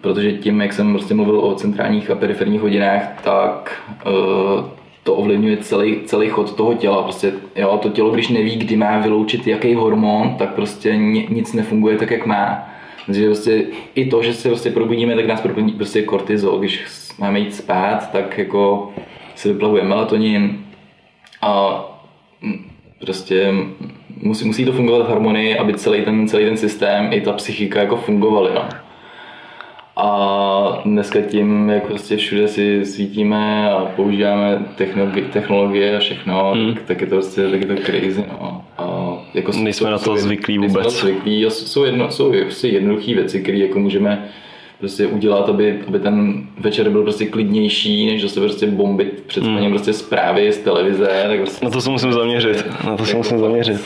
Protože 0.01 0.31
tím, 0.31 0.61
jak 0.61 0.73
jsem 0.73 0.93
prostě 0.93 1.13
mluvil 1.13 1.39
o 1.39 1.55
centrálních 1.55 2.11
a 2.11 2.15
periferních 2.15 2.61
hodinách, 2.61 3.21
tak 3.23 3.81
uh, 4.05 4.65
to 5.03 5.15
ovlivňuje 5.15 5.57
celý, 5.57 6.01
celý 6.05 6.29
chod 6.29 6.55
toho 6.55 6.73
těla. 6.73 7.03
Prostě, 7.03 7.33
jo, 7.55 7.79
to 7.81 7.89
tělo, 7.89 8.11
když 8.11 8.29
neví, 8.29 8.55
kdy 8.55 8.75
má 8.75 8.99
vyloučit 8.99 9.47
jaký 9.47 9.73
hormon, 9.73 10.35
tak 10.37 10.53
prostě 10.53 10.95
ni, 10.95 11.27
nic 11.29 11.53
nefunguje 11.53 11.97
tak, 11.97 12.11
jak 12.11 12.25
má. 12.25 12.69
Takže 13.05 13.25
prostě 13.25 13.63
i 13.95 14.05
to, 14.05 14.23
že 14.23 14.33
se 14.33 14.49
prostě 14.49 14.71
probudíme, 14.71 15.15
tak 15.15 15.27
nás 15.27 15.41
probudí 15.41 15.71
prostě 15.73 16.01
kortizol. 16.01 16.59
Když 16.59 16.83
máme 17.19 17.39
jít 17.39 17.55
spát, 17.55 18.11
tak 18.11 18.37
jako 18.37 18.93
se 19.35 19.53
vyplavuje 19.53 19.83
melatonin 19.83 20.65
a 21.41 21.81
prostě 22.99 23.53
musí, 24.21 24.45
musí 24.45 24.65
to 24.65 24.73
fungovat 24.73 25.05
v 25.05 25.09
harmonii, 25.09 25.57
aby 25.57 25.73
celý 25.73 26.01
ten, 26.01 26.27
celý 26.27 26.45
ten 26.45 26.57
systém 26.57 27.13
i 27.13 27.21
ta 27.21 27.33
psychika 27.33 27.79
jako 27.79 27.97
fungovaly. 27.97 28.51
No. 28.55 28.69
A 29.97 30.81
dneska 30.85 31.21
tím, 31.21 31.69
jak 31.69 31.87
prostě 31.87 32.17
všude 32.17 32.47
si 32.47 32.85
svítíme 32.85 33.71
a 33.71 33.85
používáme 33.85 34.65
technologie, 34.75 35.27
technologie 35.27 35.97
a 35.97 35.99
všechno, 35.99 36.51
hmm. 36.51 36.73
tak, 36.73 36.83
tak, 36.83 37.01
je 37.01 37.07
to 37.07 37.15
prostě 37.15 37.49
tak 37.49 37.61
je 37.61 37.67
to 37.67 37.75
crazy. 37.75 38.25
No. 38.27 38.63
A 38.77 39.13
jako 39.33 39.51
Nejsme 39.51 39.91
na 39.91 39.97
to 39.97 40.17
zvyklí 40.17 40.57
nejsme 40.57 40.79
vůbec. 40.79 40.93
Na 40.93 40.99
to 40.99 41.07
zvyklí 41.07 41.45
a 41.45 41.49
jsou, 41.49 41.83
jedno, 41.83 42.11
jsou 42.11 42.33
prostě 42.41 42.67
jednoduché 42.67 43.13
věci, 43.13 43.41
které 43.41 43.57
jako 43.57 43.79
můžeme 43.79 44.29
prostě 44.79 45.07
udělat, 45.07 45.49
aby, 45.49 45.79
aby 45.87 45.99
ten 45.99 46.43
večer 46.59 46.89
byl 46.89 47.03
prostě 47.03 47.25
klidnější, 47.25 48.05
než 48.05 48.21
zase 48.21 48.39
prostě 48.39 48.67
bombit 48.67 49.23
před 49.27 49.43
spaním 49.43 49.61
Hmm. 49.61 49.71
prostě 49.71 49.93
zprávy 49.93 50.51
z 50.51 50.57
televize. 50.57 51.23
Tak 51.27 51.39
prostě 51.39 51.65
Na 51.65 51.71
to 51.71 51.81
se 51.81 51.89
musím 51.89 52.13
zaměřit. 52.13 52.65
Na 52.85 52.97
to 52.97 53.05
se 53.05 53.17
musím 53.17 53.39
zaměřit. 53.39 53.81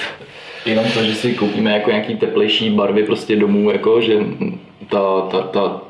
Jenom 0.65 0.85
to, 0.93 1.03
že 1.03 1.15
si 1.15 1.33
koupíme 1.33 1.71
jako 1.71 1.89
nějaký 1.89 2.15
teplejší 2.15 2.69
barvy 2.69 3.03
prostě 3.03 3.35
domů, 3.35 3.71
jako 3.71 4.01
že 4.01 4.17
ta, 4.89 5.21
ta, 5.21 5.41
ta 5.41 5.81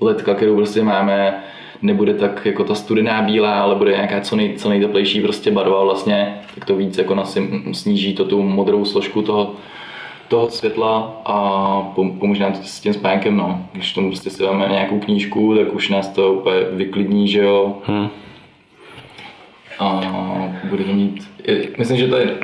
ledka, 0.00 0.34
kterou 0.34 0.56
prostě 0.56 0.82
máme, 0.82 1.42
nebude 1.82 2.14
tak 2.14 2.46
jako 2.46 2.64
ta 2.64 2.74
studená 2.74 3.22
bílá, 3.22 3.60
ale 3.60 3.74
bude 3.74 3.90
nějaká 3.90 4.20
co, 4.20 4.36
nej, 4.36 4.54
co 4.56 4.68
nejteplejší 4.68 5.20
prostě 5.20 5.50
barva 5.50 5.84
vlastně, 5.84 6.34
tak 6.54 6.64
to 6.64 6.76
víc 6.76 6.98
jako 6.98 7.14
nasim, 7.14 7.74
sníží 7.74 8.14
to 8.14 8.24
tu 8.24 8.42
modrou 8.42 8.84
složku 8.84 9.22
toho, 9.22 9.52
toho 10.28 10.50
světla 10.50 11.20
a 11.24 11.34
pom- 11.96 12.18
pomůže 12.18 12.42
nám 12.42 12.52
to 12.52 12.62
s 12.62 12.80
tím 12.80 12.94
spánkem, 12.94 13.36
no. 13.36 13.66
Když 13.72 13.92
tomu 13.92 14.08
prostě 14.08 14.30
si 14.30 14.42
dáme 14.42 14.68
nějakou 14.68 14.98
knížku, 15.00 15.54
tak 15.54 15.74
už 15.74 15.88
nás 15.88 16.08
to 16.08 16.32
úplně 16.32 16.56
vyklidní, 16.70 17.28
že 17.28 17.38
jo. 17.42 17.74
Hm. 17.88 18.08
A 19.78 20.00
budeme 20.64 20.92
mít, 20.92 21.28
je- 21.46 21.68
myslím, 21.78 21.96
že 21.98 22.08
to 22.08 22.16
je 22.16 22.36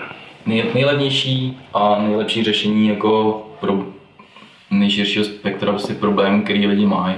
nej, 0.47 0.65
nejlevnější 0.75 1.59
a 1.75 1.99
nejlepší 2.03 2.45
řešení 2.45 2.89
jako 2.89 3.43
pro 3.61 3.85
nejširšího 4.71 5.25
spektra 5.25 5.71
prostě 5.73 5.95
problém, 5.95 6.43
který 6.43 6.67
lidi 6.67 6.87
mají. 6.87 7.15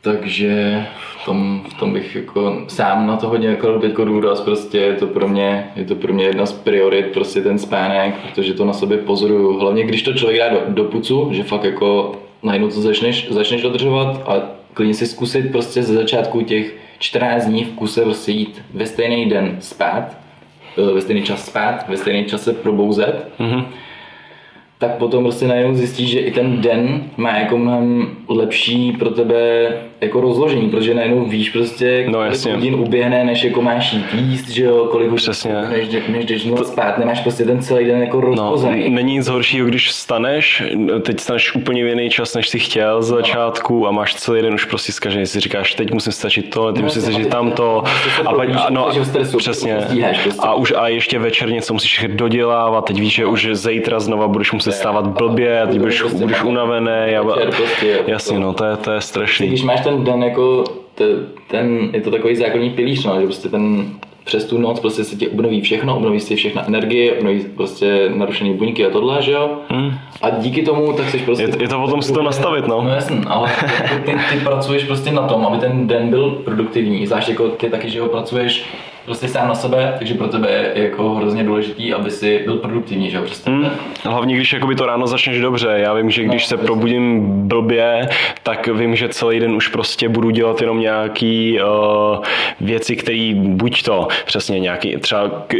Takže 0.00 0.86
tom, 1.28 1.62
v 1.68 1.74
tom 1.74 1.92
bych 1.92 2.14
jako 2.16 2.62
sám 2.68 3.06
na 3.06 3.16
to 3.16 3.28
hodně 3.28 3.48
jako 3.48 3.78
teď 3.78 3.94
důraz, 3.94 4.40
prostě 4.40 4.78
je 4.78 4.94
to 4.94 5.06
pro 5.06 5.28
mě, 5.28 5.70
je 5.76 5.84
to 5.84 5.94
pro 5.94 6.12
mě 6.12 6.24
jedna 6.24 6.46
z 6.46 6.52
priorit, 6.52 7.06
prostě 7.06 7.40
ten 7.42 7.58
spánek, 7.58 8.14
protože 8.14 8.54
to 8.54 8.64
na 8.64 8.72
sobě 8.72 8.98
pozoruju, 8.98 9.58
hlavně 9.58 9.84
když 9.84 10.02
to 10.02 10.12
člověk 10.12 10.38
dá 10.40 10.48
do, 10.48 10.60
do 10.68 10.84
pucu, 10.84 11.28
že 11.32 11.42
fakt 11.42 11.64
jako 11.64 12.12
najednou 12.42 12.68
to 12.68 12.80
začneš, 12.80 13.28
začneš 13.30 13.62
dodržovat 13.62 14.22
a 14.26 14.34
klidně 14.74 14.94
si 14.94 15.06
zkusit 15.06 15.52
prostě 15.52 15.82
ze 15.82 15.94
začátku 15.94 16.42
těch 16.42 16.74
14 16.98 17.46
dní 17.46 17.64
v 17.64 17.72
kuse 17.72 18.02
prostě 18.02 18.32
jít 18.32 18.62
ve 18.74 18.86
stejný 18.86 19.26
den 19.26 19.56
spát, 19.60 20.16
eh, 20.78 20.94
ve 20.94 21.00
stejný 21.00 21.22
čas 21.22 21.46
spát, 21.46 21.88
ve 21.88 21.96
stejný 21.96 22.24
čas 22.24 22.42
se 22.44 22.52
probouzet, 22.52 23.28
Mhm. 23.38 23.64
Tak 24.78 24.96
potom 24.96 25.22
prostě 25.24 25.46
najednou 25.46 25.74
zjistíš, 25.74 26.10
že 26.10 26.18
i 26.20 26.30
ten 26.30 26.60
den 26.60 27.02
má 27.16 27.38
jako 27.38 27.58
mnohem 27.58 28.08
lepší 28.28 28.92
pro 28.92 29.10
tebe 29.10 29.68
jako 30.00 30.20
rozložení, 30.20 30.68
protože 30.70 30.94
najednou 30.94 31.24
víš 31.24 31.50
prostě, 31.50 32.04
No, 32.08 32.12
kolik 32.18 32.30
jasně. 32.32 32.54
hodin 32.54 32.74
uběhne, 32.74 33.24
než 33.24 33.44
jako 33.44 33.62
máš 33.62 33.92
jít 33.92 34.04
jíst, 34.14 34.48
že 34.48 34.64
jo, 34.64 34.88
kolik 34.90 35.08
hodin 35.08 35.16
Přesně. 35.22 35.54
než, 35.70 35.88
než 36.08 36.24
jdeš 36.24 36.42
to... 36.42 36.64
spát, 36.64 36.98
nemáš 36.98 37.20
prostě 37.20 37.44
ten 37.44 37.62
celý 37.62 37.84
den 37.84 38.00
jako 38.02 38.16
No, 38.20 38.26
rozhozený. 38.26 38.90
není 38.90 39.12
nic 39.12 39.28
horšího, 39.28 39.66
když 39.66 39.90
staneš, 39.92 40.62
teď 41.02 41.20
staneš 41.20 41.54
úplně 41.54 41.84
v 41.84 41.88
jiný 41.88 42.10
čas, 42.10 42.34
než 42.34 42.48
si 42.48 42.58
chtěl 42.58 43.02
z 43.02 43.06
začátku 43.08 43.86
a 43.86 43.90
máš 43.90 44.14
celý 44.14 44.42
den 44.42 44.54
už 44.54 44.64
prostě 44.64 44.92
zkažený, 44.92 45.26
si 45.26 45.40
říkáš, 45.40 45.74
teď 45.74 45.92
musím 45.92 46.12
stačit 46.12 46.50
to, 46.50 46.72
teď 46.72 46.80
No, 46.82 46.84
musím 46.84 47.02
stačit 47.02 47.28
tamto 47.28 47.82
prostě 48.02 48.22
a, 48.22 48.32
pak, 48.34 48.48
a, 48.56 48.66
no, 48.70 49.04
stresu, 49.04 49.38
přesně. 49.38 49.74
prostě 49.74 50.04
prostě. 50.22 50.40
A 50.42 50.54
už 50.54 50.72
a 50.76 50.88
ještě 50.88 51.18
večer 51.18 51.50
něco 51.52 51.72
musíš 51.72 52.06
dodělávat, 52.08 52.84
teď 52.84 53.00
víš, 53.00 53.14
že 53.14 53.26
už 53.26 53.48
zítra 53.52 54.00
znova 54.00 54.28
budeš 54.28 54.52
muset 54.52 54.67
stávat 54.72 55.06
blbě, 55.06 55.66
budeš, 55.78 56.00
prostě 56.00 56.18
budeš 56.18 56.38
máme 56.38 56.50
unavený. 56.50 57.16
A, 57.16 57.22
večer 57.22 57.54
prostě, 57.56 57.98
jasně, 58.06 58.36
to- 58.36 58.42
no, 58.42 58.52
to 58.52 58.64
je, 58.64 58.76
to 58.76 58.90
je 58.90 59.00
strašný. 59.00 59.46
Když 59.48 59.62
máš 59.62 59.80
ten 59.80 60.04
den 60.04 60.22
jako, 60.22 60.64
te, 60.94 61.04
ten, 61.46 61.90
je 61.92 62.00
to 62.00 62.10
takový 62.10 62.36
základní 62.36 62.70
pilíř, 62.70 63.04
no, 63.04 63.20
že 63.20 63.26
prostě 63.26 63.48
ten 63.48 63.86
přes 64.28 64.44
tu 64.44 64.58
noc 64.58 64.80
prostě 64.80 65.04
se 65.04 65.16
ti 65.16 65.28
obnoví 65.28 65.60
všechno, 65.60 65.96
obnoví 65.96 66.20
si 66.20 66.36
všechna 66.36 66.66
energie, 66.66 67.12
obnoví 67.12 67.44
prostě 67.56 68.10
narušené 68.14 68.54
buňky 68.54 68.86
a 68.86 68.90
tohle, 68.90 69.22
že 69.22 69.32
jo? 69.32 69.50
Hmm. 69.68 69.90
A 70.22 70.30
díky 70.30 70.62
tomu 70.62 70.92
tak 70.92 71.10
jsi 71.10 71.18
prostě... 71.18 71.44
Je, 71.44 71.62
je 71.62 71.68
to 71.68 71.80
potom 71.80 72.02
si 72.02 72.12
to 72.12 72.22
nastavit, 72.22 72.66
no. 72.66 72.82
No 72.82 72.90
jasně, 72.90 73.20
ale 73.26 73.50
ty, 74.04 74.12
ty, 74.32 74.40
pracuješ 74.44 74.84
prostě 74.84 75.12
na 75.12 75.28
tom, 75.28 75.46
aby 75.46 75.58
ten 75.58 75.86
den 75.86 76.10
byl 76.10 76.30
produktivní, 76.30 77.06
zvlášť 77.06 77.28
jako 77.28 77.48
ty 77.48 77.70
taky, 77.70 77.90
že 77.90 77.98
jo, 77.98 78.06
pracuješ 78.06 78.64
prostě 79.08 79.28
sám 79.28 79.48
na 79.48 79.54
sebe, 79.54 79.94
takže 79.98 80.14
pro 80.14 80.28
tebe 80.28 80.50
je 80.50 80.82
jako 80.82 81.14
hrozně 81.14 81.44
důležitý, 81.44 81.92
aby 81.92 82.10
si 82.10 82.42
byl 82.44 82.56
produktivní, 82.56 83.10
že 83.10 83.16
jo, 83.16 83.22
prostě. 83.22 83.50
Hmm. 83.50 83.70
Hlavně 84.04 84.36
když 84.36 84.52
jakoby 84.52 84.74
to 84.74 84.86
ráno 84.86 85.06
začneš 85.06 85.40
dobře, 85.40 85.68
já 85.76 85.94
vím, 85.94 86.10
že 86.10 86.24
když 86.24 86.42
no, 86.42 86.48
se 86.48 86.56
probudím 86.56 87.20
blbě, 87.48 88.08
tak 88.42 88.66
vím, 88.66 88.96
že 88.96 89.08
celý 89.08 89.40
den 89.40 89.52
už 89.52 89.68
prostě 89.68 90.08
budu 90.08 90.30
dělat 90.30 90.60
jenom 90.60 90.80
nějaký 90.80 91.58
uh, 91.60 92.24
věci, 92.60 92.96
které 92.96 93.32
buď 93.34 93.82
to 93.82 94.08
přesně 94.26 94.60
nějaký, 94.60 94.96
třeba 94.96 95.28
k, 95.46 95.54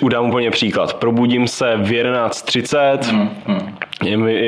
udám 0.00 0.28
úplně 0.28 0.50
příklad. 0.50 0.94
Probudím 0.94 1.48
se 1.48 1.76
v 1.76 1.90
11.30, 1.90 3.12
mm, 3.12 3.30
mm 3.46 3.82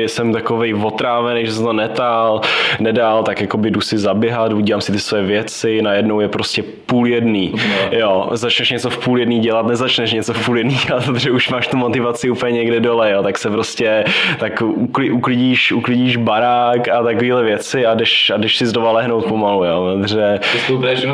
jsem 0.07 0.33
takový 0.33 0.73
otrávený, 0.73 1.45
že 1.45 1.53
jsem 1.53 1.63
to 1.63 1.73
netál, 1.73 2.41
nedál, 2.79 3.23
tak 3.23 3.41
jako 3.41 3.57
jdu 3.57 3.81
si 3.81 3.97
zaběhat, 3.97 4.53
udělám 4.53 4.81
si 4.81 4.91
ty 4.91 4.99
své 4.99 5.23
věci, 5.23 5.81
najednou 5.81 6.19
je 6.19 6.27
prostě 6.27 6.63
půl 6.85 7.07
jedný. 7.07 7.53
No. 7.55 7.97
Jo, 7.97 8.29
začneš 8.31 8.71
něco 8.71 8.89
v 8.89 8.97
půl 8.97 9.19
jedný 9.19 9.39
dělat, 9.39 9.67
nezačneš 9.67 10.13
něco 10.13 10.33
v 10.33 10.45
půl 10.45 10.57
jedný 10.57 10.77
dělat, 10.87 11.05
protože 11.05 11.31
už 11.31 11.49
máš 11.49 11.67
tu 11.67 11.77
motivaci 11.77 12.29
úplně 12.29 12.53
někde 12.53 12.79
dole, 12.79 13.11
jo, 13.11 13.23
tak 13.23 13.37
se 13.37 13.49
prostě 13.49 14.03
tak 14.39 14.63
uklidíš, 15.11 15.71
uklidíš 15.71 16.17
barák 16.17 16.87
a 16.87 17.03
takovéhle 17.03 17.43
věci 17.43 17.85
a 17.85 17.93
jdeš, 17.93 18.29
a 18.29 18.37
jdeš 18.37 18.57
si 18.57 18.65
znova 18.65 18.91
lehnout 18.91 19.25
pomalu, 19.25 19.65
jo, 19.65 19.97
protože... 19.97 20.39
To 20.41 20.57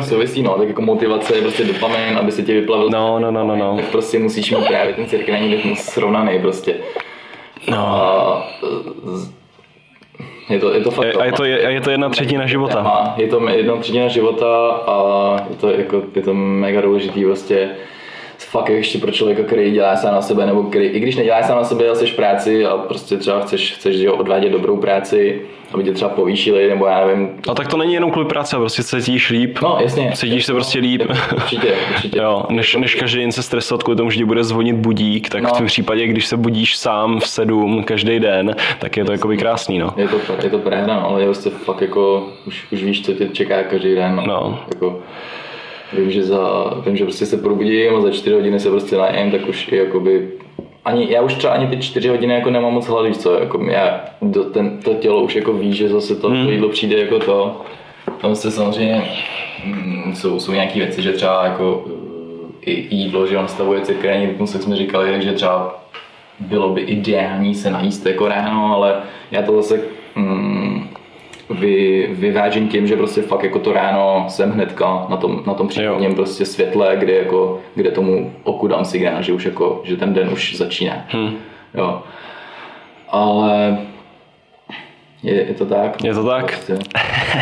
souvisí, 0.02 0.42
no, 0.42 0.54
tak 0.54 0.68
jako 0.68 0.82
motivace 0.82 1.36
je 1.36 1.42
prostě 1.42 1.64
dopamin, 1.64 2.18
aby 2.18 2.32
se 2.32 2.42
tě 2.42 2.54
vyplavil. 2.54 2.90
No, 2.90 3.18
no, 3.18 3.30
no, 3.30 3.44
no, 3.44 3.56
no. 3.56 3.78
Prostě 3.92 4.18
musíš 4.18 4.50
mít 4.50 4.66
právě 4.66 4.94
ten 4.94 5.06
cirkadiální 5.06 5.54
rytmus 5.54 5.78
srovnaný 5.78 6.38
prostě. 6.38 6.74
No. 7.70 7.76
A 7.76 8.46
je 10.48 10.58
to, 10.58 10.74
je 10.74 10.80
to 10.80 10.90
fakt 10.90 11.16
a 11.20 11.24
je 11.24 11.32
to, 11.32 11.44
je, 11.44 11.72
je 11.72 11.80
to 11.80 11.90
jedna 11.90 12.08
třetina 12.08 12.46
života. 12.46 12.74
Téma. 12.74 13.14
Je 13.16 13.28
to 13.28 13.48
jedna 13.48 13.76
třetina 13.76 14.08
života 14.08 14.68
a 14.86 15.36
je 15.50 15.56
to, 15.56 15.70
jako, 15.70 16.02
je 16.14 16.22
to 16.22 16.34
mega 16.34 16.80
důležitý 16.80 17.24
vlastně 17.24 17.70
fakt 18.50 18.68
ještě 18.68 18.98
pro 18.98 19.10
člověka, 19.10 19.42
který 19.42 19.70
dělá 19.70 19.96
sám 19.96 20.14
na 20.14 20.22
sebe, 20.22 20.46
nebo 20.46 20.62
který, 20.62 20.86
i 20.86 21.00
když 21.00 21.16
nedělá 21.16 21.42
sám 21.42 21.56
na 21.56 21.64
sebe, 21.64 21.86
ale 21.86 21.96
jsi 21.96 22.06
v 22.06 22.16
práci 22.16 22.66
a 22.66 22.76
prostě 22.76 23.16
třeba 23.16 23.40
chceš, 23.40 23.74
chceš 23.74 23.96
že 23.96 24.10
odvádět 24.10 24.52
dobrou 24.52 24.76
práci, 24.76 25.40
aby 25.74 25.84
tě 25.84 25.92
třeba 25.92 26.10
povýšili, 26.10 26.68
nebo 26.68 26.86
já 26.86 27.06
nevím. 27.06 27.30
A 27.48 27.54
tak 27.54 27.68
to 27.68 27.76
není 27.76 27.94
jenom 27.94 28.10
kvůli 28.10 28.28
práce, 28.28 28.56
prostě 28.56 28.82
se 28.82 29.02
cítíš 29.02 29.30
líp. 29.30 29.58
No, 29.62 29.78
jasně. 29.80 30.12
Cítíš 30.14 30.46
se 30.46 30.52
prostě 30.52 30.78
líp. 30.78 31.02
Určitě, 31.36 31.74
určitě. 31.90 32.18
jo, 32.18 32.44
než, 32.48 32.74
než 32.74 32.94
každý 32.94 33.20
den 33.20 33.32
se 33.32 33.42
stresovat 33.42 33.82
kvůli 33.82 33.96
tomu, 33.96 34.10
že 34.10 34.24
bude 34.24 34.44
zvonit 34.44 34.76
budík, 34.76 35.28
tak 35.28 35.42
no. 35.42 35.48
v 35.54 35.58
tom 35.58 35.66
případě, 35.66 36.06
když 36.06 36.26
se 36.26 36.36
budíš 36.36 36.76
sám 36.76 37.20
v 37.20 37.26
sedm 37.26 37.84
každý 37.84 38.20
den, 38.20 38.56
tak 38.78 38.96
je 38.96 39.04
to 39.04 39.12
jako 39.12 39.28
krásný, 39.38 39.78
no. 39.78 39.94
Je 39.96 40.08
to, 40.08 40.16
je 40.42 40.50
to 40.50 40.58
prehra, 40.58 40.94
no, 40.94 41.08
ale 41.08 41.22
je 41.22 41.26
prostě 41.26 41.50
fakt 41.50 41.80
jako, 41.80 42.28
už, 42.46 42.66
už 42.72 42.82
víš, 42.82 43.04
co 43.04 43.12
tě 43.12 43.28
čeká 43.28 43.62
každý 43.62 43.94
den. 43.94 44.16
No. 44.16 44.26
no. 44.26 44.64
Jako, 44.74 45.00
Vím, 45.98 46.10
že, 46.10 46.24
za, 46.24 46.74
vím, 46.86 46.96
že 46.96 47.04
prostě 47.04 47.26
se 47.26 47.36
probudím 47.36 47.96
a 47.96 48.00
za 48.00 48.10
čtyři 48.10 48.34
hodiny 48.34 48.60
se 48.60 48.70
prostě 48.70 48.96
najím, 48.96 49.30
tak 49.30 49.48
už 49.48 49.72
i 49.72 49.76
jakoby 49.76 50.28
ani, 50.84 51.12
já 51.12 51.22
už 51.22 51.34
třeba 51.34 51.52
ani 51.52 51.66
ty 51.66 51.82
čtyři 51.82 52.08
hodiny 52.08 52.34
jako 52.34 52.50
nemám 52.50 52.72
moc 52.72 52.86
hlad, 52.86 53.16
co, 53.16 53.34
jako 53.34 53.64
já, 53.70 54.04
do, 54.22 54.44
ten, 54.44 54.78
to 54.84 54.94
tělo 54.94 55.22
už 55.22 55.36
jako 55.36 55.52
ví, 55.52 55.72
že 55.72 55.88
zase 55.88 56.16
to, 56.16 56.28
hmm. 56.28 56.44
to 56.44 56.50
jídlo 56.50 56.68
přijde 56.68 56.98
jako 56.98 57.18
to. 57.18 57.60
Tam 58.20 58.34
se 58.34 58.50
samozřejmě 58.50 59.02
mm, 59.64 60.14
jsou, 60.14 60.40
jsou 60.40 60.52
nějaké 60.52 60.78
věci, 60.78 61.02
že 61.02 61.12
třeba 61.12 61.44
jako 61.44 61.84
i 62.60 62.96
jídlo, 62.96 63.26
že 63.26 63.38
on 63.38 63.48
stavuje 63.48 63.80
cirkadiální 63.80 64.26
rytmus, 64.26 64.54
jak 64.54 64.62
jsme 64.62 64.76
říkali, 64.76 65.10
takže 65.10 65.32
třeba 65.32 65.84
bylo 66.40 66.68
by 66.68 66.80
ideální 66.80 67.54
se 67.54 67.70
najíst 67.70 68.06
jako 68.06 68.28
ráno, 68.28 68.74
ale 68.74 68.94
já 69.30 69.42
to 69.42 69.62
zase 69.62 69.80
mm, 70.16 70.88
vy, 71.50 72.08
vyvážím 72.10 72.68
tím, 72.68 72.86
že 72.86 72.96
prostě 72.96 73.22
fakt 73.22 73.42
jako 73.44 73.58
to 73.58 73.72
ráno 73.72 74.24
jsem 74.28 74.50
hnedka 74.50 75.06
na 75.08 75.16
tom, 75.16 75.42
na 75.46 75.54
tom 75.54 75.68
přírodním 75.68 76.14
prostě 76.14 76.44
světle, 76.44 76.96
kde, 76.98 77.12
jako, 77.12 77.60
kde 77.74 77.90
tomu 77.90 78.32
oku 78.44 78.66
dám 78.66 78.84
signál, 78.84 79.22
že 79.22 79.32
už 79.32 79.44
jako, 79.44 79.80
že 79.84 79.96
ten 79.96 80.14
den 80.14 80.28
už 80.32 80.56
začíná. 80.56 81.04
Hmm. 81.08 81.34
Jo. 81.74 82.02
Ale 83.08 83.78
je, 85.22 85.34
je 85.34 85.54
to 85.54 85.66
tak. 85.66 86.04
Je 86.04 86.14
to 86.14 86.24
tak. 86.24 86.44
Prostě. 86.44 86.72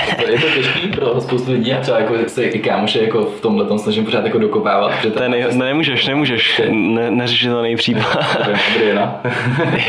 Je, 0.08 0.14
to, 0.24 0.30
je 0.30 0.38
to 0.38 0.46
těžký 0.46 0.88
pro 0.88 1.20
spoustu 1.20 1.52
lidí 1.52 1.72
a 1.72 1.80
třeba 1.80 1.98
jako 1.98 2.14
se 2.26 2.44
i 2.44 2.58
kámoše 2.58 3.02
jako 3.02 3.24
v 3.24 3.40
tomhle 3.40 3.64
tom 3.64 3.78
snažím 3.78 4.04
pořád 4.04 4.24
jako 4.24 4.38
dokopávat. 4.38 5.02
Že 5.02 5.10
to 5.10 5.28
nej, 5.28 5.42
prostě... 5.42 5.58
nemůžeš, 5.58 6.06
nemůžeš, 6.06 6.62
ne, 6.70 7.10
neřeš 7.10 7.42
to 7.42 7.62
nejpřípad. 7.62 8.18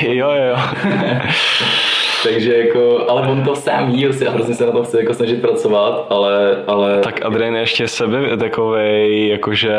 jo, 0.02 0.30
jo, 0.30 0.44
jo. 0.44 0.58
Takže 2.24 2.58
jako, 2.58 3.06
ale 3.08 3.28
on 3.28 3.44
to 3.44 3.56
sám 3.56 3.92
ví 3.92 4.14
si 4.14 4.28
a 4.28 4.32
hrozně 4.32 4.56
se 4.56 4.66
na 4.66 4.72
to 4.72 4.84
chce 4.84 5.00
jako 5.00 5.14
snažit 5.14 5.42
pracovat, 5.42 6.08
ale, 6.10 6.64
ale... 6.68 7.00
Tak 7.00 7.26
Adrian 7.26 7.56
je 7.56 7.62
ještě 7.62 7.88
sebe 7.88 8.38
takovej, 8.38 9.28
jakože 9.28 9.74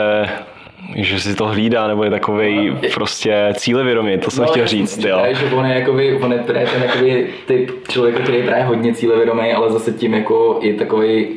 že 0.96 1.20
si 1.20 1.34
to 1.34 1.46
hlídá, 1.46 1.86
nebo 1.86 2.04
je 2.04 2.10
takový 2.10 2.70
no, 2.70 2.76
prostě 2.94 3.48
cílevědomý, 3.54 4.18
to 4.18 4.30
jsem 4.30 4.44
no, 4.44 4.50
chtěl 4.50 4.66
říct. 4.66 5.04
Jo. 5.04 5.18
že 5.30 5.56
on 5.56 5.66
je, 5.66 5.74
jakoby, 5.74 6.18
on 6.22 6.32
je 6.32 6.38
právě 6.38 6.66
ten 6.66 6.82
jakoby, 6.82 7.26
typ 7.46 7.88
člověka, 7.88 8.22
který 8.22 8.38
je 8.38 8.44
právě 8.44 8.64
hodně 8.64 8.94
cílevědomý, 8.94 9.52
ale 9.52 9.72
zase 9.72 9.92
tím 9.92 10.14
jako 10.14 10.58
je 10.62 10.74
takový 10.74 11.28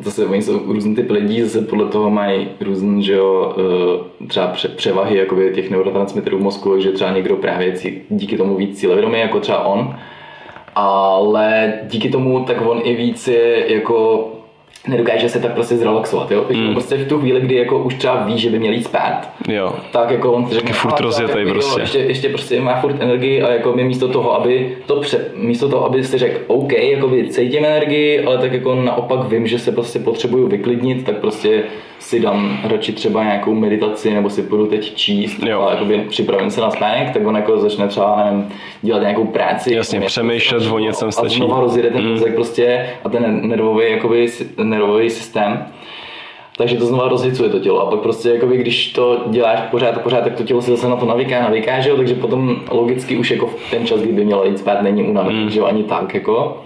zase 0.00 0.26
oni 0.26 0.42
jsou 0.42 0.72
různý 0.72 0.94
typ 0.94 1.10
lidí, 1.10 1.42
zase 1.42 1.66
podle 1.66 1.88
toho 1.88 2.10
mají 2.10 2.48
různý, 2.60 3.04
že 3.04 3.12
jo, 3.12 3.56
eh, 4.20 4.26
třeba 4.26 4.54
převahy 4.76 5.16
jakoby 5.16 5.52
těch 5.54 5.70
neurotransmitterů 5.70 6.38
v 6.38 6.42
mozku, 6.42 6.72
takže 6.72 6.92
třeba 6.92 7.10
někdo 7.10 7.36
právě 7.36 7.74
díky 8.10 8.36
tomu 8.36 8.56
víc 8.56 8.78
cílevědomý, 8.78 9.20
jako 9.20 9.40
třeba 9.40 9.64
on, 9.64 9.96
ale 10.74 11.78
díky 11.82 12.10
tomu 12.10 12.44
tak 12.44 12.66
on 12.66 12.80
i 12.84 12.94
víc 12.94 13.28
je 13.28 13.74
jako 13.74 14.28
nedokáže 14.88 15.28
se 15.28 15.40
tak 15.40 15.52
prostě 15.52 15.76
zrelaxovat, 15.76 16.30
jo? 16.30 16.46
mm. 16.50 16.72
prostě 16.72 16.96
v 16.96 17.08
tu 17.08 17.18
chvíli, 17.18 17.40
kdy 17.40 17.54
jako 17.54 17.78
už 17.78 17.94
třeba 17.94 18.24
ví, 18.24 18.38
že 18.38 18.50
by 18.50 18.58
měl 18.58 18.72
jít 18.72 18.84
spát, 18.84 19.30
jo. 19.48 19.72
tak 19.90 20.10
jako 20.10 20.32
on 20.32 20.48
řekne, 20.50 20.72
furt 20.72 21.00
rozjetej 21.00 21.46
prostě. 21.46 21.80
Jo, 21.80 21.82
ještě, 21.82 21.98
ještě, 21.98 22.28
prostě 22.28 22.60
má 22.60 22.80
furt 22.80 23.02
energii 23.02 23.42
a 23.42 23.52
jako 23.52 23.72
my 23.72 23.84
místo 23.84 24.08
toho, 24.08 24.34
aby 24.40 24.76
to 24.86 25.00
pře, 25.00 25.24
místo 25.36 25.68
toho, 25.68 25.86
aby 25.86 26.04
si 26.04 26.18
řekl, 26.18 26.40
OK, 26.46 26.72
jako 26.72 27.10
cítím 27.28 27.64
energii, 27.64 28.24
ale 28.24 28.38
tak 28.38 28.52
jako 28.52 28.74
naopak 28.74 29.28
vím, 29.28 29.46
že 29.46 29.58
se 29.58 29.72
prostě 29.72 29.98
potřebuju 29.98 30.48
vyklidnit, 30.48 31.04
tak 31.04 31.16
prostě 31.16 31.62
si 31.98 32.20
dám 32.20 32.58
radši 32.64 32.92
třeba 32.92 33.24
nějakou 33.24 33.54
meditaci 33.54 34.14
nebo 34.14 34.30
si 34.30 34.42
půjdu 34.42 34.66
teď 34.66 34.94
číst 34.94 35.42
jo. 35.42 35.62
a 35.62 35.70
jakoby 35.70 35.98
připravím 36.08 36.50
se 36.50 36.60
na 36.60 36.70
spánek, 36.70 37.10
tak 37.10 37.26
on 37.26 37.36
jako 37.36 37.58
začne 37.58 37.88
třeba 37.88 38.24
nevím, 38.24 38.48
dělat 38.82 39.00
nějakou 39.00 39.24
práci. 39.24 39.74
Jasně, 39.74 40.00
přemýšlet 40.00 40.72
o 40.72 40.78
něčem 40.78 41.12
stačí. 41.12 41.34
A 41.34 41.36
znova 41.36 41.60
rozjede 41.60 41.90
ten 41.90 42.02
mm. 42.02 42.32
prostě 42.34 42.86
a 43.04 43.08
ten 43.08 43.48
nervový, 43.48 43.90
jakoby, 43.90 44.28
nervový 44.74 45.10
systém. 45.10 45.66
Takže 46.56 46.76
to 46.76 46.86
znova 46.86 47.08
rozhicuje 47.08 47.50
to 47.50 47.58
tělo 47.58 47.80
a 47.80 47.90
pak 47.90 48.00
prostě 48.00 48.28
jakoby, 48.28 48.56
když 48.56 48.92
to 48.92 49.24
děláš 49.26 49.60
pořád 49.70 49.96
a 49.96 49.98
pořád, 49.98 50.24
tak 50.24 50.34
to 50.34 50.44
tělo 50.44 50.62
se 50.62 50.70
zase 50.70 50.88
na 50.88 50.96
to 50.96 51.06
navyká, 51.06 51.42
navyká, 51.42 51.80
že 51.80 51.90
jo? 51.90 51.96
takže 51.96 52.14
potom 52.14 52.56
logicky 52.70 53.16
už 53.16 53.30
jako 53.30 53.46
v 53.46 53.70
ten 53.70 53.86
čas, 53.86 54.00
kdyby 54.00 54.24
mělo 54.24 54.44
jít 54.44 54.58
spát, 54.58 54.82
není 54.82 55.02
unavený, 55.02 55.44
mm. 55.44 55.50
že 55.50 55.58
jo, 55.58 55.66
ani 55.66 55.84
tak 55.84 56.14
jako. 56.14 56.62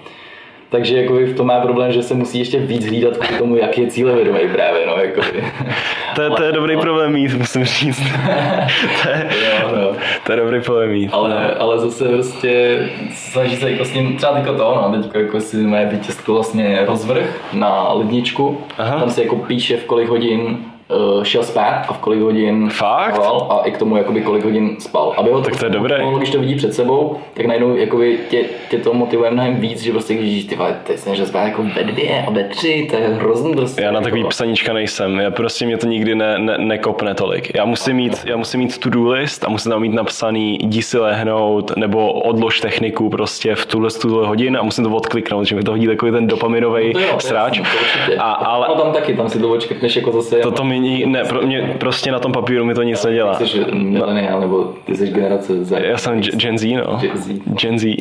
Takže 0.71 0.97
jako 0.97 1.15
v 1.15 1.35
tom 1.37 1.47
má 1.47 1.61
problém, 1.61 1.93
že 1.93 2.03
se 2.03 2.15
musí 2.15 2.39
ještě 2.39 2.59
víc 2.59 2.87
hlídat 2.87 3.17
k 3.17 3.39
tomu, 3.39 3.57
jak 3.57 3.79
je 3.79 3.87
cílevědomý 3.87 4.39
právě. 4.53 4.87
No, 4.87 4.97
jako. 4.97 5.21
to, 6.15 6.23
je, 6.23 6.31
to 6.31 6.43
je 6.43 6.53
dobrý 6.53 6.77
problém 6.77 7.13
mít, 7.13 7.35
musím 7.35 7.65
říct. 7.65 8.01
to, 9.03 9.09
je, 9.09 9.29
jo, 9.45 9.69
no. 9.77 9.97
to 10.27 10.33
je 10.33 10.39
dobrý 10.39 10.61
problém 10.61 10.91
mít. 10.91 11.11
Ale, 11.13 11.29
no. 11.29 11.63
ale 11.63 11.79
zase 11.79 12.09
prostě 12.09 12.79
snaží 13.15 13.57
se 13.57 13.71
jako 13.71 13.85
s 13.85 13.93
ním, 13.93 14.17
třeba 14.17 14.33
teďko 14.33 14.53
to, 14.53 14.83
no, 14.83 15.03
teď 15.03 15.15
jako 15.15 15.41
si 15.41 15.57
má 15.57 15.79
vytěstko 15.85 16.35
vlastně 16.35 16.85
rozvrh 16.87 17.41
na 17.53 17.93
ledničku, 17.93 18.61
Aha. 18.79 19.01
tam 19.01 19.11
se 19.11 19.23
jako 19.23 19.37
píše 19.37 19.77
v 19.77 19.85
kolik 19.85 20.09
hodin 20.09 20.59
uh, 20.89 21.23
šel 21.23 21.43
spát 21.43 21.85
a 21.89 21.93
v 21.93 21.99
kolik 21.99 22.21
hodin 22.21 22.71
Fakt? 22.71 23.15
spal 23.15 23.47
a 23.51 23.67
i 23.67 23.71
k 23.71 23.79
tomu 23.79 23.97
jakoby 23.97 24.21
kolik 24.21 24.45
hodin 24.45 24.77
spal. 24.79 25.15
Aby 25.17 25.31
ho 25.31 25.43
tak 25.43 25.57
to 25.57 25.67
je 25.67 25.71
dobré. 25.71 25.99
Ono, 25.99 26.19
když 26.19 26.31
to 26.31 26.39
vidí 26.39 26.55
před 26.55 26.75
sebou, 26.75 27.17
tak 27.35 27.47
najednou 27.47 27.77
jakoby 27.77 28.19
tě, 28.31 28.45
tě 28.71 28.79
to 28.79 28.95
motivuje 28.95 29.31
mnohem 29.31 29.57
víc, 29.57 29.83
že 29.83 29.93
prostě 29.93 30.15
když 30.15 30.45
ty 30.45 30.57
vole, 30.57 30.77
ty 30.85 30.99
jsi 30.99 31.27
spát 31.27 31.45
jako 31.45 31.63
ve 31.63 31.85
dvě 31.85 32.25
a 32.27 32.31
ve 32.31 32.45
tři, 32.45 32.89
to 32.91 32.97
je 32.97 33.09
hrozný 33.09 33.55
prostě. 33.55 33.83
Já 33.83 33.91
na 33.93 34.01
takový 34.01 34.21
jako... 34.21 34.29
psaníčka 34.29 34.73
nejsem, 34.73 35.19
já 35.19 35.31
prostě 35.31 35.67
mě 35.67 35.77
to 35.77 35.87
nikdy 35.87 36.15
ne, 36.15 36.39
ne, 36.39 36.59
nekopne 36.59 37.15
tolik. 37.15 37.55
Já 37.55 37.65
musím 37.65 37.97
mít, 37.97 38.23
já 38.25 38.37
musím 38.37 38.61
mít 38.61 38.79
to-do 38.79 39.09
list 39.09 39.45
a 39.45 39.49
musím 39.49 39.73
tam 39.73 39.81
mít 39.81 39.93
napsaný 39.93 40.59
jdi 40.61 40.83
si 40.83 40.99
lehnout 40.99 41.77
nebo 41.77 42.13
odlož 42.13 42.61
techniku 42.61 43.11
prostě 43.11 43.55
v 43.55 43.67
tuhle, 43.67 43.91
tuhle 43.91 44.27
hodin 44.27 44.57
a 44.57 44.63
musím 44.63 44.85
to 44.85 44.91
odkliknout, 44.91 45.47
že 45.47 45.55
mi 45.55 45.63
to 45.63 45.71
hodí 45.71 45.87
takový 45.87 46.13
ten 46.13 46.27
dopaminový 46.27 46.93
no 46.93 47.21
sráč. 47.21 47.61
a, 48.19 48.33
ale, 48.33 48.69
no 48.69 48.75
tam 48.75 48.93
taky, 48.93 49.15
tam 49.15 49.29
si 49.29 49.39
to 49.39 49.51
odklikneš 49.51 49.97
jako 49.97 50.13
zase. 50.13 50.37
To, 50.37 50.51
to 50.51 50.65
mi 50.65 50.78
mi, 50.81 51.07
ne, 51.07 51.25
pro 51.25 51.43
mě, 51.43 51.77
prostě 51.79 52.13
na 52.13 52.19
tom 52.19 52.33
papíru 52.33 52.65
mi 52.65 52.75
to 52.75 52.83
nic 52.83 53.05
nedělá. 53.05 53.35
Ty 53.35 53.47
jsi 53.47 53.65
milenial, 53.73 54.41
nebo 54.41 54.75
ty 54.85 54.97
jsi 54.97 55.07
generace 55.07 55.65
Z. 55.65 55.81
Já 55.81 55.99
jsem 55.99 56.21
Gen 56.21 56.59
Z, 56.59 56.75
no. 56.75 56.99
Gen 57.01 57.17
Z. 57.17 57.33
Gen 57.61 57.79
Z. 57.79 57.97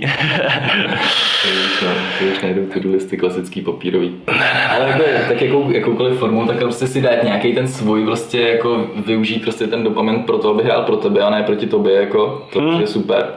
ty 2.19 2.25
už 2.31 2.41
najdou 2.43 2.61
ty 2.65 2.87
listy 2.87 3.17
klasický 3.17 3.61
papírový. 3.61 4.15
Ale 4.69 4.85
tak, 4.85 5.27
tak 5.27 5.41
jakou, 5.41 5.71
jakoukoliv 5.71 6.19
formou, 6.19 6.45
tak 6.45 6.57
prostě 6.57 6.87
si 6.87 7.01
dát 7.01 7.23
nějaký 7.23 7.53
ten 7.53 7.67
svůj, 7.67 8.05
prostě 8.05 8.41
jako 8.41 8.85
využít 9.05 9.41
prostě 9.41 9.67
ten 9.67 9.83
dopamin 9.83 10.23
pro 10.23 10.37
to, 10.37 10.49
aby 10.49 10.63
hrál 10.63 10.83
pro 10.83 10.97
tebe 10.97 11.21
a 11.21 11.29
ne 11.29 11.43
proti 11.43 11.67
tobě, 11.67 11.93
jako 11.93 12.47
to 12.53 12.59
hmm. 12.59 12.81
je 12.81 12.87
super. 12.87 13.27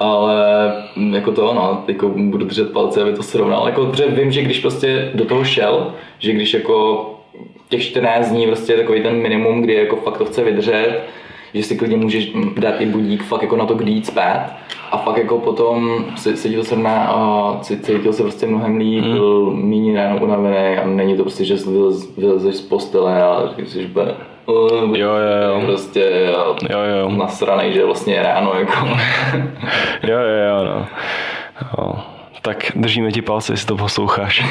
Ale 0.00 0.72
jako 1.10 1.32
to, 1.32 1.54
no, 1.54 1.84
jako 1.88 2.08
budu 2.08 2.46
držet 2.46 2.72
palce, 2.72 3.02
aby 3.02 3.12
to 3.12 3.22
srovnal. 3.22 3.66
Jako, 3.66 3.86
protože 3.86 4.06
vím, 4.06 4.32
že 4.32 4.42
když 4.42 4.60
prostě 4.60 5.10
do 5.14 5.24
toho 5.24 5.44
šel, 5.44 5.92
že 6.18 6.32
když 6.32 6.54
jako 6.54 7.17
těch 7.68 7.82
14 7.82 8.28
dní 8.28 8.46
prostě 8.46 8.72
je 8.72 8.78
takový 8.78 9.02
ten 9.02 9.16
minimum, 9.16 9.62
kdy 9.62 9.74
jako 9.74 9.96
fakt 9.96 10.18
to 10.18 10.24
chce 10.24 10.44
vydržet, 10.44 11.00
že 11.54 11.62
si 11.62 11.76
klidně 11.76 11.96
můžeš 11.96 12.32
dát 12.58 12.80
i 12.80 12.86
budík 12.86 13.22
fakt 13.22 13.42
jako 13.42 13.56
na 13.56 13.66
to, 13.66 13.74
kdy 13.74 13.90
jít 13.90 14.06
spát 14.06 14.52
a 14.90 14.98
fakt 14.98 15.16
jako 15.16 15.38
potom 15.38 16.04
se, 16.16 16.36
se 16.36 16.48
to 16.48 16.64
srovná 16.64 17.04
a 17.04 17.58
cítil 17.60 18.12
se 18.12 18.22
prostě 18.22 18.46
mnohem 18.46 18.76
líp, 18.76 19.04
mm. 19.04 19.12
byl 19.12 19.50
méně 19.50 19.96
ráno 19.96 20.20
unavený 20.20 20.78
a 20.78 20.86
není 20.86 21.16
to 21.16 21.22
prostě, 21.22 21.44
že 21.44 21.56
vylezeš 22.16 22.54
z 22.54 22.60
postele 22.60 23.22
a 23.22 23.54
jsi 23.66 23.86
úplně 23.86 24.12
jo, 24.94 25.14
jo, 25.14 25.52
jo. 25.52 25.60
prostě 25.66 26.32
jo, 26.70 26.78
jo. 27.00 27.10
nasranej, 27.10 27.72
že 27.72 27.84
vlastně 27.84 28.14
je 28.14 28.22
ráno 28.22 28.54
jako. 28.54 28.72
jo, 30.02 30.18
jo, 30.18 30.44
jo, 30.48 30.64
no. 30.64 30.86
Jo 31.78 32.17
tak 32.42 32.72
držíme 32.74 33.12
ti 33.12 33.22
palce, 33.22 33.52
jestli 33.52 33.66
to 33.66 33.76
posloucháš. 33.76 34.44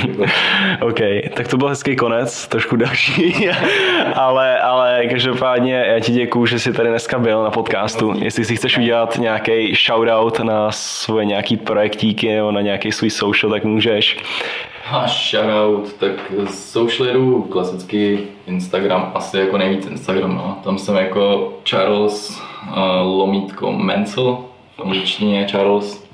OK, 0.80 0.98
tak 1.34 1.48
to 1.48 1.56
byl 1.56 1.68
hezký 1.68 1.96
konec, 1.96 2.46
trošku 2.46 2.76
další, 2.76 3.48
ale, 4.14 4.60
ale 4.60 5.06
každopádně 5.06 5.74
já 5.74 6.00
ti 6.00 6.12
děkuju, 6.12 6.46
že 6.46 6.58
jsi 6.58 6.72
tady 6.72 6.88
dneska 6.88 7.18
byl 7.18 7.42
na 7.42 7.50
podcastu. 7.50 8.14
Jestli 8.18 8.44
si 8.44 8.56
chceš 8.56 8.78
udělat 8.78 9.18
nějaký 9.18 9.74
shoutout 9.74 10.40
na 10.40 10.72
svoje 10.72 11.24
nějaký 11.24 11.56
projektíky 11.56 12.34
nebo 12.34 12.52
na 12.52 12.60
nějaký 12.60 12.92
svůj 12.92 13.10
social, 13.10 13.52
tak 13.52 13.64
můžeš. 13.64 14.18
A 14.90 15.06
shoutout, 15.06 15.92
tak 15.92 16.32
social 16.50 17.08
jedu 17.08 17.42
klasický 17.42 18.18
Instagram, 18.46 19.12
asi 19.14 19.38
jako 19.38 19.58
nejvíc 19.58 19.86
Instagram, 19.86 20.34
no. 20.34 20.58
Tam 20.64 20.78
jsem 20.78 20.96
jako 20.96 21.52
Charles 21.64 22.40
uh, 22.68 22.76
Lomítko 23.02 23.72
Mencel, 23.72 24.38
v 24.76 24.80
angličtině 24.80 25.46
Charles 25.50 26.09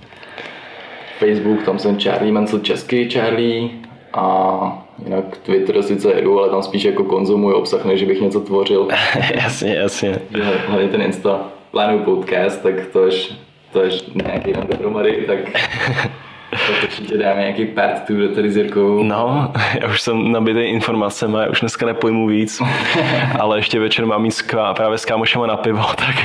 Facebook, 1.18 1.62
tam 1.64 1.78
jsem 1.78 2.00
Charlie 2.00 2.32
Mansell 2.32 2.62
český 2.62 3.10
Charlie 3.10 3.68
a 4.12 4.86
jinak 5.04 5.36
Twitter 5.36 5.82
sice 5.82 6.12
jedu, 6.12 6.38
ale 6.38 6.50
tam 6.50 6.62
spíš 6.62 6.84
jako 6.84 7.04
konzumuji 7.04 7.54
obsah, 7.54 7.84
než 7.84 8.04
bych 8.04 8.20
něco 8.20 8.40
tvořil. 8.40 8.88
jasně, 9.34 9.74
jasně. 9.74 10.18
Hlavně 10.66 10.88
ten 10.88 11.02
Insta, 11.02 11.48
plánuju 11.70 12.04
podcast, 12.04 12.62
tak 12.62 12.86
to 12.86 13.04
až, 13.04 13.32
to 13.72 13.80
až 13.80 14.04
nějaký 14.14 14.52
den 14.52 14.66
dohromady, 14.70 15.24
tak 15.26 15.38
Tak 16.66 16.82
určitě 16.82 17.18
dáme 17.18 17.40
nějaký 17.40 17.66
part 17.66 18.02
two 18.06 18.28
tady 18.34 18.50
s 18.50 18.56
Jirkou. 18.56 19.02
No, 19.02 19.52
já 19.80 19.88
už 19.88 20.00
jsem 20.00 20.32
nabitý 20.32 20.60
informacemi, 20.60 21.38
já 21.40 21.48
už 21.50 21.60
dneska 21.60 21.86
nepojmu 21.86 22.26
víc, 22.26 22.62
ale 23.40 23.58
ještě 23.58 23.80
večer 23.80 24.06
mám 24.06 24.24
jít 24.24 24.34
právě 24.76 24.98
s 24.98 25.04
kámošema 25.04 25.46
na 25.46 25.56
pivo, 25.56 25.84
tak 25.96 26.16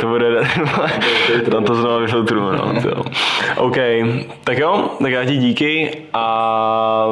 to 0.00 0.06
bude, 0.06 0.26
tam 1.50 1.64
to 1.64 1.74
znovu 1.74 1.98
vyfiltruju. 1.98 2.52
No, 2.52 2.74
OK, 3.56 3.76
tak 4.44 4.58
jo, 4.58 4.90
tak 5.02 5.12
já 5.12 5.24
ti 5.24 5.36
díky 5.36 5.90
a 6.12 7.06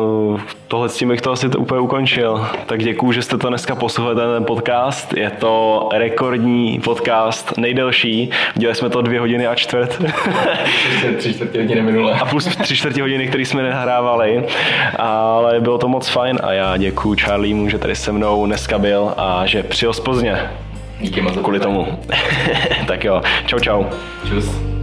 tohle 0.68 0.88
s 0.88 0.96
tím 0.96 1.08
bych 1.08 1.20
to 1.20 1.32
asi 1.32 1.48
to 1.48 1.58
úplně 1.58 1.80
ukončil. 1.80 2.46
Tak 2.66 2.82
děkuju, 2.82 3.12
že 3.12 3.22
jste 3.22 3.38
to 3.38 3.48
dneska 3.48 3.74
poslouchali 3.74 4.16
ten 4.16 4.44
podcast. 4.44 5.16
Je 5.16 5.30
to 5.30 5.88
rekordní 5.92 6.80
podcast, 6.84 7.58
nejdelší. 7.58 8.30
Dělali 8.54 8.74
jsme 8.74 8.90
to 8.90 9.02
dvě 9.02 9.20
hodiny 9.20 9.46
a 9.46 9.54
čtvrt. 9.54 10.02
tři 11.16 11.34
čtvrtě 11.34 11.60
hodiny 11.60 11.82
minule. 11.82 12.12
A 12.12 12.24
plus 12.24 12.48
tři 12.64 12.76
čtvrtě 12.76 13.02
hodiny, 13.02 13.28
které 13.28 13.42
jsme 13.42 13.62
nenahrávali. 13.62 14.44
Ale 14.96 15.60
bylo 15.60 15.78
to 15.78 15.88
moc 15.88 16.08
fajn 16.08 16.38
a 16.42 16.52
já 16.52 16.76
děkuju 16.76 17.16
Charliemu, 17.20 17.68
že 17.68 17.78
tady 17.78 17.96
se 17.96 18.12
mnou 18.12 18.46
dneska 18.46 18.78
byl 18.78 19.14
a 19.16 19.46
že 19.46 19.62
přijel 19.62 19.92
z 19.92 20.00
Plzně. 20.00 20.50
Díky 21.00 21.20
moc. 21.20 21.36
Kvůli 21.36 21.60
tomu. 21.60 21.86
tak 22.86 23.04
jo, 23.04 23.22
čau 23.46 23.58
čau. 23.58 23.84
Čus. 24.28 24.74